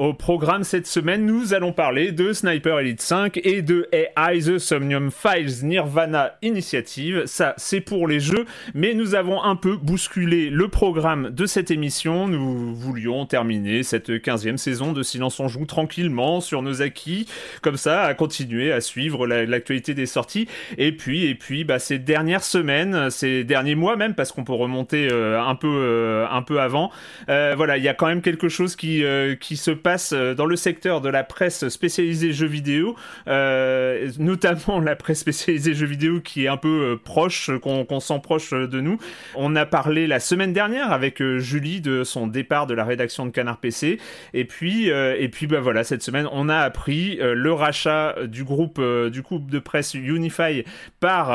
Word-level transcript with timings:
Au 0.00 0.14
programme 0.14 0.64
cette 0.64 0.86
semaine, 0.86 1.26
nous 1.26 1.52
allons 1.52 1.74
parler 1.74 2.10
de 2.10 2.32
Sniper 2.32 2.78
Elite 2.78 3.02
5 3.02 3.38
et 3.44 3.60
de 3.60 3.86
AI 3.92 4.38
The 4.38 4.56
Somnium 4.56 5.10
Files 5.10 5.62
Nirvana 5.62 6.38
Initiative. 6.40 7.24
Ça, 7.26 7.52
c'est 7.58 7.82
pour 7.82 8.08
les 8.08 8.18
jeux, 8.18 8.46
mais 8.72 8.94
nous 8.94 9.14
avons 9.14 9.42
un 9.42 9.56
peu 9.56 9.76
bousculé 9.76 10.48
le 10.48 10.68
programme 10.68 11.28
de 11.28 11.44
cette 11.44 11.70
émission. 11.70 12.28
Nous 12.28 12.74
voulions 12.74 13.26
terminer 13.26 13.82
cette 13.82 14.08
15e 14.08 14.56
saison 14.56 14.94
de 14.94 15.02
Silence 15.02 15.38
on 15.38 15.48
Joue 15.48 15.66
tranquillement 15.66 16.40
sur 16.40 16.62
nos 16.62 16.80
acquis, 16.80 17.28
comme 17.60 17.76
ça, 17.76 18.04
à 18.04 18.14
continuer 18.14 18.72
à 18.72 18.80
suivre 18.80 19.26
l'actualité 19.26 19.92
des 19.92 20.06
sorties. 20.06 20.48
Et 20.78 20.92
puis, 20.92 21.26
et 21.26 21.34
puis, 21.34 21.64
bah, 21.64 21.78
ces 21.78 21.98
dernières 21.98 22.44
semaines, 22.44 23.10
ces 23.10 23.44
derniers 23.44 23.74
mois 23.74 23.96
même, 23.96 24.14
parce 24.14 24.32
qu'on 24.32 24.44
peut 24.44 24.54
remonter 24.54 25.08
euh, 25.12 25.38
un 25.42 25.56
peu, 25.56 25.68
euh, 25.68 26.26
un 26.30 26.40
peu 26.40 26.58
avant. 26.58 26.90
Euh, 27.28 27.52
voilà, 27.54 27.76
il 27.76 27.84
y 27.84 27.88
a 27.88 27.92
quand 27.92 28.06
même 28.06 28.22
quelque 28.22 28.48
chose 28.48 28.76
qui, 28.76 29.04
qui 29.40 29.58
se 29.58 29.70
passe 29.72 29.89
euh, 30.12 30.34
dans 30.34 30.46
le 30.46 30.56
secteur 30.56 31.00
de 31.00 31.08
la 31.08 31.24
presse 31.24 31.68
spécialisée 31.68 32.32
jeux 32.32 32.46
vidéo, 32.46 32.96
euh, 33.28 34.08
notamment 34.18 34.80
la 34.80 34.94
presse 34.94 35.20
spécialisée 35.20 35.74
jeux 35.74 35.86
vidéo 35.86 36.20
qui 36.20 36.44
est 36.44 36.48
un 36.48 36.56
peu 36.56 36.92
euh, 36.92 36.96
proche, 36.96 37.50
qu'on 37.60 38.00
sent 38.00 38.20
proche 38.22 38.52
de 38.52 38.80
nous. 38.80 38.98
On 39.34 39.56
a 39.56 39.66
parlé 39.66 40.06
la 40.06 40.20
semaine 40.20 40.52
dernière 40.52 40.92
avec 40.92 41.22
Julie 41.38 41.80
de 41.80 42.04
son 42.04 42.26
départ 42.26 42.66
de 42.66 42.74
la 42.74 42.84
rédaction 42.84 43.26
de 43.26 43.30
Canard 43.30 43.58
PC, 43.58 43.98
et 44.34 44.44
puis 44.44 44.88
et 44.88 45.28
puis 45.28 45.46
bah 45.46 45.60
voilà 45.60 45.84
cette 45.84 46.02
semaine 46.02 46.26
on 46.32 46.48
a 46.48 46.56
appris 46.56 47.18
le 47.20 47.52
rachat 47.52 48.14
du 48.26 48.44
groupe 48.44 48.80
du 49.10 49.22
groupe 49.22 49.50
de 49.50 49.58
presse 49.58 49.94
Unify 49.94 50.64
par 51.00 51.28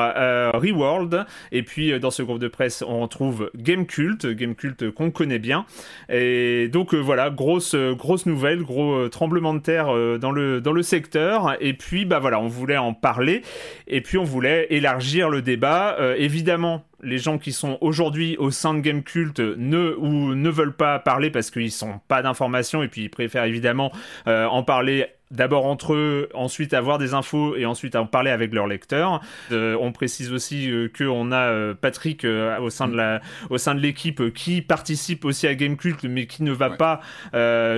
Reworld, 0.53 1.25
et 1.51 1.63
puis 1.63 1.99
dans 1.99 2.11
ce 2.11 2.23
groupe 2.23 2.39
de 2.39 2.47
presse 2.47 2.83
on 2.87 3.01
retrouve 3.01 3.51
Gamecult, 3.55 4.25
Gamecult 4.25 4.91
qu'on 4.91 5.11
connaît 5.11 5.39
bien, 5.39 5.65
et 6.09 6.67
donc 6.69 6.93
voilà 6.93 7.29
grosse 7.29 7.75
grosse 7.75 8.25
nouvelle 8.25 8.44
gros 8.53 8.93
euh, 8.93 9.09
tremblement 9.09 9.53
de 9.53 9.59
terre 9.59 9.93
euh, 9.93 10.17
dans, 10.17 10.31
le, 10.31 10.61
dans 10.61 10.71
le 10.71 10.83
secteur. 10.83 11.55
Et 11.59 11.73
puis, 11.73 12.05
bah 12.05 12.19
voilà, 12.19 12.39
on 12.39 12.47
voulait 12.47 12.77
en 12.77 12.93
parler. 12.93 13.41
Et 13.87 14.01
puis, 14.01 14.17
on 14.17 14.23
voulait 14.23 14.67
élargir 14.69 15.29
le 15.29 15.41
débat. 15.41 15.95
Euh, 15.99 16.15
évidemment, 16.17 16.83
les 17.01 17.17
gens 17.17 17.37
qui 17.37 17.51
sont 17.51 17.77
aujourd'hui 17.81 18.37
au 18.37 18.51
sein 18.51 18.73
de 18.73 18.79
Game 18.79 19.03
Cult 19.03 19.39
ne 19.39 19.95
ou 19.97 20.33
ne 20.35 20.49
veulent 20.49 20.75
pas 20.75 20.99
parler 20.99 21.29
parce 21.29 21.51
qu'ils 21.51 21.71
sont 21.71 21.99
pas 22.07 22.21
d'informations 22.21 22.81
et 22.81 22.87
puis 22.87 23.03
ils 23.03 23.09
préfèrent 23.09 23.43
évidemment 23.43 23.91
en 24.25 24.63
parler 24.63 25.05
d'abord 25.31 25.65
entre 25.65 25.93
eux, 25.93 26.29
ensuite 26.33 26.73
avoir 26.73 26.97
des 26.97 27.13
infos 27.13 27.55
et 27.55 27.65
ensuite 27.65 27.95
en 27.95 28.05
parler 28.05 28.31
avec 28.31 28.53
leurs 28.53 28.67
lecteurs. 28.67 29.21
Euh, 29.51 29.77
on 29.79 29.91
précise 29.91 30.31
aussi 30.31 30.69
euh, 30.69 30.89
qu'on 30.95 31.31
a 31.31 31.49
euh, 31.51 31.73
Patrick 31.73 32.25
au 32.25 32.69
sein 32.69 32.87
de 32.87 32.95
la, 32.95 33.21
au 33.49 33.57
sein 33.57 33.75
de 33.75 33.79
l'équipe 33.79 34.33
qui 34.33 34.61
participe 34.61 35.25
aussi 35.25 35.47
à 35.47 35.55
Gamecult 35.55 36.03
mais 36.03 36.27
qui 36.27 36.43
ne 36.43 36.51
va 36.51 36.69
pas 36.69 37.01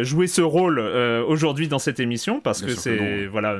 jouer 0.03 0.27
ce 0.27 0.41
rôle 0.41 0.79
aujourd'hui 0.79 1.67
dans 1.67 1.79
cette 1.79 1.99
émission 1.99 2.39
parce 2.39 2.61
que 2.61 2.71
c'est 2.71 3.25
voilà. 3.27 3.55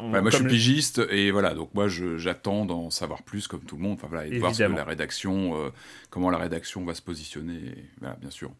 moi 0.00 0.30
je 0.30 0.36
suis 0.36 0.46
pigiste 0.46 1.02
et 1.10 1.30
voilà 1.30 1.54
donc 1.54 1.70
moi 1.74 1.86
j'attends 1.88 2.64
d'en 2.64 2.90
savoir 2.90 3.22
plus 3.22 3.48
comme 3.48 3.64
tout 3.64 3.76
le 3.76 3.82
monde. 3.82 3.94
Enfin 3.94 4.08
voilà 4.08 4.26
et 4.26 4.30
de 4.30 4.38
voir 4.38 4.54
ce 4.54 4.62
que 4.62 4.72
la 4.72 4.84
rédaction, 4.84 5.72
comment 6.10 6.30
la 6.30 6.38
rédaction 6.38 6.84
va 6.84 6.94
se 6.94 7.02
positionner. 7.02 7.74
Voilà, 8.00 8.16
bien 8.20 8.30
sûr. 8.30 8.50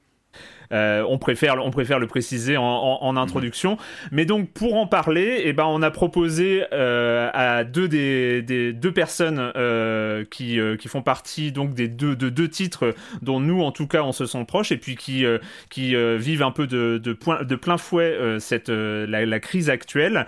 Euh, 0.72 1.04
on, 1.08 1.18
préfère, 1.18 1.56
on 1.64 1.70
préfère 1.70 1.98
le 1.98 2.06
préciser 2.06 2.56
en, 2.56 3.16
introduction. 3.16 3.76
Mais 4.10 4.24
donc, 4.24 4.50
pour 4.50 4.74
en 4.74 4.86
parler, 4.86 5.42
eh 5.44 5.52
ben, 5.52 5.64
on 5.66 5.82
a 5.82 5.90
proposé 5.90 6.64
euh, 6.72 7.28
à 7.34 7.64
deux, 7.64 7.88
des, 7.88 8.72
deux 8.72 8.92
personnes 8.92 9.52
euh, 9.56 10.24
qui, 10.30 10.58
qui 10.78 10.88
font 10.88 11.02
partie 11.02 11.52
donc, 11.52 11.74
des 11.74 11.88
deux, 11.88 12.16
de 12.16 12.30
deux 12.30 12.48
titres 12.48 12.94
dont 13.20 13.38
nous, 13.38 13.62
en 13.62 13.70
tout 13.70 13.86
cas, 13.86 14.02
on 14.02 14.12
se 14.12 14.24
sent 14.24 14.44
proches 14.46 14.72
et 14.72 14.78
puis 14.78 14.96
qui, 14.96 15.24
qui 15.68 15.94
vivent 16.16 16.42
un 16.42 16.50
peu 16.50 16.66
de, 16.66 16.98
de, 16.98 17.16
de 17.44 17.56
plein 17.56 17.76
fouet 17.76 18.16
cette, 18.38 18.70
la, 18.70 19.40
crise 19.40 19.70
actuelle. 19.70 20.26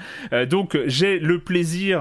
donc, 0.48 0.78
j'ai 0.86 1.18
le 1.18 1.38
plaisir 1.38 2.00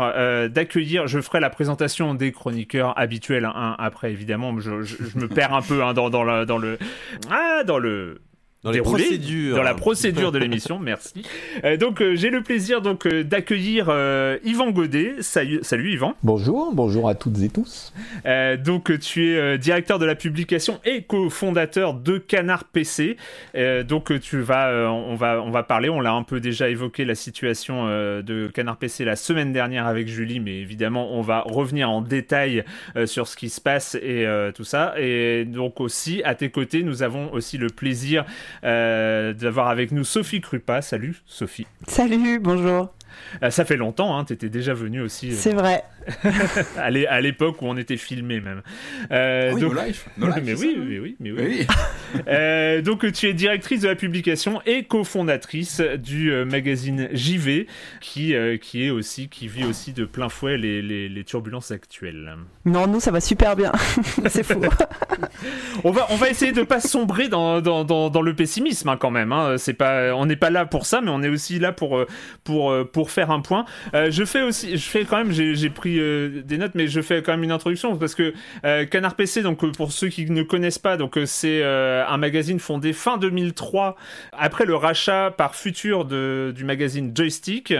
d'accueillir, 0.50 1.08
je 1.08 1.22
ferai 1.22 1.40
la 1.40 1.50
présentation 1.50 2.14
des 2.14 2.32
chroniqueurs 2.32 2.98
habituels 3.00 3.46
hein, 3.46 3.76
après, 3.80 4.12
évidemment, 4.12 4.60
je, 4.60 4.72
me 5.16 5.28
perds 5.28 5.54
un 5.54 5.62
peu 5.62 5.84
hein, 5.84 5.94
dans, 5.94 6.10
dans, 6.10 6.46
dans 6.46 6.58
le... 6.58 6.78
Ah, 7.30 7.64
dans 7.64 7.78
le 7.78 8.20
dans 8.64 8.72
les 8.72 8.82
procédures. 8.82 9.58
Dans 9.58 9.64
la 9.64 9.74
procédure 9.74 10.32
de 10.32 10.40
l'émission, 10.40 10.80
merci. 10.82 11.24
Euh, 11.64 11.76
donc 11.76 12.02
euh, 12.02 12.16
j'ai 12.16 12.30
le 12.30 12.42
plaisir 12.42 12.82
donc 12.82 13.06
euh, 13.06 13.24
d'accueillir 13.24 13.94
Yvan 14.44 14.72
Godet. 14.72 15.16
Salut, 15.20 15.60
salut 15.64 15.92
Yvan. 15.92 16.16
Bonjour, 16.24 16.74
bonjour 16.74 17.10
à 17.10 17.16
toutes 17.16 17.42
et 17.42 17.50
tous. 17.50 17.94
donc 18.64 18.98
tu 19.00 19.34
es 19.34 19.58
directeur 19.58 20.00
de 20.00 20.06
la 20.06 20.16
publication 20.16 20.80
et 20.86 21.04
cofondateur 21.04 21.94
de 21.94 22.18
Canard 22.18 22.64
PC. 22.66 23.18
donc 23.88 24.20
tu 24.22 24.40
vas, 24.40 24.90
on 24.92 25.16
va, 25.16 25.42
on 25.42 25.52
va 25.52 25.64
parler. 25.64 25.90
On 25.90 26.00
l'a 26.00 26.14
un 26.14 26.24
peu 26.24 26.40
déjà 26.40 26.70
évoqué 26.70 27.06
la 27.06 27.16
situation 27.16 27.88
de 27.88 28.50
Canard 28.54 28.78
PC 28.78 29.04
la 29.04 29.16
semaine 29.16 29.52
dernière 29.52 29.88
avec 29.88 30.08
Julie, 30.08 30.40
mais 30.40 30.56
évidemment 30.60 31.14
on 31.14 31.22
va 31.22 31.42
revenir 31.42 31.90
en 31.90 32.02
détail 32.02 32.64
sur 33.06 33.28
ce 33.28 33.36
qui 33.36 33.50
se 33.50 33.60
passe 33.60 33.96
et 33.96 34.26
tout 34.56 34.64
ça. 34.64 34.94
Et 34.98 35.46
donc 35.46 35.82
aussi 35.82 36.24
à 36.24 36.36
tes 36.36 36.50
côtés, 36.50 36.84
nous 36.84 37.04
avons 37.04 37.32
aussi 37.34 37.58
le 37.58 37.68
plaisir 37.68 38.24
euh, 38.24 38.53
d'avoir 38.62 39.68
avec 39.68 39.92
nous 39.92 40.04
Sophie 40.04 40.42
Krupa. 40.42 40.82
Salut 40.82 41.22
Sophie. 41.26 41.68
Salut, 41.88 42.40
bonjour. 42.40 42.94
Ça 43.50 43.66
fait 43.66 43.78
longtemps, 43.78 44.18
hein, 44.18 44.26
tu 44.26 44.34
étais 44.34 44.50
déjà 44.50 44.74
venu 44.74 45.02
aussi. 45.02 45.34
C'est 45.34 45.54
vrai. 45.54 45.84
à 46.78 47.22
l'époque 47.22 47.62
où 47.62 47.66
on 47.66 47.78
était 47.78 47.98
filmé 47.98 48.42
même. 48.42 48.62
oui, 49.10 49.62
donc... 49.62 49.74
mais, 50.44 50.54
oui, 50.54 50.78
mais 50.78 51.00
oui, 51.00 51.16
mais 51.20 51.32
oui, 51.32 52.82
donc 52.84 53.10
tu 53.14 53.28
es 53.28 53.34
directrice 53.34 53.82
de 53.82 53.88
la 53.88 53.96
publication 53.96 54.62
et 54.66 54.84
cofondatrice 54.84 55.80
du 55.80 56.32
magazine 56.46 57.08
JV, 57.14 57.68
qui, 58.02 58.36
qui 58.62 58.86
est 58.86 58.90
aussi, 58.90 59.30
qui 59.30 59.48
vit 59.48 59.64
aussi 59.64 59.94
de 59.94 60.06
plein 60.06 60.30
fouet 60.30 60.58
les, 60.58 60.82
les, 60.82 61.08
les 61.08 61.24
turbulences 61.24 61.72
actuelles. 61.72 62.36
Non, 62.66 62.88
nous 62.88 63.00
ça 63.00 63.12
va 63.12 63.22
super 63.22 63.56
bien. 63.56 63.72
C'est 64.28 64.44
fou. 64.44 64.62
on 65.84 65.92
va, 65.92 66.08
on 66.10 66.16
va 66.16 66.30
essayer 66.30 66.52
de 66.52 66.64
pas 66.64 66.80
sombrer 66.80 67.28
dans, 67.28 67.62
dans, 67.62 67.84
dans, 67.84 68.22
le 68.22 68.36
pessimisme 68.36 68.90
hein, 68.90 68.98
quand 68.98 69.12
même. 69.12 69.32
Hein. 69.32 69.58
C'est 69.58 69.74
pas, 69.74 70.14
on 70.16 70.26
n'est 70.26 70.36
pas 70.36 70.50
là 70.50 70.66
pour 70.66 70.86
ça, 70.86 71.02
mais 71.02 71.12
on 71.12 71.22
est 71.22 71.30
aussi 71.30 71.60
là 71.60 71.72
pour, 71.72 71.98
euh, 71.98 72.08
pour, 72.44 72.72
euh, 72.72 72.86
pour 73.04 73.12
faire 73.12 73.32
un 73.32 73.42
point. 73.42 73.66
Euh, 73.94 74.12
je 74.12 74.24
fais 74.24 74.42
aussi, 74.42 74.78
je 74.78 74.90
fais 74.90 75.04
quand 75.04 75.18
même, 75.18 75.34
j'ai 75.34 75.70
pris 75.70 75.96
des 75.96 76.58
notes, 76.58 76.72
mais 76.74 76.88
je 76.88 77.02
fais 77.02 77.22
quand 77.22 77.34
même 77.34 77.44
une 77.44 77.52
introduction 77.52 77.98
parce 77.98 78.16
que 78.16 78.34
Canard 78.86 79.16
PC, 79.16 79.42
donc 79.42 79.70
pour 79.76 79.92
ceux 79.92 80.08
qui 80.08 80.32
ne 80.32 80.42
connaissent 80.42 80.80
pas, 80.80 80.96
donc 80.96 81.20
c'est 81.26 81.64
un 81.64 82.16
magazine 82.16 82.60
fondé 82.60 82.94
fin 82.94 83.18
2003 83.18 83.98
après 84.32 84.64
le 84.66 84.76
rachat 84.76 85.32
par 85.32 85.56
Futur 85.56 86.06
de, 86.06 86.54
du 86.56 86.64
magazine 86.64 87.12
Joystick, 87.14 87.74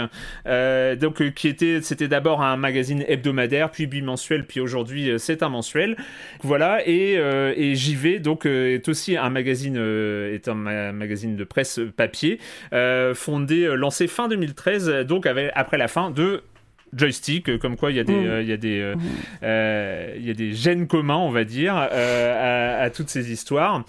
donc 0.46 1.34
qui 1.34 1.48
était, 1.48 1.80
c'était 1.82 2.10
d'abord 2.10 2.42
un 2.42 2.58
magazine 2.58 3.06
hebdomadaire, 3.08 3.72
puis 3.72 3.88
bimensuel, 3.88 4.46
puis 4.46 4.60
aujourd'hui 4.60 5.14
c'est 5.18 5.42
un 5.42 5.50
mensuel. 5.50 5.96
Voilà 6.42 6.86
et, 6.86 7.14
et 7.14 7.76
JV 7.76 8.20
donc 8.20 8.46
est 8.46 8.90
aussi 8.90 9.16
un 9.16 9.30
magazine 9.30 9.78
est 9.78 10.50
un 10.50 10.92
magazine 10.92 11.38
de 11.38 11.44
presse 11.46 11.80
papier, 11.96 12.40
euh, 12.74 13.14
fondé, 13.14 13.64
euh, 13.64 13.76
lancé 13.76 14.08
fin 14.08 14.28
2013, 14.28 14.90
donc 15.06 15.13
après 15.54 15.78
la 15.78 15.88
fin 15.88 16.12
de 16.12 16.44
joystick, 16.96 17.50
euh, 17.50 17.58
comme 17.58 17.76
quoi 17.76 17.90
il 17.90 17.98
y 17.98 18.00
a 18.00 18.04
des, 18.04 18.14
mmh. 18.14 18.42
il 18.42 18.48
y 18.48 18.54
a 18.54 18.58
des, 18.58 18.94
mmh. 18.96 20.18
il 20.20 20.28
y 20.28 20.30
a 20.30 20.34
des 20.34 20.54
gènes 20.54 20.88
communs, 20.88 21.18
on 21.18 21.32
va 21.32 21.44
dire, 21.44 21.76
à, 21.76 22.90
toutes 22.92 23.10
ces 23.10 23.32
histoires. 23.32 23.84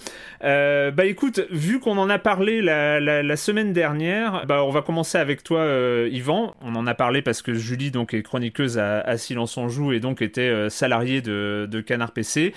Euh, 0.44 0.90
bah 0.90 1.06
écoute, 1.06 1.40
vu 1.50 1.80
qu'on 1.80 1.96
en 1.96 2.10
a 2.10 2.18
parlé 2.18 2.60
la, 2.60 3.00
la, 3.00 3.36
semaine 3.36 3.72
dernière, 3.72 4.44
bah 4.46 4.62
on 4.62 4.70
va 4.70 4.82
commencer 4.82 5.16
avec 5.16 5.42
toi, 5.42 5.60
euh, 5.60 6.08
Yvan. 6.12 6.54
On 6.60 6.74
en 6.74 6.86
a 6.86 6.94
parlé 6.94 7.22
parce 7.22 7.40
que 7.40 7.54
Julie 7.54 7.90
donc 7.90 8.12
est 8.12 8.22
chroniqueuse 8.22 8.78
à, 8.78 9.00
à 9.00 9.16
Silence 9.16 9.56
on 9.56 9.68
joue 9.68 9.92
et 9.92 10.00
donc 10.00 10.20
était 10.20 10.42
euh, 10.42 10.68
salariée 10.68 11.22
de, 11.22 11.66
de, 11.70 11.80
Canard 11.80 12.12
PC. 12.12 12.54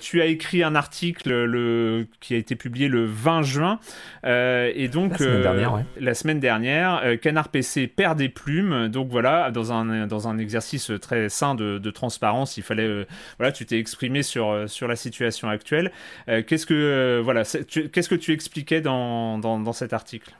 tu 0.00 0.20
as 0.20 0.26
écrit 0.26 0.62
un 0.62 0.74
article 0.74 1.44
le, 1.44 2.06
qui 2.20 2.34
a 2.34 2.36
été 2.36 2.54
publié 2.54 2.88
le 2.88 3.04
20 3.04 3.42
juin 3.42 3.78
et 4.24 4.88
donc 4.88 5.12
la 5.12 5.18
semaine 5.18 5.42
dernière, 5.42 5.74
ouais. 5.74 5.84
la 6.00 6.14
semaine 6.14 6.40
dernière 6.40 7.02
Canard 7.20 7.48
PC 7.48 7.86
perd 7.86 8.18
des 8.18 8.28
plumes. 8.28 8.88
Donc 8.88 9.08
voilà, 9.10 9.50
dans 9.50 9.72
un 9.72 10.06
dans 10.06 10.28
un 10.28 10.38
exercice 10.38 10.90
très 11.00 11.28
sain 11.28 11.54
de, 11.54 11.78
de 11.78 11.90
transparence, 11.90 12.56
il 12.56 12.62
fallait 12.62 13.06
voilà, 13.38 13.52
tu 13.52 13.66
t'es 13.66 13.78
exprimé 13.78 14.22
sur 14.22 14.64
sur 14.68 14.88
la 14.88 14.96
situation 14.96 15.48
actuelle. 15.48 15.92
Qu'est-ce 16.26 16.66
que 16.66 17.20
voilà, 17.22 17.42
qu'est-ce 17.44 18.08
que 18.08 18.14
tu 18.14 18.32
expliquais 18.32 18.80
dans, 18.80 19.38
dans, 19.38 19.72
cet 19.72 19.92
article? 19.92 20.34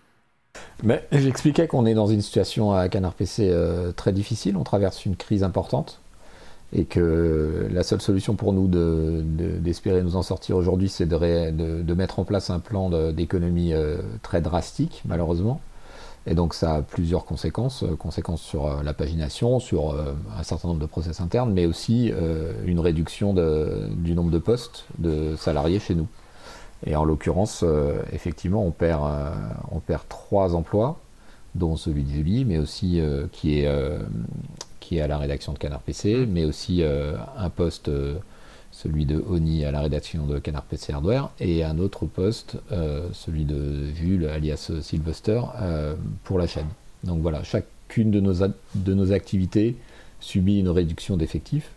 Mais 0.82 1.06
J'expliquais 1.12 1.66
qu'on 1.66 1.86
est 1.86 1.94
dans 1.94 2.06
une 2.06 2.20
situation 2.20 2.72
à 2.72 2.88
Canard 2.88 3.14
PC 3.14 3.48
euh, 3.50 3.92
très 3.92 4.12
difficile, 4.12 4.56
on 4.56 4.64
traverse 4.64 5.04
une 5.04 5.16
crise 5.16 5.42
importante 5.42 6.00
et 6.74 6.84
que 6.84 7.68
la 7.70 7.82
seule 7.82 8.00
solution 8.00 8.34
pour 8.34 8.52
nous 8.52 8.68
d'espérer 8.68 10.02
nous 10.02 10.16
en 10.16 10.22
sortir 10.22 10.56
aujourd'hui, 10.56 10.88
c'est 10.88 11.06
de, 11.06 11.94
mettre 11.94 12.18
en 12.18 12.24
place 12.24 12.50
un 12.50 12.58
plan 12.58 12.90
d'économie 13.12 13.72
euh, 13.72 13.98
très 14.22 14.40
drastique, 14.40 15.02
malheureusement. 15.06 15.60
Et 16.26 16.34
donc 16.34 16.54
ça 16.54 16.76
a 16.76 16.82
plusieurs 16.82 17.26
conséquences, 17.26 17.82
euh, 17.82 17.96
conséquences 17.96 18.42
sur 18.42 18.82
la 18.82 18.94
pagination, 18.94 19.60
sur 19.60 19.94
un 20.36 20.42
certain 20.42 20.68
nombre 20.68 20.80
de 20.80 20.86
process 20.86 21.20
internes, 21.20 21.52
mais 21.52 21.66
aussi 21.66 22.12
une 22.64 22.80
réduction 22.80 23.34
du 23.34 24.14
nombre 24.14 24.30
de 24.30 24.38
postes 24.38 24.84
de 24.98 25.36
salariés 25.36 25.78
chez 25.78 25.94
nous. 25.94 26.08
Et 26.86 26.96
en 26.96 27.04
l'occurrence, 27.04 27.62
euh, 27.62 28.02
effectivement, 28.12 28.64
on 28.64 28.70
perd, 28.70 29.02
euh, 29.04 29.96
trois 30.08 30.54
emplois, 30.54 30.98
dont 31.54 31.76
celui 31.76 32.02
de 32.02 32.10
Julie, 32.10 32.44
mais 32.44 32.58
aussi 32.58 33.00
euh, 33.00 33.26
qui, 33.32 33.60
est, 33.60 33.68
qui 34.84 34.98
est 34.98 35.00
à 35.00 35.06
la 35.06 35.18
rédaction 35.18 35.52
de 35.52 35.58
Canard 35.58 35.80
PC, 35.80 36.26
mais 36.28 36.44
aussi 36.44 36.82
un 36.82 37.50
poste, 37.50 37.90
celui 38.70 39.06
de 39.06 39.22
Oni 39.28 39.64
à 39.64 39.70
la 39.70 39.80
rédaction 39.80 40.26
de 40.26 40.38
Canard 40.38 40.64
PC 40.64 40.92
Hardware, 40.92 41.30
et 41.40 41.64
un 41.64 41.78
autre 41.78 42.04
poste, 42.06 42.56
celui 43.12 43.44
de 43.44 43.86
Jules, 43.94 44.26
alias 44.26 44.70
Sylvester, 44.82 45.40
pour 46.24 46.38
la 46.38 46.46
chaîne. 46.46 46.68
Donc 47.04 47.20
voilà, 47.20 47.42
chacune 47.42 48.10
de 48.10 48.20
nos, 48.20 48.46
de 48.74 48.94
nos 48.94 49.12
activités 49.12 49.76
subit 50.20 50.58
une 50.58 50.68
réduction 50.68 51.16
d'effectifs. 51.16 51.70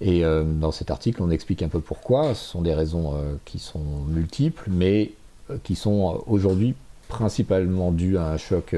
Et 0.00 0.24
euh, 0.24 0.44
dans 0.44 0.72
cet 0.72 0.90
article, 0.90 1.22
on 1.22 1.30
explique 1.30 1.62
un 1.62 1.68
peu 1.68 1.80
pourquoi. 1.80 2.34
Ce 2.34 2.50
sont 2.50 2.62
des 2.62 2.74
raisons 2.74 3.14
euh, 3.14 3.34
qui 3.44 3.58
sont 3.58 3.84
multiples, 4.08 4.68
mais 4.70 5.12
euh, 5.50 5.56
qui 5.62 5.74
sont 5.74 6.22
aujourd'hui 6.26 6.74
principalement 7.08 7.92
dues 7.92 8.16
à 8.16 8.26
un 8.28 8.38
choc 8.38 8.74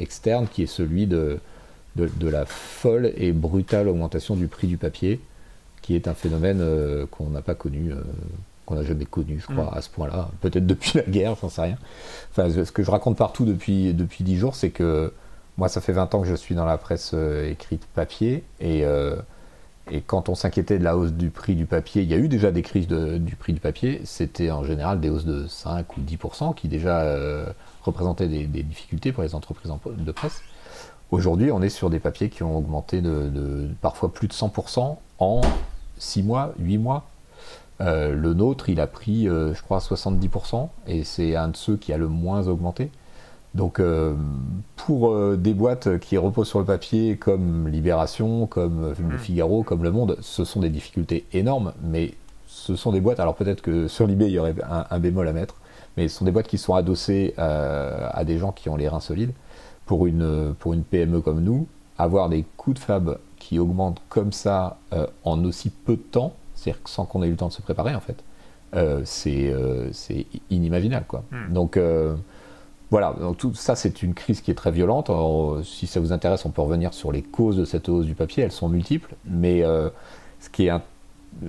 externe 0.00 0.48
qui 0.50 0.62
est 0.62 0.66
celui 0.66 1.06
de, 1.06 1.38
de, 1.96 2.28
la 2.28 2.44
folle 2.44 3.12
et 3.16 3.32
brutale 3.32 3.88
augmentation 3.88 4.36
du 4.36 4.48
prix 4.48 4.66
du 4.66 4.76
papier, 4.76 5.20
qui 5.82 5.94
est 5.94 6.08
un 6.08 6.14
phénomène 6.14 6.62
qu'on 7.10 7.28
n'a 7.30 7.42
pas 7.42 7.54
connu, 7.54 7.92
qu'on 8.66 8.74
n'a 8.74 8.82
jamais 8.82 9.04
connu, 9.04 9.38
je 9.40 9.52
crois, 9.52 9.70
mm. 9.70 9.76
à 9.78 9.80
ce 9.82 9.90
point-là. 9.90 10.30
Peut-être 10.40 10.66
depuis 10.66 10.92
la 10.94 11.02
guerre, 11.02 11.36
j'en 11.40 11.48
sais 11.48 11.62
rien. 11.62 11.78
Enfin, 12.30 12.50
ce 12.50 12.72
que 12.72 12.82
je 12.82 12.90
raconte 12.90 13.16
partout 13.16 13.44
depuis, 13.44 13.94
depuis 13.94 14.24
10 14.24 14.36
jours, 14.36 14.54
c'est 14.54 14.70
que 14.70 15.12
moi, 15.56 15.68
ça 15.68 15.80
fait 15.80 15.92
20 15.92 16.14
ans 16.14 16.22
que 16.22 16.28
je 16.28 16.34
suis 16.34 16.54
dans 16.54 16.64
la 16.64 16.78
presse 16.78 17.14
écrite 17.48 17.86
papier, 17.94 18.42
et 18.60 18.84
et 19.90 20.00
quand 20.00 20.28
on 20.28 20.34
s'inquiétait 20.34 20.78
de 20.78 20.84
la 20.84 20.96
hausse 20.96 21.12
du 21.12 21.28
prix 21.28 21.54
du 21.54 21.66
papier, 21.66 22.02
il 22.02 22.10
y 22.10 22.14
a 22.14 22.16
eu 22.16 22.28
déjà 22.28 22.50
des 22.50 22.62
crises 22.62 22.88
du 22.88 23.36
prix 23.36 23.52
du 23.52 23.60
papier, 23.60 24.00
c'était 24.04 24.50
en 24.50 24.64
général 24.64 24.98
des 24.98 25.10
hausses 25.10 25.26
de 25.26 25.46
5 25.46 25.98
ou 25.98 26.00
10% 26.00 26.54
qui 26.54 26.68
déjà 26.68 27.00
euh, 27.02 27.46
représentaient 27.82 28.28
des, 28.28 28.46
difficultés 28.46 29.12
pour 29.12 29.22
les 29.22 29.34
entreprises 29.34 29.70
de 29.84 30.12
presse. 30.12 30.42
Aujourd'hui, 31.10 31.52
on 31.52 31.62
est 31.62 31.68
sur 31.68 31.90
des 31.90 32.00
papiers 32.00 32.28
qui 32.28 32.42
ont 32.42 32.56
augmenté 32.56 33.00
de, 33.00 33.68
parfois 33.80 34.12
plus 34.12 34.28
de 34.28 34.32
100% 34.32 34.96
en 35.18 35.40
6 35.98 36.22
mois, 36.22 36.54
8 36.58 36.78
mois. 36.78 37.04
Euh, 37.80 38.14
le 38.14 38.34
nôtre, 38.34 38.68
il 38.68 38.80
a 38.80 38.86
pris, 38.86 39.28
euh, 39.28 39.52
je 39.54 39.62
crois, 39.62 39.78
70%, 39.78 40.68
et 40.86 41.04
c'est 41.04 41.36
un 41.36 41.48
de 41.48 41.56
ceux 41.56 41.76
qui 41.76 41.92
a 41.92 41.98
le 41.98 42.08
moins 42.08 42.46
augmenté. 42.48 42.90
Donc 43.54 43.78
euh, 43.78 44.14
pour 44.74 45.16
des 45.36 45.54
boîtes 45.54 45.98
qui 46.00 46.18
reposent 46.18 46.48
sur 46.48 46.58
le 46.58 46.64
papier 46.64 47.16
comme 47.16 47.68
Libération, 47.68 48.48
comme 48.48 48.94
Le 48.98 49.16
mm. 49.16 49.18
Figaro, 49.18 49.62
comme 49.62 49.84
Le 49.84 49.92
Monde, 49.92 50.16
ce 50.20 50.44
sont 50.44 50.58
des 50.58 50.70
difficultés 50.70 51.24
énormes, 51.32 51.72
mais 51.80 52.14
ce 52.48 52.74
sont 52.74 52.90
des 52.90 53.00
boîtes, 53.00 53.20
alors 53.20 53.36
peut-être 53.36 53.62
que 53.62 53.86
sur 53.86 54.08
Libé 54.08 54.26
il 54.26 54.32
y 54.32 54.38
aurait 54.40 54.56
un, 54.90 54.98
bémol 54.98 55.28
à 55.28 55.32
mettre, 55.32 55.54
mais 55.96 56.08
ce 56.08 56.18
sont 56.18 56.24
des 56.24 56.32
boîtes 56.32 56.48
qui 56.48 56.58
sont 56.58 56.74
adossées 56.74 57.34
à 57.36 58.24
des 58.24 58.38
gens 58.38 58.50
qui 58.50 58.68
ont 58.68 58.76
les 58.76 58.88
reins 58.88 58.98
solides. 59.00 59.32
Pour 59.86 60.06
une, 60.06 60.54
pour 60.58 60.72
une 60.72 60.82
PME 60.82 61.20
comme 61.20 61.40
nous, 61.40 61.66
avoir 61.98 62.28
des 62.28 62.44
coûts 62.56 62.72
de 62.72 62.78
fab 62.78 63.18
qui 63.38 63.58
augmentent 63.58 64.00
comme 64.08 64.32
ça 64.32 64.78
en 65.24 65.44
aussi 65.44 65.68
peu 65.68 65.96
de 65.96 66.00
temps, 66.00 66.32
c'est-à-dire 66.54 66.80
sans 66.86 67.04
qu'on 67.04 67.22
ait 67.22 67.26
eu 67.26 67.32
le 67.32 67.36
temps 67.36 67.48
de 67.48 67.52
se 67.52 67.60
préparer 67.60 67.94
en 67.94 68.00
fait, 68.00 68.24
c'est 69.04 69.54
inimaginable. 70.48 71.04
Quoi. 71.06 71.22
Mm. 71.30 71.52
Donc 71.52 71.78
voilà, 72.94 73.12
donc 73.18 73.38
tout 73.38 73.52
ça 73.54 73.74
c'est 73.74 74.04
une 74.04 74.14
crise 74.14 74.40
qui 74.40 74.52
est 74.52 74.54
très 74.54 74.70
violente. 74.70 75.10
si 75.64 75.88
ça 75.88 75.98
vous 75.98 76.12
intéresse, 76.12 76.44
on 76.44 76.50
peut 76.50 76.62
revenir 76.62 76.94
sur 76.94 77.10
les 77.10 77.22
causes 77.22 77.56
de 77.56 77.64
cette 77.64 77.88
hausse 77.88 78.06
du 78.06 78.14
papier, 78.14 78.44
elles 78.44 78.52
sont 78.52 78.68
multiples, 78.68 79.16
mais 79.24 79.64
euh, 79.64 79.88
ce, 80.38 80.48
qui 80.48 80.68
est 80.68 80.72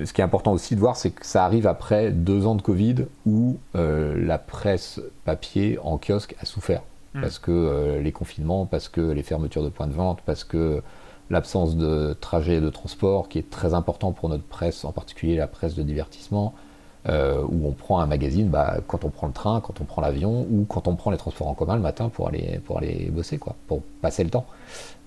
ce 0.04 0.12
qui 0.12 0.22
est 0.22 0.24
important 0.24 0.54
aussi 0.54 0.74
de 0.74 0.80
voir, 0.80 0.96
c'est 0.96 1.12
que 1.12 1.24
ça 1.24 1.46
arrive 1.46 1.68
après 1.68 2.10
deux 2.10 2.48
ans 2.48 2.56
de 2.56 2.63
Covid 2.63 3.06
où 3.27 3.58
euh, 3.75 4.15
la 4.25 4.39
presse 4.39 5.00
papier 5.24 5.77
en 5.84 6.00
kiosque 6.00 6.36
a 6.42 6.46
souffert. 6.46 6.82
Hmm. 7.15 7.22
Parce 7.22 7.39
que 7.39 7.51
euh, 7.51 8.01
les 8.01 8.12
confinements, 8.12 8.67
parce 8.67 8.89
que 8.89 9.01
les 9.01 9.24
fermetures 9.24 9.63
de 9.63 9.69
points 9.69 9.88
de 9.88 9.93
vente, 9.93 10.19
parce 10.25 10.43
que 10.43 10.84
l'absence 11.29 11.75
de 11.75 12.15
trajet 12.19 12.55
et 12.55 12.62
de 12.62 12.69
transport 12.69 13.29
qui 13.29 13.39
est 13.39 13.50
très 13.50 13.74
important 13.74 14.12
pour 14.12 14.29
notre 14.29 14.43
presse, 14.43 14.86
en 14.86 14.91
particulier 14.91 15.36
la 15.36 15.48
presse 15.48 15.74
de 15.74 15.81
divertissement, 15.81 16.53
euh, 17.07 17.43
où 17.48 17.67
on 17.67 17.72
prend 17.72 18.00
un 18.00 18.07
magazine 18.07 18.50
bah, 18.50 18.77
quand 18.88 19.05
on 19.05 19.10
prend 19.10 19.27
le 19.27 19.34
train, 19.34 19.62
quand 19.62 19.79
on 19.79 19.84
prend 19.84 20.01
l'avion 20.01 20.48
ou 20.50 20.65
quand 20.67 20.88
on 20.88 20.95
prend 20.95 21.12
les 21.12 21.17
transports 21.17 21.48
en 21.48 21.53
commun 21.53 21.75
le 21.75 21.81
matin 21.81 22.10
pour 22.10 22.27
aller, 22.27 22.60
pour 22.65 22.79
aller 22.79 23.10
bosser, 23.12 23.38
quoi, 23.38 23.55
pour 23.67 23.81
passer 24.01 24.24
le 24.24 24.29
temps. 24.29 24.45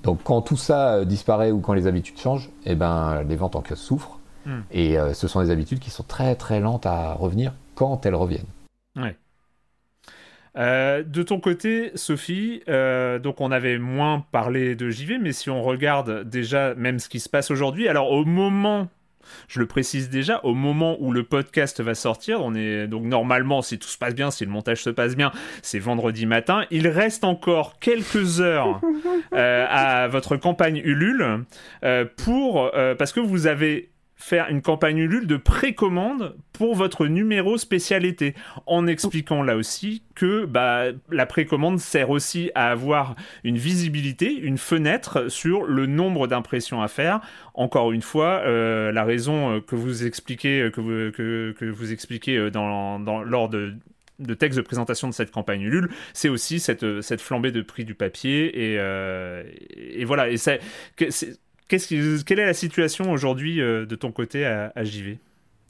Donc 0.04 0.20
quand 0.22 0.40
tout 0.40 0.56
ça 0.56 0.94
euh, 0.94 1.04
disparaît 1.04 1.50
ou 1.50 1.60
quand 1.60 1.72
les 1.72 1.86
habitudes 1.86 2.18
changent, 2.18 2.50
eh 2.64 2.74
ben, 2.74 3.24
les 3.28 3.36
ventes 3.36 3.56
en 3.56 3.62
kiosque 3.62 3.82
souffrent. 3.82 4.18
Hmm. 4.46 4.60
Et 4.70 4.98
euh, 4.98 5.12
ce 5.12 5.26
sont 5.26 5.42
des 5.42 5.50
habitudes 5.50 5.80
qui 5.80 5.90
sont 5.90 6.04
très 6.04 6.36
très 6.36 6.60
lentes 6.60 6.86
à 6.86 7.14
revenir 7.14 7.52
quand 7.74 8.06
elles 8.06 8.14
reviennent. 8.14 8.46
Ouais. 8.96 9.16
De 10.58 11.22
ton 11.22 11.40
côté, 11.40 11.92
Sophie, 11.94 12.62
donc 12.66 13.40
on 13.40 13.50
avait 13.50 13.78
moins 13.78 14.24
parlé 14.32 14.74
de 14.74 14.90
JV, 14.90 15.18
mais 15.18 15.32
si 15.32 15.50
on 15.50 15.62
regarde 15.62 16.28
déjà 16.28 16.74
même 16.74 16.98
ce 16.98 17.08
qui 17.08 17.20
se 17.20 17.28
passe 17.28 17.50
aujourd'hui, 17.50 17.88
alors 17.88 18.10
au 18.10 18.24
moment 18.24 18.88
je 19.48 19.60
le 19.60 19.66
précise 19.66 20.10
déjà, 20.10 20.40
au 20.44 20.54
moment 20.54 20.96
où 21.00 21.12
le 21.12 21.22
podcast 21.22 21.80
va 21.80 21.94
sortir, 21.94 22.40
on 22.42 22.54
est 22.54 22.86
donc 22.86 23.04
normalement, 23.04 23.62
si 23.62 23.78
tout 23.78 23.88
se 23.88 23.98
passe 23.98 24.14
bien, 24.14 24.30
si 24.30 24.44
le 24.44 24.50
montage 24.50 24.82
se 24.82 24.90
passe 24.90 25.16
bien, 25.16 25.32
c'est 25.62 25.78
vendredi 25.78 26.26
matin. 26.26 26.64
Il 26.70 26.88
reste 26.88 27.24
encore 27.24 27.78
quelques 27.78 28.40
heures 28.40 28.80
euh, 29.32 29.66
à 29.68 30.08
votre 30.08 30.36
campagne 30.36 30.80
Ulule 30.84 31.44
euh, 31.84 32.04
pour 32.24 32.70
parce 32.98 33.12
que 33.12 33.20
vous 33.20 33.46
avez 33.46 33.90
faire 34.18 34.48
une 34.50 34.60
campagne 34.62 34.98
Ulule 34.98 35.28
de 35.28 35.36
précommande 35.36 36.36
pour 36.52 36.74
votre 36.74 37.06
numéro 37.06 37.56
spécialité, 37.56 38.34
en 38.66 38.88
expliquant 38.88 39.44
là 39.44 39.56
aussi 39.56 40.02
que 40.16 40.44
bah, 40.44 40.86
la 41.08 41.24
précommande 41.24 41.78
sert 41.78 42.10
aussi 42.10 42.50
à 42.56 42.70
avoir 42.70 43.14
une 43.44 43.56
visibilité, 43.56 44.34
une 44.34 44.58
fenêtre 44.58 45.28
sur 45.28 45.62
le 45.62 45.86
nombre 45.86 46.26
d'impressions 46.26 46.82
à 46.82 46.88
faire. 46.88 47.20
Encore 47.54 47.92
une 47.92 48.02
fois, 48.02 48.42
euh, 48.44 48.90
la 48.90 49.04
raison 49.04 49.52
euh, 49.52 49.60
que 49.60 49.76
vous 49.76 50.04
expliquez, 50.04 50.62
euh, 50.62 50.70
que 50.70 50.80
vous, 50.80 51.12
que, 51.12 51.64
vous 51.70 51.92
expliquez 51.92 52.50
dans, 52.50 52.98
dans, 52.98 53.22
lors 53.22 53.48
de 53.48 53.74
de 54.18 54.34
texte 54.34 54.56
de 54.56 54.62
présentation 54.62 55.06
de 55.06 55.14
cette 55.14 55.30
campagne 55.30 55.62
Ulule, 55.62 55.90
c'est 56.12 56.28
aussi 56.28 56.58
cette, 56.58 57.02
cette 57.02 57.20
flambée 57.20 57.52
de 57.52 57.62
prix 57.62 57.84
du 57.84 57.94
papier 57.94 58.74
et, 58.74 58.74
et 60.00 60.04
voilà. 60.04 60.28
Et 60.28 60.36
quelle 61.68 62.40
est 62.40 62.46
la 62.46 62.54
situation 62.54 63.12
aujourd'hui 63.12 63.60
euh, 63.60 63.86
de 63.86 63.94
ton 63.94 64.12
côté 64.12 64.44
à, 64.44 64.84
JV 64.84 65.18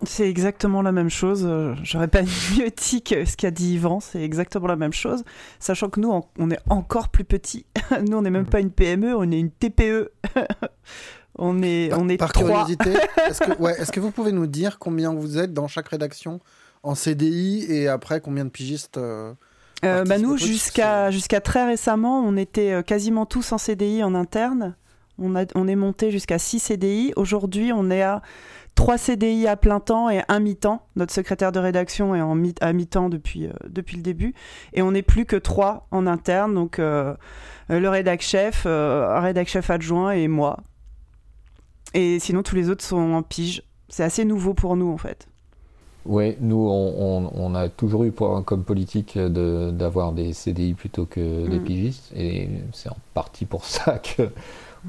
c'est 0.04 0.30
exactement 0.30 0.80
la 0.80 0.92
même 0.92 1.10
chose. 1.10 1.44
Euh, 1.44 1.74
j'aurais 1.82 2.06
pas 2.06 2.22
mieux 2.56 2.70
dit 2.70 3.02
que 3.02 3.24
ce 3.24 3.36
qu'a 3.36 3.50
dit 3.50 3.74
Yvan. 3.74 3.98
C'est 3.98 4.22
exactement 4.22 4.68
la 4.68 4.76
même 4.76 4.92
chose. 4.92 5.24
Sachant 5.58 5.88
que 5.88 5.98
nous, 5.98 6.22
on 6.38 6.50
est 6.52 6.60
encore 6.70 7.08
plus 7.08 7.24
petits. 7.24 7.66
Nous, 8.06 8.16
on 8.16 8.22
n'est 8.22 8.30
même 8.30 8.46
pas 8.46 8.60
une 8.60 8.70
PME, 8.70 9.16
on 9.16 9.28
est 9.32 9.40
une 9.40 9.50
TPE. 9.50 10.12
on 11.36 11.60
est, 11.64 11.88
par, 11.88 12.00
on 12.00 12.08
est 12.08 12.16
par 12.16 12.32
curiosité, 12.32 12.94
est-ce 13.28 13.40
que, 13.40 13.60
ouais, 13.60 13.72
est 13.72 13.90
que 13.90 13.98
vous 13.98 14.12
pouvez 14.12 14.30
nous 14.30 14.46
dire 14.46 14.78
combien 14.78 15.12
vous 15.12 15.36
êtes 15.36 15.52
dans 15.52 15.66
chaque 15.66 15.88
rédaction 15.88 16.38
en 16.84 16.94
CDI 16.94 17.66
et 17.68 17.88
après 17.88 18.20
combien 18.20 18.44
de 18.44 18.50
pigistes 18.50 18.98
euh, 18.98 19.34
bah 19.82 20.18
Nous, 20.18 20.36
jusqu'à 20.36 21.10
jusqu'à 21.10 21.40
très 21.40 21.66
récemment, 21.66 22.20
on 22.20 22.36
était 22.36 22.84
quasiment 22.84 23.26
tous 23.26 23.50
en 23.50 23.58
CDI 23.58 24.04
en 24.04 24.14
interne. 24.14 24.76
On, 25.18 25.34
est 25.68 25.76
monté 25.76 26.10
jusqu'à 26.10 26.38
6 26.38 26.60
CDI. 26.60 27.12
Aujourd'hui, 27.16 27.72
on 27.74 27.90
est 27.90 28.02
à 28.02 28.22
3 28.76 28.98
CDI 28.98 29.48
à 29.48 29.56
plein 29.56 29.80
temps 29.80 30.08
et 30.08 30.22
un 30.28 30.38
mi-temps. 30.38 30.86
Notre 30.94 31.12
secrétaire 31.12 31.50
de 31.50 31.58
rédaction 31.58 32.14
est 32.14 32.20
en 32.20 32.36
mi 32.36 32.54
à 32.60 32.72
mi-temps 32.72 33.08
depuis, 33.08 33.46
euh, 33.46 33.52
depuis 33.68 33.96
le 33.96 34.02
début. 34.02 34.34
Et 34.72 34.82
on 34.82 34.92
n'est 34.92 35.02
plus 35.02 35.26
que 35.26 35.34
3 35.34 35.88
en 35.90 36.06
interne. 36.06 36.54
Donc, 36.54 36.78
euh, 36.78 37.14
le 37.68 37.88
rédac 37.88 38.22
chef, 38.22 38.62
euh, 38.66 39.08
un 39.08 39.20
rédac 39.20 39.48
chef 39.48 39.70
adjoint 39.70 40.12
et 40.12 40.28
moi. 40.28 40.58
Et 41.94 42.20
sinon, 42.20 42.44
tous 42.44 42.54
les 42.54 42.70
autres 42.70 42.84
sont 42.84 43.14
en 43.14 43.22
pige. 43.22 43.64
C'est 43.88 44.04
assez 44.04 44.24
nouveau 44.24 44.54
pour 44.54 44.76
nous, 44.76 44.92
en 44.92 44.98
fait. 44.98 45.26
Oui, 46.06 46.36
nous, 46.40 46.56
on, 46.56 47.54
a 47.54 47.68
toujours 47.68 48.04
eu 48.04 48.12
comme 48.12 48.64
politique 48.64 49.18
d'avoir 49.18 50.12
des 50.12 50.32
CDI 50.32 50.74
plutôt 50.74 51.04
que 51.04 51.46
des 51.48 51.58
mm. 51.58 51.64
pigistes. 51.64 52.12
Et 52.16 52.48
c'est 52.72 52.88
en 52.88 52.96
partie 53.12 53.44
pour 53.44 53.64
ça 53.64 53.98
que 53.98 54.30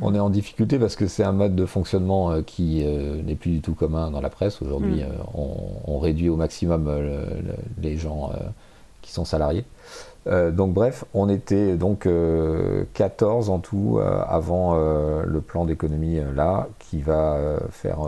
on 0.01 0.15
est 0.15 0.19
en 0.19 0.29
difficulté 0.29 0.79
parce 0.79 0.96
que 0.96 1.08
c'est 1.08 1.24
un 1.24 1.31
mode 1.31 1.55
de 1.55 1.65
fonctionnement 1.65 2.31
euh, 2.31 2.41
qui 2.41 2.84
euh, 2.86 3.22
n'est 3.22 3.36
plus 3.36 3.51
du 3.51 3.62
tout 3.62 3.74
commun 3.74 4.12
dans 4.12 4.22
la 4.22 4.29
presse. 4.29 4.62
Aujourd'hui, 4.62 5.01
mm. 5.01 5.08
euh, 5.08 5.84
on, 5.86 6.00
réduit 6.00 6.29
au 6.29 6.38
maximum 6.38 6.89
les 7.81 7.98
gens 7.98 8.31
qui 9.01 9.12
sont 9.12 9.25
salariés. 9.25 9.65
donc 10.25 10.74
bref, 10.74 11.03
on 11.13 11.27
était 11.27 11.75
donc 11.75 12.08
14 12.93 13.50
en 13.50 13.60
tout 13.60 14.00
avant 14.00 14.77
le 14.77 15.41
plan 15.41 15.65
d'économie 15.65 16.22
là, 16.34 16.69
qui 16.79 17.01
va 17.01 17.58
faire 17.69 18.00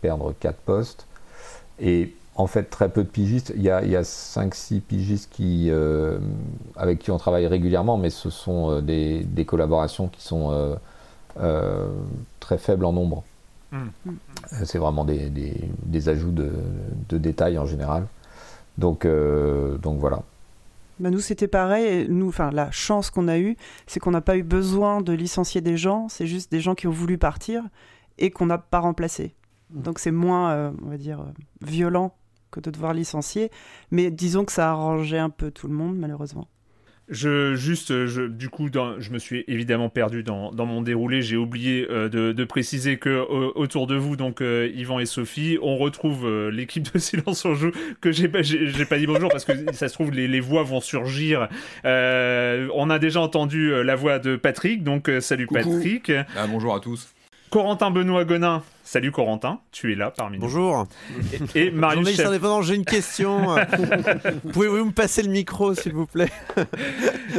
perdre 0.00 0.32
4 0.40 0.56
postes. 0.56 1.06
Et 1.80 2.14
en 2.34 2.46
fait, 2.46 2.70
très 2.70 2.88
peu 2.88 3.04
de 3.04 3.08
pigistes. 3.08 3.52
Il 3.54 3.62
y 3.62 3.68
a, 3.68 3.82
5-6 3.82 4.80
pigistes 4.80 5.30
qui, 5.30 5.70
avec 6.76 7.00
qui 7.00 7.10
on 7.10 7.18
travaille 7.18 7.46
régulièrement, 7.46 7.98
mais 7.98 8.08
ce 8.08 8.30
sont 8.30 8.80
des, 8.80 9.22
des, 9.24 9.44
collaborations 9.44 10.08
qui 10.08 10.22
sont 10.22 10.78
très 11.34 12.58
faible 12.58 12.84
en 12.84 12.92
nombre. 12.92 13.24
Euh, 13.74 13.78
c'est 14.64 14.78
vraiment 14.78 15.04
des, 15.04 15.30
des, 15.30 16.08
ajouts 16.08 16.32
de, 16.32 16.50
de, 17.08 17.18
détails 17.18 17.58
en 17.58 17.66
général. 17.66 18.06
Donc, 18.78 19.04
euh, 19.04 19.76
donc 19.78 19.98
voilà. 19.98 20.22
Bah 21.00 21.10
nous, 21.10 21.20
c'était 21.20 21.48
pareil. 21.48 22.06
Nous, 22.08 22.28
enfin, 22.28 22.50
la 22.50 22.70
chance 22.70 23.10
qu'on 23.10 23.28
a 23.28 23.38
eue, 23.38 23.56
c'est 23.86 24.00
qu'on 24.00 24.10
n'a 24.10 24.20
pas 24.20 24.36
eu 24.36 24.42
besoin 24.42 25.00
de 25.00 25.12
licencier 25.12 25.60
des 25.60 25.76
gens. 25.76 26.08
C'est 26.08 26.26
juste 26.26 26.50
des 26.50 26.60
gens 26.60 26.74
qui 26.74 26.86
ont 26.86 26.92
voulu 26.92 27.18
partir 27.18 27.62
et 28.18 28.30
qu'on 28.30 28.46
n'a 28.46 28.58
pas 28.58 28.80
remplacé. 28.80 29.34
Hmm. 29.70 29.82
Donc, 29.82 29.98
c'est 29.98 30.10
moins, 30.10 30.72
on 30.82 30.88
va 30.88 30.96
dire, 30.96 31.24
violent 31.60 32.14
que 32.50 32.60
de 32.60 32.70
devoir 32.70 32.94
licencier. 32.94 33.50
Mais 33.90 34.10
disons 34.10 34.44
que 34.44 34.52
ça 34.52 34.68
a 34.68 34.72
arrangé 34.72 35.18
un 35.18 35.30
peu 35.30 35.50
tout 35.50 35.68
le 35.68 35.74
monde, 35.74 35.96
malheureusement. 35.96 36.48
Je 37.08 37.54
juste, 37.54 38.06
je, 38.06 38.22
du 38.22 38.50
coup, 38.50 38.68
dans, 38.68 39.00
je 39.00 39.10
me 39.10 39.18
suis 39.18 39.44
évidemment 39.48 39.88
perdu 39.88 40.22
dans, 40.22 40.52
dans 40.52 40.66
mon 40.66 40.82
déroulé. 40.82 41.22
J'ai 41.22 41.36
oublié 41.36 41.86
euh, 41.90 42.08
de, 42.08 42.32
de, 42.32 42.44
préciser 42.44 42.98
que 42.98 43.26
autour 43.54 43.86
de 43.86 43.94
vous, 43.96 44.16
donc 44.16 44.42
euh, 44.42 44.70
Yvan 44.74 44.98
et 44.98 45.06
Sophie, 45.06 45.58
on 45.62 45.78
retrouve 45.78 46.26
euh, 46.26 46.50
l'équipe 46.50 46.92
de 46.92 46.98
Silence 46.98 47.44
on 47.46 47.54
joue 47.54 47.70
que 48.00 48.12
j'ai 48.12 48.28
pas, 48.28 48.42
j'ai 48.42 48.84
pas 48.84 48.98
dit 48.98 49.06
bonjour 49.06 49.30
parce 49.30 49.44
que 49.46 49.52
ça 49.72 49.88
se 49.88 49.94
trouve 49.94 50.10
les, 50.10 50.28
les 50.28 50.40
voix 50.40 50.62
vont 50.64 50.80
surgir. 50.80 51.48
on 51.84 52.90
a 52.90 52.98
déjà 52.98 53.20
entendu 53.20 53.72
la 53.82 53.96
voix 53.96 54.18
de 54.18 54.36
Patrick, 54.36 54.82
donc 54.82 55.10
salut 55.20 55.46
Patrick. 55.46 56.12
Ah, 56.36 56.46
bonjour 56.46 56.74
à 56.74 56.80
tous. 56.80 57.14
Corentin 57.50 57.90
Benoît 57.90 58.24
Gonin. 58.24 58.62
Salut 58.84 59.12
Corentin, 59.12 59.60
tu 59.70 59.92
es 59.92 59.94
là 59.94 60.10
parmi 60.10 60.38
nous. 60.38 60.42
Bonjour. 60.42 60.86
Et, 61.54 61.66
et 61.66 61.70
Marius. 61.70 62.20
Indépendant, 62.20 62.62
j'ai 62.62 62.74
une 62.74 62.84
question. 62.84 63.56
Pouvez-vous 64.52 64.86
me 64.86 64.92
passer 64.92 65.22
le 65.22 65.30
micro, 65.30 65.74
s'il 65.74 65.92
vous 65.92 66.06
plaît? 66.06 66.30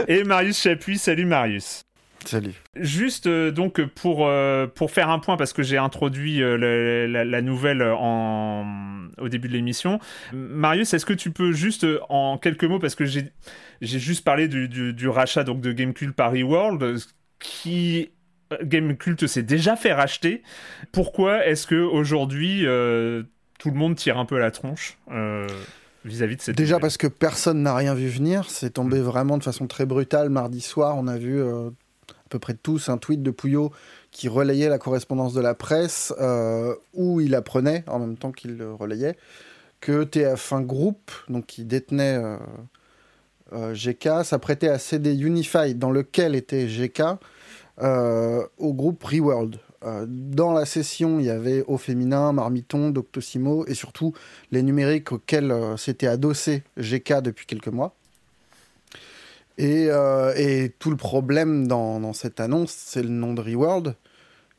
Et 0.08 0.24
Marius 0.24 0.62
Chapuis. 0.62 0.98
Salut 0.98 1.25
Marius. 1.25 1.84
Salut. 2.25 2.54
Juste 2.75 3.28
euh, 3.28 3.51
donc 3.51 3.82
pour, 3.82 4.28
euh, 4.28 4.68
pour 4.68 4.92
faire 4.92 5.10
un 5.10 5.20
point, 5.20 5.38
parce 5.38 5.54
que 5.54 5.63
j'ai 5.63 5.78
introduit 5.78 6.44
euh, 6.44 7.08
la, 7.08 7.42
nouvelle 7.42 7.82
en, 7.82 8.66
au 9.18 9.30
début 9.30 9.48
de 9.48 9.54
l'émission. 9.54 10.00
Marius, 10.34 10.94
est-ce 10.94 11.06
que 11.06 11.13
tu 11.13 11.32
peux 11.32 11.51
juste 11.51 11.86
en 12.10 12.38
quelques 12.38 12.66
mots, 12.66 12.80
parce 12.80 12.96
que 12.96 13.06
j'ai 13.06 13.32
juste 13.82 14.24
parlé 14.24 14.48
du, 14.48 14.68
du, 14.68 14.94
du, 14.94 15.08
rachat 15.08 15.44
donc, 15.44 15.62
de 15.62 15.72
Gamecube 15.72 16.12
Paris 16.12 16.44
World, 16.44 17.00
qui 17.39 18.10
Game 18.63 18.98
Cult 18.98 19.27
s'est 19.27 19.44
déjà 19.44 19.75
fait 19.75 19.94
racheter. 19.94 20.41
Pourquoi 20.91 21.46
est-ce 21.46 21.68
que 21.68 21.75
aujourd'hui 21.75 22.65
euh, 22.65 23.24
tout 23.60 23.70
le 23.70 23.77
monde 23.77 23.96
tire 23.96 24.18
un 24.18 24.25
peu 24.25 24.39
la 24.39 24.51
tronche 24.51 24.98
euh, 25.12 25.48
vis-à-vis 26.06 26.38
de 26.38 26.41
cette 26.41 26.58
Déjà 26.58 26.79
parce 26.79 26.98
que 26.98 27.08
personne 27.08 27.62
n'a 27.62 27.75
rien 27.75 27.94
vu 27.94 28.08
venir. 28.08 28.50
C'est 28.50 28.72
tombé 28.72 29.00
mm. 29.00 29.03
vraiment 29.03 29.38
de 29.38 29.44
façon 29.44 29.68
très 29.68 29.86
brutale 29.86 30.29
mardi 30.29 30.62
soir. 30.62 30.96
On 30.98 31.08
a 31.08 31.18
vu 31.18 31.39
euh, 31.39 31.70
à 32.10 32.29
peu 32.29 32.39
près 32.39 32.56
tous 32.56 32.89
un 32.89 32.98
tweet 32.98 33.22
de 33.22 33.32
Pouillot 33.32 33.72
qui 34.12 34.27
relayait 34.27 34.70
la 34.70 34.79
correspondance 34.79 35.34
de 35.34 35.41
la 35.41 35.53
presse 35.53 36.12
où 36.94 37.22
il 37.22 37.36
apprenait 37.36 37.84
en 37.88 38.00
même 38.00 38.18
temps 38.18 38.32
qu'il 38.32 38.58
le 38.58 38.74
relayait 38.74 39.15
que 39.82 40.03
TF1 40.03 40.65
Group, 40.65 41.12
donc 41.29 41.46
qui 41.46 41.63
détenait 41.63 42.20
GK, 43.53 44.24
s'apprêtait 44.24 44.68
à 44.68 44.79
céder 44.79 45.15
Unify 45.15 45.75
dans 45.75 45.91
lequel 45.91 46.36
était 46.36 46.65
GK 46.65 47.03
au 47.81 48.74
groupe 48.74 49.03
Reworld. 49.03 49.59
Euh, 49.86 50.05
dans 50.07 50.51
la 50.51 50.65
session, 50.65 51.19
il 51.19 51.25
y 51.25 51.29
avait 51.29 51.63
Au 51.67 51.77
Féminin, 51.77 52.33
Marmiton, 52.33 52.89
Doctissimo 52.89 53.65
et 53.67 53.74
surtout 53.74 54.13
les 54.51 54.62
numériques 54.62 55.12
auxquels 55.12 55.51
euh, 55.51 55.77
s'était 55.77 56.07
adossé 56.07 56.63
GK 56.77 57.21
depuis 57.21 57.45
quelques 57.45 57.69
mois. 57.69 57.95
Et, 59.57 59.89
tout 60.79 60.89
le 60.89 60.95
problème 60.95 61.67
dans, 61.67 62.13
cette 62.13 62.39
annonce, 62.39 62.71
c'est 62.71 63.03
le 63.03 63.09
nom 63.09 63.33
de 63.33 63.41
Reworld, 63.41 63.95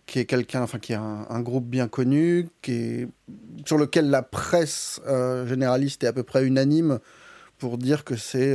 qui 0.05 0.19
est 0.19 0.57
enfin 0.57 0.79
qui 0.79 0.93
est 0.93 0.97
un, 0.97 1.41
groupe 1.41 1.65
bien 1.65 1.89
connu, 1.89 2.51
qui 2.61 2.73
est, 2.73 3.09
sur 3.65 3.79
lequel 3.79 4.11
la 4.11 4.21
presse 4.21 5.01
généraliste 5.47 6.05
est 6.05 6.07
à 6.07 6.13
peu 6.13 6.23
près 6.23 6.45
unanime 6.45 6.99
pour 7.57 7.79
dire 7.79 8.05
que 8.05 8.15
c'est 8.15 8.55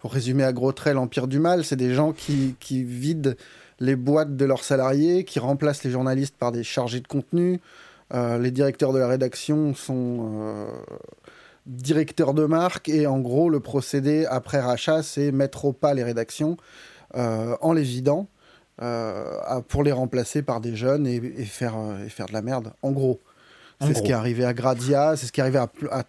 pour 0.00 0.12
résumer 0.12 0.44
à 0.44 0.52
gros 0.52 0.72
traits, 0.72 0.94
l'empire 0.94 1.28
du 1.28 1.38
mal, 1.38 1.64
c'est 1.64 1.76
des 1.76 1.94
gens 1.94 2.12
qui, 2.12 2.56
vident 2.68 3.34
les 3.78 3.96
boîtes 3.96 4.34
de 4.34 4.44
leurs 4.44 4.64
salariés, 4.64 5.24
qui 5.24 5.38
remplacent 5.38 5.84
les 5.84 5.90
journalistes 5.90 6.36
par 6.36 6.52
des 6.52 6.64
chargés 6.64 7.00
de 7.00 7.06
contenu. 7.06 7.60
Euh, 8.12 8.38
les 8.38 8.50
directeurs 8.50 8.92
de 8.92 8.98
la 8.98 9.06
rédaction 9.06 9.74
sont 9.74 10.30
euh, 10.32 10.66
directeurs 11.66 12.34
de 12.34 12.46
marque 12.46 12.88
et 12.88 13.06
en 13.06 13.20
gros, 13.20 13.50
le 13.50 13.60
procédé 13.60 14.26
après 14.26 14.58
rachat, 14.58 15.02
c'est 15.02 15.32
mettre 15.32 15.66
au 15.66 15.72
pas 15.72 15.94
les 15.94 16.02
rédactions 16.02 16.56
euh, 17.16 17.56
en 17.60 17.72
les 17.72 17.82
vidant 17.82 18.26
pour 19.68 19.82
les 19.82 19.92
remplacer 19.92 20.40
par 20.40 20.62
des 20.62 20.74
jeunes 20.74 21.06
et, 21.06 21.20
faire, 21.44 21.74
et 22.02 22.08
faire 22.08 22.24
de 22.24 22.32
la 22.32 22.40
merde. 22.40 22.72
En 22.80 22.92
gros. 22.92 23.20
C'est 23.82 23.92
ce 23.92 24.02
qui 24.02 24.10
est 24.10 24.14
arrivé 24.14 24.46
à 24.46 24.54
Gradia, 24.54 25.16
c'est 25.16 25.26
ce 25.26 25.32
qui 25.32 25.40
est 25.40 25.42
arrivé 25.42 25.58
à, 25.58 25.68
à 25.90 26.04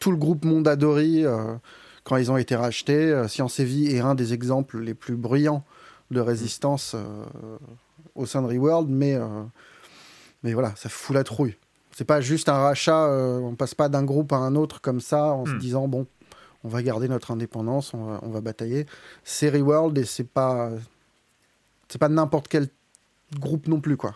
tout 0.00 0.10
le 0.10 0.16
groupe 0.16 0.44
Mondadori 0.44 1.24
quand 2.06 2.16
ils 2.16 2.30
ont 2.30 2.36
été 2.36 2.56
rachetés. 2.56 3.12
Euh, 3.12 3.28
Science 3.28 3.60
et 3.60 3.64
Vie 3.64 3.88
est 3.88 4.00
un 4.00 4.14
des 4.14 4.32
exemples 4.32 4.78
les 4.78 4.94
plus 4.94 5.16
bruyants 5.16 5.64
de 6.10 6.20
résistance 6.20 6.94
euh, 6.94 7.24
au 8.14 8.26
sein 8.26 8.40
de 8.42 8.46
Reworld, 8.46 8.88
mais, 8.88 9.14
euh, 9.14 9.42
mais 10.44 10.54
voilà, 10.54 10.72
ça 10.76 10.88
fout 10.88 11.14
la 11.14 11.24
trouille. 11.24 11.56
C'est 11.90 12.04
pas 12.04 12.20
juste 12.20 12.48
un 12.48 12.58
rachat, 12.58 13.08
on 13.08 13.54
passe 13.54 13.74
pas 13.74 13.88
d'un 13.88 14.04
groupe 14.04 14.32
à 14.32 14.36
un 14.36 14.54
autre 14.54 14.82
comme 14.82 15.00
ça 15.00 15.32
en 15.32 15.46
se 15.46 15.52
hmm. 15.52 15.58
disant 15.58 15.88
bon, 15.88 16.06
on 16.62 16.68
va 16.68 16.82
garder 16.82 17.08
notre 17.08 17.30
indépendance, 17.30 17.94
on 17.94 18.04
va, 18.04 18.20
on 18.22 18.28
va 18.28 18.42
batailler. 18.42 18.84
C'est 19.24 19.48
Reworld 19.48 19.96
et 19.96 20.04
c'est 20.04 20.28
pas 20.28 20.70
c'est 21.88 21.98
pas 21.98 22.10
n'importe 22.10 22.48
quel 22.48 22.68
groupe 23.38 23.66
non 23.66 23.80
plus 23.80 23.96
quoi. 23.96 24.14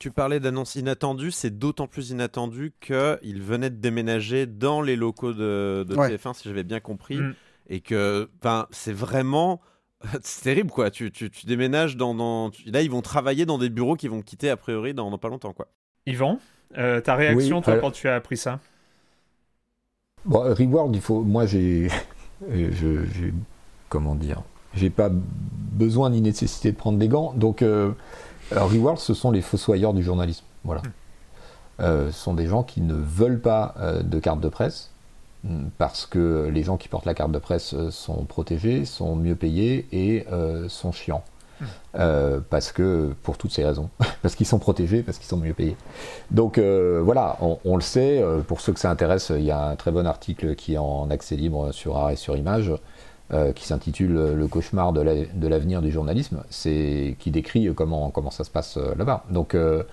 Tu 0.00 0.10
parlais 0.10 0.40
d'annonces 0.40 0.76
inattendues, 0.76 1.30
c'est 1.30 1.58
d'autant 1.58 1.86
plus 1.86 2.08
inattendu 2.08 2.72
qu'il 2.80 3.42
venait 3.42 3.68
de 3.68 3.76
déménager 3.76 4.46
dans 4.46 4.80
les 4.80 4.96
locaux 4.96 5.34
de, 5.34 5.86
TF1, 5.88 6.32
si 6.32 6.48
j'avais 6.48 6.64
bien 6.64 6.80
compris, 6.80 7.18
mm. 7.18 7.34
et 7.68 7.80
que 7.80 8.30
c'est 8.70 8.94
vraiment 8.94 9.60
c'est 10.22 10.42
terrible 10.42 10.70
quoi. 10.70 10.90
Tu, 10.90 11.12
tu, 11.12 11.30
déménages 11.44 11.98
dans, 11.98 12.50
Là, 12.64 12.80
ils 12.80 12.90
vont 12.90 13.02
travailler 13.02 13.44
dans 13.44 13.58
des 13.58 13.68
bureaux 13.68 13.94
qui 13.94 14.08
vont 14.08 14.22
quitter 14.22 14.48
a 14.48 14.56
priori 14.56 14.94
dans, 14.94 15.16
pas 15.18 15.28
longtemps 15.28 15.52
quoi. 15.52 15.68
Yvan, 16.06 16.38
euh, 16.78 17.02
ta 17.02 17.14
réaction 17.14 17.60
toi 17.60 17.76
quand 17.76 17.90
tu 17.90 18.08
as 18.08 18.14
appris 18.14 18.38
ça? 18.38 18.58
Bon, 20.24 20.40
Reward, 20.40 20.96
il 20.96 21.02
faut. 21.02 21.20
Moi, 21.20 21.44
j'ai. 21.44 21.88
j'ai. 22.50 23.34
Comment 23.90 24.14
dire 24.14 24.42
J'ai 24.72 24.88
pas 24.88 25.10
besoin 25.10 26.08
ni 26.08 26.22
nécessité 26.22 26.72
de 26.72 26.76
prendre 26.76 26.98
des 26.98 27.08
gants, 27.08 27.34
donc. 27.34 27.60
Euh, 27.60 27.92
alors, 28.50 28.70
Reward, 28.70 28.98
ce 28.98 29.14
sont 29.14 29.30
les 29.30 29.42
fossoyeurs 29.42 29.94
du 29.94 30.02
journalisme. 30.02 30.44
Voilà. 30.64 30.82
Hmm. 30.82 30.90
Euh, 31.80 32.12
ce 32.12 32.18
sont 32.18 32.34
des 32.34 32.46
gens 32.46 32.62
qui 32.62 32.80
ne 32.80 32.94
veulent 32.94 33.40
pas 33.40 33.74
euh, 33.78 34.02
de 34.02 34.18
carte 34.18 34.40
de 34.40 34.48
presse, 34.48 34.90
hmm, 35.44 35.68
parce 35.78 36.04
que 36.04 36.50
les 36.52 36.62
gens 36.62 36.76
qui 36.76 36.88
portent 36.88 37.06
la 37.06 37.14
carte 37.14 37.32
de 37.32 37.38
presse 37.38 37.74
euh, 37.74 37.90
sont 37.90 38.24
protégés, 38.24 38.84
sont 38.84 39.16
mieux 39.16 39.36
payés 39.36 39.86
et 39.92 40.26
sont 40.68 40.92
chiants. 40.92 41.24
Hmm. 41.60 42.40
parce 42.48 42.72
que, 42.72 43.14
pour 43.22 43.36
toutes 43.36 43.52
ces 43.52 43.64
raisons, 43.66 43.90
parce 44.22 44.34
qu'ils 44.34 44.46
sont 44.46 44.58
protégés, 44.58 45.02
parce 45.02 45.18
qu'ils 45.18 45.28
sont 45.28 45.36
mieux 45.36 45.52
payés. 45.52 45.76
Donc 46.30 46.58
voilà, 46.58 47.36
on, 47.40 47.76
le 47.76 47.82
sait, 47.82 48.24
pour 48.46 48.62
ceux 48.62 48.72
que 48.72 48.80
ça 48.80 48.90
intéresse, 48.90 49.30
il 49.34 49.44
y 49.44 49.50
a 49.50 49.66
un 49.66 49.76
très 49.76 49.90
bon 49.90 50.06
article 50.06 50.54
qui 50.54 50.74
est 50.74 50.78
en 50.78 51.10
accès 51.10 51.36
libre 51.36 51.70
sur 51.72 51.98
Arrêt 51.98 52.16
sur 52.16 52.34
Image, 52.34 52.72
euh, 53.32 53.52
qui 53.52 53.64
s'intitule 53.64 54.34
Le 54.34 54.46
cauchemar 54.48 54.92
de 54.92 55.46
l'avenir 55.46 55.82
du 55.82 55.92
journalisme, 55.92 56.42
c'est 56.50 57.14
qui 57.20 57.30
décrit 57.30 57.72
comment, 57.76 58.10
comment 58.10 58.32
ça 58.32 58.42
se 58.42 58.50
passe 58.50 58.76
euh, 58.76 58.92
là-bas. 58.98 59.22
Donc, 59.30 59.54
euh, 59.54 59.84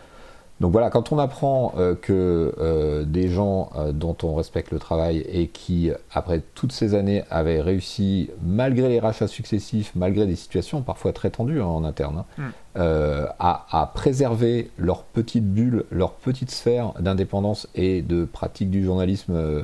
donc 0.60 0.72
voilà, 0.72 0.90
quand 0.90 1.12
on 1.12 1.20
apprend 1.20 1.76
que 2.02 3.06
des 3.06 3.30
gens 3.30 3.70
dont 3.94 4.18
on 4.24 4.34
respecte 4.34 4.72
le 4.72 4.80
travail 4.80 5.20
et 5.32 5.50
qui, 5.50 5.92
après 6.12 6.42
toutes 6.56 6.72
ces 6.72 6.96
années, 6.96 7.24
avaient 7.30 7.62
réussi, 7.62 8.32
malgré 8.44 8.90
les 8.90 9.00
rachats 9.00 9.28
successifs, 9.28 9.92
malgré 9.94 10.26
des 10.26 10.36
situations 10.36 10.82
parfois 10.82 11.14
très 11.14 11.30
tendues 11.30 11.62
hein, 11.62 11.68
en 11.68 11.84
interne, 11.84 12.24
hein, 12.40 12.52
mm. 12.74 13.28
à, 13.38 13.68
à, 13.70 13.86
préserver 13.94 14.72
leur 14.80 15.04
petite 15.04 15.46
bulle, 15.46 15.86
leur 15.92 16.14
petite 16.14 16.50
sphère 16.50 16.94
d'indépendance 17.00 17.68
et 17.76 18.02
de 18.02 18.26
pratique 18.26 18.72
du 18.72 18.84
journalisme 18.84 19.64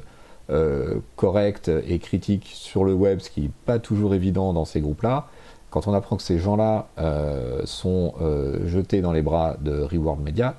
euh, 0.53 0.99
correct 1.15 1.71
et 1.87 1.99
critique 1.99 2.51
sur 2.53 2.83
le 2.83 2.93
web, 2.93 3.19
ce 3.19 3.29
qui 3.29 3.41
n'est 3.41 3.51
pas 3.65 3.79
toujours 3.79 4.13
évident 4.13 4.53
dans 4.53 4.65
ces 4.65 4.81
groupes-là, 4.81 5.27
quand 5.69 5.87
on 5.87 5.93
apprend 5.93 6.17
que 6.17 6.23
ces 6.23 6.37
gens-là 6.37 6.87
euh, 6.99 7.61
sont 7.65 8.13
euh, 8.21 8.67
jetés 8.67 9.01
dans 9.01 9.13
les 9.13 9.23
bras 9.23 9.57
de 9.61 9.81
Reward 9.81 10.21
Media, 10.21 10.55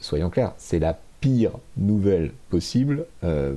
soyons 0.00 0.30
clairs, 0.30 0.52
c'est 0.56 0.78
la 0.78 0.98
pire 1.20 1.52
nouvelle 1.76 2.32
possible 2.50 3.06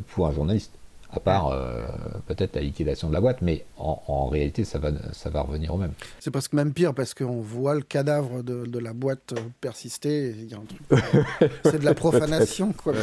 pour 0.08 0.28
un 0.28 0.32
journaliste 0.32 0.79
à 1.12 1.20
part 1.20 1.48
euh, 1.48 1.82
peut-être 2.28 2.56
la 2.56 2.62
liquidation 2.62 3.08
de 3.10 3.14
la 3.14 3.22
boîte, 3.22 3.42
mais 3.42 3.66
en, 3.78 4.28
réalité, 4.28 4.64
ça 4.64 4.78
va, 4.78 4.90
ça 5.12 5.30
va 5.30 5.42
revenir 5.42 5.74
au 5.74 5.78
même. 5.78 5.94
C'est 6.20 6.30
parce 6.30 6.48
que 6.48 6.56
même 6.56 6.72
pire, 6.72 6.94
parce 6.94 7.16
qu'on 7.16 7.42
voit 7.42 7.74
le 7.74 7.82
cadavre 7.82 8.44
de, 8.44 8.66
de 8.66 8.80
la 8.80 8.94
boîte 8.94 9.34
euh, 9.34 9.42
persister. 9.60 10.36
Il 10.38 10.50
y 10.50 10.54
a 10.54 10.58
un 10.58 10.66
truc. 10.66 11.52
c'est 11.64 11.80
de 11.80 11.86
la 11.86 11.94
profanation, 11.96 12.74
quoi. 12.74 12.94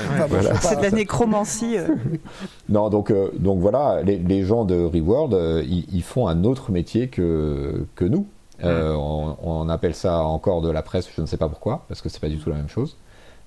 C'est 0.60 0.76
de 0.76 0.82
la 0.82 0.90
nécromancie. 0.92 1.78
Euh. 1.78 1.88
non, 2.68 2.90
donc, 2.90 3.12
donc 3.38 3.58
voilà, 3.58 4.02
les, 4.04 4.18
les, 4.18 4.44
gens 4.44 4.64
de 4.64 4.76
Reward, 4.76 5.34
ils, 5.64 6.02
font 6.02 6.28
un 6.28 6.44
autre 6.44 6.70
métier 6.70 7.08
que, 7.08 7.86
que 7.96 8.04
nous. 8.04 8.28
On, 8.62 9.36
on, 9.42 9.68
appelle 9.68 9.94
ça 9.94 10.22
encore 10.22 10.62
de 10.62 10.70
la 10.70 10.82
presse, 10.82 11.08
je 11.14 11.20
ne 11.20 11.26
sais 11.26 11.36
pas 11.36 11.48
pourquoi, 11.48 11.84
parce 11.88 12.00
que 12.00 12.08
c'est 12.08 12.20
pas 12.20 12.28
du 12.28 12.38
tout 12.38 12.50
la 12.50 12.56
même 12.56 12.68
chose. 12.68 12.96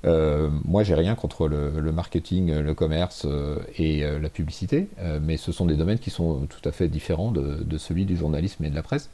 Euh, 0.06 0.50
moi, 0.65 0.84
j'ai 0.84 0.96
rien 0.96 1.15
contre 1.15 1.48
le, 1.48 1.91
marketing, 1.91 2.53
le 2.60 2.74
commerce 2.74 3.24
euh, 3.25 3.58
et 3.77 4.03
euh, 4.03 4.20
la 4.20 4.29
publicité, 4.29 4.88
mais 5.22 5.38
ce 5.38 5.51
sont 5.51 5.65
des 5.65 5.75
domaines 5.75 6.00
qui 6.00 6.10
sont 6.10 6.46
tout 6.48 6.68
à 6.68 6.72
fait 6.72 6.88
différents 6.88 7.32
de, 7.32 7.77
celui 7.77 8.06
du 8.06 8.15
journalisme 8.15 8.63
et 8.65 8.70
de 8.70 8.75
la 8.75 8.84
presse. 8.84 9.10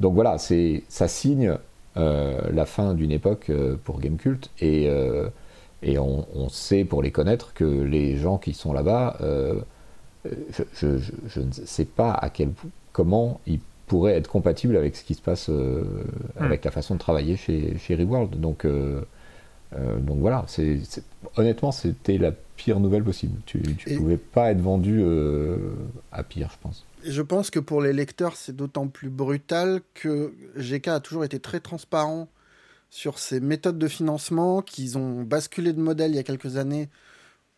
Donc 0.00 0.14
voilà, 0.14 0.38
c'est 0.38 0.84
ça 0.88 1.08
signe 1.08 1.56
la 1.96 2.66
fin 2.66 2.92
d'une 2.92 3.10
époque 3.10 3.50
pour 3.84 4.00
Gamecult 4.00 4.50
et, 4.60 4.90
et 5.82 5.98
on, 5.98 6.48
sait 6.50 6.84
pour 6.84 7.02
les 7.02 7.10
connaître 7.10 7.54
que 7.54 7.64
les 7.64 8.16
gens 8.16 8.36
qui 8.36 8.52
sont 8.52 8.74
là-bas, 8.74 9.16
je, 10.24 11.40
ne 11.40 11.52
sais 11.52 11.86
pas 11.86 12.12
à 12.12 12.28
quel 12.28 12.50
comment 12.92 13.40
ils 13.46 13.60
pourraient 13.86 14.14
être 14.14 14.28
compatibles 14.28 14.76
avec 14.76 14.96
ce 14.96 15.04
qui 15.04 15.14
se 15.14 15.22
passe 15.22 15.50
avec 16.38 16.66
la 16.66 16.70
façon 16.70 16.94
de 16.94 17.00
travailler 17.00 17.36
chez, 17.36 17.78
chez 17.78 17.94
Reworld. 17.94 18.38
Donc 18.38 18.66
euh, 19.74 19.98
donc 19.98 20.18
voilà, 20.20 20.44
c'est, 20.46 20.80
honnêtement, 21.36 21.72
c'était 21.72 22.18
la 22.18 22.32
pire 22.56 22.80
nouvelle 22.80 23.02
possible. 23.02 23.38
Tu 23.46 23.58
ne 23.58 23.96
pouvais 23.96 24.16
pas 24.16 24.50
être 24.52 24.60
vendu 24.60 25.00
euh, 25.02 25.56
à 26.12 26.22
pire, 26.22 26.50
je 26.52 26.58
pense. 26.62 26.86
je 27.04 27.22
pense 27.22 27.50
que 27.50 27.58
pour 27.58 27.80
les 27.80 27.92
lecteurs, 27.92 28.36
c'est 28.36 28.54
d'autant 28.54 28.86
plus 28.88 29.10
brutal 29.10 29.80
que 29.94 30.32
GK 30.56 30.88
a 30.88 31.00
toujours 31.00 31.24
été 31.24 31.40
très 31.40 31.60
transparent 31.60 32.28
sur 32.90 33.18
ses 33.18 33.40
méthodes 33.40 33.78
de 33.78 33.88
financement, 33.88 34.62
qu'ils 34.62 34.96
ont 34.96 35.22
basculé 35.22 35.72
de 35.72 35.80
modèle 35.80 36.12
il 36.12 36.16
y 36.16 36.20
a 36.20 36.22
quelques 36.22 36.56
années 36.56 36.88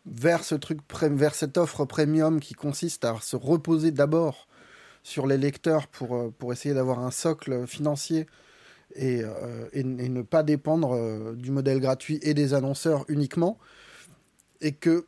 vers 0.05 0.43
ce 0.43 0.55
truc, 0.55 0.79
vers 1.01 1.35
cette 1.35 1.57
offre 1.57 1.85
premium 1.85 2.39
qui 2.39 2.55
consiste 2.55 3.05
à 3.05 3.15
se 3.21 3.35
reposer 3.35 3.91
d'abord 3.91 4.47
sur 5.03 5.27
les 5.27 5.37
lecteurs 5.37 5.87
pour, 5.87 6.15
euh, 6.15 6.33
pour 6.37 6.51
essayer 6.51 6.73
d'avoir 6.73 6.99
un 6.99 7.11
socle 7.11 7.67
financier 7.67 8.25
euh, 8.97 9.69
et, 9.71 9.83
ne 9.83 10.21
pas 10.21 10.43
dépendre 10.43 10.93
euh, 10.93 11.35
du 11.35 11.51
modèle 11.51 11.79
gratuit 11.79 12.19
et 12.23 12.33
des 12.33 12.53
annonceurs 12.53 13.05
uniquement. 13.07 13.57
Et 14.61 14.73
que 14.73 15.05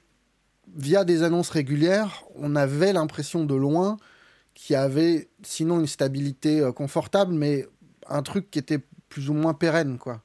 via 0.75 1.03
des 1.03 1.23
annonces 1.23 1.49
régulières, 1.49 2.23
on 2.35 2.55
avait 2.55 2.93
l'impression 2.93 3.43
de 3.43 3.55
loin 3.55 3.97
qu'il 4.53 4.75
y 4.75 4.77
avait 4.77 5.29
sinon 5.41 5.79
une 5.79 5.87
stabilité 5.87 6.61
euh, 6.61 6.71
confortable, 6.71 7.33
mais 7.33 7.67
un 8.07 8.21
truc 8.21 8.51
qui 8.51 8.59
était 8.59 8.79
plus 9.09 9.29
ou 9.29 9.33
moins 9.33 9.53
pérenne. 9.53 9.97
quoi. 9.97 10.21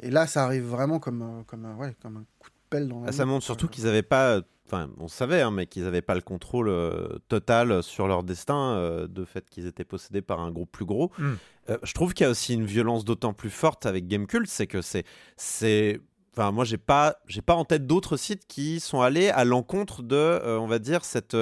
Et 0.00 0.10
là, 0.10 0.26
ça 0.26 0.44
arrive 0.44 0.64
vraiment 0.64 0.98
comme, 0.98 1.44
comme, 1.46 1.78
ouais, 1.78 1.94
comme 2.02 2.18
un 2.18 2.24
coup 2.38 2.50
de 2.50 2.54
pelle 2.68 2.88
dans 2.88 3.02
la 3.02 3.08
ah, 3.08 3.12
Ça 3.12 3.24
montre 3.24 3.44
surtout 3.44 3.68
qu'ils 3.68 3.84
n'avaient 3.84 4.02
pas 4.02 4.42
enfin, 4.70 4.90
on 4.98 5.08
savait, 5.08 5.42
hein, 5.42 5.50
mais 5.50 5.66
qu'ils 5.66 5.84
n'avaient 5.84 6.02
pas 6.02 6.14
le 6.14 6.20
contrôle 6.20 6.68
euh, 6.68 7.18
total 7.28 7.82
sur 7.82 8.06
leur 8.06 8.22
destin, 8.22 8.74
euh, 8.74 9.06
de 9.08 9.24
fait 9.24 9.48
qu'ils 9.50 9.66
étaient 9.66 9.84
possédés 9.84 10.22
par 10.22 10.40
un 10.40 10.50
groupe 10.50 10.70
plus 10.70 10.84
gros. 10.84 11.10
Hmm. 11.18 11.34
Euh, 11.68 11.78
je 11.82 11.92
trouve 11.92 12.14
qu'il 12.14 12.24
y 12.24 12.26
a 12.26 12.30
aussi 12.30 12.54
une 12.54 12.64
violence 12.64 13.04
d'autant 13.04 13.32
plus 13.32 13.50
forte 13.50 13.86
avec 13.86 14.06
Gamecult, 14.06 14.46
c'est 14.46 14.66
que 14.66 14.80
c'est, 14.80 15.04
c'est, 15.36 16.00
enfin, 16.32 16.52
moi 16.52 16.64
j'ai 16.64 16.78
pas, 16.78 17.16
j'ai 17.26 17.42
pas 17.42 17.54
en 17.54 17.64
tête 17.64 17.86
d'autres 17.86 18.16
sites 18.16 18.46
qui 18.46 18.80
sont 18.80 19.00
allés 19.00 19.28
à 19.28 19.44
l'encontre 19.44 20.02
de, 20.02 20.40
on 20.44 20.66
va 20.66 20.78
dire 20.78 21.04
cette, 21.04 21.36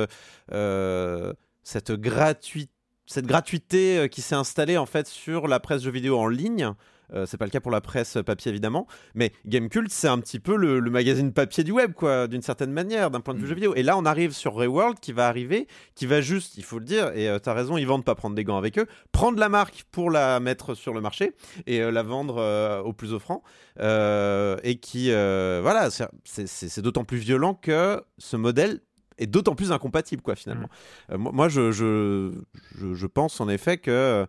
cette 1.63 1.93
gratuité 1.93 2.73
cette 3.11 3.25
gratuité 3.25 4.07
qui 4.11 4.21
s'est 4.21 4.35
installée 4.35 4.77
en 4.77 4.85
fait 4.85 5.07
sur 5.07 5.49
la 5.49 5.61
presse 5.61 5.81
jeux 5.81 5.91
vidéo 5.91 6.19
en 6.19 6.29
ligne 6.29 6.75
euh, 7.15 7.27
c'est 7.27 7.37
pas 7.37 7.45
le 7.45 7.51
cas 7.51 7.61
pour 7.61 7.71
la 7.71 7.81
presse 7.81 8.19
papier 8.25 8.51
évidemment, 8.51 8.87
mais 9.15 9.33
Gamecult 9.47 9.91
c'est 9.91 10.09
un 10.09 10.19
petit 10.19 10.39
peu 10.39 10.57
le, 10.57 10.81
magazine 10.91 11.33
papier 11.33 11.65
du 11.65 11.73
web 11.73 11.93
quoi, 11.93 12.27
d'une 12.27 12.43
certaine 12.43 12.73
manière, 12.73 13.11
d'un 13.11 13.21
point 13.21 13.35
de 13.35 13.39
vue 13.39 13.45
mm. 13.45 13.49
jeu 13.49 13.55
vidéo. 13.55 13.75
Et 13.75 13.83
là 13.83 13.97
on 13.97 14.05
arrive 14.05 14.33
sur 14.33 14.55
Reworld 14.55 15.01
qui 15.01 15.13
va 15.13 15.29
arriver, 15.29 15.67
qui 15.95 16.07
va 16.07 16.21
juste, 16.21 16.57
il 16.57 16.65
faut 16.65 16.79
le 16.79 16.85
dire, 16.85 17.13
et 17.15 17.29
euh, 17.29 17.39
t'as 17.39 17.55
raison, 17.55 17.77
ils 17.77 17.87
vendent 17.87 18.05
pas 18.05 18.15
prendre 18.15 18.35
des 18.35 18.45
gants 18.45 18.59
avec 18.59 18.79
eux, 18.79 18.87
prendre 19.13 19.39
la 19.39 19.49
marque 19.49 19.85
pour 19.91 20.11
la 20.11 20.41
mettre 20.41 20.75
sur 20.75 20.95
le 20.95 21.01
marché 21.01 21.33
et 21.67 21.81
euh, 21.81 21.91
la 21.91 22.03
vendre 22.03 22.83
au 22.85 22.93
plus 22.93 23.13
offrant, 23.13 23.43
et 23.79 24.79
qui, 24.81 25.11
voilà, 25.11 25.89
c'est 26.25 26.81
d'autant 26.81 27.05
plus 27.05 27.19
violent 27.19 27.55
que 27.55 28.03
ce 28.19 28.37
modèle 28.37 28.81
est 29.19 29.27
d'autant 29.27 29.55
plus 29.55 29.73
incompatible 29.73 30.23
quoi 30.23 30.35
finalement. 30.37 30.69
Mm. 31.11 31.17
moi 31.17 31.49
je, 31.49 31.73
je, 31.73 32.33
je, 32.75 33.07
pense 33.07 33.41
en 33.41 33.49
effet 33.49 33.79
que 33.79 34.27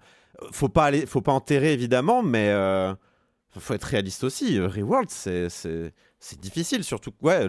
faut 0.51 0.69
pas 0.69 0.85
aller, 0.85 1.05
faut 1.05 1.21
pas 1.21 1.33
enterrer 1.33 1.73
évidemment, 1.73 2.23
mais 2.23 2.49
euh, 2.49 2.93
faut 3.57 3.73
être 3.73 3.83
réaliste 3.83 4.23
aussi. 4.23 4.59
Reworld, 4.59 5.09
c'est 5.09 5.49
c'est 5.49 6.39
difficile, 6.39 6.83
surtout 6.83 7.13
ouais, 7.21 7.47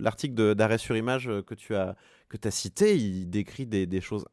l'article 0.00 0.54
d'arrêt 0.54 0.78
sur 0.78 0.96
image 0.96 1.30
que 1.46 1.54
tu 1.54 1.74
as 1.74 1.94
que 2.28 2.36
as 2.46 2.50
cité, 2.50 2.96
il 2.96 3.28
décrit 3.28 3.66
des, 3.66 3.86
des 3.86 4.00
choses 4.00 4.24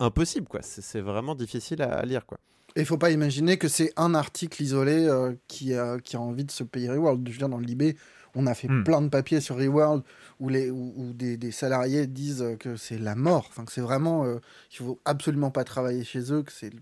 impossibles 0.00 0.48
quoi. 0.48 0.60
C'est 0.62 1.00
vraiment 1.00 1.34
difficile 1.34 1.82
à, 1.82 2.04
lire 2.04 2.26
quoi. 2.26 2.38
Et 2.76 2.80
il 2.80 2.86
faut 2.86 2.98
pas 2.98 3.12
imaginer 3.12 3.56
que 3.56 3.68
c'est 3.68 3.92
un 3.96 4.14
article 4.14 4.60
isolé 4.60 5.06
euh, 5.06 5.32
qui, 5.46 5.74
a, 5.74 5.98
qui 6.00 6.16
a 6.16 6.20
envie 6.20 6.44
de 6.44 6.50
se 6.50 6.64
payer 6.64 6.90
Reworld. 6.90 7.24
Je 7.28 7.32
veux 7.32 7.38
dire, 7.38 7.48
dans 7.48 7.58
le 7.58 7.64
Libé, 7.64 7.96
on 8.34 8.46
a 8.46 8.54
fait 8.54 8.68
hmm. 8.68 8.84
plein 8.84 9.02
de 9.02 9.08
papiers 9.08 9.40
sur 9.40 9.56
Reworld 9.56 10.02
où, 10.40 10.48
les, 10.48 10.70
où, 10.70 11.12
des, 11.14 11.36
des, 11.36 11.52
salariés 11.52 12.06
disent 12.06 12.44
que 12.58 12.76
c'est 12.76 12.98
la 12.98 13.14
mort. 13.14 13.46
Enfin, 13.50 13.64
que 13.64 13.72
c'est 13.72 13.80
vraiment. 13.80 14.24
Euh, 14.24 14.38
qu'il 14.70 14.84
faut 14.84 15.00
absolument 15.04 15.50
pas 15.50 15.64
travailler 15.64 16.04
chez 16.04 16.32
eux, 16.32 16.42
que 16.42 16.52
c'est 16.52 16.72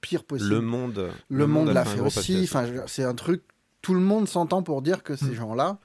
pire 0.00 0.24
possible. 0.24 0.50
Le 0.50 0.60
monde. 0.60 1.10
Le, 1.28 1.46
monde, 1.46 1.68
l'a 1.68 1.84
fait, 1.84 2.00
aussi. 2.00 2.40
Enfin, 2.44 2.66
c'est 2.86 3.04
un 3.04 3.14
truc. 3.14 3.42
Tout 3.82 3.94
le 3.94 4.00
monde 4.00 4.28
s'entend 4.28 4.62
pour 4.62 4.82
dire 4.82 5.02
que 5.02 5.16
ces 5.16 5.30
mm. 5.30 5.34
gens-là 5.34 5.78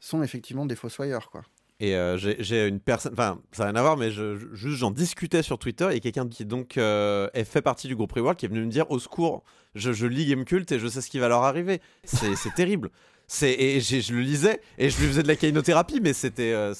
sont 0.00 0.22
effectivement 0.22 0.66
des 0.66 0.76
fossoyeurs, 0.76 1.30
quoi. 1.30 1.42
Et 1.78 1.94
euh, 1.94 2.16
j'ai 2.16 2.66
une 2.66 2.80
personne, 2.80 3.12
enfin, 3.12 3.38
ça 3.52 3.64
n'a 3.64 3.70
rien 3.70 3.78
à 3.78 3.82
voir, 3.82 3.98
mais 3.98 4.10
je, 4.10 4.38
juste 4.54 4.78
j'en 4.78 4.90
discutais 4.90 5.42
sur 5.42 5.58
Twitter 5.58 5.86
et 5.92 6.00
quelqu'un 6.00 6.26
qui 6.26 6.46
donc 6.46 6.78
euh, 6.78 7.28
est 7.34 7.44
fait 7.44 7.60
partie 7.60 7.86
du 7.86 7.94
groupe 7.94 8.12
Reworld 8.12 8.38
qui 8.38 8.46
est 8.46 8.48
venu 8.48 8.64
me 8.64 8.70
dire 8.70 8.90
au 8.90 8.98
secours, 8.98 9.44
je, 9.74 9.92
je 9.92 10.06
lis 10.06 10.24
Gamecult 10.24 10.72
et 10.72 10.78
je 10.78 10.86
sais 10.86 11.02
ce 11.02 11.10
qui 11.10 11.18
va 11.18 11.28
leur 11.28 11.42
arriver. 11.42 11.82
C'est 12.04 12.54
terrible. 12.54 12.90
Et 13.42 13.80
je 13.80 14.12
le 14.12 14.20
lisais 14.20 14.60
et 14.78 14.90
je 14.90 15.00
lui 15.00 15.08
faisais 15.08 15.22
de 15.22 15.28
la 15.28 15.36
kainothérapie, 15.36 16.00
mais 16.00 16.12
c'était. 16.12 16.52
Euh, 16.52 16.74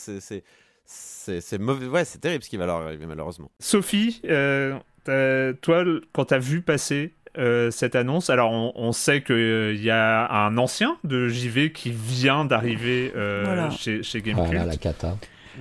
c'est 0.84 1.58
mauvais. 1.58 1.86
Ouais, 1.86 2.04
c'est 2.04 2.18
terrible 2.18 2.44
ce 2.44 2.48
qui 2.48 2.56
va 2.56 2.66
leur 2.66 2.82
arriver, 2.82 3.06
malheureusement. 3.06 3.50
Sophie, 3.58 4.20
toi, 4.22 5.84
quand 6.12 6.24
tu 6.26 6.34
as 6.34 6.38
vu 6.38 6.62
passer 6.62 7.12
euh, 7.38 7.70
cette 7.70 7.96
annonce. 7.96 8.30
Alors, 8.30 8.50
on, 8.50 8.92
sait 8.92 9.22
qu'il 9.22 9.34
euh, 9.34 9.74
y 9.74 9.90
a 9.90 10.32
un 10.32 10.56
ancien 10.56 10.96
de 11.04 11.28
JV 11.28 11.70
qui 11.70 11.90
vient 11.90 12.46
d'arriver 12.46 13.12
euh, 13.14 13.70
chez, 13.72 14.02
chez 14.02 14.22
Gamecult. 14.22 14.46
Voilà, 14.46 14.64
la 14.64 14.76
cata. 14.76 15.18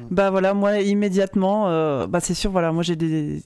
Bah 0.10 0.30
voilà, 0.30 0.54
moi 0.54 0.80
immédiatement, 0.80 1.68
bah 2.08 2.20
c'est 2.20 2.34
sûr, 2.34 2.52
voilà, 2.52 2.74
moi 2.74 2.84
j'ai 2.84 2.98
des, 2.98 3.42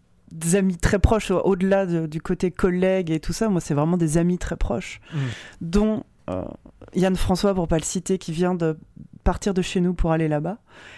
amis 0.54 0.78
très 0.78 0.98
proches 0.98 1.30
au-delà 1.30 1.86
du 1.86 2.22
côté 2.22 2.50
collègue 2.50 3.12
et 3.12 3.20
tout 3.20 3.34
ça. 3.34 3.50
Moi, 3.50 3.62
c'est 3.62 3.76
vraiment 3.76 3.98
des 3.98 4.18
amis 4.18 4.40
très 4.40 4.58
proches, 4.58 5.00
mm. 5.14 5.18
dont 5.62 6.04
Yann 6.96 7.16
François, 7.16 7.54
pour 7.54 7.68
pas 7.68 7.78
le 7.78 7.84
citer, 7.84 8.18
qui 8.18 8.32
vient 8.32 8.56
de 8.56 8.78
partir 9.24 9.54
de 9.54 9.62
chez 9.62 9.80
nous 9.80 9.94
pour 9.94 10.12
aller 10.12 10.28
là-bas. 10.28 10.58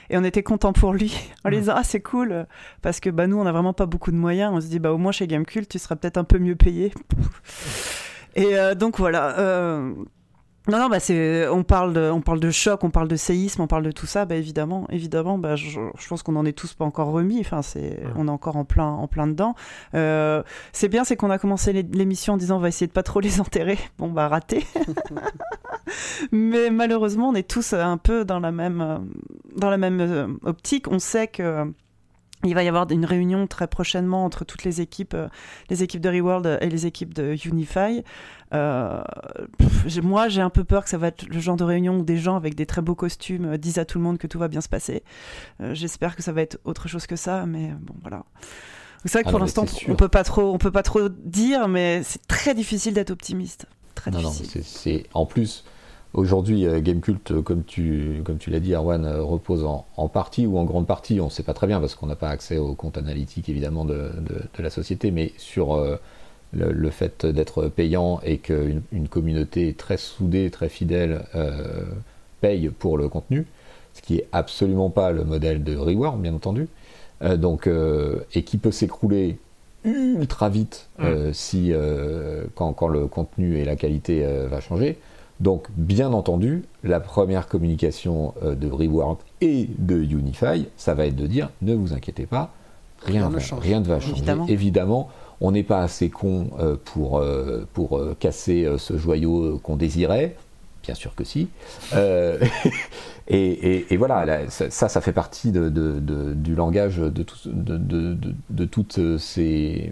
Et 0.10 0.18
on 0.18 0.24
était 0.24 0.44
content 0.44 0.74
pour 0.74 0.94
lui, 0.94 1.16
en 1.44 1.50
lui 1.50 1.58
mm. 1.58 1.62
disant 1.62 1.74
Ah, 1.76 1.84
c'est 1.84 2.02
cool, 2.02 2.46
parce 2.82 3.00
que 3.00 3.10
bah, 3.10 3.28
nous, 3.28 3.38
on 3.38 3.44
n'a 3.44 3.52
vraiment 3.52 3.74
pas 3.74 3.86
beaucoup 3.86 4.12
de 4.12 4.18
moyens. 4.18 4.52
On 4.54 4.62
se 4.62 4.68
dit 4.68 4.80
bah, 4.80 4.94
Au 4.94 4.98
moins 4.98 5.12
chez 5.12 5.28
Gamecult, 5.28 5.68
tu 5.68 5.80
seras 5.80 5.96
peut-être 5.96 6.18
un 6.18 6.24
peu 6.24 6.40
mieux 6.40 6.56
payé. 6.56 6.94
Et 8.36 8.58
euh, 8.58 8.76
donc 8.76 8.98
voilà. 8.98 9.38
Euh, 9.40 9.94
non, 10.72 10.80
non, 10.80 10.88
bah 10.88 11.02
c'est, 11.02 11.48
on 11.50 11.64
parle 11.64 11.92
de, 11.92 12.10
on 12.10 12.22
parle 12.22 12.40
de 12.40 12.50
choc, 12.50 12.84
on 12.86 12.90
parle 12.90 13.10
de 13.10 13.18
séisme, 13.18 13.62
on 13.62 13.68
parle 13.68 13.84
de 13.84 13.92
tout 13.92 14.06
ça. 14.06 14.24
Bah 14.24 14.36
évidemment, 14.36 14.88
évidemment, 14.90 15.38
bah 15.38 15.58
je, 15.58 15.80
pense 16.08 16.24
qu'on 16.24 16.38
en 16.38 16.46
est 16.46 16.54
tous 16.54 16.74
pas 16.74 16.86
encore 16.86 17.12
remis. 17.12 17.42
Enfin, 17.42 17.62
c'est, 17.62 18.00
on 18.16 18.28
est 18.28 18.32
encore 18.32 18.56
en 18.56 18.64
plein, 18.64 18.88
en 18.88 19.08
plein 19.08 19.28
dedans. 19.28 19.54
Euh, 19.96 20.44
c'est 20.72 20.88
bien, 20.88 21.04
c'est 21.04 21.18
qu'on 21.18 21.30
a 21.30 21.38
commencé 21.38 21.74
l'émission 21.74 22.34
en 22.34 22.38
disant 22.38 22.56
on 22.56 22.62
va 22.62 22.70
essayer 22.70 22.88
de 22.88 22.94
pas 22.94 23.04
trop 23.04 23.20
les 23.20 23.42
enterrer. 23.42 23.78
Bon 23.98 24.10
bah 24.10 24.30
raté. 24.30 24.66
Mais 26.32 26.70
malheureusement, 26.70 27.30
on 27.30 27.36
est 27.36 27.48
tous 27.48 27.74
un 27.74 27.98
peu 27.98 28.24
dans 28.24 28.40
la 28.40 28.54
même, 28.54 29.10
dans 29.58 29.70
la 29.70 29.78
même 29.78 30.00
euh, 30.00 30.28
optique. 30.46 30.88
On 30.90 31.00
sait 31.00 31.28
que 31.28 31.66
il 32.44 32.56
va 32.56 32.64
y 32.64 32.68
avoir 32.68 32.90
une 32.92 33.06
réunion 33.06 33.48
très 33.48 33.68
prochainement 33.68 34.26
entre 34.26 34.46
toutes 34.46 34.64
les 34.64 34.82
équipes, 34.82 35.14
euh, 35.14 35.28
les 35.70 35.84
équipes 35.84 36.02
de 36.02 36.10
Reworld 36.10 36.60
et 36.62 36.70
les 36.70 36.86
équipes 36.86 37.14
de 37.14 37.36
Unify. 37.46 38.04
Euh, 38.54 39.02
moi, 40.04 40.28
j'ai 40.28 40.42
un 40.42 40.50
peu 40.50 40.64
peur 40.64 40.84
que 40.84 40.90
ça 40.90 40.98
va 40.98 41.08
être 41.08 41.28
le 41.28 41.40
genre 41.40 41.56
de 41.56 41.64
réunion 41.64 42.00
où 42.00 42.04
des 42.04 42.18
gens 42.18 42.36
avec 42.36 42.56
des 42.56 42.66
très 42.66 42.82
beaux 42.82 42.96
costumes 42.96 43.54
euh, 43.54 43.58
disent 43.58 43.80
à 43.80 43.86
tout 43.86 43.98
le 43.98 44.04
monde 44.04 44.18
que 44.18 44.28
tout 44.28 44.40
va 44.40 44.48
bien 44.48 44.62
se 44.62 44.70
passer. 44.70 45.04
J'espère 45.60 46.16
que 46.16 46.24
ça 46.24 46.32
va 46.32 46.42
être 46.42 46.60
autre 46.66 46.88
chose 46.88 47.08
que 47.08 47.16
ça, 47.16 47.46
mais 47.46 47.72
bon, 47.80 47.94
voilà. 48.02 48.24
C'est 49.06 49.14
vrai 49.14 49.24
que 49.24 49.30
pour 49.30 49.40
l'instant, 49.40 49.66
on 49.88 49.96
peut 49.96 50.10
pas 50.10 50.24
trop, 50.24 50.54
on 50.54 50.58
peut 50.58 50.72
pas 50.72 50.84
trop 50.84 51.10
dire, 51.10 51.68
mais 51.68 52.04
c'est 52.04 52.26
très 52.28 52.54
difficile 52.54 52.94
d'être 52.94 53.10
optimiste. 53.10 53.66
Très 53.96 54.12
non, 54.12 54.20
difficile. 54.20 54.62
Non, 54.62 54.68
c'est 54.68 55.04
en 55.14 55.26
plus 55.26 55.66
Aujourd'hui, 56.14 56.68
euh, 56.68 56.82
Gamecult, 56.82 57.32
euh, 57.32 57.42
comme 57.42 57.64
tu, 57.64 58.22
comme 58.26 58.38
tu 58.38 58.50
l'as 58.50 58.60
dit, 58.60 58.76
Arwan, 58.76 59.06
euh, 59.06 59.24
repose 59.24 59.64
en, 59.64 60.08
partie 60.10 60.46
ou 60.46 60.58
en 60.58 60.66
grande 60.66 60.86
partie, 60.86 61.22
on 61.22 61.26
ne 61.26 61.30
sait 61.30 61.44
pas 61.44 61.54
très 61.54 61.68
bien 61.68 61.80
parce 61.80 61.96
qu'on 61.96 62.08
n'a 62.08 62.18
pas 62.18 62.30
accès 62.30 62.58
aux 62.58 62.74
comptes 62.74 62.98
analytiques 62.98 63.48
évidemment 63.48 63.86
de, 63.86 64.12
la 64.60 64.70
société, 64.70 65.10
mais 65.10 65.32
sur 65.38 65.82
le, 66.54 66.90
fait 66.90 67.26
d'être 67.26 67.70
payant 67.70 68.20
et 68.24 68.40
qu'une 68.40 68.82
une 68.92 69.08
communauté 69.08 69.74
très 69.74 69.98
soudée, 69.98 70.50
très 70.50 70.68
fidèle 70.68 71.24
paye 72.42 72.70
pour 72.70 72.98
le 72.98 73.08
contenu, 73.08 73.48
ce 73.94 74.02
qui 74.02 74.18
est 74.18 74.28
absolument 74.34 74.90
pas 74.90 75.12
le 75.12 75.24
modèle 75.24 75.64
de 75.64 75.78
Reward, 75.78 76.20
bien 76.20 76.34
entendu, 76.34 76.68
donc, 77.38 77.70
et 78.34 78.44
qui 78.44 78.58
peut 78.58 78.72
s'écrouler 78.72 79.38
ultra 79.86 80.50
vite 80.50 80.90
si, 81.32 81.72
quand, 82.56 82.74
quand, 82.74 82.88
le 82.88 83.08
contenu 83.08 83.58
et 83.58 83.66
la 83.66 83.78
qualité 83.78 84.26
va 84.50 84.60
changer. 84.60 84.98
Donc, 85.42 85.66
bien 85.76 86.14
entendu, 86.14 86.64
la 86.84 87.00
première 87.00 87.48
communication 87.48 88.36
euh, 88.44 88.54
de 88.54 88.70
Reward 88.70 89.18
et 89.42 89.68
de 89.80 89.98
Unify, 89.98 90.68
ça 90.78 90.94
va 90.94 91.08
être 91.08 91.16
de 91.16 91.26
dire 91.26 91.50
ne 91.64 91.74
vous 91.74 91.94
inquiétez 91.94 92.28
pas, 92.28 92.54
rien, 93.00 93.28
ne 93.28 93.34
va 93.34 93.40
changer. 93.40 94.22
Évidemment, 94.48 95.10
on 95.42 95.52
n'est 95.52 95.64
pas 95.64 95.82
assez 95.82 96.12
con 96.12 96.52
euh, 96.60 96.76
pour, 96.86 97.18
euh, 97.18 97.68
pour 97.74 98.00
casser 98.20 98.72
ce 98.78 98.98
joyau 98.98 99.60
qu'on 99.64 99.78
désirait. 99.78 100.36
Bien 100.84 100.94
sûr 100.94 101.16
que 101.16 101.24
si. 101.24 101.48
et, 103.28 103.98
voilà, 103.98 104.48
ça, 104.50 104.70
ça 104.70 105.02
fait 105.02 105.12
partie 105.12 105.52
de, 105.52 105.70
du 106.36 106.54
langage 106.54 106.98
de, 106.98 107.26
de, 107.46 108.66
toutes 108.66 109.18
ces, 109.18 109.92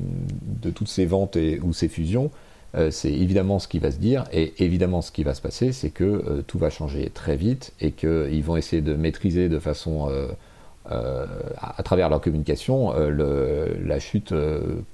de 0.62 0.70
toutes 0.70 0.88
ces 0.88 1.06
ventes 1.08 1.38
et, 1.38 1.60
ou 1.62 1.74
ces 1.74 1.88
fusions. 1.88 2.30
Euh, 2.76 2.92
c'est 2.92 3.12
évidemment 3.12 3.60
ce 3.60 3.68
qui 3.68 3.80
va 3.80 3.92
se 3.92 3.98
dire, 3.98 4.26
et 4.32 4.54
évidemment 4.64 5.02
ce 5.02 5.12
qui 5.12 5.24
va 5.24 5.34
se 5.34 5.42
passer, 5.42 5.72
c'est 5.72 5.90
que 5.90 6.04
euh, 6.04 6.42
tout 6.46 6.60
va 6.60 6.70
changer 6.70 7.10
très 7.10 7.36
vite 7.36 7.74
et 7.80 7.92
qu'ils 7.92 8.44
vont 8.44 8.58
essayer 8.58 8.82
de 8.82 8.94
maîtriser 8.94 9.50
de 9.50 9.60
façon, 9.60 10.10
euh, 10.10 11.26
à, 11.58 11.84
travers 11.84 12.10
leur 12.10 12.22
communication, 12.22 12.94
la 12.94 14.00
chute 14.00 14.34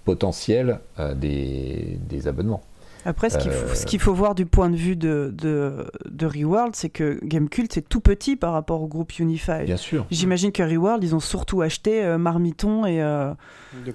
potentielle 0.03 0.79
des, 1.15 2.27
abonnements. 2.27 2.63
Après, 3.05 3.29
ce 3.29 3.37
qu'il 3.37 3.51
faut, 3.51 3.75
ce 3.75 3.85
qu'il 3.85 3.99
faut 3.99 4.13
voir 4.13 4.33
du 4.33 4.45
point 4.47 4.69
de 4.69 4.75
vue 4.75 4.95
de, 4.95 5.31
de, 5.33 5.85
de 6.09 6.25
Reworld, 6.25 6.75
c'est 6.75 6.89
que 6.89 7.19
Gamecult, 7.23 7.71
c'est 7.71 7.87
tout 7.87 7.99
petit 7.99 8.35
par 8.35 8.53
rapport 8.53 8.81
au 8.81 8.87
groupe 8.87 9.17
Unify. 9.19 9.63
Bien 9.63 9.77
sûr. 9.77 10.07
J'imagine 10.09 10.51
que 10.51 10.63
Reworld, 10.63 11.03
ils 11.03 11.13
ont 11.13 11.19
surtout 11.19 11.61
acheté 11.61 12.03
euh, 12.03 12.17
Marmiton 12.17 12.85
et, 12.85 13.03
euh, 13.03 13.31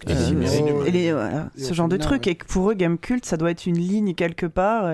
euh, 0.09 1.45
et 1.57 1.61
ce 1.61 1.75
genre 1.75 1.89
de 1.89 1.97
trucs. 1.97 2.29
Et 2.29 2.37
que 2.37 2.47
pour 2.47 2.71
eux, 2.71 2.75
Gamecult, 2.75 3.25
ça 3.25 3.37
doit 3.37 3.51
être 3.51 3.67
une 3.67 3.79
ligne 3.79 4.15
quelque 4.15 4.47
part. 4.47 4.89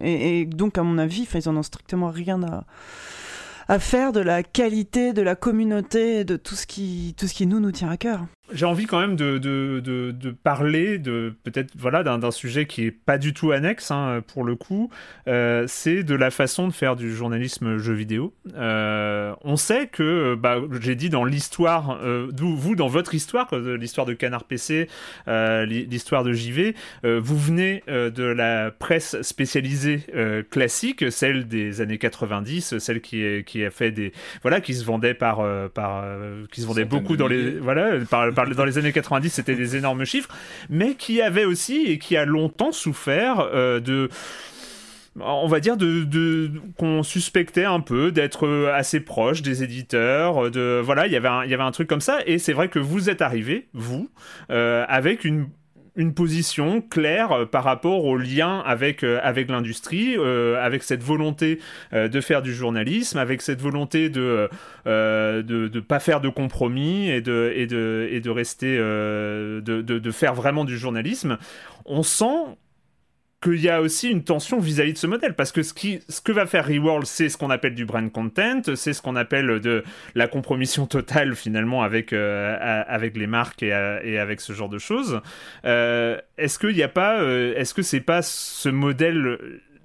Et, 0.00 0.40
et 0.40 0.46
donc, 0.46 0.78
à 0.78 0.84
mon 0.84 0.96
avis, 0.96 1.26
ils 1.34 1.48
en 1.48 1.56
ont 1.56 1.62
strictement 1.62 2.10
rien 2.10 2.42
à 2.44 2.64
à 3.68 3.78
faire 3.78 4.12
de 4.12 4.20
la 4.20 4.42
qualité 4.42 5.12
de 5.12 5.22
la 5.22 5.34
communauté, 5.34 6.24
de 6.24 6.36
tout 6.36 6.54
ce 6.54 6.66
qui, 6.66 7.14
tout 7.18 7.26
ce 7.26 7.34
qui 7.34 7.46
nous, 7.46 7.60
nous 7.60 7.72
tient 7.72 7.90
à 7.90 7.96
cœur 7.96 8.24
j'ai 8.52 8.64
envie 8.64 8.86
quand 8.86 9.00
même 9.00 9.16
de, 9.16 9.38
de, 9.38 9.80
de, 9.80 10.30
parler 10.30 10.98
de 10.98 11.34
peut-être 11.42 11.72
voilà 11.76 12.02
d'un 12.02 12.30
sujet 12.30 12.66
qui 12.66 12.84
est 12.84 12.90
pas 12.90 13.18
du 13.18 13.32
tout 13.32 13.52
annexe 13.52 13.90
hein, 13.90 14.22
pour 14.26 14.44
le 14.44 14.54
coup. 14.54 14.90
Euh, 15.28 15.64
c'est 15.66 16.02
de 16.02 16.14
la 16.14 16.30
façon 16.30 16.68
de 16.68 16.72
faire 16.72 16.96
du 16.96 17.14
journalisme 17.14 17.78
jeu 17.78 17.94
vidéo. 17.94 18.34
Euh, 18.54 19.34
on 19.42 19.56
sait 19.56 19.88
que, 19.88 20.34
bah, 20.34 20.58
j'ai 20.80 20.94
dit 20.94 21.10
dans 21.10 21.24
l'histoire, 21.24 21.98
euh, 22.02 22.30
vous 22.32 22.76
dans 22.76 22.86
votre 22.88 23.14
histoire, 23.14 23.48
l'histoire 23.54 24.06
de 24.06 24.14
Canard 24.14 24.44
PC, 24.44 24.88
l'histoire 25.26 26.22
de 26.24 26.32
JV, 26.32 26.74
vous 27.04 27.38
venez 27.38 27.82
de 27.88 28.24
la 28.24 28.70
presse 28.70 29.20
spécialisée 29.22 30.04
classique, 30.50 31.10
celle 31.10 31.48
des 31.48 31.80
années 31.80 31.98
90, 31.98 32.78
celle 32.78 33.00
qui, 33.00 33.44
qui 33.44 33.64
a 33.64 33.70
fait 33.70 33.90
des 33.90 34.12
voilà 34.42 34.60
qui 34.60 34.74
se 34.74 34.84
vendait 34.84 35.14
par 35.14 35.42
par 35.70 36.04
qui 36.52 36.60
se 36.60 36.66
vendait 36.66 36.84
beaucoup 36.84 37.16
dans 37.16 37.26
les 37.26 37.58
voilà 37.58 37.98
par 38.08 38.26
dans 38.44 38.64
les 38.64 38.78
années 38.78 38.92
90, 38.92 39.30
c'était 39.30 39.54
des 39.54 39.76
énormes 39.76 40.04
chiffres, 40.04 40.28
mais 40.70 40.94
qui 40.94 41.22
avait 41.22 41.44
aussi 41.44 41.84
et 41.86 41.98
qui 41.98 42.16
a 42.16 42.24
longtemps 42.24 42.72
souffert 42.72 43.40
euh, 43.40 43.80
de 43.80 44.08
on 45.18 45.46
va 45.46 45.60
dire 45.60 45.78
de, 45.78 46.50
qu'on 46.76 47.02
suspectait 47.02 47.64
un 47.64 47.80
peu 47.80 48.12
d'être 48.12 48.70
assez 48.74 49.00
proche 49.00 49.40
des 49.40 49.62
éditeurs 49.62 50.50
de 50.50 50.80
voilà 50.84 51.06
il 51.06 51.12
y 51.12 51.16
avait 51.16 51.62
un, 51.62 51.70
truc 51.70 51.88
comme 51.88 52.02
ça 52.02 52.18
et 52.26 52.38
c'est 52.38 52.52
vrai 52.52 52.68
que 52.68 52.78
vous 52.78 53.08
êtes 53.08 53.22
arrivé 53.22 53.68
vous 53.72 54.10
euh, 54.50 54.84
avec 54.88 55.24
une 55.24 55.48
une 55.96 56.12
position 56.12 56.80
claire 56.82 57.32
euh, 57.32 57.46
par 57.46 57.64
rapport 57.64 58.04
au 58.04 58.16
lien 58.16 58.62
avec, 58.66 59.02
euh, 59.02 59.18
avec 59.22 59.50
l'industrie, 59.50 60.16
euh, 60.16 60.62
avec 60.62 60.82
cette 60.82 61.02
volonté 61.02 61.58
de 61.92 62.20
faire 62.20 62.42
du 62.42 62.54
journalisme, 62.54 63.18
avec 63.18 63.42
cette 63.42 63.60
volonté 63.60 64.08
de 64.10 64.48
de, 64.84 65.42
de, 65.42 65.80
pas 65.80 65.98
faire 65.98 66.20
de 66.20 66.28
compromis 66.28 67.08
et 67.08 67.20
de, 67.20 67.52
et 67.54 67.66
de, 67.66 68.08
et 68.10 68.20
de 68.20 68.30
rester, 68.30 68.76
de, 68.76 69.60
de, 69.60 70.10
faire 70.10 70.34
vraiment 70.34 70.64
du 70.64 70.76
journalisme. 70.78 71.38
On 71.84 72.02
sent 72.02 72.56
qu'il 73.42 73.60
y 73.60 73.68
a 73.68 73.80
aussi 73.80 74.10
une 74.10 74.24
tension 74.24 74.58
vis-à-vis 74.58 74.94
de 74.94 74.98
ce 74.98 75.06
modèle 75.06 75.34
parce 75.34 75.52
que 75.52 75.62
ce, 75.62 75.74
qui, 75.74 76.00
ce 76.08 76.20
que 76.20 76.32
va 76.32 76.46
faire 76.46 76.66
Reworld 76.66 77.06
c'est 77.06 77.28
ce 77.28 77.36
qu'on 77.36 77.50
appelle 77.50 77.74
du 77.74 77.84
brand 77.84 78.10
content 78.10 78.62
c'est 78.74 78.92
ce 78.92 79.02
qu'on 79.02 79.16
appelle 79.16 79.60
de 79.60 79.84
la 80.14 80.26
compromission 80.26 80.86
totale 80.86 81.34
finalement 81.34 81.82
avec, 81.82 82.12
euh, 82.12 82.84
avec 82.86 83.16
les 83.16 83.26
marques 83.26 83.62
et, 83.62 83.72
euh, 83.72 84.00
et, 84.02 84.18
avec 84.18 84.40
ce 84.40 84.52
genre 84.52 84.68
de 84.68 84.78
choses. 84.78 85.20
Euh, 85.64 86.18
est-ce 86.38 86.58
qu'il 86.58 86.74
n'y 86.74 86.82
a 86.82 86.88
pas 86.88 87.22
est-ce 87.22 87.74
que 87.74 87.82
c'est 87.82 88.00
pas 88.00 88.22
ce 88.22 88.68
modèle 88.68 89.38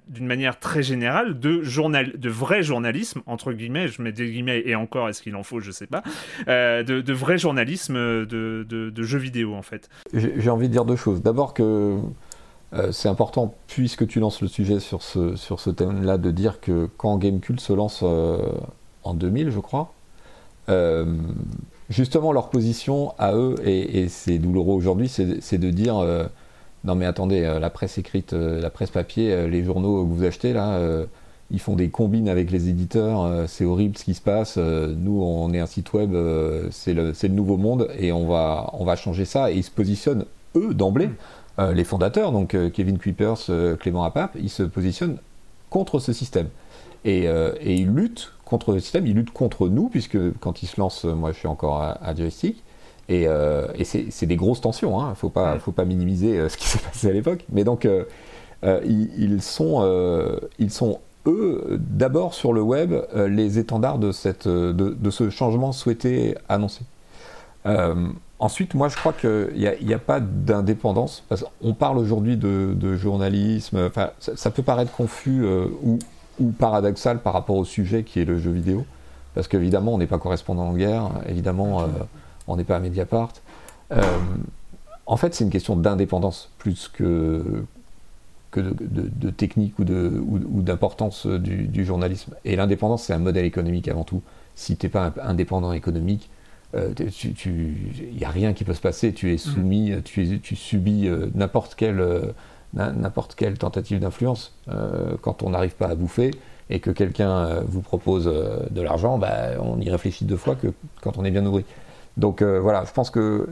d'une 0.08 0.26
manière 0.26 0.58
très 0.58 0.82
générale 0.82 1.38
de 1.38 1.62
journal 1.62 2.12
de 2.18 2.28
vrai 2.28 2.62
journalisme 2.62 3.22
entre 3.26 3.52
guillemets 3.52 3.88
je 3.88 4.02
mets 4.02 4.12
des 4.12 4.30
guillemets 4.30 4.62
et 4.66 4.74
encore 4.74 5.08
est-ce 5.08 5.22
qu'il 5.22 5.36
en 5.36 5.42
faut 5.42 5.60
je 5.60 5.70
sais 5.70 5.86
pas 5.86 6.02
de, 6.46 6.82
de, 6.82 7.12
vrai 7.12 7.38
journalisme 7.38 7.94
de, 7.94 8.66
de, 8.68 8.90
de 8.90 9.02
jeux 9.02 9.18
vidéo 9.18 9.54
en 9.54 9.62
fait? 9.62 9.88
J'ai 10.12 10.50
envie 10.50 10.68
de 10.68 10.72
dire 10.72 10.84
deux 10.84 10.96
choses. 10.96 11.22
D'abord 11.22 11.54
que 11.54 11.98
c'est 12.90 13.08
important, 13.08 13.54
puisque 13.66 14.06
tu 14.06 14.18
lances 14.18 14.40
le 14.40 14.48
sujet 14.48 14.80
sur 14.80 15.02
ce, 15.02 15.70
thème-là, 15.70 16.16
de 16.16 16.30
dire 16.30 16.60
que 16.60 16.88
quand 16.96 17.18
Gamecult 17.18 17.60
se 17.60 17.72
lance 17.72 18.02
en 18.02 19.14
2000, 19.14 19.50
je 19.50 19.60
crois, 19.60 19.92
justement 21.90 22.32
leur 22.32 22.48
position 22.48 23.12
à 23.18 23.34
eux, 23.34 23.56
et, 23.64 24.08
c'est 24.08 24.38
douloureux 24.38 24.74
aujourd'hui, 24.74 25.08
c'est 25.08 25.58
de 25.58 25.70
dire 25.70 25.96
non 26.84 26.94
mais 26.94 27.04
attendez, 27.04 27.42
la 27.42 27.70
presse 27.70 27.98
écrite, 27.98 28.32
la 28.32 28.70
presse 28.70 28.90
papier, 28.90 29.48
les 29.48 29.64
journaux 29.64 30.04
que 30.04 30.08
vous 30.08 30.24
achetez 30.24 30.54
là, 30.54 31.06
ils 31.52 31.60
font 31.60 31.76
des 31.76 31.90
combines 31.90 32.28
avec 32.28 32.50
les 32.50 32.68
éditeurs, 32.68 33.22
euh, 33.22 33.44
c'est 33.46 33.66
horrible 33.66 33.96
ce 33.98 34.04
qui 34.04 34.14
se 34.14 34.22
passe, 34.22 34.54
euh, 34.56 34.94
nous 34.96 35.22
on 35.22 35.52
est 35.52 35.60
un 35.60 35.66
site 35.66 35.92
web, 35.92 36.14
euh, 36.14 36.68
c'est 36.70 36.94
le, 36.94 37.12
le, 37.12 37.28
nouveau 37.28 37.58
monde 37.58 37.88
et 37.98 38.10
on 38.10 38.26
va, 38.26 38.70
on 38.72 38.84
va 38.84 38.96
changer 38.96 39.26
ça. 39.26 39.52
Et 39.52 39.56
ils 39.56 39.62
se 39.62 39.70
positionnent, 39.70 40.24
eux, 40.56 40.72
d'emblée, 40.72 41.10
les 41.58 41.84
fondateurs, 41.84 42.32
donc 42.32 42.56
Kevin 42.72 42.98
Kuipers, 42.98 43.50
Clément 43.78 44.04
Apap, 44.04 44.36
ils 44.40 44.50
se 44.50 44.62
positionnent 44.62 45.18
contre 45.70 45.98
ce 45.98 46.12
système. 46.12 46.48
Et, 47.04 47.24
et, 47.24 47.74
ils 47.74 47.88
luttent 47.88 48.32
contre 48.44 48.72
le 48.72 48.80
système, 48.80 49.06
ils 49.06 49.14
luttent 49.14 49.32
contre 49.32 49.68
nous, 49.68 49.88
puisque 49.88 50.18
quand 50.40 50.62
ils 50.62 50.66
se 50.66 50.80
lancent, 50.80 51.04
moi 51.04 51.32
je 51.32 51.38
suis 51.38 51.48
encore 51.48 51.82
à, 51.82 52.14
Joystick, 52.14 52.62
et, 53.08 53.26
et 53.74 53.84
c'est 53.84 54.26
des 54.26 54.36
grosses 54.36 54.60
tensions, 54.62 54.98
il 54.98 55.02
hein, 55.02 55.10
ne 55.10 55.14
faut 55.14 55.28
pas, 55.28 55.58
faut 55.58 55.72
pas 55.72 55.84
minimiser 55.84 56.48
ce 56.48 56.56
qui 56.56 56.66
s'est 56.68 56.78
passé 56.78 57.08
à 57.08 57.12
l'époque, 57.12 57.44
mais 57.50 57.64
donc 57.64 57.86
ils, 58.64 59.10
ils, 59.18 59.42
sont, 59.42 60.40
ils 60.58 60.70
sont 60.70 61.00
eux, 61.26 61.78
d'abord 61.80 62.34
sur 62.34 62.52
le 62.52 62.62
web, 62.62 62.92
euh, 62.92 63.28
les 63.28 63.58
étendards 63.58 63.98
de, 63.98 64.12
cette, 64.12 64.46
euh, 64.46 64.72
de, 64.72 65.10
ce 65.10 65.30
changement 65.30 65.72
souhaité 65.72 66.36
annoncé. 66.48 66.82
Euh, 68.42 68.44
ensuite, 68.44 68.74
moi, 68.74 68.88
je 68.88 68.96
crois 68.96 69.12
qu'il 69.12 69.52
n'y 69.54 69.92
a, 69.92 69.96
a, 69.96 69.98
pas 69.98 70.20
d'indépendance. 70.20 71.24
On 71.62 71.74
parle 71.74 71.98
aujourd'hui 71.98 72.36
de, 72.36 72.96
journalisme. 72.96 73.86
Enfin, 73.86 74.10
ça, 74.18 74.50
peut 74.50 74.62
paraître 74.62 74.92
confus 74.92 75.44
ou, 75.82 75.98
ou, 76.40 76.50
paradoxal 76.50 77.20
par 77.20 77.32
rapport 77.32 77.56
au 77.56 77.64
sujet 77.64 78.02
qui 78.02 78.20
est 78.20 78.24
le 78.24 78.38
jeu 78.38 78.50
vidéo. 78.50 78.84
Parce 79.34 79.48
qu'évidemment, 79.48 79.94
on 79.94 79.98
n'est 79.98 80.06
pas 80.06 80.18
correspondant 80.18 80.64
en 80.64 80.74
guerre. 80.74 81.10
Évidemment, 81.28 81.86
on 82.48 82.56
n'est 82.56 82.64
pas 82.64 82.76
à 82.76 82.80
Mediapart. 82.80 83.32
en 85.06 85.16
fait, 85.16 85.34
c'est 85.34 85.44
une 85.44 85.50
question 85.50 85.76
d'indépendance 85.76 86.50
plus 86.58 86.88
que, 86.88 87.64
que 88.52 88.60
de, 88.60 89.30
technique 89.30 89.78
ou 89.78 90.62
d'importance 90.62 91.24
ou, 91.24 91.38
du, 91.38 91.84
journalisme. 91.84 92.34
Et 92.44 92.54
l'indépendance, 92.56 93.04
c'est 93.04 93.14
un 93.14 93.18
modèle 93.18 93.46
économique 93.46 93.88
avant 93.88 94.04
tout. 94.04 94.22
Si 94.54 94.76
tu 94.76 94.86
n'es 94.86 94.90
pas 94.90 95.12
indépendant 95.22 95.72
économique, 95.72 96.28
il 96.74 96.78
euh, 96.78 98.12
n'y 98.18 98.24
a 98.24 98.30
rien 98.30 98.52
qui 98.52 98.64
peut 98.64 98.74
se 98.74 98.80
passer. 98.80 99.12
Tu 99.12 99.32
es 99.32 99.38
soumis, 99.38 99.92
mm. 99.92 100.02
tu, 100.02 100.40
tu, 100.40 100.56
subis 100.56 101.06
euh, 101.06 101.28
n'importe 101.34 101.74
quelle, 101.74 102.00
euh, 102.00 102.32
n'importe 102.74 103.34
quelle 103.34 103.58
tentative 103.58 104.00
d'influence. 104.00 104.54
quand 105.20 105.42
on 105.42 105.50
n'arrive 105.50 105.74
pas 105.74 105.88
à 105.88 105.94
bouffer 105.94 106.30
et 106.70 106.80
que 106.80 106.90
quelqu'un 106.90 107.60
vous 107.66 107.82
propose 107.82 108.24
de 108.24 108.80
l'argent, 108.80 109.18
bah, 109.18 109.50
on 109.60 109.78
y 109.78 109.90
réfléchit 109.90 110.24
deux 110.24 110.38
fois 110.38 110.54
que 110.54 110.68
quand 111.02 111.18
on 111.18 111.24
est 111.24 111.30
bien 111.30 111.42
nourri. 111.42 111.66
Donc 112.16 112.42
voilà, 112.42 112.84
je 112.86 112.92
pense 112.92 113.10
que 113.10 113.46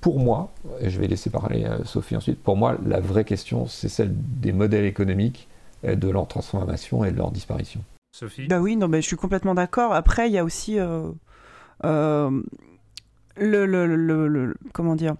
pour 0.00 0.18
moi, 0.18 0.50
et 0.80 0.90
je 0.90 0.98
vais 1.00 1.06
laisser 1.06 1.30
parler 1.30 1.64
euh, 1.64 1.84
Sophie 1.84 2.16
ensuite, 2.16 2.42
pour 2.42 2.56
moi, 2.56 2.76
la 2.84 2.98
vraie 2.98 3.24
question, 3.24 3.66
c'est 3.66 3.88
celle 3.88 4.12
des 4.12 4.52
modèles 4.52 4.84
économiques, 4.86 5.48
de 5.84 6.08
leur 6.08 6.26
transformation 6.26 7.04
et 7.04 7.12
de 7.12 7.16
leur 7.16 7.30
disparition. 7.30 7.80
Sophie? 8.10 8.48
Bah 8.48 8.58
oui, 8.58 8.74
non, 8.74 8.88
mais 8.88 9.00
je 9.00 9.06
suis 9.06 9.16
complètement 9.16 9.54
d'accord. 9.54 9.94
Après, 9.94 10.28
il 10.28 10.32
y 10.32 10.38
a 10.38 10.42
aussi 10.42 10.76
euh, 11.84 12.42
le, 13.36 13.66
le, 13.66 13.86
le, 13.86 14.54
comment 14.72 14.96
dire 14.96 15.14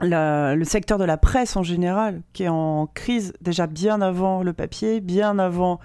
le 0.00 0.62
secteur 0.64 0.98
de 0.98 1.04
la 1.04 1.16
presse 1.16 1.56
en 1.56 1.62
général, 1.62 2.22
qui 2.32 2.44
est 2.44 2.48
en 2.48 2.86
crise 2.86 3.32
déjà 3.40 3.66
bien 3.66 4.00
avant 4.00 4.42
le 4.42 4.52
papier, 4.52 5.00
bien 5.00 5.38
avant 5.38 5.80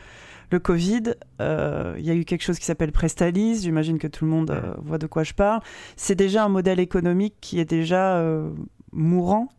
le 0.52 0.60
Covid, 0.60 1.16
euh, 1.42 1.96
il 1.98 2.06
y 2.06 2.12
a 2.12 2.14
eu 2.14 2.26
quelque 2.26 2.44
chose 2.44 2.60
qui 2.60 2.66
s'appelle 2.66 2.92
Prestalis, 2.92 3.62
j'imagine 3.62 3.98
que 3.98 4.08
tout 4.08 4.24
le 4.24 4.30
monde 4.30 4.52
euh, 4.52 4.76
voit 4.84 5.00
de 5.00 5.08
quoi 5.08 5.24
je 5.24 5.34
parle. 5.34 5.62
C'est 5.98 6.14
déjà 6.14 6.46
un 6.46 6.50
modèle 6.50 6.80
économique 6.80 7.34
qui 7.42 7.60
est 7.60 7.66
déjà 7.66 8.18
euh, 8.18 8.52
mourant 8.92 9.50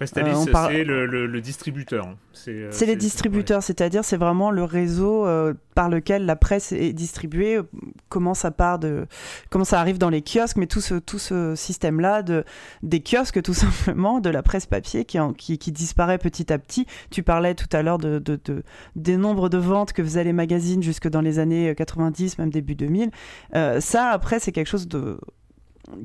Prestalis, 0.00 0.30
euh, 0.30 0.68
c'est 0.70 0.82
le, 0.82 1.40
distributeur. 1.42 2.16
C'est 2.32 2.52
euh, 2.52 2.86
les 2.86 2.96
distributeurs, 2.96 3.62
c'est-à-dire 3.62 4.02
c'est 4.02 4.16
vraiment 4.16 4.50
le 4.50 4.64
réseau 4.64 5.26
euh, 5.26 5.52
par 5.74 5.90
lequel 5.90 6.24
la 6.24 6.36
presse 6.36 6.72
est 6.72 6.94
distribuée. 6.94 7.58
Comment 8.08 8.32
ça 8.32 8.50
part 8.50 8.78
de, 8.78 9.06
comment 9.50 9.66
ça 9.66 9.78
arrive 9.78 9.98
dans 9.98 10.08
les 10.08 10.22
kiosques, 10.22 10.56
mais 10.56 10.66
tout 10.66 10.80
ce 10.80 10.94
tout 10.94 11.18
ce 11.18 11.54
système-là 11.54 12.22
de 12.22 12.44
des 12.82 13.02
kiosques 13.02 13.42
tout 13.42 13.52
simplement, 13.66 14.20
de 14.20 14.30
la 14.30 14.42
presse 14.42 14.64
papier 14.64 15.04
qui, 15.04 15.18
qui, 15.36 15.58
qui 15.58 15.70
disparaît 15.70 16.16
petit 16.16 16.50
à 16.50 16.58
petit. 16.58 16.86
Tu 17.10 17.22
parlais 17.22 17.54
tout 17.54 17.68
à 17.70 17.82
l'heure 17.82 17.98
de, 17.98 18.18
de, 18.18 18.40
des 18.96 19.18
nombres 19.18 19.50
de 19.50 19.58
ventes 19.58 19.92
que 19.92 20.02
faisaient 20.02 20.24
les 20.24 20.32
magazines 20.32 20.82
jusque 20.82 21.08
dans 21.08 21.20
les 21.20 21.38
années 21.38 21.74
90, 21.74 22.38
même 22.38 22.48
début 22.48 22.74
2000. 22.74 23.10
ça 23.80 24.06
après 24.06 24.40
c'est 24.40 24.52
quelque 24.52 24.66
chose 24.66 24.88
de 24.88 25.18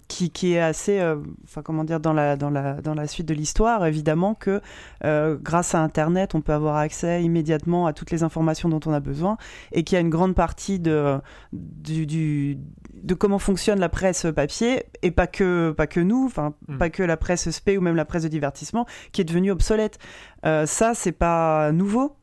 qui, 0.08 0.54
est 0.54 0.60
assez, 0.60 1.00
euh, 1.00 1.18
enfin 1.44 1.62
comment 1.62 1.84
dire, 1.84 2.00
dans 2.00 2.14
la, 2.14 2.36
dans 2.36 2.50
la, 2.50 2.82
dans 2.82 2.94
la 2.94 3.08
suite 3.08 3.28
de 3.28 3.34
l'histoire, 3.34 3.86
évidemment 3.86 4.34
que 4.34 4.62
euh, 5.04 5.38
grâce 5.42 5.76
à 5.76 5.82
Internet, 5.82 6.36
on 6.36 6.42
peut 6.42 6.54
avoir 6.54 6.78
accès 6.78 7.24
immédiatement 7.24 7.88
à 7.88 7.94
toutes 7.94 8.12
les 8.12 8.24
informations 8.24 8.70
dont 8.70 8.80
on 8.86 8.94
a 8.94 9.00
besoin 9.00 9.38
et 9.72 9.84
qu'il 9.84 9.96
y 9.96 9.98
a 9.98 10.02
une 10.02 10.10
grande 10.10 10.36
partie 10.36 10.80
de, 10.80 11.18
du, 11.54 12.58
de 12.94 13.14
comment 13.14 13.40
fonctionne 13.40 13.80
la 13.80 13.90
presse 13.90 14.28
papier 14.36 14.86
et 15.02 15.12
pas 15.12 15.28
que, 15.28 15.72
pas 15.72 15.88
que 15.88 16.00
nous, 16.00 16.26
enfin 16.26 16.54
hmm. 16.68 16.78
pas 16.78 16.90
que 16.90 17.04
la 17.04 17.18
presse 17.18 17.50
SP 17.50 17.78
ou 17.78 17.82
même 17.82 17.96
la 17.96 18.06
presse 18.06 18.24
de 18.24 18.30
divertissement 18.30 18.86
qui 19.12 19.22
est 19.22 19.26
devenue 19.26 19.52
obsolète. 19.52 20.00
Euh, 20.46 20.66
ça, 20.66 20.94
c'est 20.94 21.12
pas 21.12 21.72
nouveau. 21.72 22.16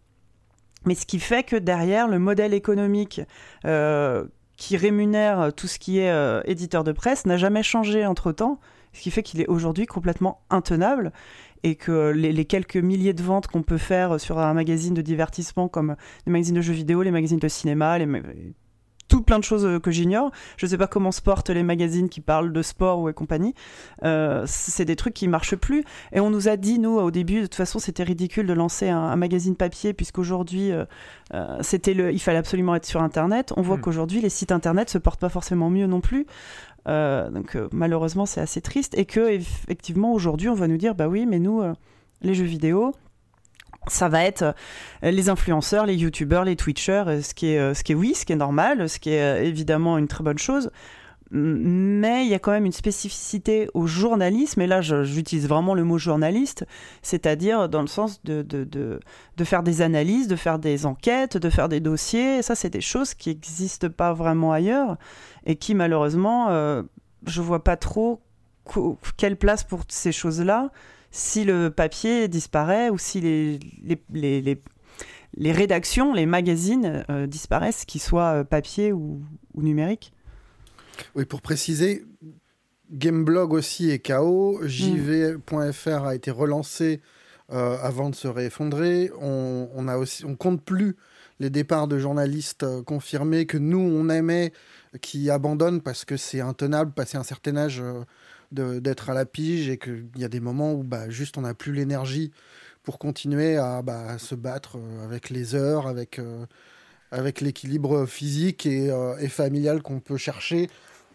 Mais 0.85 0.97
ce 0.97 1.07
qui 1.07 1.21
fait 1.21 1.45
que 1.45 1.55
derrière 1.55 2.09
le 2.09 2.19
modèle 2.19 2.55
économique 2.55 3.21
qui 4.63 4.77
rémunère 4.77 5.53
tout 5.53 5.67
ce 5.67 5.81
qui 5.81 5.99
est 5.99 6.13
euh, 6.13 6.41
éditeur 6.45 6.85
de 6.85 6.93
presse 6.93 7.27
n'a 7.27 7.37
jamais 7.37 7.65
changé 7.65 8.07
entre-temps, 8.07 8.61
ce 8.93 9.01
qui 9.01 9.11
fait 9.11 9.25
qu'il 9.25 9.41
est 9.41 9.49
aujourd'hui 9.49 9.87
complètement 9.87 10.41
intenable 10.51 11.13
et 11.65 11.75
que 11.75 12.11
les, 12.11 12.45
quelques 12.45 12.77
milliers 12.77 13.13
de 13.13 13.25
ventes 13.25 13.49
qu'on 13.49 13.65
peut 13.65 13.77
faire 13.77 14.21
sur 14.21 14.39
un 14.39 14.55
magazine 14.55 14.95
de 14.95 15.03
divertissement 15.03 15.67
comme 15.67 15.97
les 16.27 16.33
magazines 16.33 16.55
de 16.55 16.61
jeux 16.61 16.75
vidéo, 16.75 17.03
les 17.03 17.11
magazines 17.11 17.41
de 17.41 17.49
cinéma, 17.49 17.99
les, 17.99 18.07
tout 19.23 19.27
plein 19.27 19.39
de 19.39 19.45
choses 19.45 19.65
euh, 19.65 19.79
que 19.79 19.91
j'ignore. 19.91 20.33
Je 20.57 20.67
ne 20.67 20.71
sais 20.71 20.79
pas 20.79 20.89
comment 20.89 21.13
se 21.13 21.23
portent 21.23 21.51
les 21.51 21.63
magazines 21.63 22.09
qui 22.09 22.21
parlent 22.21 22.53
de 22.53 22.63
sport 22.63 23.01
ou 23.01 23.09
et 23.09 23.13
compagnie. 23.13 23.55
Euh, 24.03 24.43
c'est 24.47 24.85
des 24.85 24.97
trucs 24.97 25.15
qui 25.15 25.29
marchent 25.29 25.55
plus. 25.55 25.85
Et 26.13 26.21
on 26.21 26.31
nous 26.31 26.49
a 26.49 26.57
dit, 26.57 26.79
nous, 26.79 26.99
au 26.99 27.11
début, 27.11 27.37
de 27.37 27.43
toute 27.43 27.55
façon, 27.55 27.79
c'était 27.79 28.03
ridicule 28.03 28.47
de 28.47 28.53
lancer 28.53 28.89
un, 28.89 29.17
magazine 29.17 29.55
papier, 29.55 29.93
puisqu'aujourd'hui, 29.93 30.73
euh, 30.73 30.85
c'était 31.61 31.95
le, 31.95 32.13
il 32.13 32.19
fallait 32.19 32.39
absolument 32.39 32.75
être 32.75 32.87
sur 32.87 33.03
Internet. 33.03 33.53
On 33.57 33.63
voit 33.63 33.77
hmm. 33.77 33.83
qu'aujourd'hui, 33.83 34.21
les 34.21 34.31
sites 34.31 34.51
Internet 34.51 34.91
se 34.91 34.99
portent 34.99 35.21
pas 35.21 35.29
forcément 35.29 35.71
mieux 35.71 35.87
non 35.87 36.01
plus. 36.01 36.27
donc 36.87 37.57
malheureusement, 37.71 38.27
c'est 38.27 38.41
assez 38.41 38.61
triste. 38.61 38.99
Et 38.99 39.05
que, 39.05 39.31
effectivement, 39.31 40.13
aujourd'hui, 40.13 40.49
on 40.49 40.55
va 40.55 40.67
nous 40.67 40.79
dire, 40.79 40.95
bah 40.95 41.07
oui, 41.07 41.27
mais 41.27 41.39
nous, 41.39 41.63
les 42.23 42.35
jeux 42.35 42.45
vidéo, 42.45 42.95
ça 43.89 44.09
va 44.09 44.25
être 44.25 44.43
euh, 45.05 45.11
les 45.11 45.29
influenceurs, 45.29 45.87
les 45.87 45.97
youtubeurs, 45.97 46.45
les 46.45 46.57
twitchers, 46.57 47.05
euh, 47.07 47.23
ce 47.23 47.35
qui 47.35 47.49
est, 47.49 47.59
euh, 47.59 47.75
ce 47.75 47.83
qui 47.83 47.93
est 47.93 47.95
oui, 47.95 48.15
ce 48.15 48.25
qui 48.25 48.33
est 48.33 48.37
normal, 48.37 48.89
ce 48.89 48.99
qui 48.99 49.11
est 49.11 49.47
évidemment 49.47 49.99
une 49.99 50.09
très 50.09 50.25
bonne 50.25 50.39
chose. 50.39 50.71
Mais 51.35 52.27
il 52.27 52.31
y 52.31 52.35
a 52.35 52.39
quand 52.39 52.51
même 52.51 52.67
une 52.67 52.73
spécificité 52.73 53.71
au 53.73 53.87
journalisme, 53.87 54.61
et 54.61 54.67
là 54.67 54.83
j'utilise 54.83 55.49
vraiment 55.49 55.73
le 55.73 55.83
mot 55.83 55.97
journaliste, 55.97 56.67
c'est-à-dire 57.01 57.71
dans 57.71 57.81
le 57.81 57.87
sens 57.87 58.23
de, 58.23 58.43
de, 58.43 58.65
de, 58.65 59.45
faire 59.45 59.63
des 59.63 59.81
analyses, 59.81 60.29
de 60.29 60.37
faire 60.37 60.59
des 60.59 60.85
enquêtes, 60.85 61.39
de 61.39 61.49
faire 61.49 61.71
des 61.71 61.81
dossiers. 61.81 62.43
ça, 62.43 62.55
c'est 62.55 62.69
des 62.69 62.83
choses 62.83 63.15
qui 63.15 63.31
n'existent 63.31 63.89
pas 63.89 64.13
vraiment 64.13 64.53
ailleurs 64.53 64.99
et 65.47 65.57
qui 65.57 65.75
malheureusement, 65.75 66.51
euh, 66.51 66.83
je 67.27 67.41
vois 67.41 67.65
pas 67.65 67.79
trop 67.79 68.21
quelle 69.17 69.37
place 69.37 69.65
pour 69.65 69.85
ces 69.89 70.13
choses-là 70.13 70.71
si 71.13 71.45
le 71.45 71.71
papier 71.71 72.27
disparaît 72.27 72.89
ou 72.89 72.99
si 72.99 73.21
les, 73.21 73.61
les, 74.11 74.59
les, 75.37 75.53
rédactions, 75.53 76.15
les 76.15 76.27
magazines 76.27 77.05
euh, 77.11 77.27
disparaissent, 77.27 77.85
qu'ils 77.85 78.01
soient 78.01 78.41
euh, 78.41 78.45
papier 78.45 78.93
ou, 78.93 79.23
ou 79.55 79.63
numérique. 79.63 80.13
Oui, 81.15 81.27
pour 81.27 81.43
préciser, 81.43 82.05
Gameblog 82.91 83.53
aussi 83.53 83.91
est 83.91 83.99
KO, 83.99 84.61
JV.fr 84.65 86.05
a 86.05 86.15
été 86.15 86.31
relancé 86.31 87.01
euh, 87.51 87.77
avant 87.83 88.09
de 88.09 88.15
se 88.15 88.29
réeffondrer, 88.29 89.11
on, 89.21 89.69
on, 89.77 90.37
compte 90.37 90.65
plus 90.65 90.97
les 91.41 91.51
départs 91.51 91.89
de 91.89 91.99
journalistes 91.99 92.65
confirmés 92.85 93.45
que 93.45 93.59
nous 93.59 93.81
on 93.81 94.09
aimait 94.09 94.53
qui 95.03 95.29
abandonnent 95.29 95.83
parce 95.83 96.07
que 96.07 96.17
c'est 96.17 96.41
intenable 96.41 96.93
passer 96.93 97.19
un 97.19 97.23
certain 97.23 97.57
âge 97.57 97.83
d'être 98.53 99.11
à 99.11 99.15
la 99.15 99.25
pige 99.25 99.69
et 99.69 99.79
qu'il 99.79 100.09
y 100.17 100.25
a 100.25 100.29
des 100.29 100.41
moments 100.41 100.73
où 100.73 100.83
bah, 100.83 101.09
juste 101.09 101.39
on 101.39 101.43
n'a 101.43 101.55
plus 101.55 101.73
l'énergie 101.73 102.33
pour 102.83 102.99
continuer 102.99 103.57
à, 103.57 103.83
bah, 103.83 104.19
se 104.19 104.35
battre 104.35 104.77
euh, 104.77 105.05
avec 105.05 105.31
les 105.31 105.55
heures, 105.55 105.87
avec, 105.87 106.19
euh, 106.19 106.47
avec 107.11 107.41
l'équilibre 107.41 108.07
physique 108.07 108.67
et, 108.67 108.91
euh, 108.91 109.17
et 109.19 109.29
familial 109.29 109.83
qu'on 109.83 110.01
peut 110.01 110.17
chercher 110.17 110.69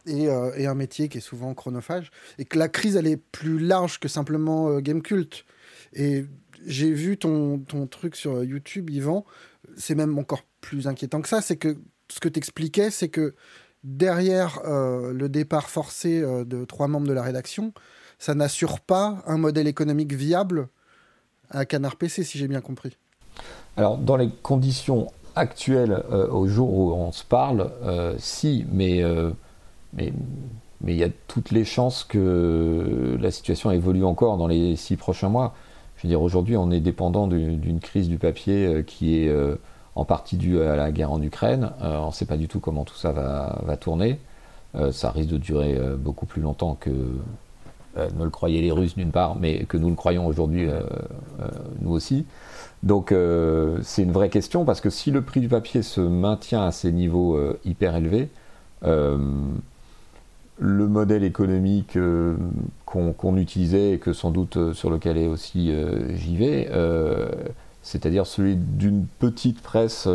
et, 0.06 0.30
un 0.30 0.74
métier 0.74 1.10
qui 1.10 1.18
est 1.18 1.22
souvent 1.22 1.54
chronophage, 1.54 2.12
et 2.38 2.46
que 2.46 2.58
la 2.58 2.70
crise, 2.70 2.96
elle 2.96 3.08
est 3.08 3.18
plus 3.18 3.60
large 3.60 4.00
que 4.00 4.08
simplement 4.08 4.80
Game 4.80 5.02
Cult. 5.02 5.44
Et 5.92 6.24
j'ai 6.66 6.92
vu 6.92 7.18
ton, 7.18 7.60
ton 7.60 7.88
truc 7.88 8.16
sur 8.16 8.42
YouTube, 8.42 8.90
Yvan, 8.90 9.26
c'est 9.76 9.96
même 9.96 10.18
encore 10.18 10.44
plus 10.62 10.88
inquiétant 10.88 11.20
que 11.20 11.28
ça, 11.28 11.42
c'est 11.42 11.58
que 11.58 11.76
ce 12.10 12.22
que 12.22 12.30
tu 12.30 12.38
expliquais, 12.38 12.90
c'est 12.90 13.10
que 13.10 13.36
derrière 13.84 14.62
le 14.66 15.28
départ 15.28 15.70
forcé 15.70 16.22
de 16.22 16.66
trois 16.66 16.88
membres 16.88 17.08
de 17.08 17.14
la 17.14 17.22
rédaction, 17.22 17.74
ça 18.20 18.34
n'assure 18.36 18.80
pas 18.80 19.24
un 19.28 19.38
modèle 19.38 19.68
économique 19.68 20.14
viable 20.14 20.70
à 21.50 21.66
Canard 21.66 21.96
PC, 21.96 22.24
si 22.24 22.38
j'ai 22.38 22.48
bien 22.48 22.62
compris. 22.62 22.98
Alors, 23.78 23.98
dans 23.98 24.18
les 24.18 24.30
conditions 24.30 25.08
actuelles, 25.36 26.04
euh, 26.12 26.28
au 26.30 26.48
jour 26.48 26.74
où 26.74 26.94
on 26.94 27.12
se 27.12 27.24
parle, 27.24 27.72
euh, 27.84 28.16
si, 28.18 28.66
euh, 28.80 29.32
mais 29.94 30.14
mais 30.82 30.94
il 30.94 30.98
y 30.98 31.04
a 31.04 31.10
toutes 31.28 31.50
les 31.52 31.66
chances 31.66 32.04
que 32.04 33.18
la 33.20 33.32
situation 33.32 33.72
évolue 33.72 34.04
encore 34.04 34.38
dans 34.38 34.48
les 34.48 34.76
six 34.76 34.96
prochains 34.96 35.30
mois. 35.30 35.56
Je 35.96 36.04
veux 36.04 36.10
dire, 36.10 36.22
aujourd'hui, 36.22 36.56
on 36.56 36.70
est 36.70 36.80
dépendant 36.80 37.28
d'une 37.28 37.80
crise 37.80 38.08
du 38.08 38.20
papier 38.20 38.84
qui 38.86 39.18
est 39.18 39.32
en 39.98 40.06
partie 40.06 40.38
due 40.38 40.62
à 40.62 40.76
la 40.76 40.92
guerre 40.92 41.12
en 41.12 41.22
Ukraine. 41.22 41.72
on 41.82 42.08
ne 42.08 42.12
sait 42.12 42.26
pas 42.26 42.38
du 42.38 42.48
tout 42.48 42.60
comment 42.60 42.84
tout 42.86 42.96
ça 42.96 43.12
va, 43.12 43.78
tourner. 43.78 44.20
ça 44.92 45.12
risque 45.12 45.30
de 45.30 45.38
durer 45.38 45.80
beaucoup 45.98 46.26
plus 46.26 46.42
longtemps 46.42 46.78
que 46.80 46.92
ne 47.96 48.24
le 48.24 48.30
croyaient 48.30 48.62
les 48.62 48.72
Russes 48.72 48.96
d'une 48.96 49.12
part, 49.12 49.36
mais 49.36 49.66
que 49.66 49.78
nous 49.78 49.90
le 49.90 49.96
croyons 49.96 50.28
aujourd'hui 50.28 50.70
nous 51.82 51.92
aussi. 51.92 52.26
Donc 52.84 53.12
euh, 53.12 53.80
c'est 53.84 54.04
une 54.04 54.12
vraie 54.12 54.30
question 54.30 54.66
parce 54.66 54.82
que 54.82 54.90
si 54.90 55.12
le 55.12 55.22
prix 55.22 55.42
du 55.42 55.50
papier 55.50 55.82
se 55.82 56.02
maintient 56.02 56.64
à 56.64 56.72
ces 56.72 56.92
niveaux 56.92 57.36
euh, 57.36 57.60
hyper 57.66 57.96
élevés, 57.96 58.30
euh, 58.84 59.18
le 60.60 60.88
modèle 60.88 61.24
économique 61.24 61.98
qu'on 62.86 63.38
utilisait 63.38 63.94
et 63.94 63.98
que 64.00 64.12
sans 64.12 64.32
doute 64.32 64.74
sur 64.74 64.90
lequel 64.90 65.18
est 65.18 65.28
aussi 65.28 65.72
j'y 66.16 66.36
vais, 66.36 66.68
c'est-à-dire 67.88 68.28
celui 68.28 68.56
d'une 68.56 69.06
petite 69.20 69.62
presse 69.62 70.08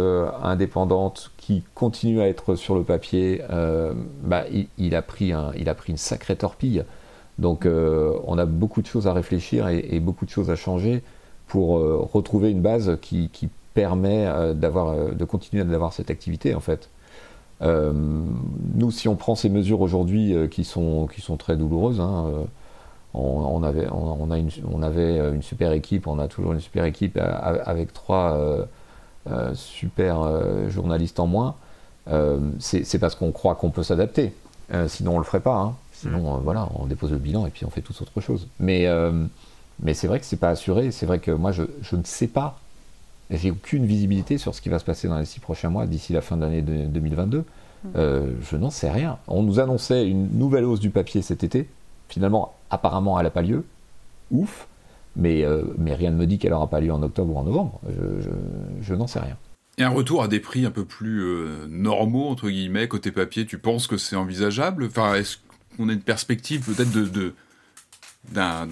indépendante 0.43 1.33
qui 1.39 1.63
continue 1.75 2.21
à 2.21 2.29
être 2.29 2.55
sur 2.55 2.75
le 2.75 2.83
papier, 2.83 3.41
bah, 4.23 4.45
il, 4.77 4.95
a 4.95 5.03
pris 5.03 5.33
une 5.33 5.97
sacrée 5.97 6.37
torpille. 6.37 6.85
Donc 7.39 7.67
on 7.67 8.39
a 8.39 8.45
beaucoup 8.45 8.83
de 8.83 8.87
choses 8.87 9.07
à 9.07 9.15
réfléchir 9.15 9.69
et 9.69 10.01
beaucoup 10.01 10.27
de 10.27 10.31
choses 10.31 10.51
à 10.51 10.57
changer 10.57 11.03
pour 11.53 11.77
euh, 11.77 11.99
retrouver 12.01 12.51
une 12.51 12.63
base 12.63 12.97
qui, 13.03 13.29
permet 13.75 14.27
euh, 14.27 14.55
euh, 14.55 15.13
de 15.13 15.25
continuer 15.27 15.65
d'avoir 15.65 15.93
cette 15.93 16.11
activité 16.11 16.55
en 16.55 16.61
fait. 16.61 16.89
nous, 17.61 18.91
si 18.91 19.07
on 19.07 19.17
prend 19.17 19.35
ces 19.35 19.51
mesures 19.51 19.83
aujourd'hui 19.83 20.35
qui, 20.51 20.65
sont, 20.65 21.07
qui 21.07 21.21
sont 21.21 21.37
très 21.37 21.59
douloureuses, 21.59 22.01
hein, 22.01 22.47
on, 23.15 23.63
avait, 23.63 23.87
on, 23.91 24.31
a 24.31 24.39
une, 24.39 24.51
on 24.71 24.83
avait 24.83 25.19
une 25.19 25.43
super 25.43 25.73
équipe, 25.73 26.07
on 26.07 26.19
a 26.19 26.29
toujours 26.29 26.53
une 26.53 26.61
super 26.61 26.85
équipe 26.85 27.19
avec 27.19 27.93
trois 27.93 28.67
super 29.55 30.69
journalistes 30.71 31.21
en 31.21 31.27
moins. 31.27 31.55
c'est 32.59 32.99
parce 32.99 33.15
qu'on 33.15 33.31
croit 33.31 33.55
qu'on 33.55 33.71
peut 33.71 33.83
s'adapter. 33.83 34.33
sinon, 34.87 35.17
on 35.17 35.19
le 35.19 35.25
ferait 35.25 35.41
pas. 35.41 35.57
Hein. 35.57 35.75
Sinon, 35.93 36.39
mmh. 36.39 36.41
voilà, 36.43 36.69
on 36.75 36.87
dépose 36.87 37.13
le 37.13 37.19
bilan 37.19 37.47
et 37.47 37.51
puis 37.51 37.67
on 37.67 37.71
fait 37.71 37.83
tous 37.83 38.01
autre 38.01 38.21
chose. 38.21 38.49
Mais 38.59 38.89
mais 39.83 39.95
c'est 39.95 40.07
vrai 40.07 40.21
que 40.21 40.27
c'est 40.27 40.37
pas 40.37 40.51
assuré. 40.51 40.91
C'est 40.91 41.07
vrai 41.07 41.19
que 41.19 41.31
moi, 41.31 41.53
je, 41.53 41.65
je 41.83 41.97
ne 41.97 42.05
sais 42.05 42.29
pas. 42.29 42.59
J'ai 43.31 43.51
aucune 43.51 43.87
visibilité 43.87 44.39
sur 44.39 44.55
ce 44.55 44.61
qui 44.61 44.69
va 44.69 44.79
se 44.79 44.85
passer 44.85 45.09
dans 45.09 45.19
les 45.19 45.25
six 45.25 45.41
prochains 45.41 45.71
mois 45.71 45.87
d'ici 45.87 46.13
la 46.13 46.21
fin 46.21 46.37
de 46.37 46.43
l'année 46.43 46.63
2022. 46.63 47.39
Mmh. 47.39 47.89
Euh, 47.97 48.31
je 48.43 48.57
n'en 48.57 48.71
sais 48.71 48.91
rien. 48.91 49.19
On 49.27 49.43
nous 49.43 49.59
annonçait 49.59 50.07
une 50.07 50.29
nouvelle 50.39 50.65
hausse 50.65 50.81
du 50.81 50.91
papier 50.91 51.23
cet 51.23 51.43
été. 51.43 51.69
Finalement, 52.13 52.55
apparemment, 52.69 53.19
elle 53.19 53.25
n'a 53.25 53.31
pas 53.31 53.41
lieu. 53.41 53.65
Ouf. 54.31 54.69
Mais, 55.17 55.45
euh, 55.45 55.63
mais 55.79 55.95
rien 55.95 56.11
ne 56.11 56.17
me 56.17 56.27
dit 56.27 56.39
qu'elle 56.39 56.51
n'aura 56.51 56.69
pas 56.69 56.81
lieu 56.81 56.93
en 56.93 57.03
octobre 57.03 57.35
ou 57.35 57.39
en 57.39 57.45
novembre. 57.45 57.81
Je, 57.89 58.29
je, 58.83 58.95
n'en 58.95 59.07
sais 59.07 59.19
rien. 59.19 59.39
Et 59.79 59.83
un 59.83 59.89
retour 59.89 60.23
à 60.23 60.29
des 60.29 60.39
prix 60.39 60.67
un 60.67 60.71
peu 60.71 60.85
plus 60.85 61.23
euh, 61.23 61.67
normaux, 61.71 62.29
entre 62.29 62.51
guillemets, 62.51 62.87
côté 62.87 63.13
papier, 63.13 63.47
tu 63.47 63.57
penses 63.57 63.87
que 63.87 63.97
c'est 63.97 64.15
envisageable? 64.15 64.85
Enfin, 64.85 65.15
est-ce 65.15 65.39
qu'on 65.79 65.89
a 65.89 65.95
une 65.95 66.03
perspective 66.03 66.67
peut-être 66.67 66.93
de, 66.93 67.33
d'un 68.31 68.69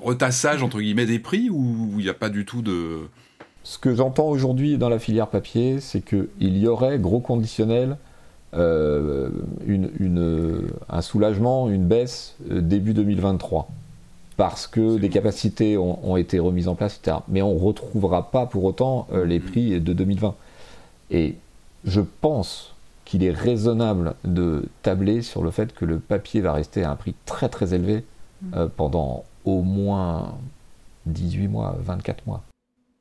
retassage 0.00 0.64
entre 0.64 0.80
guillemets 0.80 1.06
des 1.06 1.20
prix 1.20 1.48
ou 1.48 1.92
il 1.98 2.02
n'y 2.02 2.08
a 2.08 2.14
pas 2.14 2.28
du 2.28 2.44
tout 2.44 2.60
de... 2.60 3.02
Ce 3.62 3.78
que 3.78 3.94
j'entends 3.94 4.26
aujourd'hui 4.26 4.78
dans 4.78 4.88
la 4.88 4.98
filière 4.98 5.28
papier, 5.28 5.78
c'est 5.78 6.00
qu'il 6.00 6.58
y 6.58 6.66
aurait, 6.66 6.98
gros 6.98 7.20
conditionnel, 7.20 7.98
euh, 8.54 9.30
une, 9.66 10.68
un 10.90 11.00
soulagement, 11.00 11.70
une 11.70 11.86
baisse 11.86 12.34
euh, 12.50 12.60
début 12.60 12.92
2023 12.92 13.68
parce 14.36 14.66
que 14.66 14.98
des 14.98 15.08
capacités 15.08 15.78
ont, 15.78 16.16
été 16.16 16.38
remises 16.38 16.68
en 16.68 16.74
place, 16.74 16.98
etc. 16.98 17.18
Mais 17.28 17.42
on 17.42 17.54
ne 17.54 17.60
retrouvera 17.60 18.30
pas 18.30 18.46
pour 18.46 18.64
autant 18.64 19.06
euh, 19.12 19.24
les 19.24 19.38
mm-hmm. 19.38 19.42
prix 19.42 19.80
de 19.80 19.92
2020. 19.92 20.34
Et 21.10 21.36
je 21.84 22.00
pense 22.20 22.74
qu'il 23.04 23.24
est 23.24 23.30
raisonnable 23.30 24.14
de 24.24 24.64
tabler 24.82 25.22
sur 25.22 25.42
le 25.42 25.50
fait 25.50 25.74
que 25.74 25.84
le 25.84 25.98
papier 25.98 26.40
va 26.40 26.52
rester 26.52 26.82
à 26.82 26.90
un 26.90 26.96
prix 26.96 27.14
très 27.26 27.48
très 27.48 27.74
élevé 27.74 28.04
mm. 28.42 28.66
pendant 28.76 29.24
au 29.44 29.62
moins 29.62 30.34
18 31.06 31.48
mois, 31.48 31.76
24 31.84 32.26
mois. 32.26 32.42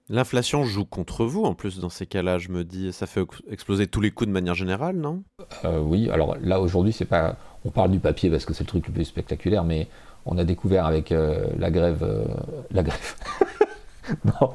L'inflation 0.09 0.63
joue 0.65 0.83
contre 0.85 1.25
vous 1.25 1.43
en 1.43 1.53
plus 1.53 1.79
dans 1.79 1.89
ces 1.89 2.05
cas-là, 2.05 2.37
je 2.37 2.49
me 2.49 2.63
dis, 2.63 2.91
ça 2.91 3.07
fait 3.07 3.23
exploser 3.49 3.87
tous 3.87 4.01
les 4.01 4.11
coûts 4.11 4.25
de 4.25 4.31
manière 4.31 4.55
générale, 4.55 4.97
non? 4.97 5.23
Euh, 5.63 5.79
Oui, 5.79 6.09
alors 6.09 6.35
là 6.41 6.59
aujourd'hui, 6.59 6.91
c'est 6.91 7.05
pas, 7.05 7.37
on 7.63 7.69
parle 7.69 7.91
du 7.91 7.99
papier 7.99 8.29
parce 8.29 8.45
que 8.45 8.53
c'est 8.53 8.63
le 8.63 8.67
truc 8.67 8.87
le 8.87 8.93
plus 8.93 9.05
spectaculaire, 9.05 9.63
mais 9.63 9.87
on 10.25 10.37
a 10.37 10.43
découvert 10.43 10.85
avec 10.85 11.11
euh, 11.11 11.45
la 11.57 11.71
grève, 11.71 12.03
euh, 12.03 12.25
la 12.71 12.83
grève, 12.83 13.15
non, 14.25 14.49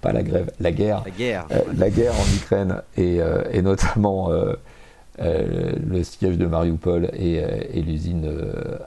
pas 0.00 0.12
la 0.12 0.22
grève, 0.22 0.50
la 0.58 0.72
guerre, 0.72 1.02
la 1.04 1.10
guerre, 1.10 1.46
la 1.76 1.90
guerre 1.90 2.12
en 2.14 2.34
Ukraine 2.36 2.82
et, 2.96 3.18
et 3.52 3.62
notamment 3.62 4.30
le 5.18 6.02
siège 6.02 6.36
de 6.36 6.46
Mariupol 6.46 7.10
et, 7.14 7.34
et 7.36 7.82
l'usine 7.82 8.28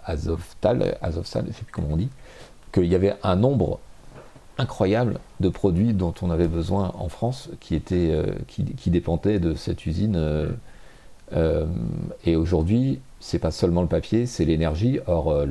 Azovstal, 0.04 0.98
Azovstal, 1.02 1.46
je 1.48 1.54
sais 1.54 1.64
plus 1.64 1.72
comment 1.72 1.90
on 1.92 1.98
dit 1.98 2.10
qu'il 2.74 2.86
y 2.86 2.96
avait 2.96 3.16
un 3.24 3.36
nombre 3.36 3.80
incroyable 4.60 5.20
de 5.40 5.50
produits 5.50 5.94
dont 5.94 6.14
on 6.22 6.30
avait 6.30 6.48
besoin 6.48 6.92
en 7.00 7.08
France 7.08 7.50
qui, 7.60 7.76
étaient, 7.76 8.12
euh, 8.12 8.26
qui, 8.48 8.90
dépendaient 8.90 9.40
de 9.40 9.56
cette 9.56 9.86
usine. 9.86 10.16
Euh, 10.18 10.50
euh, 11.34 11.66
et 12.26 12.36
aujourd'hui, 12.36 13.00
c'est 13.22 13.40
pas 13.40 13.52
seulement 13.52 13.82
le 13.82 13.88
papier, 13.88 14.26
c'est 14.26 14.46
l'énergie. 14.46 15.00
Or, 15.08 15.46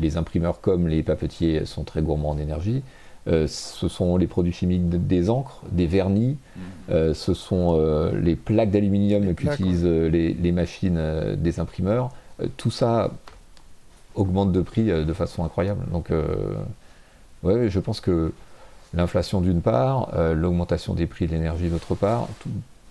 les, 0.00 0.16
imprimeurs 0.16 0.60
comme 0.60 0.88
les 0.88 1.02
papetiers 1.02 1.66
sont 1.66 1.84
très 1.84 2.02
gourmands 2.02 2.30
en 2.30 2.38
énergie. 2.38 2.82
ce 3.26 3.88
sont 3.88 4.16
les 4.16 4.26
produits 4.26 4.52
chimiques 4.52 4.88
des 4.88 5.30
encres, 5.30 5.62
des 5.72 5.86
vernis, 5.86 6.36
mmh. 6.56 7.14
ce 7.14 7.34
sont 7.34 8.12
les 8.12 8.36
plaques 8.36 8.70
d'aluminium 8.70 9.34
qu'utilisent 9.34 9.84
les, 9.84 10.34
les, 10.34 10.52
machines 10.52 11.00
des 11.36 11.58
imprimeurs. 11.58 12.10
tout 12.58 12.70
ça 12.70 13.10
augmente 14.14 14.52
de 14.52 14.60
prix 14.60 14.84
de 14.84 15.12
façon 15.12 15.42
incroyable. 15.42 15.86
Donc, 15.90 16.10
euh, 17.44 17.48
ouais, 17.48 17.70
je 17.70 17.78
pense 17.80 18.00
que 18.00 18.32
l'inflation 18.94 19.40
d'une 19.40 19.60
part, 19.60 20.10
euh, 20.14 20.34
l'augmentation 20.34 20.94
des 20.94 21.06
prix 21.06 21.26
de 21.26 21.32
l'énergie 21.32 21.68
d'autre 21.68 21.94
part, 21.94 22.28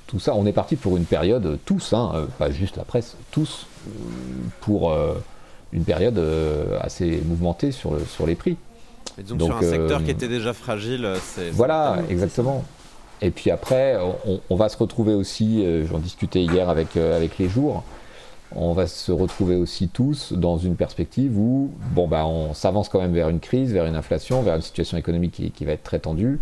tout, 0.08 0.20
ça, 0.20 0.34
on 0.36 0.46
est 0.46 0.54
parti 0.54 0.76
pour 0.76 0.98
une 0.98 1.06
période, 1.06 1.60
tous, 1.66 1.94
hein, 1.94 2.28
pas 2.40 2.50
juste 2.50 2.78
la 2.78 2.84
presse, 2.84 3.16
tous, 3.32 3.68
pour 4.60 4.92
une 5.72 5.84
période 5.84 6.20
assez 6.82 7.22
mouvementée 7.28 7.72
sur, 7.72 7.94
le, 7.94 8.04
sur 8.06 8.26
les 8.26 8.34
prix. 8.34 8.58
donc, 9.28 9.44
sur 9.44 9.58
un 9.58 9.62
secteur 9.62 10.04
qui 10.04 10.10
était 10.10 10.28
déjà 10.28 10.54
fragile, 10.54 11.14
c'est... 11.22 11.52
Voilà, 11.52 11.98
exactement. 12.10 12.66
Et 13.22 13.30
puis 13.30 13.52
après, 13.52 14.00
on, 14.26 14.42
on, 14.50 14.56
va 14.56 14.70
se 14.70 14.78
retrouver 14.78 15.14
aussi, 15.14 15.64
j'en 15.86 16.00
discutais 16.00 16.42
hier 16.42 16.70
avec, 16.70 16.98
avec 16.98 17.38
les 17.38 17.48
jours, 17.48 17.84
on 18.56 18.74
va 18.74 18.88
se 18.88 19.12
retrouver 19.12 19.56
aussi 19.56 19.90
tous 19.90 20.34
dans 20.34 20.58
une 20.58 20.76
perspective 20.76 21.38
où 21.38 21.72
bon, 21.94 22.08
bah, 22.08 22.26
on 22.26 22.54
s'avance 22.54 22.90
quand 22.90 23.00
même 23.00 23.14
vers 23.14 23.30
une 23.30 23.40
crise, 23.40 23.72
vers 23.74 23.86
une 23.86 23.96
inflation, 23.96 24.42
vers 24.42 24.56
une 24.56 24.62
situation 24.62 24.98
économique 24.98 25.54
qui, 25.54 25.66
va 25.66 25.74
être 25.74 25.84
très 25.84 26.00
tendue. 26.00 26.40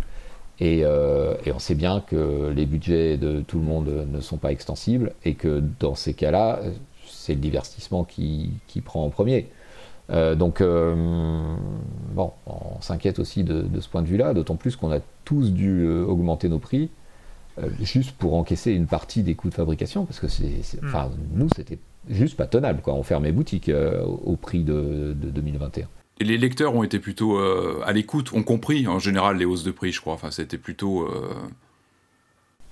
Euh, 0.60 1.36
et, 1.44 1.52
on 1.52 1.58
sait 1.58 1.74
bien 1.74 2.00
que 2.00 2.52
les 2.54 2.66
budgets 2.66 3.16
de 3.16 3.40
tout 3.40 3.58
le 3.58 3.64
monde 3.64 4.06
ne 4.10 4.20
sont 4.20 4.38
pas 4.38 4.50
extensibles 4.50 5.12
et 5.24 5.34
que 5.34 5.62
dans 5.78 5.94
ces 5.94 6.14
cas-là, 6.14 6.60
c'est 7.06 7.34
le 7.34 7.40
divertissement 7.40 8.04
qui, 8.04 8.52
prend 8.84 9.04
en 9.04 9.10
premier. 9.10 9.48
Euh, 10.10 10.34
donc, 10.34 10.62
euh, 10.62 10.94
bon, 12.14 12.32
on 12.46 12.80
s'inquiète 12.80 13.18
aussi 13.18 13.44
de, 13.44 13.60
de, 13.60 13.80
ce 13.80 13.88
point 13.88 14.00
de 14.00 14.06
vue-là, 14.06 14.32
d'autant 14.32 14.56
plus 14.56 14.76
qu'on 14.76 14.90
a 14.90 15.00
tous 15.24 15.52
dû 15.52 15.86
augmenter 15.86 16.48
nos 16.48 16.58
prix 16.58 16.90
juste 17.80 18.12
pour 18.12 18.34
encaisser 18.34 18.70
une 18.70 18.86
partie 18.86 19.24
des 19.24 19.34
coûts 19.34 19.48
de 19.48 19.54
fabrication, 19.54 20.04
parce 20.04 20.20
que 20.20 20.28
c'est, 20.28 20.46
hmm. 20.80 20.86
enfin, 20.86 21.10
nous, 21.32 21.48
c'était 21.56 21.78
juste 22.10 22.36
pas 22.36 22.46
tenable. 22.46 22.80
Quoi. 22.80 22.94
On 22.94 23.02
fermait 23.02 23.32
boutique 23.32 23.68
euh, 23.68 24.02
au 24.02 24.36
prix 24.36 24.62
de, 24.62 25.14
2021. 25.14 25.88
Et 26.20 26.24
les 26.24 26.36
lecteurs 26.36 26.74
ont 26.74 26.82
été 26.82 26.98
plutôt 26.98 27.38
euh, 27.38 27.80
à 27.84 27.92
l'écoute, 27.92 28.32
ont 28.32 28.42
compris 28.42 28.86
en 28.86 28.98
général 28.98 29.36
les 29.36 29.44
hausses 29.44 29.64
de 29.64 29.70
prix, 29.70 29.92
je 29.92 30.00
crois. 30.00 30.14
Enfin, 30.14 30.30
c'était 30.30 30.58
plutôt. 30.58 31.02
Euh, 31.02 31.34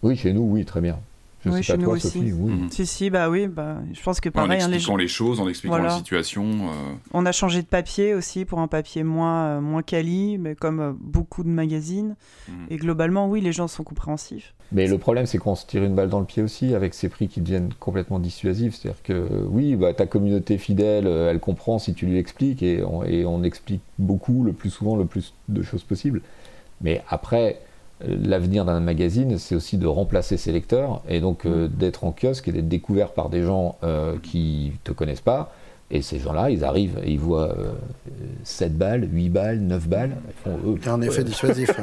oui, 0.02 0.16
chez 0.16 0.32
nous, 0.32 0.42
oui, 0.42 0.64
très 0.64 0.80
bien. 0.80 0.98
Je 1.46 1.52
Oui, 1.52 1.62
chez 1.62 1.76
nous 1.76 1.84
toi, 1.84 1.94
aussi. 1.94 2.08
Sophie. 2.08 2.32
Oui. 2.32 2.52
Mhm. 2.52 2.70
Si, 2.70 2.86
si, 2.86 3.10
bah 3.10 3.30
oui, 3.30 3.46
bah, 3.46 3.78
je 3.92 4.02
pense 4.02 4.20
que 4.20 4.28
En 4.28 4.32
pareil, 4.32 4.60
hein, 4.60 4.68
les 4.68 4.74
expliquant 4.74 4.96
les 4.96 5.08
choses, 5.08 5.40
en 5.40 5.48
expliquant 5.48 5.76
Voilà. 5.76 5.90
la 5.90 5.96
situation. 5.96 6.44
euh, 6.44 6.92
on 7.14 7.24
a 7.24 7.32
changé 7.32 7.62
de 7.62 7.66
papier 7.66 8.14
aussi 8.14 8.44
pour 8.44 8.58
un 8.58 8.68
papier 8.68 9.04
moins, 9.04 9.46
euh, 9.46 9.60
moins 9.60 9.82
quali, 9.82 10.38
mais 10.38 10.54
comme 10.54 10.80
euh, 10.80 10.92
beaucoup 10.98 11.44
de 11.44 11.48
magazines. 11.48 12.16
Mhm. 12.48 12.54
Et 12.70 12.76
globalement, 12.76 13.28
oui, 13.28 13.40
les 13.40 13.52
gens 13.52 13.68
sont 13.68 13.84
compréhensifs. 13.84 14.54
Mais 14.72 14.88
le 14.88 14.98
problème, 14.98 15.26
c'est 15.26 15.38
qu'on 15.38 15.54
se 15.54 15.64
tire 15.64 15.84
une 15.84 15.94
balle 15.94 16.08
dans 16.08 16.18
le 16.18 16.26
pied 16.26 16.42
aussi 16.42 16.74
avec 16.74 16.92
ces 16.94 17.08
prix 17.08 17.28
qui 17.28 17.40
deviennent 17.40 17.70
complètement 17.78 18.18
dissuasifs. 18.18 18.74
C'est-à-dire 18.74 19.02
que 19.04 19.28
oui, 19.48 19.76
bah, 19.76 19.94
ta 19.94 20.06
communauté 20.06 20.58
fidèle, 20.58 21.06
euh, 21.06 21.30
elle 21.30 21.38
comprend 21.38 21.78
si 21.78 21.94
tu 21.94 22.06
lui 22.06 22.18
expliques 22.18 22.62
et 22.64 22.82
on, 22.82 23.04
et 23.04 23.24
on 23.24 23.44
explique 23.44 23.82
beaucoup, 24.00 24.42
le 24.42 24.52
plus 24.52 24.70
souvent, 24.70 24.96
le 24.96 25.04
plus 25.04 25.32
de 25.48 25.62
choses 25.62 25.84
possible. 25.84 26.20
Mais 26.80 27.02
après, 27.08 27.60
l'avenir 28.00 28.64
d'un 28.64 28.80
magazine, 28.80 29.38
c'est 29.38 29.54
aussi 29.54 29.78
de 29.78 29.86
remplacer 29.86 30.36
ses 30.36 30.52
lecteurs 30.52 31.02
et 31.08 31.20
donc 31.20 31.46
euh, 31.46 31.68
d'être 31.68 32.04
en 32.04 32.12
kiosque 32.12 32.48
et 32.48 32.52
d'être 32.52 32.68
découvert 32.68 33.12
par 33.12 33.30
des 33.30 33.42
gens 33.42 33.76
euh, 33.84 34.16
qui 34.22 34.72
te 34.84 34.92
connaissent 34.92 35.20
pas. 35.20 35.52
Et 35.90 36.02
ces 36.02 36.18
gens-là, 36.18 36.50
ils 36.50 36.64
arrivent 36.64 36.98
et 37.04 37.12
ils 37.12 37.18
voient 37.18 37.56
euh, 37.56 37.72
7 38.42 38.76
balles, 38.76 39.08
8 39.10 39.28
balles, 39.28 39.60
9 39.60 39.88
balles. 39.88 40.16
Ils 40.28 40.42
font, 40.42 40.58
eux, 40.66 40.78
Il 40.80 40.84
y 40.84 40.88
a 40.88 40.94
un 40.94 41.00
effet 41.00 41.18
ouais, 41.18 41.24
dissuasif. 41.24 41.70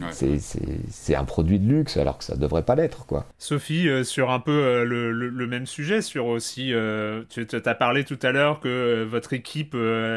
ouais. 0.00 0.38
c'est- 0.38 1.14
un 1.14 1.24
produit 1.24 1.58
de 1.58 1.68
luxe 1.68 1.96
alors 1.96 2.18
que 2.18 2.24
ça 2.24 2.36
devrait 2.36 2.64
pas 2.64 2.74
l'être, 2.74 3.06
quoi. 3.06 3.26
Sophie, 3.38 3.88
euh, 3.88 4.02
sur 4.04 4.30
un 4.30 4.40
peu 4.40 4.50
euh, 4.52 4.84
le, 4.84 5.12
le- 5.12 5.28
le 5.28 5.46
même 5.46 5.66
sujet, 5.66 6.02
sur 6.02 6.26
aussi, 6.26 6.72
euh, 6.72 7.22
tu 7.30 7.46
as 7.64 7.74
parlé 7.74 8.04
tout 8.04 8.18
à 8.22 8.32
l'heure 8.32 8.60
que 8.60 9.04
votre 9.04 9.32
équipe 9.32 9.76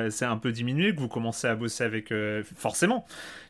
s'est 0.09 0.25
un 0.25 0.37
peu 0.37 0.51
diminuée, 0.51 0.93
que 0.95 0.99
vous 0.99 1.07
commencez 1.07 1.47
à 1.47 1.55
bosser 1.55 1.83
avec, 1.83 2.13
forcément, 2.55 3.05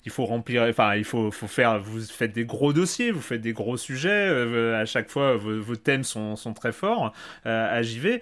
il 0.05 0.11
faut 0.11 0.25
remplir, 0.25 0.63
enfin, 0.63 0.95
il 0.95 1.03
faut, 1.03 1.31
faut 1.31 1.47
faire, 1.47 1.79
vous 1.79 2.01
faites 2.01 2.33
des 2.33 2.45
gros 2.45 2.73
dossiers, 2.73 3.11
vous 3.11 3.21
faites 3.21 3.41
des 3.41 3.53
gros 3.53 3.77
sujets, 3.77 4.27
à 4.75 4.85
chaque 4.85 5.09
fois, 5.09 5.35
vos, 5.37 5.59
vos 5.61 5.75
thèmes 5.75 6.03
sont, 6.03 6.35
sont 6.35 6.53
très 6.53 6.71
forts 6.71 7.13
à 7.45 7.81
JV. 7.81 8.21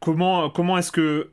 Comment 0.00 0.50
comment 0.50 0.78
est-ce 0.78 0.92
que 0.92 1.30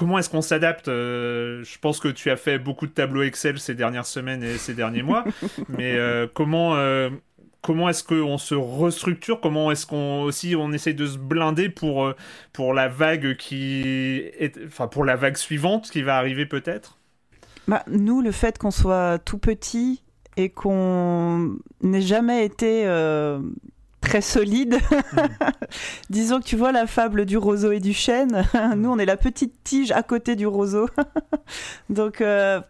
comment 0.00 0.18
est-ce 0.18 0.30
qu'on 0.30 0.40
s'adapte 0.40 0.88
Euh, 0.88 1.62
Je 1.62 1.78
pense 1.78 2.00
que 2.00 2.08
tu 2.08 2.30
as 2.30 2.36
fait 2.36 2.58
beaucoup 2.58 2.86
de 2.86 2.92
tableaux 2.92 3.22
Excel 3.22 3.60
ces 3.60 3.74
dernières 3.74 4.06
semaines 4.06 4.42
et 4.42 4.56
ces 4.56 4.72
derniers 4.72 5.02
mois, 5.02 5.24
mais 5.68 5.94
euh, 5.96 6.26
comment 6.32 6.74
euh, 6.76 7.10
comment 7.60 7.86
est-ce 7.90 8.02
qu'on 8.02 8.38
se 8.38 8.54
restructure 8.54 9.42
Comment 9.42 9.70
est-ce 9.70 9.86
qu'on 9.86 10.22
aussi 10.22 10.56
on 10.56 10.72
essaye 10.72 10.94
de 10.94 11.06
se 11.06 11.18
blinder 11.18 11.68
pour 11.68 12.14
pour 12.54 12.72
la 12.72 12.88
vague 12.88 13.36
qui 13.36 13.82
est, 13.84 14.58
enfin 14.66 14.88
pour 14.88 15.04
la 15.04 15.16
vague 15.16 15.36
suivante 15.36 15.90
qui 15.90 16.00
va 16.00 16.16
arriver 16.16 16.46
peut-être? 16.46 16.96
Bah, 17.68 17.84
nous, 17.86 18.22
le 18.22 18.32
fait 18.32 18.56
qu'on 18.56 18.70
soit 18.70 19.18
tout 19.18 19.36
petit 19.38 20.02
et 20.38 20.48
qu'on 20.48 21.58
n'ait 21.82 22.00
jamais 22.00 22.46
été 22.46 22.86
très 24.10 24.20
solide, 24.22 24.76
disons 26.10 26.40
que 26.40 26.44
tu 26.44 26.56
vois 26.56 26.72
la 26.72 26.88
fable 26.88 27.26
du 27.26 27.36
roseau 27.36 27.70
et 27.70 27.78
du 27.78 27.92
chêne, 27.92 28.44
nous 28.76 28.90
on 28.90 28.98
est 28.98 29.06
la 29.06 29.16
petite 29.16 29.62
tige 29.62 29.92
à 29.92 30.02
côté 30.02 30.34
du 30.34 30.48
roseau. 30.48 30.88
Donc 31.90 32.20
euh, 32.20 32.60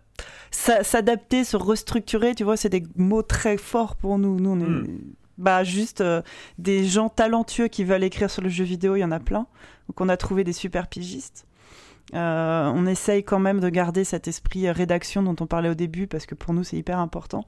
s'adapter, 0.51 1.45
se 1.45 1.57
restructurer, 1.57 2.35
tu 2.35 2.45
vois, 2.45 2.59
c'est 2.59 2.69
des 2.69 2.83
mots 2.95 3.23
très 3.23 3.57
forts 3.57 3.97
pour 3.97 4.19
nous. 4.19 4.39
Nous, 4.39 4.51
on 4.51 4.61
est 4.61 4.69
Mm. 4.69 4.99
bah, 5.39 5.65
juste 5.65 6.03
euh, 6.03 6.21
des 6.59 6.85
gens 6.85 7.09
talentueux 7.09 7.69
qui 7.69 7.85
veulent 7.85 8.05
écrire 8.05 8.31
sur 8.31 8.43
le 8.43 8.51
jeu 8.51 8.65
vidéo, 8.65 8.97
il 8.97 9.01
y 9.01 9.05
en 9.05 9.11
a 9.11 9.21
plein. 9.21 9.47
Donc 9.89 9.99
on 10.01 10.11
a 10.11 10.19
trouvé 10.19 10.45
des 10.45 10.53
super 10.53 10.89
pigistes. 10.89 11.47
Euh, 12.13 12.71
on 12.75 12.85
essaye 12.85 13.25
quand 13.25 13.39
même 13.39 13.61
de 13.61 13.69
garder 13.71 14.05
cet 14.05 14.29
esprit 14.29 14.71
rédaction 14.71 15.23
dont 15.23 15.37
on 15.41 15.47
parlait 15.47 15.71
au 15.71 15.75
début 15.75 16.07
parce 16.07 16.27
que 16.27 16.35
pour 16.35 16.53
nous 16.53 16.65
c'est 16.65 16.77
hyper 16.77 16.99
important. 16.99 17.47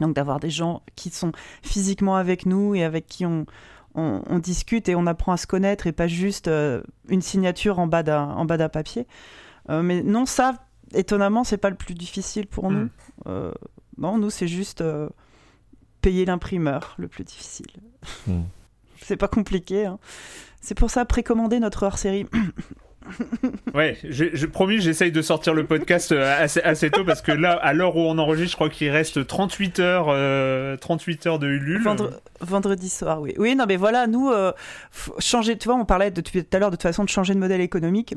Donc 0.00 0.14
d'avoir 0.14 0.40
des 0.40 0.50
gens 0.50 0.82
qui 0.96 1.10
sont 1.10 1.32
physiquement 1.62 2.16
avec 2.16 2.46
nous 2.46 2.74
et 2.74 2.84
avec 2.84 3.06
qui 3.06 3.26
on, 3.26 3.46
on, 3.94 4.22
on 4.26 4.38
discute 4.38 4.88
et 4.88 4.94
on 4.94 5.06
apprend 5.06 5.32
à 5.32 5.36
se 5.36 5.46
connaître 5.46 5.86
et 5.86 5.92
pas 5.92 6.06
juste 6.06 6.48
euh, 6.48 6.82
une 7.08 7.22
signature 7.22 7.78
en 7.78 7.86
bas 7.86 8.02
d'un 8.02 8.68
papier. 8.68 9.06
Euh, 9.68 9.82
mais 9.82 10.02
non, 10.02 10.26
ça, 10.26 10.54
étonnamment, 10.94 11.44
c'est 11.44 11.58
pas 11.58 11.70
le 11.70 11.76
plus 11.76 11.94
difficile 11.94 12.46
pour 12.46 12.70
nous. 12.70 12.84
Mm. 12.84 12.90
Euh, 13.26 13.52
non, 13.98 14.18
nous 14.18 14.30
c'est 14.30 14.48
juste 14.48 14.80
euh, 14.80 15.08
payer 16.00 16.24
l'imprimeur 16.24 16.94
le 16.98 17.08
plus 17.08 17.24
difficile. 17.24 17.66
Mm. 18.26 18.40
C'est 19.02 19.16
pas 19.16 19.28
compliqué. 19.28 19.86
hein. 19.86 19.98
C'est 20.60 20.74
pour 20.74 20.90
ça 20.90 21.06
précommander 21.06 21.58
notre 21.58 21.84
hors-série. 21.84 22.26
Ouais, 23.74 23.96
j'ai 24.04 24.46
promis, 24.46 24.80
j'essaye 24.80 25.12
de 25.12 25.22
sortir 25.22 25.54
le 25.54 25.64
podcast 25.64 26.12
euh, 26.12 26.44
assez, 26.64 26.90
tôt 26.90 27.04
parce 27.04 27.22
que 27.22 27.32
là, 27.32 27.52
à 27.52 27.72
l'heure 27.72 27.96
où 27.96 28.00
on 28.00 28.18
enregistre, 28.18 28.50
je 28.52 28.56
crois 28.56 28.68
qu'il 28.70 28.90
reste 28.90 29.26
38 29.26 29.78
heures, 29.80 30.06
euh, 30.08 30.76
38 30.76 31.26
heures 31.26 31.38
de 31.38 31.46
Ulule. 31.48 31.82
Vendre- 31.82 32.20
vendredi 32.40 32.88
soir, 32.88 33.20
oui. 33.20 33.34
Oui, 33.38 33.54
non, 33.54 33.64
mais 33.68 33.76
voilà, 33.76 34.06
nous, 34.06 34.30
euh, 34.30 34.52
changer, 35.18 35.56
tu 35.56 35.68
vois, 35.68 35.76
on 35.76 35.84
parlait 35.84 36.10
de- 36.10 36.20
tout 36.20 36.32
à 36.52 36.58
l'heure 36.58 36.70
de 36.70 36.76
toute 36.76 36.82
façon 36.82 37.04
de 37.04 37.08
changer 37.08 37.34
de 37.34 37.38
modèle 37.38 37.60
économique. 37.60 38.14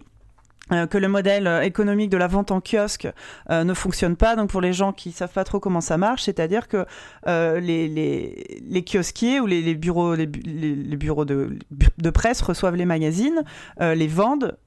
Euh, 0.71 0.87
que 0.87 0.97
le 0.97 1.07
modèle 1.09 1.45
euh, 1.45 1.61
économique 1.61 2.09
de 2.09 2.15
la 2.17 2.27
vente 2.27 2.49
en 2.51 2.61
kiosque 2.61 3.07
euh, 3.49 3.63
ne 3.65 3.73
fonctionne 3.73 4.15
pas. 4.15 4.35
Donc 4.37 4.49
pour 4.49 4.61
les 4.61 4.71
gens 4.71 4.93
qui 4.93 5.11
savent 5.11 5.31
pas 5.33 5.43
trop 5.43 5.59
comment 5.59 5.81
ça 5.81 5.97
marche, 5.97 6.23
c'est-à-dire 6.23 6.67
que 6.69 6.85
euh, 7.27 7.59
les, 7.59 7.87
les, 7.89 8.61
les 8.65 8.83
kiosquiers 8.83 9.39
ou 9.41 9.45
les, 9.45 9.61
les 9.61 9.75
bureaux, 9.75 10.15
les, 10.15 10.25
bu- 10.25 10.39
les- 10.45 10.75
les 10.75 10.95
bureaux 10.97 11.25
de, 11.25 11.57
de 11.97 12.09
presse 12.09 12.41
reçoivent 12.41 12.75
les 12.77 12.85
magazines, 12.85 13.43
euh, 13.81 13.93
les 13.93 14.07
vendent, 14.07 14.57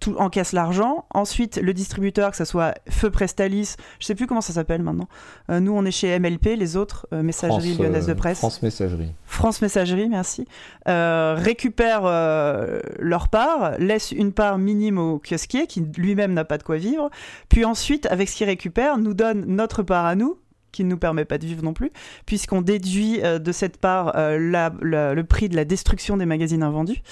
tout, 0.00 0.14
encaissent 0.18 0.52
l'argent. 0.52 1.06
Ensuite, 1.14 1.56
le 1.56 1.72
distributeur, 1.72 2.30
que 2.32 2.36
ce 2.36 2.44
soit 2.44 2.74
Feu 2.90 3.10
Prestalis, 3.10 3.76
je 3.98 4.06
sais 4.06 4.14
plus 4.14 4.26
comment 4.26 4.40
ça 4.42 4.52
s'appelle 4.52 4.82
maintenant. 4.82 5.08
Nous, 5.48 5.72
on 5.72 5.84
est 5.84 5.90
chez 5.90 6.18
MLP, 6.18 6.56
les 6.56 6.76
autres, 6.76 7.06
euh, 7.12 7.22
Messagerie 7.22 7.74
France, 7.74 7.78
Lyonnaise 7.86 8.06
de 8.06 8.12
Presse. 8.14 8.38
France 8.38 8.62
Messagerie. 8.62 9.12
France 9.26 9.60
Messagerie, 9.60 10.08
merci, 10.08 10.46
euh, 10.88 11.34
récupèrent 11.36 12.06
euh, 12.06 12.78
leur 12.98 13.28
part, 13.28 13.76
laissent 13.78 14.12
une 14.12 14.32
part 14.32 14.56
minime 14.56 14.98
au 14.98 15.18
kiosquier 15.18 15.66
qui 15.66 15.80
lui-même 15.96 16.32
n'a 16.32 16.44
pas 16.44 16.58
de 16.58 16.62
quoi 16.62 16.76
vivre, 16.76 17.10
puis 17.48 17.64
ensuite, 17.64 18.06
avec 18.06 18.28
ce 18.28 18.36
qu'ils 18.36 18.46
récupèrent, 18.46 18.98
nous 18.98 19.14
donne 19.14 19.44
notre 19.46 19.82
part 19.82 20.06
à 20.06 20.14
nous 20.14 20.38
qui 20.70 20.84
ne 20.84 20.90
nous 20.90 20.98
permet 20.98 21.24
pas 21.24 21.38
de 21.38 21.46
vivre 21.46 21.64
non 21.64 21.72
plus, 21.72 21.90
puisqu'on 22.24 22.60
déduit 22.60 23.20
euh, 23.24 23.38
de 23.38 23.50
cette 23.50 23.78
part 23.78 24.12
le 24.16 25.22
prix 25.22 25.48
de 25.48 25.56
la 25.56 25.64
destruction 25.64 26.16
des 26.16 26.26
magazines 26.26 26.62
invendus. 26.62 27.02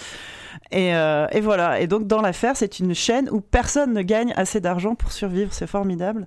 Et, 0.71 0.93
voilà, 1.41 1.81
et 1.81 1.87
donc 1.87 2.07
dans 2.07 2.21
l'affaire, 2.21 2.57
c'est 2.57 2.79
une 2.79 2.95
chaîne 2.95 3.29
où 3.31 3.41
personne 3.41 3.93
ne 3.93 4.03
gagne 4.03 4.33
assez 4.37 4.61
d'argent 4.61 4.95
pour 4.95 5.13
survivre, 5.13 5.53
c'est 5.53 5.67
formidable. 5.67 6.27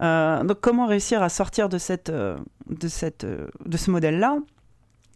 Donc 0.00 0.60
comment 0.60 0.86
réussir 0.86 1.22
à 1.22 1.28
sortir 1.28 1.68
de, 1.68 1.78
cette, 1.78 2.10
de, 2.10 2.88
cette, 2.88 3.24
de 3.24 3.76
ce 3.76 3.90
modèle-là? 3.90 4.38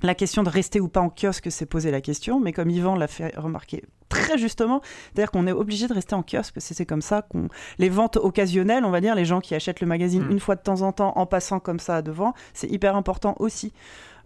La 0.02 0.14
question 0.14 0.42
de 0.42 0.48
rester 0.48 0.80
ou 0.80 0.88
pas 0.88 1.00
en 1.00 1.10
kiosque 1.10 1.50
s'est 1.50 1.66
posé 1.66 1.90
la 1.90 2.00
question, 2.00 2.40
mais 2.40 2.52
comme 2.52 2.70
Yvan 2.70 2.96
l'a 2.96 3.08
fait 3.08 3.36
remarquer 3.36 3.82
très 4.08 4.36
justement, 4.36 4.82
c'est-à-dire 5.14 5.30
qu'on 5.30 5.46
est 5.46 5.52
obligé 5.52 5.88
de 5.88 5.94
rester 5.94 6.14
en 6.14 6.22
kiosque, 6.22 6.56
c'est 6.58 6.84
comme 6.84 7.00
ça 7.00 7.22
qu'on... 7.22 7.48
Les 7.78 7.88
ventes 7.88 8.18
occasionnelles, 8.18 8.84
on 8.84 8.90
va 8.90 9.00
dire, 9.00 9.14
les 9.14 9.24
gens 9.24 9.40
qui 9.40 9.54
achètent 9.54 9.80
le 9.80 9.86
magazine 9.86 10.22
Mm. 10.22 10.30
une 10.30 10.40
fois 10.40 10.56
de 10.56 10.62
temps 10.62 10.82
en 10.82 10.92
temps 10.92 11.12
en 11.16 11.26
passant 11.26 11.60
comme 11.60 11.78
ça 11.78 12.02
devant, 12.02 12.34
c'est 12.54 12.70
hyper 12.70 12.96
important 12.96 13.34
aussi. 13.38 13.72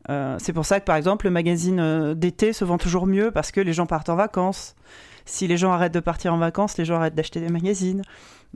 Euh, 0.08 0.36
c'est 0.40 0.52
pour 0.52 0.64
ça 0.64 0.78
que 0.78 0.84
par 0.84 0.94
exemple 0.94 1.26
le 1.26 1.32
magazine 1.32 1.80
euh, 1.80 2.14
d'été 2.14 2.52
se 2.52 2.64
vend 2.64 2.78
toujours 2.78 3.08
mieux 3.08 3.32
parce 3.32 3.50
que 3.50 3.60
les 3.60 3.72
gens 3.72 3.86
partent 3.86 4.08
en 4.08 4.14
vacances. 4.14 4.76
Si 5.24 5.48
les 5.48 5.56
gens 5.56 5.72
arrêtent 5.72 5.94
de 5.94 6.00
partir 6.00 6.32
en 6.32 6.38
vacances, 6.38 6.78
les 6.78 6.84
gens 6.84 6.96
arrêtent 6.96 7.16
d'acheter 7.16 7.40
des 7.40 7.48
magazines. 7.48 8.02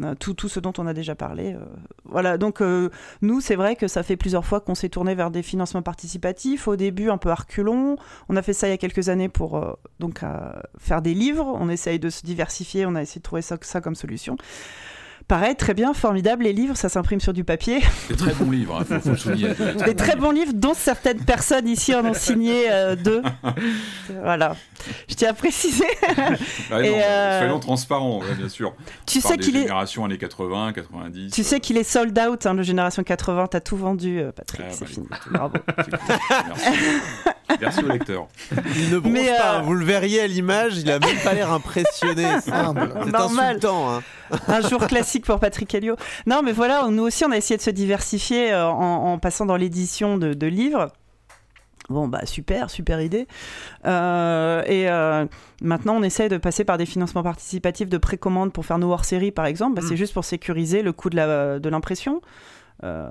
Euh, 0.02 0.14
tout, 0.14 0.48
ce 0.48 0.60
dont 0.60 0.72
on 0.78 0.86
a 0.86 0.94
déjà 0.94 1.14
parlé. 1.14 1.54
euh, 1.54 1.58
voilà, 2.04 2.38
donc 2.38 2.60
euh, 2.60 2.90
nous, 3.22 3.40
c'est 3.40 3.56
vrai 3.56 3.76
que 3.76 3.88
ça 3.88 4.02
fait 4.02 4.16
plusieurs 4.16 4.44
fois 4.44 4.60
qu'on 4.60 4.74
s'est 4.74 4.88
tourné 4.88 5.14
vers 5.14 5.30
des 5.30 5.42
financements 5.42 5.82
participatifs. 5.82 6.68
Au 6.68 6.76
début, 6.76 7.10
un 7.10 7.18
peu 7.18 7.30
à 7.30 7.34
reculons. 7.34 7.96
On 8.28 8.36
a 8.36 8.42
fait 8.42 8.52
ça 8.52 8.68
il 8.68 8.70
y 8.70 8.74
a 8.74 8.78
quelques 8.78 9.08
années 9.08 9.28
pour 9.28 9.78
donc 9.98 10.20
faire 10.78 11.02
des 11.02 11.14
livres. 11.14 11.46
On 11.60 11.68
essaye 11.68 11.98
de 11.98 12.10
se 12.10 12.24
diversifier. 12.24 12.86
On 12.86 12.94
a 12.94 13.02
essayé 13.02 13.20
de 13.20 13.24
trouver 13.24 13.42
ça 13.42 13.80
comme 13.80 13.94
solution. 13.94 14.36
Pareil, 15.30 15.54
très 15.54 15.74
bien, 15.74 15.94
formidable. 15.94 16.42
Les 16.42 16.52
livres, 16.52 16.76
ça 16.76 16.88
s'imprime 16.88 17.20
sur 17.20 17.32
du 17.32 17.44
papier. 17.44 17.78
Des 18.08 18.16
très 18.16 18.32
bons 18.32 18.50
livres, 18.50 18.78
il 18.80 18.96
faut, 18.96 19.00
faut 19.00 19.10
le 19.10 19.16
souligner. 19.16 19.50
Des 19.84 19.94
très 19.94 20.16
bons 20.16 20.32
livres, 20.32 20.50
dont 20.52 20.74
certaines 20.74 21.20
personnes 21.20 21.68
ici 21.68 21.94
en 21.94 22.04
ont 22.04 22.14
signé 22.14 22.64
euh, 22.68 22.96
deux. 22.96 23.22
Voilà, 24.24 24.56
je 25.08 25.14
tiens 25.14 25.30
à 25.30 25.32
préciser. 25.32 25.86
Ah, 26.72 26.82
Et, 26.82 26.90
non, 26.90 26.96
euh, 27.00 27.38
Soyons 27.38 27.60
transparents, 27.60 28.18
ouais, 28.18 28.34
bien 28.36 28.48
sûr. 28.48 28.74
Tu 29.06 29.20
sais 29.20 29.38
qu'il 29.38 29.56
est, 29.56 29.62
générations 29.62 30.04
années 30.04 30.18
80, 30.18 30.72
90. 30.72 31.30
tu 31.32 31.44
sais 31.44 31.60
qu'il 31.60 31.76
est 31.76 31.84
sold 31.84 32.18
out, 32.18 32.44
hein, 32.46 32.54
le 32.54 32.64
génération 32.64 33.04
80. 33.04 33.46
T'as 33.52 33.60
tout 33.60 33.76
vendu, 33.76 34.18
euh, 34.18 34.32
Patrick. 34.32 34.66
Ah, 34.68 34.72
c'est 34.72 34.84
bah, 34.84 34.90
fini. 34.90 35.06
écoute, 35.06 35.32
Bravo. 35.32 35.54
c'est 35.78 35.90
cool. 35.90 36.08
Merci. 36.48 36.70
Merci 37.60 37.84
au 37.84 37.88
lecteur. 37.88 38.26
Il 38.76 38.90
ne 38.90 38.98
bronche 38.98 39.14
pas, 39.14 39.20
euh, 39.20 39.58
hein, 39.58 39.62
vous 39.62 39.74
le 39.74 39.84
verriez 39.84 40.22
à 40.22 40.26
l'image, 40.26 40.76
il 40.78 40.90
a 40.90 40.98
même 40.98 41.18
pas 41.22 41.34
l'air 41.34 41.52
impressionné. 41.52 42.26
C'est 42.42 42.52
insultant. 42.52 43.94
Hein. 43.94 44.02
Un 44.48 44.60
jour 44.60 44.86
classique 44.86 45.24
pour 45.24 45.38
Patrick 45.40 45.74
Helio. 45.74 45.96
Non, 46.26 46.42
mais 46.42 46.52
voilà, 46.52 46.86
nous 46.90 47.02
aussi, 47.02 47.24
on 47.24 47.30
a 47.30 47.36
essayé 47.36 47.56
de 47.56 47.62
se 47.62 47.70
diversifier 47.70 48.52
euh, 48.52 48.66
en, 48.68 49.12
en 49.12 49.18
passant 49.18 49.46
dans 49.46 49.56
l'édition 49.56 50.18
de, 50.18 50.34
de 50.34 50.46
livres. 50.46 50.88
Bon, 51.88 52.06
bah 52.06 52.24
super, 52.24 52.70
super 52.70 53.00
idée. 53.00 53.26
Euh, 53.84 54.62
et 54.66 54.88
euh, 54.88 55.26
maintenant, 55.60 55.96
on 55.96 56.02
essaye 56.04 56.28
de 56.28 56.36
passer 56.36 56.62
par 56.64 56.78
des 56.78 56.86
financements 56.86 57.22
participatifs 57.24 57.88
de 57.88 57.98
précommande 57.98 58.52
pour 58.52 58.64
faire 58.64 58.78
nos 58.78 58.92
hors-séries, 58.92 59.32
par 59.32 59.46
exemple. 59.46 59.74
Bah, 59.74 59.82
C'est 59.84 59.94
Mm. 59.94 59.98
juste 59.98 60.14
pour 60.14 60.24
sécuriser 60.24 60.82
le 60.82 60.92
coût 60.92 61.10
de 61.10 61.68
l'impression. 61.68 62.20
Euh, 62.84 63.10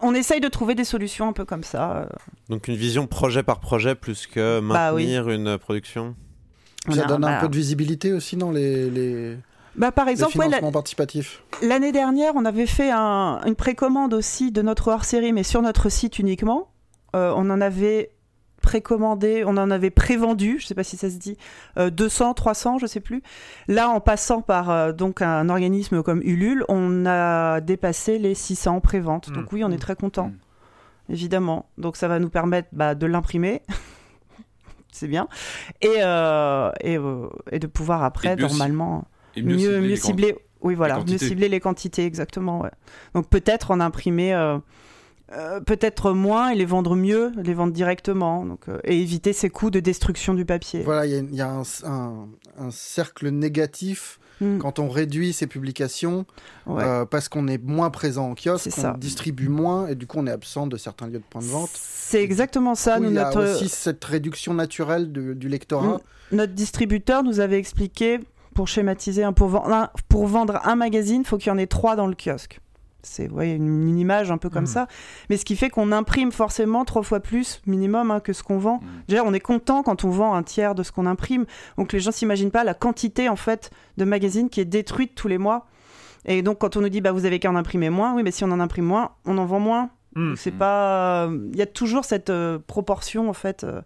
on 0.00 0.14
essaye 0.14 0.40
de 0.40 0.48
trouver 0.48 0.74
des 0.74 0.84
solutions 0.84 1.28
un 1.28 1.32
peu 1.32 1.44
comme 1.44 1.64
ça. 1.64 2.08
Donc 2.48 2.68
une 2.68 2.76
vision 2.76 3.06
projet 3.06 3.42
par 3.42 3.58
projet 3.60 3.94
plus 3.94 4.26
que 4.26 4.60
Bah 4.60 4.92
maintenir 4.92 5.28
une 5.30 5.56
production? 5.58 6.14
On 6.88 6.92
Ça 6.92 7.04
a- 7.04 7.06
donne 7.06 7.24
un 7.24 7.28
bah, 7.36 7.38
peu 7.40 7.48
de 7.48 7.56
visibilité 7.56 8.12
aussi 8.12 8.36
dans 8.36 8.50
les, 8.50 8.90
les, 8.90 9.36
Bah, 9.76 9.90
par 9.92 10.06
exemple, 10.08 10.32
ouais, 10.38 10.60
l'année 11.62 11.92
dernière, 11.92 12.32
on 12.36 12.44
avait 12.44 12.66
fait 12.66 12.90
un- 12.92 13.40
une 13.46 13.56
précommande 13.56 14.14
aussi 14.14 14.52
de 14.52 14.62
notre 14.62 14.88
hors-série, 14.88 15.32
mais 15.32 15.42
sur 15.42 15.62
notre 15.62 15.88
site 15.88 16.18
uniquement. 16.18 16.68
Euh, 17.16 17.32
on 17.36 17.48
en 17.50 17.60
avait 17.60 18.10
précommandé, 18.62 19.44
on 19.46 19.56
en 19.58 19.70
avait 19.70 19.90
prévendu, 19.90 20.58
je 20.58 20.66
sais 20.66 20.74
pas 20.74 20.84
si 20.84 20.96
ça 20.96 21.10
se 21.10 21.16
dit, 21.16 21.36
euh, 21.76 21.90
200, 21.90 22.32
300, 22.34 22.78
je 22.78 22.86
sais 22.86 23.00
plus. 23.00 23.22
Là, 23.68 23.90
en 23.90 24.00
passant 24.00 24.40
par 24.42 24.70
euh, 24.70 24.92
donc 24.92 25.20
un 25.22 25.48
organisme 25.50 26.02
comme 26.02 26.22
Ulule, 26.22 26.64
on 26.68 27.04
a 27.04 27.60
dépassé 27.60 28.18
les 28.18 28.34
600 28.34 28.80
préventes. 28.80 29.30
Donc 29.30 29.52
oui, 29.52 29.62
on 29.64 29.70
est 29.70 29.78
très 29.78 29.96
content, 29.96 30.32
évidemment. 31.10 31.66
Donc 31.78 31.96
ça 31.96 32.08
va 32.08 32.18
nous 32.18 32.30
permettre 32.30 32.68
bah, 32.72 32.94
de 32.94 33.06
l'imprimer. 33.06 33.62
C'est 34.92 35.08
bien. 35.08 35.28
Et, 35.82 35.96
euh, 35.98 36.70
et, 36.80 36.96
euh, 36.96 37.28
et 37.50 37.58
de 37.58 37.66
pouvoir 37.66 38.02
après, 38.04 38.28
Et 38.32 38.36
normalement 38.48 39.04
Et 39.36 39.42
mieux, 39.42 39.58
cibler 39.58 39.80
mieux 39.80 39.86
les 39.88 39.96
cibler, 39.96 40.36
oui 40.62 40.74
voilà, 40.74 40.94
mieux 40.94 41.00
quantités. 41.00 41.26
cibler 41.28 41.48
les 41.48 41.60
quantités 41.60 42.04
exactement. 42.06 42.60
ouais. 42.62 42.70
Donc 43.14 43.28
peut-être 43.28 43.70
en 43.70 43.80
imprimer 43.80 44.34
euh, 44.34 44.58
euh, 45.32 45.60
peut-être 45.60 46.12
moins 46.12 46.50
et 46.50 46.54
les 46.54 46.64
vendre 46.66 46.94
mieux, 46.96 47.32
les 47.42 47.54
vendre 47.54 47.72
directement, 47.72 48.44
donc 48.44 48.68
euh, 48.68 48.78
et 48.84 49.00
éviter 49.00 49.32
ces 49.32 49.50
coûts 49.50 49.70
de 49.70 49.80
destruction 49.80 50.34
du 50.34 50.44
papier. 50.44 50.82
Voilà, 50.82 51.06
il 51.06 51.12
y 51.12 51.16
a, 51.16 51.18
il 51.18 51.34
y 51.34 51.40
a 51.40 51.48
un, 51.50 51.62
un- 51.84 52.28
un 52.58 52.70
cercle 52.70 53.28
négatif 53.30 54.18
Mm. 54.40 54.58
quand 54.58 54.80
on 54.80 54.88
réduit 54.88 55.32
ses 55.32 55.46
publications 55.46 56.26
Ouais. 56.66 56.82
euh, 56.82 57.04
parce 57.04 57.28
qu'on 57.28 57.46
est 57.46 57.62
moins 57.62 57.90
présent 57.90 58.30
en 58.30 58.34
kiosque, 58.34 58.64
C'est 58.68 58.80
on 58.80 58.82
ça. 58.82 58.96
distribue 58.98 59.48
moins 59.48 59.86
et 59.86 59.94
du 59.94 60.08
coup 60.08 60.18
on 60.18 60.26
est 60.26 60.30
absent 60.32 60.66
de 60.66 60.76
certains 60.76 61.06
lieux 61.06 61.20
de 61.20 61.24
points 61.30 61.40
de 61.40 61.46
vente. 61.46 61.70
C'est 61.72 62.20
exactement 62.20 62.74
ça. 62.74 62.98
Nous, 62.98 63.10
il 63.10 63.14
y 63.14 63.18
a 63.18 63.26
notre, 63.26 63.44
aussi 63.54 63.68
cette 63.68 64.04
réduction 64.04 64.52
naturelle 64.52 65.12
de- 65.12 65.34
du 65.34 65.48
lectorat. 65.48 65.98
Mm. 66.32 66.36
notre 66.36 66.52
distributeur 66.52 67.22
nous 67.22 67.38
avait 67.38 67.58
expliqué, 67.60 68.18
pour 68.54 68.68
schématiser, 68.68 69.24
hein, 69.24 69.32
pour, 69.32 69.48
vendre 69.48 69.72
un, 69.72 69.90
pour 70.08 70.26
vendre 70.26 70.60
un 70.64 70.76
magazine, 70.76 71.22
il 71.22 71.26
faut 71.26 71.36
qu'il 71.38 71.48
y 71.48 71.50
en 71.52 71.58
ait 71.58 71.66
trois 71.66 71.96
dans 71.96 72.06
le 72.06 72.14
kiosque. 72.14 72.60
C'est 73.02 73.26
voyez, 73.28 73.52
une, 73.54 73.86
une 73.86 73.98
image 73.98 74.30
un 74.30 74.38
peu 74.38 74.48
comme 74.48 74.64
Mm. 74.64 74.66
ça. 74.66 74.86
Mais 75.28 75.36
ce 75.36 75.44
qui 75.44 75.56
fait 75.56 75.68
qu'on 75.68 75.92
imprime 75.92 76.32
forcément 76.32 76.86
trois 76.86 77.02
fois 77.02 77.20
plus 77.20 77.60
minimum 77.66 78.10
hein, 78.10 78.20
que 78.20 78.32
ce 78.32 78.42
qu'on 78.42 78.56
vend. 78.56 78.76
Mm. 78.76 78.86
Déjà, 79.08 79.24
on 79.26 79.34
est 79.34 79.40
content 79.40 79.82
quand 79.82 80.04
on 80.04 80.08
vend 80.10 80.34
un 80.34 80.42
tiers 80.42 80.74
de 80.74 80.82
ce 80.82 80.90
qu'on 80.90 81.04
imprime. 81.04 81.44
Donc 81.76 81.92
les 81.92 82.00
gens 82.00 82.12
s'imaginent 82.12 82.50
pas 82.50 82.64
la 82.64 82.72
quantité 82.72 83.28
en 83.28 83.36
fait 83.36 83.70
de 83.98 84.04
magazines 84.06 84.48
qui 84.48 84.60
est 84.62 84.64
détruite 84.64 85.14
tous 85.14 85.28
les 85.28 85.36
mois. 85.36 85.66
Et 86.24 86.40
donc 86.40 86.60
quand 86.60 86.78
on 86.78 86.80
nous 86.80 86.88
dit 86.88 87.02
bah 87.02 87.12
vous 87.12 87.26
avez 87.26 87.38
qu'à 87.38 87.50
en 87.50 87.56
imprimer 87.56 87.90
moins, 87.90 88.14
oui 88.14 88.22
mais 88.22 88.30
si 88.30 88.42
on 88.44 88.50
en 88.50 88.58
imprime 88.60 88.86
moins, 88.86 89.10
on 89.26 89.36
en 89.36 89.44
vend 89.44 89.60
moins. 89.60 89.90
Hmm. 90.16 90.34
C'est 90.36 90.52
pas, 90.52 91.28
il 91.52 91.58
y 91.58 91.62
a 91.62 91.66
toujours 91.66 92.06
cette 92.06 92.30
euh, 92.30 92.58
proportion 92.66 93.28
en 93.28 93.34
fait. 93.34 93.64
euh, 93.64 93.82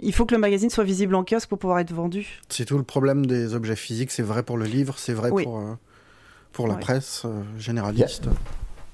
Il 0.00 0.12
faut 0.14 0.24
que 0.24 0.34
le 0.34 0.40
magazine 0.40 0.70
soit 0.70 0.84
visible 0.84 1.14
en 1.14 1.24
kiosque 1.24 1.48
pour 1.48 1.58
pouvoir 1.58 1.78
être 1.78 1.92
vendu. 1.92 2.40
C'est 2.48 2.64
tout 2.64 2.78
le 2.78 2.84
problème 2.84 3.26
des 3.26 3.54
objets 3.54 3.76
physiques. 3.76 4.10
C'est 4.10 4.22
vrai 4.22 4.42
pour 4.42 4.56
le 4.56 4.64
livre, 4.64 4.94
c'est 4.98 5.12
vrai 5.12 5.30
Oui. 5.30 5.44
pour, 5.44 5.58
euh, 5.58 5.74
pour 6.52 6.66
la 6.68 6.74
Ouais. 6.74 6.80
presse 6.80 7.22
euh, 7.26 7.42
généraliste. 7.58 8.28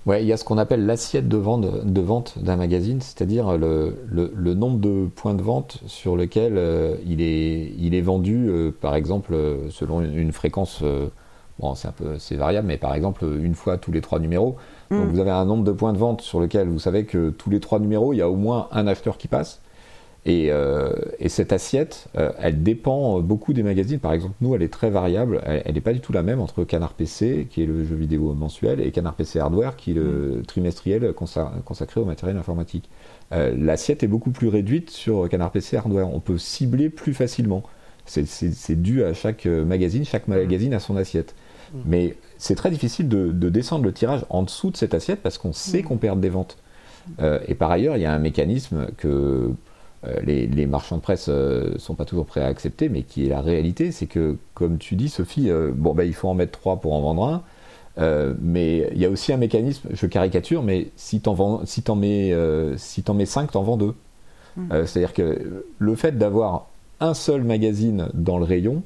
Ouais, 0.07 0.23
il 0.25 0.27
y 0.27 0.33
a 0.33 0.37
ce 0.39 0.45
qu'on 0.45 0.57
appelle 0.59 0.87
l'assiette 0.87 1.29
de 1.29 1.37
vente, 1.37 1.85
de 1.85 2.01
vente 2.01 2.39
d'un 2.43 2.57
magazine, 2.57 3.01
c'est-à-dire 3.03 3.57
le, 3.59 3.95
le- 4.11 4.33
le 4.35 4.55
nombre 4.55 4.79
de 4.79 5.07
points 5.15 5.35
de 5.35 5.43
vente 5.43 5.79
sur 5.87 6.17
lequel 6.17 6.55
euh, 6.57 6.97
il, 7.07 7.21
est, 7.21 7.73
il 7.79 7.95
est 7.95 8.01
vendu, 8.01 8.49
euh, 8.49 8.71
par 8.73 8.95
exemple, 8.95 9.37
selon 9.71 10.01
une, 10.01 10.17
une 10.19 10.33
fréquence, 10.33 10.81
euh, 10.83 11.09
bon, 11.59 11.75
c'est 11.75 11.87
un 11.89 11.93
peu 11.93 12.19
c'est 12.19 12.37
variable, 12.37 12.67
mais 12.67 12.79
par 12.79 12.95
exemple, 12.95 13.25
une 13.41 13.55
fois 13.55 13.77
tous 13.77 13.93
les 13.93 14.01
trois 14.01 14.19
numéros. 14.19 14.57
Donc 14.91 15.07
Mm. 15.07 15.11
vous 15.11 15.21
avez 15.21 15.31
un 15.31 15.45
nombre 15.45 15.65
de 15.65 15.73
points 15.73 15.93
de 15.93 15.99
vente 15.99 16.23
sur 16.23 16.41
lequel 16.41 16.67
vous 16.69 16.81
savez 16.81 17.05
que 17.05 17.29
tous 17.31 17.51
les 17.51 17.61
trois 17.61 17.79
numéros, 17.79 18.13
il 18.15 18.17
y 18.17 18.23
a 18.23 18.29
au 18.31 18.37
moins 18.37 18.69
un 18.73 18.87
acheteur 18.89 19.19
qui 19.19 19.29
passe. 19.29 19.61
Et, 20.27 20.49
euh, 20.51 20.93
et 21.19 21.31
cette 21.31 21.51
assiette, 21.53 22.09
euh, 22.19 22.31
elle 22.39 22.63
dépend 22.63 23.21
beaucoup 23.21 23.55
des 23.55 23.63
magazines. 23.63 23.99
Par 24.01 24.13
exemple, 24.13 24.35
nous, 24.43 24.55
elle 24.55 24.61
est 24.63 24.69
très 24.73 24.91
variable. 24.91 25.41
Elle 25.47 25.73
n'est 25.75 25.81
pas 25.81 25.95
du 25.95 26.01
tout 26.01 26.13
la 26.13 26.23
même 26.23 26.41
entre 26.41 26.63
Canard 26.65 26.93
PC, 26.93 27.47
qui 27.51 27.63
est 27.63 27.67
le 27.67 27.85
jeu 27.87 27.95
vidéo 27.97 28.35
mensuel, 28.35 28.81
et 28.83 28.91
Canard 28.91 29.15
PC 29.15 29.39
Hardware, 29.41 29.77
qui 29.77 29.93
est 29.93 29.95
le 29.95 30.43
trimestriel 30.47 31.05
consa- 31.13 31.53
consacré 31.65 32.01
au 32.01 32.05
matériel 32.05 32.37
informatique. 32.37 32.91
Euh, 33.33 33.55
L'assiette 33.57 34.03
est 34.03 34.09
beaucoup 34.09 34.31
plus 34.31 34.49
réduite 34.49 34.91
sur 34.91 35.27
Canard 35.31 35.53
PC 35.53 35.79
Hardware. 35.79 36.13
On 36.13 36.21
peut 36.21 36.37
cibler 36.39 36.91
plus 36.91 37.15
facilement. 37.15 37.63
C'est- 38.05 38.27
dû 38.75 39.05
à 39.05 39.15
chaque 39.15 39.47
magazine. 39.47 40.05
Chaque 40.05 40.29
magazine 40.29 40.75
a 40.75 40.81
son 40.81 40.97
assiette. 40.97 41.35
Mais 41.87 42.17
c'est 42.37 42.57
très 42.57 42.71
difficile 42.71 43.09
de, 43.09 43.29
de 43.31 43.49
descendre 43.49 43.85
le 43.85 43.93
tirage 43.93 44.27
en 44.29 44.43
dessous 44.43 44.71
de 44.73 44.77
cette 44.77 44.93
assiette 44.93 45.21
parce 45.23 45.39
qu'on 45.39 45.53
sait 45.53 45.83
qu'on 45.83 45.97
perd 45.99 46.21
des 46.21 46.29
ventes. 46.29 46.59
Euh, 47.23 47.39
et 47.47 47.55
par 47.55 47.71
ailleurs, 47.71 47.97
il 47.97 48.03
y 48.03 48.07
a 48.07 48.13
un 48.13 48.19
mécanisme 48.19 48.89
que 48.97 49.51
les, 50.23 50.47
les 50.47 50.67
marchands 50.67 50.97
de 50.97 51.03
presse 51.03 51.29
ne 51.29 51.77
sont 51.79 51.95
pas 51.95 52.05
toujours 52.05 52.27
prêts 52.27 52.41
à 52.41 52.47
accepter, 52.47 52.89
mais 52.89 53.03
qui 53.03 53.27
est 53.27 53.29
la 53.29 53.41
réalité, 53.41 53.93
c'est 53.93 54.07
que, 54.07 54.37
comme 54.55 54.79
tu 54.79 54.97
dis, 54.97 55.09
Sophie, 55.09 55.51
euh, 55.51 55.73
bon, 55.75 55.95
bah, 55.95 56.05
il 56.05 56.15
faut 56.15 56.29
en 56.29 56.35
mettre 56.35 56.59
trois 56.59 56.81
pour 56.81 56.95
en 56.95 57.01
vendre 57.01 57.25
un. 57.25 57.43
Euh, 57.99 58.35
mais 58.41 58.89
il 58.93 58.99
y 58.99 59.05
a 59.05 59.11
aussi 59.11 59.33
un 59.33 59.37
mécanisme, 59.37 59.89
je 59.93 60.07
caricature, 60.07 60.63
mais 60.63 60.89
si 60.97 61.21
t'en 61.21 61.65
si 61.67 61.83
mets, 61.97 62.33
euh, 62.33 62.77
si 62.79 63.03
t'en 63.03 63.15
mets 63.15 63.27
cinq, 63.27 63.53
t'en 63.53 63.63
vends 63.63 63.77
deux. 63.77 63.95
Euh, 64.73 64.87
C'est-à-dire 64.87 65.13
que 65.13 65.65
le 65.79 65.95
fait 65.95 66.17
d'avoir 66.17 66.69
un 67.01 67.15
seul 67.15 67.43
magazine 67.43 68.09
dans 68.15 68.39
le 68.39 68.45
rayon, 68.45 68.77
euh, 68.77 68.83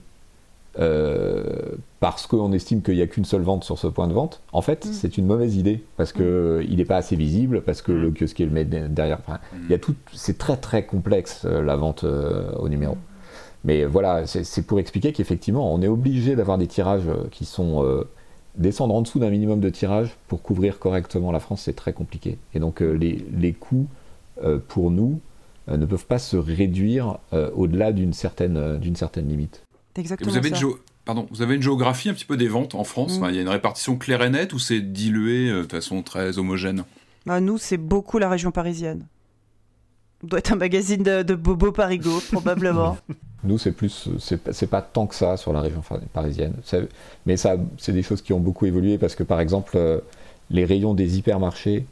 parce 2.00 2.26
qu'on 2.26 2.52
estime 2.52 2.82
qu'il 2.82 2.94
n'y 2.96 3.02
a 3.02 3.06
qu'une 3.06 3.24
seule 3.24 3.42
vente 3.42 3.64
sur 3.64 3.78
ce 3.78 3.86
point 3.86 4.08
de 4.08 4.12
vente, 4.12 4.40
en 4.52 4.60
fait, 4.62 4.84
c'est 4.84 5.16
une 5.18 5.26
mauvaise 5.26 5.56
idée 5.56 5.82
parce 5.96 6.12
que 6.12 6.64
il 6.68 6.76
n'est 6.76 6.84
pas 6.84 6.96
assez 6.96 7.16
visible, 7.16 7.62
parce 7.62 7.80
que 7.82 7.92
le 7.92 8.10
kiosquier 8.10 8.44
le 8.46 8.52
met 8.52 8.64
de- 8.64 8.88
derrière. 8.88 9.18
Enfin, 9.26 9.38
il 9.64 9.70
y 9.70 9.74
a 9.74 9.78
tout, 9.78 9.94
c'est 10.12 10.36
très 10.38 10.56
très 10.56 10.84
complexe 10.84 11.42
euh, 11.44 11.62
la 11.62 11.76
vente 11.76 12.04
euh, 12.04 12.52
au 12.58 12.68
numéro. 12.68 12.96
Mais 13.64 13.84
voilà, 13.86 14.26
c'est 14.26 14.66
pour 14.66 14.78
expliquer 14.78 15.12
qu'effectivement, 15.12 15.72
on 15.72 15.80
est 15.80 15.88
obligé 15.88 16.36
d'avoir 16.36 16.58
des 16.58 16.66
tirages 16.66 17.08
euh, 17.08 17.28
qui 17.30 17.46
sont 17.46 17.82
euh, 17.82 18.04
descendre 18.58 18.94
en 18.94 19.00
dessous 19.00 19.18
d'un 19.18 19.30
minimum 19.30 19.60
de 19.60 19.70
tirage 19.70 20.16
pour 20.28 20.42
couvrir 20.42 20.78
correctement 20.78 21.32
la 21.32 21.40
France, 21.40 21.62
c'est 21.62 21.72
très 21.76 21.92
compliqué. 21.94 22.36
Et 22.54 22.58
donc 22.58 22.82
euh, 22.82 22.92
les, 22.92 23.24
les 23.36 23.52
coûts 23.54 23.86
euh, 24.42 24.58
pour 24.68 24.90
nous 24.90 25.20
euh, 25.70 25.78
ne 25.78 25.86
peuvent 25.86 26.04
pas 26.06 26.18
se 26.18 26.36
réduire 26.36 27.18
euh, 27.32 27.50
au-delà 27.54 27.92
d'une 27.92 28.12
certaine, 28.12 28.56
euh, 28.58 28.76
d'une 28.76 28.96
certaine 28.96 29.28
limite. 29.28 29.62
Et 29.96 30.02
vous 30.24 30.36
avez, 30.36 30.48
une 30.48 30.54
ça. 30.54 30.60
géo- 30.60 30.78
Pardon, 31.04 31.26
vous 31.30 31.42
avez 31.42 31.54
une 31.54 31.62
géographie 31.62 32.08
un 32.08 32.14
petit 32.14 32.24
peu 32.24 32.36
des 32.36 32.48
ventes 32.48 32.74
en 32.74 32.84
France 32.84 33.14
Mm. 33.18 33.22
Enfin, 33.22 33.30
Il 33.30 33.36
y 33.36 33.38
a 33.38 33.42
une 33.42 33.48
répartition 33.48 33.96
claire 33.96 34.22
et 34.22 34.30
nette 34.30 34.52
ou 34.52 34.58
c'est 34.58 34.80
dilué 34.80 35.50
euh, 35.50 35.62
de 35.64 35.70
façon 35.70 36.02
très 36.02 36.38
homogène? 36.38 36.84
Bah, 37.26 37.40
nous, 37.40 37.58
c'est 37.58 37.76
beaucoup 37.76 38.18
la 38.18 38.28
région 38.28 38.50
parisienne. 38.50 39.06
On 40.22 40.26
doit 40.28 40.38
être 40.38 40.52
un 40.52 40.56
magazine 40.56 41.02
de, 41.02 41.22
de 41.22 41.34
Bobo 41.34 41.70
Parigo, 41.72 42.20
probablement. 42.32 42.96
Nous, 43.44 43.58
c'est 43.58 43.72
plus, 43.72 44.08
c'est 44.18 44.66
pas- 44.66 44.80
tant 44.82 45.06
que 45.06 45.14
ça 45.14 45.36
sur 45.36 45.52
la 45.52 45.60
région 45.60 45.82
parisienne. 46.12 46.54
Mais 47.26 47.36
ça, 47.36 47.56
c'est 47.78 47.92
des 47.92 48.02
choses 48.02 48.22
qui 48.22 48.32
ont 48.32 48.40
beaucoup 48.40 48.64
évolué 48.66 48.96
parce 48.98 49.14
que, 49.14 49.22
par 49.22 49.40
exemple, 49.40 49.72
euh, 49.76 50.00
les 50.50 50.64
rayons 50.64 50.94
des 50.94 51.18
hypermarchés 51.18 51.84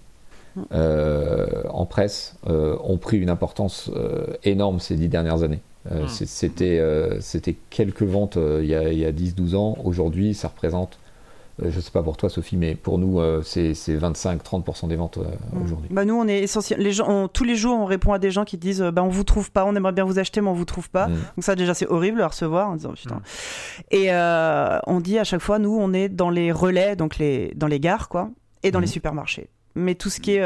euh, 0.72 1.62
en 1.70 1.86
presse 1.86 2.36
euh, 2.48 2.76
ont 2.84 2.98
pris 2.98 3.18
une 3.18 3.30
importance 3.30 3.90
euh, 3.94 4.26
énorme 4.44 4.80
ces 4.80 4.96
dix 4.96 5.08
dernières 5.08 5.42
années. 5.42 5.60
Euh, 5.90 6.06
C'était 6.06 6.78
euh, 6.78 7.20
c'était 7.20 7.56
quelques 7.70 8.02
ventes 8.04 8.36
euh, 8.36 8.60
il 8.62 8.68
y 8.68 8.74
a, 8.74 8.92
il 8.92 8.98
y 8.98 9.04
a 9.04 9.10
10-12 9.12 9.56
ans. 9.56 9.76
Aujourd'hui, 9.84 10.32
ça 10.32 10.46
représente, 10.46 10.98
je 11.60 11.80
sais 11.80 11.90
pas 11.90 12.02
pour 12.04 12.16
toi, 12.16 12.30
Sophie, 12.30 12.56
mais 12.56 12.76
pour 12.76 12.98
nous, 12.98 13.20
c'est 13.42 13.74
c'est 13.74 13.96
25-30% 13.96 14.86
des 14.88 14.94
ventes 14.94 15.18
euh, 15.18 15.24
aujourd'hui. 15.64 15.88
Bah, 15.90 16.04
nous, 16.04 16.14
on 16.14 16.28
est 16.28 16.38
essentiel. 16.38 16.78
Les 16.80 16.92
gens, 16.92 17.08
on- 17.10 17.26
tous 17.28 17.42
les 17.44 17.56
jours, 17.56 17.76
on 17.76 17.84
répond 17.84 18.12
à 18.12 18.20
des 18.20 18.30
gens 18.30 18.44
qui 18.44 18.56
disent 18.58 18.80
bah, 18.92 19.02
on 19.02 19.08
vous 19.08 19.24
trouve 19.24 19.50
pas, 19.50 19.64
on 19.64 19.74
aimerait 19.74 19.92
bien 19.92 20.04
vous 20.04 20.20
acheter, 20.20 20.40
mais 20.40 20.48
on 20.48 20.54
vous 20.54 20.64
trouve 20.64 20.88
pas. 20.88 21.08
Mm. 21.08 21.12
Donc, 21.36 21.44
ça, 21.44 21.56
déjà, 21.56 21.74
c'est 21.74 21.88
horrible 21.88 22.22
à 22.22 22.28
recevoir 22.28 22.70
en 22.70 22.76
disant 22.76 22.92
putain. 22.92 23.20
Et 23.90 24.10
on 24.86 25.00
dit 25.00 25.18
à 25.18 25.24
chaque 25.24 25.42
fois 25.42 25.58
nous, 25.58 25.76
on 25.76 25.92
est 25.92 26.08
dans 26.08 26.30
les 26.30 26.52
relais, 26.52 26.94
donc 26.94 27.18
les, 27.18 27.52
dans 27.56 27.66
les 27.66 27.80
gares, 27.80 28.08
quoi, 28.08 28.30
et 28.62 28.70
dans 28.70 28.78
les 28.80 28.86
supermarchés. 28.86 29.48
Mais 29.74 29.94
tout 29.96 30.10
ce 30.10 30.20
qui 30.20 30.32
est 30.36 30.42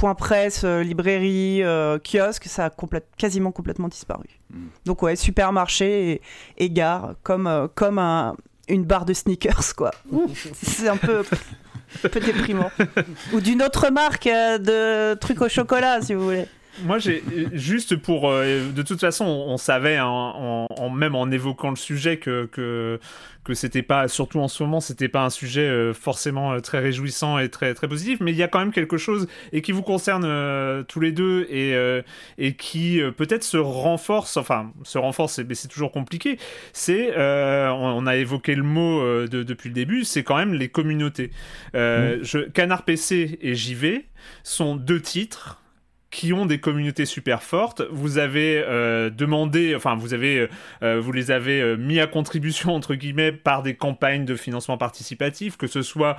point 0.00 0.14
presse, 0.14 0.62
euh, 0.64 0.82
librairie, 0.82 1.62
euh, 1.62 1.98
kiosque, 1.98 2.44
ça 2.46 2.64
a 2.64 2.70
complète- 2.70 3.06
quasiment 3.18 3.52
complètement 3.52 3.88
disparu. 3.88 4.24
Mm. 4.50 4.56
Donc, 4.86 5.02
ouais, 5.02 5.14
supermarché 5.14 6.12
et, 6.12 6.20
et 6.56 6.70
gare, 6.70 7.14
comme, 7.22 7.46
euh, 7.46 7.68
comme 7.74 7.98
un- 7.98 8.34
une 8.68 8.84
barre 8.84 9.04
de 9.04 9.12
sneakers, 9.12 9.74
quoi. 9.76 9.90
c'est 10.54 10.88
un 10.88 10.96
peu. 10.96 11.22
un 12.04 12.08
peu 12.08 12.20
déprimant. 12.20 12.70
Ou 13.34 13.40
d'une 13.40 13.62
autre 13.62 13.90
marque 13.90 14.26
euh, 14.26 14.56
de 14.58 15.18
trucs 15.18 15.42
au 15.42 15.48
chocolat, 15.50 16.00
si 16.00 16.14
vous 16.14 16.24
voulez. 16.24 16.46
Moi, 16.84 16.98
j'ai 16.98 17.22
juste 17.52 17.96
pour. 17.96 18.30
Euh, 18.30 18.70
de 18.70 18.82
toute 18.82 19.00
façon, 19.00 19.24
on, 19.24 19.56
savait, 19.56 19.96
hein, 19.96 20.06
en, 20.06 20.90
même 20.90 21.14
en 21.14 21.30
évoquant 21.30 21.70
le 21.70 21.76
sujet, 21.76 22.16
que, 22.16 22.46
que, 22.46 23.00
que 23.44 23.54
c'était 23.54 23.82
pas, 23.82 24.08
surtout 24.08 24.40
en 24.40 24.48
ce 24.48 24.62
moment, 24.62 24.80
c'était 24.80 25.08
pas 25.08 25.24
un 25.24 25.30
sujet 25.30 25.68
euh, 25.68 25.92
forcément 25.92 26.52
euh, 26.52 26.60
très 26.60 26.78
réjouissant 26.78 27.38
et 27.38 27.48
très, 27.48 27.74
très 27.74 27.88
positif. 27.88 28.20
Mais 28.20 28.32
il 28.32 28.36
y 28.36 28.42
a 28.42 28.48
quand 28.48 28.60
même 28.60 28.72
quelque 28.72 28.96
chose, 28.96 29.26
et 29.52 29.62
qui 29.62 29.72
vous 29.72 29.82
concerne 29.82 30.84
tous 30.84 31.00
les 31.00 31.12
deux, 31.12 31.46
et, 31.50 31.74
et 32.38 32.54
qui 32.54 33.00
peut-être 33.16 33.44
se 33.44 33.56
renforce, 33.56 34.36
enfin, 34.36 34.72
se 34.84 34.98
renforce, 34.98 35.40
mais 35.40 35.54
c'est 35.54 35.68
toujours 35.68 35.92
compliqué. 35.92 36.38
C'est. 36.72 37.12
On, 37.16 38.06
a 38.06 38.16
évoqué 38.16 38.54
le 38.54 38.62
mot 38.62 39.02
de, 39.26 39.42
depuis 39.42 39.68
le 39.68 39.74
début, 39.74 40.04
c'est 40.04 40.22
quand 40.22 40.36
même 40.36 40.54
les 40.54 40.68
communautés. 40.68 41.30
Mmh. 41.74 42.22
Je, 42.22 42.48
Canard 42.48 42.84
PC 42.84 43.38
et 43.42 43.54
JV 43.54 44.06
sont 44.42 44.76
deux 44.76 45.00
titres 45.00 45.59
qui 46.10 46.32
ont 46.32 46.44
des 46.44 46.58
communautés 46.58 47.06
super 47.06 47.42
fortes. 47.42 47.82
Vous 47.90 48.18
avez 48.18 48.62
euh, 48.66 49.10
demandé, 49.10 49.74
enfin 49.76 49.94
vous 49.94 50.12
avez, 50.12 50.48
euh, 50.82 51.00
vous 51.00 51.12
les 51.12 51.30
avez 51.30 51.60
euh, 51.60 51.76
mis 51.76 52.00
à 52.00 52.08
contribution 52.08 52.74
entre 52.74 52.96
guillemets 52.96 53.30
par 53.30 53.62
des 53.62 53.74
campagnes 53.74 54.24
de 54.24 54.34
financement 54.34 54.76
participatif, 54.76 55.56
que 55.56 55.66
ce 55.66 55.82
soit 55.82 56.16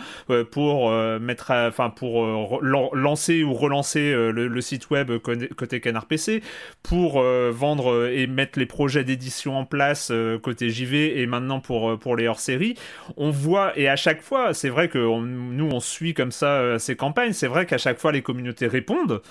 pour 0.51 0.91
mettre, 1.19 1.51
enfin 1.51 1.89
pour 1.89 2.61
lancer 2.61 3.43
ou 3.43 3.53
relancer 3.53 4.13
le, 4.13 4.61
site 4.61 4.89
web 4.89 5.11
côté 5.17 5.79
Canard 5.79 6.05
PC, 6.05 6.41
pour 6.83 7.21
vendre 7.21 8.07
et 8.07 8.27
mettre 8.27 8.59
les 8.59 8.65
projets 8.65 9.03
d'édition 9.03 9.57
en 9.57 9.65
place 9.65 10.11
côté 10.41 10.69
JV 10.69 11.19
et 11.19 11.25
maintenant 11.25 11.59
pour 11.59 11.97
pour 11.99 12.15
les 12.15 12.27
hors-séries. 12.27 12.75
On 13.17 13.31
voit 13.31 13.77
et 13.77 13.89
à 13.89 13.95
chaque 13.95 14.21
fois, 14.21 14.53
c'est 14.53 14.69
vrai 14.69 14.87
que 14.87 14.97
nous 14.97 15.69
on 15.71 15.79
suit 15.79 16.13
comme 16.13 16.31
ça 16.31 16.79
ces 16.79 16.95
campagnes. 16.95 17.33
C'est 17.33 17.47
vrai 17.47 17.65
qu'à 17.65 17.77
chaque 17.77 17.99
fois 17.99 18.11
les 18.11 18.21
communautés 18.21 18.67
répondent. 18.67 19.21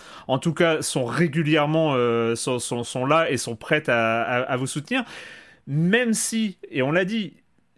Cas, 0.53 0.83
sont 0.83 1.05
régulièrement 1.05 1.95
euh, 1.95 2.35
sont, 2.35 2.59
sont, 2.59 3.07
là 3.07 3.31
et 3.31 3.37
sont 3.37 3.57
prêtes 3.57 3.89
à, 3.89 4.23
à, 4.23 4.57
vous 4.57 4.67
soutenir. 4.67 5.05
Même 5.67 6.15
si, 6.15 6.59
et 6.71 6.83
on 6.83 6.93
l'a 6.93 7.05
dit, 7.05 7.35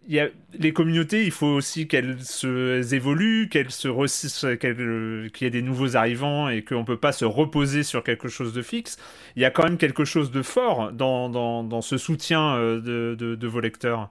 il 0.09 0.15
y 0.15 0.21
a, 0.21 0.29
les 0.59 0.73
communautés, 0.73 1.25
il 1.25 1.31
faut 1.31 1.47
aussi 1.47 1.87
qu'elles 1.87 2.21
se 2.23 2.95
évoluent, 2.95 3.49
qu'elles 3.49 3.71
se 3.71 4.55
qu'il 4.55 5.45
y 5.45 5.47
ait 5.47 5.51
des 5.51 5.63
nouveaux 5.63 5.97
arrivants 5.97 6.49
et 6.49 6.63
qu'on 6.63 6.81
ne 6.81 6.85
peut 6.85 6.97
pas 6.97 7.13
se 7.13 7.25
reposer 7.25 7.83
sur 7.83 8.03
quelque 8.03 8.29
chose 8.29 8.53
de 8.53 8.63
fixe. 8.63 8.97
Il 9.37 9.43
y 9.43 9.45
a 9.45 9.51
quand 9.51 9.65
même 9.65 9.79
quelque 9.79 10.05
chose 10.05 10.31
de 10.31 10.43
fort 10.43 10.93
dans, 10.93 11.29
dans, 11.29 11.63
dans 11.63 11.83
ce 11.83 11.99
soutien 11.99 12.57
euh, 12.57 12.81
de, 12.81 13.15
de, 13.15 13.35
de, 13.37 13.47
vos 13.47 13.61
lecteurs. 13.61 14.11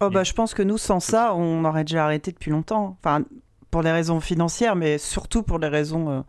Oh 0.00 0.10
bah, 0.10 0.24
je 0.24 0.32
pense 0.32 0.54
que 0.54 0.62
nous, 0.62 0.78
sans 0.78 1.00
ça, 1.00 1.34
on 1.34 1.64
aurait 1.64 1.84
déjà 1.84 2.04
arrêté 2.04 2.32
depuis 2.32 2.50
longtemps. 2.50 2.96
Enfin, 3.00 3.24
pour 3.70 3.82
les 3.82 3.92
raisons 3.92 4.20
financières, 4.20 4.76
mais 4.76 4.96
surtout 4.98 5.42
pour 5.42 5.58
les 5.58 5.68
raisons 5.68 6.10
euh, 6.10 6.20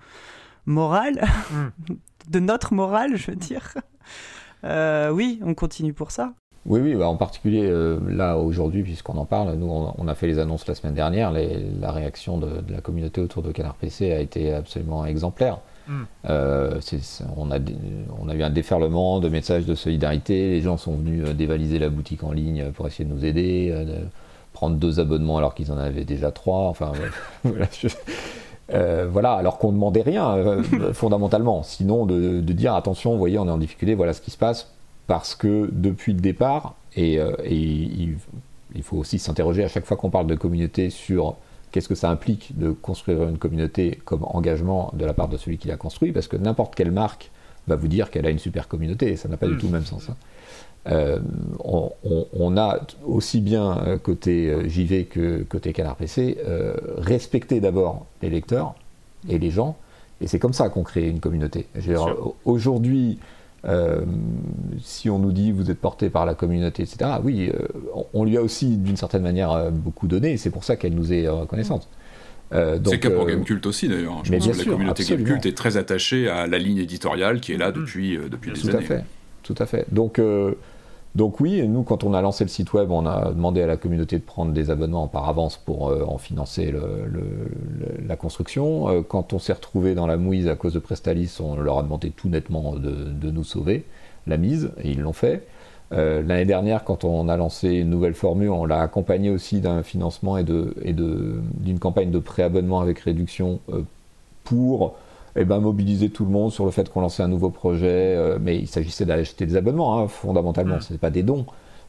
morale, 0.67 1.23
hmm. 1.51 1.93
de 2.29 2.39
notre 2.39 2.75
morale, 2.75 3.15
je 3.15 3.31
veux 3.31 3.37
dire. 3.37 3.73
Euh, 4.63 5.09
oui, 5.09 5.39
on 5.43 5.53
continue 5.53 5.93
pour 5.93 6.11
ça. 6.11 6.33
Oui, 6.65 6.81
oui, 6.81 6.95
bah, 6.95 7.07
en 7.07 7.15
particulier 7.15 7.63
euh, 7.63 7.97
là 8.09 8.37
aujourd'hui, 8.37 8.83
puisqu'on 8.83 9.17
en 9.17 9.25
parle, 9.25 9.53
nous 9.55 9.67
on, 9.67 10.07
a 10.07 10.15
fait 10.15 10.27
les 10.27 10.37
annonces 10.37 10.67
la 10.67 10.75
semaine 10.75 10.93
dernière, 10.95 11.31
la 11.31 11.91
réaction 11.91 12.37
de, 12.37 12.49
la 12.69 12.81
communauté 12.81 13.21
autour 13.21 13.41
de 13.41 13.51
Canard 13.53 13.75
PC 13.75 14.11
a 14.11 14.19
été 14.19 14.53
absolument 14.53 15.05
exemplaire. 15.05 15.59
Hmm. 15.87 16.03
Euh, 16.29 16.81
on, 17.37 17.51
a, 17.51 17.59
on 18.19 18.27
a 18.27 18.35
eu 18.35 18.43
un 18.43 18.49
déferlement 18.49 19.21
de 19.21 19.29
messages 19.29 19.65
de 19.65 19.75
solidarité, 19.75 20.49
les 20.49 20.61
gens 20.61 20.75
sont 20.75 20.97
venus 20.97 21.29
dévaliser 21.29 21.79
la 21.79 21.87
boutique 21.87 22.25
en 22.25 22.33
ligne 22.33 22.71
pour 22.73 22.85
essayer 22.87 23.05
de 23.07 23.13
nous 23.13 23.23
aider, 23.23 23.69
de 23.69 23.99
prendre 24.51 24.75
deux 24.75 24.99
abonnements 24.99 25.37
alors 25.37 25.55
qu'ils 25.55 25.71
en 25.71 25.77
avaient 25.77 26.03
déjà 26.03 26.31
trois, 26.31 26.67
enfin 26.67 26.91
voilà, 27.45 27.67
euh, 28.73 29.07
voilà, 29.09 29.33
alors 29.33 29.57
qu'on 29.57 29.69
ne 29.69 29.73
demandait 29.73 30.01
rien 30.01 30.35
euh, 30.35 30.63
fondamentalement, 30.93 31.63
sinon 31.63 32.05
de, 32.05 32.41
dire 32.41 32.75
attention, 32.75 33.11
vous 33.11 33.17
voyez, 33.17 33.39
on 33.39 33.47
est 33.47 33.51
en 33.51 33.57
difficulté, 33.57 33.95
voilà 33.95 34.13
ce 34.13 34.21
qui 34.21 34.31
se 34.31 34.37
passe, 34.37 34.73
parce 35.07 35.35
que 35.35 35.69
depuis 35.71 36.13
le 36.13 36.19
départ, 36.19 36.75
et, 36.95 37.19
euh, 37.19 37.31
il, 37.45 38.17
faut 38.83 38.97
aussi 38.97 39.19
s'interroger 39.19 39.63
à 39.63 39.67
chaque 39.67 39.85
fois 39.85 39.97
qu'on 39.97 40.09
parle 40.09 40.27
de 40.27 40.35
communauté 40.35 40.89
sur 40.89 41.35
qu'est-ce 41.71 41.87
que 41.87 41.95
ça 41.95 42.09
implique 42.09 42.57
de 42.57 42.71
construire 42.71 43.23
une 43.23 43.37
communauté 43.37 43.99
comme 44.05 44.23
engagement 44.23 44.91
de 44.93 45.05
la 45.05 45.13
part 45.13 45.29
de 45.29 45.37
celui 45.37 45.57
qui 45.57 45.67
l'a 45.67 45.77
construit, 45.77 46.11
parce 46.11 46.27
que 46.27 46.37
n'importe 46.37 46.75
quelle 46.75 46.91
marque 46.91 47.31
va 47.67 47.75
vous 47.75 47.87
dire 47.87 48.11
qu'elle 48.11 48.25
a 48.25 48.29
une 48.29 48.39
super 48.39 48.67
communauté, 48.67 49.11
et 49.11 49.15
ça 49.15 49.29
n'a 49.29 49.37
pas 49.37 49.47
du 49.47 49.53
mm. 49.53 49.57
tout 49.59 49.67
le 49.67 49.73
même 49.73 49.85
sens. 49.85 50.09
Hein. 50.09 50.15
Euh, 50.89 51.19
on, 51.59 52.55
a 52.57 52.79
aussi 53.05 53.41
bien 53.41 53.77
euh, 53.85 53.97
côté 53.97 54.49
euh, 54.49 54.69
JV 54.69 55.05
que 55.05 55.43
côté 55.43 55.73
Canard 55.73 55.97
PC 55.97 56.37
respecté 56.97 57.59
d'abord 57.59 58.05
les 58.21 58.29
lecteurs 58.29 58.75
et 59.27 59.37
les 59.37 59.51
gens, 59.51 59.77
et 60.21 60.27
c'est 60.27 60.39
comme 60.39 60.53
ça 60.53 60.69
qu'on 60.69 60.83
crée 60.83 61.09
une 61.09 61.19
communauté. 61.19 61.67
Aujourd'hui, 62.45 63.19
si 64.81 65.09
on 65.09 65.19
nous 65.19 65.31
dit 65.31 65.51
vous 65.51 65.69
êtes 65.69 65.79
porté 65.79 66.09
par 66.09 66.25
la 66.25 66.35
communauté, 66.35 66.83
etc., 66.83 67.11
oui, 67.23 67.51
on, 68.13 68.23
lui 68.23 68.37
a 68.37 68.41
aussi 68.41 68.77
d'une 68.77 68.95
certaine 68.95 69.23
manière 69.23 69.71
beaucoup 69.71 70.07
donné, 70.07 70.33
et 70.33 70.37
c'est 70.37 70.51
pour 70.51 70.63
ça 70.63 70.77
qu'elle 70.77 70.93
nous 70.93 71.11
est 71.11 71.27
reconnaissante. 71.27 71.89
c'est 72.51 72.79
le 72.79 72.97
cas 72.97 73.09
pour 73.09 73.27
Gamecult 73.27 73.65
aussi 73.65 73.89
d'ailleurs. 73.89 74.23
Je 74.23 74.31
pense 74.31 74.47
que 74.47 74.57
la 74.57 74.63
communauté 74.63 75.03
Gamecult 75.03 75.45
est 75.45 75.57
très 75.57 75.75
attachée 75.75 76.29
à 76.29 76.47
la 76.47 76.57
ligne 76.57 76.77
éditoriale 76.77 77.41
qui 77.41 77.53
est 77.53 77.57
là 77.57 77.71
mm. 77.71 77.73
depuis, 77.73 78.17
depuis 78.17 78.51
des 78.51 78.59
Tout 78.61 78.69
années. 78.69 78.77
À 78.77 78.81
fait. 78.81 79.03
Tout 79.47 79.55
à 79.59 79.65
fait. 79.65 79.85
Donc, 79.93 80.19
donc 81.17 81.39
oui, 81.39 81.67
nous, 81.67 81.81
quand 81.81 82.03
on 82.03 82.13
a 82.13 82.21
lancé 82.21 82.43
le 82.43 82.49
site 82.49 82.73
web, 82.73 82.91
on 82.91 83.07
a 83.07 83.31
demandé 83.31 83.63
à 83.63 83.65
la 83.65 83.75
communauté 83.75 84.19
de 84.19 84.23
prendre 84.23 84.51
des 84.51 84.69
abonnements 84.69 85.07
par 85.07 85.27
avance 85.27 85.57
pour 85.57 85.89
euh, 85.89 86.03
en 86.07 86.19
financer 86.19 86.71
la 88.07 88.15
construction. 88.15 88.87
Euh, 88.87 89.01
quand 89.01 89.33
on 89.33 89.39
s'est 89.39 89.53
retrouvé 89.53 89.95
dans 89.95 90.05
la 90.05 90.17
mouise 90.17 90.47
à 90.47 90.55
cause 90.55 90.73
de 90.73 90.79
Prestalis, 90.79 91.37
on 91.39 91.55
leur 91.55 91.79
a 91.79 91.81
demandé 91.81 92.11
tout 92.11 92.29
nettement 92.29 92.75
de, 92.75 93.31
nous 93.31 93.43
sauver 93.43 93.83
la 94.27 94.37
mise, 94.37 94.69
et 94.83 94.91
ils 94.91 95.01
l'ont 95.01 95.11
fait. 95.11 95.47
Euh, 95.91 96.21
l'année 96.21 96.45
dernière, 96.45 96.83
quand 96.83 97.03
on 97.03 97.29
a 97.29 97.35
lancé 97.35 97.69
une 97.69 97.89
nouvelle 97.89 98.13
formule, 98.13 98.51
on 98.51 98.65
l'a 98.65 98.81
accompagné 98.81 99.31
aussi 99.31 99.59
d'un 99.59 99.81
financement 99.81 100.37
et 100.37 100.43
d'une 100.43 100.73
et 100.83 100.93
de, 100.93 101.41
campagne 101.79 102.11
de 102.11 102.19
préabonnement 102.19 102.79
avec 102.79 102.99
réduction 102.99 103.59
pour 104.43 104.97
eh 105.37 105.45
ben, 105.45 105.59
mobiliser 105.59 106.09
tout 106.09 106.25
le 106.25 106.31
monde 106.31 106.51
sur 106.51 106.65
le 106.65 106.71
fait 106.71 106.89
qu'on 106.89 107.01
lançait 107.01 107.23
un 107.23 107.27
nouveau 107.27 107.51
projet. 107.51 108.15
Euh, 108.15 108.39
mais 108.41 108.57
il 108.57 108.67
s'agissait 108.67 109.05
d'acheter 109.05 109.45
des 109.45 109.55
abonnements, 109.55 109.99
hein, 109.99 110.07
fondamentalement, 110.07 110.79
ce 110.81 110.93
n'est 110.93 110.99
pas 110.99 111.11
des 111.11 111.23
dons. 111.23 111.45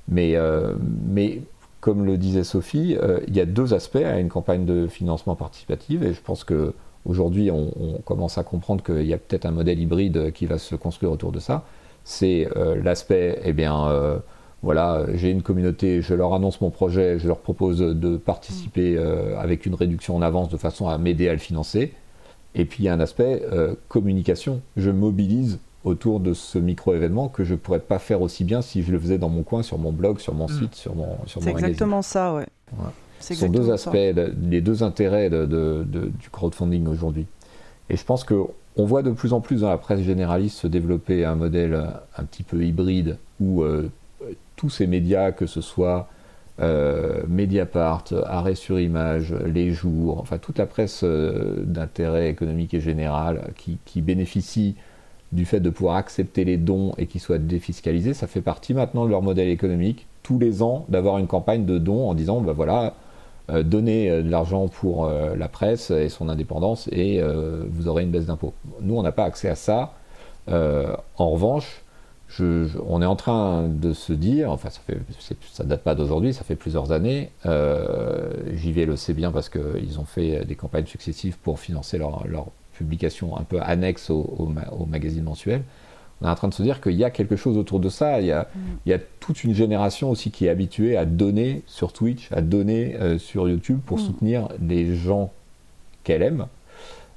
Mais, 0.09 0.36
euh, 0.36 0.74
mais 1.07 1.42
comme 1.80 2.05
le 2.05 2.18
disait 2.18 2.44
Sophie, 2.44 2.96
euh, 3.01 3.20
il 3.26 3.36
y 3.36 3.40
a 3.40 3.46
deux 3.46 3.74
aspects 3.74 3.96
à 3.96 4.18
une 4.18 4.28
campagne 4.28 4.64
de 4.64 4.86
financement 4.86 5.34
participatif. 5.34 6.03
Et 6.03 6.12
je 6.12 6.20
pense 6.20 6.44
que 6.44 6.74
aujourd'hui, 7.07 7.51
on, 7.51 7.70
commence 8.05 8.36
à 8.36 8.44
comprendre 8.44 8.84
qu'il 8.84 9.07
y 9.07 9.14
a 9.14 9.18
peut-être 9.18 9.46
un 9.46 9.51
modèle 9.51 9.78
hybride 9.80 10.32
qui 10.32 10.46
va 10.46 10.59
se 10.59 10.74
construire 10.74 11.12
autour 11.12 11.32
de 11.32 11.40
ça. 11.40 11.64
C'est 12.05 12.49
l'aspect, 12.82 13.40
eh 13.44 13.53
bien, 13.53 14.20
voilà, 14.62 15.07
j'ai 15.14 15.30
une 15.30 15.42
communauté, 15.42 16.03
je 16.03 16.14
leur 16.14 16.34
annonce 16.34 16.61
mon 16.61 16.70
projet, 16.70 17.18
je 17.18 17.28
leur 17.28 17.38
propose 17.38 17.78
de 17.78 18.16
participer 18.16 18.99
avec 19.38 19.64
une 19.64 19.74
réduction 19.74 20.16
en 20.16 20.22
avance 20.22 20.49
de 20.51 20.57
façon 20.59 20.88
à 20.88 20.99
m'aider 20.99 21.28
à 21.28 21.32
le 21.32 21.38
financer. 21.38 21.94
Et 22.59 22.64
puis 22.64 22.82
il 22.82 22.86
y 22.86 22.88
a 22.88 22.94
un 22.94 23.00
aspect 23.00 23.42
euh, 23.52 23.74
communication. 23.88 24.61
Je 24.76 24.90
mobilise 24.90 25.59
autour 25.84 26.20
de 26.20 26.34
ce 26.34 26.59
micro-événement 26.59 27.28
que 27.28 27.44
je 27.44 27.52
ne 27.52 27.59
pourrais 27.59 27.78
pas 27.78 27.98
faire 27.98 28.20
aussi 28.20 28.44
bien 28.44 28.62
si 28.62 28.82
je 28.82 28.92
le 28.92 28.98
faisais 28.98 29.16
dans 29.16 29.28
mon 29.28 29.44
coin, 29.44 29.62
sur 29.62 29.78
mon 29.78 29.92
blog, 29.92 30.18
sur 30.18 30.34
mon 30.34 30.46
mm. 30.46 30.59
site, 30.61 30.74
sur 30.74 30.94
mon 30.94 31.16
sur 31.26 31.42
C'est 31.42 31.50
exactement 31.50 32.02
ça, 32.02 32.34
ouais. 32.34 32.46
Ce 33.20 33.34
sont 33.34 33.48
deux 33.48 33.70
aspects, 33.70 33.96
les 33.96 34.61
deux 34.61 34.82
intérêts 34.82 35.30
de, 35.30 35.86
du 35.88 36.30
crowdfunding 36.30 36.86
aujourd'hui. 36.86 37.26
Et 37.90 37.96
je 37.96 38.04
pense 38.04 38.24
qu'on 38.24 38.50
voit 38.76 39.02
de 39.02 39.11
plus 39.11 39.32
en 39.32 39.40
plus 39.40 39.62
dans 39.62 39.70
la 39.70 39.78
presse 39.78 40.00
généraliste 40.00 40.59
se 40.59 40.66
développer 40.66 41.24
un 41.24 41.34
modèle 41.34 41.74
un 42.16 42.24
petit 42.24 42.42
peu 42.42 42.62
hybride 42.62 43.16
où 43.40 43.62
euh, 43.62 43.90
tous 44.56 44.68
ces 44.68 44.86
médias, 44.86 45.32
que 45.32 45.46
ce 45.46 45.61
soit 45.61 46.09
euh, 46.61 47.22
Mediapart, 47.28 48.04
Arrêt 48.26 48.56
sur 48.56 48.80
Image, 48.80 49.32
Les 49.46 49.70
Jours, 49.70 50.18
enfin 50.18 50.38
toute 50.38 50.59
la 50.59 50.66
presse 50.66 51.02
euh, 51.04 51.62
d'intérêt 51.64 52.28
économique 52.30 52.74
et 52.74 52.80
général 52.80 53.52
qui, 53.56 54.00
bénéficie 54.00 54.74
du 55.30 55.44
fait 55.44 55.61
de 55.61 55.70
pouvoir 55.70 55.96
accepter 55.96 56.44
les 56.44 56.56
dons 56.56 56.94
et 56.98 57.06
qui 57.06 57.20
soient 57.20 57.38
défiscalisés, 57.38 58.12
ça 58.12 58.26
fait 58.26 58.40
partie 58.40 58.74
maintenant 58.74 59.04
de 59.04 59.11
leur 59.11 59.22
modèle 59.22 59.48
économique, 59.48 60.06
tous 60.22 60.38
les 60.38 60.62
ans, 60.62 60.84
d'avoir 60.88 61.18
une 61.18 61.26
campagne 61.28 61.64
de 61.64 61.78
dons 61.78 62.09
en 62.09 62.14
disant, 62.14 62.40
ben 62.40 62.52
voilà, 62.52 62.94
euh, 63.50 63.62
donnez 63.62 64.11
de 64.22 64.28
l'argent 64.28 64.66
pour 64.66 65.09
la 65.09 65.48
presse 65.48 65.92
et 65.92 66.09
son 66.09 66.28
indépendance 66.28 66.88
et 66.90 67.22
vous 67.70 67.86
aurez 67.86 68.02
une 68.02 68.11
baisse 68.11 68.26
d'impôts. 68.26 68.54
Nous, 68.80 68.96
on 68.96 69.02
n'a 69.02 69.12
pas 69.12 69.24
accès 69.24 69.48
à 69.48 69.54
ça. 69.54 69.92
en 70.48 71.30
revanche, 71.30 71.82
on 72.41 73.03
est 73.03 73.07
en 73.07 73.16
train 73.16 73.68
de 73.68 73.93
se 73.93 74.12
dire, 74.12 74.51
enfin 74.53 74.70
ça 74.70 74.81
fait, 74.87 74.99
ça 75.53 75.64
date 75.64 75.83
pas 75.83 75.95
d'aujourd'hui, 75.95 76.35
ça 76.35 76.45
fait 76.45 76.57
plusieurs 76.57 76.93
années. 76.93 77.31
Euh, 77.47 78.31
JV 78.55 78.87
le 78.87 78.97
sait 78.97 79.14
bien 79.14 79.33
parce 79.33 79.49
qu'ils 79.49 79.99
ont 79.99 80.05
fait 80.05 80.45
des 80.45 80.55
campagnes 80.55 80.87
successives 80.87 81.39
pour 81.39 81.59
financer 81.59 81.99
leur, 81.99 82.26
leur 82.26 82.47
publication 82.74 83.37
un 83.37 83.43
peu 83.43 83.61
annexe 83.61 84.11
au, 84.11 84.20
au, 84.20 84.87
magazine 84.87 85.24
mensuel. 85.24 85.62
On 86.20 86.26
est 86.26 86.31
en 86.31 86.35
train 86.35 86.49
de 86.49 86.55
se 86.55 86.62
dire 86.62 86.81
qu'il 86.81 86.95
y 86.95 87.05
a 87.05 87.11
quelque 87.11 87.37
chose 87.37 87.57
autour 87.57 87.81
de 87.81 87.89
ça. 87.89 88.20
Il 88.20 88.26
y, 88.26 88.33
a, 88.33 88.43
mm. 88.43 88.59
il 88.87 88.91
y, 88.91 88.93
a, 88.93 88.99
toute 89.20 89.45
une 89.45 89.55
génération 89.55 90.11
aussi 90.11 90.31
qui 90.31 90.47
est 90.47 90.51
habituée 90.51 90.97
à 90.97 91.05
donner 91.05 91.62
sur 91.66 91.93
Twitch, 91.93 92.31
à 92.33 92.41
donner 92.41 92.97
euh, 92.97 93.18
sur 93.18 93.49
YouTube 93.49 93.81
pour 93.85 93.99
mm. 93.99 94.01
soutenir 94.01 94.49
des 94.59 94.95
gens 94.95 95.33
qu'elle 96.05 96.22
aime. 96.22 96.47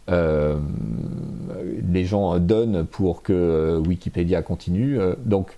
Les 0.07 2.05
gens 2.05 2.39
donnent 2.39 2.85
pour 2.85 3.23
que 3.23 3.81
Wikipédia 3.85 4.41
continue. 4.41 4.99
donc 5.25 5.57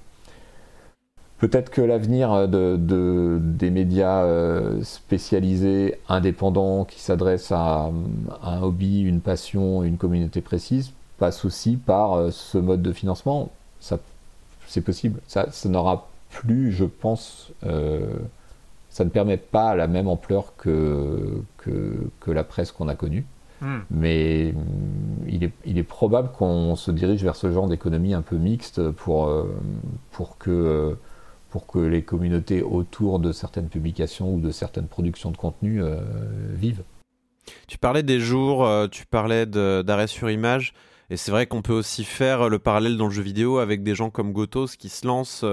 Peut-être 1.40 1.70
que 1.72 1.82
l'avenir 1.82 2.48
de, 2.48 3.38
des 3.42 3.70
médias 3.70 4.26
spécialisés, 4.82 6.00
indépendants, 6.08 6.86
qui 6.86 7.02
s'adressent 7.02 7.52
à, 7.52 7.92
un 8.44 8.62
hobby, 8.62 9.02
une 9.02 9.20
passion, 9.20 9.84
une 9.84 9.98
communauté 9.98 10.40
précise, 10.40 10.94
passe 11.18 11.44
aussi 11.44 11.76
par 11.76 12.32
ce 12.32 12.58
mode 12.58 12.82
de 12.82 12.94
financement. 12.94 13.52
Ça, 13.82 14.00
c'est 14.68 14.82
possible. 14.82 15.20
Ça, 15.28 15.48
ça 15.52 15.68
n'aura 15.68 16.08
plus, 16.30 16.72
je 16.72 16.86
pense, 16.86 17.52
ça 18.94 19.04
ne 19.04 19.10
permet 19.10 19.38
pas 19.38 19.76
la 19.76 19.88
même 19.88 20.08
ampleur 20.08 20.54
que, 20.56 21.42
la 22.28 22.44
presse 22.44 22.72
qu'on 22.72 22.88
a 22.88 22.96
connue. 22.96 23.26
Hmm. 23.64 23.80
Mais 23.90 24.54
mm, 24.54 25.28
il 25.30 25.44
est, 25.46 25.54
il 25.66 25.78
est 25.78 25.84
probable 25.84 26.32
qu'on 26.32 26.76
se 26.76 26.92
dirige 26.92 27.24
vers 27.24 27.38
ce 27.38 27.52
genre 27.52 27.68
d'économie 27.68 28.14
un 28.14 28.22
peu 28.22 28.36
mixte 28.36 28.92
pour, 28.92 29.28
euh, 29.28 29.46
pour, 30.12 30.38
que, 30.38 30.98
pour 31.50 31.66
que 31.66 31.80
les 31.80 32.04
communautés 32.04 32.62
autour 32.62 33.20
de 33.20 33.32
certaines 33.32 33.70
publications 33.70 34.36
ou 34.36 34.42
de 34.42 34.52
certaines 34.52 34.88
productions 34.88 35.32
de 35.32 35.38
contenu 35.38 35.82
euh, 35.82 36.02
vivent. 36.50 36.84
Tu 37.68 37.78
parlais 37.78 38.04
des 38.04 38.20
jours, 38.20 38.66
euh, 38.66 38.88
tu 38.88 39.06
parlais 39.06 39.46
d'arrêt 39.46 40.08
sur 40.08 40.30
image. 40.30 40.74
Et 41.10 41.18
c'est 41.18 41.32
vrai 41.32 41.48
qu'on 41.48 41.62
peut 41.62 41.74
aussi 41.74 42.04
faire 42.04 42.50
le 42.50 42.60
parallèle 42.60 42.98
dans 42.98 43.06
le 43.06 43.12
jeu 43.12 43.22
vidéo 43.22 43.60
avec 43.60 43.84
des 43.84 43.96
gens 43.96 44.10
comme 44.10 44.34
Gotos 44.34 44.76
qui 44.78 44.90
se 44.90 45.06
lancent 45.08 45.46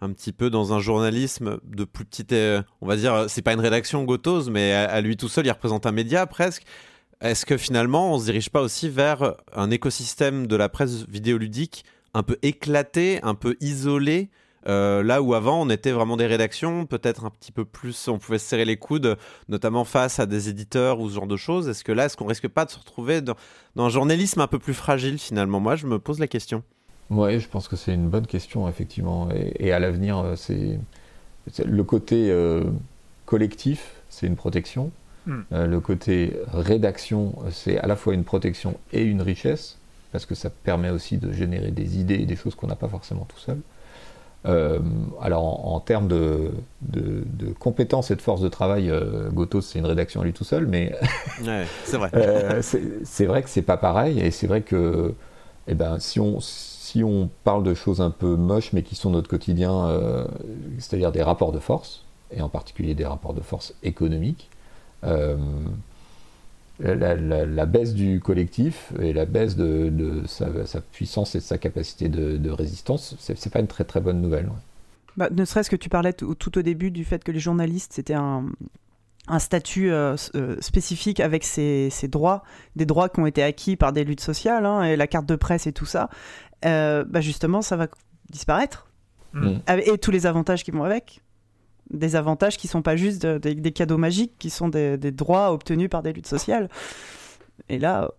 un 0.00 0.12
petit 0.12 0.32
peu 0.32 0.50
dans 0.50 0.72
un 0.72 0.80
journalisme 0.80 1.58
de 1.64 1.84
plus 1.84 2.04
petite, 2.04 2.32
euh, 2.32 2.62
on 2.80 2.86
va 2.86 2.96
dire, 2.96 3.24
c'est 3.28 3.42
pas 3.42 3.52
une 3.52 3.60
rédaction 3.60 4.04
Gotos, 4.04 4.48
mais 4.48 4.72
à, 4.72 5.00
lui 5.00 5.16
tout 5.16 5.28
seul, 5.28 5.46
il 5.46 5.50
représente 5.50 5.86
un 5.86 5.92
média 5.92 6.26
presque. 6.26 6.64
Est-ce 7.20 7.44
que 7.46 7.56
finalement, 7.56 8.14
on 8.14 8.18
se 8.18 8.26
dirige 8.26 8.50
pas 8.50 8.62
aussi 8.62 8.88
vers 8.88 9.34
un 9.52 9.70
écosystème 9.70 10.46
de 10.46 10.54
la 10.56 10.68
presse 10.68 11.06
vidéoludique 11.08 11.84
un 12.14 12.22
peu 12.22 12.38
éclaté, 12.42 13.20
un 13.22 13.34
peu 13.34 13.56
isolé, 13.60 14.30
euh, 14.66 15.02
là 15.02 15.22
où 15.22 15.34
avant 15.34 15.62
on 15.62 15.70
était 15.70 15.92
vraiment 15.92 16.16
des 16.16 16.26
rédactions, 16.26 16.84
peut-être 16.84 17.24
un 17.24 17.30
petit 17.30 17.52
peu 17.52 17.64
plus, 17.64 18.08
on 18.08 18.18
pouvait 18.18 18.38
se 18.38 18.46
serrer 18.46 18.64
les 18.64 18.76
coudes, 18.76 19.16
notamment 19.48 19.84
face 19.84 20.18
à 20.18 20.26
des 20.26 20.48
éditeurs 20.48 21.00
ou 21.00 21.08
ce 21.08 21.14
genre 21.14 21.26
de 21.26 21.36
choses. 21.36 21.68
Est-ce 21.68 21.84
que 21.84 21.92
là, 21.92 22.06
est-ce 22.06 22.16
qu'on 22.16 22.26
risque 22.26 22.48
pas 22.48 22.64
de 22.64 22.70
se 22.70 22.78
retrouver 22.78 23.20
dans, 23.20 23.34
un 23.76 23.88
journalisme 23.88 24.40
un 24.40 24.46
peu 24.46 24.58
plus 24.58 24.74
fragile 24.74 25.18
finalement? 25.18 25.60
Moi, 25.60 25.76
je 25.76 25.86
me 25.86 25.98
pose 25.98 26.18
la 26.18 26.26
question. 26.26 26.62
Oui, 27.10 27.40
je 27.40 27.48
pense 27.48 27.68
que 27.68 27.76
c'est 27.76 27.94
une 27.94 28.08
bonne 28.08 28.26
question, 28.26 28.68
effectivement. 28.68 29.28
Et, 29.32 29.72
à 29.72 29.78
l'avenir, 29.78 30.18
euh, 30.18 30.36
c'est 30.36 30.78
le 31.64 31.84
côté 31.84 32.30
euh, 32.30 32.64
collectif, 33.24 33.92
c'est 34.10 34.26
une 34.26 34.36
protection. 34.36 34.90
Hmm. 35.28 35.42
Euh, 35.52 35.66
le 35.66 35.80
côté 35.80 36.34
rédaction, 36.52 37.36
c'est 37.50 37.78
à 37.78 37.86
la 37.86 37.94
fois 37.94 38.14
une 38.14 38.24
protection 38.24 38.74
et 38.92 39.02
une 39.02 39.22
richesse, 39.22 39.78
parce 40.10 40.26
que 40.26 40.34
ça 40.34 40.50
permet 40.50 40.90
aussi 40.90 41.18
de 41.18 41.32
générer 41.32 41.70
des 41.70 42.00
idées 42.00 42.16
et 42.16 42.26
des 42.26 42.34
choses 42.34 42.56
qu'on 42.56 42.66
n'a 42.66 42.76
pas 42.76 42.88
forcément 42.88 43.26
tout 43.28 43.38
seul. 43.38 43.58
alors 45.20 45.66
en, 45.66 45.78
termes 45.80 46.08
de, 46.08 46.50
de, 46.80 47.52
compétences 47.58 48.10
et 48.10 48.16
de 48.16 48.22
force 48.22 48.40
de 48.40 48.48
travail, 48.48 48.90
Gotos 49.32 49.60
c'est 49.60 49.78
une 49.78 49.86
rédaction 49.86 50.22
à 50.22 50.24
lui 50.24 50.32
tout 50.32 50.44
seul, 50.44 50.66
mais 50.66 50.96
c'est 51.84 51.96
vrai. 51.98 52.10
c'est 53.04 53.26
vrai 53.26 53.42
que 53.42 53.50
c'est 53.50 53.62
pas 53.62 53.76
pareil, 53.76 54.18
et 54.18 54.30
c'est 54.30 54.46
vrai 54.46 54.62
que 54.62 55.14
eh 55.66 55.74
ben, 55.74 55.98
si 55.98 56.18
on 56.18 56.40
si 56.88 57.04
on 57.04 57.28
parle 57.44 57.64
de 57.64 57.74
choses 57.74 58.00
un 58.00 58.10
peu 58.10 58.34
moches, 58.34 58.72
mais 58.72 58.82
qui 58.82 58.94
sont 58.94 59.10
notre 59.10 59.28
quotidien, 59.28 59.88
euh, 59.88 60.24
c'est-à-dire 60.78 61.12
des 61.12 61.22
rapports 61.22 61.52
de 61.52 61.58
force, 61.58 62.06
et 62.34 62.40
en 62.40 62.48
particulier 62.48 62.94
des 62.94 63.04
rapports 63.04 63.34
de 63.34 63.42
force 63.42 63.74
économiques, 63.82 64.48
euh, 65.04 65.36
la, 66.80 67.66
baisse 67.66 67.94
du 67.94 68.20
collectif 68.20 68.92
et 69.00 69.12
la 69.12 69.24
baisse 69.24 69.56
de, 69.56 70.22
sa, 70.26 70.80
puissance 70.80 71.34
et 71.34 71.38
de 71.38 71.44
sa 71.44 71.58
capacité 71.58 72.08
de, 72.08 72.50
résistance, 72.50 73.16
c'est 73.18 73.52
pas 73.52 73.60
une 73.60 73.66
très 73.66 73.84
très 73.84 74.00
bonne 74.00 74.20
nouvelle. 74.20 74.48
Bah, 75.16 75.28
ne 75.30 75.44
serait-ce 75.44 75.70
que 75.70 75.76
tu 75.76 75.88
parlais 75.88 76.12
tout 76.12 76.58
au 76.58 76.62
début 76.62 76.90
du 76.90 77.04
fait 77.04 77.24
que 77.24 77.32
les 77.32 77.40
journalistes, 77.40 77.92
c'était 77.94 78.14
un, 78.14 78.46
statut 79.38 79.90
euh, 79.90 80.16
spécifique 80.60 81.20
avec 81.20 81.44
ses, 81.44 81.90
droits, 82.04 82.44
des 82.76 82.86
droits 82.86 83.08
qui 83.08 83.20
ont 83.20 83.26
été 83.26 83.42
acquis 83.42 83.76
par 83.76 83.92
des 83.92 84.04
luttes 84.04 84.20
sociales, 84.20 84.64
hein, 84.64 84.84
et 84.84 84.96
la 84.96 85.06
carte 85.06 85.26
de 85.26 85.36
presse 85.36 85.66
et 85.66 85.72
tout 85.72 85.86
ça. 85.86 86.08
Euh, 86.64 87.04
bah 87.04 87.20
justement, 87.20 87.62
ça 87.62 87.76
va 87.76 87.88
disparaître. 88.30 88.86
Mm. 89.32 89.58
Et 89.84 89.98
tous 89.98 90.10
les 90.10 90.26
avantages 90.26 90.64
qui 90.64 90.70
vont 90.70 90.84
avec. 90.84 91.22
Des 91.90 92.16
avantages 92.16 92.56
qui 92.56 92.68
sont 92.68 92.82
pas 92.82 92.96
juste 92.96 93.24
des 93.24 93.72
cadeaux 93.72 93.98
magiques, 93.98 94.32
qui 94.38 94.50
sont 94.50 94.68
des, 94.68 94.96
des, 94.98 95.10
droits 95.10 95.52
obtenus 95.52 95.88
par 95.88 96.02
des 96.02 96.12
luttes 96.12 96.26
sociales. 96.26 96.68
Et 97.68 97.78
là, 97.78 98.10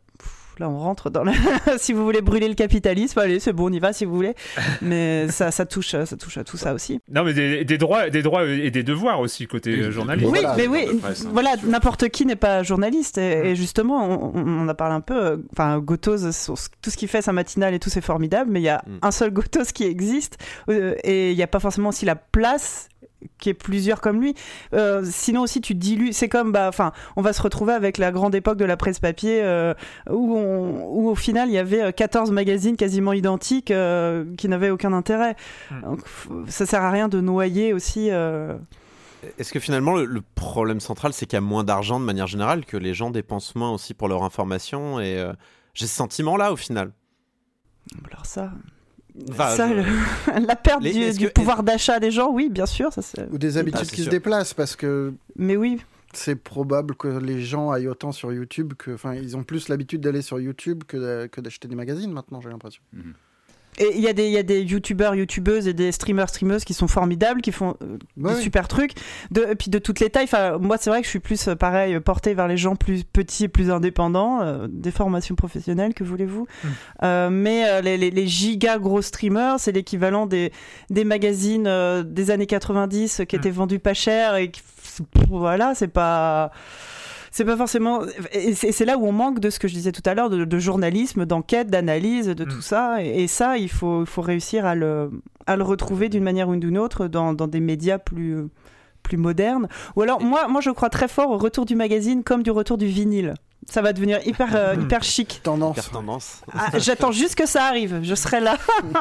là 0.59 0.70
on 0.70 0.78
rentre 0.78 1.09
dans 1.09 1.24
la... 1.24 1.34
si 1.78 1.93
vous 1.93 2.03
voulez 2.03 2.22
brûler 2.22 2.47
le 2.47 2.53
capitalisme, 2.53 3.20
allez, 3.20 3.39
c'est 3.39 3.53
bon, 3.53 3.70
on 3.70 3.74
y 3.74 3.80
va 3.80 3.93
si 3.93 4.05
vous 4.05 4.13
voulez. 4.13 4.36
Mais 4.82 5.28
ça, 5.32 5.51
ça, 5.51 5.65
touche, 5.65 5.91
ça 5.91 6.17
touche 6.17 6.38
à 6.38 6.43
tout 6.43 6.57
ça 6.57 6.74
aussi. 6.74 6.99
Non, 7.09 7.24
mais 7.24 7.34
des, 7.34 7.78
droits, 7.78 8.09
des 8.09 8.22
droits 8.22 8.45
et 8.45 8.72
des 8.72 8.84
devoirs 8.84 9.20
aussi 9.20 9.47
côté 9.47 9.91
journaliste. 9.91 10.32
Oui, 10.32 10.39
mais 10.57 10.67
oui, 10.67 11.01
voilà, 11.32 11.55
n'importe 11.63 12.09
qui 12.09 12.26
n'est 12.26 12.36
pas 12.36 12.63
journaliste. 12.63 13.17
Et, 13.17 13.55
justement, 13.55 14.32
on, 14.36 14.67
a 14.67 14.74
parlé 14.74 14.95
un 14.95 15.01
peu, 15.01 15.26
euh, 15.26 15.38
enfin, 15.53 15.80
Gotos, 15.80 16.17
tout 16.82 16.89
ce 16.89 16.97
qu'il 16.97 17.07
fait, 17.07 17.22
sa 17.22 17.34
matinale 17.34 17.74
et 17.74 17.80
tout, 17.80 17.89
c'est 17.89 18.01
formidable, 18.01 18.51
mais 18.51 18.59
il 18.59 18.65
y 18.65 18.70
a 18.70 18.84
mm. 18.86 18.99
un 19.01 19.11
seul 19.11 19.32
Gotos 19.32 19.72
qui 19.74 19.86
existe. 19.86 20.38
Euh, 20.70 20.95
et 21.03 21.32
il 21.32 21.36
n'y 21.36 21.43
a 21.43 21.47
pas 21.47 21.59
forcément 21.59 21.89
aussi 21.89 22.05
la 22.05 22.15
place 22.15 22.89
qui 23.39 23.49
est 23.49 23.53
plusieurs 23.53 24.01
comme 24.01 24.22
lui. 24.22 24.36
Euh, 24.74 25.03
sinon 25.05 25.41
aussi 25.41 25.61
tu 25.61 25.76
dilues, 25.76 26.13
c'est 26.13 26.30
comme 26.30 26.51
bah 26.51 26.67
enfin 26.67 26.91
on 27.15 27.22
va 27.22 27.34
se 27.34 27.41
retrouver 27.41 27.74
avec 27.74 27.97
la 27.97 28.11
grande 28.11 28.36
époque 28.36 28.57
de 28.57 28.65
la 28.65 28.78
presse 28.78 28.99
papier 28.99 29.41
euh, 29.43 29.74
où, 30.09 30.38
où 30.38 31.09
au 31.09 31.15
final 31.15 31.49
il 31.49 31.53
y 31.53 31.57
avait 31.57 31.91
14 31.91 32.30
euh, 32.30 32.34
magazines 32.34 32.78
quasiment 32.78 33.13
identiques 33.13 33.74
qui 34.38 34.47
n'avaient 34.47 34.70
aucun 34.70 34.93
intérêt. 34.93 35.36
Hmm. 35.72 35.82
Donc, 35.82 35.99
ça 36.47 36.65
sert 36.65 36.84
à 36.84 36.91
rien 36.91 37.07
de 37.07 37.22
noyer 37.22 37.74
aussi. 37.74 38.09
Est-ce 39.38 39.51
que 39.51 39.59
finalement 39.59 39.95
le, 39.95 40.22
problème 40.36 40.80
central 40.80 41.13
c'est 41.13 41.26
qu'il 41.26 41.36
y 41.36 41.38
a 41.38 41.41
moins 41.41 41.63
d'argent 41.63 41.99
de 41.99 42.05
manière 42.05 42.28
générale 42.28 42.65
que 42.65 42.78
les 42.78 42.93
gens 42.93 43.09
dépensent 43.09 43.53
moins 43.55 43.72
aussi 43.72 43.93
pour 43.93 44.07
leur 44.07 44.24
information 44.24 44.99
et 44.99 45.26
j'ai 45.74 45.88
ce 45.88 45.95
sentiment 45.95 46.38
là 46.38 46.53
au 46.53 46.55
final? 46.55 46.91
Alors 48.09 48.26
ça, 48.26 48.51
la 50.47 50.55
perte 50.55 50.84
du, 50.84 51.30
pouvoir 51.30 51.63
d'achat 51.63 51.99
des 51.99 52.11
gens, 52.11 52.32
oui, 52.32 52.49
bien 52.49 52.65
sûr. 52.65 52.91
Ça, 52.93 53.01
Ou 53.32 53.38
des 53.38 53.57
habitudes 53.57 53.89
qui 53.89 54.03
se 54.03 54.09
déplacent, 54.09 54.53
parce 54.53 54.76
que. 54.76 55.13
Mais 55.36 55.57
oui. 55.57 55.80
C'est 56.11 56.36
probable 56.36 56.95
que 56.95 57.07
les 57.07 57.43
gens 57.43 57.70
aillent 57.70 57.88
autant 57.88 58.11
sur 58.11 58.32
YouTube 58.34 58.74
que. 58.78 58.91
Enfin, 58.91 59.13
ils 59.15 59.38
ont 59.38 59.43
plus 59.43 59.70
l'habitude 59.70 60.01
d'aller 60.01 60.22
sur 60.22 60.39
YouTube 60.39 60.84
que 60.88 61.39
d'acheter 61.39 61.67
des 61.67 61.76
magazines 61.76 62.11
maintenant, 62.11 62.41
j'ai 62.41 62.49
l'impression. 62.49 62.82
Mhm. 62.93 63.13
Et 63.80 63.96
il 63.96 64.02
y, 64.02 64.08
a 64.08 64.14
des, 64.14 64.30
y 64.30 64.38
a 64.38 64.44
des 64.44 64.62
youtubeurs, 64.62 65.16
youtubeuses 65.16 65.68
et 65.68 65.74
des 65.74 65.92
streamers, 65.94 66.28
streameuses 66.28 66.66
qui 66.66 66.74
sont 66.74 66.88
formidables, 66.88 67.42
qui 67.42 67.54
font 67.54 67.78
euh, 67.82 67.98
des 68.18 68.42
super 68.42 68.68
trucs, 68.68 68.92
de, 69.32 69.48
et 69.50 69.56
puis 69.56 69.70
de 69.70 69.80
toutes 69.80 70.02
les 70.02 70.10
tailles. 70.10 70.26
Enfin, 70.26 70.58
moi, 70.58 70.78
c'est 70.78 70.90
vrai 70.90 71.00
que 71.00 71.06
je 71.06 71.10
suis 71.10 71.20
plus, 71.20 71.48
euh, 71.48 71.56
pareil, 71.56 71.98
porté 72.02 72.34
vers 72.34 72.48
les 72.50 72.58
gens 72.58 72.76
plus 72.76 73.06
petits 73.06 73.46
et 73.46 73.48
plus 73.48 73.72
indépendants, 73.72 74.42
euh, 74.42 74.68
des 74.70 74.92
formations 74.92 75.36
professionnelles, 75.36 75.94
que 75.94 76.04
voulez-vous. 76.04 76.46
Hmm. 76.64 77.30
mais 77.32 77.82
les, 77.82 77.98
les, 77.98 78.12
les, 78.12 78.28
giga 78.28 78.78
gros 78.78 79.02
streamers, 79.02 79.60
c'est 79.60 79.72
l'équivalent 79.72 80.26
des, 80.26 80.52
des 80.90 81.06
magazines 81.06 82.04
des 82.04 82.32
années 82.32 82.48
90 82.48 83.22
qui 83.28 83.36
hmm. 83.36 83.40
étaient 83.40 83.50
vendus 83.50 83.80
pas 83.80 83.94
cher 83.94 84.36
et 84.36 84.52
voilà, 85.30 85.74
c'est 85.76 85.88
pas 85.88 86.52
c'est 87.32 87.46
pas 87.46 87.58
forcément. 87.58 88.02
Et 88.32 88.54
c'est 88.54 88.86
là 88.86 88.98
où 88.98 89.06
on 89.06 89.12
manque 89.12 89.40
de 89.40 89.50
ce 89.50 89.60
que 89.60 89.68
je 89.68 89.74
disais 89.74 89.92
tout 89.92 90.02
à 90.06 90.14
l'heure, 90.14 90.30
de, 90.30 90.60
journalisme, 90.60 91.26
d'enquête, 91.26 91.70
d'analyse, 91.70 92.28
de 92.28 92.44
tout 92.44 92.58
mm. 92.58 92.62
ça. 92.62 93.04
Et, 93.04 93.28
ça, 93.28 93.58
il 93.58 93.70
faut, 93.70 94.06
faut 94.06 94.22
réussir 94.22 94.66
à 94.66 94.76
le, 94.76 95.12
à 95.46 95.56
le 95.56 95.64
retrouver 95.64 96.10
d'une 96.10 96.24
manière 96.24 96.50
ou 96.50 96.56
d'une 96.56 96.78
autre 96.78 97.08
dans, 97.08 97.34
dans 97.34 97.48
des 97.48 97.60
médias 97.60 97.98
plus, 97.98 98.48
plus 99.04 99.18
modernes. 99.18 99.68
Ou 99.96 100.02
alors, 100.02 100.22
moi, 100.22 100.48
moi, 100.48 100.62
je 100.62 100.72
crois 100.72 100.90
très 100.90 101.08
fort 101.08 101.30
au 101.32 101.38
retour 101.38 101.66
du 101.66 101.76
magazine 101.76 102.24
comme 102.24 102.44
du 102.44 102.52
retour 102.52 102.78
du 102.78 102.88
vinyle. 102.88 103.36
Ça 103.68 103.84
va 103.84 103.94
devenir 103.94 104.26
hyper, 104.26 104.56
euh, 104.56 104.76
mm. 104.76 104.82
hyper 104.82 105.04
chic. 105.04 105.42
Tendance. 105.44 105.92
tendance. 105.92 106.42
Ah, 106.54 106.80
j'attends 106.80 107.12
juste 107.12 107.36
que 107.36 107.46
ça 107.46 107.66
arrive. 107.66 108.00
Je 108.02 108.16
serai 108.16 108.40
là. 108.40 108.58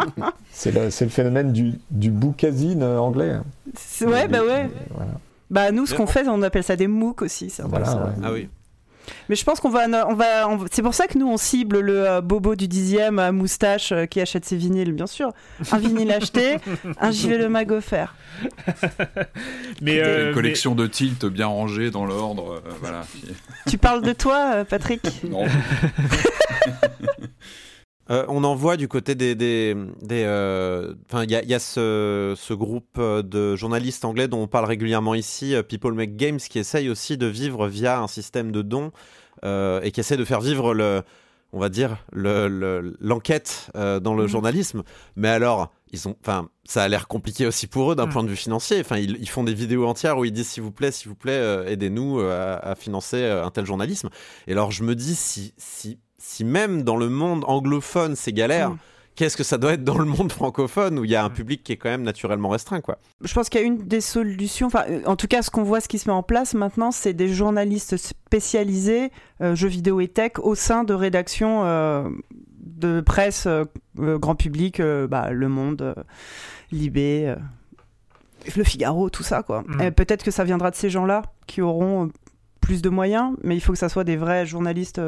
c'est 0.52 0.72
le, 0.72 0.84
le, 0.84 0.90
phénomène 0.90 1.52
du, 1.52 1.74
du 1.90 2.10
bookazine 2.10 2.82
anglais. 2.82 3.36
Ouais, 4.02 4.28
bah 4.28 4.42
ouais. 4.42 4.68
Voilà. 4.90 5.12
Bah 5.50 5.70
nous, 5.72 5.86
ce 5.86 5.94
qu'on 5.94 6.06
fait, 6.06 6.28
on 6.28 6.42
appelle 6.42 6.64
ça 6.64 6.76
des 6.76 6.86
MOOC 6.86 7.22
aussi. 7.22 7.50
C'est 7.50 7.62
Ah 8.22 8.32
oui. 8.32 8.48
Mais 9.28 9.36
je 9.36 9.44
pense 9.44 9.60
qu'on 9.60 9.70
va, 9.70 9.86
on 10.08 10.14
va, 10.14 10.58
c'est 10.70 10.82
pour 10.82 10.94
ça 10.94 11.06
que 11.06 11.18
nous 11.18 11.28
on 11.28 11.36
cible 11.36 11.80
le 11.80 12.08
euh, 12.08 12.20
bobo 12.20 12.54
du 12.56 12.68
dixième 12.68 13.18
à 13.18 13.32
moustache 13.32 13.92
euh, 13.92 14.06
qui 14.06 14.20
achète 14.20 14.44
ses 14.44 14.56
vinyles, 14.56 14.92
bien 14.92 15.06
sûr. 15.06 15.32
Un 15.72 15.78
vinyle 15.78 16.12
acheté, 16.12 16.56
un 17.00 17.10
JV 17.10 17.38
le 17.38 17.48
mag 17.48 17.70
offert. 17.72 18.14
mais 19.82 20.00
euh, 20.00 20.28
une 20.28 20.34
collection 20.34 20.74
de 20.74 20.86
tilts 20.86 21.26
bien 21.26 21.46
rangés 21.46 21.90
dans 21.90 22.04
l'ordre, 22.04 22.62
voilà. 22.80 23.06
Tu 23.66 23.78
parles 23.78 24.02
de 24.02 24.12
toi, 24.12 24.64
Patrick? 24.68 25.24
Non. 25.24 25.46
Euh, 28.10 28.24
on 28.28 28.44
en 28.44 28.54
voit 28.54 28.76
du 28.76 28.88
côté 28.88 29.14
des. 29.14 29.34
des, 29.34 29.74
euh, 30.10 30.94
Enfin, 31.06 31.24
il 31.24 31.30
y 31.30 31.54
a, 31.54 31.58
ce, 31.58 32.54
groupe 32.54 33.00
de 33.00 33.56
journalistes 33.56 34.04
anglais 34.04 34.28
dont 34.28 34.42
on 34.42 34.46
parle 34.46 34.64
régulièrement 34.64 35.14
ici, 35.14 35.54
euh, 35.54 35.62
People 35.62 35.92
Make 35.92 36.16
Games, 36.16 36.38
qui 36.38 36.58
essaye 36.58 36.88
aussi 36.88 37.16
de 37.16 37.26
vivre 37.26 37.68
via 37.68 38.00
un 38.00 38.08
système 38.08 38.52
de 38.52 38.62
dons. 38.62 38.90
et 39.44 39.90
qui 39.92 40.00
essaie 40.00 40.16
de 40.16 40.24
faire 40.24 40.40
vivre 40.40 40.74
le, 40.74 41.02
on 41.52 41.60
va 41.60 41.68
dire, 41.68 42.04
l'enquête 42.12 43.70
dans 43.74 44.14
le 44.14 44.24
mmh. 44.24 44.28
journalisme. 44.28 44.82
Mais 45.16 45.28
alors, 45.28 45.70
ils 45.92 46.08
ont, 46.08 46.16
enfin, 46.20 46.48
ça 46.64 46.82
a 46.82 46.88
l'air 46.88 47.06
compliqué 47.08 47.46
aussi 47.46 47.66
pour 47.66 47.92
eux 47.92 47.94
d'un 47.94 48.06
mmh. 48.06 48.10
point 48.10 48.24
de 48.24 48.28
vue 48.28 48.36
financier. 48.36 48.80
Enfin, 48.80 48.96
ils, 48.98 49.28
font 49.28 49.44
des 49.44 49.54
vidéos 49.54 49.86
entières 49.86 50.18
où 50.18 50.24
ils 50.24 50.32
disent 50.32 50.48
s'il 50.48 50.62
vous 50.62 50.72
plaît, 50.72 50.90
s'il 50.90 51.08
vous 51.08 51.14
plaît, 51.14 51.64
aidez-nous 51.66 52.20
à, 52.20 52.74
financer 52.74 53.24
un 53.24 53.50
tel 53.50 53.66
journalisme. 53.66 54.08
Et 54.46 54.52
alors, 54.52 54.72
je 54.72 54.82
me 54.82 54.94
dis 54.94 55.14
si, 55.14 55.54
si, 55.56 55.98
si 56.28 56.44
même 56.44 56.82
dans 56.82 56.96
le 56.96 57.08
monde 57.08 57.44
anglophone 57.46 58.14
c'est 58.14 58.32
galère. 58.32 58.70
Mmh 58.70 58.78
qu'est-ce 59.18 59.36
que 59.36 59.42
ça 59.42 59.58
doit 59.58 59.72
être 59.72 59.82
dans 59.82 59.98
le 59.98 60.04
monde 60.04 60.30
francophone 60.30 60.96
où 60.96 61.04
il 61.04 61.10
y 61.10 61.16
a 61.16 61.24
un 61.24 61.28
public 61.28 61.64
qui 61.64 61.72
est 61.72 61.76
quand 61.76 61.88
même 61.88 62.04
naturellement 62.04 62.50
restreint 62.50 62.80
quoi. 62.80 62.98
Je 63.20 63.34
pense 63.34 63.48
qu'il 63.48 63.60
y 63.60 63.64
a 63.64 63.66
une 63.66 63.78
des 63.78 64.00
solutions, 64.00 64.68
enfin 64.68 64.84
en 65.06 65.16
tout 65.16 65.26
cas 65.26 65.42
ce 65.42 65.50
qu'on 65.50 65.64
voit, 65.64 65.80
ce 65.80 65.88
qui 65.88 65.98
se 65.98 66.08
met 66.08 66.14
en 66.14 66.22
place 66.22 66.54
maintenant, 66.54 66.92
c'est 66.92 67.14
des 67.14 67.26
journalistes 67.26 67.96
spécialisés 67.96 69.10
euh, 69.40 69.56
jeux 69.56 69.66
vidéo 69.66 70.00
et 70.00 70.06
tech 70.06 70.34
au 70.40 70.54
sein 70.54 70.84
de 70.84 70.94
rédactions 70.94 71.64
euh, 71.64 72.08
de 72.60 73.00
presse 73.00 73.46
euh, 73.48 73.64
grand 73.96 74.36
public, 74.36 74.80
bah, 74.80 75.30
Le 75.32 75.48
Monde, 75.48 75.96
Libé, 76.70 77.34
Le 78.56 78.62
Figaro, 78.62 79.10
tout 79.10 79.24
ça 79.24 79.42
quoi. 79.42 79.64
Mm. 79.66 79.90
Peut-être 79.96 80.22
que 80.22 80.30
ça 80.30 80.44
viendra 80.44 80.70
de 80.70 80.76
ces 80.76 80.90
gens-là 80.90 81.22
qui 81.48 81.60
auront 81.60 82.12
plus 82.60 82.82
de 82.82 82.88
moyens, 82.88 83.32
mais 83.42 83.56
il 83.56 83.60
faut 83.60 83.72
que 83.72 83.78
ça 83.80 83.88
soit 83.88 84.04
des 84.04 84.16
vrais 84.16 84.46
journalistes 84.46 85.00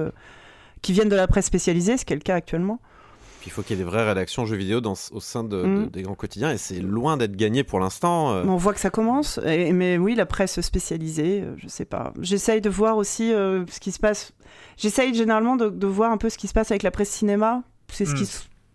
qui 0.83 0.93
viennent 0.93 1.09
de 1.09 1.17
la 1.17 1.27
presse 1.27 1.47
spécialisée, 1.47 1.97
ce 1.97 2.05
qui 2.05 2.13
est 2.13 2.17
le 2.17 2.23
cas 2.23 2.35
actuellement 2.35 2.81
il 3.47 3.53
faut 3.53 3.63
qu'il 3.63 3.77
y 3.77 3.81
ait 3.81 3.85
des 3.85 3.89
vraies 3.89 4.07
rédactions 4.07 4.47
jeux 4.47 4.57
vidéo 4.57 4.81
dans, 4.81 4.95
au 5.13 5.21
sein 5.21 5.45
de, 5.45 5.63
mm. 5.63 5.87
des 5.91 6.03
grands 6.03 6.15
quotidiens 6.15 6.51
et 6.51 6.59
c'est 6.59 6.81
loin 6.81 7.17
d'être 7.17 7.37
gagné 7.37 7.65
pour 7.65 7.81
l'instant. 7.81 8.33
Euh. 8.33 8.45
On 8.47 8.57
voit 8.57 8.75
que 8.75 8.81
ça 8.81 8.91
commence, 8.91 9.39
mais 9.45 9.99
oui, 9.99 10.15
la 10.15 10.27
presse 10.27 10.61
spécialisée, 10.61 11.43
euh, 11.43 11.55
je 11.57 11.69
sais 11.69 11.85
pas. 11.85 12.13
J'essaye 12.21 12.61
de 12.61 12.71
voir 12.71 12.97
aussi 12.97 13.33
euh, 13.33 13.65
ce 13.71 13.81
qui 13.81 13.93
se 13.93 13.99
passe. 13.99 14.33
J'essaye 14.77 15.15
généralement 15.15 15.57
de, 15.57 15.87
voir 15.87 16.13
un 16.13 16.17
peu 16.17 16.29
ce 16.31 16.39
qui 16.39 16.49
se 16.49 16.53
passe 16.53 16.71
avec 16.71 16.83
la 16.83 16.91
presse 16.91 17.11
cinéma. 17.11 17.63
C'est 17.93 18.05
ce 18.05 18.15
qui 18.15 18.29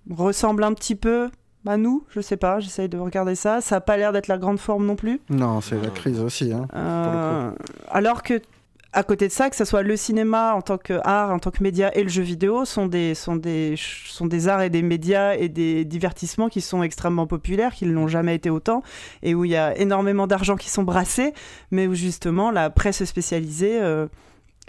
mm. 0.07 0.13
ressemble 0.15 0.63
un 0.63 0.73
petit 0.73 0.95
peu 0.95 1.29
à 1.67 1.77
nous, 1.77 2.05
je 2.09 2.21
sais 2.21 2.37
pas, 2.37 2.59
j'essaye 2.59 2.89
de 2.89 2.97
regarder 2.99 3.33
ça. 3.33 3.59
Ça 3.59 3.77
n'a 3.77 3.81
pas 3.81 3.97
l'air 3.97 4.13
d'être 4.13 4.27
la 4.27 4.37
grande 4.37 4.59
forme 4.59 4.85
non 4.85 4.95
plus. 4.95 5.19
Non, 5.29 5.61
c'est 5.61 5.81
la 5.81 5.89
crise 5.89 6.19
aussi. 6.19 6.51
Hein, 6.53 7.55
alors 7.89 8.21
que 8.21 8.39
à 8.95 9.03
côté 9.03 9.27
de 9.27 9.33
ça, 9.33 9.49
que 9.49 9.57
ce 9.57 9.65
soit 9.65 9.83
le 9.83 9.97
cinéma 9.97 10.53
en 10.53 10.61
tant 10.61 10.77
qu'art, 10.77 11.29
en 11.29 11.37
tant 11.37 11.51
que 11.51 11.61
média 11.61 11.95
et 11.97 12.01
le 12.01 12.07
jeu 12.07 12.23
vidéo 12.23 12.63
sont 12.63 12.87
des, 12.87 13.13
sont, 13.13 13.35
des, 13.35 13.75
sont 13.77 14.25
des 14.25 14.47
arts 14.47 14.61
et 14.61 14.69
des 14.69 14.81
médias 14.81 15.35
et 15.35 15.49
des 15.49 15.83
divertissements 15.83 16.47
qui 16.47 16.61
sont 16.61 16.81
extrêmement 16.81 17.27
populaires, 17.27 17.73
qui 17.73 17.85
ne 17.85 17.91
l'ont 17.91 18.07
jamais 18.07 18.35
été 18.35 18.49
autant, 18.49 18.83
et 19.21 19.35
où 19.35 19.43
il 19.43 19.51
y 19.51 19.57
a 19.57 19.77
énormément 19.77 20.27
d'argent 20.27 20.55
qui 20.55 20.69
sont 20.69 20.83
brassés, 20.83 21.33
mais 21.71 21.87
où 21.87 21.93
justement 21.93 22.51
la 22.51 22.69
presse 22.69 23.03
spécialisée 23.03 23.81
euh, 23.81 24.07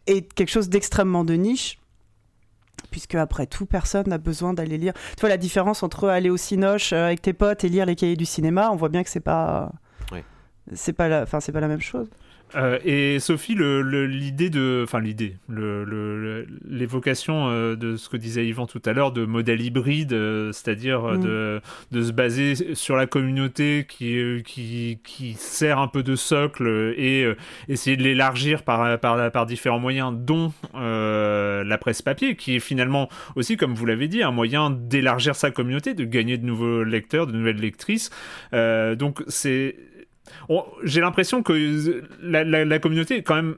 est 0.08 0.32
quelque 0.34 0.50
chose 0.50 0.68
d'extrêmement 0.68 1.24
de 1.24 1.34
niche 1.34 1.78
puisque 2.90 3.14
après 3.14 3.46
tout, 3.46 3.66
personne 3.66 4.06
n'a 4.06 4.18
besoin 4.18 4.54
d'aller 4.54 4.78
lire. 4.78 4.92
Tu 5.16 5.20
vois 5.20 5.28
la 5.28 5.36
différence 5.36 5.82
entre 5.82 6.08
aller 6.08 6.30
au 6.30 6.36
Cinoche 6.36 6.92
euh, 6.92 7.06
avec 7.06 7.20
tes 7.20 7.32
potes 7.32 7.62
et 7.64 7.68
lire 7.68 7.84
les 7.84 7.94
cahiers 7.94 8.16
du 8.16 8.24
cinéma, 8.24 8.70
on 8.72 8.76
voit 8.76 8.88
bien 8.88 9.02
que 9.02 9.10
c'est 9.10 9.20
pas, 9.20 9.72
c'est 10.72 10.92
pas 10.92 11.08
la, 11.08 11.22
enfin 11.22 11.40
c'est 11.40 11.52
pas 11.52 11.60
la 11.60 11.68
même 11.68 11.80
chose. 11.80 12.08
Euh, 12.54 12.78
et 12.84 13.18
Sophie, 13.18 13.56
l'idée 13.56 14.50
de, 14.50 14.82
enfin 14.84 15.00
l'idée, 15.00 15.36
l'évocation 16.68 17.48
euh, 17.48 17.74
de 17.74 17.96
ce 17.96 18.08
que 18.08 18.16
disait 18.16 18.46
Yvan 18.46 18.66
tout 18.66 18.80
à 18.84 18.92
l'heure 18.92 19.10
de 19.10 19.26
modèle 19.26 19.60
hybride, 19.60 20.12
euh, 20.12 20.52
c'est-à-dire 20.52 21.02
mm. 21.02 21.20
de, 21.20 21.60
de, 21.90 22.02
se 22.02 22.12
baser 22.12 22.74
sur 22.74 22.94
la 22.96 23.06
communauté 23.06 23.84
qui, 23.88 24.42
qui, 24.44 25.00
qui 25.02 25.34
sert 25.34 25.80
un 25.80 25.88
peu 25.88 26.04
de 26.04 26.14
socle 26.14 26.94
et 26.96 27.26
essayer 27.68 27.96
de 27.96 28.02
l'élargir 28.02 28.62
par, 28.62 28.98
par, 29.00 29.32
par 29.32 29.46
différents 29.46 29.80
moyens, 29.80 30.14
dont 30.16 30.52
la 30.74 31.78
presse 31.78 32.02
papier, 32.02 32.36
qui 32.36 32.56
est 32.56 32.60
finalement 32.60 33.08
aussi, 33.34 33.56
comme 33.56 33.74
vous 33.74 33.86
l'avez 33.86 34.08
dit, 34.08 34.22
un 34.22 34.30
moyen 34.30 34.70
d'élargir 34.70 35.34
sa 35.34 35.50
communauté, 35.50 35.94
de 35.94 36.04
gagner 36.04 36.38
de 36.38 36.46
nouveaux 36.46 36.84
lecteurs, 36.84 37.26
de 37.26 37.32
nouvelles 37.32 37.60
lectrices. 37.60 38.10
donc 38.52 39.24
c'est 39.26 39.74
j'ai 40.82 41.00
l'impression 41.00 41.42
que 41.42 42.02
la, 42.22 42.78
communauté 42.78 43.16
est 43.16 43.22
quand 43.22 43.36
même 43.36 43.56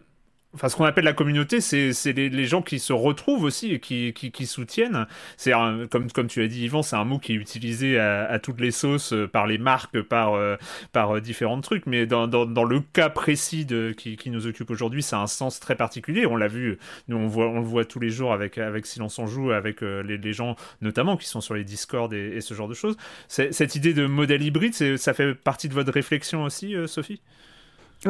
Enfin, 0.55 0.70
ce 0.70 0.76
qu'on 0.76 0.84
appelle 0.84 1.05
la 1.05 1.12
communauté, 1.12 1.61
c'est 1.61 2.12
les, 2.14 2.46
gens 2.46 2.62
qui 2.62 2.78
se 2.78 2.94
retrouvent 2.94 3.44
aussi 3.44 3.72
et 3.74 3.80
qui, 3.80 4.14
qui, 4.14 4.46
soutiennent. 4.46 5.07
C'est 5.36 5.53
comme, 5.90 6.11
comme 6.11 6.26
tu 6.26 6.42
as 6.42 6.49
dit, 6.49 6.64
Yvan, 6.64 6.82
c'est 6.82 6.96
un 6.96 7.05
mot 7.05 7.18
qui 7.18 7.32
est 7.32 7.36
utilisé 7.36 7.99
à, 7.99 8.38
toutes 8.38 8.59
les 8.59 8.70
sauces 8.70 9.12
euh, 9.12 9.28
par 9.28 9.46
les 9.46 9.59
marques, 9.59 10.01
par, 10.01 10.34
euh, 10.34 10.57
par 10.92 11.16
euh, 11.16 11.20
différents 11.20 11.61
trucs. 11.61 11.84
Mais 11.84 12.07
dans, 12.07 12.26
dans, 12.26 12.64
le 12.64 12.80
cas 12.80 13.11
précis 13.11 13.66
qui, 13.99 14.16
qui 14.16 14.30
nous 14.30 14.46
occupe 14.46 14.70
aujourd'hui, 14.70 15.03
ça 15.03 15.18
a 15.18 15.22
un 15.22 15.26
sens 15.26 15.61
très 15.61 15.76
particulier. 15.76 16.24
On 16.24 16.36
l'a 16.36 16.49
vu, 16.49 16.78
nous 17.09 17.18
on, 17.18 17.26
voit, 17.26 17.49
on 17.49 17.61
le 17.61 17.66
voit 17.66 17.84
tous 17.84 18.01
les 18.01 18.11
jours 18.11 18.32
avec, 18.32 18.57
avec 18.57 18.86
Silence 18.86 19.18
en 19.18 19.26
Joue, 19.26 19.51
avec 19.51 19.82
les, 19.82 20.16
les, 20.16 20.32
gens 20.32 20.57
notamment 20.80 21.18
qui 21.18 21.26
sont 21.26 21.42
sur 21.42 21.55
les 21.55 21.64
Discord 21.64 22.11
et 22.14 22.40
ce 22.40 22.55
genre 22.55 22.68
de 22.68 22.74
choses. 22.74 22.96
Cette 23.28 23.74
idée 23.74 23.92
de 23.92 24.07
modèle 24.07 24.42
hybride, 24.42 24.96
ça 24.96 25.12
fait 25.12 25.34
partie 25.34 25.68
de 25.68 25.74
votre 25.74 25.92
réflexion 25.92 26.44
aussi, 26.44 26.74
Sophie? 26.86 27.20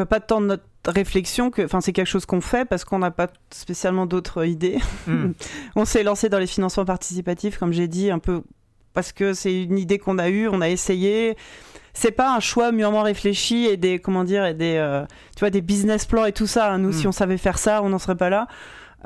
Pas 0.09 0.21
tant 0.21 0.41
de 0.41 0.47
notre 0.47 0.65
réflexion 0.87 1.51
que, 1.51 1.63
enfin, 1.63 1.81
c'est 1.81 1.93
quelque 1.93 2.07
chose 2.09 2.27
qu'on 2.27 2.41
fait 2.41 2.65
parce 2.65 2.85
qu'on 2.85 2.99
n'a 2.99 3.11
pas 3.11 3.29
spécialement 3.51 4.07
d'autres 4.07 4.47
idées. 4.47 4.79
Hmm. 5.07 5.33
on 5.77 5.85
s'est 5.85 6.03
lancé 6.03 6.29
dans 6.29 6.39
les 6.39 6.47
financements 6.47 6.85
participatifs, 6.85 7.59
comme 7.59 7.73
j'ai 7.73 7.89
dit, 7.89 8.11
un 8.11 8.19
peu 8.19 8.43
parce 8.95 9.13
que 9.13 9.33
c'est 9.33 9.63
une 9.63 9.79
idée 9.79 9.99
qu'on 9.99 10.19
a 10.19 10.29
eue, 10.29 10.49
on 10.49 10.61
a 10.61 10.69
essayé. 10.69 11.37
C'est 11.95 12.11
pas 12.11 12.35
un 12.35 12.41
choix 12.41 12.73
mûrement 12.73 13.03
réfléchi 13.03 13.67
et 13.67 13.77
des, 13.77 13.99
comment 13.99 14.25
dire, 14.25 14.45
et 14.45 14.55
des, 14.55 14.77
euh, 14.77 15.05
tu 15.37 15.41
vois, 15.41 15.51
des 15.51 15.63
business 15.63 16.05
plans 16.07 16.25
et 16.25 16.33
tout 16.33 16.47
ça. 16.47 16.77
Nous, 16.79 16.93
si 16.93 17.07
hmm. 17.07 17.11
on 17.11 17.13
savait 17.13 17.39
faire 17.39 17.59
ça, 17.59 17.83
on 17.83 17.89
n'en 17.89 17.99
serait 17.99 18.17
pas 18.17 18.31
là. 18.31 18.47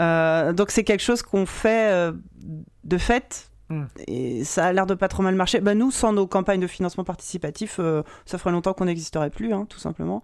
Euh, 0.00 0.52
donc 0.52 0.70
c'est 0.70 0.84
quelque 0.84 1.02
chose 1.02 1.22
qu'on 1.22 1.46
fait 1.46 1.90
euh, 1.90 2.12
de 2.84 2.98
fait. 2.98 3.50
Hmm. 3.68 3.84
Et 4.06 4.44
ça 4.44 4.66
a 4.66 4.72
l'air 4.72 4.86
de 4.86 4.94
pas 4.94 5.08
trop 5.08 5.22
mal 5.22 5.34
marcher. 5.34 5.60
Bah, 5.60 5.74
nous, 5.74 5.90
sans 5.90 6.12
nos 6.12 6.26
campagnes 6.26 6.60
de 6.60 6.66
financement 6.66 7.04
participatif, 7.04 7.80
ça 8.26 8.38
ferait 8.38 8.52
longtemps 8.52 8.74
qu'on 8.74 8.86
n'existerait 8.86 9.30
plus, 9.30 9.52
hein, 9.52 9.66
tout 9.68 9.78
simplement 9.78 10.22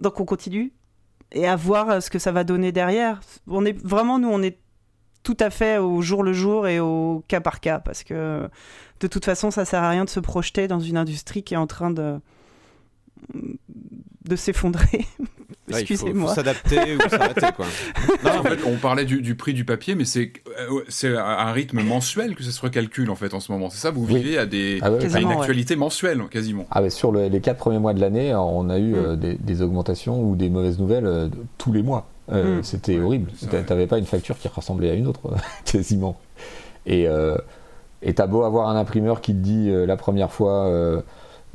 donc 0.00 0.20
on 0.20 0.24
continue 0.24 0.72
et 1.32 1.46
à 1.46 1.56
voir 1.56 1.90
euh, 1.90 2.00
ce 2.00 2.10
que 2.10 2.18
ça 2.18 2.32
va 2.32 2.44
donner 2.44 2.72
derrière. 2.72 3.20
On 3.46 3.64
est 3.64 3.76
vraiment 3.84 4.18
nous, 4.18 4.28
on 4.28 4.42
est 4.42 4.58
tout 5.22 5.36
à 5.40 5.50
fait 5.50 5.78
au 5.78 6.00
jour 6.02 6.22
le 6.22 6.32
jour 6.32 6.68
et 6.68 6.78
au 6.78 7.24
cas 7.26 7.40
par 7.40 7.60
cas 7.60 7.80
parce 7.80 8.04
que 8.04 8.48
de 9.00 9.06
toute 9.08 9.24
façon, 9.24 9.50
ça 9.50 9.64
sert 9.64 9.82
à 9.82 9.90
rien 9.90 10.04
de 10.04 10.10
se 10.10 10.20
projeter 10.20 10.68
dans 10.68 10.80
une 10.80 10.96
industrie 10.96 11.42
qui 11.42 11.54
est 11.54 11.58
en 11.58 11.66
train 11.66 11.90
de 11.90 12.20
de 13.32 14.36
s'effondrer. 14.36 15.06
Excusez-moi. 15.68 16.34
S'adapter 16.34 16.96
ou 16.96 17.00
s'arrêter, 17.08 17.46
quoi. 17.56 17.66
en 18.24 18.42
fait, 18.42 18.58
on 18.66 18.76
parlait 18.76 19.04
du, 19.04 19.34
prix 19.34 19.54
du 19.54 19.64
papier, 19.64 19.94
mais 19.94 20.04
c'est 20.04 20.32
euh, 20.58 20.80
c'est 20.88 21.16
un 21.16 21.52
rythme 21.52 21.82
mensuel 21.82 22.34
que 22.34 22.42
ça 22.42 22.50
se 22.50 22.60
recalcule, 22.60 23.10
en 23.10 23.16
fait, 23.16 23.34
en 23.34 23.40
ce 23.40 23.52
moment. 23.52 23.70
C'est 23.70 23.78
ça, 23.78 23.90
vous 23.90 24.04
vivez 24.04 24.38
à, 24.38 24.46
des, 24.46 24.78
ah 24.82 24.90
une 25.18 25.32
actualité 25.32 25.76
mensuelle, 25.76 26.22
quasiment. 26.30 26.66
Ah 26.70 26.88
sur 26.90 27.12
les 27.12 27.40
quatre 27.40 27.58
premiers 27.58 27.78
mois 27.78 27.94
de 27.94 28.00
l'année, 28.00 28.34
on 28.34 28.70
a 28.70 28.78
eu 28.78 28.92
mm. 28.92 28.96
euh, 28.96 29.36
des, 29.38 29.62
augmentations 29.62 30.22
ou 30.22 30.36
des 30.36 30.48
mauvaises 30.48 30.78
nouvelles 30.78 31.06
euh, 31.06 31.28
tous 31.58 31.72
les 31.72 31.82
mois. 31.82 32.08
Mm. 32.30 32.62
C'était 32.62 32.98
horrible. 32.98 33.30
T'avais 33.66 33.86
pas 33.86 33.98
une 33.98 34.06
facture 34.06 34.38
qui 34.38 34.48
ressemblait 34.48 34.90
à 34.90 34.94
une 34.94 35.06
autre, 35.06 35.30
quasiment. 35.64 36.18
Et 36.86 37.06
et 38.02 38.14
t'as 38.14 38.26
beau 38.26 38.44
avoir 38.44 38.68
un 38.68 38.76
imprimeur 38.76 39.20
qui 39.20 39.32
te 39.32 39.38
dit 39.38 39.70
la 39.70 39.96
première 39.96 40.30
fois 40.30 41.02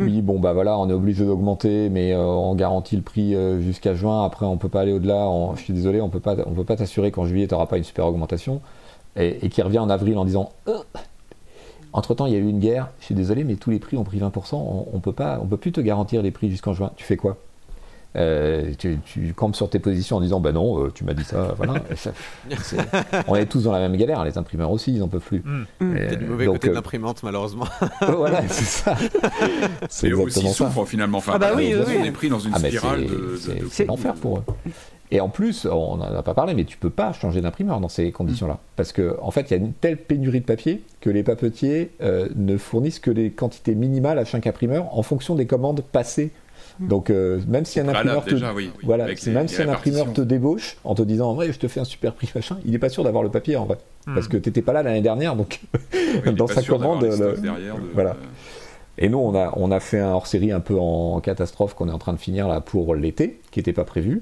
oui, 0.01 0.21
bon, 0.21 0.39
bah 0.39 0.53
voilà, 0.53 0.77
on 0.77 0.89
est 0.89 0.93
obligé 0.93 1.25
d'augmenter, 1.25 1.89
mais 1.89 2.13
euh, 2.13 2.23
on 2.23 2.55
garantit 2.55 2.95
le 2.95 3.01
prix 3.01 3.35
euh, 3.35 3.61
jusqu'à 3.61 3.93
juin. 3.93 4.25
Après, 4.25 4.45
on 4.45 4.57
peut 4.57 4.69
pas 4.69 4.81
aller 4.81 4.91
au-delà. 4.91 5.27
Je 5.55 5.61
suis 5.61 5.73
désolé, 5.73 6.01
on 6.01 6.09
peut 6.09 6.19
pas, 6.19 6.35
peut 6.35 6.63
pas 6.63 6.75
t'assurer 6.75 7.11
qu'en 7.11 7.25
juillet, 7.25 7.47
tu 7.47 7.53
n'auras 7.53 7.67
pas 7.67 7.77
une 7.77 7.83
super 7.83 8.05
augmentation. 8.05 8.61
Et, 9.17 9.49
qui 9.49 9.61
revient 9.61 9.79
en 9.79 9.89
avril 9.89 10.17
en 10.17 10.23
disant 10.23 10.51
euh, 10.69 10.77
Entre 11.91 12.13
temps, 12.13 12.25
il 12.25 12.33
y 12.33 12.35
a 12.35 12.39
eu 12.39 12.47
une 12.47 12.59
guerre. 12.59 12.89
Je 12.99 13.05
suis 13.05 13.15
désolé, 13.15 13.43
mais 13.43 13.55
tous 13.55 13.69
les 13.69 13.79
prix 13.79 13.97
ont 13.97 14.03
pris 14.03 14.19
20%. 14.19 14.55
On, 14.55 14.87
on 14.93 14.99
peut 14.99 15.11
pas, 15.11 15.39
on 15.41 15.47
peut 15.47 15.57
plus 15.57 15.71
te 15.71 15.81
garantir 15.81 16.21
les 16.21 16.31
prix 16.31 16.49
jusqu'en 16.49 16.73
juin. 16.73 16.91
Tu 16.95 17.03
fais 17.03 17.17
quoi? 17.17 17.37
Euh, 18.17 18.73
tu, 18.77 18.99
campes 19.35 19.55
sur 19.55 19.69
tes 19.69 19.79
positions 19.79 20.17
en 20.17 20.21
disant 20.21 20.41
bah 20.41 20.51
non, 20.51 20.83
euh, 20.83 20.91
tu 20.93 21.05
m'as 21.05 21.13
dit 21.13 21.23
ça, 21.23 21.53
voilà. 21.57 21.75
on 23.27 23.35
est 23.35 23.45
tous 23.45 23.63
dans 23.63 23.71
la 23.71 23.79
même 23.79 23.95
galère, 23.95 24.25
les 24.25 24.37
imprimeurs 24.37 24.69
aussi, 24.69 24.93
ils 24.93 25.01
en 25.01 25.07
peuvent 25.07 25.21
plus. 25.21 25.41
Mmh. 25.45 25.95
Et, 25.95 26.15
du 26.17 26.25
mauvais 26.25 26.45
côté 26.47 26.67
euh, 26.67 26.71
de 26.71 26.75
l'imprimante, 26.75 27.23
malheureusement. 27.23 27.67
voilà, 28.01 28.41
c'est 28.49 28.65
ça. 28.65 28.95
C'est 29.89 30.07
exactement 30.07 30.49
aussi 30.49 30.57
ça. 30.57 30.85
finalement. 30.85 31.19
Enfin, 31.19 31.33
ah 31.35 31.39
bah 31.39 31.51
oui, 31.55 31.73
on 31.73 32.03
est 32.03 32.11
pris 32.11 32.27
dans 32.27 32.39
une 32.39 32.51
ah 32.53 32.59
spirale 32.59 33.05
de. 33.05 33.39
C'est 33.69 33.85
l'enfer 33.85 34.13
pour 34.15 34.39
eux. 34.39 34.43
Et 35.13 35.19
en 35.19 35.27
plus, 35.27 35.65
on 35.65 35.97
n'en 35.97 36.05
a 36.05 36.23
pas 36.23 36.33
parlé, 36.33 36.53
mais 36.53 36.63
tu 36.63 36.77
peux 36.77 36.89
pas 36.89 37.11
changer 37.11 37.41
d'imprimeur 37.41 37.81
dans 37.81 37.89
ces 37.89 38.11
conditions-là. 38.11 38.59
Parce 38.77 38.93
qu'en 38.93 39.11
en 39.21 39.31
fait, 39.31 39.41
il 39.49 39.51
y 39.51 39.53
a 39.53 39.57
une 39.57 39.73
telle 39.73 39.97
pénurie 39.97 40.39
de 40.39 40.45
papier 40.45 40.83
que 41.01 41.09
les 41.09 41.23
papetiers 41.23 41.91
ne 42.01 42.57
fournissent 42.57 42.99
que 42.99 43.11
les 43.11 43.31
quantités 43.31 43.75
minimales 43.75 44.19
à 44.19 44.25
chaque 44.25 44.47
imprimeur 44.47 44.97
en 44.97 45.03
fonction 45.03 45.35
des 45.35 45.45
commandes 45.45 45.81
passées 45.81 46.31
donc 46.81 47.09
euh, 47.09 47.39
même 47.47 47.65
si 47.65 47.79
un 47.79 47.87
imprimeur 47.87 48.25
te, 48.25 48.35
voilà, 48.83 49.07
même 49.27 49.47
si 49.47 49.61
un 49.61 49.69
imprimeur 49.69 50.11
te 50.13 50.21
débauche 50.21 50.77
en 50.83 50.95
te 50.95 51.01
disant 51.01 51.29
en 51.29 51.33
vrai 51.33 51.51
je 51.51 51.59
te 51.59 51.67
fais 51.67 51.79
un 51.79 51.85
super 51.85 52.13
prix 52.13 52.29
machin, 52.33 52.57
il 52.65 52.71
n'est 52.71 52.79
pas 52.79 52.89
sûr 52.89 53.03
d'avoir 53.03 53.23
le 53.23 53.29
papier 53.29 53.55
en 53.55 53.65
vrai, 53.65 53.77
hmm. 54.07 54.13
parce 54.13 54.27
que 54.27 54.37
tu 54.37 54.49
n'étais 54.49 54.61
pas 54.61 54.73
là 54.73 54.83
l'année 54.83 55.01
dernière, 55.01 55.35
donc 55.35 55.61
dans 56.35 56.47
sa 56.47 56.61
commande, 56.61 57.05
voilà. 57.93 58.15
Et 58.97 59.09
nous 59.09 59.19
on 59.19 59.33
a 59.35 59.53
on 59.55 59.71
a 59.71 59.79
fait 59.79 59.99
un 59.99 60.11
hors 60.11 60.27
série 60.27 60.51
un 60.51 60.59
peu 60.59 60.77
en 60.77 61.21
catastrophe 61.21 61.73
qu'on 61.73 61.87
est 61.87 61.93
en 61.93 61.99
train 61.99 62.13
de 62.13 62.19
finir 62.19 62.47
là 62.47 62.61
pour 62.61 62.95
l'été, 62.95 63.39
qui 63.51 63.59
n'était 63.59 63.73
pas 63.73 63.85
prévu. 63.85 64.21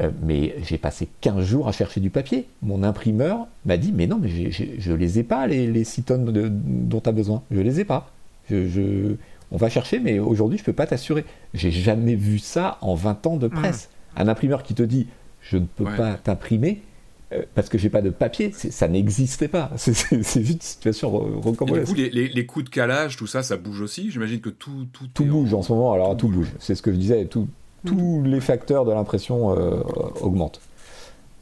Euh, 0.00 0.10
mais 0.22 0.56
j'ai 0.62 0.78
passé 0.78 1.08
15 1.20 1.44
jours 1.44 1.68
à 1.68 1.72
chercher 1.72 2.00
du 2.00 2.10
papier. 2.10 2.48
Mon 2.62 2.82
imprimeur 2.82 3.46
m'a 3.64 3.76
dit 3.76 3.92
Mais 3.92 4.06
non, 4.06 4.18
mais 4.20 4.28
je 4.50 4.90
ne 4.90 4.96
les 4.96 5.18
ai 5.18 5.22
pas, 5.22 5.46
les, 5.46 5.66
les 5.66 5.84
6 5.84 6.02
tonnes 6.04 6.32
dont 6.32 7.00
tu 7.00 7.08
as 7.08 7.12
besoin. 7.12 7.42
Je 7.50 7.60
les 7.60 7.80
ai 7.80 7.84
pas. 7.84 8.10
Je, 8.50 9.14
on 9.52 9.56
va 9.56 9.68
chercher, 9.68 10.00
mais 10.00 10.18
aujourd'hui, 10.18 10.58
je 10.58 10.62
ne 10.62 10.66
peux 10.66 10.72
pas 10.72 10.86
t'assurer. 10.86 11.24
J'ai 11.54 11.70
jamais 11.70 12.14
vu 12.14 12.38
ça 12.38 12.78
en 12.80 12.94
20 12.94 13.26
ans 13.26 13.36
de 13.36 13.48
presse. 13.48 13.90
Mmh. 14.16 14.20
Un 14.22 14.28
imprimeur 14.28 14.62
qui 14.62 14.74
te 14.74 14.82
dit 14.82 15.06
Je 15.40 15.58
ne 15.58 15.66
peux 15.66 15.84
pas 15.84 16.14
t'imprimer 16.14 16.82
euh, 17.32 17.42
parce 17.54 17.68
que 17.68 17.78
j'ai 17.78 17.88
pas 17.88 18.02
de 18.02 18.10
papier, 18.10 18.52
ça 18.52 18.88
n'existait 18.88 19.48
pas. 19.48 19.70
C'est 19.76 19.94
juste 20.14 20.36
une 20.36 20.60
situation 20.60 21.10
recommandée. 21.10 21.80
Du 21.80 21.86
coup, 21.86 21.94
les, 21.94 22.28
les, 22.28 22.46
coûts 22.46 22.62
de 22.62 22.68
calage, 22.68 23.16
tout 23.16 23.26
ça, 23.26 23.42
ça 23.42 23.56
bouge 23.56 23.80
aussi. 23.80 24.10
J'imagine 24.10 24.40
que 24.40 24.50
tout 24.50 24.86
tout, 24.92 25.06
tout 25.12 25.24
bouge 25.24 25.52
en... 25.54 25.62
ce 25.62 25.72
moment. 25.72 25.92
Alors 25.92 26.16
tout, 26.16 26.28
bouge. 26.28 26.52
C'est 26.58 26.74
ce 26.74 26.82
que 26.82 26.92
je 26.92 26.96
disais. 26.96 27.26
Tout, 27.26 27.48
tous 27.84 28.22
les 28.24 28.40
facteurs 28.40 28.84
de 28.84 28.92
l'impression 28.92 29.56
euh, 29.56 29.82
augmentent. 30.20 30.60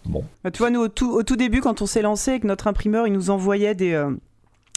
Bon. 0.06 0.24
Bah, 0.42 0.50
tu 0.50 0.58
vois, 0.58 0.70
nous, 0.70 0.80
au 0.80 0.88
tout, 0.88 1.10
au 1.10 1.22
tout, 1.22 1.36
début, 1.36 1.60
quand 1.60 1.82
on 1.82 1.86
s'est 1.86 2.02
lancé 2.02 2.32
avec 2.32 2.44
notre 2.44 2.66
imprimeur, 2.66 3.06
il 3.06 3.12
nous 3.12 3.30
envoyait 3.30 3.74
des, 3.74 3.92
euh, 3.92 4.10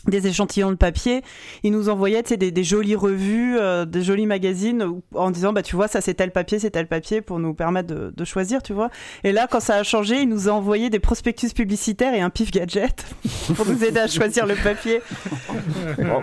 des 0.08 0.28
échantillons 0.28 0.72
de 0.72 0.76
papier, 0.76 1.22
il 1.64 1.72
nous 1.72 1.90
envoyait 1.90 2.24
des, 2.24 2.52
des 2.52 2.64
jolies 2.64 2.96
revues, 2.96 3.58
euh, 3.58 3.86
des 3.86 4.04
jolis 4.04 4.26
magazines 4.26 5.02
en 5.16 5.32
disant 5.32 5.54
bah 5.54 5.62
tu 5.62 5.76
vois 5.76 5.88
ça 5.88 6.02
c'est 6.02 6.16
tel 6.16 6.32
papier, 6.32 6.60
c'est 6.60 6.72
tel 6.72 6.88
papier 6.88 7.22
pour 7.22 7.40
nous 7.40 7.54
permettre 7.54 7.94
de, 7.94 8.14
de, 8.16 8.26
choisir, 8.26 8.62
tu 8.62 8.74
vois. 8.74 8.90
Et 9.24 9.32
là 9.32 9.48
quand 9.50 9.60
ça 9.60 9.76
a 9.76 9.84
changé, 9.84 10.22
il 10.22 10.30
nous 10.30 10.50
a 10.50 10.52
envoyé 10.52 10.90
des 10.90 11.00
prospectus 11.00 11.54
publicitaires 11.54 12.14
et 12.14 12.22
un 12.22 12.30
pif 12.30 12.52
gadget 12.52 13.06
pour 13.56 13.66
nous 13.66 13.84
aider 13.84 14.00
à 14.00 14.08
choisir 14.08 14.46
le 14.46 14.56
papier. 14.56 15.02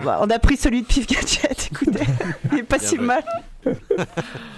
Bah, 0.03 0.19
on 0.21 0.29
a 0.29 0.39
pris 0.39 0.57
celui 0.57 0.81
de 0.81 0.87
pif 0.87 1.07
gadget, 1.07 1.69
écoutez, 1.71 2.05
il 2.51 2.59
est 2.59 2.63
pas 2.63 2.79
si 2.79 2.97
mal. 2.97 3.23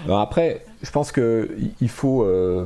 après, 0.10 0.64
je 0.82 0.90
pense 0.92 1.12
que 1.12 1.50
il 1.82 1.90
faut 1.90 2.24
euh, 2.24 2.66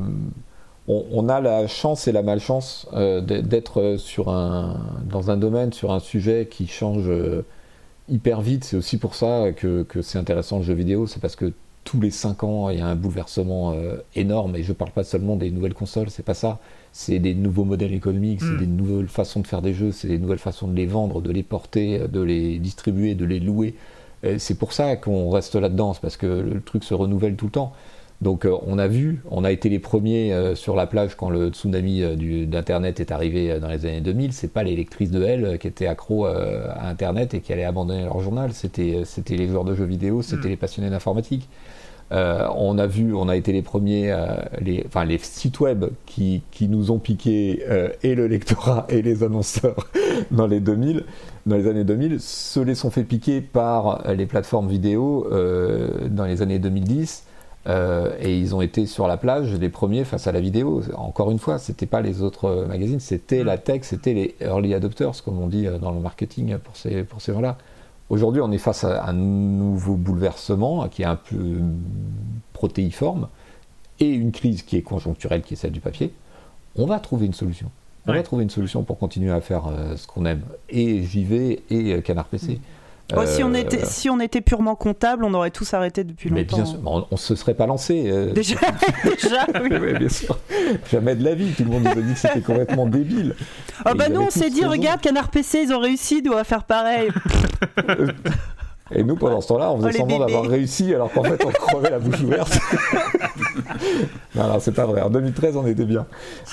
on, 0.88 1.28
a 1.28 1.42
la 1.42 1.68
chance 1.68 2.08
et 2.08 2.12
la 2.12 2.24
malchance 2.24 2.88
euh, 2.94 3.20
d'être 3.20 3.98
sur 3.98 4.30
un, 4.30 4.80
dans 5.04 5.30
un 5.30 5.38
domaine, 5.38 5.74
sur 5.74 5.92
un 5.92 6.00
sujet 6.00 6.48
qui 6.50 6.68
change 6.68 7.10
euh, 7.10 7.46
hyper 8.08 8.40
vite. 8.42 8.64
C'est 8.64 8.78
aussi 8.78 8.98
pour 8.98 9.16
ça 9.16 9.52
que, 9.52 9.86
c'est 10.02 10.18
intéressant 10.18 10.58
le 10.58 10.64
jeu 10.64 10.74
vidéo, 10.74 11.06
c'est 11.06 11.20
parce 11.20 11.36
que 11.36 11.52
tous 11.84 12.00
les 12.00 12.12
5 12.12 12.44
ans, 12.44 12.70
il 12.70 12.80
y 12.80 12.82
a 12.82 12.88
un 12.88 12.96
bouleversement 12.96 13.74
euh, 13.74 13.98
énorme. 14.16 14.56
Et 14.56 14.64
je 14.64 14.70
ne 14.70 14.74
parle 14.74 14.92
pas 14.92 15.04
seulement 15.04 15.36
des 15.36 15.52
nouvelles 15.52 15.74
consoles, 15.74 16.10
c'est 16.10 16.24
pas 16.26 16.34
ça. 16.34 16.60
C'est 16.94 17.20
des 17.20 17.36
nouveaux 17.36 17.66
modèles 17.66 17.94
économiques, 17.94 18.42
c'est 18.42 18.48
hmm. 18.48 18.58
des 18.58 18.68
nouvelles 18.68 19.08
façons 19.08 19.42
de 19.42 19.48
faire 19.48 19.62
des 19.62 19.74
jeux, 19.74 19.92
c'est 19.92 20.08
des 20.08 20.20
nouvelles 20.20 20.40
façons 20.40 20.68
de 20.68 20.76
les 20.76 20.86
vendre, 20.86 21.22
de 21.22 21.32
les 21.32 21.44
porter, 21.44 22.08
de 22.08 22.22
les 22.22 22.60
distribuer, 22.60 23.14
de 23.14 23.26
les 23.26 23.40
louer. 23.40 23.76
C'est 24.40 24.58
pour 24.58 24.74
ça 24.74 24.96
qu'on 24.96 25.30
reste 25.30 25.56
là-dedans, 25.56 25.96
parce 26.02 26.18
que 26.18 26.26
le 26.26 26.60
truc 26.60 26.84
se 26.84 26.96
renouvelle 26.96 27.36
tout 27.36 27.46
le 27.46 27.52
temps. 27.52 27.74
Donc 28.22 28.46
euh, 28.46 28.58
on 28.66 28.80
a 28.80 28.88
vu, 28.88 29.22
on 29.30 29.44
a 29.44 29.52
été 29.52 29.70
les 29.70 29.78
premiers 29.78 30.34
euh, 30.34 30.56
sur 30.56 30.76
la 30.76 30.88
plage 30.88 31.16
quand 31.16 31.30
le 31.30 31.50
tsunami 31.50 32.02
euh, 32.02 32.46
d'Internet 32.46 33.00
est 33.00 33.12
arrivé 33.12 33.60
dans 33.60 33.68
les 33.68 33.86
années 33.86 34.02
2000. 34.02 34.34
C'est 34.34 34.52
pas 34.52 34.64
les 34.64 34.76
lectrices 34.76 35.12
de 35.12 35.24
L 35.24 35.60
qui 35.60 35.68
étaient 35.68 35.88
accros 35.88 36.26
à 36.26 36.88
Internet 36.88 37.34
et 37.34 37.42
qui 37.42 37.54
allaient 37.54 37.64
abandonner 37.64 38.04
leur 38.04 38.20
journal. 38.22 38.52
C'était 38.54 39.06
les 39.30 39.48
joueurs 39.48 39.66
de 39.66 39.76
jeux 39.76 39.86
vidéo, 39.86 40.22
c'était 40.22 40.48
mm. 40.48 40.52
les 40.52 40.58
passionnés 40.58 40.90
d'informatique. 40.90 41.48
on 42.10 42.78
a 42.80 42.88
vu, 42.88 43.14
on 43.14 43.30
a 43.30 43.36
été 43.36 43.52
les 43.52 43.62
premiers, 43.62 44.16
les, 44.62 44.84
enfin 44.88 45.06
les 45.06 45.20
sites 45.20 45.60
web 45.60 45.86
qui, 46.06 46.42
qui 46.52 46.70
nous 46.70 46.90
ont 46.90 47.00
piqué 47.00 47.64
et 48.02 48.16
le 48.16 48.28
lectorat 48.28 48.88
et 48.90 49.02
les 49.04 49.24
annonceurs 49.24 49.88
dans 50.32 50.48
les 50.48 50.60
2000, 50.60 51.04
dans 51.46 51.56
les 51.56 51.68
années 51.68 51.84
2000, 51.84 52.20
se 52.20 52.60
les 52.62 52.76
sont 52.76 52.90
fait 52.90 53.04
piquer 53.04 53.42
par 53.42 54.04
les 54.12 54.26
plateformes 54.26 54.70
vidéo 54.70 55.28
dans 56.10 56.26
les 56.26 56.42
années 56.42 56.60
2010. 56.60 57.28
Euh, 57.68 58.16
et 58.22 58.38
ils 58.38 58.56
ont 58.56 58.62
été 58.62 58.86
sur 58.86 59.08
la 59.08 59.18
plage 59.18 59.54
les 59.54 59.70
premiers 59.70 60.06
face 60.06 60.28
à 60.28 60.32
la 60.32 60.40
vidéo. 60.40 60.82
Encore 60.96 61.32
une 61.32 61.40
fois, 61.40 61.58
c'était 61.58 61.86
pas 61.86 62.02
les 62.02 62.22
autres 62.22 62.46
euh, 62.46 62.66
magazines, 62.66 63.02
c'était 63.02 63.44
la 63.44 63.58
tech, 63.58 63.82
c'était 63.84 64.14
les 64.14 64.36
early 64.40 64.74
adopters, 64.74 65.22
comme 65.24 65.40
on 65.40 65.48
dit 65.48 65.68
euh, 65.68 65.78
dans 65.78 65.92
le 65.92 66.00
marketing 66.00 66.58
pour 66.60 66.78
ces, 66.78 67.04
pour 67.04 67.22
ces 67.22 67.34
gens-là. 67.34 67.58
Aujourd'hui, 68.10 68.42
on 68.42 68.52
est 68.54 68.58
face 68.58 68.86
à 68.86 69.06
un 69.06 69.14
nouveau 69.14 69.96
bouleversement 69.96 70.88
qui 70.88 71.02
est 71.02 71.06
un 71.06 71.18
peu 71.18 71.58
protéiforme 72.54 73.28
et 74.00 74.08
une 74.08 74.32
crise 74.32 74.64
qui 74.64 74.78
est 74.78 74.82
conjoncturelle, 74.82 75.42
qui 75.42 75.56
est 75.56 75.58
celle 75.58 75.74
du 75.74 75.82
papier. 75.82 76.14
On 76.78 76.86
va 76.86 77.00
trouver 77.02 77.26
une 77.26 77.34
solution. 77.34 77.70
On 78.06 78.14
va 78.14 78.24
trouver 78.24 78.44
une 78.44 78.50
solution 78.50 78.84
pour 78.84 78.98
continuer 78.98 79.32
à 79.32 79.42
faire 79.42 79.64
ce 79.98 80.08
qu'on 80.08 80.24
aime. 80.24 80.44
Et 80.70 81.04
JV 81.04 81.64
et 81.70 82.02
Canard 82.02 82.28
PC. 82.28 82.62
Mm 83.14 83.26
si, 83.26 83.44
on 83.44 83.54
était, 83.54 83.86
si 83.86 84.10
on 84.10 84.20
était 84.20 84.42
purement 84.42 84.76
comptable, 84.76 85.24
on 85.24 85.34
aurait 85.34 85.52
tous 85.52 85.74
arrêté 85.74 86.04
depuis 86.04 86.30
longtemps. 86.30 86.58
Mais 86.58 86.64
bien 86.64 86.66
sûr, 86.66 86.80
on, 86.86 87.06
ne 87.10 87.18
se 87.18 87.36
serait 87.36 87.54
pas 87.54 87.66
lancé. 87.66 88.10
Euh. 88.10 88.32
Déjà, 88.34 88.58
déjà 89.04 89.48
oui. 89.62 89.94
bien 89.98 90.10
sûr. 90.10 90.38
Jamais 90.92 91.16
de 91.16 91.24
la 91.24 91.34
vie, 91.34 91.54
tout 91.54 91.64
le 91.64 91.70
monde 91.70 91.84
nous 91.84 91.92
a 91.92 91.96
dit 91.96 92.14
que 92.14 92.20
c'était 92.20 92.42
complètement 92.42 92.86
débile. 92.86 93.36
Oh 93.86 93.92
bah 93.96 94.10
nous, 94.10 94.22
on 94.22 94.30
s'est 94.30 94.50
dit, 94.50 94.66
regarde, 94.66 95.00
Canard 95.02 95.30
PC, 95.30 95.64
ils 95.64 95.74
ont 95.74 95.80
réussi, 95.80 96.22
doit 96.22 96.44
faire 96.44 96.66
pareil. 96.66 97.10
Et 98.92 99.04
nous, 99.04 99.16
pendant 99.16 99.42
ce 99.42 99.50
temps-là, 99.50 99.72
on 99.72 99.78
faisait 99.78 99.90
oh, 99.96 99.98
semblant 100.00 100.20
d'avoir 100.20 100.46
réussi 100.46 100.94
alors 100.94 101.12
qu'en 101.12 101.24
fait, 101.24 101.44
on 101.46 101.50
crevait 101.50 101.90
la 101.90 102.00
bouche 102.00 102.22
ouverte. 102.22 102.60
non, 104.36 104.48
non, 104.48 104.60
c'est 104.60 104.72
pas 104.72 104.86
vrai. 104.86 105.02
En 105.02 105.10
2013, 105.10 105.58
on 105.58 105.68
était 105.68 105.86
bien. 105.86 106.06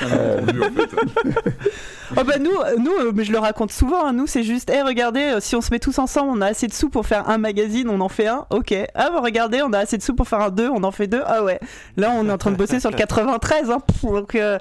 Euh... 0.02 0.40
oh 2.16 2.24
bah 2.24 2.38
nous, 2.38 2.50
nous 2.78 2.92
euh, 2.92 3.12
mais 3.14 3.24
je 3.24 3.32
le 3.32 3.38
raconte 3.38 3.72
souvent, 3.72 4.04
hein, 4.04 4.12
nous, 4.12 4.26
c'est 4.26 4.42
juste, 4.42 4.70
hey, 4.70 4.82
regardez, 4.82 5.20
euh, 5.20 5.40
si 5.40 5.54
on 5.54 5.60
se 5.60 5.70
met 5.70 5.78
tous 5.78 5.98
ensemble, 5.98 6.30
on 6.34 6.40
a 6.40 6.46
assez 6.46 6.66
de 6.66 6.72
sous 6.72 6.88
pour 6.88 7.06
faire 7.06 7.28
un 7.28 7.38
magazine, 7.38 7.88
on 7.88 8.00
en 8.00 8.08
fait 8.08 8.26
un, 8.26 8.46
ok. 8.50 8.74
Ah, 8.94 9.10
bah, 9.10 9.20
regardez, 9.22 9.62
on 9.62 9.72
a 9.72 9.78
assez 9.78 9.96
de 9.98 10.02
sous 10.02 10.14
pour 10.14 10.26
faire 10.26 10.40
un 10.40 10.50
deux, 10.50 10.68
on 10.68 10.82
en 10.82 10.90
fait 10.90 11.06
deux, 11.06 11.22
ah 11.26 11.44
ouais. 11.44 11.60
Là, 11.96 12.12
on 12.16 12.28
est 12.28 12.32
en 12.32 12.38
train 12.38 12.50
de 12.50 12.56
bosser 12.56 12.80
sur 12.80 12.90
le 12.90 12.96
93. 12.96 13.70
Hein, 13.70 13.78
donc, 14.02 14.34
euh, 14.34 14.58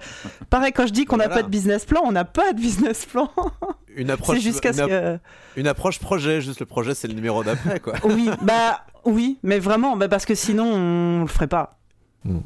pareil, 0.49 0.71
quand 0.71 0.85
je 0.85 0.93
dis 0.93 1.05
qu'on 1.05 1.17
n'a 1.17 1.29
pas 1.29 1.43
de 1.43 1.49
business 1.49 1.85
plan, 1.85 2.01
on 2.05 2.11
n'a 2.11 2.25
pas 2.25 2.53
de 2.53 2.59
business 2.59 3.05
plan 3.05 3.29
une 3.95 4.09
approche, 4.09 4.39
jusqu'à 4.39 4.73
ce 4.73 5.17
une 5.55 5.67
approche 5.67 5.99
projet, 5.99 6.41
juste 6.41 6.59
le 6.59 6.65
projet 6.65 6.93
c'est 6.93 7.07
le 7.07 7.13
numéro 7.13 7.43
d'après 7.43 7.79
quoi. 7.79 7.93
oui, 8.03 8.29
bah 8.41 8.85
oui, 9.05 9.37
mais 9.43 9.59
vraiment, 9.59 9.97
bah, 9.97 10.07
parce 10.07 10.25
que 10.25 10.35
sinon 10.35 10.65
on 10.65 11.21
le 11.21 11.27
ferait 11.27 11.47
pas. 11.47 11.79
Hmm. 12.25 12.39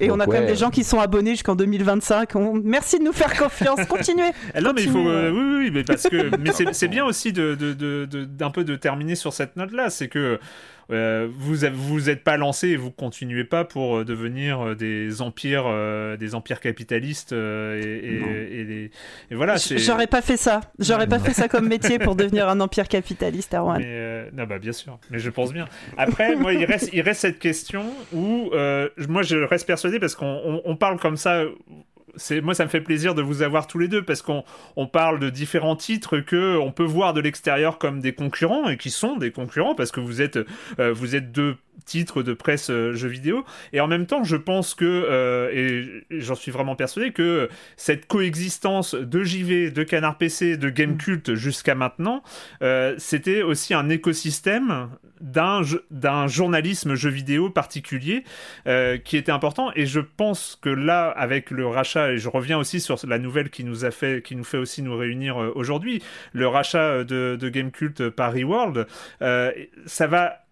Et 0.00 0.10
on 0.10 0.20
a 0.20 0.26
quand 0.26 0.32
même 0.32 0.46
des 0.46 0.56
gens 0.56 0.70
qui 0.70 0.84
sont 0.84 1.00
abonnés 1.00 1.30
jusqu'en 1.30 1.56
2025. 1.56 2.34
Merci 2.64 2.98
de 2.98 3.04
nous 3.04 3.12
faire 3.12 3.34
confiance. 3.36 3.84
Continuez. 3.88 4.30
Eh 4.54 4.60
non, 4.60 4.72
mais 4.74 4.82
il 4.82 4.90
faut. 4.90 5.08
Euh, 5.08 5.30
oui, 5.30 5.64
oui, 5.64 5.70
mais 5.72 5.84
parce 5.84 6.02
que. 6.02 6.36
mais 6.36 6.52
c'est 6.72 6.88
bien 6.88 7.04
aussi 7.04 7.32
de, 7.32 7.54
de, 7.54 7.72
de, 7.72 8.24
d'un 8.24 8.50
peu 8.50 8.64
de 8.64 8.76
terminer 8.76 9.14
sur 9.14 9.32
cette 9.32 9.56
note-là. 9.56 9.90
C'est 9.90 10.08
que 10.08 10.38
euh, 10.92 11.28
vous 11.36 11.56
vous 11.72 12.10
êtes 12.10 12.22
pas 12.22 12.36
lancé 12.36 12.68
et 12.68 12.76
vous 12.76 12.92
continuez 12.92 13.42
pas 13.42 13.64
pour 13.64 13.96
euh, 13.96 14.04
devenir 14.04 14.60
euh, 14.60 14.74
des 14.76 15.20
empires 15.20 15.66
des 16.18 16.34
empires 16.34 16.60
capitalistes 16.60 17.32
et, 17.32 18.90
et, 19.30 19.34
voilà 19.34 19.56
j'aurais 19.56 20.06
pas 20.06 20.22
fait 20.22 20.36
ça. 20.36 20.60
J'aurais 20.78 21.08
pas 21.08 21.18
fait 21.18 21.32
ça 21.32 21.48
comme 21.48 21.68
métier 21.68 21.98
pour 21.98 22.14
devenir 22.16 22.48
un 22.48 22.60
empire 22.60 22.88
capitaliste 22.88 23.54
Erwan. 23.54 23.82
Non 24.32 24.44
bah 24.44 24.58
bien 24.58 24.72
sûr. 24.72 24.98
Mais 25.10 25.18
je 25.18 25.30
pense 25.30 25.52
bien. 25.52 25.66
Après 25.96 26.36
moi 26.36 26.52
il 26.54 26.64
reste 26.64 26.90
il 26.92 27.00
reste 27.00 27.20
cette 27.20 27.38
question 27.38 27.84
où 28.12 28.50
moi 29.08 29.22
je 29.22 29.36
reste 29.36 29.66
persuadé 29.66 29.98
parce 29.98 30.14
qu'on 30.14 30.76
parle 30.78 30.98
comme 30.98 31.16
ça 31.16 31.44
moi 32.42 32.54
ça 32.54 32.64
me 32.64 32.68
fait 32.70 32.80
plaisir 32.80 33.14
de 33.14 33.22
vous 33.22 33.42
avoir 33.42 33.66
tous 33.66 33.78
les 33.78 33.88
deux 33.88 34.02
parce 34.02 34.22
qu'on 34.22 34.44
parle 34.86 35.18
de 35.18 35.30
différents 35.30 35.76
titres 35.76 36.18
que 36.18 36.56
on 36.56 36.72
peut 36.72 36.84
voir 36.84 37.14
de 37.14 37.20
l'extérieur 37.20 37.78
comme 37.78 38.00
des 38.00 38.14
concurrents 38.14 38.68
et 38.68 38.76
qui 38.76 38.90
sont 38.90 39.16
des 39.16 39.30
concurrents 39.30 39.74
parce 39.74 39.90
que 39.90 40.00
vous 40.00 40.22
êtes 40.22 40.38
euh, 40.78 40.92
vous 40.92 41.14
êtes 41.14 41.32
deux 41.32 41.56
titres 41.84 42.22
de 42.22 42.32
presse 42.32 42.70
euh, 42.70 42.92
jeux 42.92 43.08
vidéo. 43.08 43.44
Et 43.72 43.80
en 43.80 43.86
même 43.86 44.06
temps 44.06 44.24
je 44.24 44.36
pense 44.36 44.74
que 44.74 44.84
euh, 44.84 45.50
et 45.52 46.20
j'en 46.20 46.34
suis 46.34 46.50
vraiment 46.50 46.76
persuadé 46.76 47.12
que 47.12 47.48
cette 47.76 48.06
coexistence 48.06 48.94
de 48.94 49.22
JV 49.22 49.70
de 49.70 49.82
Canard 49.82 50.18
PC 50.18 50.56
de 50.56 50.70
Game 50.70 50.96
Cult 50.96 51.34
jusqu'à 51.34 51.74
maintenant 51.74 52.22
c'était 52.98 53.42
aussi 53.42 53.74
un 53.74 53.88
écosystème 53.88 54.88
d'un 55.20 55.62
d'un 55.90 56.26
journalisme 56.26 56.94
jeu 56.94 57.10
vidéo 57.10 57.50
particulier 57.50 58.24
qui 59.04 59.16
était 59.16 59.32
important. 59.32 59.70
Et 59.74 59.86
je 59.86 60.00
pense 60.00 60.58
que 60.60 60.68
là 60.68 61.08
avec 61.10 61.50
le 61.50 61.66
rachat 61.66 62.12
et 62.12 62.18
je 62.18 62.28
reviens 62.28 62.58
aussi 62.58 62.80
sur 62.80 62.96
la 63.06 63.18
nouvelle 63.18 63.50
qui 63.50 63.64
nous 63.64 63.84
a 63.84 63.90
fait, 63.90 64.22
qui 64.22 64.36
nous 64.36 64.44
fait 64.44 64.58
aussi 64.58 64.82
nous 64.82 64.96
réunir 64.96 65.40
euh, 65.40 65.52
aujourd'hui, 65.54 66.02
le 66.32 66.46
rachat 66.48 66.82
euh, 66.82 67.04
de, 67.04 67.36
de 67.38 67.48
Gamecult 67.48 68.10
par 68.10 68.32
Reworld, 68.32 68.86
euh, 69.22 69.52
ça 69.86 70.06
va 70.06 70.45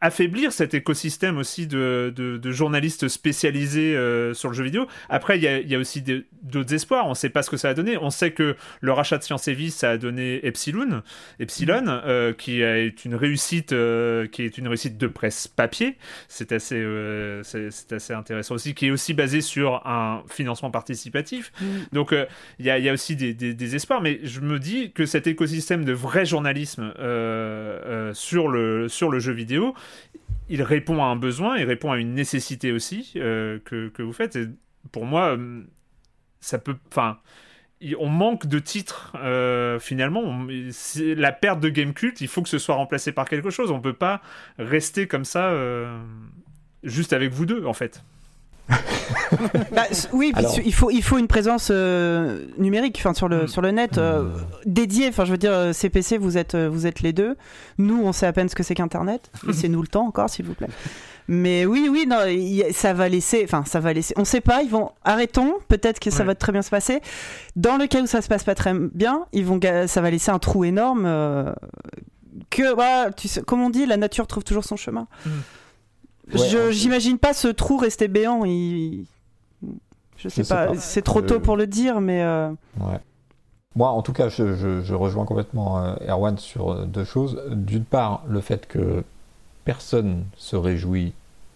affaiblir 0.00 0.52
cet 0.52 0.74
écosystème 0.74 1.38
aussi 1.38 1.66
de, 1.66 2.12
de, 2.14 2.52
journalistes 2.52 3.08
spécialisés 3.08 3.96
euh, 3.96 4.32
sur 4.32 4.48
le 4.48 4.54
jeu 4.54 4.64
vidéo. 4.64 4.86
Après, 5.08 5.36
il 5.38 5.42
y 5.42 5.48
a, 5.48 5.60
y 5.60 5.74
a, 5.74 5.78
aussi 5.78 6.02
d'autres 6.42 6.72
espoirs. 6.72 7.06
On 7.06 7.10
ne 7.10 7.14
sait 7.14 7.30
pas 7.30 7.42
ce 7.42 7.50
que 7.50 7.56
ça 7.56 7.70
a 7.70 7.74
donné. 7.74 7.96
On 7.98 8.10
sait 8.10 8.30
que 8.30 8.56
le 8.80 8.92
rachat 8.92 9.18
de 9.18 9.24
Science 9.24 9.48
et 9.48 9.54
Vie, 9.54 9.70
ça 9.70 9.90
a 9.90 9.96
donné 9.98 10.46
Epsilon, 10.46 11.02
Epsilon 11.40 11.82
mm. 11.82 12.02
euh, 12.06 12.32
qui 12.32 12.62
est 12.62 13.04
une 13.04 13.16
réussite, 13.16 13.72
euh, 13.72 14.26
qui 14.28 14.42
est 14.42 14.56
une 14.56 14.68
réussite 14.68 14.98
de 14.98 15.06
presse 15.08 15.48
papier. 15.48 15.96
C'est 16.28 16.52
assez, 16.52 16.84
c'est 17.42 17.92
assez 17.92 18.12
intéressant 18.12 18.54
aussi, 18.54 18.74
qui 18.74 18.86
est 18.86 18.90
aussi 18.90 19.14
basé 19.14 19.40
sur 19.40 19.86
un 19.86 20.22
financement 20.28 20.70
participatif. 20.70 21.52
Mm. 21.60 21.66
Donc, 21.92 22.14
il 22.58 22.66
y 22.66 22.70
a, 22.70 22.78
y, 22.78 22.88
a, 22.88 22.92
aussi 22.92 23.16
des, 23.16 23.34
des, 23.34 23.52
des, 23.52 23.74
espoirs. 23.74 24.00
Mais 24.00 24.20
je 24.22 24.40
me 24.40 24.60
dis 24.60 24.92
que 24.92 25.06
cet 25.06 25.26
écosystème 25.26 25.84
de 25.84 25.92
vrai 25.92 26.24
journalisme 26.24 26.92
sur 28.14 28.48
le 28.48 28.88
sur 28.88 29.10
le 29.10 29.18
jeu 29.18 29.32
vidéo 29.32 29.74
il 30.48 30.62
répond 30.62 31.02
à 31.02 31.06
un 31.06 31.16
besoin, 31.16 31.58
il 31.58 31.64
répond 31.64 31.92
à 31.92 31.98
une 31.98 32.14
nécessité 32.14 32.72
aussi 32.72 33.12
que, 33.14 33.60
que, 33.64 34.02
vous 34.02 34.12
faites. 34.12 34.36
Et 34.36 34.46
pour 34.92 35.04
moi, 35.04 35.36
ça 36.40 36.58
peut. 36.58 36.76
Enfin 36.88 37.18
on 37.98 38.08
manque 38.08 38.46
de 38.46 38.58
titres 38.58 39.12
euh, 39.16 39.78
finalement. 39.78 40.46
la 40.96 41.32
perte 41.32 41.60
de 41.60 41.68
Game 41.68 41.94
Cult, 41.94 42.20
il 42.20 42.28
faut 42.28 42.42
que 42.42 42.48
ce 42.48 42.58
soit 42.58 42.74
remplacé 42.74 43.12
par 43.12 43.28
quelque 43.28 43.50
chose. 43.50 43.70
On 43.70 43.80
peut 43.80 43.92
pas 43.92 44.20
rester 44.58 45.06
comme 45.06 45.24
ça 45.24 45.50
euh, 45.50 45.98
juste 46.82 47.12
avec 47.12 47.32
vous 47.32 47.46
deux 47.46 47.64
en 47.64 47.74
fait. 47.74 48.02
Bah, 49.72 49.84
oui, 50.12 50.32
il 50.64 50.74
faut 50.74 50.90
il 50.90 51.02
faut 51.02 51.18
une 51.18 51.26
présence 51.26 51.68
euh, 51.70 52.46
numérique, 52.58 52.96
enfin 52.98 53.14
sur 53.14 53.28
le 53.28 53.44
mm. 53.44 53.48
sur 53.48 53.62
le 53.62 53.70
net 53.70 53.98
mm. 53.98 54.30
dédiée. 54.66 55.08
Enfin, 55.08 55.24
je 55.24 55.32
veux 55.32 55.38
dire, 55.38 55.74
CPC, 55.74 56.18
vous 56.18 56.38
êtes 56.38 56.56
vous 56.56 56.86
êtes 56.86 57.00
les 57.00 57.12
deux. 57.12 57.36
Nous, 57.78 58.00
on 58.02 58.12
sait 58.12 58.26
à 58.26 58.32
peine 58.32 58.48
ce 58.48 58.54
que 58.54 58.62
c'est 58.62 58.74
qu'Internet. 58.74 59.30
Laissez-nous 59.46 59.82
le 59.82 59.88
temps 59.88 60.06
encore, 60.06 60.30
s'il 60.30 60.46
vous 60.46 60.54
plaît. 60.54 60.68
Mais 61.28 61.66
oui, 61.66 61.88
oui, 61.90 62.06
non, 62.08 62.20
ça 62.72 62.94
va 62.94 63.08
laisser. 63.08 63.42
Enfin, 63.44 63.62
ça 63.66 63.80
va 63.80 63.92
laisser. 63.92 64.14
On 64.16 64.24
sait 64.24 64.40
pas. 64.40 64.62
Ils 64.62 64.70
vont. 64.70 64.90
Arrêtons. 65.04 65.54
Peut-être 65.68 66.00
que 66.00 66.10
ça 66.10 66.24
va 66.24 66.34
très 66.34 66.52
bien 66.52 66.62
se 66.62 66.70
passer. 66.70 67.00
Dans 67.54 67.76
le 67.76 67.86
cas 67.86 68.00
où 68.00 68.06
ça 68.06 68.22
se 68.22 68.28
passe 68.28 68.44
pas 68.44 68.54
très 68.54 68.72
bien, 68.74 69.26
ils 69.32 69.44
vont. 69.44 69.60
Ça 69.86 70.00
va 70.00 70.10
laisser 70.10 70.30
un 70.30 70.38
trou 70.38 70.64
énorme. 70.64 71.04
Euh, 71.04 71.52
que 72.50 73.12
tu 73.12 73.28
sais, 73.28 73.42
comme 73.42 73.60
on 73.60 73.68
dit, 73.68 73.84
la 73.84 73.98
nature 73.98 74.26
trouve 74.26 74.42
toujours 74.42 74.64
son 74.64 74.76
chemin. 74.76 75.06
Mm. 75.26 75.30
J'imagine 76.70 77.18
pas 77.18 77.32
ce 77.32 77.48
trou 77.48 77.76
rester 77.76 78.08
béant. 78.08 78.44
Il... 78.44 79.04
Je 80.16 80.28
sais, 80.28 80.44
pas. 80.44 80.74
C'est 80.76 81.02
trop 81.02 81.22
tôt 81.22 81.40
pour 81.40 81.56
le 81.56 81.66
dire, 81.66 82.00
mais. 82.00 82.22
Euh, 82.22 82.50
ouais. 82.80 82.98
Moi, 83.76 83.90
en 83.90 84.02
tout 84.02 84.12
cas, 84.12 84.28
je, 84.28 84.54
je, 84.54 84.94
rejoins 84.94 85.24
complètement 85.24 85.78
euh, 85.78 85.94
Erwan 86.08 86.36
sur 86.38 86.86
deux 86.86 87.04
choses. 87.04 87.40
D'une 87.50 87.84
part, 87.84 88.24
le 88.28 88.40
fait 88.40 88.66
que 88.66 89.04
personne 89.64 90.24
se 90.36 90.56
réjouit 90.56 91.12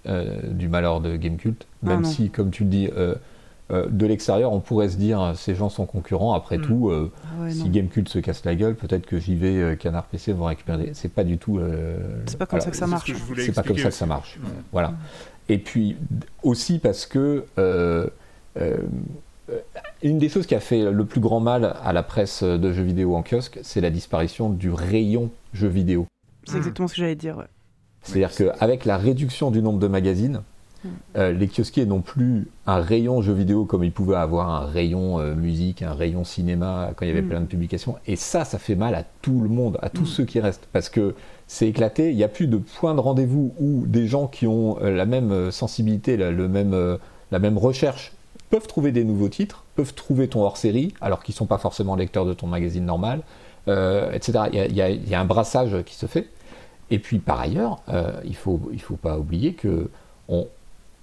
euh, 0.07 0.41
du 0.43 0.69
malheur 0.69 1.01
de 1.01 1.17
Gamecult, 1.17 1.65
ah 1.85 1.89
même 1.89 2.05
si, 2.05 2.29
comme 2.29 2.51
tu 2.51 2.65
le 2.65 2.71
dis, 2.71 2.91
euh, 2.97 3.15
euh, 3.73 3.87
de 3.89 4.07
l'extérieur, 4.07 4.53
on 4.53 4.61
pourrait 4.61 4.89
se 4.89 4.97
dire 4.97 5.33
ces 5.37 5.55
gens 5.55 5.69
sont 5.69 5.87
concurrents. 5.87 6.35
Après 6.35 6.59
mm. 6.59 6.63
tout, 6.63 6.93
ah 6.93 7.51
si 7.51 7.69
Gamecult 7.69 8.09
se 8.09 8.19
casse 8.19 8.45
la 8.45 8.55
gueule, 8.55 8.75
peut-être 8.75 9.07
que 9.07 9.19
JV, 9.19 9.77
Canard 9.79 10.05
PC 10.05 10.33
vont 10.33 10.47
récupérer. 10.47 10.91
C'est 10.95 11.13
pas 11.13 11.25
du 11.25 11.39
tout. 11.39 11.61
c'est 12.27 12.39
pas 12.39 12.47
comme 12.47 12.61
ça 12.61 12.71
que 12.71 12.77
ça 12.77 12.87
marche. 12.87 13.13
C'est 13.37 13.53
pas 13.53 13.63
comme 13.63 13.79
ça 13.79 13.89
que 13.89 13.95
ça 13.95 14.07
marche. 14.07 14.39
Voilà. 14.73 14.95
Et 15.49 15.59
puis 15.59 15.97
aussi 16.43 16.79
parce 16.79 17.07
que 17.07 17.45
une 20.03 20.19
des 20.19 20.29
choses 20.29 20.47
qui 20.47 20.55
a 20.55 20.61
fait 20.61 20.91
le 20.91 21.05
plus 21.05 21.21
grand 21.21 21.41
mal 21.41 21.77
à 21.83 21.93
la 21.93 22.03
presse 22.03 22.43
de 22.43 22.73
jeux 22.73 22.83
vidéo 22.83 23.15
en 23.15 23.23
kiosque, 23.23 23.61
c'est 23.63 23.81
la 23.81 23.91
disparition 23.91 24.51
du 24.51 24.71
rayon 24.71 25.31
jeux 25.53 25.69
vidéo. 25.69 26.07
C'est 26.45 26.57
exactement 26.57 26.89
ce 26.89 26.95
que 26.95 27.01
j'allais 27.01 27.15
dire. 27.15 27.47
C'est-à-dire 28.03 28.35
qu'avec 28.35 28.85
la 28.85 28.97
réduction 28.97 29.51
du 29.51 29.63
nombre 29.63 29.79
de 29.79 29.87
magazines. 29.87 30.43
Euh, 31.17 31.33
les 31.33 31.49
kiosquiers 31.49 31.87
n'ont 31.87 32.01
plus 32.01 32.49
un 32.67 32.81
rayon 32.81 33.23
jeux 33.23 33.33
vidéo 33.33 33.65
comme 33.65 33.85
ils 33.85 33.93
pouvaient 33.93 34.17
avoir 34.17 34.51
un 34.51 34.67
rayon 34.67 35.21
euh, 35.21 35.35
musique, 35.35 35.83
un 35.83 35.95
rayon 35.95 36.25
cinéma 36.25 36.91
quand 36.97 37.05
il 37.05 37.09
y 37.09 37.11
avait 37.13 37.23
hmm. 37.23 37.29
plein 37.29 37.41
de 37.41 37.47
publications. 37.47 37.97
Et 38.07 38.17
ça, 38.17 38.45
ça 38.45 38.59
fait 38.59 38.75
mal 38.75 38.95
à 38.95 39.05
tout 39.23 39.41
le 39.41 39.49
monde, 39.49 39.79
à 39.83 39.91
tous 39.91 40.03
hmm. 40.03 40.07
ceux 40.07 40.25
qui 40.25 40.41
restent. 40.41 40.69
Parce 40.73 40.89
que 40.89 41.15
c'est 41.47 41.69
éclaté, 41.69 42.11
il 42.11 42.17
n'y 42.17 42.25
a 42.25 42.29
plus 42.29 42.47
de 42.47 42.57
point 42.57 42.95
de 42.95 43.01
rendez-vous 43.01 43.55
où 43.61 43.87
des 43.87 44.07
gens 44.07 44.27
qui 44.27 44.47
ont 44.47 44.79
euh, 44.81 44.91
la 44.91 45.07
même 45.07 45.51
sensibilité, 45.51 46.17
la, 46.17 46.31
le 46.31 46.49
même, 46.49 46.99
la 47.31 47.39
même 47.39 47.59
recherche 47.59 48.13
peuvent 48.51 48.67
trouver 48.67 48.93
des 48.93 49.05
nouveaux 49.05 49.29
titres, 49.29 49.65
peuvent 49.77 49.95
trouver 49.95 50.29
ton 50.29 50.43
hors-série, 50.43 50.95
alors 51.01 51.23
qu'ils 51.23 51.35
ne 51.35 51.39
sont 51.39 51.47
pas 51.47 51.59
forcément 51.59 51.97
lecteurs 51.97 52.27
de 52.27 52.35
ton 52.35 52.47
magazine 52.47 52.85
normal, 52.85 53.23
etc. 53.67 54.41
Il 54.53 54.73
y, 54.73 55.11
y, 55.11 55.15
a 55.15 55.21
un 55.21 55.25
brassage 55.25 55.83
qui 55.85 55.95
se 55.95 56.07
fait. 56.07 56.29
Et 56.91 56.99
puis 56.99 57.19
par 57.19 57.41
ailleurs, 57.41 57.81
il 58.25 58.31
ne 58.31 58.35
faut, 58.35 58.61
il 58.73 58.81
faut 58.83 58.97
pas 58.97 59.19
oublier 59.19 59.55
que 59.55 59.89
on, 60.29 60.47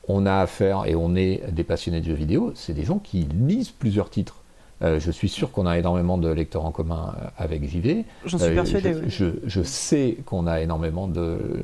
on, 0.09 0.25
a 0.25 0.39
affaire 0.39 0.83
et 0.85 0.95
on 0.95 1.15
est 1.15 1.41
des 1.51 1.63
passionnés 1.63 2.01
de 2.01 2.05
jeux 2.05 2.13
vidéo, 2.13 2.51
c'est 2.55 2.73
des 2.73 2.83
gens 2.83 2.99
qui 2.99 3.27
lisent 3.33 3.71
plusieurs 3.71 4.09
titres. 4.09 4.35
Euh, 4.81 4.99
je 4.99 5.11
suis 5.11 5.29
sûr 5.29 5.51
qu'on 5.51 5.65
a 5.65 5.77
énormément 5.77 6.17
de 6.17 6.29
lecteurs 6.29 6.65
en 6.65 6.71
commun 6.71 7.13
euh, 7.21 7.27
avec 7.37 7.67
JV. 7.69 8.05
J'en 8.25 8.37
suis 8.37 8.53
persuadé. 8.53 8.95
Je, 9.07 9.25
je, 9.45 9.61
sais 9.61 10.17
qu'on 10.25 10.47
a 10.47 10.61
énormément 10.61 11.09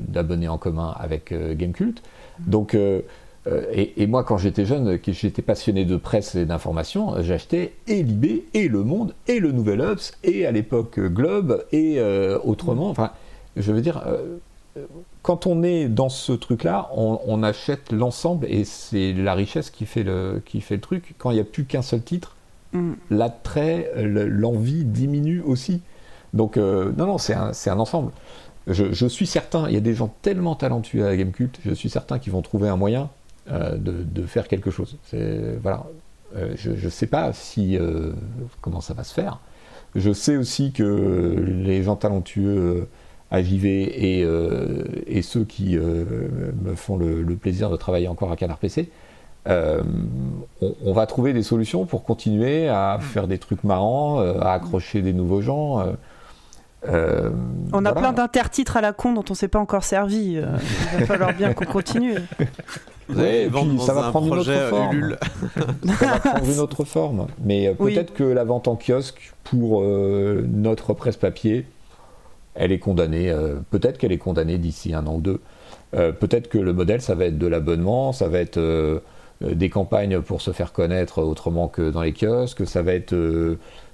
d'abonnés 0.08 0.48
en 0.50 0.58
commun 0.58 0.94
avec 0.98 1.34
Gamecult. 1.34 2.02
Donc, 2.40 2.76
et, 2.76 4.08
moi, 4.08 4.24
quand 4.24 4.38
j'étais 4.38 4.66
jeune, 4.66 5.00
j'étais 5.08 5.42
passionné 5.42 5.86
de 5.86 5.98
presse 5.98 6.36
et 6.36 6.46
d'information, 6.46 7.22
j'achetais 7.22 7.74
et 7.88 8.04
Libé, 8.04 8.46
et 8.54 8.68
Le 8.68 8.84
Monde, 8.84 9.14
et 9.28 9.40
le 9.40 9.52
Nouvel 9.52 9.82
Obs, 9.82 10.14
et 10.24 10.46
à 10.46 10.52
l'époque 10.52 11.00
Globe, 11.00 11.64
et 11.72 12.02
autrement. 12.44 12.90
Enfin, 12.90 13.12
je 13.56 13.72
veux 13.72 13.82
dire, 13.82 14.04
euh, 14.06 14.38
quand 15.26 15.48
on 15.48 15.64
est 15.64 15.88
dans 15.88 16.10
ce 16.10 16.34
truc-là, 16.34 16.88
on, 16.94 17.42
achète 17.42 17.92
l'ensemble 17.92 18.46
et 18.48 18.64
c'est 18.64 19.12
la 19.12 19.34
richesse 19.34 19.72
qui 19.72 19.88
fait 19.88 20.04
le, 20.04 20.40
qui 20.46 20.62
fait 20.62 20.76
le 20.76 20.82
truc. 20.82 21.16
Quand 21.18 21.32
il 21.32 21.34
n'y 21.34 21.40
a 21.40 21.44
plus 21.44 21.66
qu'un 21.66 21.82
seul 21.82 22.04
titre, 22.04 22.36
mm. 22.74 22.92
l'attrait, 23.10 23.92
l'envie 23.96 24.84
diminue 24.84 25.42
aussi. 25.42 25.82
Donc, 26.34 26.58
euh, 26.58 26.92
non, 26.96 27.08
non, 27.08 27.18
c'est 27.18 27.34
un, 27.34 27.54
un, 27.66 27.80
ensemble. 27.80 28.12
Je, 28.68 29.08
suis 29.08 29.26
certain, 29.26 29.68
il 29.68 29.74
y 29.74 29.78
a 29.78 29.80
des 29.80 29.96
gens 29.96 30.14
tellement 30.22 30.54
talentueux 30.54 31.08
à 31.08 31.18
Gamecult, 31.18 31.58
je 31.66 31.74
suis 31.74 31.90
certain 31.90 32.20
qu'ils 32.20 32.32
vont 32.32 32.44
trouver 32.44 32.70
un 32.70 32.78
moyen 32.78 33.10
euh, 33.50 33.78
de, 33.78 34.04
de, 34.04 34.28
faire 34.28 34.48
quelque 34.48 34.70
chose. 34.70 34.96
Voilà. 35.12 35.86
je 36.56 36.70
ne 36.70 36.90
sais 36.92 37.08
pas 37.08 37.34
si, 37.34 37.80
comment 38.62 38.82
ça 38.82 38.94
va 38.94 39.04
se 39.04 39.14
faire. 39.16 39.40
Je 39.96 40.14
sais 40.14 40.38
aussi 40.38 40.72
que 40.72 41.44
les 41.48 41.82
gens 41.82 41.96
talentueux 41.96 42.88
à 43.32 43.42
JV 43.42 44.24
euh, 44.24 44.84
et, 45.08 45.22
ceux 45.22 45.44
qui 45.44 45.78
euh, 45.78 46.06
me 46.64 46.76
font 46.76 46.98
le, 46.98 47.24
plaisir 47.36 47.70
de 47.70 47.76
travailler 47.76 48.08
encore 48.08 48.32
à 48.32 48.36
Canard 48.36 48.58
PC, 48.58 48.90
euh, 49.48 49.82
on, 50.84 50.94
va 50.94 51.06
trouver 51.06 51.34
des 51.34 51.44
solutions 51.44 51.86
pour 51.86 52.04
continuer 52.04 52.68
à 52.68 52.98
faire 53.00 53.28
des 53.28 53.38
trucs 53.38 53.64
marrants, 53.64 54.20
à 54.20 54.54
accrocher 54.54 55.02
des 55.02 55.14
nouveaux 55.14 55.42
gens. 55.42 55.86
on 56.88 57.86
a 57.86 57.94
plein 57.94 58.14
d'intertitres 58.14 58.78
à 58.78 58.82
la 58.82 58.94
con 58.94 59.14
dont 59.14 59.26
on 59.30 59.34
ne 59.34 59.38
s'est 59.38 59.48
pas 59.48 59.60
encore 59.60 59.84
servi. 59.84 60.34
il 60.34 61.00
va 61.00 61.06
falloir 61.06 61.34
bien 61.34 61.54
qu'on 61.54 61.66
continue. 61.66 62.16
ça 63.80 63.94
va 63.94 64.10
prendre 64.10 64.34
une 64.34 64.40
autre 64.40 64.70
forme. 64.70 65.16
ça 66.00 66.06
va 66.06 66.20
prendre 66.20 66.52
une 66.52 66.60
autre 66.60 66.84
forme. 66.86 67.28
Mais 67.44 67.74
peut-être 67.76 68.14
que 68.14 68.24
la 68.24 68.44
vente 68.44 68.68
en 68.68 68.76
kiosque 68.76 69.34
pour 69.44 69.84
notre 69.84 70.94
presse 70.94 71.18
papier 71.18 71.68
elle 72.56 72.72
est 72.72 72.80
condamnée, 72.80 73.30
euh, 73.30 73.58
peut-être 73.70 73.98
qu'elle 73.98 74.12
est 74.12 74.18
condamnée 74.18 74.58
d'ici 74.58 74.94
un 74.94 75.06
an 75.06 75.16
ou 75.16 75.22
deux. 75.22 75.42
Euh, 75.94 76.12
peut-être 76.12 76.50
que 76.50 76.58
le 76.58 76.74
modèle, 76.74 77.02
ça 77.02 77.16
va 77.16 77.26
être 77.26 77.38
de 77.38 77.48
l'abonnement, 77.48 78.12
ça 78.14 78.28
va 78.28 78.40
être 78.40 78.58
euh, 78.58 79.00
des 79.42 79.70
campagnes 79.70 80.22
pour 80.22 80.42
se 80.42 80.52
faire 80.52 80.74
connaître 80.74 81.22
autrement 81.22 81.68
que 81.68 81.90
dans 81.92 82.02
les 82.02 82.14
kiosques, 82.14 82.66
ça 82.66 82.82
va 82.82 82.94
être 82.94 83.16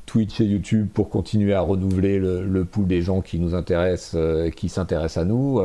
Twitch 0.05 0.39
et 0.39 0.45
YouTube 0.45 0.89
pour 0.93 1.09
continuer 1.09 1.53
à 1.53 1.62
renouveler 1.62 2.20
le, 2.20 2.66
pool 2.66 2.86
des 2.86 3.01
gens 3.01 3.22
qui 3.22 3.39
nous 3.39 3.55
intéressent, 3.55 4.22
qui 4.55 4.70
s'intéressent 4.70 5.24
à 5.24 5.26
nous. 5.26 5.62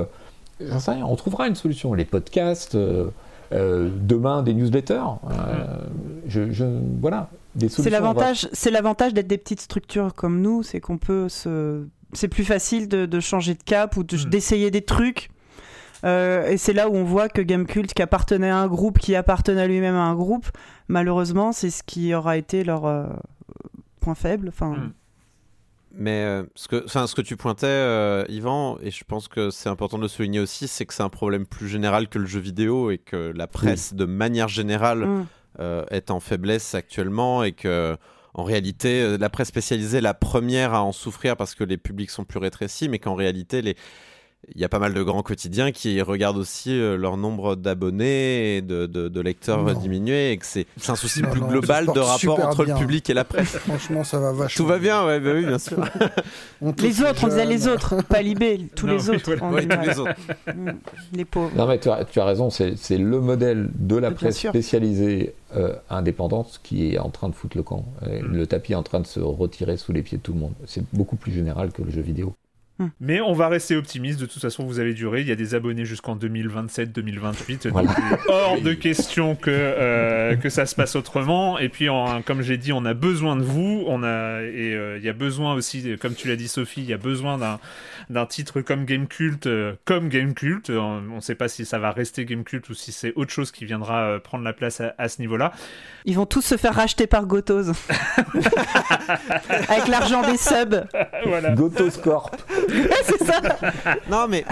on 0.60 1.16
trouvera 1.16 1.46
une 1.46 1.54
solution. 1.54 1.92
Les 1.92 2.06
podcasts, 2.06 2.76
demain 3.52 4.42
des 4.42 4.54
newsletters. 4.54 5.04
Je, 6.26 6.64
voilà, 7.00 7.28
des 7.54 7.68
C'est 7.68 7.90
l'avantage, 7.90 8.48
c'est 8.52 8.70
l'avantage 8.70 9.12
d'être 9.12 9.26
des 9.26 9.38
petites 9.38 9.60
structures 9.60 10.14
comme 10.14 10.40
nous, 10.40 10.62
c'est 10.62 10.80
qu'on 10.80 10.98
peut 10.98 11.28
se 11.28 11.84
c'est 12.16 12.28
plus 12.28 12.44
facile 12.44 12.88
de, 12.88 13.20
changer 13.20 13.54
de 13.54 13.62
cap 13.62 13.96
ou 13.96 14.00
hmm. 14.00 14.28
d'essayer 14.28 14.70
des 14.70 14.82
trucs. 14.82 15.30
Euh, 16.04 16.48
et 16.48 16.56
c'est 16.56 16.72
là 16.72 16.88
où 16.88 16.94
on 16.94 17.04
voit 17.04 17.28
que 17.28 17.40
Gamecult, 17.40 17.92
qui 17.92 18.02
appartenait 18.02 18.50
à 18.50 18.58
un 18.58 18.66
groupe, 18.66 18.98
qui 18.98 19.14
appartenait 19.14 19.62
à 19.62 19.66
lui-même 19.66 19.94
à 19.94 20.02
un 20.02 20.14
groupe, 20.14 20.46
malheureusement, 20.88 21.52
c'est 21.52 21.70
ce 21.70 21.82
qui 21.82 22.14
aura 22.14 22.36
été 22.36 22.64
leur 22.64 22.84
euh, 22.86 23.06
point 24.00 24.14
faible. 24.14 24.48
Enfin. 24.48 24.72
Hmm. 24.72 24.92
Mais 25.98 26.24
euh, 26.24 26.42
ce, 26.54 26.68
que, 26.68 26.86
ce 26.86 27.14
que 27.14 27.22
tu 27.22 27.36
pointais, 27.36 28.26
Yvan, 28.28 28.76
et 28.82 28.90
je 28.90 29.02
pense 29.04 29.28
que 29.28 29.48
c'est 29.48 29.70
important 29.70 29.96
de 29.96 30.02
le 30.02 30.08
souligner 30.08 30.40
aussi, 30.40 30.68
c'est 30.68 30.84
que 30.84 30.92
c'est 30.92 31.02
un 31.02 31.08
problème 31.08 31.46
plus 31.46 31.68
général 31.68 32.08
que 32.08 32.18
le 32.18 32.26
jeu 32.26 32.40
vidéo 32.40 32.90
et 32.90 32.98
que 32.98 33.32
la 33.34 33.46
presse, 33.46 33.94
de 33.94 34.04
manière 34.04 34.48
générale, 34.48 35.06
hmm. 35.06 35.26
est 35.90 36.10
en 36.10 36.20
faiblesse 36.20 36.74
actuellement 36.74 37.42
et 37.42 37.52
que 37.52 37.96
en 38.36 38.44
réalité, 38.44 39.00
euh, 39.00 39.16
la 39.18 39.30
presse 39.30 39.48
spécialisée 39.48 39.98
est 39.98 40.02
la 40.02 40.12
première 40.12 40.74
à 40.74 40.82
en 40.82 40.92
souffrir 40.92 41.36
parce 41.38 41.54
que 41.54 41.64
les 41.64 41.78
publics 41.78 42.10
sont 42.10 42.24
plus 42.24 42.38
rétrécis, 42.38 42.88
mais 42.88 42.98
qu'en 42.98 43.14
réalité, 43.14 43.62
les, 43.62 43.76
il 44.54 44.60
y 44.60 44.64
a 44.64 44.68
pas 44.68 44.78
mal 44.78 44.94
de 44.94 45.02
grands 45.02 45.22
quotidiens 45.22 45.72
qui 45.72 46.00
regardent 46.00 46.36
aussi 46.36 46.70
euh, 46.70 46.96
leur 46.96 47.16
nombre 47.16 47.56
d'abonnés 47.56 48.56
et 48.56 48.62
de, 48.62 49.20
lecteurs 49.20 49.74
diminuer 49.74 50.32
et 50.32 50.36
que 50.36 50.46
c'est 50.46 50.66
un 50.88 50.94
souci 50.94 51.22
plus 51.22 51.40
global 51.40 51.86
de 51.86 51.98
rapport 51.98 52.44
entre 52.44 52.64
le 52.64 52.74
public 52.74 53.10
et 53.10 53.14
la 53.14 53.24
presse. 53.24 53.48
Franchement, 53.58 54.04
ça 54.04 54.20
va 54.20 54.32
vachement. 54.32 54.64
Tout 54.64 54.68
va 54.68 54.78
bien, 54.78 55.04
ouais, 55.04 55.18
bah 55.18 55.30
oui, 55.34 55.44
bien 55.44 55.58
sûr. 55.58 55.78
les 56.78 57.02
autres, 57.02 57.24
on 57.24 57.28
disait 57.28 57.46
les 57.46 57.66
autres, 57.66 58.02
pas 58.04 58.22
Libé, 58.22 58.68
tous, 58.74 58.86
les 58.86 59.10
autres, 59.10 59.30
ouais, 59.30 59.66
tous 59.66 59.80
les 59.80 59.98
autres. 59.98 60.14
les 61.12 61.24
pauvres. 61.24 61.50
Non, 61.56 61.66
mais 61.66 61.78
tu 61.78 61.88
as, 61.88 62.04
tu 62.04 62.20
as 62.20 62.24
raison, 62.24 62.50
c'est 62.50 62.98
le 62.98 63.20
modèle 63.20 63.70
de 63.74 63.96
la 63.96 64.10
presse 64.10 64.38
spécialisée 64.38 65.34
euh, 65.56 65.74
indépendante 65.90 66.60
qui 66.62 66.94
est 66.94 66.98
en 66.98 67.10
train 67.10 67.28
de 67.28 67.34
foutre 67.34 67.56
le 67.56 67.62
camp. 67.62 67.84
Mm. 68.02 68.32
Le 68.32 68.46
tapis 68.46 68.72
est 68.72 68.76
en 68.76 68.82
train 68.82 69.00
de 69.00 69.06
se 69.06 69.20
retirer 69.20 69.76
sous 69.76 69.92
les 69.92 70.02
pieds 70.02 70.18
de 70.18 70.22
tout 70.22 70.32
le 70.32 70.40
monde. 70.40 70.54
C'est 70.66 70.84
beaucoup 70.92 71.16
plus 71.16 71.32
général 71.32 71.72
que 71.72 71.82
le 71.82 71.90
jeu 71.90 72.00
vidéo. 72.02 72.34
Hmm. 72.78 72.88
Mais 73.00 73.22
on 73.22 73.32
va 73.32 73.48
rester 73.48 73.74
optimiste. 73.74 74.20
De 74.20 74.26
toute 74.26 74.42
façon, 74.42 74.66
vous 74.66 74.80
avez 74.80 74.92
duré. 74.92 75.22
Il 75.22 75.28
y 75.28 75.32
a 75.32 75.36
des 75.36 75.54
abonnés 75.54 75.86
jusqu'en 75.86 76.14
2027-2028. 76.16 77.70
Donc, 77.70 77.88
hors 78.28 78.60
de 78.60 78.74
question 78.74 79.34
que, 79.34 79.50
euh, 79.50 80.36
que 80.36 80.50
ça 80.50 80.66
se 80.66 80.74
passe 80.74 80.94
autrement. 80.94 81.58
Et 81.58 81.70
puis, 81.70 81.88
comme 82.26 82.42
j'ai 82.42 82.58
dit, 82.58 82.72
on 82.72 82.84
a 82.84 82.92
besoin 82.92 83.36
de 83.36 83.42
vous. 83.42 83.82
On 83.86 84.02
a, 84.02 84.42
et 84.42 84.74
euh, 84.74 84.98
il 84.98 85.04
y 85.04 85.08
a 85.08 85.14
besoin 85.14 85.54
aussi, 85.54 85.96
comme 85.98 86.14
tu 86.14 86.28
l'as 86.28 86.36
dit, 86.36 86.48
Sophie, 86.48 86.82
il 86.82 86.86
y 86.86 86.92
a 86.92 86.98
besoin 86.98 87.38
d'un 88.10 88.26
titre 88.26 88.60
comme 88.60 88.84
Game 88.84 89.06
Cult, 89.06 89.46
euh, 89.46 89.72
comme 89.86 90.10
Game 90.10 90.34
Cult. 90.34 90.68
On 90.68 91.00
ne 91.00 91.20
sait 91.20 91.34
pas 91.34 91.48
si 91.48 91.64
ça 91.64 91.78
va 91.78 91.92
rester 91.92 92.26
Game 92.26 92.44
Cult 92.44 92.68
ou 92.68 92.74
si 92.74 92.92
c'est 92.92 93.14
autre 93.16 93.30
chose 93.30 93.52
qui 93.52 93.64
viendra 93.64 94.18
prendre 94.22 94.44
la 94.44 94.52
place 94.52 94.82
à, 94.98 95.08
ce 95.08 95.20
niveau-là. 95.22 95.52
Ils 96.04 96.16
vont 96.16 96.26
tous 96.26 96.42
se 96.42 96.58
faire 96.58 96.74
racheter 96.74 97.06
par 97.06 97.24
Gotos. 97.24 97.72
Avec 99.68 99.88
l'argent 99.88 100.22
des 100.30 100.36
subs. 100.36 100.84
voilà. 101.24 101.54
Gotos 101.54 101.98
Corp. 102.02 102.36
c'est 103.04 103.24
ça. 103.24 103.40
non 104.10 104.26
mais, 104.28 104.44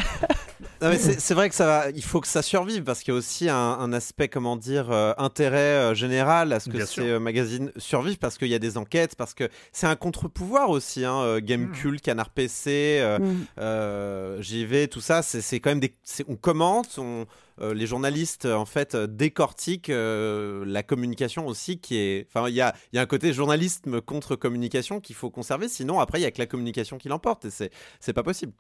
c'est 0.81 1.35
vrai 1.35 1.49
que 1.49 1.55
ça 1.55 1.67
va, 1.67 1.91
il 1.91 2.03
faut 2.03 2.21
que 2.21 2.27
ça 2.27 2.43
survive 2.43 2.83
parce 2.83 3.03
qu'il 3.03 3.13
y 3.13 3.17
a 3.17 3.19
aussi 3.19 3.49
un, 3.49 3.93
aspect, 3.93 4.29
comment 4.29 4.57
dire, 4.57 4.91
euh, 4.91 5.13
intérêt 5.19 5.59
euh, 5.59 5.95
général 5.95 6.53
à 6.53 6.61
ce 6.61 6.71
que 6.71 6.85
ces 6.85 7.03
euh, 7.03 7.21
magazines 7.21 7.73
survivent 7.77 8.19
parce 8.19 8.39
qu'il 8.39 8.49
y 8.49 8.55
a 8.55 8.59
des 8.59 8.77
enquêtes, 8.77 9.17
parce 9.17 9.35
que 9.35 9.49
c'est 9.73 9.87
un 9.87 9.97
contre-pouvoir 9.97 10.71
aussi. 10.71 11.05
Hein, 11.05 11.39
Gamecult, 11.41 12.01
mm. 12.01 12.01
Canard 12.01 12.31
PC, 12.31 13.03
mm. 13.21 14.41
JV, 14.41 14.89
tout 14.89 15.01
ça, 15.01 15.23
c'est 15.23 15.61
quand 15.61 15.71
même 15.71 15.81
des, 15.81 15.95
on 16.29 16.37
commente, 16.37 16.99
on, 16.99 17.27
les 17.61 17.87
journalistes 17.87 18.47
en 18.47 18.65
fait 18.65 18.97
décortiquent 18.97 19.93
la 19.93 20.83
communication 20.83 21.47
aussi 21.47 21.79
qui 21.79 21.97
est 21.97 22.27
enfin 22.29 22.49
il 22.49 22.55
y 22.55 22.61
a, 22.61 22.75
y 22.93 22.99
a 22.99 23.01
un 23.01 23.07
côté 23.07 23.33
journalisme 23.33 24.01
contre 24.01 24.35
communication 24.35 24.99
qu'il 24.99 25.15
faut 25.15 25.31
conserver 25.31 25.69
sinon 25.69 26.01
après 26.01 26.19
il 26.19 26.23
y 26.23 26.27
a 26.27 26.33
que 26.33 26.41
la 26.41 26.47
communication 26.47 26.99
qui 26.99 27.09
l'emporte 27.09 27.45
et 27.45 27.51
c'est 27.51 27.71
c'est 28.01 28.13
pas 28.13 28.25
possible 28.25 28.53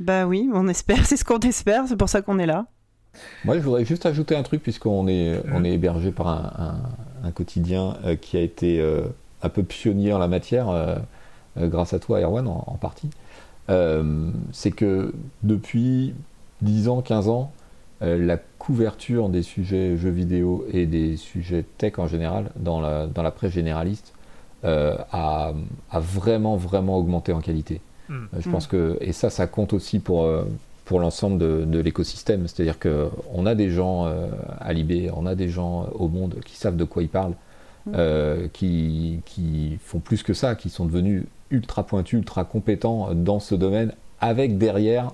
bah 0.00 0.26
oui, 0.26 0.48
on 0.52 0.68
espère, 0.68 1.06
c'est 1.06 1.16
ce 1.16 1.24
qu'on 1.24 1.38
espère, 1.40 1.86
c'est 1.88 1.96
pour 1.96 2.08
ça 2.08 2.22
qu'on 2.22 2.38
est 2.38 2.46
là. 2.46 2.66
Moi, 3.44 3.56
je 3.56 3.62
voudrais 3.62 3.84
juste 3.84 4.06
ajouter 4.06 4.36
un 4.36 4.42
truc, 4.42 4.62
puisqu'on 4.62 5.08
est, 5.08 5.40
on 5.52 5.64
est 5.64 5.72
hébergé 5.72 6.12
par 6.12 6.28
un, 6.28 7.30
quotidien 7.32 7.96
euh, 8.04 8.14
qui 8.14 8.36
a 8.36 8.40
été 8.40 8.80
euh, 8.80 9.02
un 9.42 9.48
peu 9.48 9.64
pionnier 9.64 10.12
en 10.12 10.18
la 10.18 10.28
matière, 10.28 10.68
euh, 10.68 10.96
grâce 11.58 11.92
à 11.92 11.98
toi, 11.98 12.20
Erwan, 12.20 12.46
en, 12.46 12.64
en 12.66 12.76
partie. 12.76 13.10
c'est 14.52 14.70
que 14.70 15.14
depuis 15.42 16.14
10 16.62 16.88
ans, 16.88 17.00
15 17.00 17.28
ans, 17.28 17.52
la 18.02 18.36
couverture 18.58 19.30
des 19.30 19.42
sujets 19.42 19.96
jeux 19.96 20.10
vidéo 20.10 20.66
et 20.70 20.84
des 20.84 21.16
sujets 21.16 21.64
tech 21.78 21.98
en 21.98 22.06
général 22.06 22.50
dans 22.56 22.80
la, 22.80 23.06
dans 23.06 23.22
la 23.22 23.30
presse 23.30 23.52
généraliste 23.52 24.12
a, 24.62 25.54
a, 25.90 26.00
vraiment, 26.00 26.56
vraiment 26.56 26.98
augmenté 26.98 27.32
en 27.32 27.40
qualité. 27.40 27.80
Mm. 28.08 28.26
Je 28.38 28.50
pense 28.50 28.66
que, 28.66 28.96
et 29.00 29.12
ça, 29.12 29.30
ça 29.30 29.46
compte 29.46 29.72
aussi 29.72 29.98
pour, 29.98 30.24
euh, 30.24 30.44
pour 30.84 31.00
l'ensemble 31.00 31.38
de, 31.38 31.78
l'écosystème. 31.78 32.46
C'est-à-dire 32.46 32.78
qu'on 32.78 33.46
a 33.46 33.54
des 33.54 33.70
gens 33.70 34.06
euh, 34.06 34.28
à 34.60 34.72
Libé, 34.72 35.10
on 35.14 35.26
a 35.26 35.34
des 35.34 35.48
gens 35.48 35.88
au 35.94 36.08
monde 36.08 36.36
qui 36.44 36.56
savent 36.56 36.76
de 36.76 36.84
quoi 36.84 37.02
ils 37.02 37.08
parlent, 37.08 37.34
mm. 37.86 37.92
euh, 37.94 38.48
qui, 38.52 39.20
qui 39.24 39.78
font 39.82 39.98
plus 39.98 40.22
que 40.22 40.34
ça, 40.34 40.54
qui 40.54 40.70
sont 40.70 40.86
devenus 40.86 41.24
ultra 41.50 41.84
pointus, 41.84 42.18
ultra 42.18 42.44
compétents 42.44 43.14
dans 43.14 43.40
ce 43.40 43.54
domaine, 43.54 43.92
avec 44.20 44.58
derrière 44.58 45.12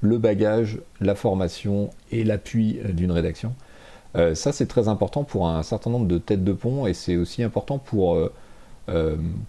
le 0.00 0.18
bagage, 0.18 0.80
la 1.00 1.14
formation 1.14 1.90
et 2.10 2.24
l'appui 2.24 2.78
d'une 2.92 3.12
rédaction. 3.12 3.54
ça, 4.14 4.52
c'est 4.52 4.66
très 4.66 4.88
important 4.88 5.22
pour 5.22 5.48
un 5.48 5.62
certain 5.62 5.90
nombre 5.90 6.06
de 6.06 6.18
têtes 6.18 6.42
de 6.42 6.52
pont 6.52 6.86
et 6.86 6.92
c'est 6.92 7.16
aussi 7.16 7.44
important 7.44 7.78
pour, 7.78 8.18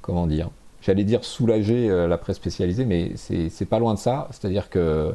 comment 0.02 0.28
dire, 0.28 0.52
j'allais 0.84 1.04
dire 1.04 1.24
soulager 1.24 1.90
euh, 1.90 2.08
la 2.08 2.18
presse 2.18 2.38
spécialisée, 2.38 2.86
mais 2.86 3.14
c'est 3.16 3.66
pas 3.66 3.80
loin 3.80 3.94
de 3.94 4.00
ça. 4.00 4.28
C'est-à-dire 4.32 4.70
que, 4.70 5.14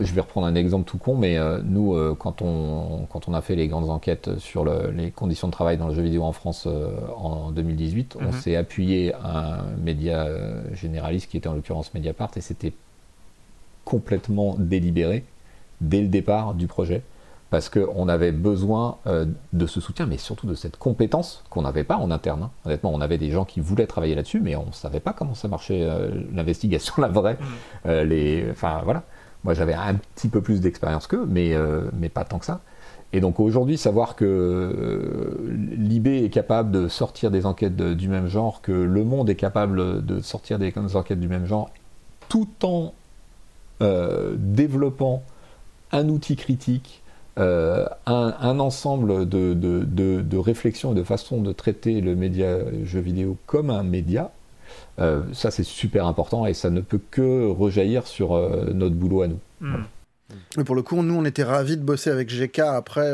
je 0.00 0.12
vais 0.12 0.20
reprendre 0.20 0.46
un 0.46 0.54
exemple 0.54 0.88
tout 0.88 0.98
con, 0.98 1.16
mais 1.16 1.38
euh, 1.38 1.60
nous, 1.64 1.94
euh, 1.94 2.14
quand, 2.16 2.42
on, 2.42 3.06
quand 3.10 3.28
on 3.28 3.34
a 3.34 3.40
fait 3.40 3.56
les 3.56 3.66
grandes 3.66 3.90
enquêtes 3.90 4.38
sur 4.38 4.64
les 4.64 5.10
conditions 5.10 5.48
de 5.48 5.52
travail 5.52 5.78
dans 5.78 5.88
le 5.88 5.94
jeu 5.94 6.02
vidéo 6.02 6.22
en 6.22 6.32
France 6.32 6.68
en 7.16 7.50
2018, 7.50 8.16
on 8.20 8.26
mhm. 8.26 8.32
s'est 8.32 8.56
appuyé 8.56 9.14
à 9.14 9.60
un 9.60 9.76
média 9.82 10.28
généraliste 10.74 11.30
qui 11.30 11.38
était 11.38 11.48
en 11.48 11.54
l'occurrence 11.54 11.94
Mediapart, 11.94 12.30
et 12.36 12.40
c'était 12.40 12.72
complètement 13.84 14.54
délibéré 14.58 15.24
dès 15.80 16.02
le 16.02 16.08
départ 16.08 16.54
du 16.54 16.68
projet 16.68 17.02
parce 17.52 17.68
qu'on 17.68 18.08
avait 18.08 18.32
besoin 18.32 18.96
euh, 19.06 19.26
de 19.52 19.66
ce 19.66 19.78
soutien, 19.78 20.06
mais 20.06 20.16
surtout 20.16 20.46
de 20.46 20.54
cette 20.54 20.78
compétence 20.78 21.44
qu'on 21.50 21.60
n'avait 21.60 21.84
pas 21.84 21.98
en 21.98 22.10
interne. 22.10 22.44
Hein. 22.44 22.50
Honnêtement, 22.64 22.90
on 22.94 23.02
avait 23.02 23.18
des 23.18 23.30
gens 23.30 23.44
qui 23.44 23.60
voulaient 23.60 23.86
travailler 23.86 24.14
là-dessus, 24.14 24.40
mais 24.40 24.56
on 24.56 24.64
ne 24.64 24.72
savait 24.72 25.00
pas 25.00 25.12
comment 25.12 25.34
ça 25.34 25.48
marchait, 25.48 25.82
euh, 25.82 26.08
l'investigation, 26.32 26.94
la 26.98 27.08
vraie. 27.08 27.34
Mm. 27.34 27.46
Euh, 27.88 28.04
les, 28.04 28.46
enfin, 28.50 28.80
voilà. 28.84 29.02
Moi, 29.44 29.52
j'avais 29.52 29.74
un 29.74 29.96
petit 29.96 30.28
peu 30.28 30.40
plus 30.40 30.62
d'expérience 30.62 31.06
qu'eux, 31.06 31.26
mais, 31.28 31.54
mais 31.92 32.08
pas 32.08 32.24
tant 32.24 32.38
que 32.38 32.46
ça. 32.46 32.60
Et 33.12 33.20
donc 33.20 33.40
aujourd'hui, 33.40 33.76
savoir 33.76 34.14
que 34.14 35.36
l'IB 35.76 36.06
est 36.06 36.32
capable 36.32 36.70
de 36.70 36.88
sortir 36.88 37.30
des 37.30 37.44
enquêtes 37.44 37.76
du 37.76 38.08
même 38.08 38.28
genre, 38.28 38.62
que 38.62 38.72
Le 38.72 39.04
Monde 39.04 39.28
est 39.28 39.34
capable 39.34 40.06
de 40.06 40.20
sortir 40.20 40.60
des 40.60 40.72
enquêtes 40.94 41.18
du 41.18 41.28
même 41.28 41.44
genre, 41.44 41.70
tout 42.28 42.48
en 42.62 42.94
développant 43.80 45.24
un 45.90 46.08
outil 46.08 46.36
critique 46.36 47.01
euh, 47.38 47.86
un, 48.04 48.60
ensemble 48.60 49.26
de, 49.26 49.54
de, 49.54 49.84
de, 50.20 50.36
réflexions 50.36 50.92
et 50.92 50.94
de 50.94 51.02
façons 51.02 51.40
de 51.40 51.52
traiter 51.52 52.02
le 52.02 52.14
média 52.14 52.58
jeu 52.84 53.00
vidéo 53.00 53.38
comme 53.46 53.70
un 53.70 53.82
média, 53.82 54.30
euh, 54.98 55.22
ça 55.32 55.50
c'est 55.50 55.62
super 55.62 56.06
important 56.06 56.44
et 56.44 56.52
ça 56.52 56.68
ne 56.68 56.82
peut 56.82 57.00
que 57.10 57.46
rejaillir 57.46 58.06
sur 58.06 58.34
euh, 58.34 58.70
notre 58.74 58.96
boulot 58.96 59.22
à 59.22 59.28
nous. 59.28 59.38
Hmm. 59.60 59.84
pour 60.66 60.74
le 60.74 60.82
coup, 60.82 61.02
nous 61.02 61.14
on 61.14 61.24
était 61.24 61.42
ravis 61.42 61.78
de 61.78 61.82
bosser 61.82 62.10
avec 62.10 62.28
GK 62.28 62.58
après 62.58 63.10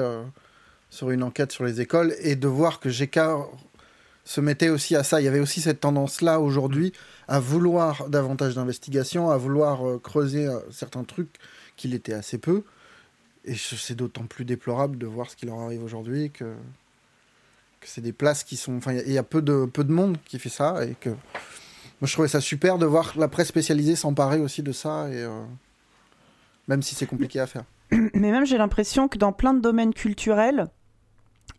sur 0.90 1.10
une 1.10 1.22
enquête 1.22 1.52
sur 1.52 1.64
les 1.64 1.80
écoles 1.80 2.12
et 2.20 2.34
de 2.34 2.48
voir 2.48 2.80
que 2.80 2.88
GK 2.88 3.20
se 4.24 4.40
mettait 4.40 4.70
aussi 4.70 4.96
à 4.96 5.04
ça. 5.04 5.20
Il 5.20 5.24
y 5.26 5.28
avait 5.28 5.38
aussi 5.38 5.60
cette 5.60 5.78
tendance-là 5.78 6.40
aujourd'hui 6.40 6.92
à 7.28 7.38
vouloir 7.38 8.08
davantage 8.08 8.56
d'investigation, 8.56 9.30
à 9.30 9.36
vouloir 9.36 10.00
creuser 10.02 10.48
certains 10.72 11.04
trucs 11.04 11.38
qu'il 11.76 11.94
était 11.94 12.14
assez 12.14 12.38
peu. 12.38 12.64
Et 13.48 13.54
c'est 13.56 13.94
d'autant 13.94 14.26
plus 14.26 14.44
déplorable 14.44 14.98
de 14.98 15.06
voir 15.06 15.30
ce 15.30 15.36
qui 15.36 15.46
leur 15.46 15.58
arrive 15.58 15.82
aujourd'hui 15.82 16.30
que, 16.30 16.54
c'est 17.82 18.02
des 18.02 18.12
places 18.12 18.44
qui 18.44 18.56
sont. 18.56 18.76
Enfin, 18.76 18.92
il 18.92 19.12
y, 19.12 19.18
a 19.18 19.22
peu 19.22 19.40
de, 19.40 19.64
peu 19.64 19.84
de 19.84 19.92
monde 19.92 20.18
qui 20.26 20.38
fait 20.38 20.50
ça. 20.50 20.84
Et 20.84 20.94
que. 20.94 21.08
Moi, 21.08 22.06
je 22.06 22.12
trouvais 22.12 22.28
ça 22.28 22.40
super 22.40 22.76
de 22.78 22.84
voir 22.84 23.14
la 23.16 23.28
presse 23.28 23.48
spécialisée 23.48 23.96
s'emparer 23.96 24.38
aussi 24.38 24.62
de 24.62 24.72
ça. 24.72 25.08
Et, 25.08 25.22
euh, 25.22 25.42
même 26.66 26.82
si 26.82 26.94
c'est 26.94 27.06
compliqué 27.06 27.40
à 27.40 27.46
faire. 27.46 27.64
Mais 27.90 28.30
même, 28.30 28.44
j'ai 28.44 28.58
l'impression 28.58 29.08
que 29.08 29.16
dans 29.16 29.32
plein 29.32 29.54
de 29.54 29.60
domaines 29.60 29.94
culturels, 29.94 30.66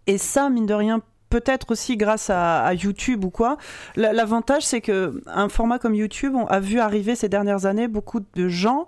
et 0.05 0.19
ça, 0.19 0.49
mine 0.49 0.67
de 0.67 0.73
rien, 0.75 1.01
peut-être 1.29 1.71
aussi 1.71 1.97
grâce 1.97 2.29
à, 2.29 2.73
YouTube 2.73 3.25
ou 3.25 3.29
quoi. 3.29 3.57
L'avantage, 3.95 4.65
c'est 4.65 4.81
que 4.81 5.21
un 5.25 5.49
format 5.49 5.79
comme 5.79 5.95
YouTube 5.95 6.33
on 6.35 6.45
a 6.45 6.59
vu 6.59 6.79
arriver 6.79 7.15
ces 7.15 7.29
dernières 7.29 7.65
années 7.65 7.87
beaucoup 7.87 8.19
de 8.19 8.47
gens 8.47 8.87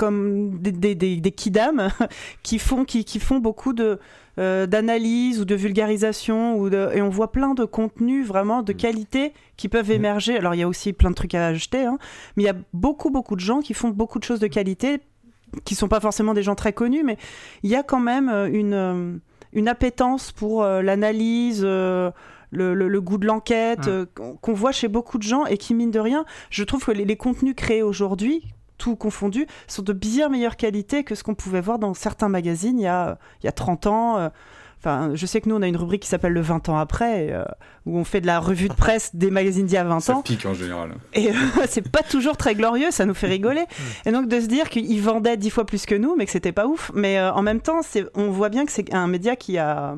comme 0.00 0.58
des, 0.60 0.72
des, 0.72 0.94
des, 0.94 1.30
kidam 1.30 1.90
qui 2.42 2.58
font, 2.58 2.86
qui, 2.86 3.04
qui 3.04 3.20
font 3.20 3.38
beaucoup 3.38 3.74
de, 3.74 3.98
euh, 4.38 4.64
d'analyse 4.66 5.38
ou 5.38 5.44
de 5.44 5.54
vulgarisation 5.54 6.56
ou 6.56 6.70
de, 6.70 6.88
et 6.94 7.02
on 7.02 7.10
voit 7.10 7.32
plein 7.32 7.52
de 7.52 7.66
contenus 7.66 8.26
vraiment 8.26 8.62
de 8.62 8.72
mm. 8.72 8.76
qualité 8.76 9.34
qui 9.58 9.68
peuvent 9.68 9.90
mm. 9.90 10.00
émerger. 10.00 10.38
Alors 10.38 10.54
il 10.54 10.58
y 10.58 10.62
a 10.62 10.68
aussi 10.68 10.94
plein 10.94 11.10
de 11.10 11.14
trucs 11.14 11.34
à 11.34 11.48
ajouter, 11.48 11.84
hein, 11.84 11.98
mais 12.36 12.44
il 12.44 12.46
y 12.46 12.48
a 12.48 12.56
beaucoup 12.72 13.10
beaucoup 13.10 13.36
de 13.36 13.40
gens 13.40 13.60
qui 13.60 13.74
font 13.74 13.90
beaucoup 13.90 14.18
de 14.18 14.24
choses 14.24 14.40
de 14.40 14.46
qualité, 14.46 15.00
qui 15.66 15.74
sont 15.74 15.88
pas 15.88 16.00
forcément 16.00 16.32
des 16.32 16.42
gens 16.42 16.54
très 16.54 16.72
connus, 16.72 17.04
mais 17.04 17.18
il 17.62 17.68
y 17.68 17.76
a 17.76 17.82
quand 17.82 18.00
même 18.00 18.30
euh, 18.30 18.48
une, 18.50 18.72
euh, 18.72 19.16
une 19.52 19.68
appétence 19.68 20.32
pour 20.32 20.64
l'analyse. 20.64 21.62
Le, 22.52 22.74
le, 22.74 23.00
goût 23.00 23.16
de 23.16 23.26
l'enquête 23.28 23.88
qu'on 24.16 24.52
voit 24.54 24.72
chez 24.72 24.88
beaucoup 24.88 25.18
de 25.18 25.22
gens 25.22 25.46
et 25.46 25.56
qui, 25.56 25.72
mine 25.72 25.92
de 25.92 26.00
rien, 26.00 26.24
je 26.50 26.64
trouve 26.64 26.84
que 26.84 26.90
les 26.90 27.16
contenus 27.16 27.54
créés 27.54 27.84
aujourd'hui, 27.84 28.42
tout 28.80 28.96
confondu, 28.96 29.46
sont 29.68 29.82
de 29.82 29.92
bien 29.92 30.28
meilleure 30.28 30.56
qualité 30.56 31.04
que 31.04 31.14
ce 31.14 31.22
qu'on 31.22 31.34
pouvait 31.34 31.60
voir 31.60 31.78
dans 31.78 31.94
certains 31.94 32.28
magazines 32.28 32.78
il 32.78 32.84
y 32.84 32.88
a, 32.88 33.18
il 33.42 33.46
y 33.46 33.48
a 33.48 33.52
30 33.52 33.86
ans. 33.86 34.18
Euh. 34.18 34.28
Enfin, 34.78 35.10
je 35.14 35.26
sais 35.26 35.42
que 35.42 35.48
nous, 35.50 35.56
on 35.56 35.60
a 35.60 35.66
une 35.66 35.76
rubrique 35.76 36.02
qui 36.02 36.08
s'appelle 36.08 36.32
le 36.32 36.40
20 36.40 36.70
ans 36.70 36.78
après, 36.78 37.30
euh, 37.30 37.44
où 37.84 37.98
on 37.98 38.04
fait 38.04 38.22
de 38.22 38.26
la 38.26 38.40
revue 38.40 38.68
de 38.68 38.74
presse 38.74 39.14
des 39.14 39.30
magazines 39.30 39.66
d'il 39.66 39.74
y 39.74 39.76
a 39.76 39.84
20 39.84 39.96
ans. 39.96 40.00
Ça 40.00 40.22
pique 40.24 40.46
en 40.46 40.54
général. 40.54 40.92
Et 41.12 41.28
euh, 41.28 41.34
c'est 41.68 41.86
pas 41.86 42.02
toujours 42.02 42.38
très 42.38 42.54
glorieux, 42.54 42.90
ça 42.90 43.04
nous 43.04 43.12
fait 43.12 43.26
rigoler. 43.26 43.66
et 44.06 44.12
donc 44.12 44.26
de 44.26 44.40
se 44.40 44.46
dire 44.46 44.70
qu'ils 44.70 45.02
vendaient 45.02 45.36
dix 45.36 45.50
fois 45.50 45.66
plus 45.66 45.84
que 45.84 45.94
nous, 45.94 46.16
mais 46.16 46.24
que 46.24 46.32
c'était 46.32 46.52
pas 46.52 46.66
ouf. 46.66 46.90
Mais 46.94 47.20
en 47.20 47.42
même 47.42 47.60
temps, 47.60 47.80
on 48.14 48.30
voit 48.30 48.48
bien 48.48 48.64
que 48.64 48.72
c'est 48.72 48.94
un 48.94 49.06
média 49.06 49.36
qui 49.36 49.58
a 49.58 49.96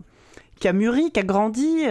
qui 0.59 0.69
a 0.69 0.73
mûri, 0.73 1.11
qui 1.11 1.19
a 1.19 1.25
grandi. 1.25 1.85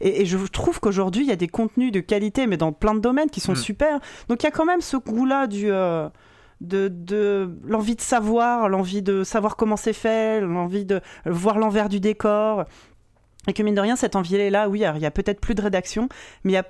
et, 0.00 0.26
je 0.26 0.36
trouve 0.46 0.80
qu'aujourd'hui, 0.80 1.24
il 1.24 1.28
y 1.28 1.32
a 1.32 1.36
des 1.36 1.46
contenus 1.46 1.92
de 1.92 2.00
qualité, 2.00 2.48
mais 2.48 2.56
dans 2.56 2.72
plein 2.72 2.94
de 2.94 3.00
domaines 3.00 3.30
qui 3.30 3.40
sont 3.40 3.52
mm. 3.52 3.56
super. 3.56 4.00
Donc 4.28 4.42
il 4.42 4.46
y 4.46 4.48
a 4.48 4.52
quand 4.52 4.64
même 4.64 4.80
ce 4.80 4.96
goût-là 4.96 5.46
du, 5.48 5.70
de, 6.60 7.58
l'envie 7.64 7.96
de 7.96 8.00
savoir, 8.00 8.68
l'envie 8.68 9.02
de 9.02 9.24
savoir 9.24 9.56
comment 9.56 9.76
c'est 9.76 9.92
fait, 9.92 10.40
l'envie 10.40 10.84
de 10.84 11.00
voir 11.24 11.58
l'envers 11.58 11.88
du 11.88 12.00
décor. 12.00 12.64
Et 13.48 13.52
que 13.52 13.62
mine 13.62 13.74
de 13.74 13.80
rien, 13.80 13.96
cette 13.96 14.16
envie 14.16 14.36
est 14.36 14.50
là, 14.50 14.68
oui, 14.68 14.80
il 14.80 15.00
y 15.00 15.06
a 15.06 15.10
peut-être 15.10 15.40
plus 15.40 15.54
de 15.54 15.62
rédaction, 15.62 16.08
mais 16.42 16.52
il 16.52 16.54
y 16.54 16.58
a 16.58 16.64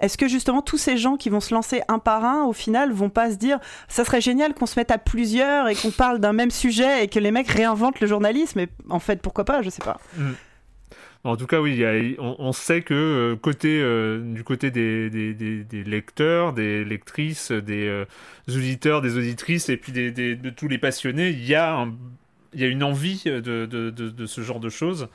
est-ce 0.00 0.16
que 0.16 0.28
justement 0.28 0.62
tous 0.62 0.78
ces 0.78 0.96
gens 0.96 1.16
qui 1.16 1.30
vont 1.30 1.40
se 1.40 1.54
lancer 1.54 1.82
un 1.88 1.98
par 1.98 2.24
un, 2.24 2.44
au 2.44 2.52
final, 2.52 2.92
vont 2.92 3.10
pas 3.10 3.30
se 3.30 3.36
dire 3.36 3.58
ça 3.88 4.04
serait 4.04 4.20
génial 4.20 4.54
qu'on 4.54 4.66
se 4.66 4.78
mette 4.78 4.90
à 4.90 4.98
plusieurs 4.98 5.68
et 5.68 5.74
qu'on 5.74 5.90
parle 5.90 6.18
d'un 6.20 6.32
même 6.32 6.50
sujet 6.50 7.04
et 7.04 7.08
que 7.08 7.18
les 7.18 7.30
mecs 7.30 7.48
réinventent 7.48 8.00
le 8.00 8.06
journalisme? 8.06 8.60
Et 8.60 8.68
en 8.90 9.00
fait, 9.00 9.20
pourquoi 9.20 9.44
pas? 9.44 9.62
Je 9.62 9.70
sais 9.70 9.82
pas. 9.82 9.98
Mm. 10.16 10.32
En 11.24 11.36
tout 11.36 11.46
cas, 11.46 11.58
oui, 11.58 12.16
on, 12.18 12.52
sait 12.52 12.82
que 12.82 12.92
euh, 12.92 13.36
côté, 13.36 13.80
euh, 13.80 14.20
du 14.20 14.44
côté 14.44 14.70
des, 14.70 15.08
des, 15.08 15.84
lecteurs, 15.84 16.52
des 16.52 16.84
lectrices, 16.84 17.50
des 17.50 17.88
euh, 17.88 18.04
auditeurs, 18.46 19.00
des 19.00 19.16
auditrices 19.16 19.70
et 19.70 19.78
puis 19.78 19.92
de 19.92 20.50
tous 20.50 20.68
les 20.68 20.76
passionnés, 20.76 21.30
il 21.30 21.46
y 21.46 21.54
a 21.54 21.86
il 22.56 22.60
y 22.60 22.64
a 22.64 22.68
une 22.68 22.84
envie 22.84 23.22
de, 23.24 23.40
de, 23.40 23.90
de, 23.90 24.26
ce 24.26 24.40
genre 24.40 24.60
de 24.60 24.68
choses 24.68 25.08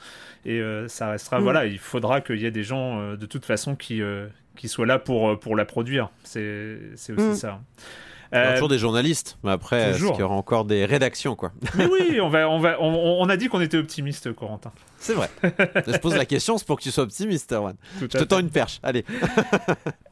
et 0.44 0.60
ça 0.88 1.08
restera 1.08 1.40
mm. 1.40 1.42
voilà 1.42 1.64
il 1.64 1.78
faudra 1.78 2.20
qu'il 2.20 2.36
y 2.36 2.44
ait 2.44 2.50
des 2.50 2.64
gens 2.64 3.14
de 3.14 3.24
toute 3.24 3.46
façon 3.46 3.76
qui, 3.76 4.02
qui 4.56 4.68
soient 4.68 4.84
là 4.84 4.98
pour, 4.98 5.40
pour 5.40 5.56
la 5.56 5.64
produire 5.64 6.10
c'est 6.22 6.76
aussi 7.08 7.28
mm. 7.28 7.34
ça 7.34 7.60
il 8.30 8.36
y 8.36 8.40
a 8.42 8.52
toujours 8.52 8.68
des 8.68 8.78
journalistes, 8.78 9.38
mais 9.42 9.50
après, 9.50 9.92
il 9.96 10.04
y 10.04 10.22
aura 10.22 10.36
encore 10.36 10.64
des 10.64 10.84
rédactions, 10.84 11.34
quoi? 11.34 11.50
Mais 11.76 11.86
oui, 11.86 12.20
on, 12.20 12.28
va, 12.28 12.48
on, 12.48 12.60
va, 12.60 12.80
on 12.80 13.28
a 13.28 13.36
dit 13.36 13.48
qu'on 13.48 13.60
était 13.60 13.76
optimiste, 13.76 14.32
Corentin. 14.32 14.70
C'est 15.00 15.14
vrai. 15.14 15.28
je 15.42 15.96
pose 15.96 16.14
la 16.14 16.26
question, 16.26 16.58
c'est 16.58 16.66
pour 16.66 16.76
que 16.76 16.82
tu 16.82 16.90
sois 16.90 17.04
optimiste, 17.04 17.50
Erwan. 17.52 17.74
Je 18.00 18.06
te 18.06 18.22
tends 18.22 18.38
une 18.38 18.50
perche. 18.50 18.78
Allez. 18.82 19.04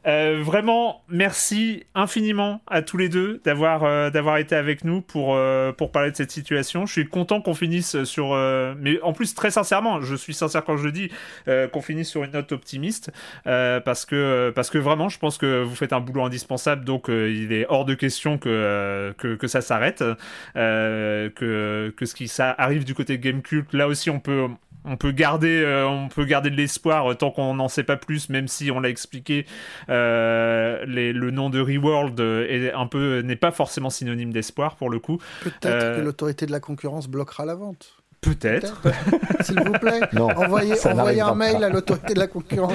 Euh, 0.07 0.41
vraiment, 0.41 1.03
merci 1.09 1.83
infiniment 1.93 2.61
à 2.67 2.81
tous 2.81 2.97
les 2.97 3.09
deux 3.09 3.41
d'avoir 3.43 3.83
euh, 3.83 4.09
d'avoir 4.09 4.37
été 4.37 4.55
avec 4.55 4.83
nous 4.83 5.01
pour 5.01 5.35
euh, 5.35 5.71
pour 5.73 5.91
parler 5.91 6.09
de 6.09 6.15
cette 6.15 6.31
situation. 6.31 6.85
Je 6.85 6.93
suis 6.93 7.07
content 7.07 7.41
qu'on 7.41 7.53
finisse 7.53 8.05
sur, 8.05 8.33
mais 8.79 8.99
en 9.01 9.13
plus 9.13 9.35
très 9.35 9.51
sincèrement, 9.51 10.01
je 10.01 10.15
suis 10.15 10.33
sincère 10.33 10.63
quand 10.63 10.77
je 10.77 10.85
le 10.85 10.91
dis, 10.93 11.11
qu'on 11.45 11.81
finisse 11.81 12.09
sur 12.09 12.23
une 12.23 12.31
note 12.31 12.51
optimiste 12.53 13.11
parce 13.43 14.05
que 14.05 14.51
parce 14.55 14.69
que 14.69 14.77
vraiment, 14.77 15.09
je 15.09 15.19
pense 15.19 15.37
que 15.37 15.63
vous 15.63 15.75
faites 15.75 15.93
un 15.93 15.99
boulot 15.99 16.23
indispensable, 16.23 16.85
donc 16.85 17.09
il 17.09 17.51
est 17.51 17.65
hors 17.67 17.85
de 17.85 17.93
question 17.93 18.37
que 18.37 19.13
que, 19.17 19.35
que 19.35 19.47
ça 19.47 19.61
s'arrête, 19.61 20.03
que 20.55 21.93
que 21.95 22.05
ce 22.05 22.15
qui 22.15 22.29
ça 22.29 22.55
arrive 22.57 22.85
du 22.85 22.95
côté 22.95 23.19
Game 23.19 23.41
Cult, 23.41 23.73
là 23.73 23.87
aussi 23.87 24.09
on 24.09 24.21
peut 24.21 24.47
on 24.89 24.97
peut 24.97 25.11
garder, 25.11 25.61
euh, 25.63 25.87
on 25.87 26.09
peut 26.09 26.25
garder 26.25 26.49
de 26.49 26.55
l'espoir 26.55 27.15
tant 27.17 27.31
qu'on 27.31 27.53
n'en 27.53 27.67
sait 27.67 27.83
pas 27.83 27.97
plus, 27.97 28.29
même 28.29 28.47
si 28.47 28.71
on 28.71 28.79
l'a 28.79 28.89
expliqué. 28.89 29.45
Euh, 29.89 30.83
le 30.85 31.31
nom 31.31 31.49
de 31.49 31.59
Reworld 31.61 32.19
est 32.19 32.73
un 32.73 32.87
peu 32.87 33.19
n'est 33.19 33.35
pas 33.35 33.51
forcément 33.51 33.89
synonyme 33.89 34.33
d'espoir 34.33 34.75
pour 34.75 34.89
le 34.89 34.99
coup. 34.99 35.19
Peut-être 35.41 35.65
euh, 35.65 35.95
que 35.97 36.01
l'autorité 36.01 36.45
de 36.45 36.51
la 36.51 36.59
concurrence 36.59 37.07
bloquera 37.07 37.45
la 37.45 37.55
vente. 37.55 37.98
Peut-être. 38.21 38.81
S'il 39.41 39.61
vous 39.61 39.71
plaît, 39.71 40.01
envoyez, 40.19 40.75
un 41.21 41.35
mail 41.35 41.63
à 41.63 41.69
l'autorité 41.69 42.13
de 42.13 42.19
la 42.19 42.27
concurrence. 42.27 42.73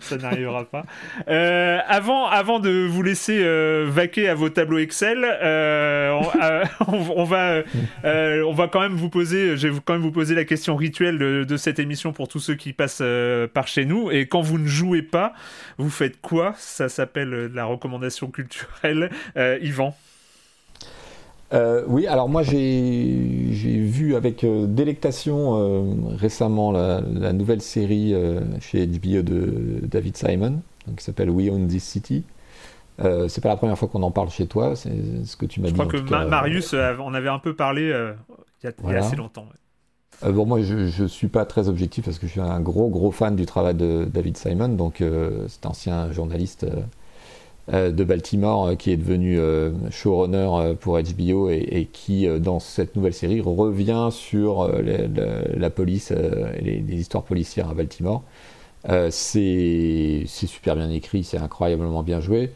ça 0.00 0.16
n'arrivera 0.16 0.64
pas. 0.64 0.84
Euh, 1.28 1.78
avant, 1.88 2.26
avant 2.26 2.60
de 2.60 2.86
vous 2.86 3.02
laisser 3.02 3.40
euh, 3.42 3.86
vaquer 3.88 4.28
à 4.28 4.34
vos 4.36 4.50
tableaux 4.50 4.78
Excel, 4.78 5.24
euh, 5.24 6.16
on, 6.86 7.24
va, 7.24 7.62
on 8.04 8.52
va 8.52 8.68
quand 8.68 8.80
même 8.80 8.94
vous 8.94 9.10
poser, 9.10 9.56
je 9.56 9.66
vais 9.66 9.80
quand 9.84 9.94
même 9.94 10.02
vous 10.02 10.12
poser 10.12 10.36
la 10.36 10.44
question 10.44 10.76
rituelle 10.76 11.18
de, 11.18 11.44
de 11.44 11.56
cette 11.56 11.80
émission 11.80 12.12
pour 12.12 12.28
tous 12.28 12.40
ceux 12.40 12.54
qui 12.54 12.72
passent 12.72 13.02
par 13.52 13.66
chez 13.66 13.86
nous. 13.86 14.12
Et 14.12 14.28
quand 14.28 14.42
vous 14.42 14.58
ne 14.58 14.66
jouez 14.68 15.02
pas, 15.02 15.32
vous 15.76 15.90
faites 15.90 16.20
quoi? 16.20 16.54
Ça 16.56 16.88
s'appelle 16.88 17.50
la 17.52 17.64
recommandation 17.64 18.28
culturelle. 18.30 19.10
Yvan. 19.60 19.94
Euh, 21.54 21.82
oui, 21.86 22.06
alors 22.06 22.28
moi 22.28 22.42
j'ai 22.42 22.58
vu 23.52 24.16
avec 24.16 24.42
euh, 24.42 24.66
délectation 24.66 25.56
euh, 25.56 26.16
récemment 26.16 26.72
la, 26.72 27.00
nouvelle 27.32 27.62
série 27.62 28.14
chez 28.60 28.86
HBO 28.86 29.22
de 29.22 29.80
David 29.82 30.16
Simon, 30.16 30.62
qui 30.96 31.04
s'appelle 31.04 31.30
We 31.30 31.50
Own 31.50 31.68
This 31.68 31.84
City. 31.84 32.24
c'est 32.98 33.40
pas 33.40 33.48
la 33.48 33.56
première 33.56 33.78
fois 33.78 33.88
qu'on 33.88 34.02
en 34.02 34.10
parle 34.10 34.30
chez 34.30 34.46
toi, 34.46 34.74
c'est 34.74 35.24
ce 35.24 35.36
que 35.36 35.46
tu 35.46 35.60
m'as 35.60 35.68
dit. 35.68 35.74
Je 35.76 35.82
crois 35.82 36.00
que 36.00 36.28
Marius 36.28 36.74
en 36.74 37.14
avait 37.14 37.28
un 37.28 37.38
peu 37.38 37.54
parlé 37.54 37.82
il 38.62 38.90
y, 38.90 38.94
a, 38.94 38.98
assez 38.98 39.16
longtemps. 39.16 39.46
bon, 40.24 40.46
moi 40.46 40.60
je, 40.62 40.86
je 40.86 41.04
suis 41.04 41.28
pas 41.28 41.44
très 41.44 41.68
objectif 41.68 42.04
parce 42.04 42.18
que 42.18 42.26
je 42.26 42.32
suis 42.32 42.40
un 42.40 42.60
gros 42.60 42.88
gros 42.88 43.12
fan 43.12 43.36
du 43.36 43.46
travail 43.46 43.74
de 43.74 44.08
David 44.12 44.36
Simon, 44.36 44.70
donc 44.70 45.02
cet 45.48 45.66
ancien 45.66 46.10
journaliste 46.10 46.64
euh, 46.64 46.80
de 47.72 48.04
Baltimore 48.04 48.66
euh, 48.66 48.74
qui 48.74 48.90
est 48.90 48.96
devenu 48.96 49.38
euh, 49.38 49.70
showrunner 49.90 50.74
pour 50.80 50.98
HBO 51.00 51.48
et, 51.48 51.88
qui, 51.92 52.26
dans 52.38 52.60
cette 52.60 52.94
nouvelle 52.96 53.14
série, 53.14 53.40
revient 53.40 54.08
sur 54.10 54.70
la 54.70 55.70
police 55.70 56.10
et 56.10 56.60
les, 56.60 56.94
histoires 56.94 57.24
policières 57.24 57.70
à 57.70 57.74
Baltimore. 57.74 58.22
c'est 59.10 60.24
super 60.26 60.76
bien 60.76 60.90
écrit, 60.90 61.24
c'est 61.24 61.38
incroyablement 61.38 62.02
bien 62.02 62.20
joué. 62.20 62.50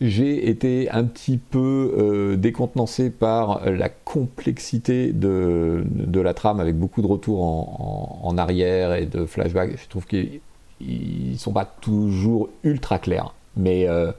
j'ai 0.00 0.48
été 0.48 0.88
un 0.90 1.04
petit 1.04 1.38
peu 1.38 2.36
décontenancé 2.38 3.10
par 3.10 3.68
la 3.68 3.88
complexité 3.88 5.12
de, 5.12 5.84
la 6.14 6.34
trame 6.34 6.60
avec 6.60 6.76
beaucoup 6.76 7.02
de 7.02 7.06
retours 7.06 7.42
en, 7.42 8.20
en 8.22 8.38
arrière 8.38 8.94
et 8.94 9.06
de 9.06 9.24
flashbacks. 9.26 9.76
Je 9.76 9.88
trouve 9.88 10.06
qu'il 10.06 10.40
ils 10.80 11.38
sont 11.38 11.52
pas 11.52 11.64
toujours 11.64 12.48
ultra 12.62 12.98
clairs. 12.98 13.34
Mais, 13.56 13.88
euh, 13.88 14.12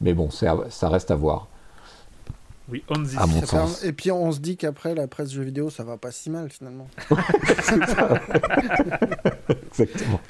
mais 0.00 0.14
bon, 0.14 0.30
ça 0.30 0.88
reste 0.88 1.10
à 1.10 1.16
voir. 1.16 1.48
Oui, 2.68 2.82
on 2.88 3.04
à 3.16 3.26
mon 3.26 3.44
sens. 3.44 3.84
Et 3.84 3.92
puis 3.92 4.10
on 4.10 4.32
se 4.32 4.40
dit 4.40 4.56
qu'après 4.56 4.94
la 4.94 5.06
presse 5.06 5.32
jeux 5.32 5.42
vidéo, 5.42 5.68
ça 5.68 5.84
va 5.84 5.98
pas 5.98 6.10
si 6.10 6.30
mal 6.30 6.48
finalement. 6.50 6.88
Exactement. 9.66 10.20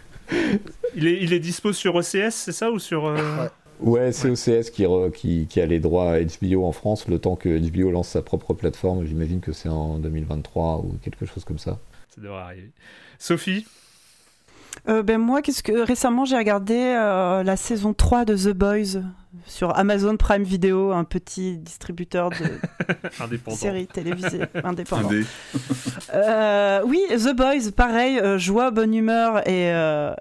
Il 0.97 1.07
est, 1.07 1.23
il 1.23 1.33
est 1.33 1.39
dispo 1.39 1.73
sur 1.73 1.95
OCS, 1.95 2.31
c'est 2.31 2.53
ça 2.53 2.71
ou 2.71 2.79
sur 2.79 3.07
euh, 3.07 3.49
Ouais. 3.81 4.13
c'est 4.13 4.31
OCS 4.31 4.71
qui, 4.71 4.87
qui, 5.15 5.47
qui, 5.47 5.61
a 5.61 5.67
les 5.67 5.79
droits 5.79 6.13
à 6.13 6.21
HBO 6.21 6.65
en 6.65 6.73
France, 6.73 7.07
le 7.09 7.19
temps 7.19 7.37
que 7.37 7.59
HBO 7.59 7.91
lance 7.91 8.09
sa 8.09 8.23
propre 8.23 8.55
plateforme. 8.55 9.05
J'imagine 9.05 9.41
que 9.41 9.53
c'est 9.53 9.69
en 9.69 9.99
2023 9.99 10.79
ou 10.79 10.97
quelque 11.03 11.27
chose 11.27 11.45
comme 11.45 11.59
ça. 11.59 11.79
Ça 12.09 12.21
devrait 12.21 12.41
arriver. 12.41 12.71
Sophie? 13.19 13.67
Euh, 14.89 15.03
ben 15.03 15.19
moi, 15.19 15.43
qu'est-ce 15.43 15.63
que 15.63 15.73
récemment 15.73 16.25
j'ai 16.25 16.37
regardé 16.37 16.75
euh, 16.75 17.43
la 17.45 17.57
saison 17.57 17.95
3 17.95 18.25
de 18.25 18.37
The 18.37 18.55
Boys 18.55 19.01
sur 19.47 19.77
Amazon 19.77 20.17
Prime 20.17 20.43
Video, 20.43 20.91
un 20.91 21.05
petit 21.05 21.57
distributeur 21.59 22.31
de 22.31 23.51
séries 23.55 23.87
télévisées 23.87 24.43
indépendants. 24.65 25.11
euh, 26.15 26.83
oui, 26.85 27.01
The 27.11 27.35
Boys, 27.35 27.71
pareil, 27.75 28.19
euh, 28.19 28.39
joie, 28.39 28.71
bonne 28.73 28.95
humeur 28.95 29.47
et 29.49 29.73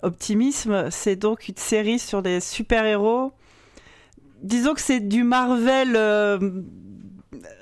optimisme. 0.04 0.90
C'est 0.92 1.16
donc 1.16 1.48
une 1.48 1.58
série 1.58 2.00
sur 2.00 2.22
des 2.22 2.40
super-héros. 2.40 3.34
Disons 4.44 4.74
que 4.74 4.82
c'est 4.82 5.00
du 5.00 5.24
Marvel 5.24 5.98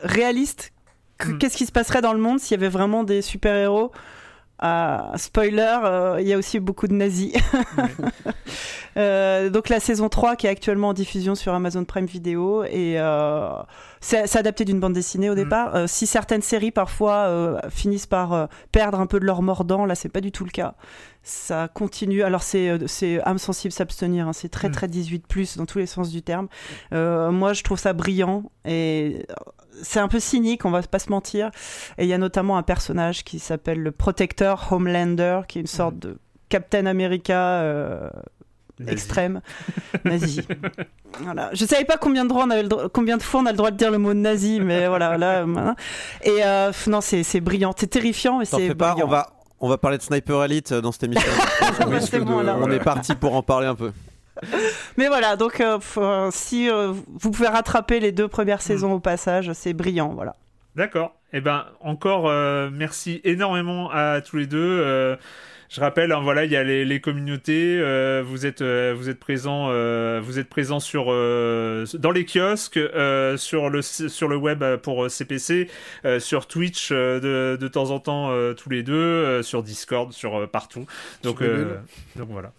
réaliste. 0.03 0.73
Hmm. 1.23 1.37
Qu'est-ce 1.37 1.57
qui 1.57 1.65
se 1.65 1.71
passerait 1.71 2.01
dans 2.01 2.13
le 2.13 2.19
monde 2.19 2.39
s'il 2.39 2.57
y 2.57 2.59
avait 2.59 2.69
vraiment 2.69 3.03
des 3.03 3.21
super-héros? 3.21 3.91
Spoiler, 5.15 5.77
euh, 5.83 6.17
il 6.19 6.27
y 6.27 6.33
a 6.33 6.37
aussi 6.37 6.59
beaucoup 6.59 6.87
de 6.87 6.93
nazis. 6.93 7.33
Euh, 8.97 9.51
donc 9.51 9.69
la 9.69 9.79
saison 9.79 10.09
3 10.09 10.35
qui 10.35 10.47
est 10.47 10.49
actuellement 10.49 10.89
en 10.89 10.93
diffusion 10.93 11.35
sur 11.35 11.53
Amazon 11.53 11.85
Prime 11.85 12.07
Video 12.07 12.63
et 12.63 12.95
euh, 12.97 13.49
c'est 14.01 14.35
adapté 14.35 14.65
d'une 14.65 14.79
bande 14.79 14.93
dessinée 14.93 15.29
au 15.29 15.33
mm. 15.33 15.35
départ. 15.35 15.87
si 15.87 16.07
certaines 16.07 16.41
séries 16.41 16.71
parfois 16.71 17.61
finissent 17.69 18.07
par 18.07 18.49
perdre 18.71 18.99
un 18.99 19.05
peu 19.05 19.19
de 19.19 19.25
leur 19.25 19.43
mordant, 19.43 19.85
là 19.85 19.93
c'est 19.93 20.09
pas 20.09 20.21
du 20.21 20.31
tout 20.31 20.43
le 20.43 20.49
cas. 20.49 20.73
Ça 21.23 21.67
continue. 21.67 22.23
Alors 22.23 22.43
c'est 22.43 23.21
âme 23.23 23.37
sensible 23.37 23.71
s'abstenir, 23.71 24.27
hein. 24.27 24.33
c'est 24.33 24.49
très 24.49 24.69
mm. 24.69 24.73
très 24.73 24.87
18 24.87 25.27
plus 25.27 25.57
dans 25.57 25.65
tous 25.65 25.79
les 25.79 25.85
sens 25.85 26.09
du 26.09 26.21
terme. 26.21 26.47
moi 26.91 27.53
je 27.53 27.63
trouve 27.63 27.79
ça 27.79 27.93
brillant 27.93 28.51
et 28.65 29.25
c'est 29.83 29.99
un 29.99 30.07
peu 30.07 30.19
cynique, 30.19 30.65
on 30.65 30.71
va 30.71 30.81
pas 30.83 30.99
se 30.99 31.09
mentir. 31.09 31.51
Et 31.97 32.03
il 32.03 32.09
y 32.09 32.13
a 32.13 32.17
notamment 32.17 32.57
un 32.57 32.63
personnage 32.63 33.23
qui 33.23 33.39
s'appelle 33.39 33.81
le 33.81 33.91
Protecteur 33.91 34.71
Homelander, 34.71 35.41
qui 35.47 35.59
est 35.59 35.61
une 35.61 35.67
sorte 35.67 35.97
de 35.99 36.17
Captain 36.49 36.85
America 36.85 37.61
euh, 37.61 38.09
extrême, 38.87 39.41
nazi. 40.05 40.41
voilà. 41.19 41.49
Je 41.53 41.65
savais 41.65 41.85
pas 41.85 41.97
combien 41.97 42.23
de, 42.23 42.29
droits 42.29 42.45
on 42.45 42.49
avait 42.49 42.67
combien 42.93 43.17
de 43.17 43.23
fois 43.23 43.41
on 43.41 43.45
a 43.45 43.51
le 43.51 43.57
droit 43.57 43.71
de 43.71 43.77
dire 43.77 43.91
le 43.91 43.97
mot 43.97 44.13
nazi, 44.13 44.59
mais 44.59 44.87
voilà, 44.87 45.17
là. 45.17 45.43
Euh, 45.43 45.73
et 46.23 46.43
euh, 46.43 46.71
non, 46.87 47.01
c'est 47.01 47.41
brillant, 47.41 47.73
c'est 47.77 47.87
terrifiant, 47.87 48.39
mais 48.39 48.45
c'est 48.45 48.73
brillant. 48.73 49.05
on 49.05 49.07
va, 49.07 49.38
on 49.59 49.69
va 49.69 49.77
parler 49.77 49.97
de 49.97 50.03
Sniper 50.03 50.43
Elite 50.43 50.73
dans 50.73 50.91
cette 50.91 51.03
émission. 51.03 51.31
on 51.85 52.71
est 52.71 52.83
parti 52.83 53.15
pour 53.15 53.35
en 53.35 53.43
parler 53.43 53.67
un 53.67 53.75
peu. 53.75 53.91
Mais 54.97 55.07
voilà, 55.07 55.35
donc 55.35 55.59
euh, 55.59 55.79
euh, 55.97 56.29
si 56.31 56.69
euh, 56.69 56.93
vous 57.07 57.31
pouvez 57.31 57.47
rattraper 57.47 57.99
les 57.99 58.11
deux 58.11 58.27
premières 58.27 58.61
saisons 58.61 58.93
au 58.93 58.99
passage, 58.99 59.51
c'est 59.53 59.73
brillant, 59.73 60.13
voilà. 60.13 60.35
D'accord. 60.75 61.15
Eh 61.33 61.41
ben 61.41 61.65
encore 61.79 62.31
merci 62.71 63.21
énormément 63.23 63.91
à 63.91 64.21
tous 64.21 64.37
les 64.37 64.47
deux. 64.47 65.17
Je 65.69 65.79
rappelle, 65.79 66.11
hein, 66.11 66.21
voilà, 66.21 66.45
il 66.45 66.51
y 66.51 66.55
a 66.55 66.63
les, 66.63 67.01
communautés. 67.01 67.77
vous 68.23 68.45
êtes 68.45 68.61
vous 68.61 69.09
êtes 69.09 69.19
présents 69.19 69.67
vous 70.21 70.39
êtes 70.39 70.49
présents 70.49 70.79
sur 70.79 71.05
dans 71.07 72.11
les 72.11 72.25
kiosques, 72.25 72.79
sur 73.37 73.69
le 73.69 73.81
sur 73.81 74.27
le 74.27 74.35
web 74.35 74.63
pour 74.77 75.09
CPC, 75.09 75.69
sur 76.19 76.47
Twitch 76.47 76.91
de, 76.91 77.57
de 77.59 77.67
temps 77.67 77.91
en 77.91 77.99
temps 77.99 78.31
tous 78.55 78.69
les 78.69 78.83
deux, 78.83 79.41
sur 79.43 79.63
Discord, 79.63 80.11
sur 80.11 80.49
partout. 80.49 80.85
Donc 81.23 81.41
donc 82.15 82.29
voilà. 82.29 82.51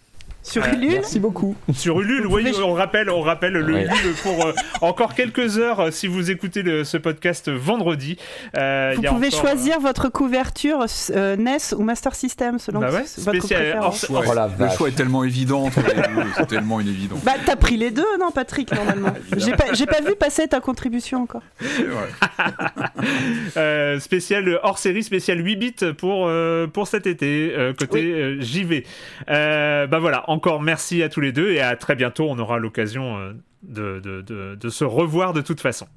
Sur 0.43 0.67
Ulule 0.67 0.93
Merci 0.93 1.21
beaucoup. 1.21 1.55
Sur 1.75 2.01
Ulule, 2.01 2.27
oui, 2.27 2.51
on 2.65 2.73
rappelle, 2.73 3.11
on 3.11 3.21
rappelle 3.21 3.53
le 3.53 3.69
Ulule 3.69 4.15
pour 4.23 4.47
euh, 4.47 4.55
encore 4.81 5.15
quelques 5.15 5.59
heures 5.59 5.81
euh, 5.81 5.91
si 5.91 6.07
vous 6.07 6.31
écoutez 6.31 6.63
le, 6.63 6.85
ce 6.85 6.97
podcast 6.97 7.51
vendredi. 7.51 8.17
Euh, 8.57 8.95
vous 8.97 9.03
pouvez 9.03 9.31
choisir 9.31 9.81
votre 9.81 10.09
couverture 10.09 10.87
NES 11.11 11.75
ou 11.77 11.83
Master 11.83 12.15
System 12.15 12.59
selon 12.59 12.81
bah 12.81 12.91
ouais, 12.91 13.05
votre 13.19 13.39
préférence. 13.39 14.07
Oh, 14.09 14.23
le 14.59 14.71
choix 14.71 14.89
est 14.89 14.93
tellement 14.93 15.25
évident, 15.25 15.69
c'est 16.37 16.47
tellement 16.47 16.81
inévident. 16.81 17.17
Bah 17.23 17.35
t'as 17.45 17.57
pris 17.57 17.77
les 17.77 17.91
deux, 17.91 18.17
non 18.19 18.31
Patrick, 18.31 18.73
normalement 18.73 19.13
J'ai 19.37 19.53
pas, 19.53 19.67
pas, 19.67 20.01
vu 20.01 20.17
passer 20.17 20.49
ta 20.49 20.61
contribution 20.61 21.23
encore. 21.23 21.43
spécial 24.01 24.59
hors 24.63 24.79
série, 24.79 25.03
spécial 25.03 25.45
8 25.45 25.57
bits 25.57 25.75
pour, 25.99 26.31
pour 26.73 26.89
cet 26.89 27.07
été, 27.07 27.55
côté 27.79 28.41
JV. 28.41 28.87
bah 29.27 29.99
voilà, 29.99 30.25
encore 30.31 30.63
merci 30.63 31.03
à 31.03 31.09
tous 31.09 31.21
les 31.21 31.33
deux 31.33 31.51
et 31.51 31.61
à 31.61 31.75
très 31.77 31.97
bientôt. 31.97 32.27
On 32.29 32.39
aura 32.39 32.59
l'occasion 32.59 33.19
euh, 33.19 33.33
de, 33.63 34.01
de, 34.01 34.55
de, 34.55 34.69
se 34.69 34.85
revoir 34.85 35.33
de 35.33 35.41
toute 35.41 35.61
façon. 35.61 35.89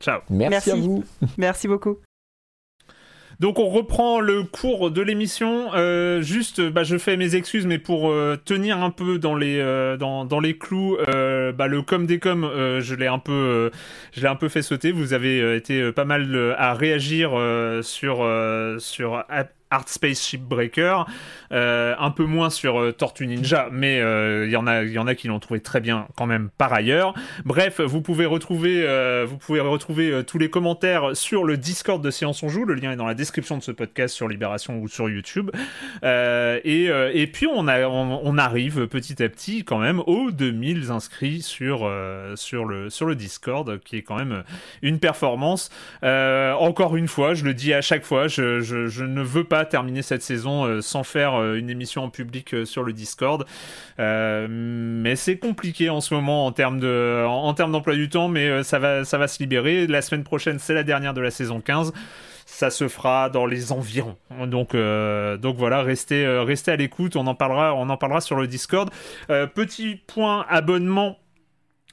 Ciao. 0.00 0.20
Merci, 0.28 0.70
à 0.70 0.74
vous. 0.76 1.02
Merci 1.38 1.66
beaucoup. 1.66 1.96
Donc 3.38 3.58
on 3.58 3.70
reprend 3.70 4.20
le 4.20 4.42
cours 4.44 4.90
de 4.90 5.00
l'émission. 5.00 5.72
Euh, 5.72 6.20
juste, 6.20 6.60
bah, 6.60 6.82
je 6.82 6.98
fais 6.98 7.16
mes 7.16 7.36
excuses, 7.36 7.64
mais 7.64 7.78
pour 7.78 8.10
euh, 8.10 8.36
tenir 8.36 8.82
un 8.82 8.90
peu 8.90 9.18
dans 9.18 9.34
les 9.34 9.64
dans, 9.98 10.26
dans, 10.26 10.40
les 10.40 10.58
clous, 10.58 10.98
bah, 11.06 11.66
le 11.66 11.80
com 11.80 12.04
des 12.04 12.18
com, 12.18 12.46
je 12.80 12.94
l'ai 12.94 13.06
un 13.06 13.18
peu 13.18 13.70
je 14.12 14.20
l'ai 14.20 14.28
un 14.28 14.36
peu 14.36 14.50
fait 14.50 14.60
sauter. 14.60 14.92
Vous 14.92 15.14
avez 15.14 15.56
été 15.56 15.90
pas 15.92 16.04
mal 16.04 16.54
à 16.58 16.74
réagir 16.74 17.30
sur 17.82 18.28
sur 18.78 19.24
Art 19.70 19.88
Space 19.88 20.20
Shipbreaker, 20.20 21.00
euh, 21.02 21.04
un 21.52 22.10
peu 22.10 22.24
moins 22.24 22.50
sur 22.50 22.80
euh, 22.80 22.92
Tortue 22.92 23.26
Ninja, 23.26 23.68
mais 23.72 23.96
il 23.96 24.02
euh, 24.02 24.48
y 24.48 24.56
en 24.56 24.66
a, 24.66 24.82
il 24.82 24.92
y 24.92 24.98
en 24.98 25.06
a 25.06 25.14
qui 25.14 25.28
l'ont 25.28 25.40
trouvé 25.40 25.60
très 25.60 25.80
bien 25.80 26.06
quand 26.16 26.26
même 26.26 26.50
par 26.56 26.72
ailleurs. 26.72 27.14
Bref, 27.44 27.80
vous 27.80 28.00
pouvez 28.00 28.26
retrouver, 28.26 28.84
vous 29.26 29.36
pouvez 29.36 29.60
retrouver 29.60 30.22
tous 30.26 30.38
les 30.38 30.50
commentaires 30.50 31.16
sur 31.16 31.44
le 31.44 31.56
Discord 31.56 32.02
de 32.02 32.10
Séance 32.10 32.42
on 32.42 32.48
joue. 32.48 32.64
Le 32.64 32.74
lien 32.74 32.92
est 32.92 32.96
dans 32.96 33.06
la 33.06 33.14
description 33.14 33.58
de 33.58 33.62
ce 33.62 33.72
podcast 33.72 34.14
sur 34.14 34.28
Libération 34.28 34.78
ou 34.78 34.88
sur 34.88 35.08
YouTube. 35.08 35.50
Et, 36.02 37.30
puis 37.32 37.46
on, 37.46 37.68
arrive 38.38 38.86
petit 38.86 39.22
à 39.22 39.28
petit 39.28 39.64
quand 39.64 39.78
même 39.78 40.00
aux 40.06 40.30
2000 40.30 40.90
inscrits 40.90 41.42
sur 41.42 41.90
sur 42.34 42.64
le 42.64 42.90
sur 42.90 43.06
le 43.06 43.14
Discord, 43.14 43.80
qui 43.80 43.96
est 43.96 44.02
quand 44.02 44.16
même 44.16 44.44
une 44.82 44.98
performance. 44.98 45.70
encore 46.02 46.96
une 46.96 47.08
fois, 47.08 47.34
je 47.34 47.44
le 47.44 47.54
dis 47.54 47.74
à 47.74 47.80
chaque 47.80 48.04
fois, 48.04 48.28
je, 48.28 49.02
ne 49.02 49.22
veux 49.22 49.44
pas 49.44 49.64
terminer 49.64 50.02
cette 50.02 50.22
saison 50.22 50.64
euh, 50.64 50.80
sans 50.80 51.04
faire 51.04 51.34
euh, 51.40 51.58
une 51.58 51.70
émission 51.70 52.04
en 52.04 52.10
public 52.10 52.54
euh, 52.54 52.64
sur 52.64 52.82
le 52.82 52.92
Discord. 52.92 53.44
mais 53.98 55.16
c'est 55.16 55.38
compliqué 55.38 55.90
en 55.90 56.00
ce 56.00 56.14
moment 56.14 56.46
en 56.46 56.52
termes 56.52 56.80
de, 56.80 57.52
termes 57.54 57.72
d'emploi 57.72 57.94
du 57.94 58.08
temps, 58.08 58.28
mais 58.28 58.62
ça 58.62 58.78
va, 58.78 59.04
ça 59.04 59.18
va 59.18 59.28
se 59.28 59.38
libérer. 59.38 59.86
La 59.86 60.02
semaine 60.02 60.24
prochaine, 60.24 60.58
c'est 60.58 60.74
la 60.74 60.82
dernière 60.82 61.14
de 61.14 61.20
la 61.20 61.30
saison 61.30 61.60
15 61.60 61.92
ça 62.46 62.70
se 62.70 62.88
fera 62.88 63.30
dans 63.30 63.46
les 63.46 63.70
environs. 63.70 64.16
Donc, 64.46 64.74
donc 64.74 65.56
voilà, 65.56 65.82
restez, 65.82 66.26
restez 66.26 66.72
à 66.72 66.76
l'écoute. 66.76 67.14
On 67.14 67.28
en 67.28 67.36
parlera, 67.36 67.76
on 67.76 67.88
en 67.88 67.96
parlera 67.96 68.20
sur 68.20 68.36
le 68.36 68.48
Discord. 68.48 68.90
petit 69.28 69.94
point 69.94 70.44
abonnement 70.48 71.16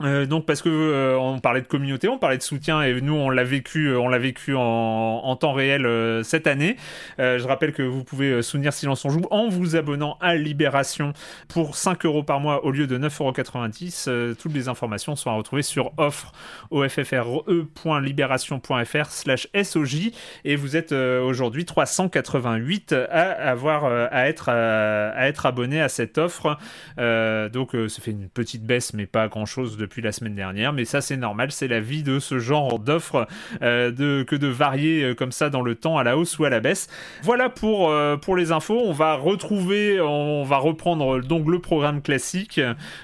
euh, 0.04 0.28
donc 0.28 0.46
parce 0.46 0.62
que 0.62 0.70
euh, 0.70 1.18
on 1.18 1.40
parlait 1.40 1.62
de 1.62 1.68
communauté, 1.68 2.08
on 2.08 2.20
parlait 2.20 2.38
de 2.38 2.44
soutien 2.44 2.84
et 2.84 3.02
nous 3.02 3.16
on 3.16 3.32
l'a 3.32 3.44
vécu, 3.44 3.88
euh, 3.88 4.00
on 4.00 4.10
l'a 4.10 4.20
vécu 4.20 4.54
en, 4.56 5.36
temps 5.38 5.54
réel 5.54 5.88
cette 6.24 6.48
année. 6.48 6.78
je 7.20 7.46
rappelle 7.46 7.72
que 7.72 7.84
vous 7.84 8.04
pouvez 8.04 8.42
soutenir 8.42 8.74
Silence 8.74 9.06
on 9.06 9.10
joue 9.10 9.22
en 9.30 9.50
vous 9.50 9.76
abonnant 9.76 10.18
à 10.20 10.34
Libération 10.36 11.14
pour 11.48 11.76
5 11.76 12.06
euros 12.06 12.24
par 12.24 12.40
mois 12.40 12.66
au 12.66 12.72
lieu 12.72 12.88
de 12.88 12.98
9,90 12.98 14.10
euros. 14.10 14.34
toutes 14.34 14.54
les 14.54 14.68
informations 14.68 15.16
sont 15.16 15.30
à 15.30 15.34
retrouver 15.34 15.62
sur 15.62 15.92
offre 15.98 16.32
offre.libération.fr 16.72 19.06
slash 19.06 19.48
SOJ 19.62 20.10
et 20.44 20.56
vous 20.56 20.76
êtes 20.76 20.92
aujourd'hui 20.92 21.66
388 21.66 22.94
à 22.94 23.30
avoir 23.32 23.86
à 23.86 24.28
être 24.28 24.50
à, 24.50 25.28
être 25.28 25.46
abonné 25.46 25.80
à 25.82 25.90
cette 25.90 26.18
offre. 26.18 26.58
donc 26.98 27.74
ça 27.74 28.02
fait 28.02 28.10
une 28.12 28.30
petite 28.30 28.64
baisse 28.64 28.96
mais 28.96 29.06
pas 29.06 29.28
grand 29.28 29.46
chose 29.46 29.78
de 29.78 29.87
depuis 29.88 30.02
la 30.02 30.12
semaine 30.12 30.36
dernière, 30.36 30.74
mais 30.74 30.86
ça 30.86 31.00
c'est 31.00 31.16
normal, 31.16 31.52
c'est 31.52 31.68
la 31.68 31.80
vie 31.80 32.04
de 32.04 32.20
ce 32.20 32.40
genre 32.40 32.78
d'offres, 32.78 33.26
euh, 33.62 33.92
de, 33.92 34.24
que 34.24 34.36
de 34.36 34.48
varier 34.48 35.04
euh, 35.04 35.16
comme 35.16 35.32
ça 35.32 35.50
dans 35.50 35.62
le 35.62 35.76
temps 35.76 35.98
à 35.98 36.04
la 36.04 36.18
hausse 36.18 36.38
ou 36.40 36.46
à 36.46 36.50
la 36.50 36.60
baisse. 36.60 36.90
Voilà 37.24 37.50
pour, 37.50 37.90
euh, 37.90 38.18
pour 38.18 38.36
les 38.36 38.52
infos, 38.52 38.82
on 38.84 38.92
va 38.92 39.16
retrouver, 39.16 40.00
on 40.02 40.44
va 40.44 40.58
reprendre 40.58 41.22
donc 41.22 41.48
le 41.48 41.60
programme 41.60 42.02
classique 42.02 42.60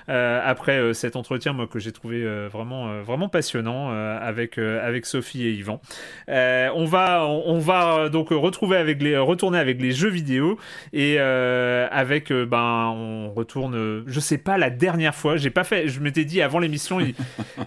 après 0.07 0.93
cet 0.93 1.15
entretien 1.15 1.53
moi 1.53 1.67
que 1.67 1.79
j'ai 1.79 1.91
trouvé 1.91 2.23
vraiment, 2.47 3.01
vraiment 3.01 3.29
passionnant 3.29 3.89
avec, 3.89 4.57
avec 4.57 5.05
Sophie 5.05 5.47
et 5.47 5.51
Yvan. 5.53 5.79
on 6.27 6.85
va, 6.85 7.25
on, 7.25 7.59
va 7.59 8.09
donc 8.09 8.29
retrouver 8.29 8.77
avec 8.77 9.01
les, 9.01 9.17
retourner 9.17 9.57
avec 9.57 9.81
les 9.81 9.91
jeux 9.91 10.09
vidéo 10.09 10.59
et 10.91 11.19
avec, 11.19 12.31
ben, 12.31 12.93
on 12.95 13.31
retourne, 13.31 14.03
je 14.05 14.19
sais 14.19 14.37
pas 14.37 14.57
la 14.57 14.69
dernière 14.69 15.15
fois, 15.15 15.37
j'ai 15.37 15.49
pas 15.49 15.63
fait, 15.63 15.87
je 15.87 15.99
m'étais 15.99 16.25
dit 16.25 16.41
avant 16.41 16.59
les 16.59 16.72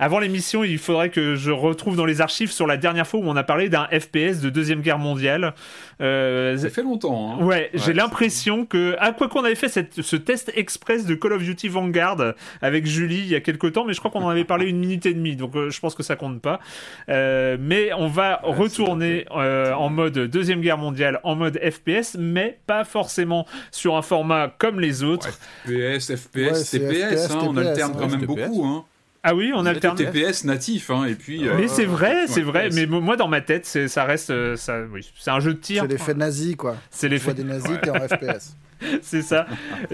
avant 0.01 0.19
l'émission, 0.19 0.65
il 0.65 0.79
faudrait 0.79 1.11
que 1.11 1.35
je 1.35 1.51
retrouve 1.51 1.97
dans 1.97 2.05
les 2.05 2.21
archives 2.21 2.51
sur 2.51 2.67
la 2.67 2.77
dernière 2.77 3.07
fois 3.07 3.21
où 3.21 3.25
on 3.25 3.37
a 3.37 3.43
parlé 3.43 3.69
d'un 3.69 3.87
FPS 3.87 4.41
de 4.41 4.51
Deuxième 4.51 4.81
Guerre 4.81 4.99
mondiale. 4.99 5.55
Euh, 6.01 6.57
ça 6.57 6.71
fait 6.71 6.83
longtemps. 6.83 7.39
Hein. 7.41 7.45
Ouais, 7.45 7.71
j'ai 7.75 7.93
l'impression 7.93 8.67
que... 8.67 8.97
À 8.99 9.13
quoi 9.13 9.29
qu'on 9.29 9.45
avait 9.45 9.55
fait 9.55 9.69
cette, 9.69 10.03
ce 10.03 10.17
test 10.17 10.53
express 10.55 11.07
de 11.07 11.15
Call 11.15 11.33
of 11.33 11.43
Duty 11.43 11.69
Vanguard 11.69 12.35
avec 12.63 12.87
Julie 12.87 13.19
il 13.19 13.29
y 13.29 13.35
a 13.35 13.41
quelques 13.41 13.73
temps, 13.73 13.85
mais 13.85 13.95
je 13.95 13.99
crois 13.99 14.11
qu'on 14.11 14.23
en 14.23 14.29
avait 14.29 14.45
parlé 14.45 14.67
une 14.67 14.79
minute 14.79 15.07
et 15.07 15.15
demie, 15.15 15.37
donc 15.37 15.55
euh, 15.57 15.71
je 15.71 15.81
pense 15.81 15.95
que 15.95 16.03
ça 16.03 16.17
compte 16.17 16.41
pas. 16.41 16.61
Euh, 17.09 17.57
mais 17.61 17.93
on 17.95 18.09
va 18.09 18.41
retourner 18.43 19.27
en 19.31 19.89
mode 19.89 20.19
Deuxième 20.19 20.61
Guerre 20.61 20.79
mondiale, 20.79 21.21
en 21.23 21.37
mode 21.37 21.59
FPS, 21.59 22.17
mais 22.19 22.59
pas 22.67 22.85
forcément 22.85 23.47
sur 23.71 23.97
un 23.97 24.03
format 24.03 24.55
comme 24.59 24.81
les 24.81 25.03
autres. 25.03 25.29
FPS, 25.65 26.15
FPS, 26.15 26.71
TPS, 26.71 27.31
hein, 27.31 27.39
on 27.43 27.57
alterne 27.57 27.95
quand 27.99 28.09
même 28.09 28.27
beaucoup. 28.27 28.65
Hein. 28.65 28.85
Ah 29.29 29.35
oui, 29.35 29.51
on 29.53 29.67
alterne. 29.67 29.97
TPS 29.97 30.45
natif, 30.45 30.89
hein, 30.89 31.05
et 31.07 31.17
puis. 31.17 31.43
mais 31.59 31.67
c'est 31.67 31.85
vrai, 31.85 32.29
c'est 32.29 32.43
vrai. 32.43 32.69
Mais 32.73 32.87
moi, 32.87 33.17
dans 33.17 33.27
ma 33.27 33.41
tête, 33.41 33.67
ça 33.67 34.05
reste, 34.05 34.31
euh, 34.31 34.57
ça, 34.57 34.83
oui, 34.93 35.11
c'est 35.19 35.33
un 35.33 35.41
jeu 35.41 35.55
de 35.55 35.59
tir. 35.59 35.83
C'est 35.83 35.89
l'effet 35.91 36.15
nazi, 36.15 36.55
quoi. 36.55 36.77
C'est 36.91 37.09
l'effet 37.09 37.35
des 37.35 37.43
nazis, 37.43 37.77
t'es 37.83 37.91
en 37.91 37.95
FPS. 37.95 38.55
c'est 39.03 39.23
ça. 39.23 39.47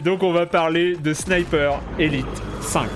Donc, 0.04 0.22
on 0.22 0.34
va 0.34 0.44
parler 0.44 0.96
de 0.96 1.14
Sniper 1.14 1.80
Elite 1.98 2.26
5. 2.60 2.90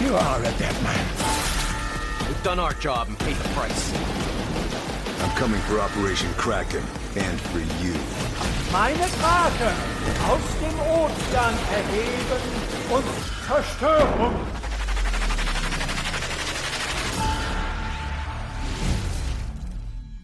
You 0.00 0.14
are 0.14 0.38
a 0.38 0.52
dead 0.58 0.82
man. 0.84 0.94
We've 2.28 2.42
done 2.44 2.60
our 2.60 2.74
job 2.80 3.08
and 3.08 3.18
paid 3.18 3.34
the 3.34 3.48
price. 3.56 3.92
I'm 5.20 5.34
coming 5.36 5.60
for 5.62 5.80
Operation 5.80 6.28
Kraken 6.36 6.84
and 7.16 7.40
for 7.40 7.58
you. 7.84 7.94
Meine 8.74 8.94
Kraken 8.96 9.76
aus 10.28 10.40
dem 10.58 10.80
Ozean 10.80 11.54
erheben 11.70 12.42
und 12.90 13.04
Zerstörung. 13.46 14.34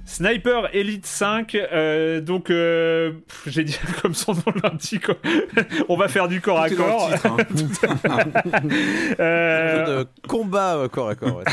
Sniper 0.05 0.69
Elite 0.73 1.07
5, 1.07 1.55
euh, 1.55 2.21
donc 2.21 2.51
euh, 2.51 3.13
j'ai 3.47 3.63
dit 3.63 3.79
comme 4.03 4.15
son 4.15 4.35
nom 4.35 4.53
l'indique, 4.65 5.07
on 5.89 5.97
va 5.97 6.09
faire 6.09 6.27
du 6.27 6.41
corps 6.41 6.59
à 6.61 6.71
corps. 6.71 7.09
Hein. 7.25 7.37
euh... 9.21 10.03
de 10.03 10.09
combat 10.27 10.89
corps 10.91 11.11
à 11.11 11.15
corps. 11.15 11.45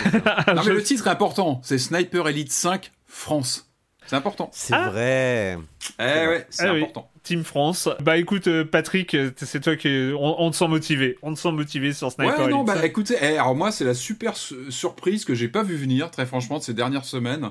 non 0.48 0.64
mais 0.66 0.74
le 0.74 0.82
titre 0.82 1.06
est 1.06 1.12
important, 1.12 1.62
c'est 1.64 1.78
Sniper 1.78 2.28
Elite 2.28 2.52
5 2.52 2.92
France. 3.06 3.67
C'est 4.08 4.16
important. 4.16 4.50
C'est 4.54 4.74
ah. 4.74 4.90
vrai. 4.90 5.58
Eh 6.00 6.04
ouais, 6.04 6.48
c'est 6.50 6.66
eh 6.66 6.70
important. 6.82 7.12
Team 7.24 7.44
France. 7.44 7.90
Bah 8.00 8.18
écoute, 8.18 8.48
euh, 8.48 8.64
Patrick, 8.64 9.14
euh, 9.14 9.32
c'est 9.36 9.60
toi 9.60 9.76
qui. 9.76 10.14
On, 10.18 10.50
te 10.50 10.56
sent 10.56 10.70
motivé. 10.70 11.18
On 11.22 11.34
te 11.34 11.40
sent 11.40 11.52
motivé 11.52 11.92
sur 11.92 12.10
Sniper. 12.10 12.46
Ouais, 12.46 12.50
non, 12.50 12.64
bah 12.64 12.86
écoutez, 12.86 13.18
eh, 13.22 13.38
alors 13.38 13.54
moi, 13.54 13.72
c'est 13.72 13.84
la 13.84 13.94
super 13.94 14.36
surprise 14.70 15.26
que 15.26 15.36
j'ai 15.36 15.50
pas 15.50 15.62
vu 15.62 15.76
venir, 15.76 16.10
très 16.10 16.26
franchement, 16.26 16.58
de 16.58 16.64
ces 16.64 16.74
dernières 16.74 17.04
semaines. 17.04 17.50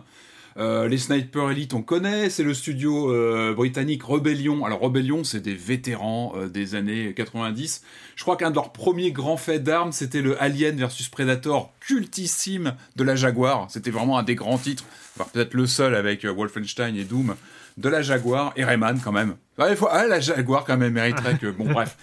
Euh, 0.56 0.88
les 0.88 0.96
Sniper 0.96 1.50
Elite, 1.50 1.74
on 1.74 1.82
connaît, 1.82 2.30
c'est 2.30 2.42
le 2.42 2.54
studio 2.54 3.12
britannique 3.54 4.02
Rebellion. 4.02 4.64
Alors 4.64 4.80
Rebellion, 4.80 5.24
c'est 5.24 5.40
des 5.40 5.54
vétérans 5.54 6.32
des 6.46 6.74
années 6.74 7.12
90. 7.12 7.82
Je 8.14 8.22
crois 8.22 8.38
qu'un 8.38 8.48
de 8.48 8.54
leurs 8.54 8.72
premiers 8.72 9.12
grands 9.12 9.36
faits 9.36 9.62
d'armes, 9.62 9.92
c'était 9.92 10.22
le 10.22 10.42
Alien 10.42 10.74
versus 10.76 11.10
Predator 11.10 11.74
cultissime 11.80 12.76
de 12.96 13.04
la 13.04 13.14
Jaguar. 13.14 13.66
C'était 13.68 13.90
vraiment 13.90 14.16
un 14.16 14.22
des 14.22 14.34
grands 14.34 14.56
titres 14.56 14.84
peut-être 15.24 15.54
le 15.54 15.66
seul 15.66 15.94
avec 15.94 16.24
euh, 16.24 16.32
Wolfenstein 16.32 16.96
et 16.96 17.04
Doom, 17.04 17.34
de 17.76 17.88
la 17.88 18.02
Jaguar, 18.02 18.52
et 18.56 18.64
Rayman 18.64 19.00
quand 19.02 19.12
même. 19.12 19.36
Ah, 19.58 20.06
la 20.06 20.20
Jaguar 20.20 20.64
quand 20.64 20.76
même 20.76 20.92
mériterait 20.92 21.38
que... 21.40 21.50
Bon 21.50 21.64
bref. 21.64 21.96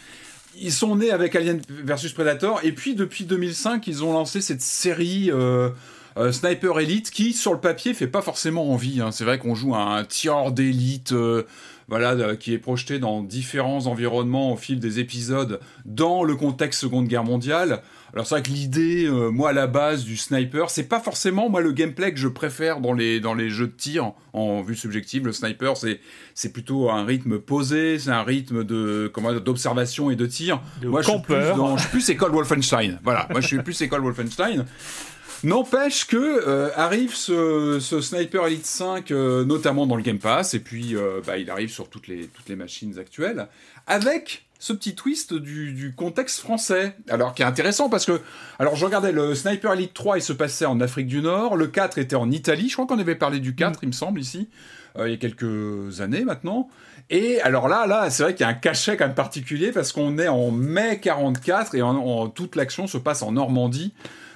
Ils 0.56 0.72
sont 0.72 0.95
nés 0.95 1.10
avec 1.10 1.35
Alien 1.35 1.61
versus 1.68 2.14
Predator, 2.14 2.60
et 2.64 2.72
puis 2.72 2.95
depuis 2.95 3.26
2005, 3.26 3.88
ils 3.88 4.03
ont 4.03 4.14
lancé 4.14 4.41
cette 4.41 4.61
série... 4.61 5.31
Euh, 5.31 5.69
euh, 6.15 6.31
Sniper 6.31 6.80
Elite 6.80 7.10
qui 7.10 7.34
sur 7.34 7.53
le 7.53 7.60
papier 7.60 7.95
fait 7.95 8.06
pas 8.06 8.22
forcément 8.22 8.72
envie. 8.72 9.02
Hein. 9.02 9.10
C'est 9.11 9.23
vrai 9.23 9.40
qu'on 9.40 9.56
joue 9.56 9.73
un 9.73 10.03
tireur 10.03 10.52
d'élite 10.52 11.11
voilà, 11.88 12.35
qui 12.35 12.53
est 12.53 12.60
projeté 12.60 12.99
dans 12.99 13.23
différents 13.23 13.88
environnements 13.88 14.53
au 14.53 14.56
fil 14.56 14.80
des 14.80 14.99
épisodes 14.99 15.60
dans 15.85 16.23
le 16.23 16.35
contexte 16.35 16.81
Seconde 16.81 17.07
Guerre 17.07 17.23
mondiale. 17.23 17.81
Alors 18.14 18.27
c'est 18.27 18.35
vrai 18.35 18.44
que 18.44 18.49
l'idée, 18.49 19.06
euh, 19.06 19.31
moi 19.31 19.49
à 19.49 19.53
la 19.53 19.65
base 19.65 20.03
du 20.03 20.18
sniper, 20.18 20.69
c'est 20.69 20.84
pas 20.84 20.99
forcément 20.99 21.49
moi 21.49 21.61
le 21.61 21.72
gameplay 21.72 22.14
que 22.14 22.19
je 22.19 22.27
préfère 22.27 22.80
dans 22.80 22.94
les 22.94 23.19
dans 23.19 23.34
les 23.34 23.49
jeux 23.49 23.65
de 23.65 23.72
tir 23.72 24.11
en 24.34 24.61
vue 24.61 24.76
subjective. 24.76 25.26
Le 25.26 25.31
sniper, 25.31 25.76
c'est 25.77 25.99
c'est 26.35 26.53
plutôt 26.53 26.91
un 26.91 27.06
rythme 27.06 27.40
posé, 27.40 27.98
c'est 27.98 28.11
un 28.11 28.22
rythme 28.22 28.64
de 28.64 29.10
comment 29.11 29.34
d'observation 29.34 30.11
et 30.11 30.15
de 30.15 30.27
tir. 30.27 30.61
moi 30.84 31.02
je 31.02 31.10
suis, 31.10 31.22
plus 31.22 31.35
je 31.35 31.80
suis 31.80 31.90
plus 31.90 32.10
école 32.11 32.31
Wolfenstein. 32.34 32.99
Voilà, 33.03 33.27
moi 33.31 33.41
je 33.41 33.48
suis 33.48 33.64
plus 33.64 33.81
école 33.81 34.02
Wolfenstein. 34.02 34.65
N'empêche 35.44 36.06
que 36.06 36.15
euh, 36.15 36.69
arrive 36.76 37.15
ce, 37.15 37.80
ce, 37.81 37.99
Sniper 37.99 38.45
Elite 38.48 38.65
5, 38.65 39.11
euh, 39.11 39.44
notamment 39.44 39.85
dans 39.85 39.98
le 39.98 40.03
Game 40.03 40.19
Pass, 40.19 40.53
et 40.53 40.60
puis 40.60 40.95
bah, 41.26 41.38
il 41.38 41.49
arrive 41.49 41.69
sur 41.69 41.90
toutes 41.90 42.07
les, 42.07 42.27
toutes 42.27 42.48
les 42.48 42.56
machines 42.56 42.98
actuelles, 42.98 43.48
avec 43.88 44.45
ce 44.64 44.72
petit 44.72 44.95
twist 44.95 45.34
du, 45.34 45.94
contexte 45.94 46.40
français. 46.40 46.95
Alors, 47.10 47.34
qui 47.34 47.41
est 47.41 47.45
intéressant 47.45 47.90
parce 47.90 48.06
que, 48.06 48.22
alors, 48.60 48.77
je 48.77 48.85
regardais 48.85 49.11
le 49.11 49.35
Sniper 49.35 49.73
Elite 49.73 49.94
3, 49.94 50.19
il 50.19 50.22
se 50.22 50.31
passait 50.31 50.64
en 50.65 50.80
Afrique 50.80 51.07
du 51.07 51.22
Nord, 51.22 51.57
le 51.57 51.68
4 51.68 51.98
était 51.98 52.15
en 52.15 52.31
Italie, 52.31 52.69
je 52.69 52.76
crois 52.76 52.88
qu'on 52.88 52.98
avait 52.98 53.15
parlé 53.15 53.41
du 53.41 53.56
4, 53.56 53.73
mm. 53.73 53.80
il 53.84 53.88
me 53.88 53.91
semble, 53.91 54.22
ici, 54.22 54.48
euh, 54.98 55.10
il 55.10 55.11
y 55.11 55.14
a 55.15 55.18
quelques 55.18 55.99
années 55.99 56.23
maintenant. 56.23 56.69
Et 57.10 57.41
alors 57.41 57.68
là, 57.68 57.88
là, 57.88 58.10
c'est 58.10 58.23
vrai 58.23 58.35
qu'il 58.35 58.45
y 58.45 58.48
a 58.48 58.52
un 58.52 58.53
cachet 58.53 58.95
quand 58.95 59.06
même 59.06 59.15
particulier 59.15 59.73
parce 59.73 59.91
qu'on 59.91 60.18
est 60.18 60.30
en 60.30 60.49
mai 60.52 61.02
44 61.02 61.76
et 61.76 61.81
en, 61.81 62.30
toute 62.30 62.56
l'action 62.56 62.88
se 62.88 62.98
passe 62.98 63.22
en 63.22 63.34
Normandie. 63.34 63.94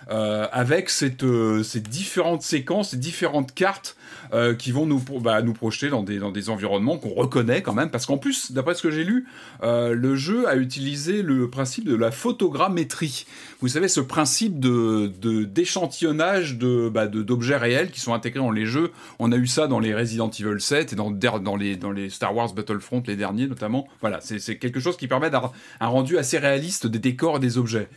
Euh, 0.09 0.47
avec 0.53 0.89
cette, 0.89 1.23
euh, 1.23 1.63
ces 1.63 1.81
différentes 1.81 2.41
séquences, 2.41 2.91
ces 2.91 2.97
différentes 2.97 3.53
cartes 3.53 3.96
euh, 4.33 4.53
qui 4.53 4.71
vont 4.71 4.85
nous, 4.85 5.03
bah, 5.21 5.41
projeter 5.53 5.89
dans 5.89 6.03
des, 6.03 6.49
environnements 6.49 6.97
qu'on 6.97 7.13
reconnaît 7.13 7.61
quand 7.61 7.73
même. 7.73 7.89
Parce 7.89 8.05
qu'en 8.05 8.17
plus, 8.17 8.51
d'après 8.51 8.75
ce 8.75 8.81
que 8.81 8.91
j'ai 8.91 9.03
lu, 9.03 9.27
le 9.63 10.15
jeu 10.15 10.47
a 10.47 10.55
utilisé 10.55 11.21
le 11.21 11.49
principe 11.49 11.85
de 11.85 11.95
la 11.95 12.11
photogrammétrie. 12.11 13.25
Vous 13.59 13.69
savez, 13.69 13.87
ce 13.87 14.01
principe 14.01 14.59
de, 14.59 15.07
d'échantillonnage 15.45 16.57
de, 16.57 16.89
bah, 16.89 17.07
d'objets 17.07 17.57
réels 17.57 17.91
qui 17.91 17.99
sont 17.99 18.13
intégrés 18.13 18.39
dans 18.39 18.51
les 18.51 18.65
jeux. 18.65 18.91
On 19.19 19.31
a 19.31 19.35
eu 19.35 19.47
ça 19.47 19.67
dans 19.67 19.79
les 19.79 19.95
Resident 19.95 20.29
Evil 20.29 20.59
7 20.59 20.93
et 20.93 20.95
dans, 20.95 21.55
les, 21.55 21.75
dans 21.75 21.91
les 21.91 22.09
Star 22.09 22.35
Wars 22.35 22.53
Battlefront, 22.53 23.03
les 23.07 23.15
derniers 23.15 23.47
notamment. 23.47 23.87
Voilà, 24.01 24.19
c'est, 24.21 24.57
quelque 24.57 24.79
chose 24.79 24.97
qui 24.97 25.07
permet 25.07 25.31
un 25.79 25.87
rendu 25.87 26.17
assez 26.17 26.37
réaliste 26.37 26.87
des 26.87 26.99
décors 26.99 27.37
et 27.37 27.39
des 27.39 27.57
objets. 27.57 27.87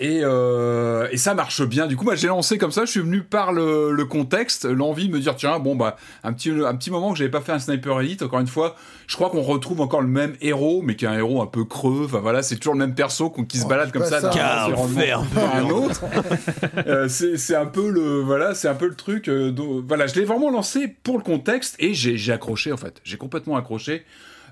Et, 0.00 0.20
euh, 0.22 1.08
et, 1.10 1.16
ça 1.16 1.34
marche 1.34 1.62
bien. 1.62 1.86
Du 1.86 1.96
coup, 1.96 2.04
moi, 2.04 2.14
j'ai 2.14 2.28
lancé 2.28 2.56
comme 2.56 2.70
ça. 2.70 2.84
Je 2.84 2.90
suis 2.90 3.00
venu 3.00 3.22
par 3.22 3.52
le, 3.52 3.92
le 3.92 4.04
contexte, 4.04 4.64
l'envie 4.64 5.08
de 5.08 5.12
me 5.12 5.18
dire 5.18 5.34
tiens, 5.34 5.58
bon 5.58 5.74
bah 5.74 5.96
un 6.22 6.32
petit 6.32 6.50
un 6.50 6.74
petit 6.76 6.90
moment 6.90 7.12
que 7.12 7.18
j'avais 7.18 7.30
pas 7.30 7.40
fait 7.40 7.52
un 7.52 7.58
sniper 7.58 8.00
elite. 8.00 8.22
Encore 8.22 8.38
une 8.38 8.46
fois, 8.46 8.76
je 9.06 9.16
crois 9.16 9.30
qu'on 9.30 9.42
retrouve 9.42 9.80
encore 9.80 10.00
le 10.00 10.08
même 10.08 10.36
héros, 10.40 10.82
mais 10.82 10.94
qui 10.94 11.04
est 11.04 11.08
un 11.08 11.18
héros 11.18 11.42
un 11.42 11.46
peu 11.46 11.64
creux. 11.64 12.02
Enfin 12.04 12.20
voilà, 12.20 12.42
c'est 12.42 12.56
toujours 12.56 12.74
le 12.74 12.80
même 12.80 12.94
perso 12.94 13.30
qui 13.48 13.58
se 13.58 13.64
oh, 13.64 13.68
balade 13.68 13.90
comme 13.90 14.04
ça, 14.04 14.20
d'un 14.20 14.30
un 14.30 15.70
autre. 15.70 16.04
euh, 16.86 17.08
c'est 17.08 17.56
un 17.56 17.66
peu 17.66 17.90
le 17.90 18.20
voilà, 18.20 18.54
c'est 18.54 18.68
un 18.68 18.74
peu 18.74 18.86
le 18.86 18.94
truc. 18.94 19.28
Euh, 19.28 19.52
voilà, 19.86 20.06
je 20.06 20.14
l'ai 20.14 20.24
vraiment 20.24 20.50
lancé 20.50 20.88
pour 21.02 21.18
le 21.18 21.24
contexte 21.24 21.74
et 21.78 21.94
j'ai 21.94 22.32
accroché 22.32 22.72
en 22.72 22.76
fait. 22.76 23.00
J'ai 23.02 23.16
complètement 23.16 23.56
accroché 23.56 24.04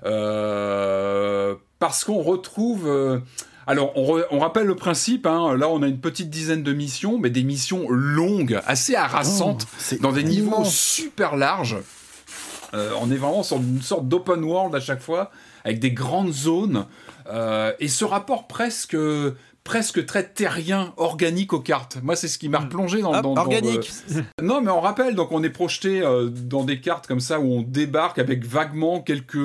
euh, 0.05 1.55
parce 1.79 2.03
qu'on 2.03 2.21
retrouve 2.21 2.87
euh, 2.87 3.19
alors, 3.67 3.91
on, 3.97 4.39
rappelle 4.39 4.65
le 4.65 4.75
principe. 4.75 5.25
Hein. 5.25 5.57
là, 5.57 5.67
on 5.67 5.81
a 5.81 5.87
une 5.87 5.99
petite 5.99 6.29
dizaine 6.29 6.63
de 6.63 6.71
missions, 6.71 7.19
mais 7.19 7.29
des 7.29 7.43
missions 7.43 7.89
longues, 7.89 8.61
assez 8.65 8.95
harassantes, 8.95 9.67
oh, 9.91 9.95
dans 10.01 10.13
des 10.13 10.23
niveaux 10.23 10.63
super 10.63 11.35
larges. 11.35 11.75
Euh, 12.73 12.91
on 13.01 13.11
est 13.11 13.17
vraiment 13.17 13.43
sur 13.43 13.57
une 13.57 13.81
sorte 13.81 14.07
d'open 14.07 14.43
world 14.43 14.73
à 14.73 14.79
chaque 14.79 15.01
fois, 15.01 15.31
avec 15.65 15.79
des 15.79 15.91
grandes 15.91 16.31
zones. 16.31 16.85
Euh, 17.29 17.73
et 17.79 17.89
ce 17.89 18.05
rapport 18.05 18.47
presque 18.47 18.95
presque 19.67 20.05
très 20.05 20.23
terrien, 20.23 20.93
organique 20.95 21.51
aux 21.51 21.59
cartes. 21.59 21.97
Moi, 22.01 22.15
c'est 22.15 22.29
ce 22.29 22.37
qui 22.37 22.47
m'a 22.47 22.59
replongé 22.59 23.01
dans, 23.01 23.21
dans, 23.21 23.35
organique. 23.35 23.91
Non, 24.41 24.61
mais 24.61 24.71
on 24.71 24.79
rappelle, 24.79 25.13
donc 25.13 25.33
on 25.33 25.43
est 25.43 25.49
projeté 25.49 26.01
euh, 26.01 26.29
dans 26.29 26.63
des 26.63 26.79
cartes 26.79 27.05
comme 27.05 27.19
ça 27.19 27.41
où 27.41 27.51
on 27.51 27.61
débarque 27.63 28.17
avec 28.17 28.45
vaguement 28.45 29.01
quelques. 29.01 29.35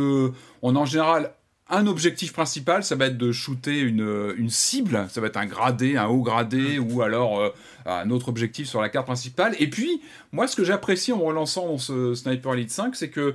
On 0.63 0.77
en 0.77 0.85
général 0.85 1.33
un 1.69 1.87
objectif 1.87 2.33
principal, 2.33 2.85
ça 2.85 2.97
va 2.97 3.07
être 3.07 3.17
de 3.17 3.33
shooter 3.33 3.79
une, 3.81 4.35
une 4.37 4.51
cible, 4.51 5.07
ça 5.11 5.21
va 5.21 5.29
être 5.29 5.37
un 5.37 5.47
gradé, 5.47 5.97
un 5.97 6.07
haut 6.07 6.23
gradé, 6.23 6.79
ou 6.79 7.03
alors 7.03 7.41
euh, 7.41 7.49
un 7.87 8.11
autre 8.11 8.29
objectif 8.29 8.69
sur 8.69 8.81
la 8.83 8.89
carte 8.89 9.07
principale. 9.07 9.55
Et 9.59 9.71
puis, 9.71 10.03
moi, 10.33 10.47
ce 10.47 10.57
que 10.57 10.65
j'apprécie 10.65 11.13
en 11.13 11.21
relançant 11.21 11.79
ce 11.79 12.15
Sniper 12.15 12.55
Elite 12.55 12.71
5, 12.71 12.95
c'est 12.95 13.11
que 13.11 13.35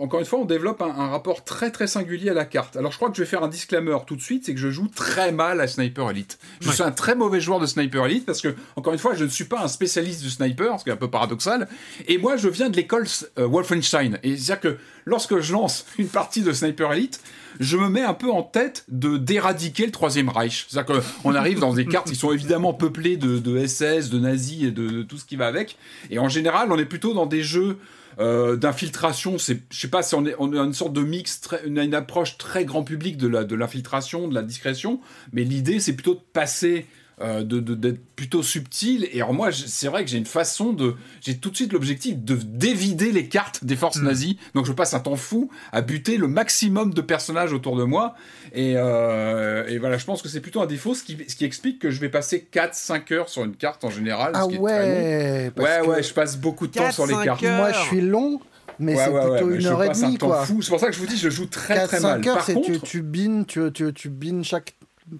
encore 0.00 0.18
une 0.18 0.26
fois, 0.26 0.40
on 0.40 0.44
développe 0.44 0.82
un, 0.82 1.08
rapport 1.08 1.44
très 1.44 1.70
très 1.70 1.86
singulier 1.86 2.30
à 2.30 2.34
la 2.34 2.44
carte. 2.44 2.76
Alors 2.76 2.90
je 2.90 2.96
crois 2.96 3.08
que 3.08 3.16
je 3.16 3.22
vais 3.22 3.28
faire 3.28 3.44
un 3.44 3.48
disclaimer 3.48 3.96
tout 4.06 4.16
de 4.16 4.20
suite, 4.20 4.44
c'est 4.44 4.54
que 4.54 4.60
je 4.60 4.70
joue 4.70 4.88
très 4.88 5.30
mal 5.30 5.60
à 5.60 5.68
Sniper 5.68 6.10
Elite. 6.10 6.38
Je 6.60 6.70
suis 6.70 6.82
un 6.82 6.90
très 6.90 7.14
mauvais 7.14 7.40
joueur 7.40 7.60
de 7.60 7.66
Sniper 7.66 8.06
Elite 8.06 8.26
parce 8.26 8.40
que, 8.40 8.54
encore 8.74 8.92
une 8.92 8.98
fois, 8.98 9.14
je 9.14 9.24
ne 9.24 9.28
suis 9.28 9.44
pas 9.44 9.62
un 9.62 9.68
spécialiste 9.68 10.22
du 10.22 10.30
sniper, 10.30 10.78
ce 10.78 10.84
qui 10.84 10.90
est 10.90 10.92
un 10.92 10.96
peu 10.96 11.10
paradoxal. 11.10 11.68
Et 12.08 12.18
moi, 12.18 12.36
je 12.36 12.48
viens 12.48 12.68
de 12.68 12.76
l'école 12.76 13.06
euh, 13.38 13.46
Wolfenstein. 13.46 14.18
Et 14.24 14.36
c'est-à-dire 14.36 14.60
que 14.60 14.78
lorsque 15.04 15.38
je 15.38 15.52
lance 15.52 15.86
une 15.98 16.08
partie 16.08 16.42
de 16.42 16.52
Sniper 16.52 16.92
Elite, 16.92 17.20
je 17.60 17.76
me 17.76 17.88
mets 17.90 18.02
un 18.02 18.14
peu 18.14 18.30
en 18.30 18.42
tête 18.42 18.84
de 18.88 19.18
d'éradiquer 19.18 19.84
le 19.84 19.92
Troisième 19.92 20.30
Reich. 20.30 20.66
C'est-à-dire 20.68 21.02
qu'on 21.22 21.34
arrive 21.34 21.60
dans 21.60 21.74
des 21.74 21.84
cartes 21.84 22.08
qui 22.08 22.16
sont 22.16 22.32
évidemment 22.32 22.72
peuplées 22.72 23.18
de, 23.18 23.66
SS, 23.66 24.08
de 24.08 24.18
nazis 24.18 24.64
et 24.64 24.70
de, 24.70 25.02
tout 25.02 25.18
ce 25.18 25.26
qui 25.26 25.36
va 25.36 25.46
avec. 25.46 25.76
Et 26.10 26.18
en 26.18 26.28
général, 26.28 26.72
on 26.72 26.78
est 26.78 26.86
plutôt 26.86 27.12
dans 27.12 27.26
des 27.26 27.42
jeux 27.42 27.78
euh, 28.18 28.56
d'infiltration, 28.56 29.38
c'est, 29.38 29.60
je 29.70 29.80
sais 29.80 29.88
pas 29.88 30.02
si 30.02 30.14
on, 30.14 30.24
a 30.24 30.64
une 30.64 30.72
sorte 30.72 30.92
de 30.92 31.02
mix, 31.02 31.40
une, 31.64 31.94
approche 31.94 32.38
très 32.38 32.64
grand 32.64 32.82
public 32.82 33.16
de 33.16 33.54
l'infiltration, 33.54 34.26
de 34.26 34.34
la 34.34 34.42
discrétion, 34.42 35.00
mais 35.32 35.44
l'idée 35.44 35.78
c'est 35.78 35.92
plutôt 35.92 36.14
de 36.14 36.20
passer 36.32 36.86
euh, 37.22 37.42
d'être 37.42 38.00
plutôt 38.16 38.42
subtil. 38.42 39.08
Et 39.12 39.16
alors 39.16 39.34
moi, 39.34 39.50
c'est 39.52 39.88
vrai 39.88 40.04
que 40.04 40.10
j'ai 40.10 40.18
une 40.18 40.26
façon 40.26 40.72
de... 40.72 40.94
J'ai 41.20 41.36
tout 41.36 41.50
de 41.50 41.56
suite 41.56 41.72
l'objectif 41.72 42.16
de 42.18 42.34
dévider 42.34 43.12
les 43.12 43.28
cartes 43.28 43.64
des 43.64 43.76
forces 43.76 43.98
mm. 43.98 44.04
nazies. 44.04 44.38
Donc 44.54 44.66
je 44.66 44.72
passe 44.72 44.94
un 44.94 45.00
temps 45.00 45.16
fou 45.16 45.50
à 45.72 45.82
buter 45.82 46.16
le 46.16 46.28
maximum 46.28 46.94
de 46.94 47.00
personnages 47.00 47.52
autour 47.52 47.76
de 47.76 47.84
moi. 47.84 48.14
Et, 48.52 48.74
euh, 48.76 49.66
et 49.68 49.78
voilà, 49.78 49.98
je 49.98 50.04
pense 50.04 50.22
que 50.22 50.28
c'est 50.28 50.40
plutôt 50.40 50.62
un 50.62 50.66
défaut, 50.66 50.94
ce 50.94 51.02
qui, 51.02 51.18
ce 51.28 51.36
qui 51.36 51.44
explique 51.44 51.78
que 51.78 51.90
je 51.90 52.00
vais 52.00 52.08
passer 52.08 52.48
4-5 52.52 53.12
heures 53.12 53.28
sur 53.28 53.44
une 53.44 53.54
carte 53.54 53.84
en 53.84 53.90
général. 53.90 54.32
Ah 54.34 54.46
ouais 54.46 55.52
Ouais, 55.56 55.80
ouais, 55.86 56.02
je 56.02 56.14
passe 56.14 56.38
beaucoup 56.38 56.66
de 56.66 56.72
temps 56.72 56.90
sur 56.90 57.06
les 57.06 57.14
cartes. 57.24 57.42
Moi, 57.42 57.72
je 57.72 57.80
suis 57.80 58.00
long 58.00 58.40
mais 58.78 58.96
c'est 58.96 59.10
plutôt 59.10 59.50
une 59.50 59.66
heure 59.66 59.84
et 59.84 59.88
demie 59.90 60.16
quoi. 60.16 60.46
C'est 60.46 60.70
pour 60.70 60.80
ça 60.80 60.86
que 60.86 60.94
je 60.94 61.00
vous 61.00 61.06
dis 61.06 61.18
je 61.18 61.28
joue 61.28 61.46
très 61.46 61.86
très 61.86 62.00
mal. 62.00 62.26
Heures, 62.26 62.36
Par 62.36 62.46
contre, 62.46 62.66
tu, 62.66 62.80
tu 62.80 63.02
bines 63.02 63.44
tu, 63.44 63.60
tu, 63.72 63.92
tu 63.92 64.08
bines 64.08 64.42
chaque 64.42 64.74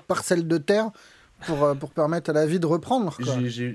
parcelle 0.08 0.48
de 0.48 0.56
terre 0.58 0.90
pour, 1.46 1.64
euh, 1.64 1.74
pour 1.74 1.90
permettre 1.90 2.30
à 2.30 2.32
la 2.32 2.46
vie 2.46 2.60
de 2.60 2.66
reprendre. 2.66 3.16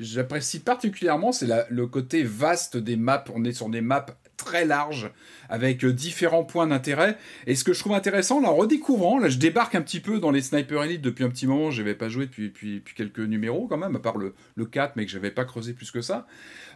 J'apprécie 0.02 0.60
particulièrement, 0.60 1.32
c'est 1.32 1.48
le 1.70 1.88
côté 1.88 2.24
vaste 2.24 2.78
des 2.78 2.96
maps. 2.96 3.24
On 3.34 3.44
est 3.44 3.54
sur 3.54 3.70
des 3.70 3.82
maps 3.82 4.06
très 4.38 4.66
larges 4.66 5.12
avec 5.50 5.84
euh, 5.84 5.94
différents 5.94 6.44
points 6.44 6.68
d'intérêt. 6.68 7.18
Et 7.48 7.56
ce 7.56 7.64
que 7.64 7.74
je 7.74 7.80
trouve 7.80 7.94
intéressant, 7.94 8.44
en 8.44 8.56
redécouvrant, 8.56 9.20
là, 9.20 9.30
je 9.30 9.38
débarque 9.38 9.76
un 9.76 9.82
petit 9.82 10.00
peu 10.00 10.20
dans 10.20 10.32
les 10.32 10.42
Sniper 10.42 10.84
Elite 10.84 11.02
depuis 11.02 11.24
un 11.24 11.30
petit 11.30 11.48
moment. 11.48 11.72
Je 11.72 11.82
n'avais 11.82 11.96
pas 11.96 12.10
joué 12.10 12.26
depuis, 12.26 12.84
quelques 12.96 13.20
numéros, 13.20 13.68
quand 13.68 13.78
même, 13.78 13.96
à 13.96 14.00
part 14.00 14.18
le, 14.18 14.34
le 14.56 14.66
4, 14.66 14.96
mais 14.96 15.06
que 15.06 15.12
je 15.12 15.18
n'avais 15.18 15.32
pas 15.32 15.46
creusé 15.46 15.74
plus 15.74 15.92
que 15.92 16.02
ça. 16.02 16.28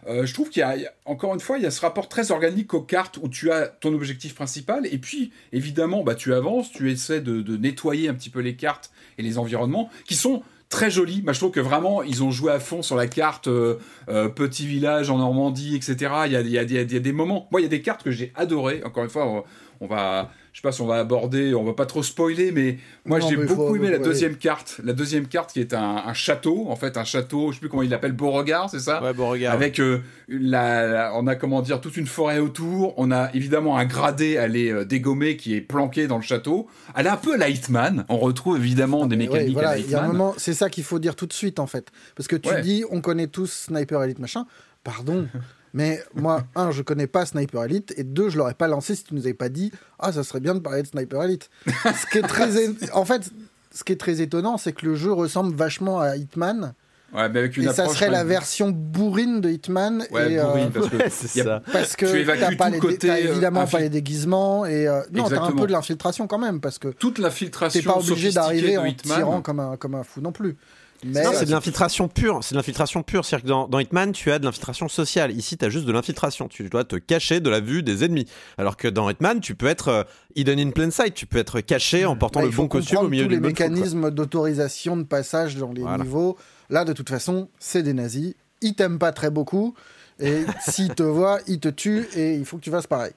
Euh, 0.06 0.24
je 0.24 0.32
trouve 0.32 0.48
qu'il 0.50 0.60
y 0.60 0.64
a, 0.64 0.76
encore 1.04 1.34
une 1.34 1.40
fois, 1.40 1.58
il 1.58 1.64
y 1.64 1.66
a 1.66 1.70
ce 1.70 1.80
rapport 1.80 2.08
très 2.08 2.30
organique 2.30 2.72
aux 2.74 2.82
cartes 2.82 3.18
où 3.22 3.28
tu 3.28 3.50
as 3.50 3.66
ton 3.66 3.92
objectif 3.92 4.34
principal. 4.34 4.86
Et 4.86 4.98
puis, 4.98 5.32
évidemment, 5.52 6.02
bah, 6.02 6.14
tu 6.14 6.32
avances, 6.32 6.70
tu 6.72 6.90
essaies 6.90 7.20
de 7.20 7.56
nettoyer 7.56 8.08
un 8.08 8.14
petit 8.14 8.30
peu 8.30 8.40
les 8.40 8.56
cartes 8.56 8.90
et 9.18 9.22
les 9.22 9.38
environnements 9.38 9.90
qui 10.06 10.14
sont 10.14 10.42
très 10.70 10.90
joli. 10.90 11.20
Bah, 11.20 11.32
je 11.34 11.38
trouve 11.38 11.50
que 11.50 11.60
vraiment, 11.60 12.02
ils 12.02 12.22
ont 12.22 12.30
joué 12.30 12.50
à 12.52 12.60
fond 12.60 12.80
sur 12.80 12.96
la 12.96 13.06
carte 13.06 13.48
euh, 13.48 13.76
euh, 14.08 14.30
petit 14.30 14.66
village 14.66 15.10
en 15.10 15.18
Normandie, 15.18 15.76
etc. 15.76 16.14
Il 16.26 16.32
y 16.32 16.58
a, 16.58 16.84
des 16.84 17.12
moments. 17.12 17.46
Moi, 17.50 17.60
il 17.60 17.64
y 17.64 17.66
a 17.66 17.70
des 17.70 17.82
cartes 17.82 18.02
que 18.02 18.10
j'ai 18.10 18.32
adorées. 18.34 18.82
Encore 18.84 19.04
une 19.04 19.10
fois, 19.10 19.44
on 19.80 19.86
va, 19.86 20.30
je 20.52 20.58
sais 20.58 20.62
pas 20.62 20.72
si 20.72 20.80
on 20.80 20.86
va 20.86 20.96
aborder, 20.96 21.54
on 21.54 21.62
va 21.64 21.74
pas 21.74 21.86
trop 21.86 22.02
spoiler, 22.02 22.50
mais 22.50 22.78
moi 23.04 23.20
j'ai 23.20 23.36
beaucoup 23.36 23.76
aimé 23.76 23.90
la 23.90 23.98
deuxième 23.98 24.36
carte, 24.36 24.80
la 24.82 24.92
deuxième 24.92 25.26
carte 25.26 25.52
qui 25.52 25.60
est 25.60 25.74
un, 25.74 26.12
château, 26.12 26.66
en 26.68 26.76
fait 26.76 26.96
un 26.96 27.04
château, 27.04 27.50
je 27.50 27.54
sais 27.54 27.60
plus 27.60 27.68
comment 27.68 27.82
il 27.82 27.90
l'appelle, 27.90 28.12
Beauregard, 28.12 28.68
c'est 28.68 28.80
ça? 28.80 29.02
Ouais, 29.02 29.12
Beauregard. 29.12 29.54
Avec 29.54 29.80
euh, 29.80 30.00
la, 30.28 31.12
on 31.14 31.26
a 31.26 31.36
comment 31.36 31.62
dire 31.62 31.80
toute 31.80 31.96
une 31.96 32.06
forêt 32.06 32.38
autour, 32.38 32.94
on 32.96 33.12
a 33.12 33.30
évidemment 33.34 33.78
un 33.78 33.84
gradé 33.84 34.38
à 34.38 34.48
les 34.48 34.72
euh, 34.72 34.84
dégommer 34.84 35.36
qui 35.36 35.54
est 35.54 35.60
planqué 35.60 36.06
dans 36.06 36.16
le 36.16 36.22
château. 36.22 36.68
Elle 36.96 37.06
est 37.06 37.10
un 37.10 37.16
peu 37.16 37.36
la 37.36 37.48
Hitman, 37.48 38.04
on 38.08 38.18
retrouve 38.18 38.56
évidemment 38.56 39.06
des 39.06 39.16
mécaniques 39.16 39.58
à 39.58 39.62
la 39.62 39.78
Hitman. 39.78 40.32
c'est 40.36 40.54
ça 40.54 40.68
qu'il 40.68 40.84
faut 40.84 40.98
dire 40.98 41.14
tout 41.14 41.26
de 41.26 41.32
suite 41.32 41.60
en 41.60 41.66
fait, 41.66 41.90
parce 42.16 42.26
que 42.26 42.36
tu 42.36 42.60
dis 42.62 42.84
on 42.90 43.00
connaît 43.00 43.28
tous 43.28 43.66
Sniper 43.68 44.02
Elite 44.02 44.18
machin, 44.18 44.46
pardon. 44.82 45.28
Mais 45.72 46.02
moi, 46.14 46.44
un, 46.56 46.70
je 46.70 46.82
connais 46.82 47.06
pas 47.06 47.26
Sniper 47.26 47.64
Elite, 47.64 47.94
et 47.96 48.04
deux, 48.04 48.28
je 48.28 48.38
l'aurais 48.38 48.54
pas 48.54 48.68
lancé 48.68 48.94
si 48.94 49.04
tu 49.04 49.14
nous 49.14 49.22
avais 49.22 49.34
pas 49.34 49.48
dit 49.48 49.70
Ah, 49.98 50.12
ça 50.12 50.24
serait 50.24 50.40
bien 50.40 50.54
de 50.54 50.60
parler 50.60 50.82
de 50.82 50.88
Sniper 50.88 51.22
Elite. 51.22 51.50
ce 51.66 52.06
qui 52.10 52.18
est 52.18 52.22
très. 52.22 52.50
en 52.92 53.04
fait, 53.04 53.30
ce 53.72 53.84
qui 53.84 53.92
est 53.92 54.00
très 54.00 54.20
étonnant, 54.20 54.58
c'est 54.58 54.72
que 54.72 54.86
le 54.86 54.94
jeu 54.94 55.12
ressemble 55.12 55.54
vachement 55.54 56.00
à 56.00 56.16
Hitman, 56.16 56.74
Ouais, 57.12 57.28
mais 57.28 57.40
avec 57.40 57.56
une 57.56 57.64
et 57.64 57.72
ça 57.72 57.88
serait 57.88 58.08
la 58.08 58.22
version 58.22 58.70
bourrine 58.70 59.40
de 59.40 59.50
Hitman. 59.50 60.04
Ouais, 60.12 60.32
et, 60.32 60.38
euh, 60.38 60.44
bourrine, 60.44 60.70
parce 60.70 60.88
que 60.88 60.96
Ouais, 61.40 61.48
a-. 61.48 61.60
Parce 61.72 61.96
que 61.96 62.06
Tu 62.50 62.56
pas 62.56 62.70
les 62.70 62.78
côté, 62.78 63.10
euh, 63.10 63.16
évidemment 63.32 63.64
infi- 63.64 63.70
pas 63.72 63.80
les 63.80 63.88
déguisements 63.90 64.64
et 64.64 64.86
euh, 64.86 65.02
non 65.12 65.28
t'as 65.28 65.42
un 65.42 65.52
peu 65.52 65.66
de 65.66 65.72
l'infiltration 65.72 66.28
quand 66.28 66.38
même 66.38 66.60
parce 66.60 66.78
que 66.78 66.88
toute 66.88 67.16
t'es 67.16 67.22
l'infiltration 67.22 67.82
pas 67.92 67.98
obligé 67.98 68.30
d'arriver 68.30 68.78
en 68.78 68.84
Hitman. 68.84 69.16
tirant 69.18 69.42
comme 69.42 69.58
un 69.60 69.76
comme 69.76 69.96
un 69.96 70.04
fou 70.04 70.20
non 70.20 70.30
plus. 70.32 70.56
Mais 71.04 71.22
Non, 71.24 71.30
c'est 71.34 71.46
de 71.46 71.50
l'infiltration 71.50 72.08
pure. 72.08 72.40
C'est 72.42 72.54
de 72.54 72.58
l'infiltration 72.58 73.02
pure. 73.02 73.24
C'est-à-dire 73.24 73.44
que 73.44 73.48
dans, 73.48 73.68
dans 73.68 73.78
Hitman, 73.78 74.12
tu 74.12 74.30
as 74.30 74.38
de 74.38 74.44
l'infiltration 74.44 74.88
sociale. 74.88 75.30
Ici, 75.32 75.56
tu 75.56 75.64
as 75.64 75.70
juste 75.70 75.86
de 75.86 75.92
l'infiltration. 75.92 76.46
Tu 76.48 76.68
dois 76.68 76.84
te 76.84 76.96
cacher 76.96 77.40
de 77.40 77.48
la 77.48 77.60
vue 77.60 77.82
des 77.82 78.04
ennemis. 78.04 78.26
Alors 78.58 78.76
que 78.76 78.86
dans 78.86 79.08
Hitman, 79.08 79.40
tu 79.40 79.54
peux 79.54 79.66
être 79.66 79.88
euh, 79.88 80.02
hidden 80.36 80.58
in 80.60 80.70
plain 80.70 80.90
sight. 80.90 81.14
Tu 81.14 81.24
peux 81.26 81.38
être 81.38 81.60
caché 81.60 82.04
en 82.04 82.16
portant 82.16 82.40
bah, 82.40 82.46
le 82.46 82.52
bon 82.52 82.68
costume 82.68 82.98
au 82.98 83.08
milieu 83.08 83.24
tous 83.24 83.28
du 83.30 83.34
les 83.36 83.40
mécanismes 83.40 84.10
d'autorisation 84.10 84.96
de 84.96 85.04
passage 85.04 85.56
dans 85.56 85.72
les 85.72 85.80
Voilà. 85.82 86.04
niveaux. 86.04 86.36
Là 86.68 86.84
de 86.84 86.92
toute 86.92 87.08
façon 87.08 87.48
c'est 87.58 87.82
des 87.82 87.94
nazis. 87.94 88.34
Ils 88.60 88.74
t'aiment 88.74 88.98
pas 88.98 89.12
très 89.12 89.30
beaucoup 89.30 89.74
et 90.20 90.44
s'ils 90.68 90.94
te 90.94 91.02
voient 91.02 91.40
ils 91.46 91.60
te 91.60 91.68
tuent 91.68 92.06
et 92.14 92.34
il 92.34 92.44
faut 92.44 92.58
que 92.58 92.62
tu 92.62 92.70
fasses 92.70 92.86
pareil. 92.86 93.12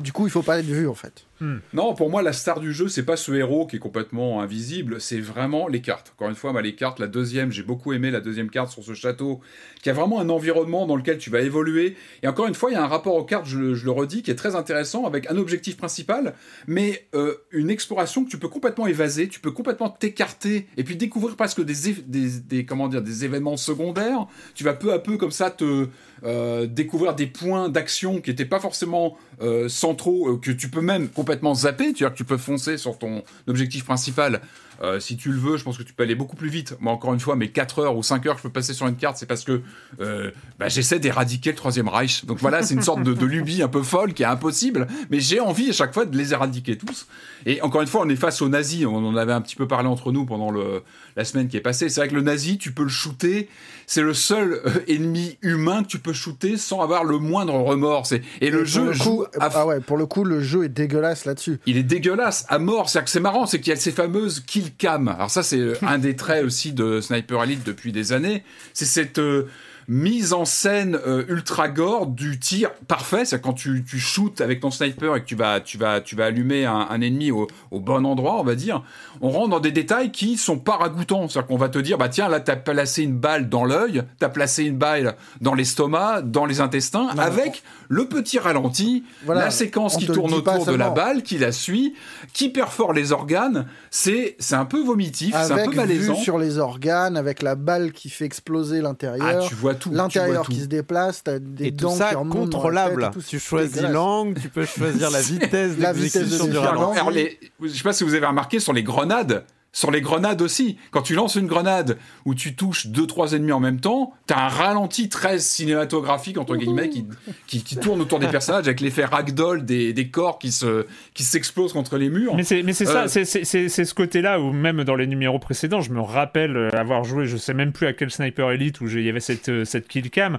Du 0.00 0.12
coup 0.12 0.26
il 0.26 0.30
faut 0.30 0.42
pas 0.42 0.58
être 0.58 0.66
vu 0.66 0.88
en 0.88 0.94
fait. 0.94 1.24
Non, 1.72 1.94
pour 1.94 2.10
moi, 2.10 2.22
la 2.22 2.32
star 2.32 2.60
du 2.60 2.72
jeu, 2.72 2.88
c'est 2.88 3.04
pas 3.04 3.16
ce 3.16 3.32
héros 3.32 3.66
qui 3.66 3.76
est 3.76 3.78
complètement 3.80 4.40
invisible, 4.42 5.00
c'est 5.00 5.20
vraiment 5.20 5.66
les 5.66 5.80
cartes. 5.80 6.12
Encore 6.16 6.28
une 6.28 6.34
fois, 6.36 6.60
les 6.62 6.74
cartes, 6.74 7.00
la 7.00 7.08
deuxième, 7.08 7.50
j'ai 7.50 7.62
beaucoup 7.62 7.92
aimé 7.92 8.10
la 8.10 8.20
deuxième 8.20 8.48
carte 8.48 8.70
sur 8.70 8.84
ce 8.84 8.94
château, 8.94 9.40
qui 9.82 9.90
a 9.90 9.92
vraiment 9.92 10.20
un 10.20 10.28
environnement 10.28 10.86
dans 10.86 10.94
lequel 10.94 11.18
tu 11.18 11.30
vas 11.30 11.40
évoluer. 11.40 11.96
Et 12.22 12.28
encore 12.28 12.46
une 12.46 12.54
fois, 12.54 12.70
il 12.70 12.74
y 12.74 12.76
a 12.76 12.82
un 12.84 12.86
rapport 12.86 13.16
aux 13.16 13.24
cartes, 13.24 13.46
je, 13.46 13.58
le- 13.58 13.90
redis, 13.90 14.22
qui 14.22 14.30
est 14.30 14.36
très 14.36 14.54
intéressant, 14.54 15.04
avec 15.04 15.28
un 15.30 15.36
objectif 15.36 15.76
principal, 15.76 16.34
mais 16.68 17.06
euh, 17.14 17.34
une 17.50 17.70
exploration 17.70 18.24
que 18.24 18.30
tu 18.30 18.38
peux 18.38 18.48
complètement 18.48 18.86
évaser, 18.86 19.28
tu 19.28 19.40
peux 19.40 19.50
complètement 19.50 19.90
t'écarter, 19.90 20.68
et 20.76 20.84
puis 20.84 20.94
découvrir 20.96 21.34
presque 21.36 21.62
des, 21.64 21.74
des, 22.06 22.30
des- 22.40 22.64
comment 22.64 22.86
dire, 22.86 23.02
des 23.02 23.24
événements 23.24 23.56
secondaires. 23.56 24.26
Tu 24.54 24.62
vas 24.62 24.74
peu 24.74 24.92
à 24.92 24.98
peu, 25.00 25.16
comme 25.16 25.32
ça, 25.32 25.50
te 25.50 25.88
euh, 26.24 26.66
découvrir 26.66 27.14
des 27.16 27.26
points 27.26 27.68
d'action 27.68 28.20
qui 28.20 28.30
n'étaient 28.30 28.44
pas 28.44 28.60
forcément 28.60 29.16
euh, 29.40 29.68
centraux, 29.68 30.36
que 30.36 30.52
tu 30.52 30.68
peux 30.68 30.80
même 30.80 31.08
complètement 31.08 31.31
zapper, 31.54 31.92
tu 31.92 32.04
vois, 32.04 32.10
que 32.10 32.16
tu 32.16 32.24
peux 32.24 32.36
foncer 32.36 32.76
sur 32.76 32.98
ton 32.98 33.22
objectif 33.46 33.84
principal. 33.84 34.40
Euh, 34.80 35.00
si 35.00 35.16
tu 35.16 35.30
le 35.30 35.38
veux, 35.38 35.56
je 35.56 35.64
pense 35.64 35.76
que 35.76 35.82
tu 35.82 35.92
peux 35.92 36.02
aller 36.02 36.14
beaucoup 36.14 36.36
plus 36.36 36.48
vite. 36.48 36.76
Moi, 36.80 36.92
encore 36.92 37.12
une 37.12 37.20
fois, 37.20 37.36
mes 37.36 37.48
4 37.48 37.78
heures 37.80 37.96
ou 37.96 38.02
5 38.02 38.26
heures 38.26 38.34
que 38.34 38.40
je 38.40 38.42
peux 38.44 38.52
passer 38.52 38.74
sur 38.74 38.86
une 38.86 38.96
carte, 38.96 39.16
c'est 39.16 39.26
parce 39.26 39.44
que 39.44 39.62
euh, 40.00 40.30
bah, 40.58 40.68
j'essaie 40.68 40.98
d'éradiquer 40.98 41.50
le 41.50 41.56
Troisième 41.56 41.88
Reich. 41.88 42.24
Donc 42.24 42.38
voilà, 42.38 42.62
c'est 42.62 42.74
une 42.74 42.82
sorte 42.82 43.02
de, 43.02 43.12
de 43.12 43.26
lubie 43.26 43.62
un 43.62 43.68
peu 43.68 43.82
folle 43.82 44.14
qui 44.14 44.22
est 44.22 44.26
impossible, 44.26 44.86
mais 45.10 45.20
j'ai 45.20 45.40
envie 45.40 45.70
à 45.70 45.72
chaque 45.72 45.94
fois 45.94 46.04
de 46.04 46.16
les 46.16 46.32
éradiquer 46.32 46.76
tous. 46.76 47.06
Et 47.46 47.60
encore 47.62 47.82
une 47.82 47.88
fois, 47.88 48.02
on 48.04 48.08
est 48.08 48.16
face 48.16 48.40
aux 48.42 48.48
nazis. 48.48 48.86
On 48.86 49.04
en 49.04 49.16
avait 49.16 49.32
un 49.32 49.40
petit 49.40 49.56
peu 49.56 49.66
parlé 49.66 49.88
entre 49.88 50.12
nous 50.12 50.24
pendant 50.24 50.50
le, 50.50 50.82
la 51.16 51.24
semaine 51.24 51.48
qui 51.48 51.56
est 51.56 51.60
passée. 51.60 51.88
C'est 51.88 52.00
vrai 52.00 52.08
que 52.08 52.14
le 52.14 52.22
nazi, 52.22 52.58
tu 52.58 52.72
peux 52.72 52.84
le 52.84 52.88
shooter. 52.88 53.48
C'est 53.86 54.02
le 54.02 54.14
seul 54.14 54.60
euh, 54.64 54.70
ennemi 54.88 55.38
humain 55.42 55.82
que 55.82 55.88
tu 55.88 55.98
peux 55.98 56.12
shooter 56.12 56.56
sans 56.56 56.80
avoir 56.80 57.04
le 57.04 57.18
moindre 57.18 57.54
remords. 57.54 58.06
Et, 58.40 58.50
le 58.50 58.64
jeu 58.64 58.92
joue 58.92 59.24
à 59.38 59.48
ah 59.54 59.66
ouais, 59.66 59.80
pour 59.80 59.96
le 59.96 60.06
coup 60.06 60.24
le 60.24 60.40
jeu 60.40 60.64
est 60.64 60.68
dégueulasse 60.68 61.24
là-dessus. 61.24 61.58
il 61.66 61.76
est 61.76 61.82
dégueulasse 61.82 62.44
à 62.48 62.58
mort. 62.58 62.88
C'est-à-dire 62.88 63.04
que 63.04 63.10
c'est 63.10 63.20
marrant, 63.20 63.46
c'est 63.46 63.60
qu'il 63.60 63.70
y 63.70 63.76
a 63.76 63.76
ces 63.76 63.92
fameuses 63.92 64.40
cam. 64.70 65.08
Alors 65.08 65.30
ça, 65.30 65.42
c'est 65.42 65.82
un 65.82 65.98
des 65.98 66.16
traits 66.16 66.44
aussi 66.44 66.72
de 66.72 67.00
Sniper 67.00 67.42
Elite 67.42 67.64
depuis 67.64 67.92
des 67.92 68.12
années. 68.12 68.44
C'est 68.72 68.84
cette 68.84 69.18
euh, 69.18 69.48
mise 69.92 70.32
en 70.32 70.44
scène 70.46 70.98
euh, 71.06 71.24
ultra 71.28 71.68
gore 71.68 72.06
du 72.06 72.38
tir 72.38 72.70
parfait. 72.88 73.24
C'est 73.26 73.40
quand 73.42 73.52
tu, 73.52 73.84
tu 73.84 73.98
shootes 73.98 74.40
avec 74.40 74.60
ton 74.60 74.70
sniper 74.70 75.14
et 75.16 75.20
que 75.20 75.26
tu 75.26 75.36
vas, 75.36 75.60
tu 75.60 75.76
vas, 75.76 76.00
tu 76.00 76.16
vas 76.16 76.24
allumer 76.26 76.64
un, 76.64 76.86
un 76.88 77.00
ennemi 77.02 77.30
au, 77.30 77.46
au 77.70 77.78
bon 77.78 78.06
endroit, 78.06 78.40
on 78.40 78.44
va 78.44 78.54
dire. 78.54 78.82
On 79.20 79.28
rentre 79.30 79.50
dans 79.50 79.60
des 79.60 79.70
détails 79.70 80.10
qui 80.10 80.36
sont 80.38 80.58
pas 80.58 80.76
ragoûtants. 80.76 81.28
C'est-à-dire 81.28 81.46
qu'on 81.46 81.58
va 81.58 81.68
te 81.68 81.78
dire, 81.78 81.98
bah 81.98 82.08
tiens, 82.08 82.28
là, 82.28 82.40
t'as 82.40 82.56
placé 82.56 83.02
une 83.02 83.18
balle 83.18 83.48
dans 83.50 83.64
l'œil, 83.64 84.02
t'as 84.18 84.30
placé 84.30 84.64
une 84.64 84.78
balle 84.78 85.14
dans 85.42 85.54
l'estomac, 85.54 86.22
dans 86.22 86.46
les 86.46 86.60
intestins, 86.60 87.10
Non, 87.14 87.22
avec 87.22 87.62
le 87.88 88.06
petit 88.06 88.38
ralenti, 88.38 89.04
Voilà, 89.26 89.42
la 89.44 89.50
séquence 89.50 89.96
qui 89.98 90.06
tourne 90.06 90.32
autour 90.32 90.64
de 90.64 90.72
la 90.74 90.88
balle, 90.90 91.22
qui 91.22 91.36
la 91.36 91.52
suit, 91.52 91.94
qui 92.32 92.48
perfore 92.48 92.94
les 92.94 93.12
organes. 93.12 93.66
C'est, 93.90 94.36
c'est 94.38 94.54
un 94.54 94.64
peu 94.64 94.82
vomitif, 94.82 95.34
c'est 95.44 95.52
un 95.52 95.64
peu 95.66 95.70
vue 95.72 95.76
malaisant. 95.76 96.14
sur 96.14 96.38
les 96.38 96.56
organes, 96.58 97.16
avec 97.18 97.42
la 97.42 97.54
balle 97.54 97.92
qui 97.92 98.08
fait 98.08 98.24
exploser 98.24 98.78
Ah, 98.78 98.82
l'intérieur. 98.82 99.46
tu 99.46 99.54
vois 99.54 99.74
L'intérieur 99.90 100.44
tout. 100.46 100.52
qui 100.52 100.60
se 100.60 100.66
déplace, 100.66 101.22
t'as 101.24 101.38
des 101.38 101.66
Et 101.66 101.70
tout 101.72 101.84
dents 101.86 101.90
ça 101.96 102.10
qui 102.10 102.14
remontent 102.14 102.34
dans 102.34 102.40
la 102.44 102.50
contrôlable. 102.52 103.02
tête 103.04 103.12
tout, 103.12 103.22
tu 103.26 103.38
choisis 103.40 103.82
l'angle, 103.82 104.40
tu 104.40 104.48
peux 104.48 104.64
choisir 104.64 105.10
la 105.10 105.20
vitesse 105.22 105.72
La 105.78 105.92
vitesse 105.92 106.30
de 106.30 106.36
du 106.36 106.42
défiance. 106.48 106.48
Alors, 106.50 106.64
ralenti. 106.80 106.98
alors, 106.98 107.10
les- 107.10 107.38
je 107.62 107.68
sais 107.68 107.82
pas 107.82 107.92
si 107.92 108.04
vous 108.04 108.14
avez 108.14 108.26
remarqué 108.26 108.60
sur 108.60 108.72
les 108.72 108.82
grenades. 108.82 109.44
Sur 109.74 109.90
les 109.90 110.02
grenades 110.02 110.42
aussi, 110.42 110.76
quand 110.90 111.00
tu 111.00 111.14
lances 111.14 111.36
une 111.36 111.46
grenade 111.46 111.96
où 112.26 112.34
tu 112.34 112.54
touches 112.54 112.88
deux 112.88 113.06
trois 113.06 113.32
ennemis 113.32 113.52
en 113.52 113.60
même 113.60 113.80
temps, 113.80 114.12
t'as 114.26 114.36
un 114.44 114.48
ralenti 114.48 115.08
très 115.08 115.38
cinématographique 115.38 116.36
entre 116.36 116.56
guillemets 116.56 116.90
qui, 116.90 117.06
qui, 117.46 117.64
qui 117.64 117.76
tourne 117.78 118.02
autour 118.02 118.18
des 118.18 118.26
personnages 118.28 118.66
avec 118.66 118.80
l'effet 118.80 119.06
ragdoll 119.06 119.64
des, 119.64 119.94
des 119.94 120.08
corps 120.08 120.38
qui 120.38 120.52
se 120.52 120.84
qui 121.14 121.22
s'explosent 121.24 121.72
contre 121.72 121.96
les 121.96 122.10
murs. 122.10 122.34
Mais 122.36 122.42
c'est, 122.44 122.62
mais 122.62 122.74
c'est 122.74 122.86
Euh, 122.86 123.08
ça, 123.08 123.24
c'est, 123.24 123.44
c'est, 123.44 123.68
ce 123.84 123.94
côté-là 123.94 124.40
où 124.40 124.52
même 124.52 124.84
dans 124.84 124.94
les 124.94 125.06
numéros 125.06 125.38
précédents, 125.38 125.80
je 125.80 125.90
me 125.92 126.00
rappelle 126.02 126.54
euh, 126.54 126.68
avoir 126.74 127.04
joué, 127.04 127.24
je 127.24 127.38
sais 127.38 127.54
même 127.54 127.72
plus 127.72 127.86
à 127.86 127.94
quel 127.94 128.10
Sniper 128.10 128.50
Elite 128.50 128.82
où 128.82 128.88
il 128.88 129.00
y 129.02 129.08
avait 129.08 129.20
cette, 129.20 129.48
euh, 129.48 129.64
cette 129.64 129.88
kill 129.88 130.10
cam, 130.10 130.38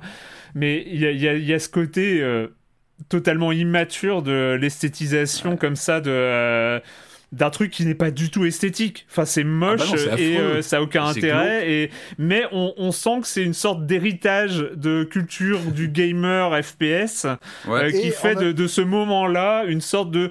mais 0.53 0.85
il 0.85 0.99
y 1.01 1.07
a, 1.07 1.11
il 1.11 1.19
y 1.19 1.27
a- 1.27 1.35
y 1.37 1.53
a 1.53 1.57
ce 1.59 1.69
côté 1.69 2.21
euh, 2.21 2.49
totalement 3.09 3.51
immature 3.51 4.21
de 4.21 4.55
l'esthétisation 4.61 5.57
comme 5.57 5.75
ça 5.75 6.01
de. 6.01 6.11
euh, 6.11 6.79
d'un 7.33 7.49
truc 7.49 7.71
qui 7.71 7.83
n'est 7.85 7.95
pas 7.95 8.11
du 8.11 8.29
tout 8.29 8.45
esthétique. 8.45 9.05
Enfin, 9.11 9.25
c'est 9.25 9.43
moche 9.43 9.81
Ah 9.83 9.95
bah 9.95 10.11
non, 10.11 10.17
et 10.17 10.37
euh, 10.37 10.61
ça 10.61 10.77
a 10.77 10.81
aucun 10.81 11.03
intérêt. 11.05 11.69
Et 11.69 11.91
mais 12.17 12.43
on, 12.51 12.73
on 12.77 12.91
sent 12.91 13.21
que 13.21 13.27
c'est 13.27 13.43
une 13.43 13.53
sorte 13.55 13.85
d'héritage 13.85 14.59
de 14.75 15.03
culture 15.03 15.59
du 15.59 15.87
gamer 15.89 16.63
FPS 16.63 17.25
Ouais. 17.67 17.85
euh, 17.85 17.91
qui 17.91 18.07
Et 18.07 18.11
fait 18.11 18.35
de, 18.35 18.67
ce 18.67 18.81
moment-là 18.81 19.65
une 19.65 19.81
sorte 19.81 20.11
de 20.11 20.29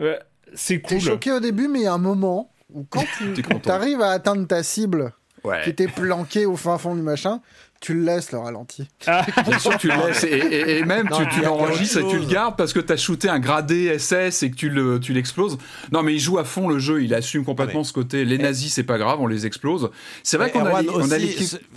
euh, 0.00 0.16
c'est 0.54 0.80
T'es 0.80 0.94
cool. 0.96 1.00
choqué 1.00 1.32
au 1.32 1.40
début, 1.40 1.66
mais 1.68 1.80
il 1.80 1.84
y 1.84 1.88
a 1.88 1.92
un 1.92 1.98
moment 1.98 2.50
où 2.72 2.84
quand 2.88 3.04
T'es 3.34 3.42
tu 3.42 3.68
arrives 3.70 4.00
à 4.00 4.10
atteindre 4.10 4.46
ta 4.46 4.62
cible 4.62 5.12
Ouais. 5.42 5.60
qui 5.62 5.68
était 5.68 5.88
planquée 5.88 6.46
au 6.46 6.56
fin 6.56 6.78
fond 6.78 6.94
du 6.94 7.02
machin, 7.02 7.42
tu 7.84 7.92
le 7.92 8.02
laisses 8.04 8.32
le 8.32 8.38
ralenti. 8.38 8.88
Ah, 9.06 9.26
Bien 9.46 9.58
sûr, 9.58 9.76
tu 9.76 9.88
le 9.88 10.06
laisses 10.06 10.24
et, 10.24 10.28
et- 10.28 10.78
et 10.78 10.84
même 10.84 11.06
Non, 11.10 11.18
tu, 11.30 11.42
l'enregistres 11.42 11.98
et 11.98 12.08
tu 12.08 12.18
le 12.18 12.24
gardes 12.24 12.56
parce 12.56 12.72
que 12.72 12.80
tu 12.80 12.90
as 12.92 12.96
shooté 12.96 13.28
un 13.28 13.38
gradé 13.38 13.98
SS 13.98 14.42
et 14.42 14.50
que 14.50 14.56
tu 14.56 14.70
le 14.70 14.98
tu 14.98 15.12
l'exploses. 15.12 15.58
Non, 15.92 16.02
mais 16.02 16.14
il 16.14 16.18
joue 16.18 16.38
à 16.38 16.44
fond 16.44 16.66
le 16.68 16.78
jeu, 16.78 17.02
il 17.04 17.12
assume 17.14 17.44
complètement 17.44 17.80
Mais- 17.80 17.84
ce 17.84 17.92
côté. 17.92 18.24
Les 18.24 18.38
nazis, 18.38 18.72
c'est 18.72 18.84
pas 18.84 18.96
grave, 18.96 19.20
on 19.20 19.26
les 19.26 19.44
explose. 19.44 19.90
C'est 20.22 20.38
vrai 20.38 20.50
qu'on 20.50 20.64
a, 20.64 20.80
les- 20.80 20.88
on 20.88 21.02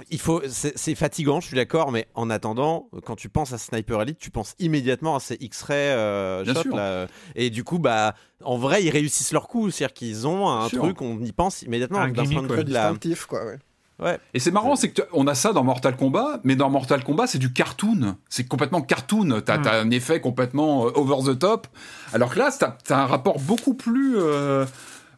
il 0.10 0.20
faut, 0.20 0.42
c'est 0.48 0.96
fatigant, 0.96 1.42
je 1.42 1.48
suis 1.48 1.56
d'accord, 1.58 1.92
mais 1.92 2.08
en 2.16 2.30
attendant, 2.30 2.90
quand 3.04 3.16
tu 3.18 3.28
penses 3.28 3.52
à 3.52 3.58
Sniper 3.58 4.02
Elite, 4.02 4.18
tu 4.20 4.32
penses 4.32 4.56
immédiatement 4.60 5.18
à 5.18 5.20
ces 5.20 5.36
X-ray 5.42 5.78
euh, 5.78 6.44
Bien 6.44 6.54
shots 6.54 6.62
sûr. 6.62 6.76
là. 6.76 7.08
Et 7.36 7.50
du 7.50 7.64
coup, 7.66 7.80
bah, 7.80 8.16
en 8.44 8.58
vrai, 8.58 8.84
ils 8.84 8.90
réussissent 8.90 9.34
leur 9.34 9.48
coup, 9.48 9.70
c'est-à-dire 9.72 9.94
qu'ils 9.94 10.26
ont 10.28 10.48
un 10.50 10.70
truc, 10.70 11.02
on 11.02 11.20
y 11.22 11.32
pense 11.34 11.64
immédiatement 11.64 12.00
Un 12.00 12.08
d'un 12.10 12.14
point 12.14 12.24
gimmick, 12.24 12.44
de 12.48 12.52
ouais. 12.52 12.58
vue 12.60 12.64
de 12.64 12.74
la. 12.74 12.94
Quoi, 13.28 13.46
ouais. 13.46 13.58
Ouais. 14.00 14.20
Et 14.36 14.40
c'est 14.40 14.52
marrant, 14.52 14.76
c'est 14.76 14.90
que 14.90 15.02
tu- 15.02 15.08
on 15.14 15.26
a 15.26 15.34
ça 15.34 15.54
dans 15.54 15.64
Mortal 15.64 15.96
Kombat, 15.98 16.40
mais 16.44 16.56
dans 16.56 16.70
Mortal 16.70 17.04
Kombat, 17.04 17.26
c'est 17.28 17.40
du 17.40 17.52
cartoon. 17.52 18.16
C'est 18.30 18.48
complètement 18.48 18.82
cartoon. 18.82 19.42
T'as 19.44 19.58
Mm. 19.58 19.68
as 19.68 19.74
un 19.80 19.90
effet 19.90 20.22
complètement 20.22 20.86
euh, 20.86 20.92
over 20.96 21.32
the 21.34 21.40
top. 21.40 21.68
Alors 22.14 22.30
que 22.34 22.38
là, 22.40 22.50
t'as 22.58 22.76
as 22.96 23.00
un 23.02 23.06
rapport 23.08 23.40
beaucoup 23.40 23.74
plus. 23.74 24.16
euh, 24.18 24.66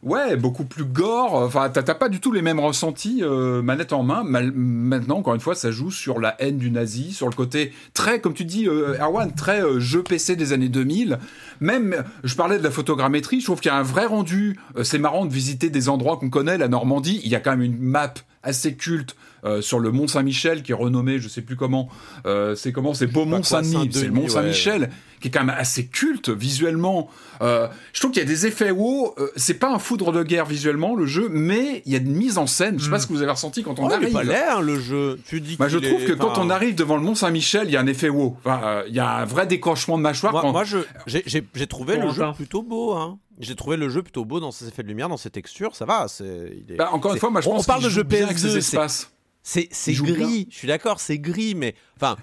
Ouais, 0.02 0.34
beaucoup 0.36 0.64
plus 0.64 0.86
gore. 0.86 1.34
Enfin, 1.34 1.68
t'as 1.68 1.82
pas 1.82 2.08
du 2.08 2.20
tout 2.20 2.32
les 2.32 2.40
mêmes 2.40 2.58
ressentis 2.58 3.18
euh, 3.22 3.60
manette 3.60 3.92
en 3.92 4.02
main. 4.02 4.22
Maintenant, 4.24 5.18
encore 5.18 5.34
une 5.34 5.40
fois, 5.40 5.54
ça 5.54 5.70
joue 5.70 5.90
sur 5.90 6.20
la 6.20 6.40
haine 6.40 6.56
du 6.56 6.70
nazi, 6.70 7.12
sur 7.12 7.28
le 7.28 7.34
côté 7.34 7.74
très, 7.92 8.18
comme 8.18 8.32
tu 8.32 8.46
dis, 8.46 8.66
euh, 8.66 8.96
Erwan, 8.98 9.34
très 9.34 9.62
euh, 9.62 9.78
jeu 9.78 10.02
PC 10.02 10.36
des 10.36 10.54
années 10.54 10.70
2000. 10.70 11.18
Même, 11.60 12.02
je 12.24 12.34
parlais 12.34 12.56
de 12.56 12.64
la 12.64 12.70
photogrammétrie, 12.70 13.40
je 13.40 13.44
trouve 13.44 13.60
qu'il 13.60 13.70
y 13.70 13.74
a 13.74 13.76
un 13.76 13.82
vrai 13.82 14.06
rendu. 14.06 14.58
Euh, 14.78 14.84
c'est 14.84 14.98
marrant 14.98 15.26
de 15.26 15.32
visiter 15.32 15.68
des 15.68 15.90
endroits 15.90 16.16
qu'on 16.16 16.30
connaît, 16.30 16.56
la 16.56 16.68
Normandie. 16.68 17.20
Il 17.22 17.30
y 17.30 17.34
a 17.34 17.40
quand 17.40 17.50
même 17.50 17.62
une 17.62 17.78
map 17.78 18.14
assez 18.42 18.74
culte 18.76 19.16
euh, 19.44 19.60
sur 19.62 19.78
le 19.80 19.90
Mont 19.92 20.06
Saint-Michel 20.08 20.62
qui 20.62 20.72
est 20.72 20.74
renommé, 20.74 21.18
je 21.18 21.28
sais 21.28 21.42
plus 21.42 21.56
comment. 21.56 21.88
Euh, 22.26 22.54
c'est 22.54 22.72
comment 22.72 22.94
C'est 22.94 23.06
Beaumont 23.06 23.42
Saint-Denis. 23.42 23.90
C'est 23.92 24.04
le 24.06 24.12
Mont 24.12 24.22
ouais. 24.22 24.28
Saint-Michel 24.28 24.90
qui 25.20 25.28
est 25.28 25.30
quand 25.30 25.44
même 25.44 25.54
assez 25.58 25.84
culte 25.86 26.30
visuellement. 26.30 27.10
Euh, 27.42 27.68
je 27.92 28.00
trouve 28.00 28.10
qu'il 28.12 28.22
y 28.22 28.24
a 28.24 28.28
des 28.28 28.46
effets 28.46 28.70
wow. 28.70 29.14
euh, 29.18 29.28
c'est 29.36 29.54
pas 29.54 29.70
un 29.70 29.78
foudre 29.78 30.12
de 30.12 30.22
guerre 30.22 30.46
visuellement 30.46 30.94
le 30.96 31.04
jeu, 31.04 31.28
mais 31.30 31.82
il 31.84 31.92
y 31.92 31.94
a 31.94 31.98
une 31.98 32.14
mise 32.16 32.38
en 32.38 32.46
scène. 32.46 32.78
Je 32.78 32.84
sais 32.84 32.90
pas 32.90 32.96
Mm. 32.96 33.00
ce 33.00 33.06
que 33.06 33.12
vous 33.12 33.22
avez 33.22 33.30
ressenti 33.32 33.62
quand 33.62 33.78
on 33.78 33.84
Oh, 33.84 33.88
il 33.90 33.94
arrive. 33.94 34.12
pas 34.12 34.56
hein, 34.56 34.60
le 34.62 34.78
jeu. 34.80 35.18
Tu 35.26 35.40
dis 35.42 35.56
Bah, 35.56 35.68
je 35.68 35.76
trouve 35.78 36.02
est- 36.02 36.06
que 36.06 36.12
quand 36.14 36.38
on 36.38 36.48
arrive 36.48 36.74
devant 36.74 36.96
le 36.96 37.02
Mont 37.02 37.14
Saint-Michel, 37.14 37.68
il 37.68 37.72
y 37.72 37.76
a 37.76 37.80
un 37.80 37.86
effet 37.86 38.08
wow. 38.08 38.36
Enfin, 38.44 38.60
euh, 38.64 38.84
il 38.88 38.94
y 38.94 38.98
a 39.00 39.16
un 39.18 39.24
vrai 39.26 39.46
décrochement 39.46 39.98
de 39.98 40.02
mâchoire. 40.02 40.32
Moi, 40.32 40.40
quand- 40.42 40.52
moi, 40.52 40.64
je, 40.64 40.78
j'ai, 41.06 41.66
trouvé 41.66 41.96
le 41.98 42.10
jeu 42.12 42.24
plutôt 42.34 42.62
beau. 42.62 42.94
Hein. 42.94 43.18
J'ai 43.40 43.56
trouvé 43.56 43.76
le 43.76 43.88
jeu 43.90 44.02
plutôt 44.02 44.24
beau 44.24 44.38
dans 44.40 44.50
ses 44.52 44.68
effets 44.68 44.82
de 44.82 44.88
lumière, 44.88 45.08
dans 45.08 45.16
ses 45.16 45.30
textures. 45.30 45.74
Ça 45.76 45.84
va. 45.84 46.06
Il 46.20 46.72
est- 46.72 46.76
Bah, 46.76 46.90
encore 46.92 47.12
une 47.14 47.20
fois, 47.20 47.30
moi 47.30 47.40
je 47.42 47.48
on, 47.48 47.52
pense 47.52 47.64
on 47.64 47.66
parle 47.66 47.82
de 47.82 47.88
jeu 47.90 48.02
joue 48.02 48.08
bien 48.08 48.24
avec 48.24 48.38
ses 48.38 48.46
PS2. 48.48 48.50
C'est, 48.52 48.58
espaces. 48.58 49.10
C'est, 49.42 49.68
gris. 49.92 50.48
Je 50.50 50.56
suis 50.56 50.68
d'accord, 50.68 51.00
c'est 51.00 51.18
gris, 51.18 51.54
mais 51.54 51.74
enfin. 51.96 52.16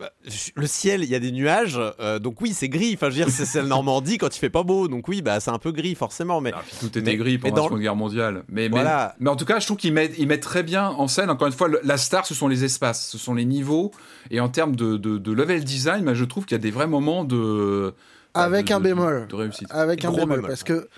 bah, 0.00 0.10
le 0.56 0.66
ciel, 0.66 1.04
il 1.04 1.08
y 1.08 1.14
a 1.14 1.20
des 1.20 1.30
nuages, 1.30 1.78
euh, 2.00 2.18
donc 2.18 2.40
oui, 2.40 2.52
c'est 2.54 2.68
gris. 2.68 2.92
Enfin, 2.94 3.08
je 3.10 3.18
veux 3.18 3.24
dire, 3.24 3.30
c'est 3.30 3.60
la 3.60 3.68
Normandie 3.68 4.18
quand 4.18 4.34
il 4.34 4.38
fait 4.38 4.50
pas 4.50 4.64
beau, 4.64 4.88
donc 4.88 5.06
oui, 5.06 5.22
bah 5.22 5.38
c'est 5.38 5.50
un 5.50 5.58
peu 5.58 5.70
gris 5.70 5.94
forcément. 5.94 6.40
Mais 6.40 6.52
ah, 6.54 6.62
tout 6.80 6.98
était 6.98 7.16
gris 7.16 7.38
pendant 7.38 7.56
la 7.56 7.62
Seconde 7.64 7.80
Guerre 7.80 7.96
mondiale. 7.96 8.44
Mais, 8.48 8.68
voilà. 8.68 9.14
mais, 9.20 9.30
en 9.30 9.36
tout 9.36 9.44
cas, 9.44 9.60
je 9.60 9.66
trouve 9.66 9.76
qu'il 9.76 9.92
met, 9.92 10.10
il 10.18 10.26
met 10.26 10.40
très 10.40 10.62
bien 10.62 10.88
en 10.88 11.08
scène. 11.08 11.30
Encore 11.30 11.46
une 11.46 11.52
fois, 11.52 11.68
la 11.82 11.96
star, 11.96 12.26
ce 12.26 12.34
sont 12.34 12.48
les 12.48 12.64
espaces, 12.64 13.08
ce 13.08 13.18
sont 13.18 13.34
les 13.34 13.44
niveaux. 13.44 13.92
Et 14.30 14.40
en 14.40 14.48
termes 14.48 14.74
de, 14.74 14.96
de, 14.96 15.32
level 15.32 15.62
design, 15.64 16.04
bah, 16.04 16.14
je 16.14 16.24
trouve 16.24 16.44
qu'il 16.46 16.56
y 16.56 16.60
a 16.60 16.62
des 16.62 16.70
vrais 16.70 16.86
moments 16.86 17.24
de 17.24 17.94
bah, 18.34 18.42
avec 18.42 18.70
un 18.70 18.80
bémol, 18.80 19.26
de 19.28 19.34
réussite. 19.34 19.68
Avec 19.70 20.04
un 20.04 20.12
bémol, 20.12 20.42
parce 20.42 20.64
que 20.64 20.88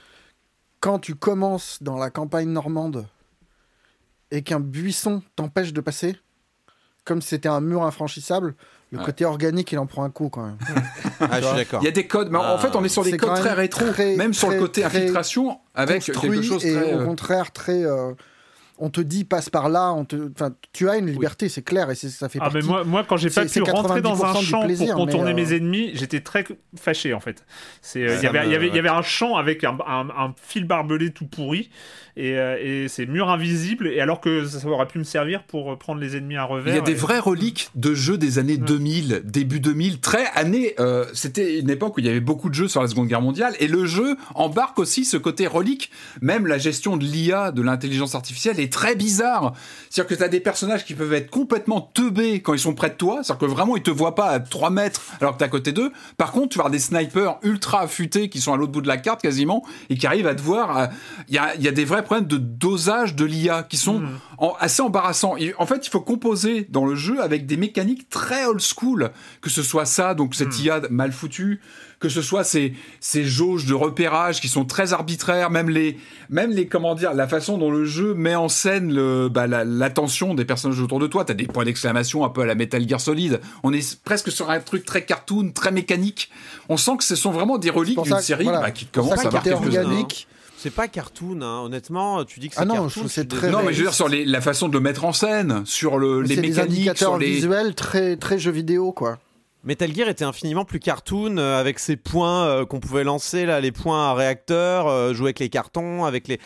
quand 0.81 0.99
tu 0.99 1.15
commences 1.15 1.83
dans 1.83 1.97
la 1.97 2.11
campagne 2.11 2.49
normande 2.49 3.07
et 4.35 4.43
qu'un 4.43 4.61
buisson 4.61 5.23
t'empêche 5.37 5.73
de 5.73 5.81
passer, 5.81 6.17
comme 7.05 7.23
c'était 7.23 7.49
un 7.49 7.61
mur 7.61 7.85
infranchissable, 7.85 8.55
le 8.91 8.99
côté 8.99 9.25
organique, 9.25 9.73
il 9.73 9.79
en 9.79 9.87
prend 9.87 10.05
un 10.05 10.11
coup 10.11 10.29
quand 10.29 10.45
même. 10.45 10.57
ah, 11.21 11.41
je 11.41 11.47
suis 11.47 11.57
d'accord. 11.57 11.81
Il 11.83 11.85
y 11.85 11.89
a 11.89 11.93
des 11.93 12.07
codes, 12.07 12.31
mais 12.31 12.39
en 12.39 12.59
fait, 12.59 12.77
on 12.77 12.85
est 12.85 12.89
sur 12.89 13.03
des 13.03 13.17
codes 13.17 13.37
très 13.37 13.53
rétro, 13.53 13.85
même 14.17 14.35
sur 14.35 14.51
le 14.51 14.59
côté 14.59 14.85
infiltration, 14.85 15.59
avec 15.75 16.03
quelque 16.03 16.43
chose 16.43 16.63
très. 16.63 16.71
Et 16.71 16.95
au 16.95 17.01
euh, 17.01 17.05
contraire, 17.05 17.53
très. 17.53 17.85
Euh, 17.85 18.13
on 18.77 18.91
te 18.91 19.01
dit 19.01 19.25
passe 19.25 19.51
par 19.51 19.69
là, 19.69 19.93
on 19.93 20.05
te, 20.05 20.17
enfin, 20.33 20.53
tu 20.73 20.89
as 20.89 20.97
une 20.97 21.07
liberté, 21.07 21.49
c'est 21.49 21.63
clair, 21.63 21.91
et 21.91 21.95
ça 21.95 22.29
fait. 22.29 22.41
Ah 22.43 22.49
mais 22.53 22.61
moi, 22.61 22.83
moi 22.83 23.05
quand 23.09 23.17
j'ai 23.17 23.31
pas 23.31 23.45
pu 23.47 23.63
rentrer 23.63 24.03
dans 24.03 24.25
un 24.25 24.35
champ 24.35 24.67
pour 24.67 24.95
contourner 24.95 25.33
mes 25.33 25.53
euh, 25.53 25.57
ennemis, 25.57 25.93
j'étais 25.95 26.21
très 26.21 26.45
fâché 26.77 27.15
en 27.15 27.21
fait. 27.21 27.45
C'est, 27.83 28.01
il 28.01 28.23
y, 28.23 28.27
avait, 28.27 28.69
y 28.69 28.79
avait 28.79 28.89
un 28.89 29.03
champ 29.03 29.37
avec 29.37 29.63
un, 29.63 29.79
un, 29.87 30.35
fil 30.37 30.65
barbelé 30.65 31.13
tout 31.13 31.27
pourri, 31.27 31.71
et, 32.17 32.39
euh, 32.39 32.57
et 32.61 32.89
c'est 32.89 33.07
mur 33.07 33.29
invisible, 33.29 33.89
et 33.89 34.01
alors 34.01 34.21
que 34.21 34.47
ça 34.47 34.65
aurait 34.69 34.87
pu 34.87 34.99
me 34.99 35.05
servir 35.05 35.43
pour 35.43 35.73
euh, 35.73 35.77
prendre 35.77 36.01
les 36.01 36.17
ennemis 36.17 36.37
à 36.37 36.45
revers. 36.45 36.73
Il 36.73 36.77
y 36.77 36.79
a 36.79 36.83
des 36.83 36.95
vraies 36.95 37.19
reliques 37.19 37.71
de 37.75 37.93
jeux 37.93 38.17
des 38.17 38.39
années 38.39 38.57
2000, 38.57 39.23
début 39.25 39.59
2000, 39.59 39.99
très 39.99 40.27
années. 40.35 40.75
Euh, 40.79 41.07
c'était 41.13 41.59
une 41.59 41.71
époque 41.71 41.97
où 41.97 42.01
il 42.01 42.07
y 42.07 42.09
avait 42.09 42.21
beaucoup 42.21 42.51
de 42.51 42.55
jeux 42.55 42.69
sur 42.69 42.81
la 42.83 42.87
Seconde 42.87 43.09
Guerre 43.09 43.21
mondiale, 43.21 43.55
et 43.59 43.67
le 43.67 43.85
jeu 43.85 44.17
embarque 44.37 44.79
aussi 44.79 45.05
ce 45.05 45.17
côté 45.17 45.49
relique. 45.49 45.91
Même 46.23 46.47
la 46.47 46.59
gestion 46.59 46.97
de 46.97 47.05
l'IA, 47.05 47.51
de 47.51 47.63
l'intelligence 47.63 48.15
artificielle, 48.15 48.61
est 48.61 48.73
très 48.73 48.95
bizarre. 48.95 49.53
C'est-à-dire 49.91 50.09
que 50.09 50.15
tu 50.15 50.23
as 50.23 50.29
des 50.29 50.41
personnages 50.41 50.85
qui 50.85 50.95
peuvent 50.95 51.15
être 51.15 51.31
complètement 51.31 51.81
teubés 51.81 52.41
quand 52.43 52.55
ils 52.55 52.61
sont 52.61 52.75
près 52.75 52.91
de 52.91 52.95
toi, 52.95 53.25
c'est-à-dire 53.25 53.49
que 53.49 53.53
vraiment 53.53 53.77
ils 53.77 53.83
te 53.83 53.91
voient 53.91 54.15
pas 54.15 54.29
à 54.29 54.39
3 54.39 54.71
mètres 54.71 55.03
alors 55.21 55.33
que 55.33 55.39
tu 55.39 55.45
es 55.45 55.47
à 55.47 55.51
côté 55.51 55.73
d'eux. 55.73 55.91
Par 56.17 56.31
contre, 56.31 56.51
tu 56.51 56.59
vas 56.59 56.67
avoir 56.67 56.71
des 56.71 56.79
snipers 56.79 57.39
ultra 57.43 57.83
affûtés 57.83 58.29
qui 58.29 58.41
sont 58.41 58.53
à 58.53 58.57
l'autre 58.57 58.73
bout 58.73 58.83
de 58.83 58.89
la 58.89 58.99
carte 58.99 59.21
quasiment 59.21 59.65
et 59.91 59.97
qui 59.97 60.07
arrivent 60.07 60.29
à 60.29 60.35
te 60.37 60.43
voir. 60.43 60.91
Il 61.29 61.35
y 61.35 61.39
a, 61.39 61.57
y 61.57 61.67
a 61.67 61.73
des 61.73 61.85
vrais 61.85 62.04
problèmes 62.05 62.29
de 62.29 62.37
dosage 62.37 63.15
de 63.15 63.25
l'IA 63.25 63.63
qui 63.63 63.77
sont 63.77 64.01
hmm. 64.01 64.49
assez 64.61 64.83
embarrassants. 64.83 65.35
en 65.59 65.67
fait, 65.67 65.87
il 65.87 65.91
faut 65.91 66.01
composer 66.01 66.67
dans 66.71 66.87
le 66.87 66.95
jeu 66.95 67.23
avec 67.23 67.47
des 67.47 67.57
mécaniques 67.57 68.09
très 68.09 68.47
old 68.47 68.61
school, 68.61 69.11
que 69.41 69.51
ce 69.51 69.63
soit 69.63 69.87
ça, 69.87 70.15
donc 70.15 70.35
cette 70.35 70.59
hmm. 70.59 70.65
IA 70.65 70.81
mal 70.91 71.13
foutue, 71.13 71.61
que 72.05 72.09
ce 72.11 72.21
soit 72.21 72.45
ces, 72.45 72.75
ces 73.01 73.25
jauges 73.25 73.65
de 73.65 73.75
repérage 73.75 74.41
qui 74.41 74.49
sont 74.49 74.65
très 74.65 74.93
arbitraires, 74.93 75.51
même 75.51 75.71
les, 75.71 75.97
même 76.29 76.51
les, 76.51 76.67
comment 76.67 76.95
dire, 76.95 77.15
la 77.15 77.27
façon 77.27 77.57
dont 77.57 77.71
le 77.71 77.87
jeu 77.87 78.13
met 78.13 78.35
en 78.35 78.49
scène 78.49 78.93
le, 78.93 79.29
bah, 79.29 79.47
l'attention 79.47 80.35
des 80.35 80.45
personnages 80.45 80.81
autour 80.81 80.99
de 80.99 81.07
toi. 81.07 81.25
T'as 81.25 81.35
des 81.35 81.47
points 81.47 81.65
d'exclamation 81.65 82.25
un 82.25 82.29
peu 82.29 82.43
à 82.43 82.47
la 82.47 82.55
Metal 82.55 82.87
Gear 82.87 83.01
Solid. 83.01 83.41
On 83.63 83.73
est 83.73 84.03
presque 84.03 84.31
sur 84.31 84.51
un 84.51 84.61
truc 84.61 84.85
très 84.85 85.05
cartoon, 85.05 85.53
très 85.55 85.73
mécanique. 85.73 86.31
On 86.69 86.77
sent 86.77 86.99
que 86.99 87.05
ce 87.05 87.17
sont 87.17 87.31
vraiment 87.31 87.57
des 87.57 87.71
reliques 87.71 88.03
d'une 88.03 88.21
série 88.21 88.45
bah, 88.45 88.71
qui 88.71 88.85
commence 88.87 89.25
à 89.25 89.31
marquer 89.31 89.53
organique 89.53 90.29
c'est 90.65 90.71
pas 90.71 90.89
cartoon, 90.89 91.43
hein. 91.43 91.61
honnêtement. 91.61 92.25
Tu 92.25 92.41
dis 92.41 92.49
que 92.49 92.55
c'est 92.55 92.63
ah 92.63 92.65
non, 92.65 92.75
cartoon. 92.75 93.05
C'est 93.07 93.29
très 93.29 93.51
non, 93.51 93.63
mais 93.63 93.75
je 93.75 93.79
veux 93.79 93.85
dire 93.85 93.93
sur 93.93 94.09
la 94.09 94.41
façon 94.41 94.69
de 94.69 94.73
le 94.73 94.81
mettre 94.81 95.05
en 95.05 95.13
scène, 95.13 95.63
sur 95.67 95.99
le, 95.99 96.23
les 96.23 96.37
mécaniques, 96.37 96.97
sur 96.97 97.19
les 97.19 97.27
visuels 97.27 97.75
très 97.75 98.17
très 98.17 98.39
jeux 98.39 98.51
vidéo 98.51 98.91
quoi. 98.93 99.19
Metal 99.63 99.95
Gear 99.95 100.09
était 100.09 100.25
infiniment 100.25 100.65
plus 100.65 100.81
cartoon 100.81 101.37
euh, 101.37 101.61
avec 101.61 101.79
ses 101.79 101.97
points 101.97 102.47
euh, 102.47 102.65
qu'on 102.65 102.81
pouvait 102.81 103.05
lancer 103.05 103.45
là, 103.45 103.61
les 103.61 103.73
points 103.73 104.11
à 104.11 104.15
réacteur, 104.15 104.89
euh, 104.89 105.13
jouer 105.13 105.29
avec 105.29 105.39
les 105.39 105.51
cartons, 105.51 106.07
avec 106.07 106.29
les. 106.29 106.41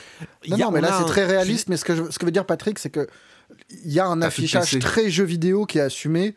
Non, 0.48 0.72
mais 0.72 0.80
là 0.80 0.96
c'est 0.98 1.06
très 1.06 1.24
réaliste. 1.24 1.68
Mais 1.68 1.76
ce 1.76 1.84
que 1.84 2.10
ce 2.10 2.18
que 2.18 2.24
veut 2.24 2.32
dire 2.32 2.44
Patrick, 2.44 2.80
c'est 2.80 2.90
que 2.90 3.06
il 3.84 3.92
y 3.92 4.00
a 4.00 4.06
un 4.06 4.20
affichage 4.20 4.78
très 4.80 5.10
jeu 5.10 5.24
vidéo 5.24 5.64
qui 5.64 5.78
est 5.78 5.82
assumé 5.82 6.34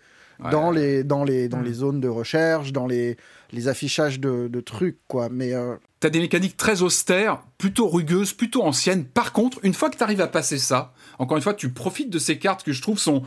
dans 0.51 0.69
les 0.69 1.03
dans 1.03 1.23
les 1.23 1.49
dans 1.49 1.61
les 1.61 1.73
zones 1.73 1.99
de 1.99 2.07
recherche, 2.07 2.73
dans 2.73 2.85
les 2.85 3.17
les 3.53 3.67
affichages 3.67 4.19
de, 4.19 4.61
trucs 4.61 4.99
quoi. 5.07 5.29
Mais 5.29 5.53
T'as 5.99 6.09
des 6.09 6.19
mécaniques 6.19 6.57
très 6.57 6.81
austères, 6.81 7.43
plutôt 7.59 7.87
rugueuses, 7.87 8.33
plutôt 8.33 8.63
anciennes. 8.63 9.05
Par 9.05 9.33
contre, 9.33 9.59
une 9.61 9.75
fois 9.75 9.91
que 9.91 9.97
tu 9.97 10.03
arrives 10.03 10.21
à 10.21 10.27
passer 10.27 10.57
ça, 10.57 10.93
encore 11.19 11.37
une 11.37 11.43
fois, 11.43 11.53
tu 11.53 11.69
profites 11.69 12.09
de 12.09 12.17
ces 12.17 12.39
cartes 12.39 12.63
que 12.63 12.73
je 12.73 12.81
trouve 12.81 12.97
sont 12.97 13.21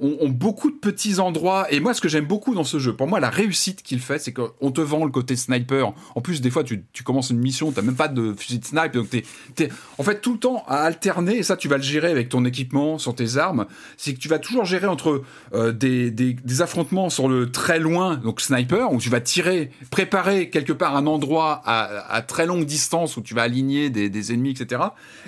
ont, 0.00 0.28
beaucoup 0.28 0.70
de 0.70 0.76
petits 0.76 1.20
endroits. 1.20 1.66
Et 1.72 1.80
moi, 1.80 1.94
ce 1.94 2.00
que 2.00 2.08
j'aime 2.08 2.26
beaucoup 2.26 2.54
dans 2.54 2.64
ce 2.64 2.78
jeu, 2.78 2.94
pour 2.94 3.06
moi, 3.06 3.20
la 3.20 3.30
réussite 3.30 3.82
qu'il 3.82 4.00
fait, 4.00 4.18
c'est 4.18 4.32
qu'on 4.32 4.70
te 4.70 4.80
vend 4.80 5.04
le 5.04 5.10
côté 5.10 5.36
sniper. 5.36 5.92
En 6.14 6.20
plus, 6.20 6.40
des 6.40 6.50
fois, 6.50 6.64
tu, 6.64 6.84
commences 7.04 7.30
une 7.30 7.38
mission, 7.38 7.72
t'as 7.72 7.82
même 7.82 7.96
pas 7.96 8.08
de 8.08 8.34
fusil 8.34 8.58
de 8.58 8.64
sniper, 8.64 9.02
donc 9.02 9.10
t'es, 9.10 9.24
es, 9.58 9.68
en 9.98 10.02
fait 10.02 10.20
tout 10.20 10.34
le 10.34 10.38
temps 10.38 10.64
à 10.66 10.76
alterner. 10.76 11.36
Et 11.36 11.42
ça, 11.42 11.56
tu 11.56 11.68
vas 11.68 11.76
le 11.76 11.82
gérer 11.82 12.10
avec 12.10 12.28
ton 12.28 12.44
équipement, 12.44 12.98
sur 12.98 13.14
tes 13.14 13.36
armes. 13.36 13.66
C'est 13.96 14.14
que 14.14 14.18
tu 14.18 14.28
vas 14.28 14.38
toujours 14.38 14.64
gérer 14.64 14.86
entre 14.86 15.22
euh, 15.54 15.72
des, 15.72 16.36
affrontements 16.60 17.10
sur 17.10 17.28
le 17.28 17.50
très 17.50 17.78
loin, 17.78 18.16
donc 18.16 18.40
sniper, 18.40 18.92
où 18.92 18.98
tu 18.98 19.10
vas 19.10 19.20
tirer, 19.20 19.70
préparer 19.90 20.50
quelque 20.50 20.72
part 20.72 20.96
un 20.96 21.06
endroit 21.06 21.62
à, 21.64 22.22
très 22.22 22.46
longue 22.46 22.64
distance 22.64 23.16
où 23.16 23.22
tu 23.22 23.34
vas 23.34 23.42
aligner 23.42 23.90
des, 23.90 24.32
ennemis, 24.32 24.50
etc. 24.50 24.82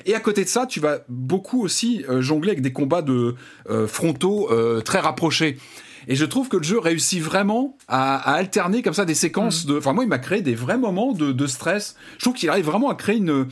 Et 0.06 0.14
à 0.14 0.20
côté 0.20 0.44
de 0.44 0.48
ça, 0.48 0.66
tu 0.66 0.80
vas 0.80 0.98
beaucoup 1.08 1.62
aussi 1.62 2.04
euh, 2.08 2.20
jongler 2.20 2.50
avec 2.50 2.62
des 2.62 2.72
combats 2.72 3.02
de 3.02 3.34
euh, 3.70 3.86
frontaux 3.86 4.52
très 4.84 5.00
rapprochés. 5.00 5.58
Et 6.08 6.16
je 6.16 6.24
trouve 6.24 6.48
que 6.48 6.56
le 6.56 6.62
jeu 6.62 6.78
réussit 6.78 7.22
vraiment 7.22 7.76
à, 7.88 8.16
alterner 8.34 8.82
comme 8.82 8.94
ça 8.94 9.04
des 9.04 9.14
séquences 9.14 9.64
mm. 9.64 9.68
de. 9.68 9.78
Enfin, 9.78 9.92
moi, 9.92 10.04
il 10.04 10.08
m'a 10.08 10.18
créé 10.18 10.42
des 10.42 10.54
vrais 10.54 10.78
moments 10.78 11.12
de, 11.12 11.32
de 11.32 11.46
stress. 11.46 11.96
Je 12.18 12.24
trouve 12.24 12.34
qu'il 12.34 12.48
arrive 12.48 12.64
vraiment 12.64 12.90
à 12.90 12.94
créer 12.94 13.16
une. 13.16 13.46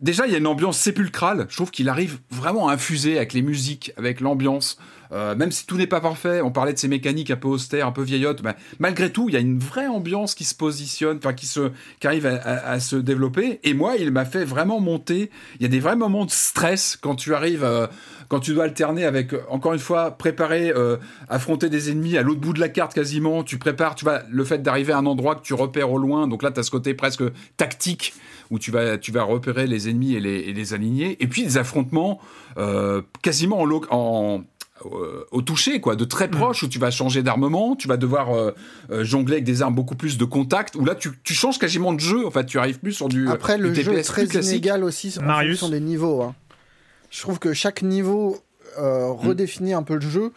Déjà, 0.00 0.26
il 0.26 0.32
y 0.32 0.34
a 0.34 0.38
une 0.38 0.46
ambiance 0.46 0.78
sépulcrale. 0.78 1.46
Je 1.48 1.56
trouve 1.56 1.70
qu'il 1.70 1.88
arrive 1.88 2.18
vraiment 2.30 2.68
à 2.68 2.74
infuser 2.74 3.16
avec 3.16 3.32
les 3.32 3.42
musiques, 3.42 3.92
avec 3.96 4.20
l'ambiance. 4.20 4.78
Euh, 5.12 5.36
même 5.36 5.52
si 5.52 5.66
tout 5.66 5.76
n'est 5.76 5.86
pas 5.86 6.00
parfait, 6.00 6.40
on 6.40 6.50
parlait 6.50 6.72
de 6.72 6.78
ces 6.78 6.88
mécaniques 6.88 7.30
un 7.30 7.36
peu 7.36 7.48
austères, 7.48 7.86
un 7.86 7.92
peu 7.92 8.02
vieillottes, 8.02 8.40
bah, 8.40 8.56
malgré 8.78 9.12
tout, 9.12 9.28
il 9.28 9.34
y 9.34 9.36
a 9.36 9.40
une 9.40 9.58
vraie 9.58 9.86
ambiance 9.86 10.34
qui 10.34 10.44
se 10.44 10.54
positionne, 10.54 11.18
enfin 11.18 11.34
qui 11.34 11.46
se, 11.46 11.70
qui 12.00 12.06
arrive 12.06 12.26
à, 12.26 12.80
se 12.80 12.96
développer. 12.96 13.60
Et 13.62 13.74
moi, 13.74 13.96
il 13.98 14.10
m'a 14.10 14.24
fait 14.24 14.44
vraiment 14.44 14.80
monter. 14.80 15.30
Il 15.56 15.62
y 15.62 15.66
a 15.66 15.68
des 15.68 15.80
vrais 15.80 15.96
moments 15.96 16.24
de 16.24 16.30
stress 16.30 16.96
quand 17.00 17.14
tu 17.14 17.34
arrives, 17.34 17.64
euh, 17.64 17.86
quand 18.32 18.40
tu 18.40 18.54
dois 18.54 18.64
alterner 18.64 19.04
avec, 19.04 19.34
encore 19.50 19.74
une 19.74 19.78
fois, 19.78 20.12
préparer, 20.12 20.72
euh, 20.74 20.96
affronter 21.28 21.68
des 21.68 21.90
ennemis 21.90 22.16
à 22.16 22.22
l'autre 22.22 22.40
bout 22.40 22.54
de 22.54 22.60
la 22.60 22.70
carte 22.70 22.94
quasiment. 22.94 23.44
Tu 23.44 23.58
prépares, 23.58 23.94
tu 23.94 24.06
vois, 24.06 24.22
le 24.30 24.42
fait 24.42 24.62
d'arriver 24.62 24.94
à 24.94 24.98
un 24.98 25.04
endroit 25.04 25.34
que 25.34 25.42
tu 25.42 25.52
repères 25.52 25.92
au 25.92 25.98
loin. 25.98 26.26
Donc 26.26 26.42
là, 26.42 26.50
tu 26.50 26.58
as 26.58 26.62
ce 26.62 26.70
côté 26.70 26.94
presque 26.94 27.22
tactique 27.58 28.14
où 28.50 28.58
tu 28.58 28.70
vas, 28.70 28.96
tu 28.96 29.12
vas 29.12 29.22
repérer 29.22 29.66
les 29.66 29.90
ennemis 29.90 30.14
et 30.14 30.20
les, 30.20 30.38
et 30.40 30.54
les 30.54 30.72
aligner. 30.72 31.22
Et 31.22 31.26
puis 31.26 31.44
des 31.44 31.58
affrontements 31.58 32.20
quasiment 33.22 33.60
en, 33.60 33.70
en 33.90 34.44
euh, 34.86 35.24
au 35.30 35.42
toucher, 35.42 35.80
quoi, 35.80 35.96
de 35.96 36.04
très 36.04 36.26
mm. 36.26 36.30
proche, 36.30 36.62
où 36.62 36.68
tu 36.68 36.78
vas 36.78 36.90
changer 36.90 37.22
d'armement, 37.22 37.76
tu 37.76 37.88
vas 37.88 37.96
devoir 37.96 38.34
euh, 38.34 38.52
euh, 38.90 39.04
jongler 39.04 39.34
avec 39.34 39.44
des 39.44 39.62
armes 39.62 39.74
beaucoup 39.74 39.94
plus 39.94 40.18
de 40.18 40.24
contact, 40.24 40.74
où 40.74 40.84
là 40.84 40.94
tu, 40.94 41.12
changes 41.34 41.58
quasiment 41.58 41.92
de 41.92 42.00
jeu, 42.00 42.26
en 42.26 42.30
fait, 42.30 42.46
tu 42.46 42.58
arrives 42.58 42.78
plus 42.78 42.92
sur 42.92 43.08
du. 43.08 43.28
Après, 43.28 43.58
le 43.58 43.72
jeu 43.74 43.92
est 43.92 44.02
très 44.02 44.24
inégal 44.24 44.84
aussi 44.84 45.14
en 45.20 45.24
Marius. 45.24 45.60
fonction 45.60 45.76
des 45.76 45.80
niveaux. 45.80 46.22
Hein. 46.22 46.34
Je 47.12 47.20
trouve 47.20 47.38
que 47.38 47.52
chaque 47.52 47.82
niveau 47.82 48.38
mm. 48.76 48.82
redéfinit 48.82 49.74
un 49.74 49.84
peu 49.84 49.94
le 49.94 50.00
jeu 50.00 50.32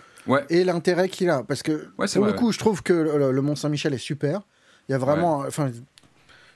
et 0.49 0.63
l'intérêt 0.63 1.09
qu'il 1.09 1.29
a. 1.29 1.43
Parce 1.43 1.63
que, 1.63 1.89
pour 1.95 2.25
le 2.25 2.33
coup, 2.33 2.51
je 2.51 2.59
trouve 2.59 2.83
que 2.83 2.93
le, 2.93 3.41
Mont 3.41 3.55
Saint-Michel 3.55 3.93
est 3.93 3.97
super. 3.97 4.41
Il 4.87 4.91
y 4.91 4.95
a 4.95 4.97
vraiment. 4.97 5.39
Enfin, 5.39 5.71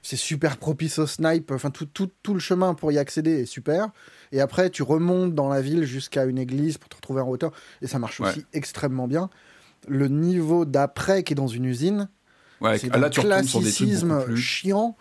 c'est 0.02 0.16
super 0.16 0.58
propice 0.58 1.00
au 1.00 1.08
snipe. 1.08 1.52
Enfin, 1.52 1.72
tout, 1.72 1.86
tout, 1.86 2.10
tout, 2.24 2.34
le 2.34 2.40
chemin 2.40 2.74
pour 2.74 2.92
y 2.92 2.98
accéder 2.98 3.42
est 3.42 3.46
super. 3.46 3.90
Et 4.32 4.42
après, 4.42 4.70
tu 4.70 4.84
remontes 4.84 5.36
dans 5.36 5.50
la 5.50 5.62
ville 5.62 5.84
jusqu'à 5.84 6.26
une 6.26 6.38
église 6.38 6.78
pour 6.78 6.90
te 6.90 6.96
retrouver 6.96 7.22
en 7.22 7.30
hauteur. 7.30 7.52
Et 7.82 7.88
ça 7.88 8.00
marche 8.00 8.20
aussi 8.22 8.46
extrêmement 8.54 9.08
bien. 9.08 9.30
Le 9.88 10.08
niveau 10.08 10.66
d'après, 10.66 11.24
qui 11.24 11.34
est 11.34 11.36
dans 11.36 11.48
une 11.48 11.66
usine, 11.66 12.10
c'est 12.78 12.94
un 12.94 13.10
classicisme 13.10 14.36
chiant. 14.36 14.96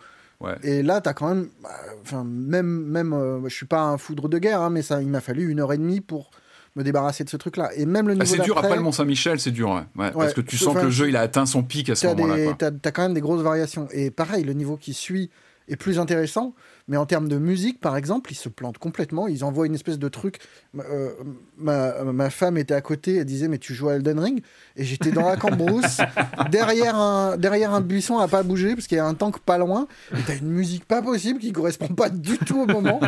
Et 0.63 0.83
là, 0.83 1.01
tu 1.01 1.09
as 1.09 1.13
quand 1.13 1.29
même. 1.29 1.49
Bah, 1.61 1.69
enfin, 2.01 2.23
même. 2.23 2.85
même 2.85 3.13
euh, 3.13 3.41
je 3.47 3.53
suis 3.53 3.65
pas 3.65 3.81
un 3.81 3.97
foudre 3.97 4.29
de 4.29 4.37
guerre, 4.37 4.61
hein, 4.61 4.69
mais 4.69 4.81
ça, 4.81 5.01
il 5.01 5.09
m'a 5.09 5.21
fallu 5.21 5.49
une 5.49 5.59
heure 5.59 5.73
et 5.73 5.77
demie 5.77 6.01
pour 6.01 6.31
me 6.75 6.83
débarrasser 6.83 7.23
de 7.23 7.29
ce 7.29 7.37
truc-là. 7.37 7.71
Et 7.75 7.85
même 7.85 8.07
le 8.07 8.15
bah, 8.15 8.23
niveau. 8.23 8.37
c'est 8.37 8.43
dur 8.43 8.57
après 8.57 8.75
le 8.75 8.81
Mont-Saint-Michel, 8.81 9.39
c'est 9.39 9.51
dur, 9.51 9.85
ouais. 9.95 10.11
parce 10.11 10.33
que 10.33 10.41
tu 10.41 10.57
sens 10.57 10.75
que 10.75 10.83
le 10.83 10.89
jeu 10.89 11.09
il 11.09 11.15
a 11.15 11.21
atteint 11.21 11.45
son 11.45 11.63
pic 11.63 11.89
à 11.89 11.95
ce 11.95 12.07
moment-là. 12.07 12.53
Tu 12.57 12.65
as, 12.65 12.91
quand 12.91 13.03
même 13.03 13.13
des 13.13 13.21
grosses 13.21 13.41
variations. 13.41 13.87
Et 13.91 14.11
pareil, 14.11 14.43
le 14.43 14.53
niveau 14.53 14.77
qui 14.77 14.93
suit 14.93 15.29
est 15.67 15.75
plus 15.75 15.99
intéressant. 15.99 16.53
Mais 16.89 16.97
en 16.97 17.05
termes 17.05 17.29
de 17.29 17.37
musique, 17.37 17.79
par 17.79 17.95
exemple, 17.95 18.31
ils 18.31 18.35
se 18.35 18.49
plantent 18.49 18.77
complètement. 18.77 19.27
Ils 19.27 19.45
envoient 19.45 19.65
une 19.65 19.75
espèce 19.75 19.97
de 19.97 20.09
truc. 20.09 20.39
Euh, 20.77 21.11
ma, 21.55 22.03
ma, 22.03 22.29
femme 22.29 22.57
était 22.57 22.73
à 22.73 22.81
côté, 22.81 23.17
elle 23.17 23.25
disait 23.25 23.47
Mais 23.47 23.59
tu 23.59 23.73
joues 23.73 23.87
à 23.87 23.95
Elden 23.95 24.19
Ring? 24.19 24.43
Et 24.75 24.83
j'étais 24.83 25.11
dans 25.11 25.27
la 25.27 25.37
cambrousse, 25.37 26.01
derrière, 26.51 26.95
un, 26.95 27.37
derrière 27.37 27.73
un 27.73 27.81
buisson 27.81 28.17
à 28.17 28.27
pas 28.27 28.43
bouger, 28.43 28.75
parce 28.75 28.87
qu'il 28.87 28.97
y 28.97 29.01
a 29.01 29.05
un 29.05 29.13
tank 29.13 29.39
pas 29.39 29.57
loin. 29.57 29.87
Et 30.13 30.21
t'as 30.27 30.35
une 30.35 30.49
musique 30.49 30.85
pas 30.85 31.01
possible 31.01 31.39
qui 31.39 31.53
correspond 31.53 31.87
pas 31.87 32.09
du 32.09 32.37
tout 32.39 32.61
au 32.61 32.65
moment. 32.65 32.99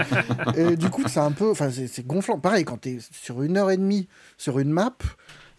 Et 0.55 0.77
du 0.77 0.89
coup, 0.89 1.03
c'est 1.07 1.19
un 1.19 1.31
peu. 1.31 1.51
Enfin, 1.51 1.69
c'est 1.71 2.07
gonflant. 2.07 2.39
Pareil, 2.39 2.63
quand 2.63 2.77
t'es 2.77 2.99
sur 3.11 3.41
une 3.41 3.57
heure 3.57 3.71
et 3.71 3.77
demie 3.77 4.07
sur 4.37 4.59
une 4.59 4.69
map, 4.69 4.95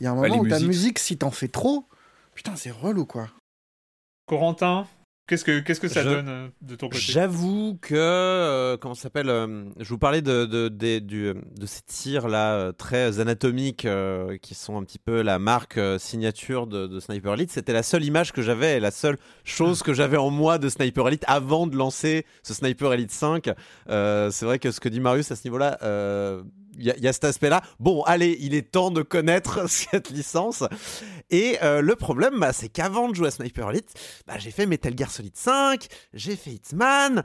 il 0.00 0.04
y 0.04 0.06
a 0.06 0.12
un 0.12 0.14
moment 0.14 0.38
où 0.38 0.48
ta 0.48 0.60
musique, 0.60 0.98
si 0.98 1.18
t'en 1.18 1.30
fais 1.30 1.48
trop, 1.48 1.86
Putain, 2.34 2.56
c'est 2.56 2.70
relou 2.70 3.06
quoi. 3.06 3.28
Corentin 4.26 4.86
Qu'est-ce 5.28 5.44
que, 5.44 5.60
qu'est-ce 5.60 5.80
que 5.80 5.88
ça 5.88 6.02
donne 6.02 6.28
euh, 6.28 6.48
de 6.62 6.74
ton 6.74 6.88
côté? 6.88 7.00
J'avoue 7.00 7.78
que, 7.80 7.94
euh, 7.94 8.76
comment 8.76 8.94
ça 8.94 9.02
s'appelle 9.02 9.28
euh, 9.28 9.64
Je 9.78 9.88
vous 9.88 9.98
parlais 9.98 10.20
de, 10.20 10.46
de, 10.46 10.68
de, 10.68 10.98
de 11.00 11.66
ces 11.66 11.82
tirs 11.82 12.26
là 12.26 12.72
très 12.72 13.20
anatomiques 13.20 13.86
qui 14.42 14.54
sont 14.54 14.76
un 14.76 14.82
petit 14.82 14.98
peu 14.98 15.22
la 15.22 15.38
marque 15.38 15.78
signature 15.98 16.66
de, 16.66 16.98
Sniper 16.98 17.34
Elite. 17.34 17.52
C'était 17.52 17.72
la 17.72 17.84
seule 17.84 18.04
image 18.04 18.32
que 18.32 18.42
j'avais 18.42 18.76
et 18.76 18.80
la 18.80 18.90
seule 18.90 19.16
chose 19.44 19.82
que 19.82 19.92
j'avais 19.92 20.16
en 20.16 20.30
moi 20.30 20.58
de 20.58 20.68
Sniper 20.68 21.06
Elite 21.06 21.24
avant 21.28 21.66
de 21.66 21.76
lancer 21.76 22.26
ce 22.42 22.52
Sniper 22.52 22.92
Elite 22.92 23.12
5. 23.12 23.50
C'est 23.86 24.42
vrai 24.44 24.58
que 24.58 24.72
ce 24.72 24.80
que 24.80 24.88
dit 24.88 25.00
Marius 25.00 25.30
à 25.30 25.36
ce 25.36 25.46
niveau-là 25.46 25.78
il 26.78 26.84
y, 26.84 27.08
a 27.08 27.12
cet 27.12 27.24
aspect-là. 27.24 27.62
Bon, 27.80 28.02
allez, 28.02 28.36
il 28.40 28.54
est 28.54 28.70
temps 28.70 28.90
de 28.90 29.02
connaître 29.02 29.68
cette 29.68 30.10
licence. 30.10 30.64
Et 31.30 31.58
euh, 31.62 31.80
le 31.80 31.96
problème, 31.96 32.40
bah, 32.40 32.52
c'est 32.52 32.68
qu'avant 32.68 33.08
de 33.08 33.14
jouer 33.14 33.28
à 33.28 33.30
Sniper 33.30 33.70
Elite, 33.70 33.92
bah, 34.26 34.38
j'ai 34.38 34.50
fait 34.50 34.66
Metal 34.66 34.96
Gear 34.96 35.10
Solid 35.10 35.36
5, 35.36 35.86
j'ai 36.14 36.36
fait 36.36 36.52
Hitman. 36.52 37.22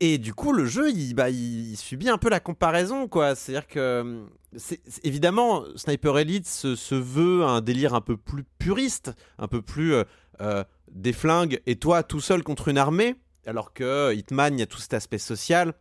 Et 0.00 0.18
du 0.18 0.32
coup, 0.32 0.52
le 0.52 0.64
jeu, 0.64 0.90
il, 0.90 1.14
bah, 1.14 1.26
subit 1.74 2.08
un 2.08 2.18
peu 2.18 2.28
la 2.28 2.38
comparaison, 2.38 3.08
quoi. 3.08 3.34
C'est-à-dire 3.34 3.66
que, 3.66 4.24
évidemment, 5.02 5.64
Sniper 5.74 6.18
Elite 6.18 6.46
se, 6.46 6.94
veut 6.94 7.44
un 7.44 7.60
délire 7.60 7.94
un 7.94 8.00
peu 8.00 8.16
plus 8.16 8.44
puriste, 8.58 9.12
un 9.38 9.48
peu 9.48 9.60
plus 9.60 9.94
euh, 9.94 10.04
euh, 10.40 10.62
des 10.92 11.12
flingues 11.12 11.60
et 11.66 11.76
toi 11.76 12.02
tout 12.02 12.20
seul 12.20 12.44
contre 12.44 12.68
une 12.68 12.78
armée, 12.78 13.16
alors 13.44 13.72
que 13.72 14.14
Hitman, 14.14 14.54
il 14.54 14.60
y 14.60 14.62
a 14.62 14.66
tout 14.66 14.78
cet 14.78 14.94
aspect 14.94 15.18
social. 15.18 15.74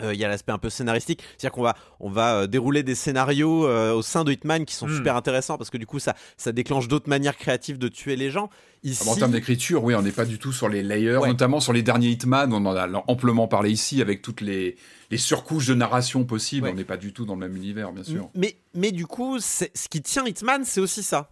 Euh, 0.00 0.14
il 0.14 0.20
y 0.20 0.24
a 0.24 0.28
l'aspect 0.28 0.52
un 0.52 0.58
peu 0.58 0.70
scénaristique, 0.70 1.22
c'est-à-dire 1.36 1.52
qu'on 1.52 1.62
va, 1.62 1.76
on 2.00 2.08
va 2.08 2.34
euh, 2.34 2.46
dérouler 2.46 2.82
des 2.82 2.94
scénarios 2.94 3.66
euh, 3.66 3.92
au 3.92 4.00
sein 4.00 4.24
de 4.24 4.32
Hitman 4.32 4.64
qui 4.64 4.74
sont 4.74 4.86
hmm. 4.86 4.96
super 4.96 5.16
intéressants 5.16 5.58
parce 5.58 5.68
que 5.68 5.76
du 5.76 5.86
coup 5.86 5.98
ça, 5.98 6.16
ça 6.38 6.50
déclenche 6.50 6.88
d'autres 6.88 7.10
manières 7.10 7.36
créatives 7.36 7.78
de 7.78 7.88
tuer 7.88 8.16
les 8.16 8.30
gens. 8.30 8.48
Ici... 8.84 9.06
en 9.06 9.14
termes 9.14 9.32
d'écriture, 9.32 9.84
oui, 9.84 9.94
on 9.94 10.00
n'est 10.00 10.10
pas 10.10 10.24
du 10.24 10.38
tout 10.38 10.50
sur 10.50 10.68
les 10.68 10.82
layers, 10.82 11.20
notamment 11.26 11.60
sur 11.60 11.74
les 11.74 11.82
derniers 11.82 12.08
Hitman, 12.08 12.52
on 12.52 12.64
en 12.64 12.74
a 12.74 13.04
amplement 13.06 13.46
parlé 13.48 13.70
ici 13.70 14.00
avec 14.00 14.22
toutes 14.22 14.40
les, 14.40 14.76
les 15.10 15.18
surcouches 15.18 15.66
de 15.66 15.74
narration 15.74 16.24
possibles, 16.24 16.68
on 16.68 16.74
n'est 16.74 16.84
pas 16.84 16.96
du 16.96 17.12
tout 17.12 17.26
dans 17.26 17.34
le 17.34 17.40
même 17.40 17.56
univers, 17.56 17.92
bien 17.92 18.02
sûr. 18.02 18.30
Mais, 18.34 18.56
mais 18.74 18.92
du 18.92 19.06
coup, 19.06 19.38
ce 19.40 19.66
qui 19.90 20.00
tient 20.00 20.26
Hitman, 20.26 20.64
c'est 20.64 20.80
aussi 20.80 21.02
ça 21.02 21.30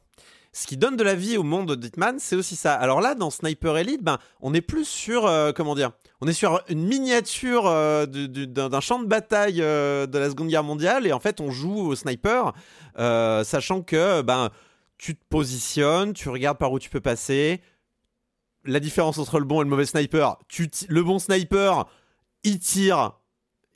ce 0.52 0.66
qui 0.66 0.76
donne 0.76 0.96
de 0.96 1.04
la 1.04 1.14
vie 1.14 1.36
au 1.36 1.42
monde 1.42 1.76
d'Hitman, 1.76 2.18
c'est 2.18 2.36
aussi 2.36 2.56
ça. 2.56 2.74
Alors 2.74 3.00
là, 3.00 3.14
dans 3.14 3.30
Sniper 3.30 3.76
Elite, 3.76 4.02
ben, 4.02 4.18
on 4.40 4.52
est 4.52 4.60
plus 4.60 4.84
sur, 4.84 5.30
comment 5.54 5.74
dire, 5.74 5.92
on 6.22 6.28
est 6.28 6.34
sur 6.34 6.62
une 6.68 6.86
miniature 6.86 7.66
euh, 7.66 8.04
d'un 8.06 8.80
champ 8.80 8.98
de 9.00 9.06
bataille 9.06 9.62
euh, 9.62 10.06
de 10.06 10.18
la 10.18 10.28
Seconde 10.28 10.48
Guerre 10.48 10.64
mondiale 10.64 11.06
et 11.06 11.12
en 11.12 11.20
fait 11.20 11.40
on 11.40 11.50
joue 11.50 11.78
au 11.78 11.94
sniper, 11.94 12.52
euh, 12.98 13.42
sachant 13.42 13.80
que 13.80 14.20
ben 14.20 14.50
tu 14.98 15.16
te 15.16 15.24
positionnes, 15.30 16.12
tu 16.12 16.28
regardes 16.28 16.58
par 16.58 16.72
où 16.72 16.78
tu 16.78 16.90
peux 16.90 17.00
passer. 17.00 17.62
La 18.64 18.80
différence 18.80 19.16
entre 19.16 19.38
le 19.38 19.46
bon 19.46 19.62
et 19.62 19.64
le 19.64 19.70
mauvais 19.70 19.86
sniper, 19.86 20.36
tu 20.46 20.70
le 20.88 21.02
bon 21.02 21.18
sniper, 21.18 21.86
il 22.44 22.58
tire 22.58 23.19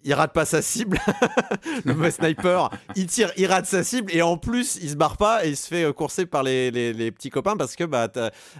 il 0.04 0.14
rate 0.14 0.32
pas 0.32 0.44
sa 0.44 0.62
cible. 0.62 0.98
le 1.84 1.94
mauvais 1.94 2.10
sniper, 2.10 2.70
il 2.94 3.06
tire, 3.06 3.32
il 3.36 3.46
rate 3.46 3.66
sa 3.66 3.82
cible 3.82 4.12
et 4.14 4.22
en 4.22 4.36
plus, 4.36 4.78
il 4.80 4.90
se 4.90 4.96
barre 4.96 5.16
pas 5.16 5.44
et 5.44 5.50
il 5.50 5.56
se 5.56 5.66
fait 5.66 5.84
euh, 5.84 5.92
courser 5.92 6.26
par 6.26 6.42
les, 6.42 6.70
les, 6.70 7.10
petits 7.10 7.30
copains 7.30 7.56
parce 7.56 7.74
que 7.76 7.84
bah, 7.84 8.08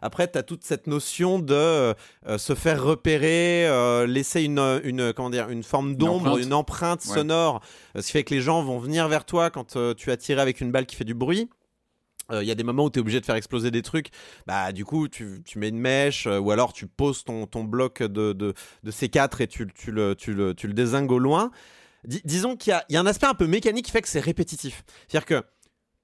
après, 0.03 0.31
tu 0.31 0.39
as 0.39 0.43
toute 0.43 0.65
cette 0.65 0.87
notion 0.87 1.39
de 1.39 1.55
euh, 1.55 1.95
se 2.39 2.55
faire 2.55 2.83
repérer, 2.83 3.66
euh, 3.66 4.07
laisser 4.07 4.43
une, 4.43 4.81
une, 4.85 5.12
comment 5.12 5.31
dire, 5.31 5.51
une 5.51 5.62
forme 5.62 5.97
d'ombre, 5.97 6.39
une 6.39 6.55
empreinte, 6.55 7.03
sonore, 7.03 7.61
ce 7.95 8.07
qui 8.07 8.12
fait 8.12 8.25
que 8.25 8.35
les 8.35 8.41
gens 8.41 8.62
vont 8.62 8.79
venir 8.79 9.09
vers 9.09 9.25
toi 9.25 9.51
quand 9.51 9.77
tu 9.97 10.11
as 10.11 10.16
tiré 10.16 10.41
avec 10.41 10.61
une 10.61 10.73
balle 10.73 10.87
qui 10.87 10.97
fait 10.97 11.05
du 11.05 11.15
bruit. 11.15 11.49
Il 12.31 12.47
y 12.47 12.51
a 12.51 12.55
des 12.55 12.65
moments 12.65 12.85
où 12.85 12.91
tu 12.91 12.99
es 12.99 13.01
obligé 13.01 13.21
de 13.21 13.27
faire 13.27 13.35
exploser 13.35 13.71
des 13.71 13.83
trucs, 13.83 14.09
bah 14.47 14.73
du 14.73 14.85
coup 14.85 15.09
tu, 15.09 15.43
mets 15.57 15.69
une 15.69 15.79
mèche 15.79 16.27
ou 16.27 16.51
alors 16.51 16.73
tu 16.73 16.87
poses 16.87 17.25
ton, 17.25 17.47
bloc 17.65 18.03
de, 18.03 18.33
de, 18.33 18.55
de, 18.83 18.91
C4 18.91 19.43
et 19.43 19.47
tu, 19.47 19.67
le, 19.89 20.15
tu, 20.15 20.75
désingues 20.75 21.13
au 21.13 21.19
loin. 21.19 21.51
disons 22.05 22.57
qu'il 22.57 22.79
y, 22.89 22.93
y 22.93 22.97
a, 22.97 23.01
un 23.01 23.07
aspect 23.07 23.27
un 23.27 23.35
peu 23.35 23.47
mécanique 23.47 23.87
qui 23.87 23.91
fait 23.91 24.03
que 24.03 24.09
c'est 24.09 24.21
répétitif. 24.21 24.85
C'est-à-dire 25.07 25.27
que 25.27 25.45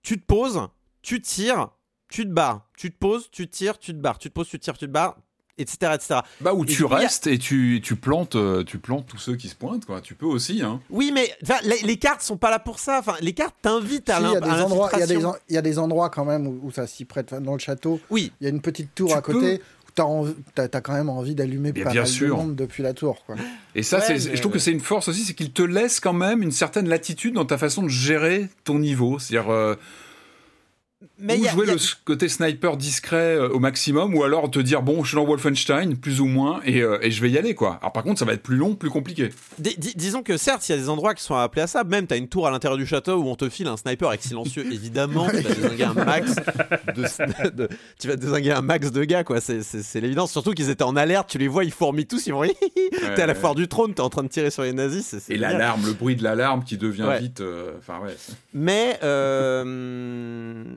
tu 0.03 0.21
te 0.21 0.25
poses, 0.25 0.69
tu 1.03 1.21
tires, 1.21 1.71
tu 2.11 2.25
te 2.25 2.31
barres, 2.31 2.69
tu 2.77 2.91
te 2.91 2.99
poses, 2.99 3.31
tu 3.31 3.49
tires, 3.49 3.79
tu 3.79 3.93
te 3.93 3.99
barres, 3.99 4.19
tu 4.19 4.29
te 4.29 4.35
poses, 4.35 4.49
tu 4.49 4.59
tires, 4.59 4.77
tu 4.77 4.87
te 4.87 4.91
barres, 4.91 5.17
etc. 5.61 5.93
etc. 5.95 6.21
Bah, 6.41 6.55
où 6.55 6.65
tu 6.65 6.85
restes 6.85 7.27
et 7.27 7.39
tu, 7.39 7.81
tu, 7.83 7.97
plantes, 7.97 8.37
euh, 8.37 8.65
tu 8.65 8.79
plantes 8.79 9.07
tous 9.07 9.19
ceux 9.19 9.37
qui 9.37 9.49
se 9.49 9.55
pointent, 9.55 9.85
quoi. 9.85 10.01
Tu 10.01 10.15
peux 10.15 10.27
aussi, 10.27 10.63
hein. 10.63 10.81
Oui, 10.91 11.13
mais 11.15 11.31
les, 11.65 11.81
les, 11.83 11.97
cartes 11.97 12.23
sont 12.23 12.37
pas 12.37 12.51
là 12.51 12.59
pour 12.59 12.79
ça. 12.79 12.99
Enfin, 13.01 13.15
les 13.21 13.33
cartes 13.33 13.57
t'invitent 13.63 14.11
à 14.11 14.21
l'infiltration. 14.21 15.35
Il 15.49 15.55
y, 15.55 15.59
a 15.59 15.63
des 15.63 15.79
endroits 15.79 16.11
quand 16.11 16.25
même 16.25 16.47
où, 16.47 16.71
ça 16.71 16.87
s'y 16.87 17.05
prête. 17.05 17.35
Dans 17.35 17.53
le 17.53 17.59
château, 17.59 18.01
oui. 18.11 18.33
il 18.41 18.45
y 18.45 18.47
a 18.47 18.51
une 18.51 18.61
petite 18.61 18.95
tour 18.95 19.15
à 19.15 19.23
côté. 19.23 19.61
où 19.99 20.29
tu 20.55 20.61
as, 20.61 20.81
quand 20.81 20.93
même 20.93 21.09
envie 21.09 21.35
d'allumer 21.35 21.73
pas 21.73 21.91
bien 21.91 22.05
sûr. 22.05 22.37
de 22.37 22.43
monde 22.43 22.57
depuis 22.57 22.83
la 22.83 22.95
tour. 22.95 23.23
Quoi. 23.27 23.37
Et 23.75 23.83
ça, 23.83 24.01
je 24.01 24.41
trouve 24.41 24.53
que 24.53 24.59
c'est 24.59 24.73
une 24.73 24.81
force 24.81 25.09
aussi, 25.09 25.25
c'est 25.25 25.35
qu'il 25.35 25.53
te 25.53 25.63
laisse 25.63 26.01
quand 26.01 26.13
même 26.13 26.43
une 26.43 26.53
certaine 26.53 26.89
latitude 26.89 27.35
dans 27.35 27.45
ta 27.45 27.59
façon 27.59 27.83
de 27.83 27.89
gérer 27.89 28.49
ton 28.65 28.79
niveau. 28.79 29.19
C'est-à-dire, 29.19 29.51
euh, 29.51 29.75
mais 31.21 31.39
ou 31.39 31.49
jouer 31.49 31.67
le 31.67 31.77
côté 32.05 32.29
sniper 32.29 32.77
discret 32.77 33.37
euh, 33.37 33.49
au 33.51 33.59
maximum, 33.59 34.15
ou 34.15 34.25
alors 34.25 34.51
te 34.51 34.59
dire 34.59 34.83
bon, 34.83 35.03
je 35.05 35.09
suis 35.09 35.17
dans 35.17 35.25
Wolfenstein, 35.25 35.97
plus 35.97 36.21
ou 36.21 36.27
moins, 36.27 36.61
et, 36.65 36.81
euh, 36.81 36.99
et, 37.03 37.11
je 37.11 37.21
vais 37.21 37.31
y 37.31 37.39
aller 37.39 37.55
quoi. 37.55 37.79
Alors 37.81 37.93
par 37.93 38.03
contre, 38.03 38.19
ça 38.19 38.25
va 38.25 38.33
être 38.33 38.43
plus 38.43 38.57
long, 38.57 38.75
plus 38.75 38.91
compliqué. 38.91 39.31
disons 39.59 40.23
que 40.23 40.37
certes, 40.37 40.69
il 40.69 40.73
y 40.73 40.75
a 40.75 40.79
des 40.79 40.89
endroits 40.89 41.15
qui 41.15 41.23
sont 41.23 41.35
appelés 41.35 41.63
à 41.63 41.67
ça. 41.67 41.85
Même 41.85 42.07
tu 42.07 42.15
as 42.15 42.17
une 42.17 42.29
tour 42.29 42.47
à 42.47 42.51
l'intérieur 42.51 42.79
du 42.79 42.87
château 42.87 43.17
où 43.17 43.29
on 43.29 43.35
te 43.35 43.49
file 43.49 43.67
un 43.67 43.77
sniper 43.77 44.09
avec 44.09 44.23
silencieux. 44.23 44.65
Évidemment, 44.73 45.29
tu 45.29 45.43
vas 45.43 45.55
désinguer 45.55 45.85
un 45.85 45.95
max 45.95 46.35
de, 46.97 47.69
tu 47.99 48.09
vas 48.09 48.17
désinguer 48.17 48.53
un 48.53 48.63
max 48.63 48.91
de 48.91 49.05
gars 49.05 49.25
quoi. 49.25 49.41
C'est 49.41 50.01
l'évidence. 50.01 50.33
Surtout 50.33 50.53
qu'ils 50.53 50.71
étaient 50.71 50.85
en 50.85 50.97
alerte. 50.97 51.29
Tu 51.29 51.39
les 51.39 51.49
vois, 51.49 51.65
ils 51.65 51.73
fourmillent 51.73 52.07
tous. 52.07 52.27
Ils 52.27 52.33
vont. 52.33 52.43
t'es 53.17 53.23
à 53.23 53.27
la 53.27 53.35
foire 53.35 53.55
du 53.55 53.69
trône, 53.69 53.95
t'es 53.95 54.01
en 54.01 54.11
train 54.11 54.23
de 54.23 54.29
tirer 54.29 54.51
sur 54.51 54.63
les 54.63 54.73
nazis. 54.73 55.15
et 55.29 55.37
l'alarme, 55.37 55.85
le 55.87 55.93
bruit 55.93 56.17
de 56.17 56.23
l'alarme 56.23 56.65
qui 56.65 56.79
devient 56.79 57.09
vite. 57.21 57.41
Euh, 57.41 57.73
ouais. 57.89 58.17
Mais 58.55 58.99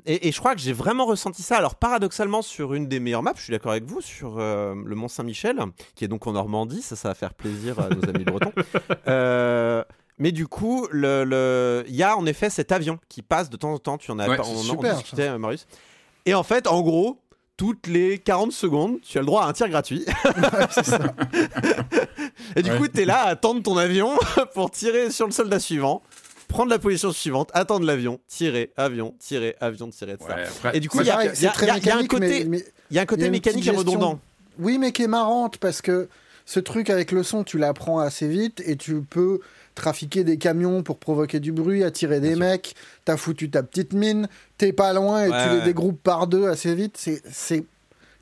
et, 0.06 0.28
et 0.28 0.32
je 0.34 0.40
crois 0.40 0.56
que 0.56 0.62
j'ai 0.62 0.74
vraiment 0.74 1.06
ressenti 1.06 1.44
ça. 1.44 1.58
Alors, 1.58 1.76
paradoxalement, 1.76 2.42
sur 2.42 2.74
une 2.74 2.88
des 2.88 3.00
meilleures 3.00 3.24
maps, 3.24 3.34
je 3.36 3.44
suis 3.44 3.52
d'accord 3.52 3.72
avec 3.72 3.86
vous, 3.86 4.02
sur 4.02 4.40
euh, 4.40 4.74
le 4.86 4.96
Mont-Saint-Michel, 4.96 5.60
qui 5.96 6.04
est 6.04 6.08
donc 6.08 6.28
en 6.28 6.34
Normandie, 6.34 6.82
ça, 6.82 6.96
ça 6.96 7.10
va 7.10 7.16
faire 7.16 7.34
plaisir 7.34 7.80
à 7.80 7.90
nos 7.90 8.04
amis 8.10 8.26
bretons. 8.26 8.52
Euh, 9.08 9.84
mais 10.18 10.32
du 10.32 10.48
coup, 10.48 10.88
il 10.94 11.00
le, 11.00 11.84
y 11.88 12.04
a 12.04 12.16
en 12.16 12.26
effet 12.26 12.50
cet 12.50 12.72
avion 12.72 13.00
qui 13.10 13.22
passe 13.22 13.50
de 13.50 13.58
temps 13.58 13.74
en 13.74 13.80
temps. 13.80 13.98
Tu 13.98 14.12
en 14.12 14.20
as 14.20 14.28
ouais, 14.28 14.40
on, 14.40 14.56
super, 14.56 14.96
discutait, 14.96 15.38
Marius. 15.38 15.68
Et 16.26 16.34
en 16.34 16.44
fait, 16.44 16.68
en 16.68 16.82
gros, 16.82 17.20
toutes 17.58 17.88
les 17.88 18.20
40 18.20 18.52
secondes, 18.52 19.02
tu 19.02 19.18
as 19.18 19.22
le 19.22 19.28
droit 19.28 19.44
à 19.44 19.48
un 19.48 19.54
tir 19.54 19.68
gratuit. 19.70 20.06
ça. 20.70 21.00
et 22.56 22.62
du 22.62 22.72
coup, 22.78 22.88
tu 22.88 23.02
es 23.02 23.06
là 23.06 23.24
à 23.24 23.30
attendre 23.30 23.62
ton 23.62 23.78
avion 23.78 24.18
pour 24.54 24.72
tirer 24.72 25.12
sur 25.12 25.26
le 25.26 25.32
soldat 25.32 25.60
suivant 25.60 26.02
prendre 26.54 26.70
la 26.70 26.80
position 26.80 27.12
suivante, 27.12 27.50
attendre 27.54 27.86
l'avion, 27.86 28.20
tirer, 28.28 28.72
avion, 28.78 29.16
tirer, 29.20 29.56
avion, 29.60 29.90
tirer, 29.90 30.14
etc. 30.14 30.28
et 30.74 30.80
du 30.80 30.88
coup, 30.88 31.02
il 31.02 31.08
y, 31.08 31.10
a 31.10 31.18
un 31.18 32.06
côté, 32.06 32.48
il 32.92 32.96
y 32.96 33.00
a 33.00 33.02
un 33.02 33.06
côté 33.06 33.30
mécanique 33.32 33.68
et 33.68 33.72
redondant. 33.72 34.20
Oui, 34.60 34.78
mais 34.78 34.92
qui 34.92 35.02
est 35.02 35.08
marrante 35.08 35.58
parce 35.58 35.82
que 35.82 36.08
ce 36.46 36.60
truc 36.60 36.92
avec 36.92 37.12
le 37.12 37.24
son, 37.24 37.44
tu 37.44 37.58
l'apprends 37.58 38.00
assez 38.00 38.28
vite 38.28 38.62
et 38.68 38.76
tu 38.76 39.02
peux 39.02 39.40
trafiquer 39.74 40.24
des 40.24 40.38
camions 40.38 40.84
pour 40.84 41.00
provoquer 41.00 41.40
du 41.40 41.52
bruit, 41.52 41.84
attirer 41.84 42.20
des 42.20 42.36
mecs, 42.36 42.76
t'as 43.04 43.18
foutu 43.18 43.50
ta 43.50 43.64
petite 43.64 43.94
mine, 43.94 44.30
t'es 44.60 44.74
pas 44.74 44.94
loin 44.94 45.26
et 45.26 45.30
tu 45.30 45.56
les 45.58 45.62
dégroupes 45.62 46.02
par 46.04 46.28
deux 46.28 46.48
assez 46.48 46.76
vite. 46.76 46.98
C'est 47.00 47.66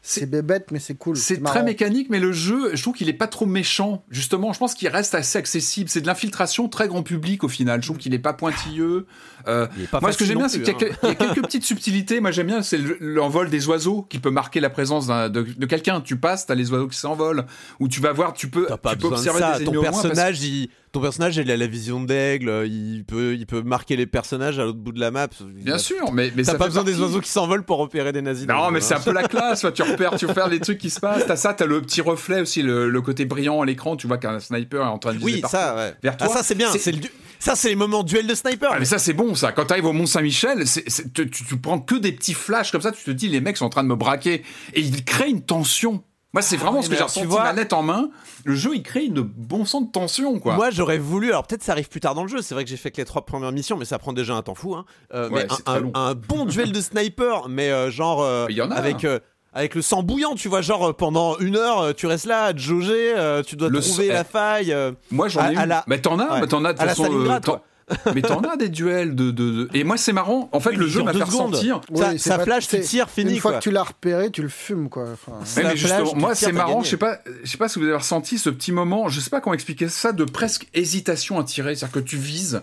c'est 0.04 0.26
bébête, 0.26 0.72
mais 0.72 0.80
c'est 0.80 0.96
cool. 0.96 1.16
C'est 1.16 1.44
très 1.44 1.62
mécanique, 1.62 2.08
mais 2.10 2.20
le 2.20 2.32
jeu, 2.32 2.76
je 2.76 2.82
trouve 2.82 2.96
qu'il 2.96 3.08
est 3.08 3.14
pas 3.14 3.28
trop 3.28 3.46
méchant. 3.46 4.04
Justement, 4.10 4.52
je 4.52 4.58
pense 4.58 4.74
qu'il 4.74 4.88
reste 4.88 5.14
assez 5.14 5.38
accessible. 5.38 5.90
C'est 5.90 6.02
de 6.02 6.08
l'infiltration 6.08 6.68
très 6.70 6.88
grand 6.88 7.04
public 7.04 7.44
au 7.44 7.48
final. 7.48 7.82
Je 7.82 7.88
trouve 7.88 8.00
qu'il 8.00 8.14
est 8.16 8.20
pas 8.20 8.34
pointilleux. 8.34 9.06
Euh, 9.48 9.68
moi, 10.02 10.12
ce 10.12 10.18
que 10.18 10.26
j'aime 10.26 10.40
bien, 10.40 10.50
c'est 10.50 10.62
qu'il 10.62 10.74
y, 10.74 10.90
a 10.90 11.10
hein. 11.10 11.14
quelques 11.14 11.44
petites 11.44 11.66
subtilités. 11.66 12.20
Moi, 12.20 12.32
j'aime 12.32 12.48
bien, 12.48 12.64
c'est 12.64 12.80
l'envol 13.00 13.52
des 13.52 13.68
oiseaux 13.68 14.02
qui 14.10 14.18
peut 14.18 14.32
marquer 14.32 14.60
la 14.60 14.72
présence 14.72 15.06
de, 15.06 15.30
de 15.30 15.66
quelqu'un. 15.68 16.02
Tu 16.02 16.16
passes, 16.16 16.48
t'as 16.48 16.56
les 16.56 16.72
oiseaux 16.72 16.88
qui 16.88 16.98
s'envolent, 16.98 17.46
ou 17.80 17.88
tu 17.88 18.02
vas 18.02 18.12
voir, 18.12 18.34
tu 18.34 18.50
peux, 18.50 18.68
tu 18.68 18.98
peux 18.98 19.08
observer 19.08 19.40
ça. 19.40 19.60
des 19.60 19.66
Ton 19.66 19.82
personnage, 19.82 20.44
il 20.44 20.70
ton 20.92 21.00
personnage 21.00 21.38
il 21.38 21.50
a 21.50 21.58
la 21.58 21.68
vision 21.68 22.02
d'aigle, 22.02 22.66
il 22.68 23.04
peut, 23.06 23.36
il 23.36 23.46
peut 23.46 23.62
marquer 23.62 23.96
les 23.96 24.06
personnages 24.06 24.60
à 24.60 24.66
l'autre 24.66 24.80
bout 24.80 24.92
de 24.92 25.00
la 25.00 25.12
map. 25.12 25.30
Bien 25.42 25.78
sûr, 25.78 26.12
mais, 26.12 26.32
mais 26.36 26.44
t'as 26.44 26.56
pas 26.56 26.68
besoin 26.68 26.84
des 26.84 27.00
oiseaux 27.00 27.22
qui 27.22 27.30
s'envolent 27.30 27.64
pour 27.64 27.78
repérer 27.78 28.12
des 28.12 28.22
nazis. 28.22 28.48
Non, 28.48 28.72
mais 28.72 28.82
c'est 28.82 28.96
un 28.96 29.00
peu 29.00 29.14
la 29.14 29.28
classe. 29.28 29.66
tu 29.74 29.82
repères, 29.84 30.16
tu 30.18 30.26
repères 30.26 30.50
les 30.50 30.60
trucs 30.60 30.80
qui 30.80 30.90
se 30.90 31.00
passent. 31.00 31.26
T'as 31.26 31.38
ça, 31.38 31.54
t'as 31.54 31.66
le 31.66 31.82
petit 31.82 32.02
reflet 32.02 32.42
aussi, 32.42 32.62
le, 32.62 33.02
côté 33.02 33.26
brillant 33.26 33.62
à 33.62 33.66
l'écran. 33.66 33.96
Tu 33.96 34.08
vois 34.08 34.18
qu'un 34.18 34.40
sniper 34.40 34.82
est 34.82 34.90
en 34.90 35.00
train 35.00 35.14
de 35.14 35.18
viser 35.18 35.42
oui, 35.42 35.44
ça, 35.50 35.76
ouais. 35.76 35.96
vers 36.04 36.18
toi. 36.18 36.28
Ah, 36.30 36.34
ça 36.38 36.44
c'est 36.44 36.56
bien. 36.56 36.72
C'est 36.72 36.92
le 36.92 37.00
ça, 37.42 37.56
c'est 37.56 37.70
les 37.70 37.76
moments 37.76 38.04
duel 38.04 38.28
de 38.28 38.36
sniper. 38.36 38.70
Ah, 38.72 38.78
mais 38.78 38.86
ça, 38.86 39.00
c'est 39.00 39.14
bon, 39.14 39.34
ça. 39.34 39.52
Quand 39.52 39.66
t'arrives 39.66 39.88
au 39.88 39.94
Mont-Saint-Michel, 39.94 40.64
tu, 41.16 41.28
tu, 41.28 41.58
prends 41.58 41.80
que 41.80 41.96
des 41.96 42.12
petits 42.12 42.36
flashs 42.36 42.72
comme 42.72 42.82
ça, 42.82 42.92
tu 42.92 43.04
te 43.04 43.10
dis, 43.10 43.30
les 43.30 43.42
mecs 43.42 43.58
sont 43.58 43.66
en 43.66 43.70
train 43.70 43.82
de 43.82 43.88
me 43.88 43.96
braquer. 43.96 44.44
Et 44.76 44.82
ils 44.82 45.04
créent 45.04 45.32
une 45.32 45.42
tension 45.42 46.04
Moi, 46.34 46.42
c'est 46.42 46.56
vraiment 46.56 46.80
Ah, 46.80 46.84
ce 46.84 46.90
que 46.90 46.96
j'ai 46.96 47.04
ressenti, 47.04 47.26
vois- 47.28 47.44
manette 47.44 47.74
en 47.74 47.84
main. 47.84 48.10
Le 48.46 48.56
jeu, 48.56 48.72
il 48.74 48.84
crée 48.84 49.04
une 49.06 49.20
bon 49.22 49.66
sens 49.66 49.86
de 49.86 49.92
tension, 49.92 50.40
quoi. 50.40 50.56
Moi, 50.56 50.70
j'aurais 50.72 50.98
voulu. 50.98 51.30
Alors, 51.30 51.46
peut-être 51.46 51.64
ça 51.64 51.74
arrive 51.74 51.90
plus 51.90 52.00
tard 52.00 52.16
dans 52.16 52.24
le 52.24 52.30
jeu. 52.30 52.42
C'est 52.42 52.54
vrai 52.56 52.64
que 52.64 52.70
j'ai 52.70 52.78
fait 52.78 52.90
que 52.90 52.98
les 52.98 53.06
trois 53.06 53.26
premières 53.26 53.52
missions, 53.52 53.76
mais 53.78 53.84
ça 53.86 54.00
prend 54.00 54.14
déjà 54.14 54.34
un 54.36 54.42
temps 54.42 54.56
fou. 54.56 54.76
Hein. 54.76 54.86
Euh, 55.14 55.30
Ouais, 55.30 55.46
mais 55.68 55.92
un, 55.94 56.14
bon 56.16 56.46
duel 56.46 56.72
de 56.72 56.80
sniper, 56.80 57.50
mais 57.50 57.70
euh, 57.70 57.92
genre 57.92 58.22
euh, 58.22 58.46
Mais 58.48 58.54
il 58.54 58.58
y 58.58 58.62
en 58.62 58.72
a, 58.72 58.76
avec 58.76 59.04
hein. 59.04 59.20
avec 59.54 59.76
le 59.76 59.82
sang 59.82 60.04
bouillant. 60.04 60.36
Tu 60.36 60.48
vois, 60.48 60.62
genre 60.62 60.96
pendant 60.96 61.38
une 61.40 61.58
heure, 61.58 61.94
tu 61.96 62.08
restes 62.08 62.26
là 62.28 62.46
à 62.46 62.54
te 62.54 62.60
jauger. 62.60 63.14
euh, 63.18 63.44
tu 63.44 63.58
dois 63.58 63.68
Le 63.68 63.82
trouver 63.82 64.08
sang- 64.08 64.14
la 64.14 64.24
faille. 64.24 64.72
euh. 64.72 64.94
Moi, 65.12 65.28
j'en 65.28 65.42
À- 65.42 65.52
ai 65.52 65.56
eu. 65.56 65.58
à 65.58 65.66
la- 65.66 65.84
Mais 65.88 66.00
t'en 66.00 66.18
as, 66.18 66.34
Ouais. 66.36 66.42
mais 66.42 66.48
t'en 66.48 66.64
as 66.64 66.72
de 66.72 66.80
la 66.80 66.88
façon. 66.88 67.04
euh, 67.12 67.40
mais 68.16 68.22
t'en 68.22 68.40
as 68.42 68.56
des 68.58 68.70
duels 68.70 69.16
de, 69.16 69.32
de, 69.32 69.52
de- 69.52 69.70
Et 69.74 69.84
moi, 69.84 69.98
c'est 69.98 70.14
marrant. 70.14 70.50
En 70.52 70.60
fait, 70.60 70.72
Oui, 70.72 70.76
le 70.78 70.88
jeu 70.88 71.04
m'a 71.04 71.14
fait 71.14 71.24
ressentir. 71.24 71.82
Ça- 71.94 72.10
Oui, 72.10 72.20
c'est 72.20 72.30
ça 72.30 72.40
flash, 72.40 72.68
tu 72.68 72.78
c'est- 72.78 72.82
tires, 72.82 73.10
fini, 73.10 73.34
Une 73.34 73.40
fois 73.40 73.52
quoi. 73.52 73.60
que 73.60 73.64
tu 73.64 73.72
l'as 73.72 73.84
repéré, 73.84 74.32
tu 74.32 74.42
le 74.42 74.50
fumes, 74.50 74.90
quoi. 74.90 75.06
Enfin, 75.14 75.34
mais 75.58 75.76
justement, 75.76 76.16
moi, 76.16 76.34
tires, 76.36 76.48
c'est 76.50 76.54
marrant. 76.54 76.82
Je 76.84 76.90
sais 76.90 76.98
pas, 76.98 77.20
je 77.44 77.50
sais 77.50 77.58
pas 77.58 77.68
si 77.70 77.80
vous 77.80 77.86
avez 77.86 77.96
ressenti 77.96 78.38
ce 78.38 78.50
petit 78.50 78.72
moment. 78.72 79.08
Je 79.10 79.20
sais 79.20 79.30
pas 79.30 79.42
comment 79.42 79.54
expliquer 79.54 79.90
ça 79.90 80.12
de 80.12 80.24
presque 80.24 80.68
hésitation 80.74 81.40
à 81.40 81.44
tirer. 81.44 81.76
C'est-à-dire 81.76 81.94
que 82.02 82.06
tu 82.08 82.18
vises, 82.18 82.62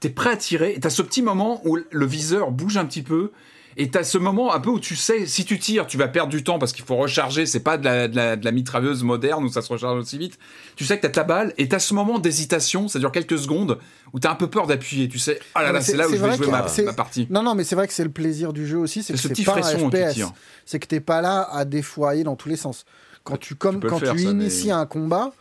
t'es 0.00 0.10
prêt 0.10 0.30
à 0.30 0.36
tirer, 0.36 0.74
et 0.76 0.80
t'as 0.80 0.90
ce 0.90 1.02
petit 1.02 1.22
moment 1.22 1.60
où 1.66 1.78
le 1.90 2.06
viseur 2.06 2.50
bouge 2.50 2.76
un 2.76 2.84
petit 2.84 3.02
peu. 3.02 3.32
Et 3.76 3.88
t'as 3.88 4.02
ce 4.02 4.18
moment 4.18 4.52
un 4.52 4.60
peu 4.60 4.70
où 4.70 4.80
tu 4.80 4.96
sais, 4.96 5.26
si 5.26 5.44
tu 5.44 5.58
tires, 5.58 5.86
tu 5.86 5.96
vas 5.96 6.08
perdre 6.08 6.30
du 6.30 6.42
temps 6.42 6.58
parce 6.58 6.72
qu'il 6.72 6.84
faut 6.84 6.96
recharger. 6.96 7.46
C'est 7.46 7.60
pas 7.60 7.78
de 7.78 7.84
la, 7.84 8.08
de, 8.08 8.16
la, 8.16 8.36
de 8.36 8.44
la 8.44 8.50
mitrailleuse 8.52 9.02
moderne 9.04 9.44
où 9.44 9.48
ça 9.48 9.62
se 9.62 9.72
recharge 9.72 9.98
aussi 10.00 10.18
vite. 10.18 10.38
Tu 10.76 10.84
sais 10.84 10.96
que 10.96 11.02
t'as 11.02 11.08
ta 11.08 11.24
balle 11.24 11.54
et 11.56 11.68
t'as 11.68 11.78
ce 11.78 11.94
moment 11.94 12.18
d'hésitation, 12.18 12.88
ça 12.88 12.98
dure 12.98 13.12
quelques 13.12 13.38
secondes, 13.38 13.78
où 14.12 14.18
t'as 14.18 14.32
un 14.32 14.34
peu 14.34 14.48
peur 14.50 14.66
d'appuyer. 14.66 15.08
Tu 15.08 15.18
sais, 15.18 15.38
ah 15.54 15.62
là 15.62 15.68
Non, 15.68 15.72
là, 15.74 15.78
mais 15.78 15.84
c'est 15.84 15.96
là 15.96 16.08
où 16.08 16.10
je 16.12 16.16
vais 16.16 16.36
jouer 16.36 16.46
ma, 16.48 16.92
partie. 16.92 17.26
Non, 17.30 17.42
non, 17.42 17.54
mais 17.54 17.64
c'est 17.64 17.76
vrai 17.76 17.86
que 17.86 17.92
c'est 17.92 18.04
le 18.04 18.10
plaisir 18.10 18.52
du 18.52 18.66
jeu 18.66 18.78
aussi, 18.78 19.02
c'est 19.02 19.16
ce 19.16 19.22
c'est 19.22 19.28
petit 19.30 19.44
pas 19.44 19.56
un 19.56 19.62
frisson 19.62 19.90
FPS. 19.90 20.14
tire. 20.14 20.32
C'est 20.66 20.78
que 20.78 20.86
t'es 20.86 21.00
pas 21.00 21.20
là 21.20 21.48
à 21.52 21.64
défourailler 21.64 22.24
dans 22.24 22.36
tous 22.36 22.48
les 22.48 22.56
sens. 22.56 22.84
Quand 23.22 23.36
tu, 23.36 23.54
comme, 23.54 23.80
quand 23.80 23.98
faire, 23.98 24.12
tu 24.14 24.24
ça, 24.24 24.32
mais- 24.32 24.44
inities 24.44 24.70
un 24.72 24.86
combat, 24.86 25.32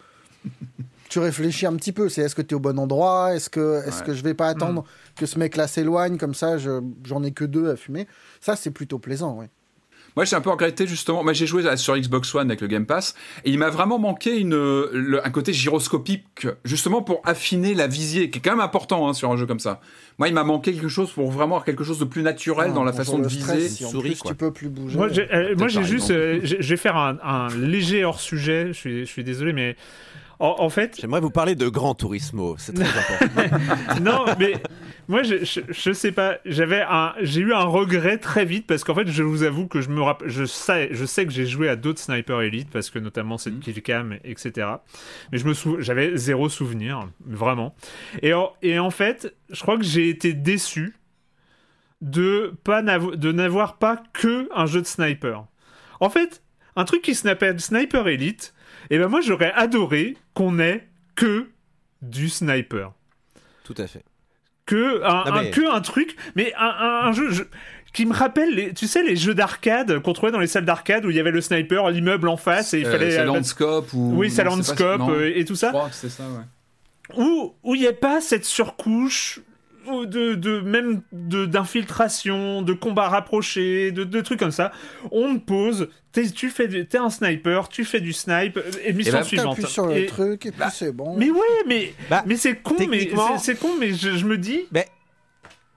tu 1.09 1.19
réfléchis 1.19 1.65
un 1.65 1.75
petit 1.75 1.91
peu. 1.91 2.07
C'est 2.09 2.21
est-ce 2.21 2.35
que 2.35 2.41
tu 2.41 2.49
es 2.51 2.55
au 2.55 2.59
bon 2.59 2.79
endroit? 2.79 3.33
Est-ce 3.35 3.49
que, 3.49 3.85
est-ce 3.87 3.99
Ouais. 4.01 4.05
que 4.07 4.13
je 4.13 4.23
vais 4.23 4.33
pas 4.33 4.47
attendre 4.47 4.85
que 5.17 5.25
ce 5.25 5.37
mec-là 5.39 5.67
s'éloigne? 5.67 6.17
Comme 6.17 6.33
ça, 6.35 6.57
je- 6.57 6.81
j'en 7.05 7.23
ai 7.23 7.31
que 7.31 7.43
deux 7.45 7.69
à 7.69 7.75
fumer. 7.75 8.07
Ça, 8.39 8.55
c'est 8.55 8.71
plutôt 8.71 8.99
plaisant, 8.99 9.35
oui. 9.39 9.47
Moi, 10.15 10.25
j'ai 10.25 10.35
un 10.35 10.41
peu 10.41 10.49
regretté 10.49 10.87
justement. 10.87 11.23
Moi, 11.23 11.33
j'ai 11.33 11.45
joué 11.45 11.63
sur 11.77 11.95
Xbox 11.95 12.33
One 12.33 12.49
avec 12.49 12.61
le 12.61 12.67
Game 12.67 12.85
Pass 12.87 13.13
et 13.45 13.51
il 13.51 13.59
m'a 13.59 13.69
vraiment 13.69 13.99
manqué 13.99 14.37
une, 14.37 14.55
le- 14.55 15.21
un 15.23 15.29
côté 15.29 15.53
gyroscopique, 15.53 16.47
justement 16.65 17.01
pour 17.03 17.21
affiner 17.25 17.73
la 17.75 17.87
visée, 17.87 18.29
qui 18.29 18.39
est 18.39 18.41
quand 18.41 18.51
même 18.51 18.59
important 18.59 19.07
hein, 19.07 19.13
sur 19.13 19.31
un 19.31 19.37
jeu 19.37 19.45
comme 19.45 19.59
ça. 19.59 19.79
Moi, 20.17 20.27
il 20.27 20.33
m'a 20.33 20.43
manqué 20.43 20.73
quelque 20.73 20.89
chose 20.89 21.11
pour 21.11 21.27
vraiment 21.31 21.55
avoir 21.55 21.63
quelque 21.63 21.83
chose 21.83 21.99
de 21.99 22.05
plus 22.05 22.23
naturel 22.23 22.73
dans 22.73 22.83
la 22.83 22.91
Ah, 22.91 22.95
façon 22.97 23.19
de 23.19 23.23
le 23.23 23.29
stress, 23.29 23.55
viser. 23.57 23.69
Si 23.69 23.83
souris, 23.83 24.09
plus 24.09 24.19
quoi. 24.19 24.31
tu 24.31 24.35
peux 24.35 24.51
plus 24.51 24.67
bouger. 24.69 24.97
Moi, 24.97 25.07
j'ai, 25.09 25.31
euh, 25.31 25.83
juste, 25.83 26.11
euh, 26.11 26.39
je 26.43 26.67
vais 26.69 26.77
faire 26.77 26.97
un, 26.97 27.17
un 27.23 27.47
léger 27.55 28.03
hors 28.03 28.19
sujet. 28.19 28.69
Je 28.69 28.73
suis, 28.73 28.99
je 29.01 29.05
suis 29.11 29.23
désolé, 29.23 29.53
mais 29.53 29.77
en, 30.39 30.55
en 30.59 30.69
fait, 30.69 30.97
J'aimerais 30.99 31.19
vous 31.21 31.31
parler 31.31 31.55
de 31.55 31.67
Gran 31.67 31.95
Turismo. 31.95 32.55
C'est 32.57 32.73
très 32.73 32.85
important. 32.85 34.01
non, 34.01 34.25
mais 34.39 34.53
moi, 35.09 35.21
je, 35.23 35.43
je, 35.43 35.59
je 35.69 35.91
sais 35.91 36.11
pas. 36.13 36.37
J'avais 36.45 36.81
un, 36.81 37.13
j'ai 37.21 37.41
eu 37.41 37.53
un 37.53 37.63
regret 37.65 38.17
très 38.17 38.45
vite 38.45 38.65
parce 38.65 38.83
qu'en 38.85 38.95
fait, 38.95 39.07
je 39.07 39.21
vous 39.23 39.43
avoue 39.43 39.67
que 39.67 39.81
je 39.81 39.89
me 39.89 40.01
rapp- 40.01 40.23
je 40.27 40.45
sais, 40.45 40.89
je 40.91 41.03
sais 41.05 41.25
que 41.25 41.31
j'ai 41.33 41.45
joué 41.45 41.67
à 41.67 41.75
d'autres 41.75 41.99
Sniper 41.99 42.39
Elite 42.41 42.69
parce 42.71 42.89
que 42.89 42.99
notamment 42.99 43.37
cette 43.37 43.55
Mhm. 43.55 43.59
killcam, 43.59 44.17
etc. 44.23 44.67
Mais 45.31 45.37
je 45.39 45.45
me 45.45 45.53
sou, 45.53 45.77
j'avais 45.79 46.15
zéro 46.15 46.47
souvenir, 46.47 47.07
vraiment. 47.25 47.75
Et 48.21 48.33
en, 48.33 48.53
et 48.61 48.79
en 48.79 48.91
fait, 48.91 49.35
je 49.49 49.59
crois 49.61 49.77
que 49.77 49.83
j'ai 49.83 50.07
été 50.09 50.31
déçu 50.33 50.95
de 52.01 52.53
pas 52.63 52.81
de 52.81 53.31
n'avoir 53.31 53.77
pas 53.77 54.01
que 54.13 54.47
un 54.55 54.65
jeu 54.65 54.81
de 54.81 54.87
sniper. 54.87 55.45
En 55.99 56.09
fait, 56.09 56.41
un 56.77 56.85
truc 56.85 57.01
qui 57.01 57.13
s'appelle 57.13 57.59
Sniper 57.59 58.07
Elite, 58.07 58.53
et 58.89 58.97
ben 58.97 59.07
moi 59.07 59.21
j'aurais 59.21 59.51
adoré 59.53 60.17
qu'on 60.33 60.59
ait 60.59 60.87
que 61.15 61.49
du 62.01 62.29
sniper 62.29 62.93
Tout 63.63 63.75
à 63.77 63.87
fait. 63.87 64.03
que 64.65 65.03
un, 65.03 65.25
Non, 65.25 65.33
un- 65.33 65.43
mais- 65.43 65.49
que 65.51 65.69
un 65.69 65.81
truc, 65.81 66.15
mais 66.35 66.53
un, 66.57 66.65
un- 66.67 67.07
un 67.07 67.11
jeu, 67.11 67.29
je- 67.31 67.43
qui 67.93 68.05
me 68.05 68.13
rappelle, 68.13 68.53
les, 68.53 68.73
tu 68.73 68.85
sais, 68.87 69.01
les 69.01 69.15
jeux 69.15 69.33
d'arcade 69.33 69.99
qu'on 69.99 70.13
trouvait 70.13 70.31
dans 70.31 70.39
les 70.39 70.45
salles 70.47 70.65
d'arcade 70.65 71.05
où 71.05 71.09
il 71.09 71.15
y 71.15 71.19
avait 71.19 71.31
le 71.31 71.41
sniper, 71.41 71.89
l'immeuble 71.89 72.29
en 72.29 72.37
face 72.37 72.73
et 72.75 72.81
il 72.81 72.85
Euh, 72.85 72.91
fallait. 72.91 73.11
c'est 73.11 73.19
euh, 73.21 73.25
Landscope 73.25 73.91
ou. 73.93 74.13
oui, 74.15 74.29
c'est 74.29 74.43
Landscope 74.43 75.01
euh, 75.09 75.31
et 75.35 75.43
tout 75.43 75.55
Je 75.55 75.59
ça, 75.59 75.69
crois 75.69 75.89
que 75.89 75.95
c'est 75.95 76.09
ça, 76.09 76.23
ouais. 76.23 76.43
où 77.17 77.55
où 77.63 77.73
il 77.75 77.81
n'y 77.81 77.87
a 77.87 77.93
pas 77.93 78.21
cette 78.21 78.45
surcouche 78.45 79.39
ou 79.39 79.48
de, 80.05 80.35
de 80.35 80.59
même 80.61 81.01
de 81.11 81.45
d'infiltration, 81.45 82.61
de 82.61 82.73
combat 82.73 83.09
rapproché, 83.09 83.91
de, 83.91 84.03
de 84.03 84.21
trucs 84.21 84.39
comme 84.39 84.51
ça. 84.51 84.71
On 85.11 85.35
te 85.37 85.43
pose, 85.45 85.89
t'es, 86.11 86.29
tu 86.29 86.49
fais, 86.49 86.67
du- 86.67 86.85
t'es 86.87 86.97
un 86.97 87.09
sniper, 87.09 87.69
tu 87.69 87.85
fais 87.85 87.99
du 88.01 88.13
snipe, 88.13 88.57
euh, 88.57 88.71
et 88.83 88.93
mission 88.93 89.13
ben, 89.17 89.23
suivante. 89.23 89.55
T'appuies 89.57 89.71
sur 89.71 89.85
le 89.87 89.97
Et- 89.97 90.05
truc 90.05 90.45
et 90.45 90.51
puis 90.51 90.61
c'est 90.71 90.91
bon. 90.91 91.15
mais 91.17 91.29
ouais, 91.29 91.39
mais 91.67 91.93
Bah, 92.09 92.23
mais 92.25 92.35
c'est 92.37 92.55
con, 92.57 92.75
mais 92.89 93.09
c'est, 93.39 93.55
con, 93.59 93.69
mais 93.79 93.93
je, 93.93 94.15
je 94.17 94.25
me 94.25 94.37
dis 94.37 94.61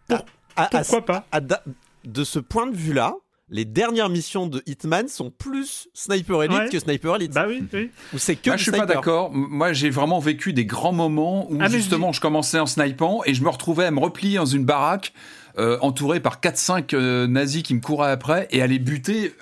À- 0.09 0.22
à- 0.56 0.68
pourquoi 0.68 1.05
pas. 1.05 1.26
à 1.32 1.40
de 1.40 2.24
ce 2.24 2.39
point 2.39 2.66
de 2.66 2.76
vue-là, 2.76 3.14
les 3.53 3.65
dernières 3.65 4.09
missions 4.09 4.47
de 4.49 4.62
Hitman 4.66 5.07
sont 5.09 5.31
plus 5.31 5.89
Sniper 5.95 6.43
Elite 6.43 6.59
Ouais. 6.59 6.69
que 6.70 6.79
Sniper 6.81 7.16
Elite. 7.16 7.33
Bah 7.33 7.45
oui, 7.47 7.62
oui. 7.73 7.91
Où 8.15 8.19
c'est 8.19 8.35
que 8.35 8.51
Moi, 8.51 8.57
je 8.57 8.62
suis 8.62 8.73
pas 8.73 8.87
d'accord. 8.87 9.31
Moi, 9.33 9.73
j'ai 9.73 9.91
vraiment 9.91 10.19
vécu 10.19 10.53
des 10.53 10.65
grands 10.66 10.93
moments 10.93 11.47
où 11.53 11.59
Ah, 11.61 11.69
justement 11.69 12.11
je, 12.12 12.20
commençais 12.20 12.59
en 12.59 12.66
snipant 12.66 13.20
et 13.27 13.35
je 13.35 13.43
me 13.45 13.49
retrouvais 13.51 13.85
à 13.85 13.91
me 13.93 14.01
replier 14.01 14.39
dans 14.39 14.47
une 14.47 14.65
baraque. 14.65 15.12
euh, 15.59 15.77
entouré 15.83 16.19
par 16.19 16.41
4-5 16.41 16.95
euh, 16.95 17.27
nazis 17.27 17.62
qui 17.62 17.74
me 17.74 17.81
couraient 17.81 18.11
après 18.11 18.49
et 18.53 18.62
à 18.62 18.66
les 18.66 18.79
buter 18.79 19.35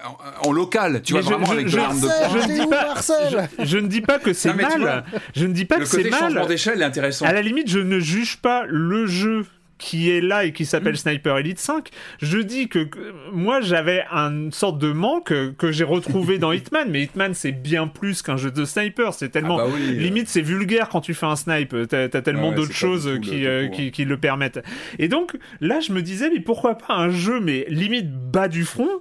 en, 0.45 0.49
en 0.49 0.53
local, 0.53 1.03
tu 1.05 1.15
Mais 1.15 1.21
vois, 1.21 1.31
je- 1.31 1.35
vraiment 1.37 1.47
je- 1.47 1.53
avec 1.53 1.69
je- 1.69 1.73
de 1.77 1.77
l'arme 1.81 2.01
de 2.01 2.07
Marcel, 2.09 2.29
poing. 2.31 2.41
je 2.43 2.47
t'es 2.49 2.55
dis 2.55 2.67
pas- 2.67 2.87
Marcel 2.89 3.49
Je 3.61 3.79
ne 3.79 3.87
dis 3.87 4.01
pas 4.01 4.19
que 4.19 4.33
c'est 4.33 4.49
Non, 4.49 4.55
mais 4.57 4.65
tu 4.73 4.79
mal. 4.81 5.05
Je 5.37 5.47
ne 5.47 5.53
dis 5.53 5.65
pas 5.67 5.77
Le 5.77 5.85
que 5.85 5.89
c'est 5.89 5.99
côté 6.03 6.11
changement 6.11 6.41
mal. 6.41 6.49
d'échelle 6.49 6.83
est 6.83 6.85
intéressant. 6.85 7.27
À 7.27 7.33
la 7.33 7.43
limite, 7.43 7.69
je 7.71 7.79
ne 7.79 8.01
juge 8.01 8.39
pas 8.39 8.65
le 8.67 9.07
jeu 9.07 9.47
qui 9.81 10.11
est 10.11 10.21
là 10.21 10.45
et 10.45 10.53
qui 10.53 10.63
Mm. 10.63 10.67
s'appelle 10.67 10.97
Sniper 10.97 11.39
Elite 11.39 11.59
5. 11.59 11.89
Je 12.23 12.39
dis 12.39 12.69
que, 12.69 12.81
que 12.85 13.13
moi 13.33 13.61
j'avais 13.61 14.05
une 14.13 14.53
sorte 14.53 14.79
de 14.79 14.93
manque 14.93 15.33
que 15.57 15.73
j'ai 15.73 15.83
retrouvé 15.85 16.39
dans 16.39 16.53
Hitman, 16.61 16.89
mais 16.89 17.03
Hitman 17.03 17.35
c'est 17.35 17.51
bien 17.51 17.89
plus 17.89 18.23
qu'un 18.23 18.37
jeu 18.37 18.51
de 18.53 18.65
sniper. 18.65 19.15
C'est 19.15 19.31
tellement 19.31 19.59
Ah 19.59 19.65
bah 19.65 19.71
oui, 19.75 19.97
euh. 19.97 20.01
limite 20.01 20.29
c'est 20.29 20.43
vulgaire 20.43 20.89
quand 20.89 21.01
tu 21.01 21.15
fais 21.15 21.27
un 21.27 21.37
snipe. 21.37 21.75
T'as 21.89 22.05
as 22.05 22.23
tellement 22.23 22.51
ouais, 22.51 22.55
d'autres 22.55 22.73
choses 22.73 23.11
tout 23.15 23.21
qui, 23.21 23.47
euh, 23.47 23.65
hein. 23.67 23.69
qui 23.71 23.91
qui 23.91 24.05
le 24.05 24.17
permettent. 24.19 24.61
Et 24.99 25.09
donc 25.09 25.37
là, 25.61 25.81
je 25.81 25.93
me 25.93 26.03
disais 26.03 26.31
mais 26.33 26.41
pourquoi 26.41 26.77
pas 26.77 26.95
un 26.95 27.11
jeu 27.11 27.41
mais 27.41 27.65
limite 27.69 28.13
bas 28.13 28.49
du 28.49 28.65
front 28.65 29.01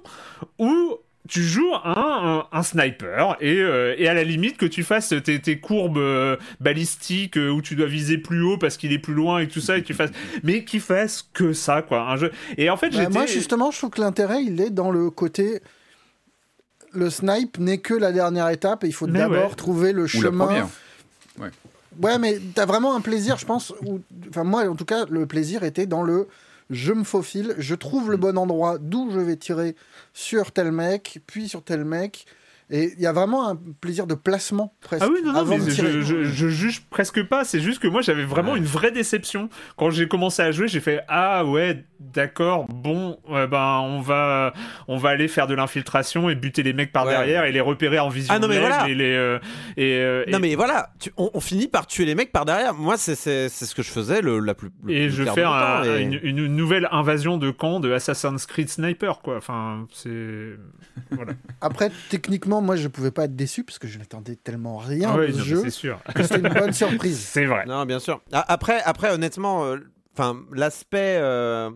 où 0.58 0.96
tu 1.30 1.44
joues 1.44 1.72
un, 1.84 1.94
un, 2.52 2.58
un 2.58 2.62
sniper 2.64 3.36
et, 3.40 3.60
euh, 3.60 3.94
et 3.96 4.08
à 4.08 4.14
la 4.14 4.24
limite 4.24 4.56
que 4.56 4.66
tu 4.66 4.82
fasses 4.82 5.14
tes, 5.24 5.40
tes 5.40 5.60
courbes 5.60 5.96
euh, 5.96 6.36
balistiques 6.58 7.38
euh, 7.38 7.50
où 7.50 7.62
tu 7.62 7.76
dois 7.76 7.86
viser 7.86 8.18
plus 8.18 8.42
haut 8.42 8.58
parce 8.58 8.76
qu'il 8.76 8.92
est 8.92 8.98
plus 8.98 9.14
loin 9.14 9.38
et 9.38 9.46
tout 9.46 9.60
ça 9.60 9.78
et 9.78 9.84
tu 9.84 9.94
fasses 9.94 10.10
mais 10.42 10.64
qu'il 10.64 10.80
fasse 10.80 11.24
que 11.32 11.52
ça 11.52 11.82
quoi 11.82 12.10
un 12.10 12.16
jeu 12.16 12.32
et 12.58 12.68
en 12.68 12.76
fait 12.76 12.90
Bah, 12.90 13.08
moi, 13.08 13.26
justement, 13.26 13.70
je 13.70 13.78
trouve 13.78 13.90
que 13.90 14.00
l'intérêt, 14.00 14.42
il 14.42 14.60
est 14.60 14.70
dans 14.70 14.90
le 14.90 15.08
côté. 15.10 15.60
Le 16.92 17.08
snipe 17.08 17.58
n'est 17.58 17.78
que 17.78 17.94
la 17.94 18.10
dernière 18.10 18.48
étape 18.48 18.82
et 18.82 18.88
il 18.88 18.92
faut 18.92 19.06
d'abord 19.06 19.50
ouais. 19.50 19.54
trouver 19.54 19.92
le 19.92 20.02
Ou 20.02 20.08
chemin. 20.08 20.46
première. 20.46 20.68
Ouais, 22.02 22.18
mais 22.18 22.40
t'as 22.54 22.66
vraiment 22.66 22.96
un 22.96 23.00
plaisir, 23.00 23.38
je 23.38 23.46
pense. 23.46 23.72
Où... 23.86 24.00
Enfin, 24.28 24.42
moi, 24.42 24.68
en 24.68 24.74
tout 24.74 24.84
cas, 24.84 25.04
le 25.08 25.26
plaisir 25.26 25.62
était 25.62 25.86
dans 25.86 26.02
le 26.02 26.26
je 26.70 26.92
me 26.92 27.04
faufile, 27.04 27.54
je 27.58 27.74
trouve 27.74 28.10
le 28.10 28.16
Mm. 28.16 28.20
bon 28.20 28.38
endroit 28.38 28.78
d'où 28.78 29.10
je 29.10 29.18
vais 29.20 29.36
tirer 29.36 29.76
sur 30.14 30.52
tel 30.52 30.72
mec, 30.72 31.20
puis 31.26 31.48
sur 31.48 31.62
tel 31.64 31.84
mec. 31.84 32.26
Et 32.72 32.92
il 32.96 33.00
y 33.02 33.06
a 33.06 33.12
vraiment 33.12 33.48
un 33.48 33.56
plaisir 33.80 34.06
de 34.06 34.14
placement 34.14 34.74
presque. 34.80 35.02
Ah 35.04 35.10
oui, 35.12 35.20
non, 35.24 35.32
non, 35.32 35.44
mais 35.44 35.58
je, 35.58 36.02
je, 36.02 36.22
je 36.24 36.48
juge 36.48 36.82
presque 36.88 37.22
pas. 37.24 37.44
C'est 37.44 37.58
juste 37.60 37.80
que 37.82 37.88
moi, 37.88 38.00
j'avais 38.00 38.24
vraiment 38.24 38.54
une 38.54 38.64
vraie 38.64 38.92
déception. 38.92 39.48
Quand 39.76 39.90
j'ai 39.90 40.06
commencé 40.06 40.40
à 40.42 40.52
jouer, 40.52 40.68
j'ai 40.68 40.78
fait 40.80 41.00
Ah 41.08 41.44
ouais, 41.44 41.84
d'accord, 41.98 42.66
bon, 42.68 43.18
ouais, 43.28 43.46
ben, 43.48 43.80
on 43.82 44.00
va, 44.00 44.52
on 44.86 44.96
va 44.98 45.08
aller 45.10 45.26
faire 45.26 45.46
de 45.48 45.54
l'infiltration 45.54 46.30
et 46.30 46.34
buter 46.36 46.62
les 46.62 46.72
mecs 46.72 46.92
par 46.92 47.06
Ouais. 47.06 47.12
derrière 47.12 47.44
et 47.44 47.50
les 47.52 47.60
repérer 47.60 47.98
en 47.98 48.08
vision 48.08 48.32
Ah 48.34 48.38
non, 48.38 48.46
mais 48.46 48.60
voilà. 48.60 48.88
et 48.88 48.94
les. 48.94 49.14
euh, 49.14 49.38
et, 49.76 49.94
euh, 49.96 50.24
Non 50.28 50.38
et- 50.38 50.40
mais 50.40 50.54
voilà, 50.54 50.90
tu- 51.00 51.10
on, 51.16 51.30
on 51.34 51.40
finit 51.40 51.66
par 51.66 51.86
tuer 51.88 52.04
les 52.04 52.14
mecs 52.14 52.30
par 52.30 52.44
derrière. 52.44 52.74
Moi, 52.74 52.96
c'est 52.96 53.14
c'est- 53.16 53.48
c'est 53.48 53.64
ce 53.64 53.74
que 53.74 53.82
je 53.82 53.90
faisais 53.90 54.22
le, 54.22 54.38
la 54.38 54.54
plus. 54.54 54.70
le 54.84 54.92
et 54.92 55.06
plus 55.08 55.16
je 55.16 55.24
fais 55.24 55.42
un- 55.42 55.82
et- 55.84 56.02
une, 56.02 56.20
une 56.22 56.46
nouvelle 56.46 56.88
invasion 56.92 57.36
de 57.36 57.50
camp 57.50 57.80
de 57.80 57.90
Assassin's 57.92 58.46
Creed 58.46 58.68
Sniper, 58.68 59.20
quoi. 59.22 59.36
Enfin, 59.38 59.86
c'est. 59.92 60.50
Voilà. 61.10 61.32
Après, 61.60 61.90
techniquement, 62.10 62.59
moi, 62.60 62.76
je 62.76 62.88
pouvais 62.88 63.10
pas 63.10 63.24
être 63.24 63.36
déçu 63.36 63.64
parce 63.64 63.78
que 63.78 63.88
je 63.88 63.98
n'attendais 63.98 64.36
tellement 64.36 64.76
rien 64.78 65.12
Ah 65.14 65.18
de 65.26 65.32
ce 65.32 65.38
mais 65.38 65.44
jeu 65.44 65.60
c'est 65.64 65.70
sûr. 65.70 66.00
que 66.14 66.22
c'était 66.22 66.38
une 66.38 66.48
bonne 66.54 66.72
surprise. 66.72 67.18
C'est 67.32 67.44
vrai. 67.46 67.64
Non, 67.66 67.84
bien 67.86 67.98
sûr. 67.98 68.20
Après, 68.32 68.80
après 68.82 69.10
honnêtement, 69.12 69.64
euh, 69.64 69.78
enfin, 70.12 70.40
l'aspect, 70.52 71.16
euh, 71.20 71.70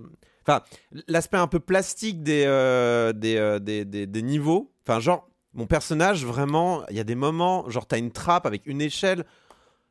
enfin, 0.47 0.63
l'aspect 1.09 1.37
un 1.39 1.47
peu 1.47 1.61
plastique 1.61 2.23
des, 2.23 2.45
euh, 2.47 3.13
des, 3.13 3.37
euh, 3.37 3.59
des, 3.59 3.85
des, 3.85 4.07
des 4.07 4.23
niveaux. 4.23 4.73
Enfin, 4.87 5.01
genre, 5.01 5.29
mon 5.55 5.67
personnage, 5.67 6.25
vraiment, 6.25 6.83
il 6.91 6.97
y 6.97 7.01
a 7.01 7.05
des 7.05 7.15
moments, 7.15 7.69
genre, 7.71 7.87
t'as 7.87 7.99
une 7.99 8.11
trappe 8.11 8.45
avec 8.47 8.67
une 8.67 8.81
échelle. 8.81 9.25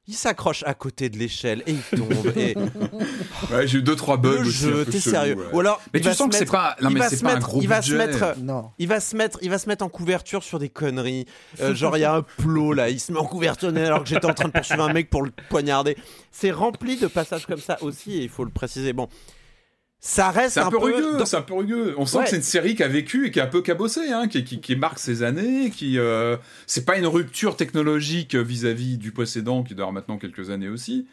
Il 0.07 0.13
s'accroche 0.15 0.63
à 0.65 0.73
côté 0.73 1.09
de 1.09 1.17
l'échelle 1.17 1.63
et 1.65 1.71
il 1.71 1.97
tombe. 1.97 2.11
et... 2.37 2.55
Ouais, 3.51 3.67
j'ai 3.67 3.79
eu 3.79 3.81
deux 3.81 3.95
trois 3.95 4.17
bugs 4.17 4.31
Le 4.41 4.47
aussi. 4.47 4.51
jeu, 4.51 4.85
t'es 4.85 4.99
sérieux 4.99 5.35
ouais. 5.35 5.45
Ou 5.53 5.59
alors, 5.59 5.81
Mais 5.93 5.99
il 5.99 6.03
tu 6.03 6.07
va 6.09 6.13
sens 6.15 6.25
se 6.27 6.31
que 6.31 6.37
c'est 6.37 6.51
pas, 6.51 6.75
non 6.81 6.89
il 6.89 6.93
mais 6.93 6.99
va 7.01 7.09
c'est 7.09 7.17
se 7.17 7.23
pas 7.23 7.31
un 7.31 7.33
mettre- 7.35 7.47
gros 7.47 7.61
il 7.61 7.67
va 7.67 7.81
se 7.81 7.93
mettre- 7.93 8.35
Non. 8.39 8.71
Il 8.79 8.87
va 8.87 8.99
se 8.99 9.15
mettre, 9.15 9.39
il 9.41 9.49
va 9.49 9.57
se 9.57 9.67
mettre 9.69 9.83
en 9.85 9.89
couverture 9.89 10.43
sur 10.43 10.59
des 10.59 10.69
conneries. 10.69 11.25
Euh, 11.61 11.73
genre 11.75 11.97
il 11.97 12.01
y 12.01 12.05
a 12.05 12.15
un 12.15 12.21
plot 12.21 12.73
là, 12.73 12.89
il 12.89 12.99
se 12.99 13.11
met 13.11 13.19
en 13.19 13.25
couverture 13.25 13.69
alors 13.75 14.03
que 14.03 14.09
j'étais 14.09 14.25
en 14.25 14.33
train 14.33 14.47
de 14.47 14.53
poursuivre 14.53 14.83
un 14.83 14.93
mec 14.93 15.09
pour 15.09 15.23
le 15.23 15.31
poignarder. 15.49 15.95
C'est 16.31 16.51
rempli 16.51 16.97
de 16.97 17.07
passages 17.07 17.45
comme 17.45 17.59
ça 17.59 17.77
aussi, 17.81 18.13
et 18.17 18.23
il 18.23 18.29
faut 18.29 18.43
le 18.43 18.49
préciser. 18.51 18.93
Bon, 18.93 19.07
ça 20.05 20.31
reste 20.31 20.57
un, 20.57 20.69
peu 20.69 20.77
rugueux, 20.77 21.17
dans- 21.17 21.25
c'est 21.25 21.37
un 21.37 21.41
peu 21.41 21.53
rugueux. 21.53 21.95
On 21.97 22.05
sent 22.05 22.17
Ouais. 22.17 22.23
que 22.25 22.29
c'est 22.31 22.35
une 22.35 22.41
série 22.41 22.75
qui 22.75 22.83
a 22.83 22.89
vécu 22.89 23.27
et 23.27 23.31
qui 23.31 23.39
a 23.39 23.45
un 23.45 23.47
peu 23.47 23.61
cabossé, 23.61 24.11
hein, 24.11 24.27
qui, 24.27 24.43
qui, 24.43 24.59
qui 24.59 24.75
marque 24.75 24.99
ses 24.99 25.23
années, 25.23 25.69
qui 25.69 25.97
euh, 25.97 26.35
c'est 26.67 26.83
pas 26.85 26.97
une 26.97 27.07
rupture 27.07 27.55
technologique 27.55 28.35
vis-à-vis 28.35 28.97
du 28.97 29.11
précédent 29.11 29.63
qui 29.63 29.71
avoir 29.73 29.93
maintenant 29.93 30.17
quelques 30.17 30.49
années 30.49 30.67
aussi. 30.67 31.07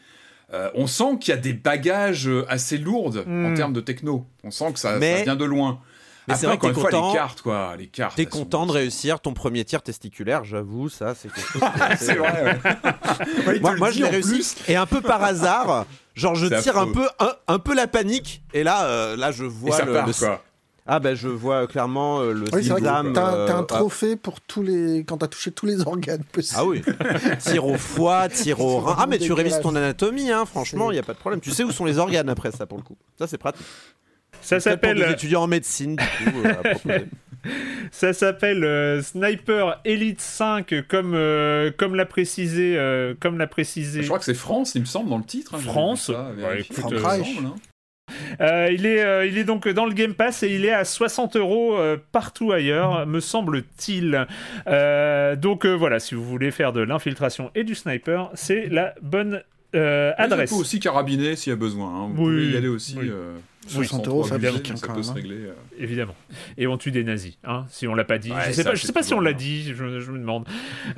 Euh, 0.52 0.68
on 0.74 0.88
sent 0.88 1.18
qu'il 1.20 1.32
y 1.32 1.36
a 1.36 1.40
des 1.40 1.52
bagages 1.52 2.28
assez 2.48 2.78
lourds 2.78 3.16
en 3.16 3.50
Mm. 3.50 3.54
termes 3.54 3.72
de 3.72 3.80
techno. 3.80 4.26
On 4.42 4.50
sent 4.50 4.72
que 4.72 4.80
ça, 4.80 4.98
Mais- 4.98 5.18
ça 5.18 5.22
vient 5.22 5.36
de 5.36 5.44
loin. 5.44 5.80
Mais 6.30 6.36
c'est 6.36 6.46
vrai 6.46 6.58
que 6.58 6.66
t'es 6.66 6.72
content- 6.72 7.08
les 7.10 7.14
cartes, 7.14 7.42
quoi, 7.42 7.74
les 7.78 7.86
cartes. 7.88 8.16
T'es 8.16 8.26
content 8.26 8.66
de 8.66 8.72
réussir 8.72 9.20
ton 9.20 9.32
premier 9.34 9.64
tir 9.64 9.82
testiculaire, 9.82 10.44
j'avoue, 10.44 10.88
ça 10.88 11.14
c'est 11.14 11.30
quelque 11.32 11.50
chose. 11.52 11.62
C'est 11.98 12.14
vrai. 12.14 12.58
ouais. 13.46 13.60
Moi, 13.60 13.76
moi, 13.76 13.90
je 13.90 13.98
l'ai 14.02 14.08
réussi 14.08 14.54
et 14.68 14.76
un 14.76 14.86
peu 14.86 15.00
par 15.00 15.22
hasard, 15.22 15.86
genre 16.14 16.34
je 16.34 16.46
tire 16.62 16.78
un 16.78 16.90
peu, 16.92 17.06
un, 17.18 17.32
un 17.48 17.58
peu 17.58 17.74
la 17.74 17.86
panique 17.86 18.42
et 18.54 18.62
là, 18.62 18.84
euh, 18.86 19.16
là 19.16 19.30
je 19.32 19.44
Et 19.44 19.48
vois 19.48 19.76
ça 19.76 19.84
le, 19.84 19.92
part, 19.92 20.06
le- 20.06 20.12
quoi. 20.12 20.42
ah 20.86 20.98
ben 21.00 21.14
je 21.14 21.28
vois 21.28 21.66
clairement 21.66 22.20
euh, 22.20 22.32
le 22.32 22.44
Oui, 22.44 22.50
que 22.50 22.60
Zilzam, 22.62 23.12
t'as 23.12 23.34
euh, 23.34 23.46
t'as 23.46 23.56
un 23.56 23.60
ah, 23.60 23.64
trophée 23.64 24.16
pour 24.16 24.40
tous 24.40 24.62
les. 24.62 25.04
quand 25.06 25.18
t'as 25.18 25.28
touché 25.28 25.50
tous 25.52 25.66
les 25.66 25.80
organes 25.86 26.24
possibles. 26.24 26.56
Ah 26.60 26.64
oui, 26.64 26.82
tir 27.40 27.66
au 27.66 27.76
foie, 27.76 28.28
tir 28.28 28.60
au 28.60 28.78
rein. 28.80 28.96
Ah 28.98 29.06
mais 29.06 29.18
tu 29.18 29.32
révises 29.32 29.60
ton 29.60 29.74
anatomie, 29.76 30.30
hein, 30.30 30.44
franchement, 30.46 30.90
il 30.90 30.96
y 30.96 30.98
a 30.98 31.02
pas 31.02 31.12
de 31.14 31.18
problème. 31.18 31.40
Tu 31.40 31.50
sais 31.50 31.64
où 31.64 31.70
sont 31.72 31.84
les 31.84 31.98
organes 31.98 32.28
après 32.28 32.50
ça 32.52 32.66
pour 32.66 32.78
le 32.78 32.84
coup. 32.84 32.96
Ça 33.18 33.26
c'est 33.26 33.38
pratique. 33.38 33.66
Ça 34.40 34.56
Peut-être 34.58 34.80
pour 34.80 34.94
des 34.94 35.00
s'appelle 35.00 35.12
étudiants 35.12 35.42
en 35.42 35.46
médecine 35.46 35.96
du 35.96 36.02
coup. 36.02 36.42
euh, 36.44 36.52
à 36.62 36.98
ça 37.90 38.12
s'appelle 38.12 38.64
euh, 38.64 39.00
Sniper 39.02 39.80
Elite 39.84 40.20
5 40.20 40.86
comme 40.88 41.14
euh, 41.14 41.70
comme 41.76 41.94
l'a 41.94 42.04
précisé 42.06 42.76
euh, 42.76 43.14
comme 43.18 43.38
l'a 43.38 43.46
précisé 43.46 44.02
Je 44.02 44.06
crois 44.06 44.18
que 44.18 44.24
c'est 44.26 44.34
France, 44.34 44.74
il 44.74 44.82
me 44.82 44.86
semble, 44.86 45.08
dans 45.08 45.18
le 45.18 45.24
titre. 45.24 45.54
hein, 45.54 45.58
France. 45.58 46.06
ça, 46.08 46.30
Ouais, 46.36 46.42
vérifier. 46.42 46.76
écoute, 46.78 46.92
Il 46.94 47.24
semble, 47.24 47.46
hein. 47.46 47.54
Il, 48.70 48.86
est, 48.86 49.02
euh, 49.04 49.24
il 49.26 49.38
est 49.38 49.44
donc 49.44 49.68
dans 49.68 49.86
le 49.86 49.92
Game 49.94 50.14
Pass 50.14 50.42
et 50.42 50.48
il 50.52 50.64
est 50.64 50.72
à 50.72 50.84
60 50.84 51.36
euros 51.36 51.78
partout 52.12 52.50
ailleurs, 52.52 53.06
me 53.06 53.20
semble-t-il. 53.20 54.26
Euh, 54.66 55.36
donc 55.36 55.64
euh, 55.64 55.72
voilà, 55.74 56.00
si 56.00 56.14
vous 56.16 56.24
voulez 56.24 56.50
faire 56.50 56.72
de 56.72 56.80
l'infiltration 56.80 57.50
et 57.54 57.62
du 57.64 57.74
sniper, 57.74 58.30
c'est 58.34 58.66
la 58.68 58.94
bonne 59.00 59.42
euh, 59.76 60.12
adresse. 60.18 60.50
On 60.52 60.56
peut 60.56 60.60
aussi 60.62 60.80
carabiner 60.80 61.36
s'il 61.36 61.50
y 61.50 61.54
a 61.54 61.56
besoin. 61.56 61.88
hein. 61.88 62.08
Vous 62.12 62.24
Oui, 62.26 62.32
pouvez 62.46 62.50
y 62.50 62.56
aller 62.56 62.68
aussi. 62.68 62.96
oui. 62.98 63.10
Euh, 63.66 63.68
60 63.68 64.04
sans 64.04 64.10
euros, 64.10 64.24
ça 64.24 64.36
hein, 64.36 64.38
ça 64.76 64.88
peut 64.94 65.02
se 65.02 65.10
hein. 65.10 65.14
régler. 65.14 65.36
euh. 65.46 65.52
Évidemment. 65.78 66.14
Et 66.56 66.66
on 66.66 66.78
tue 66.78 66.90
des 66.90 67.04
nazis, 67.04 67.38
hein, 67.44 67.66
si 67.68 67.86
on 67.86 67.94
l'a 67.94 68.04
pas 68.04 68.18
dit. 68.18 68.30
Ouais, 68.30 68.36
je 68.48 68.52
sais 68.52 68.62
ça, 68.62 68.70
pas, 68.70 68.74
je 68.74 68.86
sais 68.86 68.92
pas 68.92 69.02
si 69.02 69.12
on 69.14 69.20
l'a 69.20 69.32
bien. 69.32 69.38
dit, 69.38 69.74
je, 69.74 70.00
je 70.00 70.10
me 70.10 70.18
demande. 70.18 70.46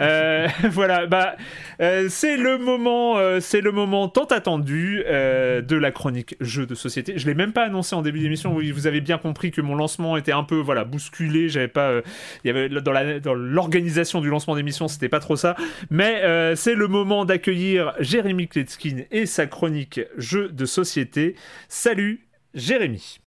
Euh, 0.01 0.47
voilà, 0.71 1.07
bah, 1.07 1.37
euh, 1.81 2.07
c'est 2.09 2.37
le 2.37 2.59
moment, 2.59 3.19
euh, 3.19 3.41
c'est 3.41 3.61
le 3.61 3.73
moment 3.73 4.09
tant 4.09 4.25
attendu 4.27 5.03
euh, 5.07 5.61
de 5.61 5.77
la 5.77 5.91
chronique 5.91 6.37
jeu 6.41 6.67
de 6.67 6.75
société. 6.75 7.15
Je 7.19 7.27
l'ai 7.27 7.35
même 7.35 7.53
pas 7.53 7.65
annoncé 7.65 7.95
en 7.95 8.03
début 8.03 8.21
d'émission. 8.21 8.57
Vous 8.73 8.87
avez 8.87 9.01
bien 9.01 9.19
compris 9.19 9.51
que 9.51 9.61
mon 9.61 9.75
lancement 9.75 10.17
était 10.17 10.33
un 10.33 10.45
peu, 10.45 10.57
voilà, 10.57 10.85
bousculé. 10.85 11.49
J'avais 11.49 11.69
pas, 11.69 11.91
euh, 11.91 12.03
il 12.45 12.49
y 12.49 12.51
avait 12.51 12.69
dans 12.69 12.93
la 12.93 13.19
dans 13.21 13.35
l'organisation 13.35 14.21
du 14.21 14.29
lancement 14.29 14.55
d'émission, 14.55 14.89
c'était 14.89 15.09
pas 15.09 15.21
trop 15.21 15.37
ça. 15.37 15.57
Mais 15.91 16.23
euh, 16.23 16.55
c'est 16.57 16.75
le 16.75 16.87
moment 16.89 17.25
d'accueillir 17.25 17.93
Jérémy 17.99 18.49
Kletskin 18.49 19.03
et 19.11 19.27
sa 19.27 19.47
chronique 19.47 20.01
jeu 20.17 20.49
de 20.49 20.65
société. 20.65 21.35
Salut, 21.69 22.21
Jérémy. 22.55 23.22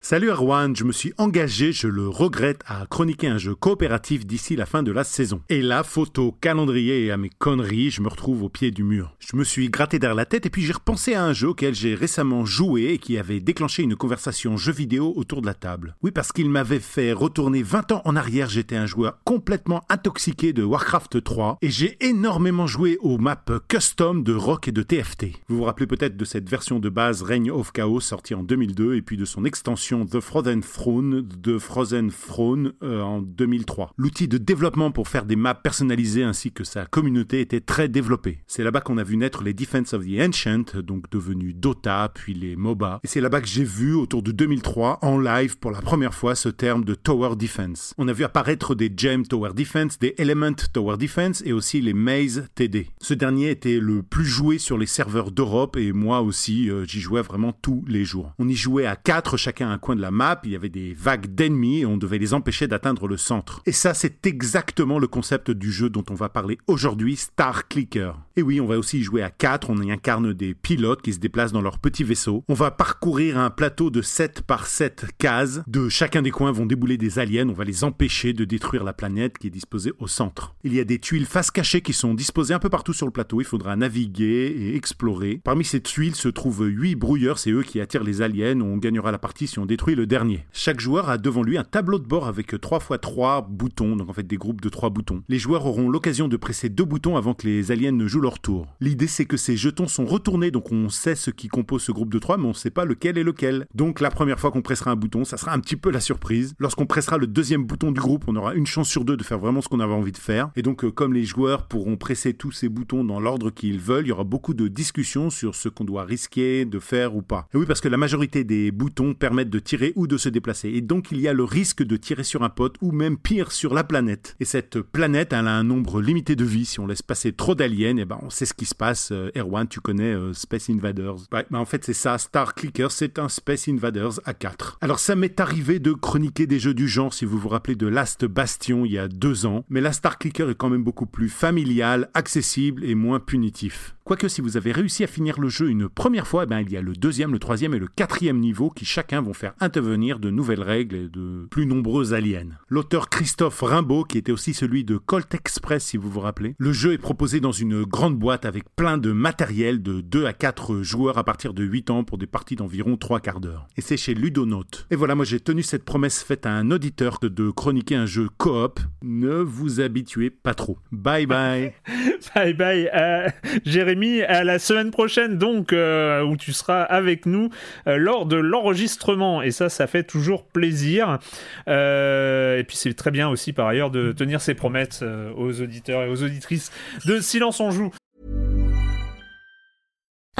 Salut 0.00 0.30
Erwan, 0.30 0.76
je 0.76 0.84
me 0.84 0.92
suis 0.92 1.12
engagé, 1.18 1.72
je 1.72 1.88
le 1.88 2.08
regrette, 2.08 2.62
à 2.66 2.86
chroniquer 2.86 3.26
un 3.26 3.36
jeu 3.36 3.56
coopératif 3.56 4.24
d'ici 4.24 4.54
la 4.54 4.64
fin 4.64 4.84
de 4.84 4.92
la 4.92 5.02
saison. 5.02 5.42
Et 5.48 5.60
là, 5.60 5.82
photo, 5.82 6.36
calendrier 6.40 7.04
et 7.04 7.10
à 7.10 7.16
mes 7.16 7.28
conneries, 7.28 7.90
je 7.90 8.00
me 8.00 8.08
retrouve 8.08 8.44
au 8.44 8.48
pied 8.48 8.70
du 8.70 8.84
mur. 8.84 9.16
Je 9.18 9.36
me 9.36 9.42
suis 9.42 9.68
gratté 9.68 9.98
derrière 9.98 10.14
la 10.14 10.24
tête 10.24 10.46
et 10.46 10.50
puis 10.50 10.62
j'ai 10.62 10.72
repensé 10.72 11.14
à 11.14 11.24
un 11.24 11.32
jeu 11.32 11.48
auquel 11.48 11.74
j'ai 11.74 11.96
récemment 11.96 12.44
joué 12.46 12.92
et 12.92 12.98
qui 12.98 13.18
avait 13.18 13.40
déclenché 13.40 13.82
une 13.82 13.96
conversation 13.96 14.56
jeu 14.56 14.72
vidéo 14.72 15.12
autour 15.16 15.42
de 15.42 15.46
la 15.46 15.52
table. 15.52 15.96
Oui, 16.00 16.12
parce 16.12 16.30
qu'il 16.30 16.48
m'avait 16.48 16.78
fait 16.78 17.12
retourner 17.12 17.64
20 17.64 17.92
ans 17.92 18.02
en 18.04 18.14
arrière, 18.14 18.48
j'étais 18.48 18.76
un 18.76 18.86
joueur 18.86 19.18
complètement 19.24 19.82
intoxiqué 19.90 20.52
de 20.52 20.62
Warcraft 20.62 21.24
3 21.24 21.58
et 21.60 21.70
j'ai 21.70 21.98
énormément 22.00 22.68
joué 22.68 22.98
aux 23.00 23.18
maps 23.18 23.44
custom 23.68 24.22
de 24.22 24.32
Rock 24.32 24.68
et 24.68 24.72
de 24.72 24.84
TFT. 24.84 25.26
Vous 25.48 25.56
vous 25.56 25.64
rappelez 25.64 25.88
peut-être 25.88 26.16
de 26.16 26.24
cette 26.24 26.48
version 26.48 26.78
de 26.78 26.88
base 26.88 27.22
Reign 27.22 27.50
of 27.50 27.72
Chaos 27.72 28.00
sortie 28.00 28.36
en 28.36 28.44
2002 28.44 28.94
et 28.94 29.02
puis 29.02 29.16
de 29.16 29.24
son 29.24 29.44
extension 29.44 29.87
The 29.88 30.20
Frozen 30.20 30.60
Throne 30.60 31.26
de 31.26 31.58
Frozen 31.58 32.10
Throne 32.10 32.74
euh, 32.82 33.00
en 33.00 33.22
2003. 33.22 33.92
L'outil 33.96 34.28
de 34.28 34.36
développement 34.36 34.90
pour 34.90 35.08
faire 35.08 35.24
des 35.24 35.34
maps 35.34 35.54
personnalisées 35.54 36.24
ainsi 36.24 36.52
que 36.52 36.62
sa 36.62 36.84
communauté 36.84 37.40
était 37.40 37.62
très 37.62 37.88
développé. 37.88 38.42
C'est 38.46 38.62
là-bas 38.62 38.82
qu'on 38.82 38.98
a 38.98 39.02
vu 39.02 39.16
naître 39.16 39.42
les 39.42 39.54
Defense 39.54 39.94
of 39.94 40.04
the 40.04 40.20
Ancient, 40.20 40.82
donc 40.82 41.10
devenus 41.10 41.56
Dota, 41.56 42.10
puis 42.14 42.34
les 42.34 42.54
MOBA. 42.54 43.00
Et 43.02 43.06
c'est 43.06 43.22
là-bas 43.22 43.40
que 43.40 43.46
j'ai 43.46 43.64
vu, 43.64 43.94
autour 43.94 44.22
de 44.22 44.30
2003, 44.30 44.98
en 45.00 45.18
live 45.18 45.56
pour 45.56 45.70
la 45.70 45.80
première 45.80 46.12
fois, 46.12 46.34
ce 46.34 46.50
terme 46.50 46.84
de 46.84 46.94
Tower 46.94 47.36
Defense. 47.36 47.94
On 47.96 48.08
a 48.08 48.12
vu 48.12 48.24
apparaître 48.24 48.74
des 48.74 48.92
Gem 48.94 49.26
Tower 49.26 49.54
Defense, 49.54 49.98
des 49.98 50.14
Element 50.18 50.52
Tower 50.74 50.98
Defense 50.98 51.42
et 51.46 51.54
aussi 51.54 51.80
les 51.80 51.94
Maze 51.94 52.46
TD. 52.54 52.90
Ce 53.00 53.14
dernier 53.14 53.48
était 53.48 53.80
le 53.80 54.02
plus 54.02 54.26
joué 54.26 54.58
sur 54.58 54.76
les 54.76 54.86
serveurs 54.86 55.30
d'Europe 55.30 55.78
et 55.78 55.92
moi 55.92 56.20
aussi, 56.20 56.68
euh, 56.68 56.84
j'y 56.84 57.00
jouais 57.00 57.22
vraiment 57.22 57.52
tous 57.52 57.86
les 57.88 58.04
jours. 58.04 58.34
On 58.38 58.48
y 58.48 58.54
jouait 58.54 58.84
à 58.84 58.94
quatre, 58.94 59.38
chacun 59.38 59.70
à 59.70 59.77
coin 59.78 59.96
de 59.96 60.00
la 60.00 60.10
map, 60.10 60.40
il 60.44 60.50
y 60.50 60.56
avait 60.56 60.68
des 60.68 60.94
vagues 60.94 61.34
d'ennemis 61.34 61.80
et 61.80 61.86
on 61.86 61.96
devait 61.96 62.18
les 62.18 62.34
empêcher 62.34 62.66
d'atteindre 62.66 63.08
le 63.08 63.16
centre. 63.16 63.62
Et 63.66 63.72
ça, 63.72 63.94
c'est 63.94 64.26
exactement 64.26 64.98
le 64.98 65.06
concept 65.06 65.50
du 65.50 65.72
jeu 65.72 65.90
dont 65.90 66.04
on 66.10 66.14
va 66.14 66.28
parler 66.28 66.58
aujourd'hui, 66.66 67.16
Star 67.16 67.68
Clicker. 67.68 68.12
Et 68.36 68.42
oui, 68.42 68.60
on 68.60 68.66
va 68.66 68.78
aussi 68.78 68.98
y 68.98 69.02
jouer 69.02 69.22
à 69.22 69.30
4, 69.30 69.70
on 69.70 69.82
y 69.82 69.90
incarne 69.90 70.32
des 70.32 70.54
pilotes 70.54 71.02
qui 71.02 71.12
se 71.12 71.18
déplacent 71.18 71.52
dans 71.52 71.60
leur 71.60 71.78
petit 71.78 72.04
vaisseau. 72.04 72.44
On 72.48 72.54
va 72.54 72.70
parcourir 72.70 73.38
un 73.38 73.50
plateau 73.50 73.90
de 73.90 74.02
7 74.02 74.42
par 74.42 74.66
7 74.66 75.06
cases. 75.18 75.60
De 75.66 75.88
chacun 75.88 76.22
des 76.22 76.30
coins 76.30 76.52
vont 76.52 76.66
débouler 76.66 76.96
des 76.96 77.18
aliens, 77.18 77.48
on 77.48 77.52
va 77.52 77.64
les 77.64 77.84
empêcher 77.84 78.32
de 78.32 78.44
détruire 78.44 78.84
la 78.84 78.92
planète 78.92 79.38
qui 79.38 79.48
est 79.48 79.50
disposée 79.50 79.92
au 79.98 80.06
centre. 80.06 80.54
Il 80.62 80.74
y 80.74 80.80
a 80.80 80.84
des 80.84 80.98
tuiles 80.98 81.26
face 81.26 81.50
cachées 81.50 81.80
qui 81.80 81.92
sont 81.92 82.14
disposées 82.14 82.54
un 82.54 82.58
peu 82.58 82.68
partout 82.68 82.92
sur 82.92 83.06
le 83.06 83.12
plateau, 83.12 83.40
il 83.40 83.44
faudra 83.44 83.74
naviguer 83.76 84.54
et 84.56 84.76
explorer. 84.76 85.40
Parmi 85.42 85.64
ces 85.64 85.80
tuiles 85.80 86.14
se 86.14 86.28
trouvent 86.28 86.66
8 86.66 86.94
brouilleurs, 86.94 87.38
c'est 87.38 87.50
eux 87.50 87.62
qui 87.62 87.80
attirent 87.80 88.04
les 88.04 88.22
aliens, 88.22 88.60
on 88.60 88.76
gagnera 88.76 89.10
la 89.10 89.18
partie 89.18 89.46
si 89.46 89.58
on 89.58 89.66
détruit 89.68 89.94
le 89.94 90.06
dernier. 90.06 90.44
Chaque 90.52 90.80
joueur 90.80 91.10
a 91.10 91.18
devant 91.18 91.42
lui 91.42 91.58
un 91.58 91.62
tableau 91.62 91.98
de 91.98 92.06
bord 92.06 92.26
avec 92.26 92.58
3 92.60 92.78
x 92.78 93.00
3 93.00 93.42
boutons, 93.48 93.94
donc 93.94 94.08
en 94.08 94.12
fait 94.12 94.26
des 94.26 94.38
groupes 94.38 94.60
de 94.60 94.68
3 94.68 94.90
boutons. 94.90 95.22
Les 95.28 95.38
joueurs 95.38 95.66
auront 95.66 95.88
l'occasion 95.90 96.26
de 96.26 96.36
presser 96.36 96.70
deux 96.70 96.86
boutons 96.86 97.16
avant 97.16 97.34
que 97.34 97.46
les 97.46 97.70
aliens 97.70 97.92
ne 97.92 98.08
jouent 98.08 98.22
leur 98.22 98.40
tour. 98.40 98.66
L'idée 98.80 99.06
c'est 99.06 99.26
que 99.26 99.36
ces 99.36 99.56
jetons 99.56 99.86
sont 99.86 100.06
retournés, 100.06 100.50
donc 100.50 100.72
on 100.72 100.88
sait 100.88 101.14
ce 101.14 101.30
qui 101.30 101.48
compose 101.48 101.82
ce 101.82 101.92
groupe 101.92 102.12
de 102.12 102.18
3, 102.18 102.38
mais 102.38 102.46
on 102.46 102.48
ne 102.48 102.52
sait 102.54 102.70
pas 102.70 102.86
lequel 102.86 103.18
est 103.18 103.22
lequel. 103.22 103.66
Donc 103.74 104.00
la 104.00 104.10
première 104.10 104.40
fois 104.40 104.50
qu'on 104.50 104.62
pressera 104.62 104.90
un 104.90 104.96
bouton, 104.96 105.24
ça 105.24 105.36
sera 105.36 105.52
un 105.52 105.60
petit 105.60 105.76
peu 105.76 105.90
la 105.90 106.00
surprise. 106.00 106.54
Lorsqu'on 106.58 106.86
pressera 106.86 107.18
le 107.18 107.26
deuxième 107.26 107.64
bouton 107.64 107.92
du 107.92 108.00
groupe, 108.00 108.24
on 108.26 108.36
aura 108.36 108.54
une 108.54 108.66
chance 108.66 108.88
sur 108.88 109.04
deux 109.04 109.18
de 109.18 109.22
faire 109.22 109.38
vraiment 109.38 109.60
ce 109.60 109.68
qu'on 109.68 109.80
avait 109.80 109.92
envie 109.92 110.12
de 110.12 110.18
faire. 110.18 110.50
Et 110.56 110.62
donc 110.62 110.84
euh, 110.84 110.90
comme 110.90 111.12
les 111.12 111.24
joueurs 111.24 111.68
pourront 111.68 111.98
presser 111.98 112.32
tous 112.32 112.52
ces 112.52 112.70
boutons 112.70 113.04
dans 113.04 113.20
l'ordre 113.20 113.50
qu'ils 113.50 113.80
veulent, 113.80 114.06
il 114.06 114.08
y 114.08 114.12
aura 114.12 114.24
beaucoup 114.24 114.54
de 114.54 114.66
discussions 114.66 115.28
sur 115.28 115.54
ce 115.54 115.68
qu'on 115.68 115.84
doit 115.84 116.04
risquer 116.04 116.64
de 116.64 116.78
faire 116.78 117.14
ou 117.14 117.20
pas. 117.20 117.48
Et 117.52 117.58
oui, 117.58 117.66
parce 117.66 117.82
que 117.82 117.88
la 117.88 117.98
majorité 117.98 118.44
des 118.44 118.70
boutons 118.70 119.12
permettent 119.12 119.50
de 119.50 119.57
tirer 119.58 119.92
ou 119.96 120.06
de 120.06 120.16
se 120.16 120.28
déplacer. 120.28 120.68
Et 120.70 120.80
donc 120.80 121.10
il 121.10 121.20
y 121.20 121.28
a 121.28 121.32
le 121.32 121.44
risque 121.44 121.82
de 121.82 121.96
tirer 121.96 122.24
sur 122.24 122.42
un 122.42 122.48
pote 122.48 122.76
ou 122.80 122.92
même 122.92 123.16
pire 123.16 123.52
sur 123.52 123.74
la 123.74 123.84
planète. 123.84 124.36
Et 124.40 124.44
cette 124.44 124.80
planète, 124.80 125.32
elle 125.32 125.48
a 125.48 125.54
un 125.54 125.64
nombre 125.64 126.00
limité 126.00 126.36
de 126.36 126.44
vie. 126.44 126.64
Si 126.64 126.80
on 126.80 126.86
laisse 126.86 127.02
passer 127.02 127.32
trop 127.32 127.54
d'aliens, 127.54 127.96
et 127.96 128.04
ben 128.04 128.18
on 128.22 128.30
sait 128.30 128.46
ce 128.46 128.54
qui 128.54 128.66
se 128.66 128.74
passe. 128.74 129.10
Euh, 129.12 129.30
Erwan, 129.36 129.68
tu 129.68 129.80
connais 129.80 130.14
euh, 130.14 130.32
Space 130.32 130.70
Invaders. 130.70 131.16
Ouais, 131.32 131.46
ben 131.50 131.58
en 131.58 131.64
fait 131.64 131.84
c'est 131.84 131.92
ça, 131.92 132.18
Star 132.18 132.54
Clicker, 132.54 132.90
c'est 132.90 133.18
un 133.18 133.28
Space 133.28 133.68
Invaders 133.68 134.20
à 134.24 134.34
4. 134.34 134.78
Alors 134.80 134.98
ça 134.98 135.16
m'est 135.16 135.40
arrivé 135.40 135.78
de 135.78 135.92
chroniquer 135.92 136.46
des 136.46 136.58
jeux 136.58 136.74
du 136.74 136.88
genre, 136.88 137.14
si 137.14 137.24
vous 137.24 137.38
vous 137.38 137.48
rappelez 137.48 137.74
de 137.76 137.86
Last 137.86 138.24
Bastion 138.24 138.84
il 138.84 138.92
y 138.92 138.98
a 138.98 139.08
deux 139.08 139.46
ans. 139.46 139.64
Mais 139.68 139.80
la 139.80 139.92
Star 139.92 140.18
Clicker 140.18 140.50
est 140.50 140.54
quand 140.54 140.70
même 140.70 140.84
beaucoup 140.84 141.06
plus 141.06 141.28
familial, 141.28 142.10
accessible 142.14 142.84
et 142.84 142.94
moins 142.94 143.20
punitif. 143.20 143.94
Quoique 144.08 144.28
si 144.28 144.40
vous 144.40 144.56
avez 144.56 144.72
réussi 144.72 145.04
à 145.04 145.06
finir 145.06 145.38
le 145.38 145.50
jeu 145.50 145.68
une 145.68 145.86
première 145.86 146.26
fois, 146.26 146.44
eh 146.44 146.46
ben, 146.46 146.60
il 146.60 146.72
y 146.72 146.78
a 146.78 146.80
le 146.80 146.94
deuxième, 146.94 147.30
le 147.32 147.38
troisième 147.38 147.74
et 147.74 147.78
le 147.78 147.88
quatrième 147.88 148.38
niveau 148.38 148.70
qui 148.70 148.86
chacun 148.86 149.20
vont 149.20 149.34
faire 149.34 149.47
intervenir 149.60 150.18
de 150.18 150.30
nouvelles 150.30 150.62
règles 150.62 150.96
et 150.96 151.08
de 151.08 151.46
plus 151.50 151.66
nombreux 151.66 152.14
aliens. 152.14 152.48
L'auteur 152.68 153.08
Christophe 153.08 153.60
Rimbaud, 153.60 154.04
qui 154.04 154.18
était 154.18 154.32
aussi 154.32 154.54
celui 154.54 154.84
de 154.84 154.96
Colt 154.96 155.34
Express 155.34 155.84
si 155.84 155.96
vous 155.96 156.10
vous 156.10 156.20
rappelez, 156.20 156.54
le 156.58 156.72
jeu 156.72 156.92
est 156.92 156.98
proposé 156.98 157.40
dans 157.40 157.52
une 157.52 157.84
grande 157.84 158.18
boîte 158.18 158.44
avec 158.44 158.64
plein 158.76 158.98
de 158.98 159.12
matériel 159.12 159.82
de 159.82 160.00
2 160.00 160.26
à 160.26 160.32
4 160.32 160.82
joueurs 160.82 161.18
à 161.18 161.24
partir 161.24 161.54
de 161.54 161.64
8 161.64 161.90
ans 161.90 162.04
pour 162.04 162.18
des 162.18 162.26
parties 162.26 162.56
d'environ 162.56 162.96
3 162.96 163.20
quarts 163.20 163.40
d'heure. 163.40 163.66
Et 163.76 163.80
c'est 163.80 163.96
chez 163.96 164.14
Ludonote. 164.14 164.86
Et 164.90 164.96
voilà, 164.96 165.14
moi 165.14 165.24
j'ai 165.24 165.40
tenu 165.40 165.62
cette 165.62 165.84
promesse 165.84 166.22
faite 166.22 166.46
à 166.46 166.52
un 166.52 166.70
auditeur 166.70 167.18
de 167.22 167.50
chroniquer 167.50 167.96
un 167.96 168.06
jeu 168.06 168.28
coop. 168.38 168.80
Ne 169.02 169.36
vous 169.36 169.80
habituez 169.80 170.30
pas 170.30 170.54
trop. 170.54 170.78
Bye 170.92 171.26
bye. 171.26 171.74
bye 172.34 172.54
bye. 172.54 172.90
Euh, 172.94 173.28
Jérémy, 173.64 174.22
à 174.22 174.44
la 174.44 174.58
semaine 174.58 174.90
prochaine 174.90 175.38
donc, 175.38 175.72
euh, 175.72 176.22
où 176.22 176.36
tu 176.36 176.52
seras 176.52 176.82
avec 176.82 177.26
nous 177.26 177.50
euh, 177.86 177.96
lors 177.96 178.26
de 178.26 178.36
l'enregistrement. 178.36 179.37
Et 179.42 179.50
ça, 179.50 179.68
ça 179.68 179.86
fait 179.86 180.04
toujours 180.04 180.44
plaisir. 180.44 181.18
et 181.66 182.64
puis 182.66 182.76
c'est 182.76 182.94
très 182.94 183.10
bien 183.10 183.28
aussi 183.28 183.52
par 183.52 183.68
ailleurs 183.68 183.90
de 183.90 184.12
tenir 184.12 184.40
ses 184.40 184.54
promesses 184.54 185.02
aux 185.36 185.60
auditeurs 185.60 186.02
et 186.02 186.08
aux 186.08 186.22
auditrices 186.22 186.70
de 187.06 187.20
Silence 187.20 187.60
on 187.60 187.70
joue. 187.70 187.90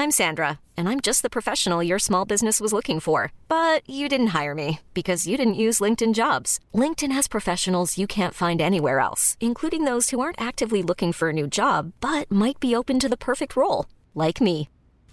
I'm 0.00 0.12
Sandra, 0.12 0.60
and 0.76 0.88
I'm 0.88 1.00
just 1.00 1.22
the 1.22 1.28
professional 1.28 1.82
your 1.82 1.98
small 1.98 2.24
business 2.24 2.60
was 2.60 2.72
looking 2.72 3.00
for. 3.00 3.32
But 3.48 3.82
you 3.84 4.08
didn't 4.08 4.28
hire 4.28 4.54
me 4.54 4.78
because 4.94 5.26
you 5.26 5.36
didn't 5.36 5.62
use 5.66 5.80
LinkedIn 5.80 6.14
jobs. 6.14 6.60
LinkedIn 6.72 7.10
has 7.10 7.26
professionals 7.26 7.98
you 7.98 8.06
can't 8.06 8.32
find 8.32 8.60
anywhere 8.60 9.00
else, 9.00 9.36
including 9.40 9.82
those 9.82 10.10
who 10.10 10.20
aren't 10.20 10.40
actively 10.40 10.84
looking 10.84 11.12
for 11.12 11.30
a 11.30 11.32
new 11.32 11.48
job 11.48 11.92
but 12.00 12.30
might 12.30 12.60
be 12.60 12.76
open 12.76 13.00
to 13.00 13.08
the 13.08 13.16
perfect 13.16 13.56
role, 13.56 13.86
like 14.14 14.40
me. 14.40 14.68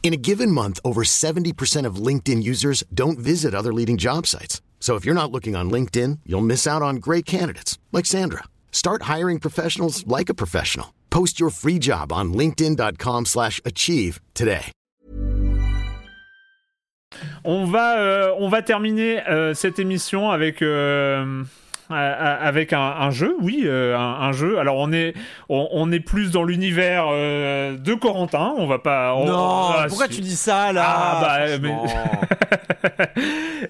In 0.05 0.13
a 0.13 0.17
given 0.17 0.51
month, 0.51 0.79
over 0.85 1.01
70% 1.01 1.87
of 1.87 1.95
LinkedIn 1.95 2.43
users 2.43 2.83
don't 2.93 3.17
visit 3.17 3.55
other 3.55 3.73
leading 3.73 3.97
job 3.97 4.27
sites. 4.27 4.61
So 4.79 4.93
if 4.93 5.03
you're 5.03 5.15
not 5.15 5.31
looking 5.31 5.55
on 5.55 5.71
LinkedIn, 5.71 6.19
you'll 6.27 6.45
miss 6.45 6.67
out 6.67 6.83
on 6.83 6.97
great 6.97 7.25
candidates 7.25 7.79
like 7.91 8.05
Sandra. 8.05 8.43
Start 8.71 9.09
hiring 9.13 9.39
professionals 9.39 10.05
like 10.05 10.29
a 10.29 10.35
professional. 10.35 10.93
Post 11.09 11.39
your 11.39 11.49
free 11.49 11.79
job 11.79 12.11
on 12.11 12.33
linkedin.com/achieve 12.35 14.19
today. 14.35 14.71
On 17.43 17.65
va 17.65 17.97
euh, 17.97 18.35
on 18.37 18.47
va 18.47 18.61
terminer 18.61 19.27
euh, 19.27 19.55
cette 19.55 19.79
émission 19.79 20.29
avec 20.29 20.61
euh, 20.61 21.43
avec 21.89 22.73
un, 22.73 23.11
jeu, 23.11 23.35
oui, 23.39 23.63
euh, 23.65 23.97
un, 23.97 24.31
jeu. 24.31 24.59
Alors 24.59 24.77
on 24.77 24.91
est, 24.91 25.13
on, 25.49 25.91
est 25.91 25.99
plus 25.99 26.31
dans 26.31 26.43
l'univers 26.43 27.05
euh, 27.09 27.77
de 27.77 27.93
Corentin. 27.93 28.53
On 28.57 28.67
va 28.67 28.79
pas. 28.79 29.15
non. 29.15 29.87
pourquoi 29.87 30.07
tu 30.07 30.21
dis 30.21 30.35
ça 30.35 30.73
là? 30.73 30.83
Ah, 30.87 31.57
bah, 31.61 31.69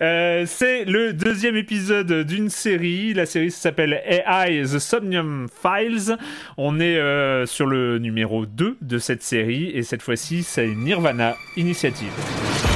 euh, 0.01 0.43
C'est 0.45 0.85
le 0.85 1.13
deuxième 1.13 1.55
épisode 1.55 2.23
d'une 2.23 2.49
série. 2.49 3.13
La 3.13 3.25
série 3.25 3.51
s'appelle 3.51 4.01
AI 4.05 4.63
The 4.63 4.79
Somnium 4.79 5.47
Files. 5.61 6.17
On 6.57 6.79
est 6.79 7.45
sur 7.45 7.65
le 7.65 7.99
numéro 7.99 8.45
2 8.45 8.77
de 8.81 8.97
cette 8.97 9.23
série 9.23 9.71
et 9.71 9.83
cette 9.83 10.01
fois-ci 10.01 10.43
c'est 10.43 10.67
Nirvana 10.67 11.35
Initiative. 11.57 12.74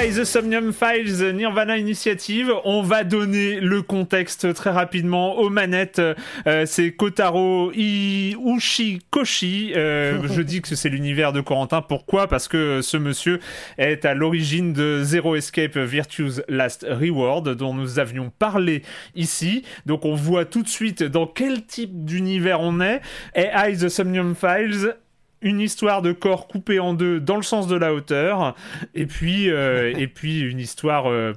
AI 0.00 0.12
The 0.12 0.24
Somnium 0.24 0.72
Files 0.72 1.22
Nirvana 1.34 1.76
Initiative. 1.76 2.50
On 2.64 2.80
va 2.80 3.04
donner 3.04 3.60
le 3.60 3.82
contexte 3.82 4.54
très 4.54 4.70
rapidement 4.70 5.38
aux 5.38 5.50
manettes. 5.50 6.00
Euh, 6.46 6.64
c'est 6.64 6.92
Kotaro 6.92 7.70
Ushikoshi. 7.72 9.74
Euh, 9.76 10.26
je 10.32 10.40
dis 10.40 10.62
que 10.62 10.74
c'est 10.74 10.88
l'univers 10.88 11.34
de 11.34 11.42
Corentin. 11.42 11.82
Pourquoi? 11.82 12.28
Parce 12.28 12.48
que 12.48 12.80
ce 12.80 12.96
monsieur 12.96 13.40
est 13.76 14.06
à 14.06 14.14
l'origine 14.14 14.72
de 14.72 15.02
Zero 15.02 15.36
Escape 15.36 15.76
Virtue's 15.76 16.40
Last 16.48 16.86
Reward, 16.88 17.54
dont 17.54 17.74
nous 17.74 17.98
avions 17.98 18.32
parlé 18.38 18.80
ici. 19.14 19.64
Donc 19.84 20.06
on 20.06 20.14
voit 20.14 20.46
tout 20.46 20.62
de 20.62 20.68
suite 20.68 21.02
dans 21.02 21.26
quel 21.26 21.66
type 21.66 22.06
d'univers 22.06 22.62
on 22.62 22.80
est. 22.80 23.02
AI 23.34 23.76
The 23.76 23.90
Somnium 23.90 24.34
Files 24.34 24.94
une 25.42 25.60
histoire 25.60 26.02
de 26.02 26.12
corps 26.12 26.48
coupé 26.48 26.78
en 26.78 26.94
deux 26.94 27.20
dans 27.20 27.36
le 27.36 27.42
sens 27.42 27.66
de 27.66 27.76
la 27.76 27.94
hauteur, 27.94 28.54
et 28.94 29.06
puis, 29.06 29.50
euh, 29.50 29.92
et 29.96 30.06
puis 30.06 30.40
une 30.40 30.58
histoire 30.58 31.10
euh, 31.10 31.32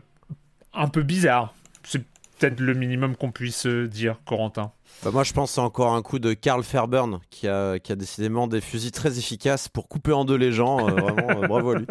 un 0.73 0.87
peu 0.87 1.03
bizarre. 1.03 1.53
C'est 1.83 2.03
peut-être 2.37 2.59
le 2.59 2.73
minimum 2.73 3.15
qu'on 3.15 3.31
puisse 3.31 3.65
euh, 3.65 3.87
dire, 3.87 4.17
Corentin. 4.25 4.71
Bah 5.03 5.11
moi, 5.11 5.23
je 5.23 5.33
pense 5.33 5.51
c'est 5.51 5.61
encore 5.61 5.93
un 5.93 6.01
coup 6.01 6.19
de 6.19 6.33
Karl 6.33 6.63
Fairburn 6.63 7.19
qui 7.29 7.47
a, 7.47 7.79
qui 7.79 7.91
a 7.91 7.95
décidément 7.95 8.47
des 8.47 8.61
fusils 8.61 8.91
très 8.91 9.17
efficaces 9.17 9.67
pour 9.67 9.87
couper 9.87 10.13
en 10.13 10.23
deux 10.23 10.37
les 10.37 10.51
gens. 10.51 10.77
vraiment, 10.77 11.47
bravo 11.47 11.71
à 11.71 11.75
lui. 11.79 11.85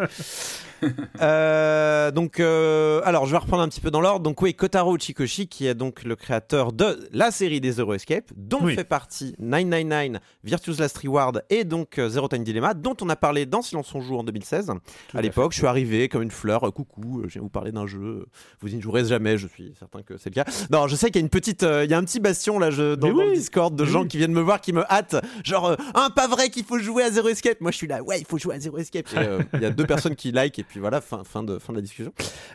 Euh, 1.21 2.11
donc, 2.11 2.39
euh, 2.39 3.01
alors, 3.05 3.25
je 3.25 3.31
vais 3.31 3.37
reprendre 3.37 3.63
un 3.63 3.69
petit 3.69 3.79
peu 3.79 3.91
dans 3.91 4.01
l'ordre. 4.01 4.21
Donc, 4.21 4.41
oui, 4.41 4.53
Kotaro 4.53 4.95
Uchikoshi, 4.95 5.47
qui 5.47 5.67
est 5.67 5.75
donc 5.75 6.03
le 6.03 6.15
créateur 6.15 6.73
de 6.73 7.07
la 7.13 7.31
série 7.31 7.61
des 7.61 7.73
Zero 7.73 7.93
Escape, 7.93 8.31
dont 8.35 8.65
fait 8.67 8.83
partie 8.83 9.35
999, 9.39 10.21
Virtuous 10.43 10.75
Last 10.79 10.97
Reward 10.97 11.43
et 11.49 11.63
donc 11.63 11.99
euh, 11.99 12.09
Zero 12.09 12.27
Time 12.27 12.43
Dilemma, 12.43 12.73
dont 12.73 12.95
on 13.01 13.09
a 13.09 13.15
parlé 13.15 13.45
dans 13.45 13.61
Silence 13.61 13.93
on 13.95 14.01
joue 14.01 14.17
en 14.17 14.23
2016. 14.23 14.71
à 15.13 15.21
l'époque, 15.21 15.53
je 15.53 15.59
suis 15.59 15.67
arrivé 15.67 16.09
comme 16.09 16.23
une 16.23 16.31
fleur, 16.31 16.61
coucou, 16.73 17.21
je 17.25 17.33
viens 17.33 17.41
vous 17.41 17.49
parler 17.49 17.71
d'un 17.71 17.87
jeu. 17.87 18.25
Vous 18.59 18.69
n'y 18.69 18.81
jouerez 18.81 19.05
jamais, 19.05 19.37
je 19.37 19.47
suis 19.47 19.73
certain 19.79 20.01
que 20.01 20.17
c'est 20.17 20.35
le 20.35 20.43
cas. 20.43 20.51
Non, 20.71 20.87
je 20.87 20.95
sais 20.95 21.07
qu'il 21.07 21.17
y 21.17 21.19
a 21.19 21.25
une 21.25 21.29
petite, 21.29 21.61
il 21.61 21.89
y 21.89 21.93
a 21.93 21.97
un 21.97 22.03
petit 22.03 22.19
bastion 22.19 22.59
là 22.59 22.71
je, 22.71 22.95
dans, 22.95 23.09
le 23.09 23.33
Discord 23.33 23.75
de 23.75 23.85
gens 23.85 24.05
qui 24.05 24.17
viennent 24.17 24.33
me 24.33 24.41
voir, 24.41 24.59
qui 24.59 24.73
me 24.73 24.83
hâtent, 24.91 25.15
genre, 25.43 25.77
un 25.93 26.09
pas 26.09 26.27
vrai 26.27 26.49
qu'il 26.49 26.65
faut 26.65 26.79
jouer 26.79 27.03
à 27.03 27.11
Zero 27.11 27.29
Escape. 27.29 27.61
Moi, 27.61 27.71
je 27.71 27.77
suis 27.77 27.87
là, 27.87 28.03
ouais, 28.03 28.19
il 28.19 28.25
faut 28.25 28.37
jouer 28.37 28.55
à 28.55 28.59
Zero 28.59 28.77
Escape. 28.77 29.07
Il 29.53 29.61
y 29.61 29.65
a 29.65 29.69
deux 29.69 29.85
personnes 29.85 30.15
qui 30.15 30.31
like 30.31 30.59
et 30.59 30.63
puis 30.63 30.72
voilà, 30.79 31.01
fin, 31.01 31.23
fin, 31.23 31.43
de, 31.43 31.59
fin 31.59 31.73
de 31.73 31.77
la 31.77 31.81
discussion. 31.81 32.13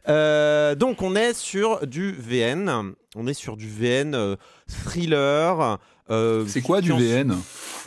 Euh, 0.09 0.75
donc 0.75 1.03
on 1.03 1.17
est 1.17 1.35
sur 1.35 1.87
du 1.87 2.13
VN, 2.13 2.95
on 3.17 3.27
est 3.27 3.35
sur 3.35 3.57
du 3.57 3.69
VN 3.69 4.15
euh, 4.15 4.37
thriller. 4.69 5.79
Euh, 6.11 6.45
c'est 6.47 6.63
quoi 6.63 6.81
du 6.81 6.93
VN 6.93 7.37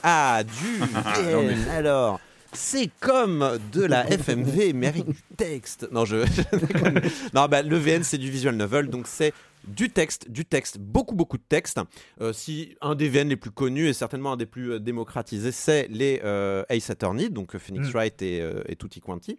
Ah, 0.04 0.44
du 0.44 0.78
VN. 1.24 1.70
Alors. 1.70 2.20
C'est 2.54 2.90
comme 3.00 3.58
de 3.72 3.82
la 3.82 4.06
FMV, 4.12 4.74
mais 4.76 4.88
avec 4.88 5.06
du 5.06 5.22
texte. 5.38 5.88
Non, 5.94 6.04
je. 6.04 6.18
non, 7.34 7.46
bah, 7.46 7.62
le 7.62 7.78
VN, 7.78 8.04
c'est 8.04 8.18
du 8.18 8.30
visual 8.30 8.58
novel, 8.58 8.90
donc 8.90 9.08
c'est 9.08 9.34
du 9.68 9.90
texte, 9.90 10.30
du 10.30 10.46
texte, 10.46 10.80
beaucoup 10.80 11.16
beaucoup 11.16 11.38
de 11.38 11.44
texte. 11.48 11.80
Euh, 12.20 12.34
si 12.34 12.76
un 12.82 12.96
des 12.96 13.10
VN 13.10 13.30
les 13.30 13.36
plus 13.36 13.52
connus 13.52 13.88
et 13.88 13.94
certainement 13.94 14.34
un 14.34 14.38
des 14.38 14.46
plus 14.46 14.74
euh, 14.74 14.80
démocratisés, 14.80 15.52
c'est 15.52 15.88
les 15.90 16.22
euh, 16.24 16.64
Ace 16.70 16.90
Attorney, 16.90 17.30
donc 17.30 17.58
Phoenix 17.58 17.88
mm. 17.88 17.92
Wright 17.92 18.22
et, 18.22 18.44
et 18.68 18.76
Tutti 18.76 19.02
Quanti. 19.02 19.38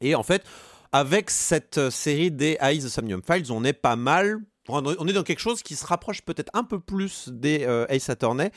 Et 0.00 0.14
en 0.14 0.22
fait, 0.22 0.44
avec 0.92 1.30
cette 1.30 1.90
série 1.90 2.30
des 2.30 2.58
Eyes 2.60 2.82
Somnium 2.82 3.22
Files, 3.22 3.52
on 3.52 3.64
est 3.64 3.72
pas 3.72 3.96
mal 3.96 4.40
on 4.72 5.06
est 5.06 5.12
dans 5.12 5.22
quelque 5.22 5.40
chose 5.40 5.62
qui 5.62 5.76
se 5.76 5.86
rapproche 5.86 6.22
peut-être 6.22 6.50
un 6.54 6.64
peu 6.64 6.80
plus 6.80 7.28
des 7.28 7.64
euh, 7.64 7.86
Ace 7.88 8.08
Attorney 8.10 8.50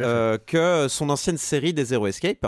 euh, 0.00 0.38
que 0.46 0.86
son 0.88 1.10
ancienne 1.10 1.38
série 1.38 1.72
des 1.72 1.86
Zero 1.86 2.06
Escape. 2.06 2.46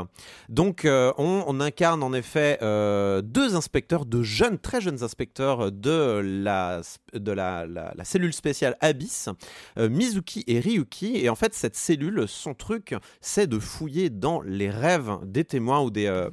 Donc 0.49 0.85
euh, 0.85 1.13
on, 1.19 1.57
incarne 1.61 2.03
en 2.03 2.13
effet 2.13 2.59
deux 2.61 3.57
inspecteurs, 3.57 4.05
deux 4.05 4.23
jeunes, 4.23 4.59
très 4.59 4.83
jeunes 4.83 5.03
inspecteurs 5.03 5.73
de 5.73 6.21
la, 6.23 6.83
de 7.15 7.33
la, 7.33 7.65
la, 7.67 8.05
cellule 8.05 8.35
spéciale 8.35 8.77
Abyss, 8.83 9.31
Mizuki 9.79 10.45
et 10.47 10.61
Ryuki. 10.61 11.17
Et 11.17 11.31
en 11.31 11.35
fait 11.35 11.55
cette 11.55 11.77
cellule, 11.77 12.29
son 12.29 12.53
truc, 12.53 12.95
c'est 13.23 13.47
de 13.47 13.59
fouiller 13.59 14.11
dans 14.11 14.43
les 14.43 14.69
rêves 14.69 15.19
des 15.25 15.45
témoins 15.45 15.81
ou 15.81 15.91
des, 15.91 16.29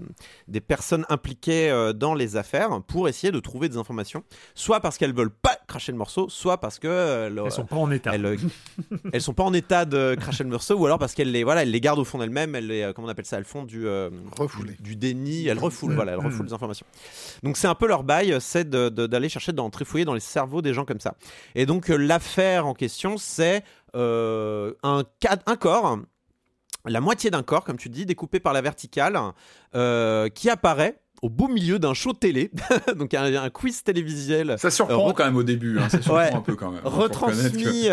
des 0.50 0.60
personnes 0.60 1.06
impliquées 1.08 1.94
dans 1.96 2.16
les 2.16 2.36
affaires 2.36 2.82
pour 2.84 3.08
essayer 3.08 3.32
de 3.32 3.40
trouver 3.40 3.70
des 3.70 3.78
informations, 3.78 4.24
soit 4.56 4.82
parce 4.82 4.98
qu'elles 4.98 5.16
veulent 5.16 5.30
pas 5.30 5.58
cracher 5.68 5.94
le 5.94 5.98
morceau, 5.98 6.28
soit 6.28 6.60
parce 6.60 6.73
que 6.80 6.88
euh, 6.88 7.46
elles 7.46 7.52
sont 7.52 7.66
pas 7.66 7.76
en 7.76 7.92
état. 7.92 8.14
Elles, 8.14 8.38
elles, 9.14 9.22
sont 9.22 9.34
pas 9.34 9.44
en 9.44 9.54
état 9.54 9.86
de 9.86 10.16
cracher 10.20 10.44
le 10.44 10.50
morceau, 10.50 10.76
ou 10.76 10.86
alors 10.86 11.00
parce 11.00 11.14
qu'elles 11.14 11.32
les 11.32 11.44
voilà, 11.44 11.64
elles 11.64 11.72
les 11.72 11.82
gardent 11.82 12.00
au 12.00 12.06
fond 12.06 12.18
d'elles-mêmes. 12.18 12.56
Elles 12.56 12.68
les, 12.68 12.92
comment 12.96 13.08
on 13.08 13.12
appelle 13.12 13.26
ça 13.26 13.38
Elles 13.38 13.44
font 13.44 13.64
du 13.64 13.88
euh, 13.88 14.10
du, 14.80 14.96
déni. 14.96 15.48
Elles 15.48 15.60
refoulent, 15.60 15.94
voilà, 15.94 16.14
elles 16.14 16.20
mm. 16.20 16.26
refoulent 16.26 16.46
les 16.48 16.54
informations. 16.54 16.86
Donc 17.44 17.58
c'est 17.58 17.68
un 17.68 17.76
peu 17.76 17.88
leur 17.88 18.04
bail, 18.04 18.38
c'est 18.40 18.70
d'aller 18.70 19.30
chercher, 19.30 19.52
d'entrer 19.52 19.86
fouiller 19.86 20.06
dans 20.06 20.14
les 20.14 20.20
cerveaux 20.20 20.62
des 20.62 20.74
gens 20.74 20.86
comme 20.86 21.00
ça. 21.00 21.16
Et 21.56 21.66
donc 21.66 21.90
euh, 21.90 21.98
l'affaire 21.98 22.68
en 22.68 22.74
question, 22.74 23.18
c'est 23.18 23.64
un, 23.94 24.74
un 25.24 25.56
corps 25.56 26.00
la 26.86 27.00
moitié 27.00 27.32
d'un 27.32 27.44
corps, 27.44 27.64
comme 27.64 27.78
tu 27.78 27.88
dis, 27.88 28.06
découpé 28.06 28.42
par 28.42 28.52
la 28.52 28.62
verticale, 28.62 29.18
qui 30.34 30.50
apparaît 30.50 31.03
au 31.24 31.30
beau 31.30 31.48
milieu 31.48 31.80
d'un 31.80 31.94
show 31.94 32.12
télé, 32.12 32.52
donc 32.98 33.14
un, 33.14 33.34
un, 33.34 33.50
quiz 33.50 33.82
télévisuel. 33.82 34.56
Ça 34.60 34.70
surprend 34.70 35.14
quand 35.14 35.24
même 35.24 35.38
au 35.38 35.44
début, 35.44 35.80
hein, 35.80 35.88
ça 35.88 36.02
surprend 36.02 36.38
un 36.38 36.42
peu 36.42 36.56
quand 36.56 36.70
même. 36.70 36.82
Retransmis, 36.84 37.88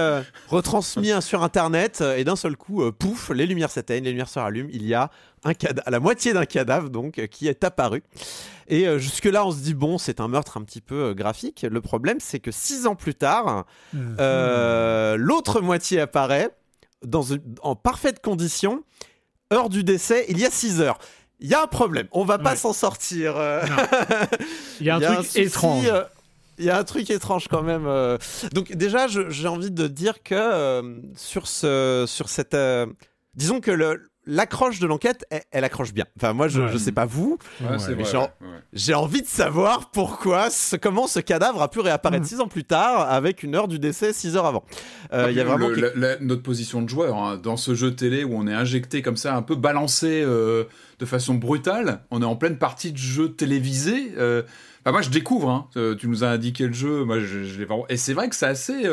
retransmis 0.49 1.23
sur 1.23 1.45
Internet, 1.45 2.03
et 2.17 2.25
d'un 2.25 2.35
seul 2.35 2.57
coup, 2.57 2.91
pouf, 2.91 3.31
les 3.31 3.47
lumières 3.47 3.71
s'éteignent, 3.71 4.03
les 4.03 4.11
lumières 4.11 4.29
se 4.29 4.41
rallument, 4.41 4.69
il 4.73 4.85
y 4.85 4.95
a 4.95 5.13
un 5.45 5.55
cadavre, 5.55 5.89
la 5.89 6.01
moitié 6.01 6.33
d'un 6.33 6.45
cadavre 6.45 6.91
donc 6.91 7.25
qui 7.29 7.47
est 7.47 7.63
apparu. 7.63 8.03
Et 8.67 8.99
jusque-là, 8.99 9.47
on 9.47 9.53
se 9.53 9.61
dit, 9.61 9.75
bon, 9.75 9.97
c'est 9.97 10.21
un 10.21 10.27
meurtre 10.27 10.57
un 10.57 10.63
petit 10.63 10.81
peu 10.81 11.15
graphique. 11.15 11.65
Le 11.69 11.81
problème, 11.81 12.19
c'est 12.21 12.41
que 12.41 12.51
six 12.51 12.89
ans 12.89 12.97
plus 12.97 13.15
tard, 13.15 13.65
mhm. 13.93 14.17
l'autre 15.15 15.61
moitié 15.61 16.01
apparaît 16.01 16.51
dans 17.05 17.23
en 17.63 17.77
parfaite 17.77 18.21
condition. 18.21 18.83
Heure 19.53 19.69
du 19.69 19.83
décès, 19.83 20.27
il 20.29 20.39
y 20.39 20.47
a 20.47 20.51
6 20.51 20.81
heures. 20.81 20.99
Il 21.41 21.49
y 21.49 21.55
a 21.55 21.63
un 21.63 21.67
problème. 21.67 22.07
On 22.13 22.25
va 22.25 22.39
pas 22.39 22.57
s'en 22.57 22.73
sortir. 22.73 23.37
Euh. 23.37 23.63
Il 24.81 24.87
y 24.87 24.91
a 24.91 24.97
un 24.97 25.01
truc 25.23 25.37
étrange. 25.37 25.87
Euh, 25.87 26.05
il 26.59 26.67
y 26.67 26.71
a 26.71 26.77
un 26.77 26.85
truc 26.85 27.09
étrange 27.09 27.49
quand 27.49 27.63
même. 27.63 27.87
Euh. 27.87 28.19
Donc 28.53 28.73
déjà, 28.73 29.07
j'ai 29.09 29.49
envie 29.49 29.71
de 29.71 29.87
dire 29.87 30.23
que 30.23 31.01
sur 31.17 31.47
ce, 31.47 32.05
sur 32.07 32.29
cette, 32.29 32.57
disons 33.35 33.61
que 33.61 33.71
le, 33.71 34.10
l'accroche 34.31 34.79
de 34.79 34.87
l'enquête, 34.87 35.27
elle, 35.51 35.65
accroche 35.65 35.93
bien. 35.93 36.07
Enfin, 36.17 36.33
moi, 36.33 36.49
je, 36.49 36.63
ne 36.63 36.79
sais 36.79 36.93
pas 36.93 37.05
vous, 37.05 37.39
j'ai 38.73 38.95
envie 38.95 39.23
de 39.23 39.27
savoir 39.27 39.91
pourquoi, 39.91 40.49
comment 40.81 41.07
ce 41.07 41.21
cadavre 41.21 41.61
a 41.61 41.69
pu 41.69 41.81
réapparaître 41.81 42.25
mm. 42.25 42.29
six 42.29 42.41
ans 42.41 42.49
plus 42.49 42.65
tard 42.65 43.11
avec 43.11 43.43
une 43.43 43.55
heure 43.55 43.69
du 43.69 43.79
décès 43.79 44.13
six 44.13 44.37
heures 44.37 44.47
avant. 44.47 44.65
Euh, 45.13 45.27
il 45.31 45.37
y 45.37 45.41
a 45.41 45.45
vraiment 45.45 45.69
notre 46.21 46.43
position 46.43 46.81
de 46.81 46.89
joueur 46.89 47.17
hein, 47.17 47.37
dans 47.43 47.57
ce 47.57 47.75
jeu 47.75 47.95
télé 47.95 48.25
où 48.25 48.35
on 48.35 48.47
est 48.47 48.55
injecté 48.55 49.03
comme 49.03 49.17
ça, 49.17 49.35
un 49.35 49.43
peu 49.43 49.57
balancé 49.57 50.23
euh, 50.25 50.65
de 51.01 51.07
façon 51.07 51.35
brutale. 51.35 52.03
On 52.11 52.23
est 52.23 52.27
en 52.27 52.37
pleine 52.37 52.57
partie 52.57 52.93
de 52.93 52.99
jeu 52.99 53.31
télévisé. 53.31 54.13
Euh, 54.17 54.43
moi, 54.87 55.03
je 55.03 55.11
découvre. 55.11 55.51
Hein. 55.51 55.97
tu 55.99 56.09
nous 56.09 56.25
as 56.25 56.29
indiqué 56.29 56.67
le 56.67 56.73
jeu. 56.73 57.05
Moi, 57.05 57.21
je, 57.21 57.45
je 57.45 57.63
Et 57.89 57.97
c'est 57.97 58.15
vrai 58.15 58.29
que 58.29 58.37
c'est 58.37 58.47
assez 58.47 58.87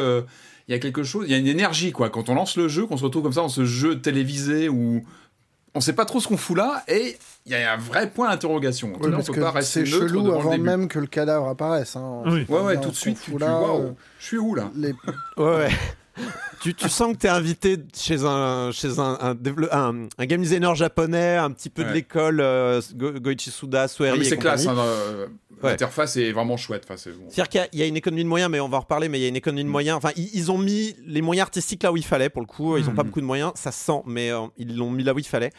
il 0.68 0.74
y 0.74 0.76
a 0.76 0.80
quelque 0.80 1.04
chose, 1.04 1.26
il 1.28 1.32
y 1.32 1.34
a 1.34 1.38
une 1.38 1.48
énergie 1.48 1.92
quoi. 1.92 2.10
Quand 2.10 2.30
on 2.30 2.36
lance 2.36 2.58
le 2.58 2.68
jeu, 2.68 2.86
qu'on 2.86 2.98
se 2.98 3.04
retrouve 3.04 3.24
comme 3.24 3.34
ça 3.34 3.42
dans 3.42 3.50
ce 3.50 3.64
jeu 3.64 4.00
télévisé 4.00 4.68
où 4.68 5.04
on 5.78 5.82
sait 5.82 5.94
pas 5.94 6.06
trop 6.06 6.20
ce 6.20 6.28
qu'on 6.28 6.38
fout 6.38 6.58
là 6.58 6.84
et 6.88 7.18
il 7.46 7.52
y 7.52 7.56
a 7.56 7.74
un 7.74 7.78
vrai 7.78 8.10
point 8.10 8.30
d'interrogation. 8.30 8.94
c'est 9.62 9.86
chelou 9.86 10.34
avant 10.34 10.58
même 10.58 10.88
que 10.88 11.00
le 11.00 11.08
cadavre 11.08 11.48
apparaisse. 11.48 11.96
Hein. 11.96 12.24
Oui. 12.26 12.46
Ouais, 12.50 12.62
ouais, 12.62 12.82
tout 12.82 12.90
de 12.90 12.96
suite. 12.96 13.22
Tu, 13.24 13.38
là, 13.38 13.62
euh, 13.62 13.92
je 14.20 14.26
suis 14.26 14.38
où 14.38 14.56
là? 14.56 14.70
ouais, 14.76 14.94
ouais. 15.38 15.70
Tu, 16.62 16.74
tu, 16.74 16.90
sens 16.90 17.14
que 17.14 17.20
tu 17.20 17.28
es 17.28 17.30
invité 17.30 17.78
chez 17.96 18.24
un, 18.24 18.72
chez 18.72 19.00
un, 19.00 19.18
un, 19.22 20.08
un, 20.18 20.26
game 20.26 20.42
designer 20.42 20.76
japonais, 20.76 21.38
un 21.38 21.52
petit 21.52 21.70
peu 21.70 21.84
de 21.84 21.92
l'école 21.92 22.40
euh, 22.42 22.82
Goichi 22.96 23.52
Suda, 23.52 23.88
Sueri. 23.88 24.26
c'est 24.26 24.38
classe. 24.38 24.68
Hein, 24.68 24.78
euh, 24.78 25.28
L'interface 25.64 26.18
est 26.18 26.32
vraiment 26.32 26.58
chouette. 26.58 26.84
Enfin, 26.88 26.98
C'est-à-dire 26.98 27.50
qu'il 27.50 27.80
y, 27.80 27.84
a 27.84 27.86
une 27.86 27.98
économie 27.98 28.24
de 28.24 28.30
moyens, 28.30 28.52
mais 28.52 28.60
on 28.60 28.70
va 28.70 28.78
en 28.78 28.82
reparler, 28.82 29.10
mais 29.10 29.20
il 29.20 29.24
y 29.24 29.26
a 29.26 29.30
une 29.30 29.36
économie 29.36 29.64
de 29.64 29.70
moyens. 29.70 29.98
Enfin, 29.98 30.12
ils, 30.16 30.52
ont 30.52 30.58
mis 30.58 30.96
les 31.06 31.22
moyens 31.22 31.46
artistiques 31.46 31.84
là 31.84 31.92
où 31.92 31.98
il 31.98 32.06
fallait, 32.06 32.30
pour 32.30 32.42
le 32.42 32.48
coup. 32.48 32.78
Ils 32.78 32.86
n'ont 32.86 32.94
pas 32.94 33.04
hmm. 33.04 33.08
beaucoup 33.08 33.22
de 33.22 33.26
moyens, 33.26 33.52
ça 33.56 33.72
sent, 33.72 34.02
mais 34.06 34.32
euh, 34.32 34.48
ils 34.58 34.76
l'ont 34.76 34.92
mis 34.92 35.04
là 35.04 35.14
où 35.14 35.20
il 35.20 35.26
fallait. 35.26 35.52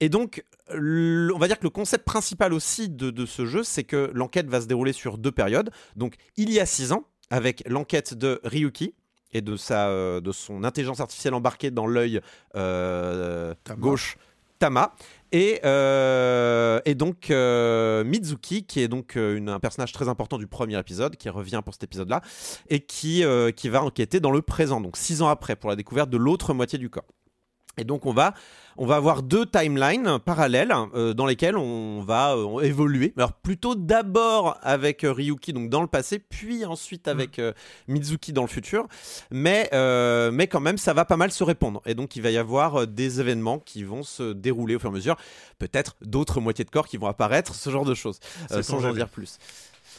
et 0.00 0.08
donc, 0.08 0.44
on 0.70 1.38
va 1.38 1.46
dire 1.46 1.58
que 1.58 1.64
le 1.64 1.70
concept 1.70 2.04
principal 2.04 2.52
aussi 2.52 2.88
de, 2.88 3.10
de 3.10 3.26
ce 3.26 3.46
jeu, 3.46 3.62
c'est 3.62 3.84
que 3.84 4.10
l'enquête 4.12 4.48
va 4.48 4.60
se 4.60 4.66
dérouler 4.66 4.92
sur 4.92 5.18
deux 5.18 5.32
périodes. 5.32 5.70
Donc, 5.96 6.14
il 6.36 6.50
y 6.50 6.58
a 6.58 6.66
six 6.66 6.92
ans, 6.92 7.04
avec 7.30 7.62
l'enquête 7.66 8.14
de 8.14 8.40
Ryuki, 8.44 8.94
et 9.34 9.42
de, 9.42 9.56
sa, 9.56 9.88
euh, 9.88 10.20
de 10.20 10.32
son 10.32 10.64
intelligence 10.64 11.00
artificielle 11.00 11.34
embarquée 11.34 11.70
dans 11.70 11.86
l'œil 11.86 12.20
euh, 12.56 13.54
gauche 13.78 14.16
Tama. 14.60 14.94
Et, 15.32 15.60
euh, 15.64 16.80
et 16.84 16.94
donc 16.94 17.28
Mizuki, 17.28 18.64
qui 18.64 18.80
est 18.80 18.88
donc 18.88 19.16
un 19.16 19.58
personnage 19.58 19.92
très 19.92 20.08
important 20.08 20.38
du 20.38 20.46
premier 20.46 20.78
épisode, 20.78 21.16
qui 21.16 21.28
revient 21.28 21.60
pour 21.64 21.74
cet 21.74 21.82
épisode-là, 21.82 22.22
et 22.70 22.78
qui, 22.78 23.24
qui 23.56 23.68
va 23.68 23.82
enquêter 23.82 24.20
dans 24.20 24.30
le 24.30 24.42
présent, 24.42 24.80
donc 24.80 24.96
six 24.96 25.22
ans 25.22 25.28
après, 25.28 25.56
pour 25.56 25.70
la 25.70 25.76
découverte 25.76 26.08
de 26.08 26.16
l'autre 26.16 26.54
moitié 26.54 26.78
du 26.78 26.88
corps. 26.88 27.04
Et 27.78 27.84
donc 27.84 28.06
on 28.06 28.12
va 28.12 28.34
on 28.76 28.86
va 28.86 28.96
avoir 28.96 29.22
deux 29.22 29.46
timelines 29.46 30.18
parallèles 30.24 30.74
euh, 30.94 31.14
dans 31.14 31.26
lesquelles 31.26 31.56
on 31.56 32.00
va 32.02 32.34
euh, 32.34 32.60
évoluer. 32.60 33.12
Alors 33.16 33.32
plutôt 33.32 33.74
d'abord 33.74 34.58
avec 34.62 35.04
euh, 35.04 35.12
Ryuki 35.12 35.52
donc 35.52 35.70
dans 35.70 35.80
le 35.80 35.86
passé, 35.86 36.18
puis 36.18 36.64
ensuite 36.64 37.06
avec 37.08 37.38
mm. 37.38 37.52
Mizuki 37.88 38.32
dans 38.32 38.42
le 38.42 38.48
futur. 38.48 38.86
Mais, 39.30 39.70
mais 40.32 40.46
quand 40.46 40.60
même, 40.60 40.78
ça 40.78 40.92
va 40.92 41.04
pas 41.04 41.16
mal 41.16 41.30
se 41.30 41.44
répondre. 41.44 41.82
Et 41.86 41.94
donc 41.94 42.16
il 42.16 42.22
va 42.22 42.30
y 42.30 42.38
avoir 42.38 42.86
des 42.86 43.20
événements 43.20 43.58
qui 43.58 43.84
vont 43.84 44.02
se 44.02 44.32
dérouler 44.32 44.76
au 44.76 44.78
fur 44.78 44.90
et 44.90 44.92
à 44.92 44.94
mesure. 44.94 45.16
Peut-être 45.58 45.96
d'autres 46.02 46.40
moitiés 46.40 46.64
de 46.64 46.70
corps 46.70 46.88
qui 46.88 46.96
vont 46.96 47.06
apparaître, 47.06 47.54
ce 47.54 47.70
genre 47.70 47.84
de 47.84 47.94
choses, 47.94 48.20
sans 48.62 48.84
en 48.84 48.92
dire 48.92 49.08
plus. 49.08 49.38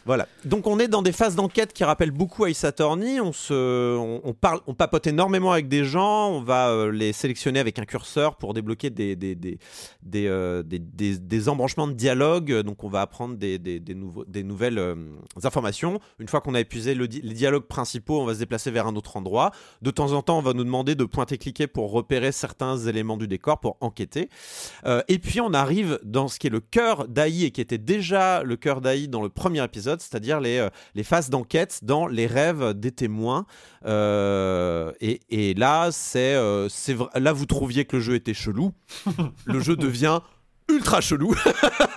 Voilà. 0.06 0.28
Donc 0.46 0.68
on 0.68 0.78
est 0.78 0.88
dans 0.88 1.02
des 1.02 1.12
phases 1.12 1.36
d'enquête 1.36 1.74
qui 1.74 1.84
rappellent 1.84 2.12
beaucoup 2.12 2.46
Ace 2.46 2.64
Attorney. 2.64 3.20
On 3.20 3.34
se, 3.34 3.98
on, 3.98 4.34
parle, 4.34 4.60
on 4.68 4.76
papote 4.76 5.08
énormément 5.08 5.52
avec 5.52 5.68
des 5.68 5.84
gens. 5.84 6.30
On 6.30 6.42
va 6.42 6.70
euh, 6.70 6.92
les 6.92 7.12
sélectionner 7.12 7.60
avec 7.60 7.80
un 7.80 7.86
curseur 7.86 8.36
pour 8.38 8.54
débloquer 8.54 8.92
des 8.92 9.16
des 9.16 9.34
des 9.34 9.58
des, 10.04 10.28
euh, 10.28 10.62
des, 10.64 11.50
embranchements 11.50 11.88
de 11.88 11.94
dialogue. 11.94 12.54
Donc 12.62 12.84
on 12.84 12.88
va 12.88 13.02
apprendre 13.02 13.36
des, 13.36 13.82
nouveaux, 13.96 14.26
des 14.26 14.44
nouvelles 14.44 14.78
euh, 14.78 14.96
informations. 15.44 16.00
Une 16.20 16.28
fois 16.28 16.40
qu'on 16.40 16.54
a 16.54 16.60
épuisé 16.60 16.94
les 16.94 17.08
dialogues 17.08 17.66
principaux, 17.66 18.22
on 18.22 18.26
va 18.26 18.36
se 18.36 18.40
déplacer 18.40 18.70
vers 18.70 18.86
un 18.86 18.96
autre 18.96 19.18
endroit. 19.18 19.50
De 19.82 19.90
temps 19.90 20.12
en 20.12 20.22
temps, 20.22 20.38
on 20.38 20.44
va 20.44 20.54
nous 20.54 20.64
demander 20.64 20.94
de 20.94 21.04
pointer-cliquer 21.04 21.66
pour 21.66 21.92
repérer 21.92 22.32
certains 22.32 22.78
éléments 22.78 23.18
du 23.18 23.28
décor 23.28 23.60
pour 23.60 23.78
enquêter. 23.82 24.30
et 25.08 25.20
puis 25.20 25.42
on 25.42 25.54
arrive 25.54 26.00
dans 26.04 26.28
ce 26.28 26.38
qui 26.38 26.48
est 26.48 26.52
le 26.52 26.60
cœur 26.60 27.08
d'Aïe 27.08 27.46
et 27.46 27.52
qui 27.52 27.62
était 27.62 27.80
déjà 27.80 28.44
le 28.44 28.56
cœur 28.56 28.82
d'Aïe 28.82 29.08
dans 29.08 29.24
le 29.24 29.30
premier 29.30 29.64
épisode 29.64 29.95
c'est-à-dire 30.02 30.40
les, 30.40 30.58
euh, 30.58 30.70
les 30.94 31.04
phases 31.04 31.30
d'enquête 31.30 31.80
dans 31.84 32.08
les 32.08 32.28
rêves 32.28 32.74
des 32.74 32.92
témoins. 32.92 33.46
Euh, 33.86 34.92
et, 35.02 35.54
là, 35.54 35.90
c'est, 35.92 36.36
euh, 36.36 36.68
là, 37.16 37.34
vous 37.34 37.46
trouviez 37.46 37.86
que 37.86 37.98
le 37.98 38.02
jeu 38.02 38.16
était 38.16 38.34
chelou. 38.34 38.72
le 39.46 39.60
jeu 39.60 39.76
devient 39.76 40.20
ultra 40.70 41.02
chelou. 41.02 41.36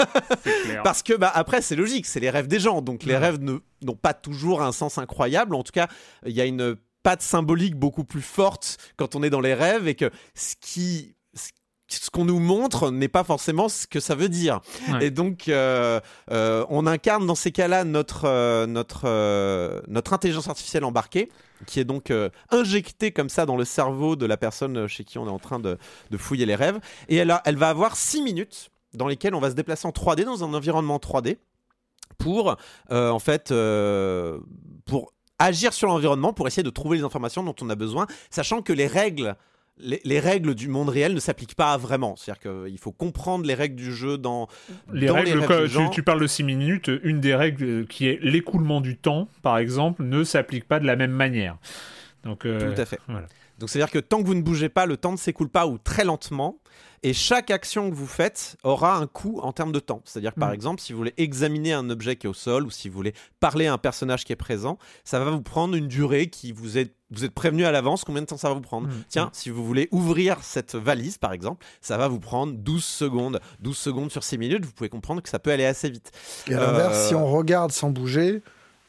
Parce 0.85 1.03
que 1.03 1.15
bah, 1.15 1.33
après, 1.35 1.63
c'est 1.63 1.77
logique, 1.77 2.07
c'est 2.07 2.21
les 2.21 2.31
rêves 2.31 2.49
des 2.49 2.61
gens. 2.61 2.83
Donc 2.83 3.05
les 3.05 3.17
rêves 3.17 3.39
n'ont 3.41 3.97
pas 3.97 4.15
toujours 4.15 4.63
un 4.63 4.73
sens 4.73 4.99
incroyable. 4.99 5.55
En 5.55 5.63
tout 5.63 5.73
cas, 5.73 5.89
il 6.27 6.33
y 6.33 6.41
a 6.41 6.45
une 6.45 6.77
patte 7.03 7.23
symbolique 7.23 7.77
beaucoup 7.77 8.05
plus 8.05 8.23
forte 8.23 8.77
quand 8.97 9.15
on 9.15 9.23
est 9.23 9.31
dans 9.31 9.41
les 9.41 9.55
rêves 9.55 9.89
et 9.89 9.95
que 9.95 10.11
ce 10.35 10.55
qui 10.61 11.15
ce 11.89 12.11
qu'on 12.11 12.25
nous 12.25 12.39
montre 12.39 12.91
n'est 12.91 13.09
pas 13.09 13.25
forcément 13.25 13.69
ce 13.69 13.87
que 13.87 14.01
ça 14.01 14.15
veut 14.15 14.29
dire. 14.29 14.61
Et 15.01 15.11
donc, 15.11 15.49
euh, 15.49 16.01
euh, 16.31 16.65
on 16.69 16.87
incarne 16.87 17.27
dans 17.27 17.35
ces 17.35 17.51
cas-là 17.51 17.85
notre, 17.85 18.27
euh, 18.27 18.67
notre, 18.67 19.09
notre 19.89 20.13
intelligence 20.13 20.49
artificielle 20.49 20.85
embarquée, 20.85 21.31
qui 21.67 21.81
est 21.81 21.85
donc 21.85 22.13
injectée 22.51 23.11
comme 23.11 23.29
ça 23.29 23.47
dans 23.47 23.57
le 23.57 23.65
cerveau 23.65 24.17
de 24.17 24.27
la 24.27 24.37
personne 24.37 24.87
chez 24.87 25.05
qui 25.05 25.19
on 25.19 25.27
est 25.27 25.31
en 25.31 25.39
train 25.39 25.59
de, 25.59 25.79
de 26.11 26.17
fouiller 26.17 26.47
les 26.47 26.55
rêves. 26.55 26.79
Et 27.09 27.17
elle, 27.17 27.31
a, 27.31 27.43
elle 27.45 27.57
va 27.57 27.71
avoir 27.71 27.97
6 27.97 28.23
minutes 28.23 28.71
dans 28.95 29.09
lesquelles 29.09 29.35
on 29.35 29.41
va 29.41 29.51
se 29.51 29.55
déplacer 29.55 29.87
en 29.87 29.91
3D, 29.91 30.25
dans 30.25 30.45
un 30.45 30.55
environnement 30.55 30.99
3D, 30.99 31.39
pour, 32.19 32.57
en 32.91 33.19
fait, 33.19 33.53
pour 34.87 35.13
agir 35.39 35.73
sur 35.73 35.89
l'environnement, 35.89 36.33
pour 36.33 36.47
essayer 36.47 36.63
de 36.63 36.71
trouver 36.71 36.99
les 36.99 37.05
informations 37.05 37.43
dont 37.43 37.55
on 37.61 37.71
a 37.71 37.75
besoin, 37.75 38.07
sachant 38.31 38.63
que 38.63 38.73
les 38.73 38.87
règles 38.87 39.37
les, 39.81 40.21
règles 40.21 40.55
du 40.55 40.69
monde 40.69 40.89
réel 40.89 41.15
ne 41.15 41.21
s'appliquent 41.21 41.55
pas 41.55 41.77
vraiment. 41.77 42.17
C'est-à-dire 42.17 42.41
qu'il 42.41 42.79
faut 42.79 42.93
comprendre 42.93 43.45
les 43.45 43.55
règles 43.55 43.77
du 43.77 43.93
jeu 43.93 44.19
dans 44.19 44.49
les 44.93 45.11
règles. 45.11 45.69
tu, 45.69 45.91
tu, 45.91 46.03
parles 46.03 46.21
de 46.21 46.27
6 46.27 46.45
minutes. 46.45 46.91
Une 47.03 47.21
des 47.21 47.35
règles 47.35 47.87
qui 47.87 48.09
est 48.09 48.19
l'écoulement 48.23 48.81
du 48.81 48.97
temps, 48.97 49.29
par 49.43 49.59
exemple, 49.59 50.03
ne 50.03 50.25
s'applique 50.25 50.67
pas 50.67 50.81
de 50.81 50.87
la 50.87 50.97
même 50.97 51.13
manière. 51.13 51.57
Donc, 52.25 52.45
euh, 52.45 52.75
Tout 52.75 52.81
à 52.81 52.85
fait. 52.85 53.01
Donc 53.59 53.71
c'est-à-dire 53.71 53.91
que 53.91 53.99
tant 53.99 54.23
que 54.23 54.27
vous 54.27 54.35
ne 54.35 54.43
bougez 54.43 54.69
pas, 54.69 54.87
le 54.87 54.97
temps 54.97 55.13
ne 55.13 55.17
s'écoule 55.17 55.49
pas 55.49 55.67
ou 55.67 55.79
très 55.79 56.05
lentement. 56.05 56.59
Et 57.03 57.13
chaque 57.13 57.51
action 57.51 57.91
que 57.91 57.95
vous 57.95 58.07
faites 58.07 58.57
aura 58.63 58.97
un 58.97 59.07
coût 59.07 59.41
en 59.43 59.53
termes 59.53 59.73
de 59.73 59.81
temps. 59.81 60.03
C'est-à-dire 60.05 60.35
que 60.35 60.41
par 60.41 60.51
mm. 60.51 60.55
exemple, 60.55 60.81
si 60.81 60.93
vous 60.93 60.99
voulez 60.99 61.15
examiner 61.17 61.73
un 61.73 61.91
objet 61.91 62.17
qui 62.17 62.27
est 62.27 62.31
au 62.31 62.35
sol 62.35 62.65
ou 62.65 62.71
si 62.71 62.89
vous 62.89 62.97
voulez 62.97 63.15
parler 63.41 63.67
à 63.67 63.73
un 63.73 63.79
personnage 63.79 64.25
qui 64.25 64.33
est 64.33 64.37
présent, 64.37 64.79
ça 65.05 65.19
va 65.19 65.31
vous 65.31 65.43
prendre 65.43 65.75
une 65.75 65.89
durée 65.89 66.29
qui 66.29 66.53
vous 66.53 66.79
est 66.79 66.93
vous 67.11 67.25
êtes 67.25 67.33
prévenu 67.33 67.65
à 67.65 67.73
l'avance 67.73 68.05
combien 68.05 68.21
de 68.21 68.27
temps 68.27 68.37
ça 68.37 68.49
va 68.49 68.55
vous 68.55 68.61
prendre. 68.61 68.89
Mm. 68.89 69.05
Tiens, 69.09 69.31
si 69.33 69.49
vous 69.49 69.65
voulez 69.65 69.89
ouvrir 69.93 70.37
cette 70.43 70.75
valise, 70.75 71.17
par 71.17 71.33
exemple, 71.33 71.65
ça 71.81 71.97
va 71.97 72.07
vous 72.07 72.21
prendre 72.21 72.53
12 72.53 72.85
secondes. 72.85 73.41
12 73.61 73.77
secondes 73.77 74.11
sur 74.11 74.23
6 74.23 74.37
minutes, 74.37 74.67
vous 74.67 74.73
pouvez 74.73 74.91
comprendre 74.91 75.23
que 75.23 75.31
ça 75.31 75.39
peut 75.39 75.51
aller 75.51 75.65
assez 75.65 75.89
vite. 75.89 76.13
Et 76.49 76.55
à 76.55 76.61
l'inverse, 76.61 77.09
si 77.09 77.15
euh, 77.15 77.19
on 77.19 77.33
regarde 77.33 77.73
sans 77.73 77.89
bouger, 77.89 78.43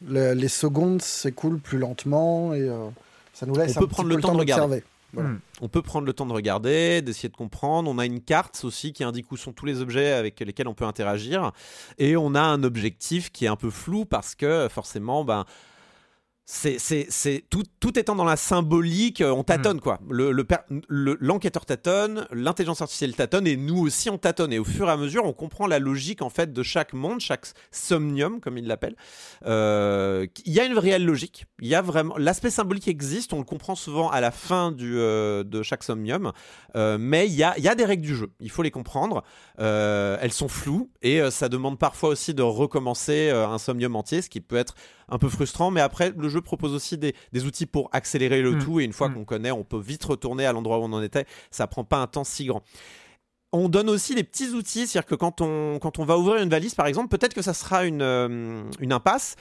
les, 0.05 0.47
secondes 0.47 1.01
s'écoulent 1.01 1.59
plus 1.59 1.77
lentement 1.77 2.53
et 2.53 2.61
euh, 2.61 2.89
ça 3.33 3.45
nous 3.45 3.55
laisse 3.55 3.77
on 3.77 3.81
peut 3.81 3.87
prendre 3.87 4.09
le 4.09 4.19
temps, 4.19 4.33
de 4.33 4.39
regarder. 4.39 4.83
Hmm. 5.13 5.37
On 5.61 5.67
peut 5.69 5.81
prendre 5.81 6.05
le 6.05 6.13
temps 6.13 6.25
de 6.25 6.33
regarder, 6.33 7.01
d'essayer 7.01 7.29
de 7.29 7.35
comprendre. 7.35 7.89
On 7.89 7.97
a 7.97 8.05
une 8.05 8.21
carte 8.21 8.63
aussi 8.63 8.93
qui 8.93 9.03
indique 9.03 9.31
où 9.31 9.37
sont 9.37 9.53
tous 9.53 9.65
les 9.65 9.81
objets 9.81 10.11
avec 10.11 10.39
lesquels 10.39 10.67
on 10.67 10.73
peut 10.73 10.85
interagir. 10.85 11.51
Et 11.97 12.15
on 12.15 12.35
a 12.35 12.41
un 12.41 12.63
objectif 12.63 13.31
qui 13.31 13.45
est 13.45 13.49
un 13.49 13.55
peu 13.55 13.69
flou 13.69 14.05
parce 14.05 14.35
que 14.35 14.67
forcément, 14.69 15.23
ben, 15.23 15.45
c'est 16.51 17.45
tout, 17.51 17.63
tout 17.79 17.99
étant 17.99 18.15
dans 18.15 18.23
la 18.25 18.35
symbolique, 18.35 19.23
on 19.25 19.43
tâtonne 19.43 19.77
Mm. 19.77 19.81
quoi. 19.81 19.99
Le 20.09 20.31
le- 20.31 21.17
l'enquêteur 21.21 21.63
tâtonne, 21.65 22.25
l'intelligence 22.31 22.81
artificielle 22.81 23.15
tâtonne 23.15 23.45
et 23.45 23.55
nous 23.55 23.77
aussi 23.77 24.09
on 24.09 24.17
tâtonne. 24.17 24.51
Et 24.51 24.57
au 24.57 24.63
fur 24.63 24.87
et 24.87 24.91
à 24.91 24.97
mesure, 24.97 25.25
on 25.25 25.33
comprend 25.33 25.67
la 25.67 25.77
logique 25.77 26.23
en 26.23 26.29
fait 26.31 26.51
de 26.51 26.63
chaque 26.63 26.93
monde, 26.93 27.19
chaque 27.19 27.45
somnium 27.71 28.39
comme 28.39 28.57
il 28.57 28.65
l'appelle. 28.65 28.95
Euh, 29.45 30.25
Il 30.45 30.53
y 30.53 30.59
a 30.59 30.65
une 30.65 30.77
réelle 30.77 31.05
logique. 31.05 31.45
Il 31.61 31.67
y 31.67 31.75
a 31.75 31.83
vraiment 31.83 32.17
l'aspect 32.17 32.49
symbolique 32.49 32.87
existe. 32.87 33.31
On 33.33 33.37
le 33.37 33.43
comprend 33.43 33.75
souvent 33.75 34.09
à 34.09 34.19
la 34.19 34.31
fin 34.31 34.71
du, 34.71 34.97
euh, 34.97 35.43
de 35.43 35.61
chaque 35.61 35.83
somnium. 35.83 36.31
Euh, 36.75 36.97
mais 36.99 37.27
il 37.27 37.33
y 37.33 37.43
a, 37.43 37.57
y 37.59 37.67
a 37.67 37.75
des 37.75 37.85
règles 37.85 38.03
du 38.03 38.15
jeu. 38.15 38.31
Il 38.39 38.49
faut 38.49 38.63
les 38.63 38.71
comprendre. 38.71 39.23
Euh, 39.59 40.17
elles 40.19 40.33
sont 40.33 40.47
floues 40.47 40.89
et 41.03 41.21
euh, 41.21 41.29
ça 41.29 41.47
demande 41.47 41.77
parfois 41.77 42.09
aussi 42.09 42.33
de 42.33 42.41
recommencer 42.41 43.29
euh, 43.29 43.47
un 43.47 43.59
somnium 43.59 43.95
entier, 43.95 44.21
ce 44.23 44.29
qui 44.29 44.41
peut 44.41 44.55
être 44.55 44.73
un 45.09 45.17
peu 45.19 45.29
frustrant. 45.29 45.69
Mais 45.69 45.81
après, 45.81 46.11
le 46.17 46.27
jeu 46.29 46.38
propose 46.41 46.73
aussi 46.73 46.97
des, 46.97 47.13
des 47.31 47.45
outils 47.45 47.65
pour 47.65 47.89
accélérer 47.91 48.41
le 48.41 48.51
Mm. 48.53 48.63
tout. 48.63 48.79
Et 48.79 48.83
une 48.83 48.93
fois 48.93 49.09
Mm. 49.09 49.13
qu'on 49.15 49.25
connaît, 49.25 49.51
on 49.51 49.63
peut 49.63 49.79
vite 49.79 50.03
retourner 50.05 50.45
à 50.45 50.53
l'endroit 50.53 50.79
où 50.79 50.83
on 50.83 50.93
en 50.93 51.01
était. 51.01 51.25
Ça 51.51 51.67
prend 51.67 51.83
pas 51.83 51.97
un 51.97 52.07
temps 52.07 52.23
si 52.23 52.45
grand. 52.45 52.63
On 53.51 53.67
donne 53.67 53.89
aussi 53.89 54.13
des 54.13 54.23
petits 54.23 54.49
outils, 54.51 54.85
c'est-à-dire 54.85 55.07
que 55.07 55.15
quand 55.15 55.41
on, 55.41 55.79
quand 55.79 55.97
on 55.97 56.05
va 56.05 56.17
ouvrir 56.17 56.41
une 56.43 56.49
valise, 56.49 56.75
par 56.75 56.85
exemple, 56.85 57.07
peut-être 57.09 57.33
que 57.33 57.41
ça 57.41 57.53
sera 57.55 57.83
une, 57.85 58.01
euh, 58.03 58.61
une 58.79 58.93
impasse. 58.93 59.35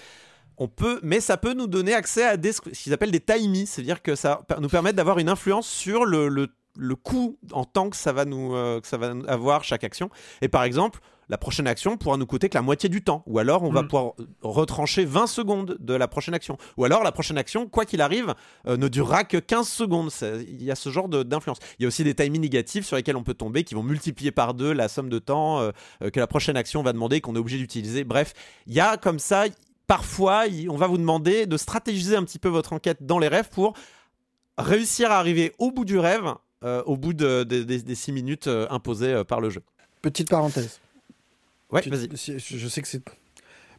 On 0.57 0.67
peut, 0.67 0.99
mais 1.03 1.21
ça 1.21 1.37
peut 1.37 1.53
nous 1.53 1.67
donner 1.69 1.95
accès 1.95 2.25
à 2.25 2.37
des, 2.37 2.53
ce 2.53 2.61
qu'ils 2.61 2.93
appellent 2.93 3.11
des 3.13 3.21
timies, 3.21 3.67
c'est-à-dire 3.67 4.03
que 4.03 4.15
ça 4.17 4.41
nous 4.61 4.69
permet 4.69 4.93
d'avoir 4.93 5.19
une 5.19 5.29
influence 5.29 5.69
sur 5.69 6.05
le, 6.05 6.29
le, 6.29 6.49
le 6.77 6.95
coût 6.97 7.39
en 7.53 7.65
temps 7.65 7.91
que 7.91 7.97
ça 7.97 8.13
va 8.13 8.25
nous 8.25 8.55
euh, 8.57 8.81
que 8.81 8.87
ça 8.89 8.97
va 8.97 9.15
avoir 9.29 9.63
chaque 9.63 9.85
action. 9.85 10.11
Et 10.41 10.49
par 10.49 10.65
exemple, 10.65 10.99
la 11.29 11.39
prochaine 11.39 11.67
action 11.67 11.97
pourra 11.97 12.17
nous 12.17 12.27
coûter 12.27 12.49
que 12.49 12.55
la 12.57 12.63
moitié 12.63 12.89
du 12.89 13.03
temps, 13.03 13.23
ou 13.27 13.39
alors 13.39 13.63
on 13.63 13.71
va 13.71 13.83
Mm. 13.83 13.89
pouvoir 13.89 14.13
retrancher 14.43 15.05
20 15.05 15.27
secondes 15.27 15.77
de 15.81 15.95
la 15.95 16.09
prochaine 16.09 16.35
action, 16.35 16.57
ou 16.77 16.85
alors 16.85 17.03
la 17.05 17.13
prochaine 17.13 17.37
action, 17.39 17.69
quoi 17.69 17.85
qu'il 17.85 18.01
arrive, 18.01 18.35
euh, 18.67 18.77
ne 18.77 18.89
durera 18.89 19.25
que 19.25 19.37
15 19.37 19.69
secondes. 19.69 20.11
Il 20.23 20.63
y 20.63 20.71
a 20.71 20.75
ce 20.75 20.89
genre 20.91 21.09
de- 21.09 21.23
d'influence. 21.23 21.59
Il 21.79 21.83
y 21.83 21.85
a 21.85 21.89
aussi 21.89 22.03
des 22.05 22.15
timings 22.15 22.41
négatifs 22.41 22.87
sur 22.87 22.97
lesquels 22.97 23.17
on 23.17 23.23
peut 23.25 23.35
tomber, 23.35 23.65
qui 23.65 23.75
vont 23.75 23.83
multiplier 23.83 24.31
par 24.31 24.55
deux 24.55 24.73
la 24.73 24.89
somme 24.89 25.09
de 25.11 25.19
temps 25.19 25.61
euh, 25.61 25.71
euh, 26.03 26.11
que 26.11 26.19
la 26.21 26.27
prochaine 26.27 26.57
action 26.57 26.83
va 26.83 26.93
demander, 26.93 27.21
qu'on 27.21 27.35
est 27.35 27.39
obligé 27.39 27.59
d'utiliser. 27.59 28.05
Bref, 28.05 28.33
il 28.67 28.75
y 28.75 28.81
a 28.81 28.97
comme 28.97 29.19
ça, 29.19 29.45
parfois, 29.87 30.45
on 30.71 30.77
va 30.77 30.87
vous 30.87 30.99
demander 30.99 31.47
de 31.47 31.57
stratégiser 31.57 32.17
un 32.17 32.25
petit 32.25 32.39
peu 32.39 32.49
votre 32.49 32.73
enquête 32.73 32.99
dans 33.07 33.19
les 33.19 33.29
rêves 33.29 33.49
pour 33.51 33.75
réussir 34.57 35.11
à 35.11 35.19
arriver 35.19 35.53
au 35.59 35.71
bout 35.71 35.85
du 35.85 35.99
rêve, 35.99 36.35
euh, 36.65 36.83
au 36.87 36.97
bout 36.97 37.13
de- 37.13 37.45
de- 37.45 37.63
des- 37.63 37.83
des 37.83 37.95
6 37.95 38.13
minutes 38.13 38.47
euh, 38.49 38.67
imposées 38.71 39.13
euh, 39.13 39.25
par 39.25 39.41
le 39.41 39.51
jeu. 39.51 39.63
Petite 40.03 40.29
parenthèse. 40.31 40.81
Ouais, 41.71 41.83
vas-y. 41.89 42.09
Je, 42.17 42.39
je 42.39 42.69
sais 42.69 42.83
que 42.83 42.89
c'est. 42.89 43.03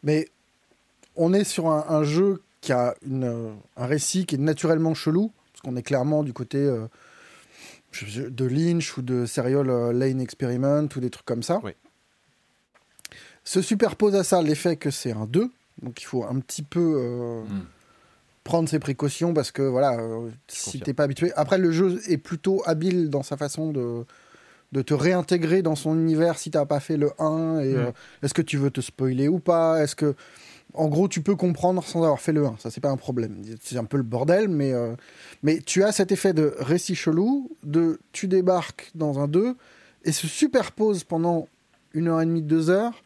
Mais 0.04 0.28
on 1.16 1.34
est 1.34 1.44
sur 1.44 1.68
un, 1.70 1.86
un 1.90 2.04
jeu 2.04 2.42
qui 2.62 2.72
a 2.72 2.96
une, 3.06 3.56
un 3.78 3.86
récit 3.86 4.26
qui 4.26 4.36
est 4.36 4.40
naturellement 4.40 4.94
chelou, 4.94 5.32
parce 5.52 5.62
qu'on 5.62 5.76
est 5.76 5.84
clairement 5.84 6.24
du 6.24 6.34
côté 6.34 6.58
euh, 6.58 6.88
de 8.04 8.46
Lynch 8.46 8.98
ou 8.98 9.02
de 9.02 9.26
Serial 9.26 9.70
euh, 9.70 9.92
Lane 9.94 10.22
Experiment 10.22 10.88
ou 10.96 11.00
des 11.00 11.10
trucs 11.10 11.26
comme 11.26 11.44
ça. 11.44 11.60
Oui. 11.64 11.72
Se 13.44 13.62
superpose 13.62 14.16
à 14.16 14.24
ça 14.24 14.42
l'effet 14.42 14.76
que 14.76 14.92
c'est 14.92 15.12
un 15.12 15.26
2, 15.26 15.50
donc 15.82 16.02
il 16.02 16.06
faut 16.06 16.24
un 16.24 16.40
petit 16.40 16.62
peu 16.64 16.96
euh, 17.00 17.42
Mm. 17.44 17.66
prendre 18.44 18.70
ses 18.70 18.80
précautions 18.80 19.34
parce 19.34 19.52
que 19.52 19.62
voilà, 19.64 20.00
euh, 20.00 20.30
si 20.48 20.80
t'es 20.80 20.94
pas 20.94 21.04
habitué. 21.04 21.32
Après, 21.36 21.58
le 21.58 21.72
jeu 21.72 22.00
est 22.08 22.18
plutôt 22.18 22.62
habile 22.66 23.10
dans 23.10 23.24
sa 23.24 23.38
façon 23.38 23.72
de 23.72 24.06
de 24.72 24.82
te 24.82 24.94
réintégrer 24.94 25.62
dans 25.62 25.76
son 25.76 25.96
univers 25.98 26.38
si 26.38 26.52
t'as 26.52 26.66
pas 26.66 26.80
fait 26.80 26.98
le 26.98 27.12
1 27.20 27.60
et 27.60 27.74
Mm. 27.74 27.78
euh, 27.78 27.92
est-ce 28.24 28.34
que 28.34 28.42
tu 28.42 28.58
veux 28.58 28.70
te 28.72 28.82
spoiler 28.82 29.28
ou 29.28 29.40
pas? 29.40 29.82
Est-ce 29.84 29.96
que 29.96 30.16
en 30.76 30.88
gros 30.88 31.08
tu 31.08 31.22
peux 31.22 31.36
comprendre 31.36 31.84
sans 31.84 32.04
avoir 32.04 32.20
fait 32.20 32.32
le 32.34 32.46
1 32.46 32.56
Ça 32.60 32.70
c'est 32.70 32.82
pas 32.82 32.92
un 32.92 32.98
problème. 32.98 33.42
C'est 33.62 33.78
un 33.78 33.86
peu 33.86 33.98
le 33.98 34.04
bordel 34.04 34.48
mais 34.48 34.72
euh, 34.74 34.94
mais 35.44 35.60
tu 35.60 35.84
as 35.84 35.92
cet 35.92 36.12
effet 36.12 36.34
de 36.34 36.54
récit 36.60 36.94
chelou 36.96 37.50
de 37.64 38.00
tu 38.12 38.28
débarques 38.28 38.92
dans 38.94 39.18
un 39.20 39.28
2 39.28 39.56
et 40.06 40.12
se 40.12 40.28
superpose 40.28 41.04
pendant 41.04 41.48
une 41.94 42.08
heure 42.08 42.22
et 42.22 42.26
demie, 42.26 42.44
deux 42.44 42.70
heures 42.70 43.04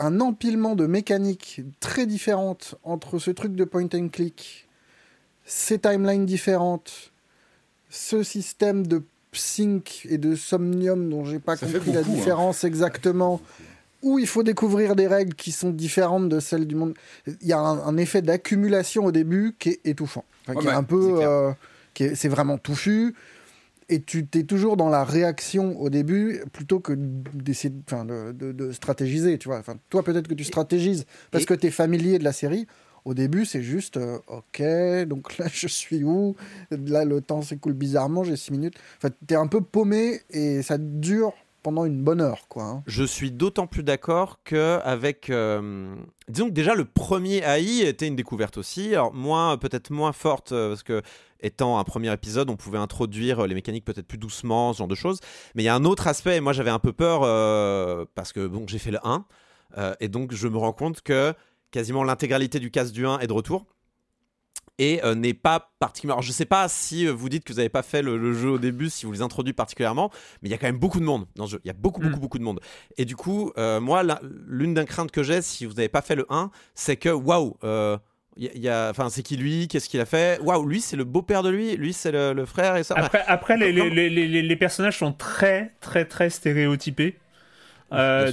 un 0.00 0.20
empilement 0.20 0.76
de 0.76 0.86
mécaniques 0.86 1.62
très 1.80 2.06
différentes 2.06 2.76
entre 2.84 3.18
ce 3.18 3.32
truc 3.32 3.56
de 3.56 3.64
point 3.64 3.88
and 3.92 4.10
click, 4.10 4.68
ces 5.44 5.80
timelines 5.80 6.24
différentes, 6.24 7.12
ce 7.90 8.22
système 8.22 8.86
de 8.86 9.02
sync 9.32 10.06
et 10.08 10.18
de 10.18 10.34
somnium 10.34 11.08
dont 11.10 11.24
j'ai 11.24 11.38
pas 11.38 11.56
Ça 11.56 11.66
compris 11.66 11.92
la 11.92 12.00
hein. 12.00 12.02
différence 12.02 12.64
exactement, 12.64 13.40
où 14.02 14.18
il 14.18 14.26
faut 14.26 14.42
découvrir 14.42 14.94
des 14.96 15.06
règles 15.06 15.34
qui 15.34 15.52
sont 15.52 15.70
différentes 15.70 16.28
de 16.28 16.40
celles 16.40 16.66
du 16.66 16.74
monde. 16.74 16.94
Il 17.26 17.46
y 17.48 17.52
a 17.52 17.58
un, 17.58 17.78
un 17.86 17.96
effet 17.96 18.22
d'accumulation 18.22 19.04
au 19.04 19.12
début 19.12 19.54
qui 19.58 19.70
est 19.70 19.80
étouffant, 19.84 20.24
Enfin, 20.46 20.58
qui 20.60 20.66
est 20.66 20.70
bah, 20.70 20.76
un 20.76 20.80
c'est 20.80 20.86
peu, 20.86 21.18
euh, 21.22 21.50
qui 21.94 22.04
est- 22.04 22.14
c'est 22.14 22.28
vraiment 22.28 22.58
touffu. 22.58 23.14
Et 23.90 24.02
tu 24.02 24.26
t'es 24.26 24.42
toujours 24.42 24.76
dans 24.76 24.90
la 24.90 25.02
réaction 25.02 25.80
au 25.80 25.88
début 25.88 26.42
plutôt 26.52 26.78
que 26.78 26.92
d'essayer 26.94 27.70
de, 27.70 27.80
enfin, 27.90 28.04
de, 28.04 28.32
de- 28.32 28.52
de 28.52 28.70
stratégiser, 28.72 29.38
tu 29.38 29.48
vois. 29.48 29.58
Enfin, 29.58 29.76
toi, 29.88 30.02
peut-être 30.02 30.28
que 30.28 30.34
tu 30.34 30.44
stratégises 30.44 31.06
parce 31.30 31.44
et- 31.44 31.46
que 31.46 31.54
tu 31.54 31.68
es 31.68 31.70
familier 31.70 32.18
de 32.18 32.24
la 32.24 32.32
série. 32.32 32.66
Au 33.08 33.14
début, 33.14 33.46
c'est 33.46 33.62
juste, 33.62 33.96
euh, 33.96 34.18
ok, 34.26 35.08
donc 35.08 35.38
là, 35.38 35.46
je 35.50 35.66
suis 35.66 36.04
où? 36.04 36.36
Là, 36.70 37.06
le 37.06 37.22
temps 37.22 37.40
s'écoule 37.40 37.72
bizarrement, 37.72 38.22
j'ai 38.22 38.36
6 38.36 38.52
minutes. 38.52 38.74
Enfin, 38.98 39.08
tu 39.26 39.32
es 39.32 39.36
un 39.38 39.46
peu 39.46 39.62
paumé 39.62 40.20
et 40.28 40.60
ça 40.60 40.76
dure 40.76 41.32
pendant 41.62 41.86
une 41.86 42.04
bonne 42.04 42.20
heure, 42.20 42.48
quoi. 42.50 42.64
hein. 42.64 42.82
Je 42.86 43.04
suis 43.04 43.30
d'autant 43.30 43.66
plus 43.66 43.82
d'accord 43.82 44.40
que 44.44 44.78
avec, 44.84 45.30
euh, 45.30 45.94
disons 46.28 46.48
que 46.48 46.52
déjà 46.52 46.74
le 46.74 46.84
premier 46.84 47.38
AI 47.38 47.80
était 47.80 48.06
une 48.06 48.14
découverte 48.14 48.58
aussi, 48.58 48.92
alors 48.92 49.14
moins 49.14 49.56
peut-être 49.56 49.90
moins 49.90 50.12
forte 50.12 50.52
euh, 50.52 50.68
parce 50.68 50.82
que 50.82 51.00
étant 51.40 51.78
un 51.78 51.84
premier 51.84 52.12
épisode, 52.12 52.50
on 52.50 52.56
pouvait 52.56 52.76
introduire 52.76 53.46
les 53.46 53.54
mécaniques 53.54 53.86
peut-être 53.86 54.06
plus 54.06 54.18
doucement, 54.18 54.74
ce 54.74 54.78
genre 54.78 54.86
de 54.86 54.94
choses. 54.94 55.20
Mais 55.54 55.62
il 55.62 55.66
y 55.66 55.70
a 55.70 55.74
un 55.74 55.86
autre 55.86 56.08
aspect, 56.08 56.36
et 56.36 56.40
moi 56.40 56.52
j'avais 56.52 56.68
un 56.68 56.78
peu 56.78 56.92
peur 56.92 57.20
parce 58.14 58.34
que 58.34 58.46
bon, 58.46 58.66
j'ai 58.68 58.78
fait 58.78 58.90
le 58.90 58.98
1 59.02 59.24
euh, 59.76 59.94
et 60.00 60.08
donc 60.08 60.32
je 60.32 60.48
me 60.48 60.56
rends 60.56 60.72
compte 60.72 61.02
que 61.02 61.34
quasiment 61.70 62.04
l'intégralité 62.04 62.58
du 62.60 62.70
cast 62.70 62.92
du 62.92 63.06
1 63.06 63.18
est 63.20 63.26
de 63.26 63.32
retour 63.32 63.66
et 64.80 65.00
euh, 65.04 65.14
n'est 65.16 65.34
pas 65.34 65.72
particulièrement. 65.80 66.18
Alors, 66.20 66.26
je 66.26 66.30
sais 66.32 66.44
pas 66.44 66.68
si 66.68 67.06
euh, 67.06 67.10
vous 67.12 67.28
dites 67.28 67.42
que 67.42 67.52
vous 67.52 67.56
n'avez 67.56 67.68
pas 67.68 67.82
fait 67.82 68.00
le, 68.00 68.16
le 68.16 68.32
jeu 68.32 68.50
au 68.50 68.58
début, 68.58 68.88
si 68.90 69.06
vous 69.06 69.12
les 69.12 69.22
introduisez 69.22 69.52
particulièrement, 69.54 70.10
mais 70.40 70.48
il 70.48 70.52
y 70.52 70.54
a 70.54 70.58
quand 70.58 70.68
même 70.68 70.78
beaucoup 70.78 71.00
de 71.00 71.04
monde 71.04 71.26
dans 71.34 71.46
ce 71.46 71.52
jeu. 71.52 71.60
Il 71.64 71.66
y 71.66 71.70
a 71.70 71.74
beaucoup, 71.74 72.00
beaucoup, 72.00 72.16
Mm. 72.16 72.20
beaucoup 72.20 72.38
de 72.38 72.44
monde. 72.44 72.60
Et 72.96 73.04
du 73.04 73.16
coup, 73.16 73.52
euh, 73.58 73.80
moi, 73.80 74.04
l'une 74.46 74.74
des 74.74 74.84
craintes 74.84 75.10
que 75.10 75.24
j'ai, 75.24 75.42
si 75.42 75.64
vous 75.66 75.72
n'avez 75.74 75.88
pas 75.88 76.00
fait 76.02 76.14
le 76.14 76.26
1, 76.30 76.50
c'est 76.76 76.96
que 76.96 77.08
waouh, 77.08 77.56
y 78.36 78.68
a- 78.68 78.90
enfin, 78.90 79.10
c'est 79.10 79.24
qui 79.24 79.36
lui? 79.36 79.66
Qu'est-ce 79.66 79.88
qu'il 79.88 79.98
a 80.00 80.06
fait? 80.06 80.40
Waouh, 80.42 80.64
lui, 80.64 80.80
c'est 80.80 80.94
le 80.96 81.02
beau-père 81.02 81.42
de 81.42 81.48
lui, 81.50 81.76
lui, 81.76 81.92
c'est 81.92 82.12
le, 82.12 82.32
le 82.32 82.46
frère 82.46 82.76
et 82.76 82.84
ça? 82.84 82.94
Après, 82.96 83.24
après 83.26 83.56
les, 83.56 83.74
Comment- 83.74 83.92
les, 83.92 84.08
les, 84.08 84.28
les, 84.28 84.42
les 84.42 84.56
personnages 84.56 84.98
sont 84.98 85.12
très, 85.12 85.74
très, 85.80 86.04
très 86.04 86.30
stéréotypés. 86.30 87.18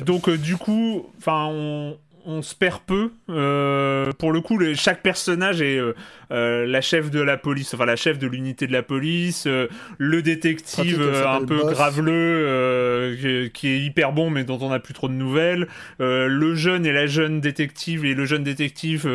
Donc, 0.06 0.30
du 0.30 0.58
coup, 0.58 1.08
enfin, 1.18 1.48
on, 1.50 1.98
on 2.26 2.42
se 2.42 2.56
perd 2.56 2.80
peu. 2.86 3.12
Euh, 3.30 4.12
pour 4.18 4.32
le 4.32 4.42
coup, 4.42 4.60
chaque 4.76 5.02
personnage 5.04 5.62
est 5.62 5.78
euh, 5.78 5.94
euh, 6.32 6.66
la 6.66 6.82
chef 6.82 7.12
de 7.12 7.20
la 7.22 7.38
police, 7.38 7.74
enfin 7.74 7.86
la 7.86 7.96
chef 7.96 8.18
de 8.20 8.28
l'unité 8.28 8.68
de 8.68 8.72
la 8.74 8.82
police, 8.84 9.46
euh, 9.48 9.68
le 9.98 10.22
détective 10.22 11.02
un 11.26 11.46
peu 11.46 11.58
Boss. 11.60 11.72
graveleux, 11.72 13.16
qui- 13.22 13.52
qui 13.52 13.68
est 13.70 13.80
hyper 13.80 14.12
bon, 14.12 14.30
mais 14.30 14.44
dont 14.44 14.58
on 14.62 14.70
n'a 14.70 14.80
plus 14.80 14.94
trop 14.94 15.08
de 15.08 15.14
nouvelles. 15.14 15.68
Le 16.00 16.56
jeune 16.56 16.86
et 16.86 16.92
la 16.92 17.08
jeune 17.08 17.42
détective 17.42 18.06
et 18.06 18.14
le 18.14 18.26
jeune 18.26 18.44
détective, 18.44 19.10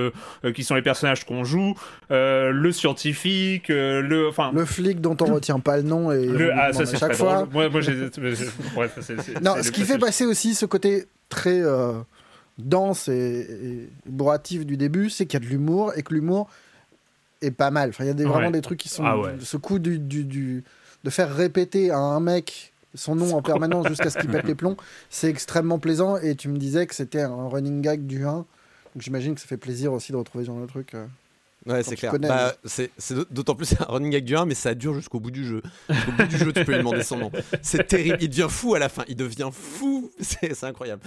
qui 0.54 0.64
sont 0.64 0.74
les 0.74 0.82
personnages 0.82 1.24
qu'on 1.24 1.44
joue. 1.44 1.74
Le 2.10 2.70
scientifique, 2.72 3.68
le, 3.68 4.26
enfin. 4.28 4.52
Le 4.54 4.64
flic 4.64 5.00
dont 5.00 5.16
on 5.20 5.26
retient 5.34 5.58
pas 5.60 5.76
le 5.78 5.82
nom 5.82 6.12
et 6.12 6.26
Le- 6.26 6.52
ah, 6.54 6.72
ça 6.72 6.82
à 6.82 6.96
chaque 6.98 7.14
fois. 7.14 7.46
drôle. 7.46 7.48
Moi, 7.52 7.68
moi 7.68 7.80
Non, 9.42 9.54
ce 9.62 9.70
qui 9.70 9.82
fait 9.82 9.98
passer 9.98 10.24
aussi 10.26 10.54
ce 10.54 10.66
côté 10.66 11.06
très 11.28 11.60
dense 12.62 13.08
et, 13.08 13.40
et 13.40 13.88
bourratif 14.06 14.64
du 14.66 14.76
début, 14.76 15.10
c'est 15.10 15.26
qu'il 15.26 15.40
y 15.40 15.42
a 15.42 15.46
de 15.46 15.50
l'humour 15.50 15.92
et 15.96 16.02
que 16.02 16.14
l'humour 16.14 16.48
est 17.42 17.50
pas 17.50 17.70
mal. 17.70 17.90
Enfin, 17.90 18.04
il 18.04 18.08
y 18.08 18.10
a 18.10 18.14
des, 18.14 18.24
vraiment 18.24 18.46
Ouais. 18.46 18.52
des 18.52 18.60
trucs 18.60 18.78
qui 18.78 18.88
sont. 18.88 19.04
Ah 19.04 19.18
ouais. 19.18 19.34
Ce 19.40 19.56
coup 19.56 19.78
du, 19.78 19.98
du, 19.98 20.24
du- 20.24 20.64
de 21.04 21.10
faire 21.10 21.34
répéter 21.34 21.90
à 21.90 21.98
un 21.98 22.20
mec 22.20 22.72
son 22.94 23.14
nom 23.14 23.34
en 23.36 23.40
permanence 23.42 23.86
jusqu'à 23.88 24.10
ce 24.10 24.18
qu'il 24.18 24.28
pète 24.30 24.44
les 24.46 24.54
plombs, 24.56 24.76
c'est 25.10 25.28
extrêmement 25.30 25.78
plaisant. 25.78 26.16
Et 26.18 26.34
tu 26.34 26.48
me 26.48 26.58
disais 26.58 26.86
que 26.86 26.94
c'était 26.94 27.22
un 27.22 27.48
running 27.48 27.80
gag 27.80 28.06
du 28.06 28.24
1. 28.26 28.32
Donc 28.32 28.46
j'imagine 28.98 29.34
que 29.34 29.40
ça 29.40 29.46
fait 29.46 29.56
plaisir 29.56 29.92
aussi 29.92 30.12
de 30.12 30.16
retrouver 30.16 30.44
ce 30.44 30.50
genre 30.50 30.60
de 30.60 30.66
truc. 30.66 30.94
Ouais, 31.66 31.82
c'est 31.82 31.96
clair. 31.96 32.18
Bah, 32.18 32.54
c'est 32.64 32.90
d'autant 33.30 33.54
plus 33.54 33.74
un 33.78 33.84
running 33.84 34.10
gag 34.10 34.24
du 34.24 34.34
1, 34.36 34.46
mais 34.46 34.54
ça 34.54 34.74
dure 34.74 34.94
jusqu'au 34.94 35.20
bout 35.20 35.30
du 35.30 35.46
jeu. 35.46 35.60
Jusqu'au 35.90 36.12
bout 36.12 36.26
du 36.26 36.38
jeu, 36.38 36.52
tu 36.52 36.64
peux 36.64 36.72
lui 36.72 36.78
demander 36.78 37.02
son 37.02 37.18
nom. 37.18 37.30
C'est 37.60 37.86
terrible. 37.86 38.16
Il 38.20 38.30
devient 38.30 38.46
fou 38.48 38.74
à 38.74 38.78
la 38.78 38.88
fin. 38.88 39.04
Il 39.08 39.16
devient 39.16 39.50
fou. 39.52 40.10
C'est 40.20 40.64
incroyable. 40.64 41.02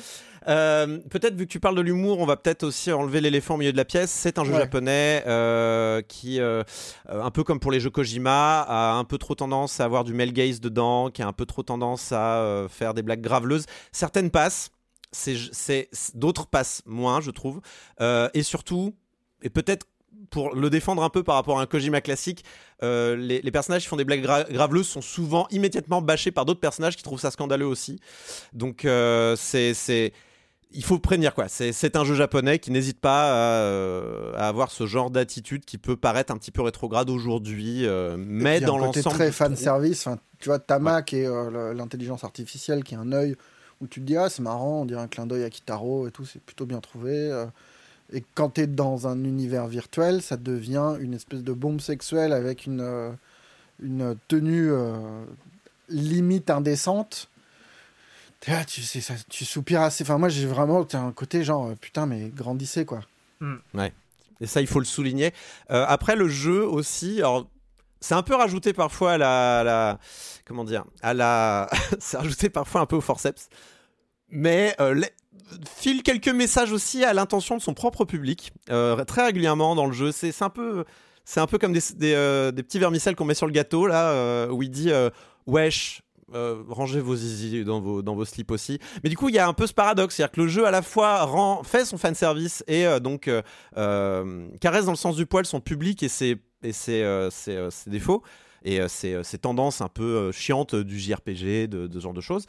Euh, 0.48 1.00
peut-être, 1.10 1.36
vu 1.36 1.48
que 1.48 1.52
tu 1.52 1.60
parles 1.60 1.76
de 1.76 1.82
l'humour, 1.82 2.20
on 2.20 2.26
va 2.26 2.36
peut-être 2.38 2.64
aussi 2.64 2.92
enlever 2.92 3.20
l'éléphant 3.22 3.56
au 3.56 3.58
milieu 3.58 3.72
de 3.72 3.78
la 3.78 3.86
pièce. 3.86 4.12
C'est 4.12 4.38
un 4.38 4.44
jeu 4.44 4.54
Ouais. 4.54 4.60
japonais 4.60 5.24
euh, 5.26 6.02
qui, 6.02 6.40
euh, 6.40 6.64
un 7.10 7.32
peu 7.32 7.44
comme 7.44 7.60
pour 7.60 7.72
les 7.72 7.80
jeux 7.80 7.90
Kojima, 7.90 8.62
a 8.62 8.94
un 8.94 9.06
peu 9.06 9.18
trop 9.18 9.34
tendance 9.36 9.80
à 9.80 9.86
avoir 9.86 10.04
du 10.04 10.14
male 10.14 10.34
gaze 10.34 10.60
dedans, 10.62 11.10
qui 11.10 11.24
a 11.24 11.28
un 11.28 11.34
peu 11.34 11.46
trop 11.46 11.64
tendance 11.64 12.12
à 12.12 12.68
faire 12.70 12.94
des 12.94 13.02
blagues 13.02 13.22
graveleuses. 13.22 13.66
Certaines 13.92 14.30
passent. 14.30 14.70
d'autres 16.14 16.46
passent 16.46 16.84
moins, 16.86 17.22
je 17.22 17.32
trouve. 17.32 17.62
Et 18.34 18.44
surtout, 18.44 18.94
et 19.42 19.50
peut-être 19.50 19.88
pour 20.34 20.56
le 20.56 20.72
défendre 20.72 21.04
un 21.04 21.10
peu 21.10 21.22
par 21.22 21.36
rapport 21.36 21.60
à 21.60 21.62
un 21.62 21.68
Kojima 21.68 22.02
classique, 22.02 22.44
euh, 22.82 23.16
les, 23.16 23.52
personnages 23.52 23.84
qui 23.84 23.88
font 23.88 23.98
des 23.98 24.04
blagues 24.04 24.24
graveleuses 24.24 24.88
sont 24.88 25.02
souvent 25.02 25.48
immédiatement 25.52 26.02
bâchés 26.02 26.32
par 26.32 26.46
d'autres 26.46 26.60
personnages 26.60 26.98
qui 26.98 27.04
trouvent 27.04 27.20
ça 27.20 27.30
scandaleux 27.30 27.68
aussi. 27.68 28.00
Donc 28.52 28.84
euh, 28.84 29.36
c'est 29.38 30.12
il 30.72 30.84
faut 30.84 30.98
prévenir 30.98 31.36
quoi. 31.36 31.50
C'est 31.50 31.96
un 31.96 32.04
jeu 32.04 32.16
japonais 32.16 32.58
qui 32.58 32.72
n'hésite 32.72 33.00
pas 33.00 33.32
euh, 33.36 34.34
à, 34.36 34.48
avoir 34.48 34.72
ce 34.72 34.88
genre 34.88 35.12
d'attitude 35.12 35.66
qui 35.66 35.78
peut 35.78 35.96
paraître 35.96 36.34
un 36.34 36.38
petit 36.38 36.50
peu 36.50 36.64
rétrograde 36.64 37.12
aujourd'hui, 37.12 37.86
mais 38.18 38.60
dans 38.60 38.80
l'ensemble. 38.80 39.16
très 39.16 39.32
fan 39.32 39.56
service. 39.56 40.08
tu 40.40 40.50
vois, 40.50 40.58
Tamak 40.58 41.14
et 41.14 41.28
l'intelligence 41.76 42.24
artificielle 42.24 42.84
qui 42.84 42.96
a 42.96 43.00
un 43.00 43.12
œil 43.12 43.36
où 43.82 43.88
tu 43.88 44.00
te 44.00 44.06
dis 44.06 44.18
ah 44.18 44.32
c'est 44.32 44.42
marrant, 44.42 44.82
on 44.82 44.86
dirait 44.86 45.02
un 45.02 45.08
clin 45.08 45.28
d'œil 45.28 45.44
à 45.44 45.52
Kitaro 45.52 46.08
et 46.08 46.12
tout, 46.12 46.26
c'est 46.26 46.42
plutôt 46.42 46.66
bien 46.66 46.80
trouvé. 46.80 47.30
Et 48.14 48.24
quand 48.36 48.52
tu 48.52 48.62
es 48.62 48.68
dans 48.68 49.08
un 49.08 49.24
univers 49.24 49.68
virtuel, 49.68 50.22
ça 50.22 50.38
devient 50.38 50.98
une 51.00 51.16
espèce 51.16 51.44
de 51.44 51.52
bombe 51.52 51.82
sexuelle 51.82 52.32
avec 52.32 52.68
une, 52.68 52.82
euh, 52.82 53.12
une 53.82 54.16
tenue 54.28 54.72
euh, 54.72 55.26
limite 55.90 56.52
indécente. 56.52 57.30
tu, 58.68 58.84
ça, 58.84 59.16
tu 59.30 59.46
soupires 59.46 59.82
assez. 59.82 60.04
Enfin, 60.04 60.20
moi, 60.20 60.30
j'ai 60.30 60.46
vraiment 60.46 60.88
un 60.94 61.12
côté 61.12 61.44
genre, 61.44 61.70
euh, 61.70 61.76
putain, 61.76 62.06
mais 62.06 62.30
grandissez, 62.30 62.86
quoi. 62.86 63.02
Hmm. 63.40 63.56
Ouais. 63.74 63.92
Et 64.40 64.46
ça, 64.46 64.62
il 64.62 64.68
faut 64.68 64.80
le 64.80 64.86
souligner. 64.86 65.34
après, 65.70 66.16
le 66.16 66.28
jeu 66.28 66.64
aussi, 66.64 67.20
alors, 67.20 67.50
c'est 68.00 68.14
un 68.14 68.24
peu 68.24 68.36
rajouté 68.36 68.74
parfois 68.74 69.14
à 69.14 69.18
la, 69.18 69.64
la 69.64 70.00
comment 70.46 70.66
dire, 70.66 70.84
à 71.02 71.14
la, 71.14 71.70
c'est 72.00 72.18
rajouté 72.18 72.50
parfois 72.50 72.82
un 72.82 72.86
peu 72.86 72.98
au 72.98 73.02
forceps. 73.02 73.50
Mais 74.30 74.76
file 75.68 76.04
quelques 76.04 76.30
messages 76.30 76.72
aussi 76.72 77.04
à 77.04 77.14
l'intention 77.14 77.58
de 77.58 77.62
son 77.62 77.74
propre 77.74 78.06
public, 78.06 78.54
euh, 78.70 79.04
très 79.06 79.26
régulièrement 79.26 79.76
dans 79.76 79.86
le 79.86 79.94
jeu. 79.94 80.12
C'est 80.12 80.42
un 80.42 80.50
peu, 80.50 80.86
un 81.36 81.48
peu 81.48 81.58
comme 81.58 81.74
des, 81.74 81.82
euh, 82.04 82.52
des, 82.52 82.64
petits 82.64 82.80
vermicelles 82.80 83.16
qu'on 83.16 83.26
met 83.26 83.34
sur 83.34 83.48
le 83.48 83.54
gâteau 83.54 83.88
là, 83.88 84.10
euh, 84.10 84.50
où 84.50 84.64
il 84.64 84.70
dit 84.70 84.92
wesh. 85.48 86.02
rangez 86.32 87.00
vos 87.00 87.16
zizi 87.16 87.64
dans 87.64 87.82
vos, 87.82 88.02
dans 88.02 88.16
vos 88.16 88.26
slips 88.26 88.52
aussi. 88.52 88.80
Mais 89.04 89.10
du 89.10 89.18
coup, 89.18 89.30
il 89.30 89.36
y 89.36 89.40
a 89.40 89.48
un 89.48 89.54
peu 89.54 89.68
ce 89.68 89.74
paradoxe, 89.74 90.16
c'est-à-dire 90.16 90.32
que 90.32 90.42
le 90.42 90.48
jeu 90.48 90.66
à 90.66 90.72
la 90.72 90.82
fois 90.82 91.24
rend, 91.24 91.64
fait 91.64 91.86
son 91.86 91.98
fan 91.98 92.16
service 92.16 92.64
et 92.68 92.86
donc 93.00 93.30
caresse 93.76 94.86
dans 94.86 94.92
le 94.92 94.98
sens 94.98 95.16
du 95.16 95.26
poil 95.26 95.46
son 95.46 95.62
public 95.62 96.04
et 96.04 96.10
ses, 96.10 96.38
et 96.64 96.74
ses, 96.74 97.28
ses 97.30 97.90
défauts 97.90 98.24
et 98.66 98.80
ces, 98.88 99.38
tendances 99.42 99.82
un 99.82 99.90
peu 99.90 100.32
chiantes 100.32 100.74
du 100.74 100.98
JRPG, 100.98 101.68
de, 101.68 101.88
de 101.88 101.94
ce 101.94 102.00
genre 102.00 102.14
de 102.14 102.22
choses 102.22 102.46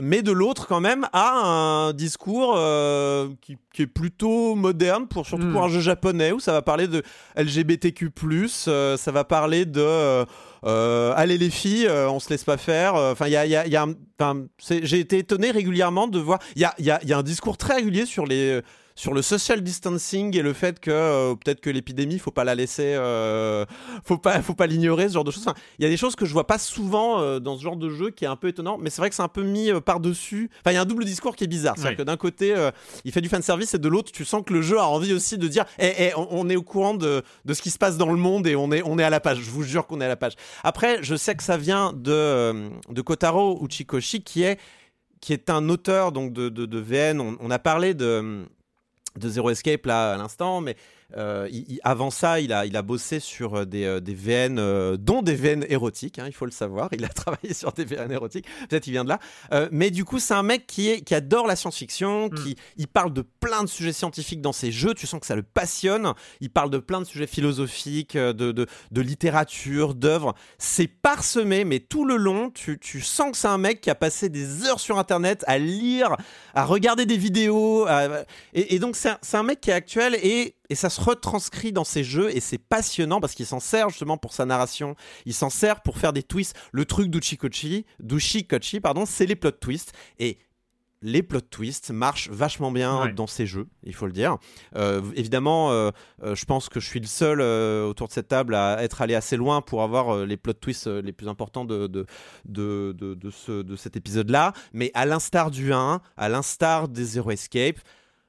mais 0.00 0.22
de 0.22 0.32
l'autre 0.32 0.66
quand 0.66 0.80
même 0.80 1.06
a 1.12 1.30
un 1.30 1.92
discours 1.92 2.54
euh, 2.56 3.28
qui, 3.40 3.56
est 3.78 3.86
plutôt 3.86 4.54
moderne 4.54 5.06
pour 5.06 5.26
surtout 5.26 5.50
pour 5.50 5.62
hmm. 5.62 5.64
un 5.64 5.68
jeu 5.68 5.80
japonais 5.80 6.32
où 6.32 6.40
ça 6.40 6.52
va 6.52 6.62
parler 6.62 6.88
de 6.88 7.02
LGBTQ+, 7.36 8.10
euh, 8.68 8.96
ça 8.96 9.12
va 9.12 9.24
parler 9.24 9.66
de 9.66 10.24
euh, 10.66 11.12
allez 11.16 11.38
les 11.38 11.50
filles, 11.50 11.88
on 11.88 12.18
se 12.20 12.30
laisse 12.30 12.44
pas 12.44 12.56
faire. 12.56 12.94
Enfin, 12.94 13.26
il 13.26 13.32
y 13.32 13.36
a, 13.36 13.46
y 13.46 13.56
a, 13.56 13.66
y 13.66 13.76
a 13.76 13.86
j'ai 14.82 14.98
été 14.98 15.18
étonné 15.18 15.50
régulièrement 15.50 16.08
de 16.08 16.18
voir. 16.18 16.38
Il 16.56 16.64
a, 16.64 16.74
y 16.78 16.90
a 16.90 17.18
un 17.18 17.22
discours 17.22 17.56
très 17.56 17.74
régulier 17.74 18.06
sur 18.06 18.24
les 18.26 18.60
sur 18.96 19.12
le 19.12 19.22
social 19.22 19.60
distancing 19.60 20.36
et 20.36 20.42
le 20.42 20.52
fait 20.52 20.78
que 20.78 20.90
euh, 20.90 21.34
peut-être 21.34 21.60
que 21.60 21.70
l'épidémie, 21.70 22.18
faut 22.20 22.30
pas 22.30 22.44
la 22.44 22.54
laisser, 22.54 22.94
euh, 22.94 23.64
faut 24.04 24.18
pas, 24.18 24.40
faut 24.40 24.54
pas 24.54 24.66
l'ignorer, 24.66 25.08
ce 25.08 25.14
genre 25.14 25.24
de 25.24 25.32
choses. 25.32 25.46
il 25.78 25.82
y 25.82 25.86
a 25.86 25.90
des 25.90 25.96
choses 25.96 26.14
que 26.14 26.24
je 26.24 26.32
vois 26.32 26.46
pas 26.46 26.58
souvent 26.58 27.20
euh, 27.20 27.40
dans 27.40 27.56
ce 27.56 27.62
genre 27.62 27.76
de 27.76 27.90
jeu 27.90 28.10
qui 28.10 28.24
est 28.24 28.28
un 28.28 28.36
peu 28.36 28.48
étonnant, 28.48 28.78
mais 28.78 28.90
c'est 28.90 29.02
vrai 29.02 29.10
que 29.10 29.16
c'est 29.16 29.22
un 29.22 29.28
peu 29.28 29.42
mis 29.42 29.70
par 29.84 29.98
dessus. 29.98 30.48
Enfin, 30.60 30.70
il 30.70 30.74
y 30.74 30.76
a 30.76 30.82
un 30.82 30.86
double 30.86 31.04
discours 31.04 31.34
qui 31.34 31.42
est 31.42 31.48
bizarre, 31.48 31.74
c'est-à-dire 31.76 31.98
que 31.98 32.02
d'un 32.04 32.16
côté, 32.16 32.54
il 33.04 33.10
fait 33.10 33.20
du 33.20 33.28
fan 33.28 33.42
service 33.42 33.74
et 33.74 33.78
de 33.78 33.88
l'autre, 33.88 34.12
tu 34.12 34.24
sens 34.24 34.42
que 34.46 34.52
le 34.52 34.62
jeu 34.62 34.78
a 34.78 34.86
envie 34.86 35.12
aussi 35.12 35.38
de 35.38 35.48
dire, 35.48 35.64
eh, 35.78 35.92
eh 35.98 36.12
on, 36.16 36.48
est 36.48 36.56
au 36.56 36.62
courant 36.62 36.94
de, 36.94 37.22
de, 37.44 37.54
ce 37.54 37.62
qui 37.62 37.70
se 37.70 37.78
passe 37.78 37.96
dans 37.96 38.10
le 38.10 38.16
monde 38.16 38.46
et 38.46 38.54
on 38.54 38.70
est, 38.70 38.82
on 38.84 38.98
est 38.98 39.04
à 39.04 39.10
la 39.10 39.20
page. 39.20 39.38
Je 39.38 39.50
vous 39.50 39.64
jure 39.64 39.86
qu'on 39.86 40.00
est 40.00 40.04
à 40.04 40.08
la 40.08 40.16
page. 40.16 40.34
Après, 40.62 40.98
je 41.02 41.16
sais 41.16 41.34
que 41.34 41.42
ça 41.42 41.56
vient 41.56 41.92
de, 41.92 42.70
de 42.90 43.02
Kotaro 43.02 43.58
Uchikoshi, 43.64 44.22
qui 44.22 44.42
est 44.42 44.58
qui 45.20 45.32
est 45.32 45.48
un 45.48 45.70
auteur 45.70 46.12
donc 46.12 46.34
de, 46.34 46.50
de, 46.50 46.78
VN. 46.78 47.18
on, 47.18 47.50
a 47.50 47.58
parlé 47.58 47.94
de, 47.94 48.44
de 49.18 49.28
Zero 49.28 49.50
Escape 49.50 49.86
là 49.86 50.14
à 50.14 50.16
l'instant, 50.16 50.60
mais 50.60 50.76
euh, 51.16 51.48
avant 51.82 52.10
ça, 52.10 52.40
il 52.40 52.52
a, 52.52 52.66
il 52.66 52.76
a 52.76 52.82
bossé 52.82 53.20
sur 53.20 53.54
euh, 53.54 53.64
des, 53.64 53.84
euh, 53.84 54.00
des 54.00 54.14
VN, 54.14 54.96
dont 54.96 55.22
des 55.22 55.34
VN 55.34 55.64
érotiques, 55.68 56.18
hein, 56.18 56.24
il 56.26 56.32
faut 56.32 56.44
le 56.44 56.50
savoir. 56.50 56.88
Il 56.92 57.04
a 57.04 57.08
travaillé 57.14 57.54
sur 57.54 57.72
des 57.72 57.84
VN 57.84 58.10
érotiques, 58.10 58.46
peut-être 58.68 58.86
il 58.86 58.92
vient 58.92 59.04
de 59.04 59.10
là. 59.10 59.18
mais 59.70 59.90
du 59.90 60.04
coup, 60.04 60.18
c'est 60.18 60.34
un 60.34 60.42
mec 60.42 60.66
qui, 60.66 60.88
est, 60.88 61.02
qui 61.02 61.14
adore 61.14 61.46
la 61.46 61.56
science-fiction, 61.56 62.26
mm. 62.26 62.34
qui 62.34 62.56
il 62.76 62.88
parle 62.88 63.12
de 63.12 63.22
plein 63.22 63.62
de 63.62 63.68
sujets 63.68 63.92
scientifiques 63.92 64.40
dans 64.40 64.52
ses 64.52 64.72
jeux. 64.72 64.94
Tu 64.94 65.06
sens 65.06 65.20
que 65.20 65.26
ça 65.26 65.36
le 65.36 65.42
passionne. 65.42 66.12
Il 66.40 66.50
parle 66.50 66.70
de 66.70 66.78
plein 66.78 67.00
de 67.00 67.06
sujets 67.06 67.26
philosophiques, 67.26 68.16
de, 68.16 68.32
de, 68.32 68.66
de 68.90 69.00
littérature, 69.00 69.94
d'œuvres. 69.94 70.34
C'est 70.58 70.88
parsemé, 70.88 71.64
mais 71.64 71.80
tout 71.80 72.04
le 72.04 72.16
long, 72.16 72.50
tu, 72.50 72.78
tu 72.78 73.00
sens 73.00 73.32
que 73.32 73.36
c'est 73.36 73.48
un 73.48 73.58
mec 73.58 73.80
qui 73.80 73.90
a 73.90 73.94
passé 73.94 74.28
des 74.28 74.64
heures 74.64 74.80
sur 74.80 74.98
Internet 74.98 75.44
à 75.46 75.58
lire, 75.58 76.16
à 76.54 76.64
regarder 76.64 77.06
des 77.06 77.16
vidéos. 77.16 77.86
Et, 78.52 78.74
et, 78.74 78.78
donc, 78.78 78.96
c'est 78.96 79.10
un, 79.10 79.18
un 79.38 79.42
mec 79.42 79.60
qui 79.60 79.70
est 79.70 79.74
actuel 79.74 80.16
et 80.22 80.54
et 80.74 80.76
ça 80.76 80.90
se 80.90 81.00
retranscrit 81.00 81.70
dans 81.70 81.84
ses 81.84 82.02
jeux 82.02 82.36
et 82.36 82.40
c'est 82.40 82.58
passionnant 82.58 83.20
parce 83.20 83.34
qu'il 83.34 83.46
s'en 83.46 83.60
sert 83.60 83.90
justement 83.90 84.16
pour 84.16 84.32
sa 84.32 84.44
narration, 84.44 84.96
il 85.24 85.32
s'en 85.32 85.48
sert 85.48 85.82
pour 85.82 85.98
faire 85.98 86.12
des 86.12 86.24
twists. 86.24 86.56
Le 86.72 86.84
truc 86.84 87.10
d'Uchikochi, 87.10 87.86
d'Ushikochi, 88.00 88.80
pardon, 88.80 89.06
c'est 89.06 89.24
les 89.24 89.36
plot 89.36 89.52
twists 89.52 89.92
et 90.18 90.36
les 91.00 91.22
plot 91.22 91.42
twists 91.42 91.92
marchent 91.92 92.28
vachement 92.28 92.72
bien 92.72 93.06
dans 93.14 93.28
ces 93.28 93.46
jeux, 93.46 93.68
il 93.84 93.94
faut 93.94 94.06
le 94.06 94.12
dire. 94.12 94.36
Euh, 94.74 95.00
évidemment, 95.14 95.70
euh, 95.70 95.92
euh, 96.24 96.34
je 96.34 96.44
pense 96.44 96.68
que 96.68 96.80
je 96.80 96.88
suis 96.88 96.98
le 96.98 97.06
seul 97.06 97.40
autour 97.40 98.08
de 98.08 98.12
cette 98.12 98.26
table 98.26 98.56
à 98.56 98.82
être 98.82 99.00
allé 99.00 99.14
assez 99.14 99.36
loin 99.36 99.62
pour 99.62 99.84
avoir 99.84 100.26
les 100.26 100.36
plot 100.36 100.54
twists 100.54 100.88
les 100.88 101.12
plus 101.12 101.28
importants 101.28 101.64
de, 101.64 101.86
de, 101.86 102.04
de, 102.46 102.92
de, 102.98 103.30
ce, 103.30 103.62
de 103.62 103.76
cet 103.76 103.96
épisode-là. 103.96 104.54
Mais 104.72 104.90
à 104.94 105.06
l'instar 105.06 105.52
du 105.52 105.72
1, 105.72 106.00
à 106.16 106.28
l'instar 106.28 106.88
des 106.88 107.04
Zero 107.04 107.30
Escape, 107.30 107.78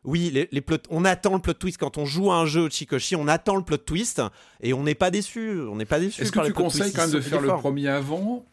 oui, 0.06 0.30
les, 0.32 0.48
les 0.52 0.64
on 0.90 1.04
attend 1.04 1.34
le 1.34 1.40
plot 1.40 1.54
twist 1.54 1.78
quand 1.78 1.98
on 1.98 2.06
joue 2.06 2.32
à 2.32 2.36
un 2.36 2.46
jeu 2.46 2.62
au 2.62 2.70
Chikoshi, 2.70 3.16
on 3.16 3.28
attend 3.28 3.56
le 3.56 3.64
plot 3.64 3.78
twist 3.78 4.22
et 4.62 4.74
on 4.74 4.84
n'est 4.84 4.96
pas 4.96 5.12
déçu. 5.12 5.60
On 5.62 5.76
n'est 5.76 5.86
pas 5.86 6.00
déçu. 6.00 6.22
Est-ce 6.22 6.32
que 6.32 6.46
tu 6.46 6.54
conseilles 6.54 6.94
quand 6.94 7.04
même 7.04 7.12
de 7.12 7.22
faire 7.22 7.42
le 7.42 7.50
premier 7.50 7.88
avant 7.88 8.46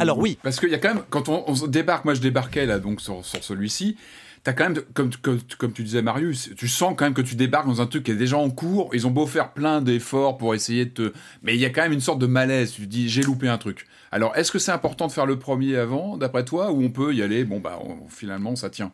Alors 0.00 0.18
oui, 0.18 0.38
parce 0.42 0.58
qu'il 0.60 0.70
y 0.70 0.74
a 0.74 0.78
quand 0.78 0.94
même 0.94 1.04
quand 1.08 1.28
on, 1.28 1.54
débarque, 1.66 2.04
moi 2.04 2.14
je 2.14 2.20
débarquais 2.20 2.66
là 2.66 2.78
donc 2.78 3.00
sur, 3.00 3.24
celui-ci. 3.24 3.96
T'as 4.42 4.54
quand 4.54 4.70
même, 4.70 4.80
comme, 4.94 5.10
comme, 5.58 5.72
tu 5.74 5.82
disais 5.82 6.00
Marius, 6.00 6.48
tu 6.56 6.66
sens 6.66 6.94
quand 6.96 7.04
même 7.04 7.12
que 7.12 7.20
tu 7.20 7.34
débarques 7.34 7.66
dans 7.66 7.82
un 7.82 7.86
truc 7.86 8.04
qui 8.04 8.10
est 8.10 8.16
déjà 8.16 8.38
en 8.38 8.48
cours. 8.48 8.88
Ils 8.94 9.06
ont 9.06 9.10
beau 9.10 9.26
faire 9.26 9.52
plein 9.52 9.82
d'efforts 9.82 10.38
pour 10.38 10.54
essayer 10.54 10.86
de 10.86 10.90
te... 10.90 11.12
Mais 11.42 11.54
il 11.54 11.60
y 11.60 11.66
a 11.66 11.68
quand 11.68 11.82
même 11.82 11.92
une 11.92 12.00
sorte 12.00 12.20
de 12.20 12.26
malaise. 12.26 12.72
Tu 12.72 12.80
te 12.80 12.86
dis, 12.86 13.10
j'ai 13.10 13.20
loupé 13.20 13.48
un 13.48 13.58
truc. 13.58 13.86
Alors, 14.10 14.34
est-ce 14.36 14.50
que 14.50 14.58
c'est 14.58 14.72
important 14.72 15.08
de 15.08 15.12
faire 15.12 15.26
le 15.26 15.38
premier 15.38 15.76
avant, 15.76 16.16
d'après 16.16 16.46
toi, 16.46 16.72
ou 16.72 16.82
on 16.82 16.88
peut 16.88 17.14
y 17.14 17.20
aller, 17.20 17.44
bon, 17.44 17.60
bah, 17.60 17.78
finalement, 18.08 18.56
ça 18.56 18.70
tient? 18.70 18.92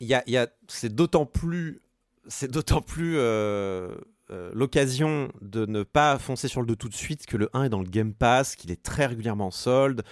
Y 0.00 0.14
a, 0.14 0.48
c'est 0.68 0.94
d'autant 0.94 1.26
plus, 1.26 1.80
c'est 2.26 2.50
d'autant 2.50 2.80
plus 2.80 3.16
euh, 3.16 3.94
euh, 4.30 4.50
l'occasion 4.54 5.30
de 5.40 5.66
ne 5.66 5.82
pas 5.82 6.18
foncer 6.18 6.48
sur 6.48 6.60
le 6.60 6.66
2 6.66 6.76
tout 6.76 6.88
de 6.88 6.94
suite 6.94 7.26
que 7.26 7.36
le 7.36 7.50
1 7.52 7.64
est 7.64 7.68
dans 7.68 7.80
le 7.80 7.88
Game 7.88 8.12
Pass, 8.12 8.56
qu'il 8.56 8.70
est 8.70 8.82
très 8.82 9.06
régulièrement 9.06 9.48
en 9.48 9.50
solde. 9.50 10.02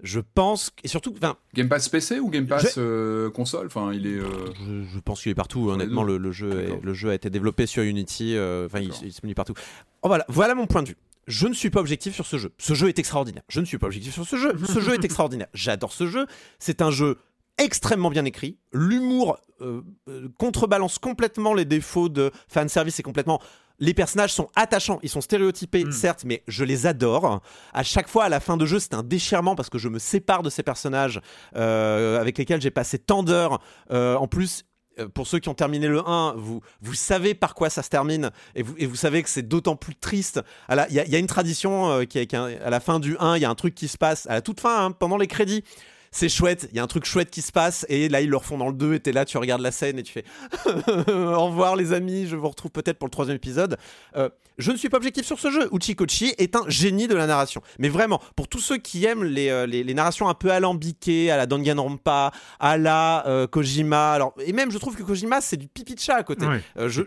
Je 0.00 0.20
pense 0.20 0.70
et 0.84 0.88
surtout, 0.88 1.12
Game 1.54 1.68
Pass 1.68 1.88
PC 1.88 2.20
ou 2.20 2.30
Game 2.30 2.46
Pass 2.46 2.76
euh, 2.78 3.30
console, 3.30 3.66
enfin, 3.66 3.92
il 3.92 4.06
est. 4.06 4.20
Je, 4.20 5.00
pense 5.00 5.22
qu'il 5.22 5.32
est 5.32 5.34
partout. 5.34 5.70
Honnêtement, 5.70 6.04
le, 6.04 6.30
jeu, 6.30 6.78
le 6.80 6.94
jeu 6.94 7.10
a 7.10 7.14
été 7.14 7.30
développé 7.30 7.66
sur 7.66 7.82
Unity. 7.82 8.36
Enfin, 8.38 8.78
il, 8.78 8.92
il, 9.02 9.12
se 9.12 9.20
partout. 9.32 9.54
Oh, 10.02 10.08
voilà, 10.08 10.24
voilà 10.28 10.54
mon 10.54 10.68
point 10.68 10.84
de 10.84 10.90
vue 10.90 10.96
je 11.28 11.46
ne 11.46 11.52
suis 11.52 11.70
pas 11.70 11.80
objectif 11.80 12.14
sur 12.14 12.26
ce 12.26 12.38
jeu. 12.38 12.50
Ce 12.58 12.74
jeu 12.74 12.88
est 12.88 12.98
extraordinaire. 12.98 13.42
Je 13.48 13.60
ne 13.60 13.66
suis 13.66 13.78
pas 13.78 13.86
objectif 13.86 14.14
sur 14.14 14.26
ce 14.26 14.36
jeu. 14.36 14.54
Ce 14.66 14.80
jeu 14.80 14.94
est 14.94 15.04
extraordinaire. 15.04 15.48
J'adore 15.52 15.92
ce 15.92 16.06
jeu. 16.06 16.26
C'est 16.58 16.82
un 16.82 16.90
jeu 16.90 17.18
extrêmement 17.58 18.10
bien 18.10 18.24
écrit. 18.24 18.56
L'humour 18.72 19.38
euh, 19.60 19.82
euh, 20.08 20.28
contrebalance 20.38 20.98
complètement 20.98 21.52
les 21.52 21.64
défauts 21.64 22.08
de 22.08 22.30
fanservice 22.48 23.00
et 23.00 23.02
complètement. 23.02 23.40
Les 23.80 23.94
personnages 23.94 24.32
sont 24.32 24.48
attachants, 24.56 25.00
ils 25.02 25.08
sont 25.08 25.20
stéréotypés, 25.20 25.84
hmm. 25.84 25.92
certes, 25.92 26.22
mais 26.24 26.42
je 26.46 26.64
les 26.64 26.86
adore. 26.86 27.42
À 27.72 27.82
chaque 27.82 28.08
fois, 28.08 28.24
à 28.24 28.28
la 28.28 28.40
fin 28.40 28.56
de 28.56 28.66
jeu, 28.66 28.78
c'est 28.78 28.94
un 28.94 29.02
déchirement 29.02 29.56
parce 29.56 29.68
que 29.68 29.78
je 29.78 29.88
me 29.88 29.98
sépare 29.98 30.42
de 30.42 30.50
ces 30.50 30.62
personnages 30.62 31.20
euh, 31.56 32.20
avec 32.20 32.38
lesquels 32.38 32.60
j'ai 32.60 32.70
passé 32.70 32.98
tant 32.98 33.22
d'heures. 33.22 33.60
en 33.90 34.26
plus, 34.28 34.64
pour 35.14 35.28
ceux 35.28 35.38
qui 35.38 35.48
ont 35.48 35.54
terminé 35.54 35.86
le 35.86 36.06
1, 36.08 36.34
vous, 36.36 36.60
vous 36.80 36.94
savez 36.94 37.34
par 37.34 37.54
quoi 37.54 37.70
ça 37.70 37.84
se 37.84 37.88
termine 37.88 38.30
et 38.56 38.62
vous, 38.62 38.74
et 38.78 38.86
vous 38.86 38.96
savez 38.96 39.22
que 39.22 39.28
c'est 39.28 39.46
d'autant 39.46 39.76
plus 39.76 39.94
triste. 39.94 40.40
Il 40.70 40.86
y, 40.90 40.94
y, 40.94 41.14
a 41.14 41.18
une 41.18 41.28
tradition 41.28 42.04
qui, 42.06 42.18
est, 42.18 42.34
à 42.34 42.70
la 42.70 42.80
fin 42.80 42.98
du 42.98 43.16
1, 43.18 43.36
il 43.36 43.42
y 43.42 43.44
a 43.44 43.50
un 43.50 43.54
truc 43.54 43.76
qui 43.76 43.86
se 43.86 43.96
passe 43.96 44.26
à 44.26 44.34
la 44.34 44.42
toute 44.42 44.60
fin, 44.60 44.86
hein, 44.86 44.90
pendant 44.90 45.16
les 45.16 45.28
crédits 45.28 45.62
c'est 46.18 46.28
chouette, 46.28 46.68
il 46.72 46.76
y 46.76 46.80
a 46.80 46.82
un 46.82 46.88
truc 46.88 47.04
chouette 47.04 47.30
qui 47.30 47.42
se 47.42 47.52
passe, 47.52 47.86
et 47.88 48.08
là 48.08 48.20
ils 48.20 48.28
le 48.28 48.36
refont 48.36 48.58
dans 48.58 48.66
le 48.66 48.72
2, 48.72 48.94
et 48.94 49.00
t'es 49.00 49.12
là, 49.12 49.24
tu 49.24 49.38
regardes 49.38 49.60
la 49.60 49.70
scène 49.70 50.00
et 50.00 50.02
tu 50.02 50.12
fais 50.12 50.24
au 51.12 51.46
revoir 51.46 51.76
les 51.76 51.92
amis, 51.92 52.26
je 52.26 52.34
vous 52.34 52.48
retrouve 52.48 52.72
peut-être 52.72 52.98
pour 52.98 53.06
le 53.06 53.12
troisième 53.12 53.36
épisode. 53.36 53.76
Euh, 54.16 54.28
je 54.58 54.72
ne 54.72 54.76
suis 54.76 54.88
pas 54.88 54.96
objectif 54.96 55.24
sur 55.24 55.38
ce 55.38 55.52
jeu. 55.52 55.68
Uchikochi 55.72 56.34
est 56.38 56.56
un 56.56 56.64
génie 56.66 57.06
de 57.06 57.14
la 57.14 57.28
narration. 57.28 57.62
Mais 57.78 57.88
vraiment, 57.88 58.20
pour 58.34 58.48
tous 58.48 58.58
ceux 58.58 58.78
qui 58.78 59.04
aiment 59.04 59.22
les, 59.22 59.50
euh, 59.50 59.66
les, 59.66 59.94
narrations 59.94 60.28
un 60.28 60.34
peu 60.34 60.50
alambiquées, 60.50 61.30
à 61.30 61.36
la 61.36 61.46
Danganronpa, 61.46 62.32
à 62.58 62.76
la 62.76 63.24
euh, 63.28 63.46
Kojima, 63.46 64.12
alors, 64.12 64.34
et 64.44 64.52
même 64.52 64.72
je 64.72 64.78
trouve 64.78 64.96
que 64.96 65.04
Kojima 65.04 65.40
c'est 65.40 65.56
du 65.56 65.68
pipi 65.68 65.94
de 65.94 66.00
chat 66.00 66.16
à 66.16 66.24
côté. 66.24 66.46
je, 66.76 67.02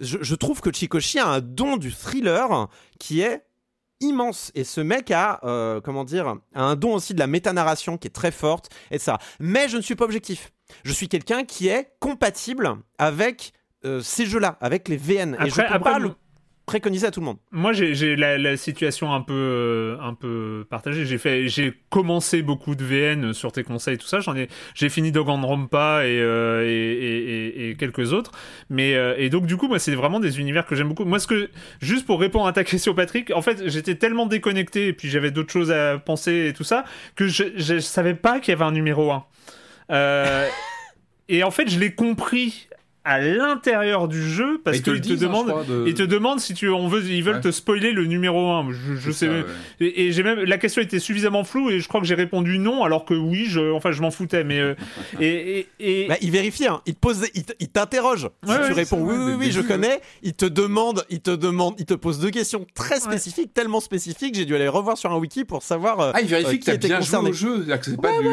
je, 0.00 0.18
je 0.20 0.34
trouve 0.34 0.60
que 0.60 0.72
Chikoshi 0.72 1.20
a 1.20 1.28
un 1.28 1.40
don 1.40 1.76
du 1.76 1.92
thriller 1.92 2.68
qui 2.98 3.20
est 3.20 3.44
immense. 4.04 4.50
Et 4.54 4.64
ce 4.64 4.80
mec 4.80 5.10
a 5.10 5.40
euh, 5.44 5.80
comment 5.80 6.04
dire 6.04 6.28
a 6.54 6.62
un 6.62 6.76
don 6.76 6.94
aussi 6.94 7.14
de 7.14 7.18
la 7.18 7.26
métanarration 7.26 7.98
qui 7.98 8.06
est 8.08 8.10
très 8.10 8.30
forte 8.30 8.70
et 8.90 8.98
ça 8.98 9.18
mais 9.40 9.68
je 9.68 9.76
ne 9.76 9.82
suis 9.82 9.96
pas 9.96 10.04
objectif. 10.04 10.52
Je 10.84 10.92
suis 10.92 11.08
quelqu'un 11.08 11.44
qui 11.44 11.68
est 11.68 11.92
compatible 12.00 12.76
avec 12.98 13.52
euh, 13.84 14.00
ces 14.00 14.24
jeux-là, 14.24 14.56
avec 14.62 14.88
les 14.88 14.96
VN. 14.96 15.36
et 15.44 15.50
je 15.50 15.56
peux 15.56 15.62
après, 15.62 15.78
pas 15.78 15.98
le- 15.98 16.14
le 16.66 16.70
préconiser 16.74 17.06
à 17.06 17.10
tout 17.10 17.20
le 17.20 17.26
monde. 17.26 17.36
Moi, 17.52 17.72
j'ai 17.72 18.16
la, 18.16 18.38
la 18.38 18.56
situation 18.56 19.12
un 19.12 19.20
peu, 19.20 19.32
euh, 19.34 19.96
un 20.00 20.14
peu 20.14 20.66
partagée. 20.70 21.04
J'ai 21.04 21.18
fait, 21.18 21.48
j'ai 21.48 21.74
commencé 21.90 22.42
beaucoup 22.42 22.74
de 22.74 22.84
VN 22.84 23.32
sur 23.32 23.52
tes 23.52 23.62
conseils, 23.62 23.98
tout 23.98 24.06
ça. 24.06 24.20
J'en 24.20 24.34
ai, 24.36 24.48
j'ai 24.74 24.88
fini 24.88 25.12
Danganronpa 25.12 26.06
et, 26.06 26.18
euh, 26.20 26.62
et, 26.64 26.70
et, 26.70 27.68
et- 27.68 27.70
et 27.70 27.74
quelques 27.76 28.12
autres. 28.12 28.32
Mais 28.70 28.94
euh, 28.94 29.14
et 29.18 29.28
donc 29.30 29.46
du 29.46 29.56
coup, 29.56 29.68
moi, 29.68 29.78
c'est 29.78 29.94
vraiment 29.94 30.20
des 30.20 30.40
univers 30.40 30.66
que 30.66 30.74
j'aime 30.74 30.88
beaucoup. 30.88 31.04
Moi, 31.04 31.18
ce 31.18 31.26
que, 31.26 31.50
juste 31.80 32.06
pour 32.06 32.18
répondre 32.20 32.46
à 32.46 32.52
ta 32.52 32.64
question, 32.64 32.94
Patrick, 32.94 33.30
en 33.30 33.42
fait, 33.42 33.68
j'étais 33.68 33.94
tellement 33.96 34.26
déconnecté 34.26 34.88
et 34.88 34.92
puis 34.92 35.08
j'avais 35.08 35.30
d'autres 35.30 35.52
choses 35.52 35.70
à 35.70 35.98
penser 35.98 36.46
et 36.48 36.52
tout 36.54 36.64
ça 36.64 36.84
que 37.14 37.26
je, 37.28 37.44
je 37.56 37.78
savais 37.78 38.14
pas 38.14 38.40
qu'il 38.40 38.52
y 38.52 38.54
avait 38.54 38.64
un 38.64 38.72
numéro 38.72 39.10
1. 39.12 39.24
Euh, 39.90 40.48
et 41.28 41.42
en 41.44 41.50
fait, 41.50 41.68
je 41.68 41.78
l'ai 41.78 41.94
compris 41.94 42.68
à 43.04 43.20
l'intérieur 43.20 44.08
du 44.08 44.22
jeu 44.22 44.60
parce 44.64 44.80
qu'ils 44.80 45.00
te 45.00 45.12
hein, 45.12 45.16
demandent 45.16 45.54
ils 45.86 45.94
te 45.94 46.02
demandent 46.02 46.40
si 46.40 46.54
tu 46.54 46.68
on 46.70 46.88
veut 46.88 47.04
ils 47.04 47.22
veulent 47.22 47.34
Ouais. 47.36 47.40
te 47.40 47.50
spoiler 47.50 47.92
le 47.92 48.04
numéro 48.06 48.50
1 48.50 48.68
je, 48.72 48.94
je 48.96 49.10
sais 49.10 49.12
C'est 49.12 49.26
ça, 49.26 49.32
même- 49.32 49.42
ouais. 49.44 49.86
et, 49.86 50.06
et 50.06 50.12
j'ai 50.12 50.22
même 50.22 50.40
la 50.40 50.56
question 50.58 50.80
était 50.80 50.98
suffisamment 50.98 51.44
floue 51.44 51.70
et 51.70 51.80
je 51.80 51.88
crois 51.88 52.00
que 52.00 52.06
j'ai 52.06 52.14
répondu 52.14 52.58
non 52.58 52.82
alors 52.84 53.04
que 53.04 53.14
oui 53.14 53.44
je 53.46 53.72
enfin 53.72 53.92
je 53.92 54.00
m'en 54.00 54.10
foutais 54.10 54.42
mais 54.44 54.58
euh, 54.60 54.74
et, 55.20 55.58
et, 55.60 55.66
et- 55.80 56.06
Bah, 56.08 56.16
il 56.20 56.30
vérifie, 56.30 56.66
hein. 56.66 56.80
il 56.86 56.94
te 56.94 57.00
pose, 57.00 57.24
il 57.34 57.68
t'interroge. 57.68 58.28
Si 58.44 58.50
Ouais, 58.50 58.56
tu 58.56 58.62
ouais, 58.68 58.72
réponds 58.72 59.00
oui, 59.02 59.16
vrai, 59.16 59.24
oui, 59.24 59.32
oui, 59.38 59.50
je 59.52 59.60
connais, 59.60 60.00
il 60.22 60.34
te 60.34 60.44
demande, 60.46 61.04
il 61.10 61.20
te 61.20 61.30
demande, 61.30 61.74
il 61.78 61.86
te 61.86 61.94
pose 61.94 62.18
deux 62.20 62.30
questions 62.30 62.66
très 62.74 63.00
spécifiques, 63.00 63.52
tellement 63.54 63.80
spécifiques, 63.80 64.34
j'ai 64.34 64.44
dû 64.44 64.54
aller 64.54 64.68
revoir 64.68 64.96
sur 64.98 65.12
un 65.12 65.16
wiki 65.18 65.44
pour 65.44 65.62
savoir. 65.62 66.00
euh, 66.00 66.10
Ah, 66.14 66.20
il 66.20 66.28
vérifie 66.28 66.46
euh, 66.48 66.52
que 66.52 66.56
qui 66.58 66.64
t'as 66.66 66.74
était 66.74 66.88
bien 66.88 66.98
concerné. 66.98 67.32
joué 67.32 67.50
au 67.50 67.56
jeu. 67.56 67.66
c'est 67.82 68.00
pas 68.00 68.10
du. 68.20 68.28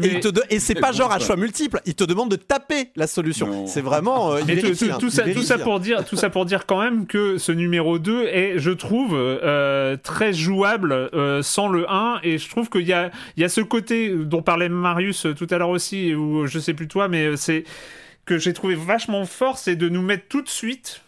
Et, 0.50 0.58
c'est 0.60 0.74
pas 0.74 0.92
genre 0.92 1.10
à 1.12 1.18
choix 1.18 1.36
multiple, 1.36 1.80
il 1.86 1.94
te 1.94 2.04
demande 2.04 2.30
de 2.30 2.36
taper 2.36 2.90
la 2.96 3.06
solution. 3.06 3.66
C'est 3.66 3.80
vraiment. 3.80 4.05
Euh, 4.08 4.40
il 4.40 4.46
Mais 4.46 4.56
tout, 4.56 4.62
vérifie, 4.62 4.86
tout- 4.86 4.92
hein, 4.92 4.96
tout 4.98 5.06
il 5.06 5.12
ça, 5.12 5.22
tout 5.22 5.28
vérifie, 5.28 5.46
ça 5.46 5.58
pour 5.58 5.80
dire, 5.80 6.04
tout 6.04 6.16
ça 6.16 6.30
pour 6.30 6.44
dire 6.46 6.66
quand 6.66 6.80
même 6.82 7.06
que 7.06 7.38
ce 7.38 7.52
numéro 7.52 7.98
2 7.98 8.24
est, 8.26 8.58
je 8.58 8.70
trouve, 8.70 9.14
euh, 9.14 9.96
très 9.96 10.32
jouable 10.32 10.92
euh, 10.92 11.42
sans 11.42 11.68
le 11.68 11.90
1 11.90 12.20
et 12.22 12.38
je 12.38 12.48
trouve 12.48 12.68
qu'il 12.70 12.86
y 12.86 12.92
a, 12.92 13.10
il 13.36 13.40
y 13.42 13.44
a 13.44 13.48
ce 13.48 13.60
côté 13.60 14.10
dont 14.10 14.42
parlait 14.42 14.68
Marius 14.68 15.26
euh, 15.26 15.34
tout 15.34 15.46
à 15.50 15.58
l'heure 15.58 15.70
aussi 15.70 16.14
ou 16.14 16.46
je 16.46 16.58
sais 16.58 16.74
plus 16.74 16.88
toi, 16.88 17.08
mais 17.08 17.26
euh, 17.26 17.36
c'est 17.36 17.64
que 18.24 18.38
j'ai 18.38 18.52
trouvé 18.52 18.74
vachement 18.74 19.24
fort, 19.24 19.56
c'est 19.58 19.76
de 19.76 19.88
nous 19.88 20.02
mettre 20.02 20.26
tout 20.28 20.42
de 20.42 20.48
suite. 20.48 21.02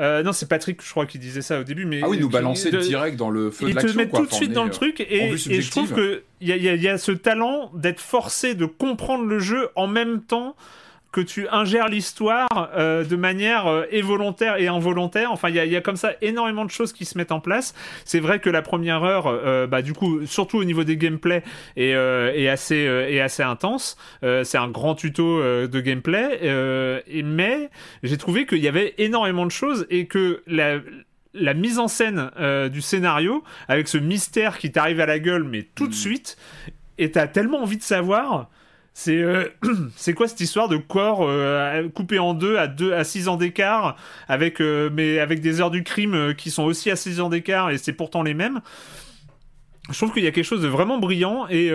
Euh, 0.00 0.24
non, 0.24 0.32
c'est 0.32 0.48
Patrick, 0.48 0.82
je 0.84 0.90
crois, 0.90 1.06
qui 1.06 1.20
disait 1.20 1.40
ça 1.40 1.60
au 1.60 1.62
début, 1.62 1.84
mais 1.84 2.00
Ah 2.02 2.08
oui, 2.08 2.18
nous 2.18 2.28
balancer 2.28 2.72
de- 2.72 2.78
direct 2.80 3.16
dans 3.16 3.30
le 3.30 3.52
feu 3.52 3.66
de 3.66 3.70
ils 3.70 3.74
te 3.76 3.80
l'action. 3.82 3.96
mettent 3.96 4.10
quoi. 4.10 4.18
tout 4.20 4.26
de 4.26 4.32
suite 4.32 4.52
dans 4.52 4.64
le 4.64 4.70
truc 4.70 5.00
euh, 5.00 5.04
et, 5.08 5.36
je 5.36 5.70
trouve 5.70 5.86
subjective. 5.86 5.94
que 5.94 6.22
il 6.40 6.48
y 6.48 6.50
y 6.60 6.68
a- 6.68 6.74
il 6.74 6.82
y 6.82 6.88
a 6.88 6.98
ce 6.98 7.12
talent 7.12 7.70
d'être 7.74 8.00
forcé 8.00 8.54
de 8.56 8.66
comprendre 8.66 9.24
le 9.24 9.38
jeu 9.38 9.68
en 9.76 9.86
même 9.86 10.20
temps 10.22 10.56
que 11.14 11.20
tu 11.20 11.46
ingères 11.48 11.88
l'histoire 11.88 12.48
euh, 12.74 13.04
de 13.04 13.14
manière 13.14 13.68
euh, 13.68 13.84
et 13.92 14.02
volontaire 14.02 14.56
et 14.56 14.66
involontaire. 14.66 15.30
Enfin, 15.30 15.48
il 15.48 15.54
y 15.54 15.60
a, 15.60 15.64
il 15.64 15.70
y 15.70 15.76
a 15.76 15.80
comme 15.80 15.94
ça 15.94 16.14
énormément 16.22 16.64
de 16.64 16.72
choses 16.72 16.92
qui 16.92 17.04
se 17.04 17.16
mettent 17.16 17.30
en 17.30 17.38
place. 17.38 17.72
C'est 18.04 18.18
vrai 18.18 18.40
que 18.40 18.50
la 18.50 18.62
première 18.62 19.04
heure, 19.04 19.28
euh, 19.28 19.68
bah, 19.68 19.80
du 19.80 19.92
coup, 19.92 20.26
surtout 20.26 20.58
au 20.58 20.64
niveau 20.64 20.82
des 20.82 20.96
gameplay, 20.96 21.44
est, 21.76 21.94
euh, 21.94 22.32
est, 22.34 22.48
assez, 22.48 22.74
est 22.74 23.20
assez 23.20 23.44
intense. 23.44 23.96
C'est 24.22 24.58
un 24.58 24.68
grand 24.68 24.96
tuto 24.96 25.40
de 25.40 25.80
gameplay. 25.80 26.40
et, 27.06 27.22
mais 27.22 27.70
j'ai 28.02 28.16
trouvé 28.16 28.46
qu'il 28.46 28.58
y 28.58 28.68
avait 28.68 28.94
énormément 28.98 29.46
de 29.46 29.50
choses 29.50 29.86
et 29.90 30.06
que 30.06 30.42
la 30.46 30.80
la 31.36 31.52
mise 31.52 31.78
en 31.80 31.88
scène 31.88 32.30
du 32.72 32.80
scénario 32.80 33.42
avec 33.68 33.88
ce 33.88 33.98
mystère 33.98 34.58
qui 34.58 34.70
t'arrive 34.70 35.00
à 35.00 35.06
la 35.06 35.18
gueule 35.18 35.42
mais 35.42 35.66
tout 35.74 35.88
de 35.88 35.94
suite 35.94 36.36
et 36.96 37.10
t'as 37.10 37.26
tellement 37.26 37.62
envie 37.62 37.76
de 37.76 37.82
savoir 37.82 38.48
c'est 38.94 39.20
euh, 39.20 39.48
c'est 39.96 40.14
quoi 40.14 40.28
cette 40.28 40.40
histoire 40.40 40.68
de 40.68 40.76
corps 40.76 41.18
euh, 41.22 41.88
coupé 41.88 42.20
en 42.20 42.32
deux 42.32 42.56
à 42.56 42.68
deux 42.68 42.94
à 42.94 43.02
6 43.02 43.28
ans 43.28 43.36
d'écart 43.36 43.96
avec 44.28 44.60
euh, 44.60 44.88
mais 44.92 45.18
avec 45.18 45.40
des 45.40 45.60
heures 45.60 45.72
du 45.72 45.82
crime 45.82 46.34
qui 46.38 46.50
sont 46.50 46.62
aussi 46.62 46.90
à 46.90 46.96
6 46.96 47.20
ans 47.20 47.28
d'écart 47.28 47.70
et 47.70 47.78
c'est 47.78 47.92
pourtant 47.92 48.22
les 48.22 48.34
mêmes? 48.34 48.60
Je 49.90 49.98
trouve 49.98 50.12
qu'il 50.14 50.24
y 50.24 50.26
a 50.26 50.30
quelque 50.30 50.46
chose 50.46 50.62
de 50.62 50.68
vraiment 50.68 50.98
brillant 50.98 51.46
et 51.50 51.70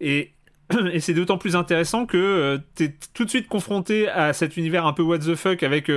et 0.00 0.32
et 0.92 1.00
c'est 1.00 1.14
d'autant 1.14 1.38
plus 1.38 1.56
intéressant 1.56 2.04
que 2.04 2.18
euh, 2.18 2.58
t'es 2.74 2.94
tout 3.14 3.24
de 3.24 3.30
suite 3.30 3.48
confronté 3.48 4.06
à 4.06 4.34
cet 4.34 4.58
univers 4.58 4.86
un 4.86 4.92
peu 4.92 5.02
what 5.02 5.20
the 5.20 5.34
fuck 5.34 5.62
avec 5.62 5.90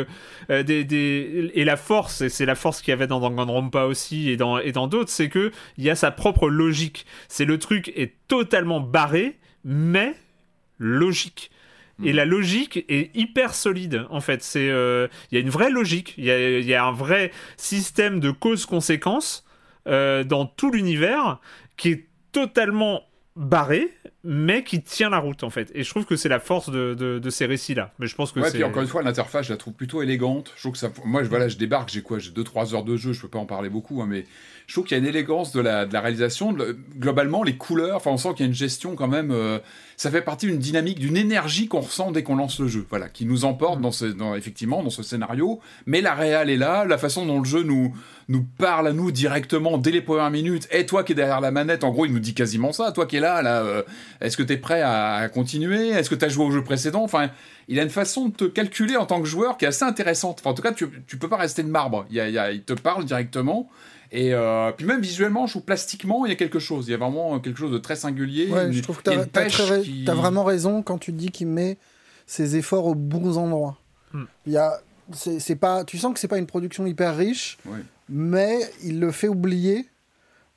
des, 0.50 0.84
des 0.86 1.52
et 1.54 1.66
la 1.66 1.76
force 1.76 2.22
et 2.22 2.30
c'est 2.30 2.46
la 2.46 2.56
force 2.56 2.82
qu'il 2.82 2.92
y 2.92 2.94
avait 2.94 3.08
dans 3.08 3.20
Danganronpa 3.20 3.84
aussi 3.84 4.30
et 4.30 4.38
dans 4.38 4.58
et 4.58 4.72
dans 4.72 4.88
d'autres 4.88 5.12
c'est 5.12 5.28
que 5.28 5.52
il 5.78 5.84
y 5.84 5.90
a 5.90 5.96
sa 5.96 6.12
propre 6.12 6.50
logique. 6.50 7.06
C'est 7.28 7.46
le 7.46 7.60
truc 7.60 7.92
est 7.98 8.14
totalement 8.30 8.80
barré 8.80 9.38
mais 9.64 10.16
logique. 10.80 11.52
Et 12.04 12.12
la 12.12 12.26
logique 12.26 12.84
est 12.90 13.16
hyper 13.16 13.54
solide 13.54 14.06
en 14.10 14.20
fait. 14.20 14.44
C'est 14.44 14.70
euh, 14.70 15.08
il 15.32 15.36
y 15.36 15.38
a 15.38 15.42
une 15.42 15.50
vraie 15.50 15.70
logique. 15.70 16.16
Il 16.18 16.26
y 16.26 16.66
y 16.66 16.74
a 16.74 16.86
un 16.86 16.92
vrai 16.92 17.32
système 17.56 18.20
de 18.20 18.32
cause-conséquence 18.32 19.46
euh, 19.88 20.24
dans 20.24 20.46
tout 20.46 20.72
l'univers 20.72 21.40
qui 21.78 21.90
est 21.90 22.08
totalement 22.32 23.04
barré 23.36 23.90
mais 24.26 24.64
qui 24.64 24.82
tient 24.82 25.10
la 25.10 25.20
route 25.20 25.44
en 25.44 25.50
fait. 25.50 25.72
Et 25.76 25.84
je 25.84 25.90
trouve 25.90 26.06
que 26.06 26.16
c'est 26.16 26.30
la 26.30 26.40
force 26.40 26.70
de, 26.70 26.94
de, 26.94 27.20
de 27.20 27.30
ces 27.30 27.46
récits 27.46 27.76
là 27.76 27.94
mais 28.00 28.08
je 28.08 28.16
pense 28.16 28.32
que 28.32 28.40
Ouais, 28.40 28.52
puis 28.52 28.64
encore 28.64 28.82
une 28.82 28.88
fois, 28.88 29.04
l'interface, 29.04 29.48
je 29.48 29.52
la 29.52 29.58
trouve 29.58 29.74
plutôt 29.74 30.02
élégante. 30.02 30.52
Je 30.56 30.62
trouve 30.62 30.74
que 30.74 30.78
ça. 30.80 30.92
Moi, 31.06 31.24
je, 31.24 31.30
voilà, 31.30 31.48
je 31.48 31.58
débarque, 31.58 31.90
j'ai 31.90 32.02
quoi? 32.02 32.20
J'ai 32.20 32.32
2-3 32.32 32.74
heures 32.74 32.84
de 32.84 32.98
jeu, 32.98 33.14
je 33.14 33.22
peux 33.22 33.28
pas 33.28 33.40
en 33.40 33.46
parler 33.46 33.70
beaucoup, 33.70 34.02
hein, 34.02 34.08
mais 34.10 34.26
je 34.68 34.74
trouve 34.74 34.86
qu'il 34.86 34.98
y 34.98 35.00
a 35.00 35.04
une 35.04 35.10
élégance 35.10 35.52
de 35.52 35.62
la, 35.62 35.86
réalisation. 35.86 36.56
Globalement, 36.98 37.44
les 37.44 37.58
couleurs, 37.58 37.98
enfin, 37.98 38.12
on 38.12 38.18
sent 38.18 38.30
qu'il 38.36 38.42
y 38.42 38.44
a 38.44 38.48
une 38.48 38.54
gestion 38.54 38.96
quand 38.96 39.08
même. 39.08 39.32
euh, 39.32 39.60
ça 39.98 40.10
fait 40.10 40.22
partie 40.22 40.48
d'une 40.48 40.58
dynamique, 40.58 41.00
d'une 41.00 41.18
énergie 41.18 41.68
qu'on 41.68 41.82
ressent 41.82 42.12
dès 42.12 42.24
qu'on 42.24 42.36
lance 42.36 42.60
le 42.60 42.68
jeu. 42.68 42.86
Voilà, 42.90 43.10
qui 43.10 43.26
nous 43.26 43.46
emporte 43.46 43.80
dans 43.82 44.36
effectivement 44.36 44.84
dans 44.84 44.90
ce 44.90 45.04
scénario. 45.04 45.60
Mais 45.86 46.02
la 46.02 46.14
réal 46.14 46.50
est 46.50 46.58
là, 46.58 46.86
la 46.86 46.98
façon 46.98 47.26
dont 47.26 47.40
le 47.40 47.46
jeu 47.46 47.64
nous, 47.64 47.94
parle 48.58 48.88
à 48.88 48.94
nous 48.94 49.12
directement 49.12 49.78
dès 49.78 49.92
les 49.92 50.02
premières 50.02 50.32
minutes. 50.32 50.68
Et 50.72 50.86
toi 50.86 51.04
qui 51.04 51.12
es 51.12 51.16
derrière 51.16 51.42
la 51.42 51.52
manette, 51.52 51.84
en 51.84 51.92
gros, 51.92 52.06
il 52.06 52.14
nous 52.14 52.20
dit 52.20 52.34
quasiment 52.34 52.72
ça. 52.72 52.92
Toi 52.92 53.06
qui 53.06 53.18
es 53.18 53.20
là, 53.20 53.42
là, 53.42 53.64
euh, 53.64 53.84
est-ce 54.22 54.38
que 54.38 54.44
tu 54.44 54.54
es 54.54 54.58
prêt 54.58 54.82
à, 54.82 55.30
continuer? 55.30 55.90
Est-ce 55.90 56.10
que 56.10 56.16
tu 56.16 56.26
as 56.26 56.30
joué 56.30 56.46
au 56.46 56.52
jeu 56.52 56.64
précédent? 56.64 57.04
Enfin, 57.04 57.30
il 57.68 57.80
a 57.80 57.84
une 57.84 57.90
façon 57.90 58.30
de 58.30 58.34
te 58.34 58.46
calculer 58.46 58.98
en 58.98 59.06
tant 59.06 59.22
que 59.22 59.28
joueur 59.28 59.58
qui 59.58 59.66
est 59.66 59.70
assez 59.70 59.86
intéressante. 59.86 60.40
Enfin, 60.40 60.52
en 60.52 60.54
tout 60.54 60.64
cas, 60.64 60.72
tu, 60.72 60.88
tu 61.06 61.18
peux 61.18 61.30
pas 61.30 61.38
rester 61.38 61.64
de 61.64 61.70
marbre. 61.70 62.06
Il 62.10 62.64
te 62.66 62.74
parle 62.74 63.06
directement. 63.06 63.70
Et 64.16 64.32
euh, 64.34 64.72
puis 64.72 64.86
même 64.86 65.02
visuellement, 65.02 65.48
je 65.48 65.54
trouve 65.54 65.64
plastiquement, 65.64 66.26
il 66.26 66.30
y 66.30 66.32
a 66.32 66.36
quelque 66.36 66.60
chose. 66.60 66.88
Il 66.88 66.92
y 66.92 66.94
a 66.94 66.98
vraiment 66.98 67.40
quelque 67.40 67.58
chose 67.58 67.72
de 67.72 67.80
très 67.80 67.96
singulier. 67.96 68.48
Ouais, 68.48 68.68
Une- 68.68 68.72
je 68.72 68.82
trouve 68.84 69.02
que 69.02 69.10
il 69.10 69.14
y 69.14 69.16
a 69.16 69.18
t'as 69.18 69.24
une 69.26 69.30
t'as 69.32 69.42
pêche 69.44 69.54
très 69.58 69.78
ra- 69.78 69.80
qui- 69.84 70.04
t'as 70.06 70.14
vraiment 70.14 70.44
raison 70.44 70.84
quand 70.84 71.00
tu 71.00 71.12
dis 71.12 71.32
qu'il 71.32 71.48
met 71.48 71.78
ses 72.28 72.56
efforts 72.56 72.86
aux 72.86 72.94
bons 72.96 73.38
endroits. 73.40 73.78
Hmm. 74.14 74.26
Il 74.46 74.54
y 74.54 74.58
a, 74.58 74.80
c'est 75.12 75.56
pas, 75.56 75.84
tu 75.84 75.98
sens 75.98 76.14
que 76.14 76.20
c'est 76.20 76.28
pas 76.28 76.38
une 76.38 76.46
production 76.46 76.86
hyper 76.86 77.18
riche, 77.18 77.58
Ouais. 77.66 77.80
mais 78.08 78.60
il 78.84 79.00
le 79.00 79.12
fait 79.12 79.28
oublier 79.28 79.88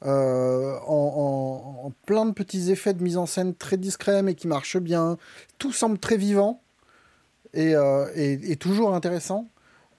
euh, 0.05 0.75
en, 0.87 1.83
en- 1.83 1.87
en 1.87 1.93
plein 2.05 2.27
de 2.27 2.33
petits 2.33 2.71
effets 2.71 2.93
de 2.93 3.03
mise 3.03 3.17
en 3.17 3.25
scène 3.25 3.55
très 3.55 3.79
discrets 3.79 4.23
mais 4.23 4.35
qui 4.35 4.47
marchent 4.47 4.77
bien. 4.77 5.17
Tout 5.57 5.73
semble 5.73 5.99
très 5.99 6.19
vivant 6.19 6.61
et, 7.55 7.75
euh, 7.75 8.05
et- 8.15 8.53
et 8.53 8.57
toujours 8.57 8.95
intéressant. 8.95 9.49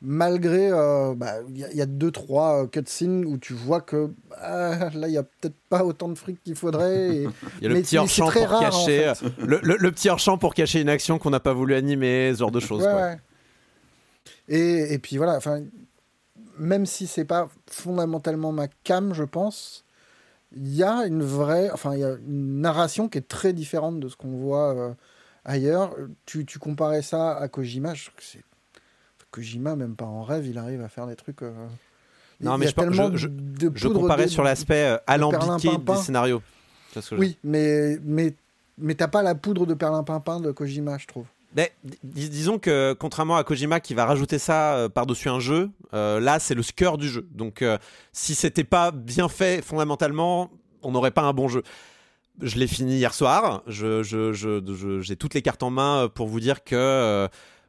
Malgré, 0.02 0.70
euh, 0.72 1.16
bah, 1.16 1.38
il 1.50 1.58
y, 1.58 1.64
a- 1.64 1.74
y 1.74 1.82
a 1.82 1.88
deux 1.88 2.12
trois 2.12 2.64
euh, 2.64 2.68
cutscenes 2.68 3.26
où 3.26 3.40
tu 3.40 3.54
vois 3.54 3.82
que 3.82 4.12
ah, 4.40 4.90
là 4.94 5.08
il 5.08 5.14
y 5.14 5.18
a 5.18 5.24
peut-être 5.24 5.56
pas 5.70 5.84
autant 5.84 6.08
de 6.10 6.14
fric 6.16 6.38
qu'il 6.44 6.54
faudrait. 6.56 7.16
et- 7.16 7.24
Il 7.58 7.64
y 7.64 7.66
a 7.66 7.70
le 7.70 7.74
mais- 7.76 7.82
petit 7.82 7.98
c'est 8.08 8.22
très 8.26 8.42
pour 8.42 8.50
rare, 8.50 8.62
en 8.62 8.64
cacher. 8.86 9.14
fait. 9.16 9.26
euh, 9.26 9.30
le, 9.40 9.60
le- 9.64 9.78
le 9.78 9.92
petit 9.92 10.10
hors-champ 10.10 10.38
pour 10.38 10.54
cacher 10.54 10.82
une 10.82 10.90
action 10.90 11.18
qu'on 11.18 11.32
n'a 11.32 11.40
pas 11.40 11.54
voulu 11.54 11.74
animer, 11.74 12.32
ce 12.34 12.40
genre 12.40 12.52
de 12.52 12.60
choses. 12.60 12.84
Ouais, 12.84 12.92
quoi. 12.92 13.02
ouais. 13.02 13.18
Et, 14.50 14.94
et 14.94 15.00
puis 15.00 15.18
voilà, 15.18 15.36
enfin, 15.36 15.62
même 16.60 16.86
si 16.86 17.08
c'est 17.08 17.26
pas 17.26 17.50
fondamentalement 17.70 18.52
ma 18.52 18.68
cam, 18.84 19.14
je 19.14 19.24
pense, 19.24 19.84
il 20.56 20.74
y 20.76 20.84
a 20.84 21.06
une 21.08 21.24
vraie, 21.24 21.70
enfin, 21.72 21.94
il 21.96 22.00
y 22.02 22.04
a 22.04 22.12
une 22.28 22.62
narration 22.62 23.10
qui 23.10 23.18
est 23.18 23.28
très 23.28 23.52
différente 23.52 24.00
de 24.00 24.08
ce 24.10 24.16
qu'on 24.16 24.38
voit 24.38 24.74
euh, 24.76 24.94
ailleurs. 25.44 25.96
Tu, 26.26 26.46
tu 26.46 26.60
comparais 26.60 27.02
ça 27.02 27.36
à 27.36 27.48
Kojima, 27.48 27.94
je 27.96 28.06
trouve 28.06 28.16
que 28.18 28.24
c'est 28.24 28.44
Kojima, 29.38 29.76
même 29.76 29.96
pas 29.96 30.06
en 30.06 30.24
rêve, 30.24 30.46
il 30.48 30.58
arrive 30.58 30.82
à 30.82 30.90
faire 30.90 31.08
des 31.08 31.16
trucs. 31.16 31.42
euh, 31.44 31.52
Non, 32.42 32.56
il 32.56 32.60
mais 32.60 32.66
y 32.66 32.68
a 32.68 32.72
je 32.72 32.76
par- 32.76 32.86
tellement 32.86 33.10
je- 33.16 33.28
de 33.28 33.72
Je 33.76 33.88
poudre 33.88 34.02
comparais 34.02 34.26
de- 34.26 34.30
sur 34.32 34.44
l'aspect 34.44 34.84
euh, 34.96 34.98
alambiqué 35.08 35.70
veux 37.16 37.18
dire 37.18 37.20
Oui, 37.20 37.38
mais 37.44 37.98
mais 38.04 38.34
mais 38.78 38.96
t'as 38.96 39.08
pas 39.08 39.24
la 39.24 39.36
poudre 39.36 39.66
de 39.66 39.74
perlimpinpin 39.74 40.40
de 40.40 40.52
Kojima, 40.52 40.98
je 40.98 41.08
trouve. 41.08 41.26
Mais 41.56 41.72
dis- 42.04 42.30
disons 42.30 42.60
que 42.60 42.94
contrairement 43.00 43.38
à 43.38 43.44
Kojima 43.44 43.80
qui 43.80 43.94
va 43.94 44.06
rajouter 44.06 44.38
ça 44.40 44.76
euh, 44.76 44.90
par-dessus 44.90 45.30
un 45.30 45.40
jeu, 45.40 45.70
euh, 45.94 46.20
là 46.20 46.40
c'est 46.40 46.54
le 46.56 46.62
cœur 46.76 46.98
du 46.98 47.10
jeu. 47.10 47.26
Donc 47.32 47.62
si 48.12 48.36
c'était 48.36 48.64
pas 48.64 48.92
bien 48.92 49.30
fait 49.30 49.64
fondamentalement, 49.64 50.50
on 50.84 50.92
n'aurait 50.92 51.12
pas 51.12 51.24
un 51.24 51.34
bon 51.34 51.48
jeu. 51.48 51.64
Je 52.42 52.58
l'ai 52.60 52.68
fini 52.68 52.98
hier 52.98 53.16
soir. 53.16 53.64
Je, 53.66 54.04
je- 54.04 54.32
je- 54.34 54.62
je- 54.76 55.02
j'ai 55.02 55.16
toutes 55.16 55.34
les 55.34 55.42
cartes 55.42 55.64
en 55.64 55.72
main 55.72 56.08
pour 56.14 56.28
vous 56.28 56.40
dire 56.40 56.64
que 56.64 57.28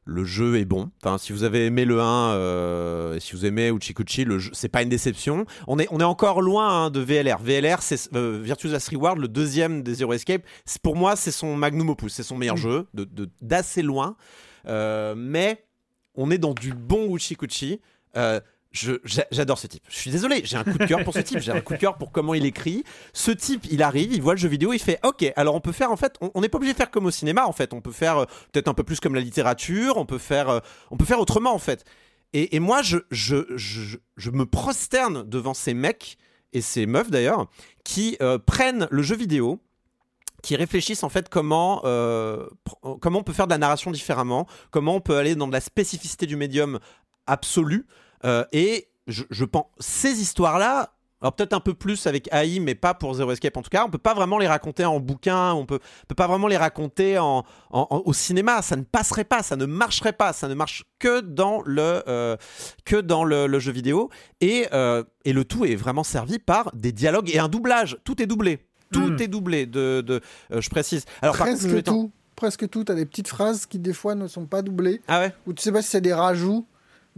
le 0.09 0.25
jeu 0.25 0.57
est 0.57 0.65
bon. 0.65 0.91
Enfin, 1.03 1.19
si 1.19 1.35
vous 1.35 1.45
avez 1.45 1.67
aimé 1.67 1.85
le 1.85 2.01
1 2.01 2.33
euh, 2.33 3.15
et 3.15 3.21
si 3.21 3.33
vous 3.33 3.45
aimez 3.45 3.71
Uchikuchi, 3.71 4.25
le 4.25 4.39
jeu, 4.39 4.51
c'est 4.55 4.71
pas 4.71 4.83
une 4.83 4.89
déception. 4.89 5.45
On 5.67 5.79
est, 5.79 5.87
on 5.91 6.01
est 6.01 6.05
encore 6.05 6.41
loin 6.41 6.87
hein, 6.87 6.91
de 6.91 7.01
VLR. 7.01 7.39
VLR, 7.43 7.83
c'est 7.83 8.13
euh, 8.15 8.41
Virtuous 8.43 8.71
Last 8.71 8.89
Reward, 8.89 9.19
le 9.19 9.29
deuxième 9.29 9.83
des 9.83 9.95
Zero 9.95 10.15
Escape. 10.15 10.43
Pour 10.83 10.97
moi, 10.97 11.15
c'est 11.15 11.31
son 11.31 11.57
magnum 11.57 11.91
opus, 11.91 12.15
c'est 12.15 12.23
son 12.23 12.39
meilleur 12.39 12.57
mm. 12.57 12.59
jeu, 12.59 12.87
d'assez 13.43 13.83
de, 13.83 13.87
loin. 13.87 14.17
Euh, 14.67 15.15
mais 15.15 15.67
on 16.15 16.31
est 16.31 16.39
dans 16.39 16.55
du 16.55 16.73
bon 16.73 17.15
Uchikuchi 17.15 17.81
j'adore 18.73 19.59
ce 19.59 19.67
type. 19.67 19.83
Je 19.89 19.97
suis 19.97 20.11
désolé, 20.11 20.43
j'ai 20.45 20.57
un 20.57 20.65
coup 20.65 20.77
de 20.77 20.87
cœur 20.87 21.03
pour 21.05 21.15
ce 21.15 21.21
type. 21.21 21.39
J'ai 21.39 21.53
un 21.53 21.61
coup 21.61 21.75
de 21.75 21.79
cœur 21.79 21.97
pour 21.97 22.13
comment 22.13 22.35
il 22.35 22.45
écrit. 22.45 22.85
Ce 23.13 23.31
type, 23.31 23.67
il 23.71 23.83
arrive, 23.83 24.13
il 24.13 24.21
voit 24.21 24.35
le 24.35 24.39
jeu 24.39 24.49
vidéo, 24.49 24.73
il 24.73 24.79
fait 24.79 24.99
OK. 25.05 25.25
Alors 25.37 25.55
on 25.55 25.61
peut 25.61 25.73
faire 25.73 25.91
en 25.91 25.97
fait, 25.97 26.19
on 26.21 26.41
n'est 26.41 26.49
pas 26.49 26.57
obligé 26.57 26.73
de 26.73 26.79
faire 26.79 26.91
comme 26.91 27.07
au 27.07 27.11
cinéma 27.11 27.47
en 27.47 27.53
fait. 27.53 27.73
On 27.73 27.81
peut 27.81 27.93
faire 27.93 28.19
euh, 28.19 28.25
peut-être 28.53 28.69
un 28.69 28.75
peu 28.75 28.85
plus 28.85 29.01
comme 29.01 29.15
la 29.15 29.21
littérature. 29.21 29.97
On 29.97 30.07
peut 30.07 30.19
faire, 30.19 30.49
euh, 30.49 30.61
on 30.91 30.97
peut 30.97 31.05
faire 31.05 31.21
autrement 31.21 31.55
en 31.55 31.59
fait. 31.59 31.85
Et, 32.35 32.61
moi, 32.61 32.83
je, 32.83 32.99
je, 33.11 33.37
je, 33.57 34.31
me 34.31 34.45
prosterne 34.45 35.27
devant 35.27 35.55
ces 35.55 35.73
mecs 35.73 36.19
et 36.53 36.61
ces 36.61 36.85
meufs 36.85 37.11
d'ailleurs 37.11 37.47
qui 37.85 38.19
euh, 38.21 38.39
prennent 38.39 38.87
le 38.91 39.03
jeu 39.03 39.17
vidéo 39.17 39.63
qui 40.43 40.55
réfléchissent 40.55 41.05
en 41.05 41.09
fait 41.09 41.31
comment, 41.31 41.81
comment 43.01 43.19
on 43.21 43.23
peut 43.23 43.33
faire 43.33 43.47
de 43.47 43.53
la 43.53 43.59
narration 43.59 43.91
différemment, 43.91 44.47
comment 44.71 44.95
on 44.95 45.01
peut 45.01 45.17
aller 45.17 45.35
dans 45.35 45.49
de 45.49 45.53
la 45.53 45.61
spécificité 45.61 46.27
du 46.27 46.37
médium 46.37 46.79
absolu 47.27 47.87
euh, 48.25 48.45
et 48.53 48.89
je, 49.09 49.45
pense, 49.45 49.67
ces 49.79 50.21
histoires-là, 50.21 50.93
alors 51.21 51.35
peut-être 51.35 51.53
un 51.53 51.61
peu 51.61 51.75
plus 51.75 52.07
avec 52.07 52.29
AI, 52.33 52.61
mais 52.61 52.75
pas 52.75 52.95
pour 52.95 53.15
Zero 53.15 53.33
Escape 53.33 53.57
en 53.57 53.63
tout 53.63 53.71
cas. 53.71 53.85
On 53.85 53.91
peut 53.91 53.99
pas 53.99 54.15
vraiment 54.15 54.39
les 54.39 54.47
raconter 54.47 54.85
en 54.85 55.01
bouquin, 55.01 55.53
on 55.53 55.67
peut, 55.67 55.81
peut 56.07 56.15
pas 56.15 56.29
vraiment 56.29 56.47
les 56.47 56.57
raconter 56.57 57.19
en, 57.19 57.45
au 57.71 58.13
cinéma. 58.13 58.63
Ça 58.63 58.77
ne 58.77 58.83
passerait 58.83 59.25
pas, 59.25 59.43
ça 59.43 59.57
ne 59.57 59.67
marcherait 59.67 60.13
pas, 60.13 60.33
ça 60.33 60.47
ne 60.47 60.55
marche 60.55 60.85
que 60.99 61.21
dans 61.21 61.63
le, 61.65 62.03
euh, 62.07 62.37
que 62.85 62.97
dans 62.97 63.25
le, 63.25 63.59
jeu 63.59 63.73
vidéo. 63.73 64.11
Et, 64.41 64.69
euh, 64.73 65.03
et, 65.25 65.33
le 65.33 65.45
tout 65.45 65.65
est 65.65 65.75
vraiment 65.75 66.05
servi 66.05 66.39
par 66.39 66.71
des 66.75 66.93
dialogues 66.93 67.31
et 67.35 67.39
un 67.41 67.49
doublage. 67.49 67.99
Tout 68.05 68.23
est 68.23 68.27
doublé. 68.27 68.61
Tout 68.93 69.11
hmm. 69.11 69.21
est 69.21 69.29
doublé. 69.29 69.67
De, 69.67 70.01
de 70.01 70.21
je 70.51 70.69
précise. 70.71 71.05
Alors 71.21 71.37
presque 71.37 71.83
tout. 71.83 72.13
Presque 72.37 72.71
tout. 72.71 72.85
T'as 72.85 72.95
des 72.95 73.07
petites 73.07 73.29
phrases 73.29 73.67
qui 73.67 73.81
des 73.81 73.93
fois 73.93 74.15
ne 74.15 74.29
sont 74.29 74.47
pas 74.47 74.63
doublées. 74.63 75.01
Ah 75.09 75.19
ouais? 75.19 75.35
Ou 75.47 75.53
tu 75.53 75.63
sais 75.63 75.73
pas 75.73 75.83
si 75.83 75.89
c'est 75.89 76.01
des 76.01 76.15
rajouts 76.15 76.65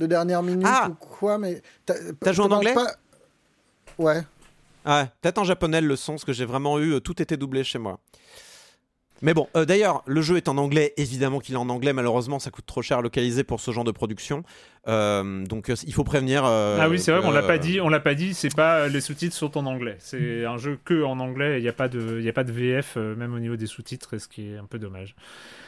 de 0.01 0.07
dernière 0.07 0.43
minute 0.43 0.67
ah 0.69 0.89
ou 0.91 0.95
quoi, 0.95 1.39
mais. 1.39 1.63
T'as 1.87 2.33
joué 2.33 2.47
en 2.47 2.51
anglais 2.51 2.75
Ouais. 3.99 4.23
Ah 4.85 5.03
ouais, 5.03 5.11
peut-être 5.21 5.39
en 5.39 5.45
japonais 5.45 5.83
le 5.83 5.95
son, 5.95 6.13
parce 6.13 6.25
que 6.25 6.33
j'ai 6.33 6.47
vraiment 6.47 6.79
eu. 6.79 6.95
Euh, 6.95 7.01
tout 7.01 7.21
était 7.21 7.37
doublé 7.37 7.63
chez 7.65 7.79
moi. 7.79 8.01
Mais 9.23 9.35
bon, 9.35 9.49
euh, 9.57 9.65
d'ailleurs, 9.65 10.03
le 10.07 10.23
jeu 10.23 10.37
est 10.37 10.49
en 10.49 10.57
anglais, 10.57 10.95
évidemment 10.97 11.41
qu'il 11.41 11.55
est 11.55 11.59
en 11.59 11.69
anglais, 11.69 11.93
malheureusement 11.93 12.39
ça 12.39 12.51
coûte 12.51 12.67
trop 12.67 12.83
cher 12.83 12.99
à 12.99 13.03
localiser 13.03 13.45
pour 13.45 13.61
ce 13.61 13.71
genre 13.71 13.85
de 13.85 13.91
production. 13.91 14.43
Euh, 14.89 15.45
donc 15.45 15.71
il 15.87 15.93
faut 15.93 16.05
prévenir. 16.05 16.45
ah 16.45 16.89
oui, 16.89 16.99
c'est 16.99 17.13
vrai, 17.13 17.21
on 17.25 17.31
l'a 17.31 17.43
pas 17.43 17.59
dit, 17.59 17.81
on 17.81 17.89
l'a 17.89 18.01
pas 18.01 18.15
dit, 18.15 18.35
c'est 18.35 18.55
pas 18.55 18.89
les 18.89 19.01
sous-titres 19.01 19.37
sont 19.37 19.59
en 19.59 19.67
anglais. 19.67 19.97
C'est 19.99 20.45
un 20.45 20.57
jeu 20.57 20.79
que 20.85 21.03
en 21.05 21.21
anglais, 21.21 21.59
il 21.59 21.63
n'y 21.63 21.69
a 21.69 21.73
pas 21.73 21.89
de, 21.89 22.19
il 22.21 22.29
a 22.29 22.33
pas 22.33 22.45
de 22.45 22.53
VF 22.53 22.97
même 22.97 23.35
au 23.35 23.39
niveau 23.39 23.57
des 23.57 23.67
sous-titres, 23.67 24.19
ce 24.19 24.29
qui 24.29 24.53
est 24.53 24.57
un 24.57 24.67
peu 24.67 24.79
dommage. 24.79 25.15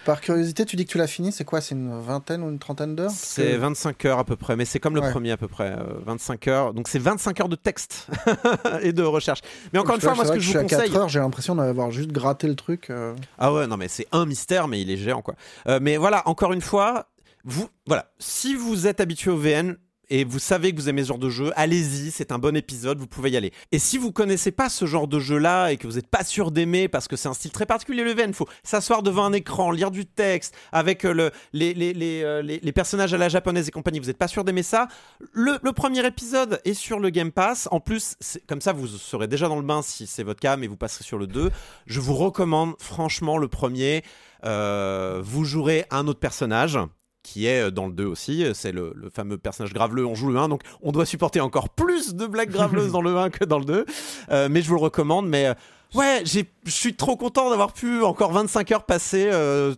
Par 0.04 0.20
curiosité, 0.20 0.64
tu 0.64 0.74
dis 0.74 0.84
que 0.84 0.90
tu 0.90 0.98
l'as 0.98 1.06
fini, 1.06 1.30
c'est 1.30 1.44
quoi 1.44 1.60
C'est 1.60 1.76
une 1.76 1.96
vingtaine 2.00 2.42
ou 2.42 2.50
une 2.50 2.58
trentaine 2.58 2.96
d'heures? 2.96 3.12
C'est 3.12 3.56
25 3.56 4.04
heures 4.06 4.18
à 4.18 4.24
peu 4.24 4.34
près, 4.34 4.56
mais 4.56 4.64
c'est 4.64 4.80
comme 4.80 4.96
le 4.96 5.00
premier 5.00 5.30
à 5.30 5.36
peu 5.36 5.46
près, 5.46 5.76
25 6.04 6.48
euh, 6.48 6.50
heures. 6.50 6.74
Donc 6.74 6.88
c'est 6.88 6.98
25 6.98 7.40
heures 7.40 7.48
de 7.48 7.54
texte 7.54 8.08
et 8.82 8.92
de 8.92 9.02
recherche. 9.02 9.40
Mais 9.72 9.78
encore 9.78 9.94
une 9.94 10.00
fois, 10.00 10.14
moi 10.14 10.24
ce 10.24 10.32
que 10.32 10.40
je, 10.40 10.58
vous 10.58 10.62
conseille... 10.64 10.80
à 10.80 10.84
4 10.86 10.96
heures, 10.96 11.08
j'ai 11.08 11.20
l'impression 11.20 11.54
d'avoir 11.54 11.92
juste 11.92 12.10
gratté 12.10 12.48
le 12.48 12.56
truc. 12.56 12.90
Euh. 12.90 13.14
Ah 13.44 13.52
ouais, 13.52 13.66
non 13.66 13.76
mais 13.76 13.88
c'est 13.88 14.06
un 14.12 14.24
mystère, 14.24 14.68
mais 14.68 14.80
il 14.80 14.88
est 14.88 14.96
géant 14.96 15.20
quoi. 15.20 15.34
Euh, 15.66 15.80
mais 15.82 15.96
voilà, 15.96 16.22
encore 16.28 16.52
une 16.52 16.60
fois, 16.60 17.08
vous, 17.42 17.68
voilà, 17.88 18.12
si 18.20 18.54
vous 18.54 18.86
êtes 18.86 19.00
habitué 19.00 19.32
au 19.32 19.36
VN, 19.36 19.78
et 20.12 20.24
vous 20.24 20.38
savez 20.38 20.72
que 20.72 20.76
vous 20.76 20.90
aimez 20.90 21.04
ce 21.04 21.08
genre 21.08 21.18
de 21.18 21.30
jeu, 21.30 21.52
allez-y, 21.56 22.10
c'est 22.10 22.32
un 22.32 22.38
bon 22.38 22.54
épisode, 22.54 22.98
vous 22.98 23.06
pouvez 23.06 23.30
y 23.30 23.36
aller. 23.38 23.50
Et 23.72 23.78
si 23.78 23.96
vous 23.96 24.12
connaissez 24.12 24.52
pas 24.52 24.68
ce 24.68 24.84
genre 24.84 25.08
de 25.08 25.18
jeu-là 25.18 25.72
et 25.72 25.78
que 25.78 25.86
vous 25.86 25.94
n'êtes 25.94 26.06
pas 26.06 26.22
sûr 26.22 26.50
d'aimer 26.50 26.86
parce 26.86 27.08
que 27.08 27.16
c'est 27.16 27.30
un 27.30 27.32
style 27.32 27.50
très 27.50 27.64
particulier, 27.64 28.04
le 28.04 28.12
VN, 28.12 28.34
faut 28.34 28.46
s'asseoir 28.62 29.02
devant 29.02 29.24
un 29.24 29.32
écran, 29.32 29.70
lire 29.70 29.90
du 29.90 30.04
texte 30.04 30.54
avec 30.70 31.06
euh, 31.06 31.30
euh, 31.54 32.42
les, 32.42 32.72
personnages 32.72 33.14
à 33.14 33.16
la 33.16 33.30
japonaise 33.30 33.68
et 33.68 33.70
compagnie, 33.70 34.00
vous 34.00 34.08
n'êtes 34.08 34.18
pas 34.18 34.28
sûr 34.28 34.44
d'aimer 34.44 34.62
ça, 34.62 34.86
le, 35.32 35.58
le, 35.62 35.72
premier 35.72 36.06
épisode 36.06 36.60
est 36.66 36.74
sur 36.74 36.98
le 36.98 37.08
Game 37.08 37.32
Pass. 37.32 37.66
En 37.70 37.80
plus, 37.80 38.16
comme 38.46 38.60
ça, 38.60 38.74
vous 38.74 38.88
serez 38.88 39.28
déjà 39.28 39.48
dans 39.48 39.56
le 39.56 39.62
bain 39.62 39.80
si 39.80 40.06
c'est 40.06 40.24
votre 40.24 40.40
cas, 40.40 40.58
mais 40.58 40.66
vous 40.66 40.76
passerez 40.76 41.04
sur 41.04 41.16
le 41.16 41.26
2. 41.26 41.50
Je 41.86 42.00
vous 42.00 42.14
recommande 42.14 42.74
franchement 42.78 43.38
le 43.38 43.48
premier. 43.48 44.04
Euh, 44.44 45.22
vous 45.24 45.46
jouerez 45.46 45.86
un 45.90 46.06
autre 46.06 46.20
personnage 46.20 46.78
qui 47.22 47.46
est 47.46 47.66
euh, 47.66 47.70
dans 47.70 47.86
le 47.86 47.92
2 47.92 48.04
aussi. 48.04 48.44
Euh, 48.44 48.52
c'est 48.54 48.72
le, 48.72 48.94
fameux 49.12 49.38
personnage 49.38 49.72
graveleux. 49.72 50.06
On 50.06 50.14
joue 50.14 50.28
le 50.28 50.38
1, 50.38 50.48
donc 50.48 50.62
on 50.82 50.92
doit 50.92 51.06
supporter 51.06 51.40
encore 51.40 51.68
plus 51.68 52.14
de 52.14 52.26
blagues 52.26 52.50
graveleuses 52.50 52.92
dans 52.92 53.02
le 53.02 53.16
1 53.16 53.30
que 53.30 53.44
dans 53.44 53.58
le 53.58 53.64
2. 53.64 53.86
Euh, 54.30 54.48
mais 54.50 54.62
je 54.62 54.68
vous 54.68 54.74
le 54.74 54.80
recommande. 54.80 55.28
Mais 55.28 55.52
ouais, 55.94 56.22
je 56.24 56.44
suis 56.70 56.94
trop 56.94 57.16
content 57.16 57.50
d'avoir 57.50 57.72
pu 57.72 58.02
encore 58.02 58.32
25 58.32 58.72
heures 58.72 58.84
passer 58.84 59.30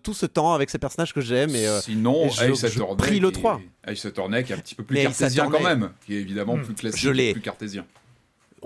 tout 0.02 0.14
ce 0.14 0.26
temps 0.26 0.54
avec 0.54 0.70
ces 0.70 0.78
personnages 0.78 1.12
que 1.12 1.20
j'aime. 1.20 1.54
Et, 1.54 1.66
Sinon, 1.82 2.26
Ace 2.26 2.64
Attorney, 2.64 3.20
le 3.20 3.30
3. 3.30 3.60
Ace 3.86 4.04
Attorney 4.06 4.44
qui 4.44 4.52
est 4.52 4.56
un 4.56 4.58
petit 4.58 4.74
peu 4.74 4.82
plus 4.82 5.02
cartésien 5.02 5.50
quand 5.50 5.62
même, 5.62 5.90
qui 6.06 6.14
est 6.14 6.20
évidemment 6.20 6.56
hmm. 6.56 6.62
plus 6.62 6.74
classique, 6.74 7.32
plus 7.32 7.40
cartésien 7.40 7.84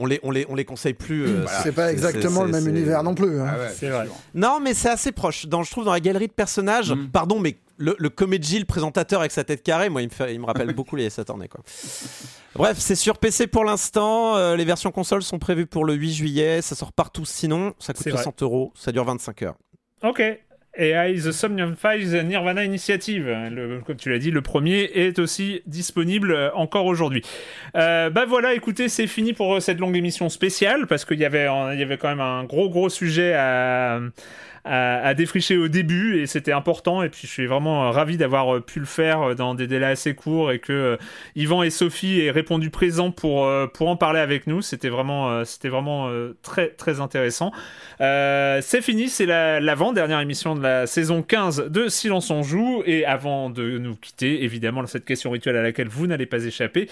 on 0.01 0.07
les, 0.07 0.21
on 0.23 0.31
les, 0.31 0.47
on 0.49 0.55
les 0.55 0.65
conseille 0.65 0.95
plus. 0.95 1.27
c'est 1.65 1.73
pas 1.73 1.91
exactement 1.91 2.45
le 2.45 2.53
même 2.53 2.69
univers 2.69 3.03
non 3.03 3.17
plus. 3.17 3.41
Hein. 3.41 3.49
Ah 3.51 3.87
vrai. 3.89 4.09
Non, 4.33 4.61
mais 4.61 4.73
c'est 4.73 4.91
assez 4.91 5.11
proche. 5.11 5.47
Dans, 5.47 5.65
je 5.65 5.73
trouve 5.73 5.85
dans 5.85 5.93
la 5.93 5.99
galerie 5.99 6.29
de 6.29 6.33
personnages, 6.33 6.93
hmm. 6.93 7.09
pardon, 7.09 7.41
mais 7.41 7.57
le, 7.79 7.97
le 7.99 8.11
comédie, 8.11 8.59
le 8.59 8.65
présentateur 8.65 9.21
avec 9.21 9.33
sa 9.33 9.45
tête 9.45 9.63
carrée, 9.63 9.89
moi, 9.89 10.03
il 10.03 10.09
me, 10.09 10.31
il 10.31 10.41
me 10.41 10.47
rappelle 10.47 10.73
beaucoup 10.75 10.97
les 10.97 11.09
Saturday. 11.11 11.49
Quoi. 11.49 11.63
Bref, 12.55 12.77
c'est 12.79 12.97
sur 12.97 13.19
PC 13.19 13.47
pour 13.47 13.65
l'instant. 13.65 14.37
Euh, 14.37 14.57
les 14.57 14.65
versions 14.65 14.91
consoles 14.91 15.23
sont 15.23 15.39
prévues 15.39 15.67
pour 15.67 15.85
le 15.85 15.95
8 15.95 16.13
juillet. 16.13 16.63
Ça 16.63 16.75
sort 16.75 16.93
partout 16.93 17.25
sinon. 17.25 17.73
Ça 17.79 17.95
coûte 17.95 18.09
60 18.09 18.43
euros. 18.43 18.73
Ça 18.75 18.93
dure 18.93 19.05
25 19.05 19.43
heures. 19.43 19.57
Ok. 20.03 20.23
Et 20.81 20.93
The 20.93 21.33
Somnium 21.33 21.75
Files 21.75 22.23
Nirvana 22.25 22.63
Initiative, 22.63 23.27
le, 23.27 23.81
comme 23.81 23.97
tu 23.97 24.11
l'as 24.11 24.19
dit, 24.19 24.31
le 24.31 24.43
premier 24.43 24.83
est 24.95 25.19
aussi 25.19 25.61
disponible 25.67 26.31
euh, 26.31 26.55
encore 26.55 26.87
aujourd'hui. 26.87 27.23
Euh, 27.75 28.11
bah 28.11 28.27
voilà, 28.29 28.55
écoutez, 28.55 28.89
c'est 28.89 29.09
fini 29.09 29.33
pour 29.33 29.61
cette 29.61 29.81
longue 29.81 29.97
émission 29.97 30.29
spéciale 30.29 30.87
parce 30.87 31.05
qu'il 31.05 31.19
y 31.19 31.25
avait, 31.25 31.49
il 31.73 31.81
y 31.81 31.83
avait 31.83 31.99
quand 31.99 32.09
même 32.09 32.21
un 32.21 32.45
gros 32.45 32.69
gros 32.69 32.91
sujet 32.91 33.35
à 33.35 33.99
à, 34.69 35.15
défricher 35.15 35.57
au 35.57 35.69
début 35.69 36.19
et 36.19 36.27
c'était 36.27 36.53
important. 36.53 37.03
Et 37.03 37.09
puis 37.09 37.27
je 37.27 37.33
suis 37.33 37.47
vraiment 37.47 37.87
euh, 37.87 37.91
ravi 37.91 38.17
d'avoir 38.17 38.57
euh, 38.57 38.61
pu 38.61 38.81
le 38.81 38.87
faire 38.87 39.23
euh, 39.23 39.35
dans 39.35 39.55
des 39.55 39.67
délais 39.67 39.87
assez 39.87 40.15
courts 40.15 40.53
et 40.53 40.59
que 40.59 40.99
Yvan 41.37 41.63
et 41.63 41.71
Sophie 41.71 42.21
aient 42.21 42.31
répondu 42.31 42.71
présent 42.71 43.11
pour, 43.11 43.51
pour 43.73 43.89
en 43.89 43.97
parler 43.97 44.21
avec 44.21 44.47
nous. 44.47 44.63
C'était 44.63 44.89
vraiment, 44.89 45.45
c'était 45.45 45.69
vraiment 45.69 46.11
très, 46.43 46.69
très 46.69 47.01
intéressant. 47.01 47.53
c'est 47.99 48.83
fini, 48.83 49.09
c'est 49.09 49.27
l'avant-dernière 49.27 50.21
émission 50.21 50.55
de 50.55 50.63
la 50.63 50.87
saison 50.87 51.23
15 51.23 51.69
de 51.71 51.89
Silence 51.89 52.31
on 52.31 52.43
joue. 52.43 52.83
Et 52.87 53.05
avant 53.05 53.51
de 53.51 53.79
nous 53.79 53.97
quitter, 53.97 54.45
évidemment, 54.45 54.87
cette 54.87 55.05
question 55.05 55.31
rituelle 55.31 55.57
à 55.57 55.63
laquelle 55.63 55.89
vous 55.89 56.07
n'allez 56.07 56.27
pas 56.27 56.45
échapper. 56.45 56.89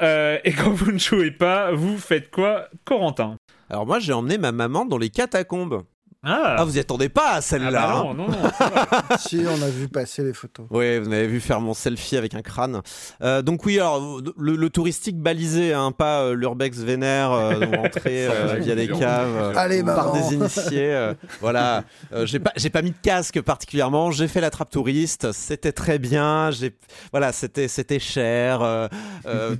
et 0.00 0.52
quand 0.58 0.70
vous 0.70 0.92
ne 0.92 0.98
jouez 0.98 1.30
pas, 1.30 1.72
vous 1.72 1.98
faites 1.98 2.30
quoi, 2.30 2.68
Corentin? 2.84 3.36
Alors 3.70 3.86
moi 3.86 3.98
j'ai 3.98 4.12
emmené 4.12 4.38
ma 4.38 4.52
maman 4.52 4.84
dans 4.84 4.98
les 4.98 5.10
catacombes. 5.10 5.84
Ah. 6.24 6.56
ah, 6.58 6.64
vous 6.64 6.76
y 6.76 6.80
attendez 6.80 7.08
pas 7.08 7.32
à 7.32 7.40
celle-là 7.40 7.84
ah 7.84 8.02
bah 8.02 8.14
non, 8.14 8.28
non, 8.28 8.28
si, 9.18 9.44
on 9.46 9.62
a 9.62 9.68
vu 9.68 9.88
passer 9.88 10.22
les 10.22 10.32
photos. 10.32 10.66
Oui, 10.70 10.98
vous 10.98 11.12
avez 11.12 11.26
vu 11.26 11.40
faire 11.40 11.60
mon 11.60 11.74
selfie 11.74 12.16
avec 12.16 12.34
un 12.34 12.40
crâne. 12.40 12.80
Euh, 13.22 13.42
donc 13.42 13.66
oui, 13.66 13.78
alors 13.78 14.20
le, 14.38 14.70
touristique 14.70 15.18
balisé, 15.18 15.74
hein, 15.74 15.92
pas 15.92 16.22
euh, 16.22 16.34
l'urbex 16.34 16.78
vénère, 16.78 17.32
euh, 17.32 17.60
rentrer 17.76 18.26
euh, 18.30 18.56
via 18.60 18.74
des 18.74 18.88
caves 18.88 19.52
par 19.84 20.12
des 20.12 20.34
initiés. 20.34 21.12
voilà, 21.40 21.84
j'ai 22.24 22.38
pas, 22.38 22.52
j'ai 22.56 22.70
pas 22.70 22.82
mis 22.82 22.90
de 22.90 22.96
casque 23.02 23.40
particulièrement. 23.42 24.10
J'ai 24.10 24.28
fait 24.28 24.40
la 24.40 24.50
trappe 24.50 24.70
touriste, 24.70 25.32
c'était 25.32 25.72
très 25.72 25.98
bien. 25.98 26.50
J'ai, 26.50 26.74
voilà, 27.10 27.32
c'était, 27.32 27.68
c'était 27.68 27.98
cher, 27.98 28.88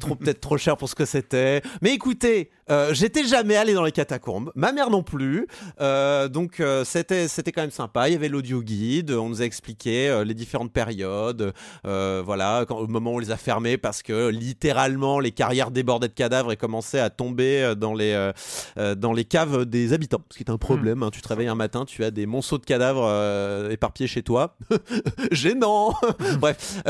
trop 0.00 0.14
peut-être 0.14 0.40
trop 0.40 0.56
cher 0.56 0.76
pour 0.76 0.88
ce 0.88 0.94
que 0.94 1.04
c'était. 1.04 1.62
Mais 1.82 1.92
écoutez, 1.92 2.50
j'étais 2.92 3.24
jamais 3.24 3.56
allé 3.56 3.74
dans 3.74 3.84
les 3.84 3.92
catacombes, 3.92 4.52
ma 4.54 4.72
mère 4.72 4.90
non 4.90 5.02
plus, 5.02 5.46
donc 5.80 6.44
donc 6.44 6.60
euh, 6.60 6.84
c'était 6.84 7.26
c'était 7.26 7.52
quand 7.52 7.62
même 7.62 7.70
sympa. 7.70 8.08
Il 8.08 8.12
y 8.12 8.16
avait 8.16 8.28
l'audio 8.28 8.60
guide, 8.62 9.12
on 9.12 9.30
nous 9.30 9.40
a 9.40 9.46
expliqué 9.46 10.10
euh, 10.10 10.24
les 10.24 10.34
différentes 10.34 10.72
périodes, 10.72 11.54
euh, 11.86 12.22
voilà, 12.24 12.66
au 12.68 12.86
moment 12.86 13.12
où 13.12 13.16
on 13.16 13.18
les 13.18 13.30
a 13.30 13.38
fermés 13.38 13.78
parce 13.78 14.02
que 14.02 14.28
littéralement 14.28 15.20
les 15.20 15.32
carrières 15.32 15.70
débordaient 15.70 16.08
de 16.08 16.12
cadavres 16.12 16.52
et 16.52 16.56
commençaient 16.56 17.00
à 17.00 17.08
tomber 17.08 17.74
dans 17.76 17.94
les 17.94 18.32
dans 18.76 19.12
les 19.12 19.24
caves 19.24 19.64
des 19.64 19.94
habitants, 19.94 20.22
ce 20.30 20.36
qui 20.36 20.42
est 20.42 20.50
un 20.50 20.58
problème. 20.58 21.02
Hein. 21.02 21.10
Tu 21.10 21.22
te 21.22 21.28
réveilles 21.28 21.48
un 21.48 21.54
matin, 21.54 21.86
tu 21.86 22.04
as 22.04 22.10
des 22.10 22.26
monceaux 22.26 22.58
de 22.58 22.66
cadavres 22.66 23.70
éparpillés 23.70 24.06
chez 24.06 24.22
toi, 24.22 24.56
gênant. 25.32 25.94
Bref, 26.40 26.82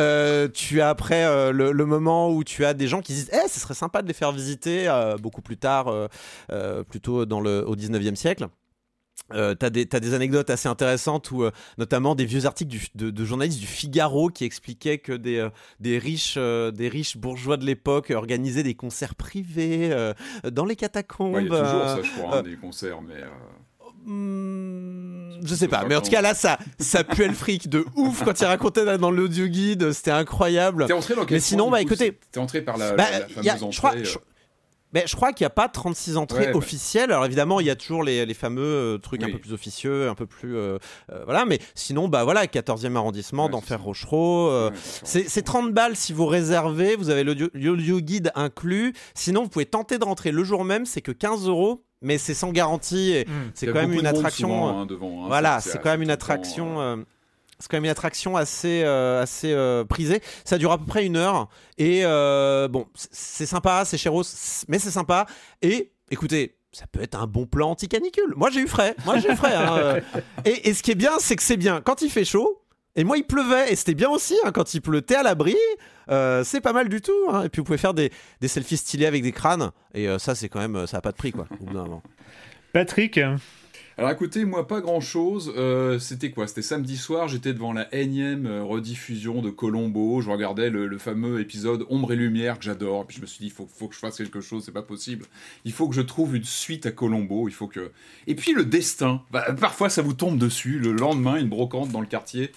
tu 0.53 0.81
as 0.81 0.89
après 0.89 1.53
le, 1.53 1.85
moment 1.85 2.31
où 2.31 2.43
tu 2.43 2.65
as 2.65 2.75
des 2.75 2.89
gens 2.89 3.03
qui 3.03 3.13
disent, 3.13 3.31
eh, 3.33 3.49
ce 3.49 3.61
serait 3.61 3.75
sympa 3.75 4.03
de 4.03 4.09
les 4.09 4.15
faire 4.15 4.33
visiter 4.33 4.91
beaucoup 5.23 5.43
plus 5.43 5.57
tard, 5.57 5.64
plutôt 6.89 7.27
dans 7.27 7.41
le 7.41 7.67
au 7.67 7.77
19e 7.77 8.15
siècle. 8.15 8.49
euh, 9.33 9.55
t'as 9.55 9.71
des, 9.71 9.87
des 9.87 10.15
anecdotes 10.15 10.51
assez 10.51 10.69
intéressantes 10.69 11.31
où 11.31 11.45
notamment 11.79 12.15
des 12.15 12.27
vieux 12.27 12.47
articles 12.47 12.77
de, 12.95 13.25
journalistes 13.25 13.61
du 13.61 13.67
Figaro 13.67 14.29
qui 14.29 14.45
expliquaient 14.45 14.99
que 14.99 15.13
des, 15.13 15.49
des, 15.81 15.99
riches, 15.99 16.37
des 16.37 16.89
riches 16.89 17.17
bourgeois 17.17 17.57
de 17.57 17.65
l'époque 17.65 18.13
organisaient 18.15 18.63
des 18.63 18.75
concerts 18.75 19.15
privés 19.15 20.13
dans 20.51 20.65
les 20.65 20.77
catacombes. 20.77 21.39
Il 21.41 21.49
y 21.49 21.55
a 21.55 21.61
toujours 21.61 21.89
ça, 21.89 22.03
je 22.03 22.21
crois, 22.21 22.39
hein, 22.39 22.43
des 22.43 22.57
concerts, 22.57 23.01
mais. 23.01 23.23
Hmm, 24.07 25.31
je 25.43 25.55
sais 25.55 25.69
pas, 25.69 25.85
mais 25.89 25.97
en 25.97 26.03
tout 26.03 26.11
cas 26.11 26.21
là, 26.21 26.35
ça, 26.35 26.59
ça 26.79 27.05
puait 27.05 27.27
le 27.27 27.33
fric 27.33 27.71
de 27.71 27.87
ouf 27.97 28.23
quand 28.23 28.39
il 28.39 28.45
racontait 28.45 28.99
dans 28.99 29.11
l'audio 29.11 29.47
guide, 29.47 29.93
c'était 29.93 30.11
incroyable. 30.11 30.85
T'es 30.87 30.93
entré 30.93 31.15
dans 31.15 31.25
Mais 31.31 31.41
sinon, 31.41 31.71
bah 31.71 31.81
écoutez, 31.81 32.19
t'es 32.31 32.39
entré 32.39 32.61
par 32.61 32.77
la, 32.77 32.93
bah, 32.93 33.05
fameuse 33.29 33.63
entrée. 33.63 33.71
Je 33.73 33.79
crois, 33.79 33.95
euh. 33.95 34.05
Mais 34.95 35.05
je 35.07 35.17
crois 35.17 35.33
qu'il 35.33 35.45
n'y 35.45 35.49
a 35.49 35.51
pas 35.51 35.69
36 35.69 36.17
entrées 36.17 36.53
officielles. 36.53 37.11
Alors 37.11 37.27
évidemment, 37.27 37.61
il 37.61 37.67
y 37.67 37.71
a 37.71 37.77
toujours 37.77 38.05
les, 38.05 38.25
les 38.25 38.35
fameux 38.35 38.63
euh, 38.63 38.99
trucs 38.99 39.23
un 39.23 39.31
peu 39.31 39.39
plus 39.39 39.53
officieux, 39.53 40.09
un 40.09 40.15
peu 40.15 40.27
plus. 40.27 40.57
Euh, 40.57 40.79
voilà, 41.25 41.45
mais 41.45 41.59
sinon, 41.75 42.09
bah 42.09 42.25
voilà, 42.25 42.47
14e 42.47 42.97
arrondissement, 42.97 43.49
d'Enfer 43.49 43.83
Rochereau. 43.83 44.71
c'est 45.03 45.43
30 45.43 45.73
balles 45.73 45.97
si 45.97 46.13
vous 46.13 46.27
réservez, 46.27 46.97
vous 46.97 47.11
avez 47.11 47.25
l'audio 47.25 48.01
guide 48.01 48.31
inclus. 48.35 48.95
Sinon, 49.15 49.43
vous 49.43 49.49
pouvez 49.49 49.67
tenter 49.67 49.99
de 49.99 50.05
rentrer 50.05 50.31
le 50.31 50.45
jour 50.45 50.65
même, 50.65 50.87
c'est 50.87 51.03
que 51.03 51.13
15 51.13 51.49
euros 51.49 51.85
mais 52.05 52.19
c'est 52.19 52.35
sans 52.35 52.53
garantie. 52.53 53.25
Hmm. 53.27 53.51
C'est 53.55 53.67
quand, 53.67 53.81
même 53.81 53.95
une 53.95 54.07
attraction. 54.07 54.69
Hein, 54.69 54.87
hein, 54.91 55.25
voilà, 55.27 55.61
c'est 55.61 55.81
quand 55.81 55.89
même 55.89 56.03
une 56.03 56.11
attraction. 56.11 57.05
Euh, 57.55 57.59
c'est 57.59 57.71
quand 57.71 57.77
même 57.77 57.85
une 57.85 57.91
attraction 57.91 58.37
assez, 58.37 58.83
euh, 58.85 59.23
assez 59.23 59.53
euh, 59.53 59.85
prisée. 59.85 60.21
Ça 60.45 60.59
dure 60.59 60.73
à 60.73 60.79
peu 60.79 60.85
près 60.85 61.07
une 61.07 61.17
heure. 61.17 61.49
Et 61.79 62.03
bon, 62.69 62.87
c'est 62.95 63.47
sympa, 63.47 63.85
c'est 63.85 63.99
chéros, 63.99 64.23
mais 64.69 64.79
c'est 64.79 64.91
sympa. 64.91 65.27
Et 65.63 65.93
écoutez, 66.11 66.57
ça 66.73 66.87
peut 66.87 67.03
être 67.03 67.15
un 67.15 67.27
bon 67.27 67.47
plan 67.47 67.71
anti-canicule. 67.71 68.35
Moi, 68.37 68.51
j'ai 68.51 68.61
eu 68.61 68.69
frais. 68.69 68.97
Moi, 69.05 69.19
j'ai 69.19 69.31
eu 69.31 69.37
frais. 69.37 69.55
Hein, 69.55 70.01
et, 70.45 70.69
et, 70.69 70.75
ce 70.75 70.83
qui 70.83 70.91
est 70.91 70.97
bien, 70.97 71.13
c'est 71.21 71.37
que 71.37 71.43
c'est 71.43 71.57
bien. 71.57 71.81
Quand 71.81 72.03
il 72.03 72.11
fait 72.11 72.25
chaud, 72.25 72.65
et 72.97 73.05
moi, 73.05 73.17
il 73.17 73.25
pleuvait, 73.25 73.73
et 73.73 73.77
c'était 73.77 73.95
bien 73.95 74.09
aussi, 74.09 74.37
hein, 74.45 74.53
quand 74.53 74.75
il 74.75 74.81
pleut, 74.81 75.03
t'es 75.03 75.17
à 75.17 75.23
l'abri, 75.23 75.57
euh, 76.11 76.45
c'est 76.45 76.61
pas 76.61 76.73
mal 76.73 76.89
du 76.89 77.01
tout. 77.01 77.13
Hein. 77.29 77.43
Et 77.45 77.49
puis 77.49 77.61
vous 77.61 77.65
pouvez 77.65 77.79
faire 77.79 77.95
des, 77.95 78.13
des, 78.41 78.49
selfies 78.49 78.77
stylés 78.77 79.07
avec 79.07 79.23
des 79.23 79.33
crânes, 79.33 79.73
et 79.95 80.09
euh, 80.09 80.19
ça, 80.19 80.35
c'est 80.35 80.49
quand 80.49 80.61
même, 80.61 80.87
ça 80.87 80.99
a 80.99 81.01
pas 81.01 81.11
de 81.11 81.17
prix, 81.17 81.33
quoi. 81.33 81.49
Patrick 82.73 83.21
alors 83.97 84.11
écoutez, 84.11 84.45
moi 84.45 84.67
pas 84.67 84.81
grand 84.81 85.01
chose. 85.01 85.53
Euh, 85.57 85.99
c'était 85.99 86.31
quoi? 86.31 86.49
C'était 86.49 86.63
samedi 86.63 86.97
soir, 86.97 87.29
j'étais 87.29 87.53
devant 87.53 87.73
la 87.73 87.93
énième 87.95 88.47
rediffusion 88.47 89.41
de 89.41 89.51
Colombo. 89.51 90.21
Je 90.21 90.31
regardais 90.31 90.69
le, 90.71 90.99
fameux 90.99 91.41
épisode 91.41 91.87
Ombre 91.91 92.13
et 92.13 92.17
Lumière 92.17 92.59
que 92.59 92.65
j'adore. 92.65 93.07
Puis 93.07 93.19
je 93.19 93.23
me 93.23 93.27
suis 93.27 93.39
dit, 93.39 93.47
il 93.47 93.53
faut, 93.53 93.89
que 93.89 93.95
je 93.95 94.01
fasse 94.01 94.17
quelque 94.17 94.41
chose, 94.41 94.65
c'est 94.65 94.73
pas 94.73 94.83
possible. 94.83 95.27
Il 95.65 95.73
faut 95.73 95.89
que 95.89 95.95
je 95.95 96.01
trouve 96.01 96.35
une 96.35 96.45
suite 96.45 96.87
à 96.87 96.91
Colombo. 96.91 97.49
Il 97.49 97.55
faut 97.55 97.69
que. 97.69 97.93
Et 98.27 98.35
puis 98.35 98.53
le 98.53 98.65
destin. 98.65 99.23
Bah, 99.31 99.47
parfois 99.61 99.89
ça 99.89 100.03
vous 100.03 100.15
tombe 100.15 100.39
dessus. 100.39 100.79
Le 100.81 100.93
lendemain, 100.93 101.37
une 101.37 101.49
brocante 101.49 101.91
dans 101.91 102.01
le 102.01 102.07
quartier. 102.07 102.51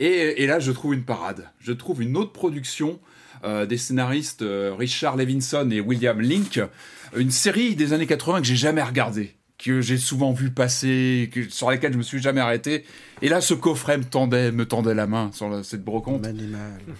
Et, 0.00 0.46
là, 0.46 0.58
je 0.60 0.72
trouve 0.72 0.94
une 0.94 1.04
parade. 1.04 1.50
Je 1.60 1.72
trouve 1.72 2.02
une 2.02 2.16
autre 2.16 2.32
production 2.32 2.98
euh, 3.44 3.66
des 3.66 3.76
scénaristes 3.76 4.40
euh, 4.40 4.74
Richard 4.76 5.16
Levinson 5.16 5.68
et 5.70 5.80
William 5.80 6.18
Link, 6.20 6.58
une 7.14 7.30
série 7.30 7.76
des 7.76 7.92
années 7.92 8.06
80 8.06 8.40
que 8.40 8.46
j'ai 8.46 8.56
jamais 8.56 8.82
regardée, 8.82 9.34
que 9.62 9.80
j'ai 9.80 9.98
souvent 9.98 10.32
vu 10.32 10.50
passer, 10.50 11.30
sur 11.50 11.70
laquelle 11.70 11.92
je 11.92 11.98
me 11.98 12.02
suis 12.02 12.20
jamais 12.20 12.40
arrêté. 12.40 12.84
Et 13.22 13.28
là, 13.28 13.40
ce 13.40 13.52
coffret 13.52 13.98
me 13.98 14.04
tendait, 14.04 14.50
me 14.52 14.64
tendait 14.64 14.94
la 14.94 15.06
main 15.06 15.30
sur 15.34 15.64
cette 15.64 15.84
brocante. 15.84 16.26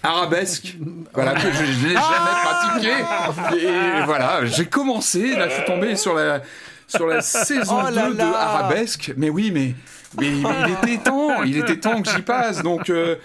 Arabesque, 0.03 0.77
voilà, 1.13 1.33
que 1.33 1.51
je 1.51 1.87
n'ai 1.87 1.93
jamais 1.93 2.35
pratiqué. 2.43 3.65
Et 3.65 4.05
voilà, 4.05 4.45
j'ai 4.45 4.65
commencé, 4.65 5.35
là, 5.35 5.49
je 5.49 5.55
suis 5.55 5.65
tombé 5.65 5.95
sur 5.95 6.13
la, 6.13 6.43
sur 6.87 7.07
la 7.07 7.21
saison 7.21 7.83
2 7.89 8.13
de 8.15 8.21
Arabesque. 8.21 9.13
Mais 9.17 9.29
oui, 9.29 9.49
mais 9.51 9.73
mais 10.19 10.27
il 10.27 10.73
était 10.73 11.03
temps, 11.03 11.43
il 11.43 11.57
était 11.57 11.77
temps 11.77 12.01
que 12.01 12.09
j'y 12.09 12.21
passe. 12.21 12.61
Donc, 12.63 12.89
euh, 12.89 13.15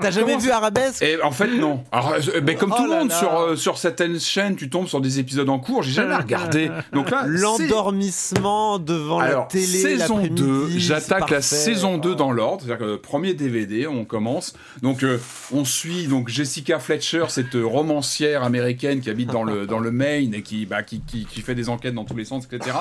t'as 0.00 0.10
jamais 0.10 0.36
vu 0.36 0.50
Arabesque 0.50 1.02
Et 1.02 1.20
en 1.22 1.30
fait, 1.30 1.48
non. 1.48 1.84
Alors, 1.92 2.14
euh, 2.14 2.40
mais 2.42 2.54
comme 2.54 2.72
oh 2.72 2.76
tout 2.76 2.84
le 2.84 2.90
monde 2.90 3.12
sur 3.12 3.38
euh, 3.38 3.56
sur 3.56 3.78
certaines 3.78 4.18
chaînes, 4.18 4.56
tu 4.56 4.70
tombes 4.70 4.86
sur 4.86 5.00
des 5.00 5.18
épides 5.18 5.46
en 5.48 5.58
cours. 5.58 5.82
J'ai 5.82 5.92
jamais 5.92 6.16
regardé. 6.16 6.70
Donc 6.92 7.10
là, 7.10 7.24
l'endormissement 7.26 8.78
devant 8.78 9.20
la 9.20 9.46
télé. 9.48 9.66
Saison 9.66 10.26
2, 10.26 10.78
j'attaque 10.78 11.30
la 11.30 11.42
saison 11.42 11.98
2 11.98 12.14
dans 12.14 12.32
l'ordre. 12.32 12.62
C'est-à-dire 12.64 12.86
que 12.86 12.90
le 12.92 12.98
premier 12.98 13.34
DVD, 13.34 13.86
on 13.86 14.04
commence. 14.04 14.54
Donc, 14.82 15.04
on 15.52 15.64
suit 15.64 16.06
donc 16.06 16.28
Jessica 16.28 16.78
Fletcher, 16.78 17.26
cette 17.28 17.54
romancière 17.54 18.42
américaine 18.42 19.00
qui 19.00 19.10
habite 19.10 19.30
dans 19.30 19.44
le 19.44 19.66
dans 19.66 19.78
le 19.78 19.90
Maine 19.90 20.34
et 20.34 20.42
qui 20.42 20.66
bah, 20.66 20.82
qui, 20.82 21.00
qui, 21.00 21.26
qui 21.26 21.40
fait 21.42 21.54
des 21.54 21.68
enquêtes 21.68 21.94
dans 21.94 22.04
tous 22.04 22.16
les 22.16 22.24
sens, 22.24 22.46
etc. 22.50 22.76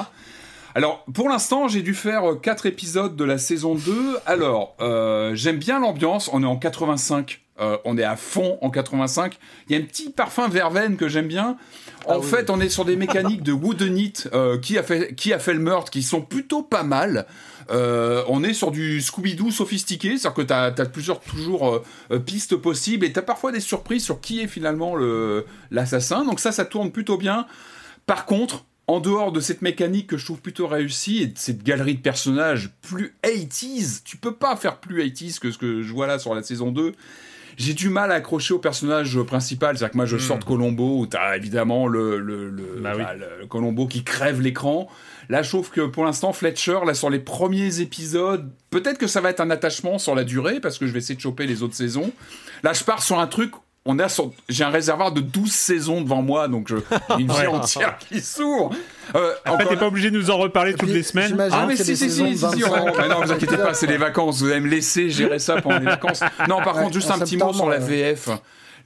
Alors, 0.78 1.06
pour 1.14 1.30
l'instant, 1.30 1.70
j'ai 1.70 1.82
dû 1.82 1.94
faire 1.94 2.24
4 2.42 2.66
euh, 2.66 2.70
épisodes 2.70 3.16
de 3.16 3.24
la 3.24 3.38
saison 3.38 3.76
2. 3.76 4.18
Alors, 4.26 4.76
euh, 4.82 5.34
j'aime 5.34 5.58
bien 5.58 5.80
l'ambiance. 5.80 6.30
On 6.34 6.44
est 6.44 6.46
en 6.46 6.58
85. 6.58 7.40
Euh, 7.62 7.78
on 7.86 7.98
est 7.98 8.04
à 8.04 8.18
fond 8.18 8.58
en 8.62 8.70
85. 8.70 9.38
Il 9.70 9.74
y 9.74 9.80
a 9.80 9.82
un 9.82 9.86
petit 9.86 10.10
parfum 10.10 10.50
verveine 10.50 10.98
que 10.98 11.08
j'aime 11.08 11.28
bien. 11.28 11.56
En 12.08 12.20
ah 12.20 12.22
fait, 12.22 12.50
on 12.50 12.60
est 12.60 12.68
sur 12.68 12.84
des 12.84 12.98
mécaniques 12.98 13.42
de 13.42 13.54
Woodenite 13.54 14.30
qui, 14.62 14.78
a 14.78 14.84
fait, 14.84 15.16
qui 15.16 15.32
a 15.32 15.40
fait 15.40 15.54
le 15.54 15.62
meurtre 15.62 15.90
qui 15.90 16.04
sont 16.04 16.22
plutôt 16.22 16.62
pas 16.62 16.84
mal. 16.84 17.26
on 17.70 18.44
est 18.44 18.54
sur 18.54 18.72
du 18.72 19.00
Scooby-Doo 19.00 19.52
sophistiqué, 19.52 20.18
c'est-à-dire 20.18 20.34
que 20.34 20.42
tu 20.76 20.82
as, 20.82 20.86
plusieurs 20.88 21.22
toujours 21.22 21.82
pistes 22.26 22.58
possibles 22.58 23.06
et 23.06 23.14
tu 23.14 23.18
as 23.18 23.24
parfois 23.24 23.54
des 23.54 23.62
surprises 23.62 24.04
sur 24.04 24.20
qui 24.20 24.42
est 24.42 24.48
finalement 24.48 24.96
l'assassin. 25.72 26.26
Donc 26.26 26.42
ça, 26.42 26.52
ça 26.52 26.66
tourne 26.66 26.92
plutôt 26.92 27.18
bien. 27.18 27.48
Par 28.06 28.26
contre, 28.26 28.66
en 28.88 29.00
dehors 29.00 29.32
de 29.32 29.40
cette 29.40 29.62
mécanique 29.62 30.08
que 30.08 30.18
je 30.18 30.26
trouve 30.26 30.42
plutôt 30.42 30.68
réussie 30.68 31.24
et 31.24 31.28
de 31.28 31.38
cette 31.38 31.64
galerie 31.64 31.96
de 31.96 32.02
personnages 32.02 32.70
plus 32.82 33.16
80s, 33.24 34.04
tu 34.04 34.18
peux 34.18 34.36
pas 34.36 34.56
faire 34.56 34.78
plus 34.78 35.04
80s 35.04 35.40
que 35.40 35.52
ce 35.52 35.58
que 35.58 35.82
je 35.82 35.92
vois 35.92 36.08
là 36.08 36.20
sur 36.20 36.36
la 36.36 36.44
saison 36.44 36.72
2. 36.72 36.94
J'ai 37.58 37.74
du 37.74 37.90
mal 37.90 38.12
à 38.12 38.16
accrocher 38.16 38.54
au 38.54 38.60
personnage 38.60 39.18
principal, 39.22 39.78
c'est-à-dire 39.78 39.92
que 39.94 39.98
moi 39.98 40.06
je 40.06 40.18
sors 40.18 40.38
de 40.38 40.44
hmm. 40.44 40.48
Colombo 40.48 41.00
où 41.00 41.08
t'as 41.08 41.38
évidemment 41.38 41.88
le, 41.88 42.20
le, 42.20 42.50
le, 42.50 42.82
bah 42.82 42.96
bah, 42.98 43.14
Colombo 43.50 43.88
qui 43.88 44.04
crève 44.04 44.42
l'écran. 44.42 44.90
Là 45.30 45.42
je 45.42 45.50
trouve 45.50 45.72
que 45.72 45.82
pour 45.82 46.04
l'instant 46.04 46.34
Fletcher, 46.34 46.80
là 46.86 46.94
sur 46.94 47.10
les 47.10 47.20
premiers 47.20 47.80
épisodes, 47.80 48.52
peut-être 48.70 48.98
que 48.98 49.08
ça 49.08 49.22
va 49.22 49.30
être 49.30 49.40
un 49.40 49.50
attachement 49.50 49.98
sur 50.00 50.16
la 50.16 50.26
durée 50.26 50.60
parce 50.60 50.78
que 50.78 50.86
je 50.86 50.92
vais 50.92 51.00
essayer 51.00 51.16
de 51.16 51.22
choper 51.22 51.48
les 51.48 51.64
autres 51.64 51.76
saisons. 51.76 52.12
Là 52.62 52.74
je 52.74 52.84
pars 52.84 53.02
sur 53.02 53.20
un 53.20 53.28
truc 53.28 53.54
on 53.86 54.00
a 54.00 54.08
j'ai 54.50 54.64
un 54.64 54.70
réservoir 54.70 55.12
de 55.12 55.22
12 55.22 55.52
saisons 55.52 56.02
devant 56.02 56.24
moi, 56.24 56.48
donc 56.48 56.68
je, 56.68 56.78
une 57.20 57.32
vie 57.32 57.48
entière 57.48 57.98
qui 58.10 58.20
s'ouvre. 58.20 58.72
Euh, 59.14 59.34
Après, 59.46 59.66
t'es 59.68 59.78
pas 59.78 59.88
obligé 59.88 60.10
de 60.10 60.18
nous 60.18 60.32
en 60.32 60.38
reparler 60.38 60.74
toutes 60.74 60.90
les 60.90 61.04
semaines. 61.04 61.38
Ah, 61.52 61.66
mais 61.68 61.76
si, 61.76 61.96
si, 61.96 62.10
si, 62.10 62.38
si, 62.38 62.44
non, 62.44 63.22
vous 63.24 63.32
inquiétez 63.32 63.58
pas, 63.58 63.76
c'est 63.76 63.88
les 63.88 63.98
vacances. 63.98 64.42
Vous 64.42 64.50
allez 64.50 64.60
me 64.60 64.70
laisser 64.70 65.10
gérer 65.10 65.38
ça 65.38 65.62
pendant 65.62 65.80
les 65.80 65.86
vacances. 65.86 66.22
Non, 66.50 66.62
par 66.64 66.74
contre, 66.74 66.94
juste 66.94 67.12
un 67.12 67.20
petit 67.20 67.38
mot 67.38 67.54
sur 67.54 67.70
la 67.70 67.78
VF. 67.78 68.30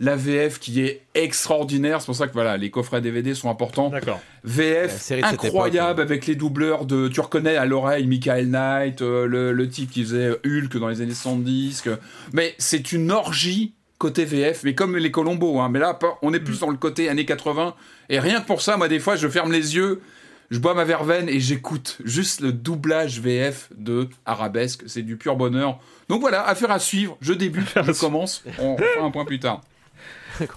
La 0.01 0.15
VF 0.15 0.59
qui 0.59 0.79
est 0.79 1.01
extraordinaire, 1.13 1.99
c'est 1.99 2.05
pour 2.05 2.15
ça 2.15 2.27
que 2.27 2.31
voilà, 2.31 2.55
les 2.55 2.71
coffrets 2.71 3.01
DVD 3.01 3.35
sont 3.35 3.49
importants. 3.49 3.89
D'accord. 3.89 4.21
VF 4.45 5.11
incroyable 5.23 6.01
avec 6.01 6.25
les 6.25 6.35
doubleurs 6.35 6.85
de. 6.85 7.09
Tu 7.09 7.19
reconnais 7.19 7.57
à 7.57 7.65
l'oreille 7.65 8.07
Michael 8.07 8.47
Knight, 8.47 9.01
euh, 9.01 9.25
le, 9.25 9.51
le, 9.51 9.67
type 9.67 9.91
qui 9.91 10.03
faisait 10.03 10.29
Hulk 10.45 10.77
dans 10.77 10.87
les 10.87 11.01
années 11.01 11.13
70. 11.13 11.83
Mais 12.31 12.55
c'est 12.57 12.93
une 12.93 13.11
orgie 13.11 13.73
côté 13.99 14.25
VF, 14.25 14.63
mais 14.63 14.73
comme 14.73 14.97
les 14.97 15.11
Colombo. 15.11 15.59
Hein. 15.59 15.69
Mais 15.69 15.77
là, 15.77 15.99
on 16.23 16.33
est 16.33 16.39
plus 16.39 16.55
mm. 16.55 16.61
dans 16.61 16.69
le 16.71 16.77
côté 16.77 17.09
années 17.09 17.25
80. 17.25 17.75
Et 18.09 18.19
rien 18.19 18.41
que 18.41 18.47
pour 18.47 18.63
ça, 18.63 18.77
moi, 18.77 18.87
des 18.87 18.99
fois, 18.99 19.15
je 19.15 19.27
ferme 19.27 19.51
les 19.51 19.75
yeux, 19.75 20.01
je 20.49 20.57
bois 20.57 20.73
ma 20.73 20.85
verveine 20.85 21.29
et 21.29 21.39
j'écoute 21.39 21.99
juste 22.03 22.41
le 22.41 22.51
doublage 22.51 23.19
VF 23.19 23.69
de 23.75 24.09
Arabesque. 24.25 24.83
C'est 24.87 25.03
du 25.03 25.17
pur 25.17 25.35
bonheur. 25.35 25.79
Donc 26.07 26.21
voilà, 26.21 26.47
affaire 26.47 26.71
à 26.71 26.79
suivre. 26.79 27.17
Je 27.21 27.33
débute, 27.33 27.67
je 27.75 27.91
commence. 27.91 28.43
On 28.57 28.77
fera 28.77 29.05
un 29.05 29.11
point 29.11 29.25
plus 29.25 29.39
tard. 29.39 29.61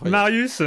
Marius 0.04 0.62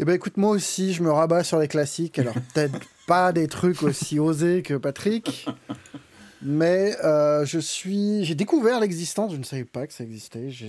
eh 0.00 0.04
ben 0.04 0.14
écoute, 0.14 0.36
moi 0.38 0.50
aussi, 0.50 0.92
je 0.92 1.04
me 1.04 1.10
rabats 1.12 1.44
sur 1.44 1.60
les 1.60 1.68
classiques. 1.68 2.18
Alors 2.18 2.34
peut-être 2.34 2.80
pas 3.06 3.30
des 3.30 3.46
trucs 3.46 3.80
aussi 3.84 4.18
osés 4.18 4.62
que 4.62 4.74
Patrick, 4.74 5.46
mais 6.42 6.96
euh, 7.04 7.44
je 7.44 7.60
suis, 7.60 8.24
j'ai 8.24 8.34
découvert 8.34 8.80
l'existence. 8.80 9.30
Je 9.30 9.36
ne 9.36 9.44
savais 9.44 9.64
pas 9.64 9.86
que 9.86 9.92
ça 9.92 10.02
existait. 10.02 10.50
je, 10.50 10.66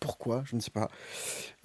pourquoi, 0.00 0.42
je 0.46 0.56
ne 0.56 0.60
sais 0.60 0.70
pas, 0.70 0.88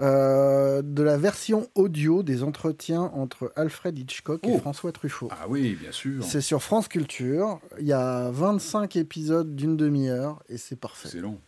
euh, 0.01 0.81
de 0.83 1.01
la 1.01 1.17
version 1.17 1.69
audio 1.73 2.21
des 2.21 2.43
entretiens 2.43 3.03
entre 3.15 3.51
Alfred 3.55 3.97
Hitchcock 3.97 4.45
et 4.45 4.51
oh. 4.53 4.59
François 4.59 4.91
Truffaut. 4.91 5.29
Ah 5.31 5.45
oui, 5.47 5.75
bien 5.79 5.91
sûr. 5.91 6.23
C'est 6.23 6.41
sur 6.41 6.61
France 6.61 6.89
Culture. 6.89 7.59
Il 7.79 7.87
y 7.87 7.93
a 7.93 8.29
25 8.31 8.97
épisodes 8.97 9.55
d'une 9.55 9.77
demi-heure 9.77 10.43
et 10.49 10.57
c'est 10.57 10.75
parfait. 10.75 11.07
C'est 11.09 11.21
long. 11.21 11.39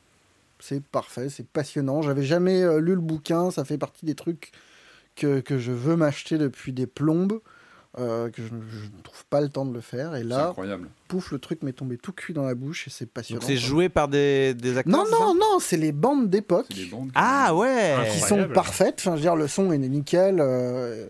C'est 0.59 0.81
parfait, 0.81 1.29
c'est 1.29 1.45
passionnant. 1.45 2.01
J'avais 2.01 2.23
jamais 2.23 2.63
euh, 2.63 2.79
lu 2.79 2.95
le 2.95 3.01
bouquin, 3.01 3.51
ça 3.51 3.65
fait 3.65 3.77
partie 3.77 4.05
des 4.05 4.15
trucs 4.15 4.51
que, 5.15 5.41
que 5.41 5.59
je 5.59 5.71
veux 5.71 5.95
m'acheter 5.95 6.37
depuis 6.37 6.71
des 6.71 6.87
plombes. 6.87 7.41
Euh, 7.99 8.29
que 8.29 8.43
je 8.43 8.53
ne 8.53 9.01
trouve 9.01 9.25
pas 9.25 9.41
le 9.41 9.49
temps 9.49 9.65
de 9.65 9.73
le 9.73 9.81
faire. 9.81 10.15
Et 10.15 10.23
là, 10.23 10.53
pouf, 11.07 11.31
le 11.31 11.39
truc 11.39 11.63
m'est 11.63 11.73
tombé 11.73 11.97
tout 11.97 12.11
cuit 12.11 12.33
dans 12.33 12.43
la 12.43 12.53
bouche 12.53 12.87
et 12.87 12.91
c'est 12.91 13.07
passionnant. 13.07 13.41
c'est 13.43 13.57
joué 13.57 13.89
par 13.89 14.07
des, 14.07 14.53
des 14.53 14.77
acteurs 14.77 14.95
Non, 14.95 15.05
non, 15.09 15.33
non, 15.33 15.59
c'est 15.59 15.77
les 15.77 15.91
bandes 15.91 16.29
d'époque. 16.29 16.67
Ah 17.15 17.55
ouais 17.55 17.95
Qui 18.13 18.19
sont 18.19 18.47
parfaites. 18.49 18.97
Enfin, 18.99 19.11
je 19.11 19.15
veux 19.15 19.21
dire, 19.21 19.35
le 19.35 19.47
son 19.47 19.71
est 19.71 19.79
nickel. 19.79 20.37
Euh, 20.39 21.07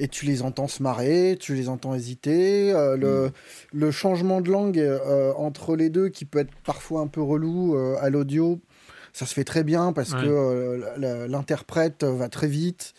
et 0.00 0.08
tu 0.08 0.24
les 0.24 0.42
entends 0.42 0.66
se 0.66 0.82
marrer, 0.82 1.36
tu 1.38 1.54
les 1.54 1.68
entends 1.68 1.94
hésiter. 1.94 2.72
Euh, 2.72 2.96
le, 2.96 3.26
mm. 3.26 3.78
le, 3.78 3.90
changement 3.90 4.40
de 4.40 4.50
langue 4.50 4.78
euh, 4.78 5.32
entre 5.36 5.76
les 5.76 5.90
deux, 5.90 6.08
qui 6.08 6.24
peut 6.24 6.38
être 6.38 6.52
parfois 6.64 7.02
un 7.02 7.06
peu 7.06 7.20
relou 7.20 7.76
euh, 7.76 7.96
à 8.00 8.08
l'audio, 8.08 8.60
ça 9.12 9.26
se 9.26 9.34
fait 9.34 9.44
très 9.44 9.62
bien 9.62 9.92
parce 9.92 10.14
que 10.14 11.26
l'interprète 11.28 12.04
va 12.04 12.28
très 12.28 12.46
vite 12.46 12.94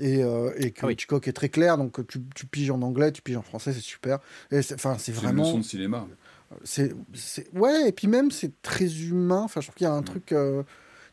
et, 0.00 0.20
et 0.58 0.70
que 0.70 0.86
ah 0.86 0.92
Hitchcock 0.92 1.26
est 1.28 1.32
très 1.32 1.48
clair. 1.48 1.78
Donc 1.78 2.06
tu, 2.06 2.20
tu, 2.34 2.46
piges 2.46 2.70
en 2.70 2.82
anglais, 2.82 3.12
tu 3.12 3.22
piges 3.22 3.36
en 3.36 3.42
français, 3.42 3.72
c'est 3.72 3.80
super. 3.80 4.18
Enfin, 4.52 4.96
c'est 4.98 5.12
vraiment. 5.12 5.42
une 5.42 5.48
leçon 5.48 5.58
de 5.58 5.64
cinéma. 5.64 6.06
C'est, 6.62 6.94
ouais, 7.54 7.88
et 7.88 7.92
puis 7.92 8.06
même 8.06 8.30
c'est 8.30 8.60
très 8.62 8.86
humain. 9.02 9.42
Enfin, 9.44 9.60
je 9.60 9.66
trouve 9.66 9.76
qu'il 9.76 9.86
y 9.86 9.90
a 9.90 9.94
un 9.94 10.02
truc 10.02 10.34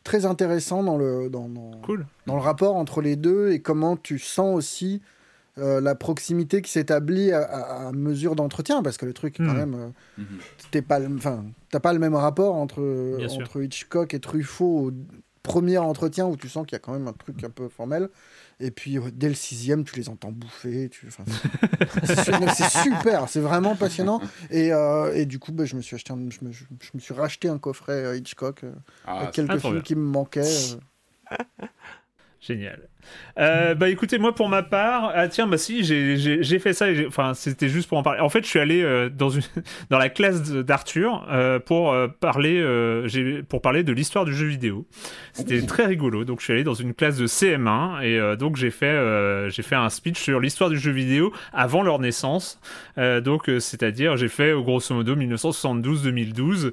très 0.04 0.26
intéressant 0.26 0.82
dans 0.82 0.96
le 0.96 1.28
dans, 1.30 1.48
dans, 1.48 1.72
dans, 2.26 2.34
le 2.34 2.40
rapport 2.40 2.76
entre 2.76 3.00
les 3.00 3.16
deux 3.16 3.50
et 3.50 3.60
comment 3.60 3.96
tu 3.96 4.18
sens 4.18 4.54
aussi 4.54 5.00
euh, 5.56 5.80
la 5.80 5.94
proximité 5.94 6.62
qui 6.62 6.70
s'établit 6.72 7.30
à, 7.30 7.92
mesure 7.92 8.34
d'entretien, 8.34 8.82
parce 8.82 8.96
que 8.96 9.06
le 9.06 9.12
truc, 9.12 9.36
quand 9.36 9.44
hmm. 9.44 9.56
même, 9.56 9.94
euh, 10.18 10.22
t'es 10.72 10.82
pas, 10.82 11.00
enfin, 11.00 11.44
t'as 11.70 11.78
pas 11.78 11.92
le 11.92 12.00
même 12.00 12.16
rapport 12.16 12.56
entre, 12.56 12.82
entre 13.22 13.62
Hitchcock 13.62 14.14
et 14.14 14.18
Truffaut 14.18 14.88
au 14.88 14.92
premier 15.44 15.78
entretien 15.78 16.26
où 16.26 16.36
tu 16.36 16.48
sens 16.48 16.66
qu'il 16.66 16.74
y 16.74 16.76
a 16.76 16.80
quand 16.80 16.92
même 16.92 17.06
un 17.06 17.12
truc 17.12 17.44
un 17.44 17.50
peu 17.50 17.68
formel. 17.68 18.08
Et 18.60 18.70
puis 18.70 18.98
euh, 18.98 19.10
dès 19.12 19.28
le 19.28 19.34
sixième, 19.34 19.84
tu 19.84 19.96
les 19.96 20.08
entends 20.08 20.32
bouffer. 20.32 20.88
Tu... 20.90 21.08
c'est 22.06 22.70
super, 22.70 23.28
c'est 23.28 23.40
vraiment 23.40 23.76
passionnant. 23.76 24.20
Et, 24.50 24.70
et 25.14 25.26
du 25.26 25.38
coup, 25.38 25.52
bah, 25.52 25.64
je, 25.64 25.76
me 25.76 25.82
suis 25.82 25.96
acheté 25.96 26.12
je, 26.30 26.44
me, 26.44 26.52
je, 26.52 26.64
me, 26.94 27.00
suis 27.00 27.14
racheté 27.14 27.48
un 27.48 27.58
coffret 27.58 28.18
Hitchcock 28.18 28.64
ah, 29.06 29.20
avec 29.20 29.34
quelques 29.34 29.58
films 29.58 29.82
qui 29.82 29.94
me 29.94 30.04
manquaient. 30.04 30.42
Génial. 32.46 32.88
Euh, 33.38 33.74
bah 33.74 33.88
écoutez, 33.88 34.18
moi 34.18 34.34
pour 34.34 34.50
ma 34.50 34.62
part, 34.62 35.12
ah 35.14 35.28
tiens, 35.28 35.46
bah 35.46 35.56
si, 35.56 35.82
j'ai 35.82 36.58
fait 36.58 36.74
ça, 36.74 36.86
enfin 37.06 37.32
c'était 37.32 37.70
juste 37.70 37.88
pour 37.88 37.96
en 37.96 38.02
parler. 38.02 38.20
En 38.20 38.28
fait, 38.28 38.42
je 38.42 38.48
suis 38.48 38.58
allé 38.58 38.82
euh, 38.82 39.08
dans, 39.08 39.30
une, 39.30 39.42
dans 39.90 39.96
la 39.96 40.10
classe 40.10 40.42
d'Arthur 40.42 41.26
euh, 41.30 41.58
pour, 41.58 41.96
parler, 42.20 42.62
pour 43.48 43.62
parler 43.62 43.82
de 43.82 43.92
l'histoire 43.92 44.26
du 44.26 44.34
jeu 44.34 44.46
vidéo. 44.46 44.86
C'était 45.32 45.62
très 45.62 45.86
rigolo, 45.86 46.24
donc 46.24 46.40
je 46.40 46.44
suis 46.44 46.52
allé 46.52 46.64
dans 46.64 46.74
une 46.74 46.92
classe 46.92 47.16
de 47.16 47.26
CM1 47.26 48.02
et 48.02 48.36
donc 48.36 48.56
j'ai 48.56 48.70
fait, 48.70 49.48
j'ai 49.48 49.62
fait 49.62 49.76
un 49.76 49.88
speech 49.88 50.18
sur 50.18 50.38
l'histoire 50.38 50.68
du 50.68 50.78
jeu 50.78 50.92
vidéo 50.92 51.32
avant 51.54 51.82
leur 51.82 51.98
naissance. 51.98 52.60
donc 52.96 53.50
c'est-à-dire, 53.58 54.18
j'ai 54.18 54.28
fait 54.28 54.52
grosso 54.52 54.94
modo 54.94 55.16
1972-2012, 55.16 56.72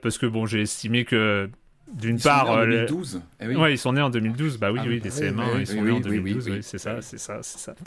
parce 0.00 0.18
que 0.18 0.26
bon, 0.26 0.46
j'ai 0.46 0.62
estimé 0.62 1.04
que 1.04 1.48
d'une 1.92 2.18
part, 2.18 2.50
en 2.50 2.64
2012. 2.64 3.16
Euh, 3.16 3.46
eh 3.50 3.56
oui. 3.56 3.72
ils 3.72 3.78
sont 3.78 3.92
nés 3.92 4.00
en 4.00 4.10
2012. 4.10 4.58
Bah 4.58 4.70
oui, 4.72 4.80
ah 4.82 4.86
oui, 4.86 5.00
des 5.00 5.10
CM1, 5.10 5.60
ils 5.60 5.66
sont 5.66 5.82
nés 5.82 5.90
en 5.90 6.00
2012. 6.00 6.48
Oui, 6.48 6.58
c'est 6.62 6.78
ça, 6.78 6.98
c'est 7.00 7.18
ça, 7.18 7.38
c'est 7.42 7.58
ça. 7.58 7.74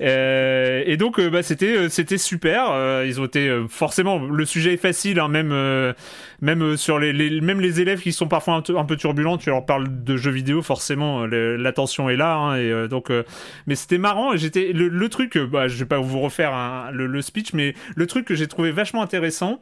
Euh, 0.00 0.82
et 0.86 0.96
donc, 0.96 1.18
euh, 1.18 1.30
bah, 1.30 1.42
c'était, 1.42 1.88
c'était 1.88 2.18
super. 2.18 3.04
ils 3.04 3.20
ont 3.20 3.24
été 3.24 3.64
forcément. 3.68 4.18
Le 4.18 4.44
sujet 4.44 4.74
est 4.74 4.78
facile, 4.78 5.20
hein, 5.20 5.28
même, 5.28 5.94
même 6.40 6.76
sur 6.76 6.98
les, 6.98 7.12
les, 7.12 7.40
même 7.40 7.60
les 7.60 7.80
élèves 7.80 8.00
qui 8.00 8.12
sont 8.12 8.26
parfois 8.26 8.62
un, 8.66 8.84
peu 8.84 8.96
turbulents. 8.96 9.38
Tu 9.38 9.50
leur 9.50 9.64
parles 9.64 10.04
de 10.04 10.16
jeux 10.16 10.30
vidéo, 10.30 10.62
forcément, 10.62 11.26
l'attention 11.26 12.10
est 12.10 12.16
là. 12.16 12.36
Hein, 12.36 12.56
et 12.56 12.88
donc, 12.88 13.10
mais 13.66 13.74
c'était 13.74 13.98
marrant. 13.98 14.36
J'étais 14.36 14.72
le, 14.72 15.08
truc. 15.08 15.38
Bah, 15.38 15.68
je 15.68 15.76
vais 15.76 15.86
pas 15.86 15.98
vous 15.98 16.20
refaire 16.20 16.90
le 16.92 17.22
speech, 17.22 17.52
mais 17.52 17.74
le 17.94 18.06
truc 18.06 18.26
que 18.26 18.34
j'ai 18.34 18.48
trouvé 18.48 18.72
vachement 18.72 19.02
intéressant 19.02 19.60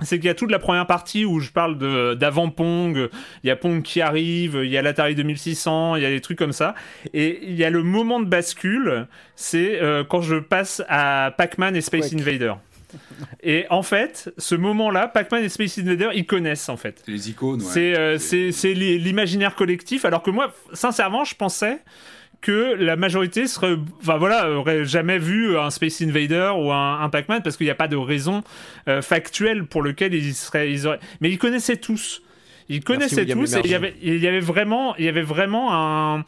c'est 0.00 0.16
qu'il 0.18 0.26
y 0.26 0.30
a 0.30 0.34
toute 0.34 0.50
la 0.50 0.58
première 0.58 0.86
partie 0.86 1.24
où 1.24 1.40
je 1.40 1.50
parle 1.50 1.78
de 1.78 2.14
d'avant 2.14 2.50
Pong, 2.50 3.08
il 3.44 3.46
y 3.46 3.50
a 3.50 3.56
Pong 3.56 3.82
qui 3.82 4.00
arrive, 4.00 4.60
il 4.62 4.70
y 4.70 4.76
a 4.76 4.82
l'Atari 4.82 5.14
2600, 5.14 5.96
il 5.96 6.02
y 6.02 6.06
a 6.06 6.10
des 6.10 6.20
trucs 6.20 6.38
comme 6.38 6.52
ça, 6.52 6.74
et 7.12 7.40
il 7.42 7.54
y 7.54 7.64
a 7.64 7.70
le 7.70 7.82
moment 7.82 8.20
de 8.20 8.26
bascule, 8.26 9.06
c'est 9.36 9.80
euh, 9.80 10.04
quand 10.04 10.22
je 10.22 10.36
passe 10.36 10.82
à 10.88 11.32
Pac-Man 11.36 11.76
et 11.76 11.80
Space 11.80 12.12
Invader. 12.12 12.54
Et 13.42 13.64
en 13.70 13.82
fait, 13.82 14.30
ce 14.36 14.54
moment-là, 14.54 15.08
Pac-Man 15.08 15.42
et 15.42 15.48
Space 15.48 15.78
Invader, 15.78 16.10
ils 16.12 16.26
connaissent 16.26 16.68
en 16.68 16.76
fait. 16.76 17.00
C'est 17.06 17.10
les 17.10 17.30
icônes. 17.30 17.62
Ouais. 17.62 18.18
C'est 18.18 18.66
euh, 18.66 18.74
l'imaginaire 18.74 19.54
collectif, 19.54 20.04
alors 20.04 20.22
que 20.22 20.30
moi, 20.30 20.52
sincèrement, 20.74 21.24
je 21.24 21.34
pensais 21.34 21.78
que 22.42 22.74
la 22.74 22.96
majorité 22.96 23.46
serait, 23.46 23.76
enfin 24.02 24.18
voilà, 24.18 24.50
aurait 24.50 24.84
jamais 24.84 25.18
vu 25.18 25.56
un 25.56 25.70
Space 25.70 26.02
Invader 26.02 26.52
ou 26.58 26.72
un, 26.72 27.08
Pac-Man 27.08 27.40
parce 27.42 27.56
qu'il 27.56 27.66
n'y 27.66 27.70
a 27.70 27.76
pas 27.76 27.88
de 27.88 27.96
raison 27.96 28.42
euh, 28.88 29.00
factuelle 29.00 29.64
pour 29.64 29.80
lequel 29.80 30.12
ils 30.12 30.34
seraient, 30.34 30.70
ils 30.70 30.86
auraient... 30.86 30.98
mais 31.20 31.30
ils 31.30 31.38
connaissaient 31.38 31.76
tous. 31.76 32.20
Ils 32.68 32.82
connaissaient 32.82 33.26
tous 33.26 33.54
et 33.54 33.60
il 33.64 33.70
y 33.70 33.74
avait, 33.74 33.94
il 34.02 34.18
y 34.18 34.28
avait 34.28 34.40
vraiment, 34.40 34.96
il 34.96 35.04
y 35.04 35.08
avait 35.08 35.22
vraiment 35.22 35.68
un, 35.72 36.24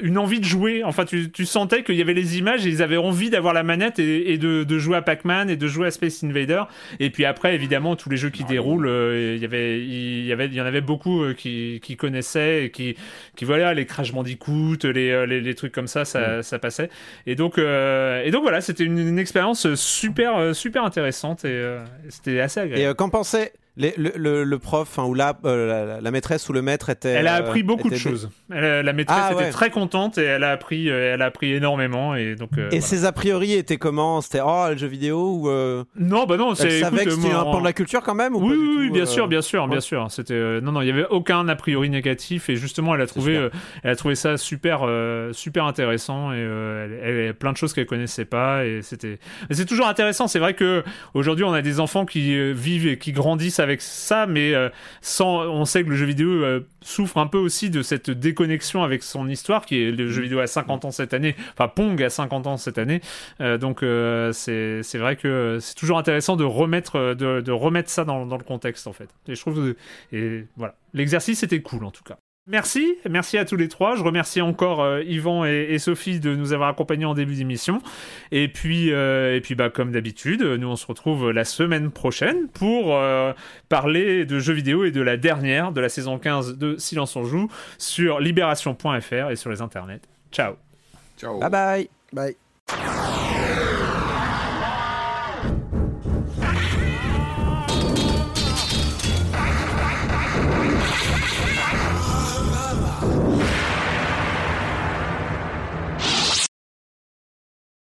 une 0.00 0.18
envie 0.18 0.40
de 0.40 0.44
jouer. 0.44 0.82
Enfin, 0.84 1.04
tu, 1.04 1.30
tu 1.30 1.46
sentais 1.46 1.82
qu'il 1.82 1.96
y 1.96 2.02
avait 2.02 2.14
les 2.14 2.38
images 2.38 2.66
et 2.66 2.70
ils 2.70 2.82
avaient 2.82 2.96
envie 2.96 3.30
d'avoir 3.30 3.54
la 3.54 3.62
manette 3.62 3.98
et, 3.98 4.38
de, 4.38 4.64
de, 4.64 4.78
jouer 4.78 4.96
à 4.96 5.02
Pac-Man 5.02 5.50
et 5.50 5.56
de 5.56 5.68
jouer 5.68 5.88
à 5.88 5.90
Space 5.90 6.22
Invader. 6.24 6.62
Et 7.00 7.10
puis 7.10 7.24
après, 7.24 7.54
évidemment, 7.54 7.96
tous 7.96 8.10
les 8.10 8.16
jeux 8.16 8.30
qui 8.30 8.44
déroulent, 8.44 8.88
euh, 8.88 9.34
il 9.36 9.42
y 9.42 9.44
avait, 9.44 9.80
il 9.80 10.24
y 10.24 10.32
avait, 10.32 10.46
il 10.46 10.54
y 10.54 10.60
en 10.60 10.66
avait 10.66 10.80
beaucoup 10.80 11.22
euh, 11.22 11.34
qui, 11.34 11.80
qui 11.82 11.96
connaissaient 11.96 12.64
et 12.64 12.70
qui, 12.70 12.96
qui 13.36 13.44
voilà, 13.44 13.74
les 13.74 13.86
Crash 13.86 14.12
Bandicoot, 14.12 14.78
les, 14.84 15.10
euh, 15.10 15.26
les, 15.26 15.40
les 15.40 15.54
trucs 15.54 15.72
comme 15.72 15.88
ça, 15.88 16.04
ça, 16.04 16.38
mm. 16.38 16.42
ça 16.42 16.58
passait. 16.58 16.90
Et 17.26 17.34
donc, 17.34 17.58
et 17.58 18.30
donc 18.30 18.42
voilà, 18.42 18.60
c'était 18.60 18.84
une, 18.84 19.18
expérience 19.18 19.74
super, 19.74 20.54
super 20.54 20.84
intéressante 20.84 21.44
et 21.44 21.76
c'était 22.08 22.40
assez 22.40 22.60
agréable. 22.60 22.92
Et 22.92 22.94
qu'en 22.94 23.08
pensait 23.08 23.52
le, 23.78 24.44
le, 24.44 24.58
prof 24.58 24.98
ou 24.98 25.16
euh, 25.16 26.00
la, 26.00 26.10
maîtresse 26.10 26.48
ou 26.48 26.52
le 26.52 26.62
maître 26.62 26.90
était. 26.90 27.10
Elle 27.10 27.28
a 27.28 27.34
appris 27.34 27.60
euh, 27.60 27.64
beaucoup 27.64 27.88
de 27.88 27.96
choses. 27.96 28.28
la 28.48 28.92
maîtresse 28.92 29.18
ah, 29.20 29.32
était 29.32 29.50
très 29.50 29.70
contente 29.70 30.18
et 30.18 30.24
elle 30.24 30.44
a 30.44 30.50
appris, 30.50 30.90
euh, 30.90 31.14
elle 31.14 31.22
a 31.22 31.26
appris 31.26 31.52
énormément 31.52 32.14
et 32.14 32.34
donc. 32.34 32.50
et 32.72 32.80
ses 32.80 33.04
a 33.04 33.12
priori 33.12 33.52
étaient 33.52 33.76
comment? 33.76 34.20
C'était 34.20 34.40
oh 34.44 34.66
le 34.70 34.76
jeu 34.76 34.88
vidéo 34.88 35.18
ou 35.18 35.50
Non 35.96 36.24
bah 36.26 36.36
non 36.36 36.54
c'est. 36.54 36.68
Elle 36.68 36.80
savait 36.80 37.04
que 37.04 37.10
c'était 37.12 37.32
un 37.32 37.44
pan 37.44 37.60
de 37.60 37.64
la 37.64 37.72
culture 37.72 38.02
quand 38.02 38.14
même 38.14 38.34
ou 38.34 38.40
Oui 38.40 38.56
oui, 38.78 38.90
bien 38.90 39.06
sûr 39.06 39.28
bien 39.28 39.42
sûr 39.42 39.68
bien 39.68 39.80
sûr 39.80 40.06
c'était 40.10 40.60
non 40.60 40.72
non 40.72 40.82
il 40.82 40.88
y 40.88 40.90
avait 40.90 41.06
aucun 41.06 41.48
a 41.48 41.56
priori 41.56 41.90
négatif 41.90 42.48
et 42.48 42.56
justement 42.56 42.94
elle 42.94 43.00
a 43.00 43.06
trouvé 43.06 43.48
elle 43.82 43.90
a 43.90 43.96
trouvé 43.96 44.14
ça 44.14 44.36
super 44.36 44.86
super 45.32 45.64
intéressant 45.64 46.32
et 46.32 46.38
elle, 46.38 47.00
elle, 47.02 47.34
plein 47.34 47.52
de 47.52 47.56
choses 47.56 47.72
qu'elle 47.72 47.86
connaissait 47.86 48.24
pas 48.24 48.64
et 48.64 48.82
c'était 48.82 49.18
c'est 49.50 49.66
toujours 49.66 49.86
intéressant 49.86 50.26
c'est 50.26 50.38
vrai 50.38 50.54
que 50.54 50.82
aujourd'hui 51.14 51.44
on 51.44 51.52
a 51.52 51.62
des 51.62 51.80
enfants 51.80 52.06
qui 52.06 52.52
vivent 52.52 52.88
et 52.88 52.98
qui 52.98 53.12
grandissent 53.12 53.60
avec 53.60 53.67
avec 53.68 53.82
ça, 53.82 54.26
mais 54.26 54.54
euh, 54.54 54.68
sans, 55.00 55.46
on 55.46 55.64
sait 55.64 55.84
que 55.84 55.90
le 55.90 55.96
jeu 55.96 56.06
vidéo 56.06 56.28
euh, 56.28 56.60
souffre 56.80 57.18
un 57.18 57.26
peu 57.26 57.38
aussi 57.38 57.70
de 57.70 57.82
cette 57.82 58.10
déconnexion 58.10 58.82
avec 58.82 59.02
son 59.02 59.28
histoire, 59.28 59.66
qui 59.66 59.82
est 59.82 59.90
le 59.90 60.10
jeu 60.10 60.22
vidéo 60.22 60.40
à 60.40 60.46
50 60.46 60.86
ans 60.86 60.90
cette 60.90 61.14
année, 61.14 61.36
enfin 61.52 61.68
Pong 61.68 62.02
à 62.02 62.10
50 62.10 62.46
ans 62.46 62.56
cette 62.56 62.78
année. 62.78 63.00
Euh, 63.40 63.58
donc 63.58 63.80
c'est 64.34 64.98
vrai 64.98 65.16
que 65.16 65.58
c'est 65.60 65.74
toujours 65.74 65.98
intéressant 65.98 66.36
de 66.36 66.44
remettre, 66.44 67.14
de, 67.14 67.50
remettre 67.52 67.90
ça 67.90 68.04
dans, 68.04 68.26
dans, 68.26 68.38
le 68.38 68.44
contexte 68.44 68.86
en 68.86 68.92
fait. 68.92 69.08
Et 69.26 69.34
je 69.34 69.40
trouve, 69.40 69.74
et 70.12 70.44
voilà, 70.56 70.74
l'exercice 70.94 71.42
était 71.42 71.60
cool 71.60 71.84
en 71.84 71.90
tout 71.90 72.04
cas. 72.04 72.18
Merci, 72.50 72.96
merci 73.08 73.36
à 73.36 73.44
tous 73.44 73.56
les 73.56 73.68
trois. 73.68 73.94
Je 73.94 74.02
remercie 74.02 74.40
encore 74.40 74.80
euh, 74.80 75.02
Yvan 75.02 75.44
et, 75.44 75.78
Sophie 75.78 76.18
de 76.18 76.34
nous 76.34 76.54
avoir 76.54 76.70
accompagnés 76.70 77.04
en 77.04 77.12
début 77.12 77.34
d'émission. 77.34 77.82
Et 78.32 78.48
puis, 78.48 78.90
euh, 78.90 79.36
et 79.36 79.42
puis 79.42 79.54
bah, 79.54 79.68
comme 79.68 79.92
d'habitude, 79.92 80.40
nous 80.42 80.68
on 80.68 80.76
se 80.76 80.86
retrouve 80.86 81.30
la 81.30 81.44
semaine 81.44 81.90
prochaine 81.90 82.48
pour 82.48 82.96
euh, 82.96 83.34
parler 83.68 84.24
de 84.24 84.38
jeux 84.38 84.54
vidéo 84.54 84.84
et 84.84 84.90
de 84.90 85.02
la 85.02 85.18
dernière 85.18 85.72
de 85.72 85.82
la 85.82 85.90
saison 85.90 86.18
15 86.18 86.56
de 86.56 86.76
Silence 86.78 87.16
on 87.16 87.24
joue 87.24 87.48
sur 87.76 88.18
libération.fr 88.18 89.30
et 89.30 89.36
sur 89.36 89.50
les 89.50 89.60
internets. 89.60 90.00
Ciao. 90.32 90.54
Ciao. 91.18 91.38
Bye 91.38 91.50
bye. 91.50 91.88
Bye. 92.14 93.27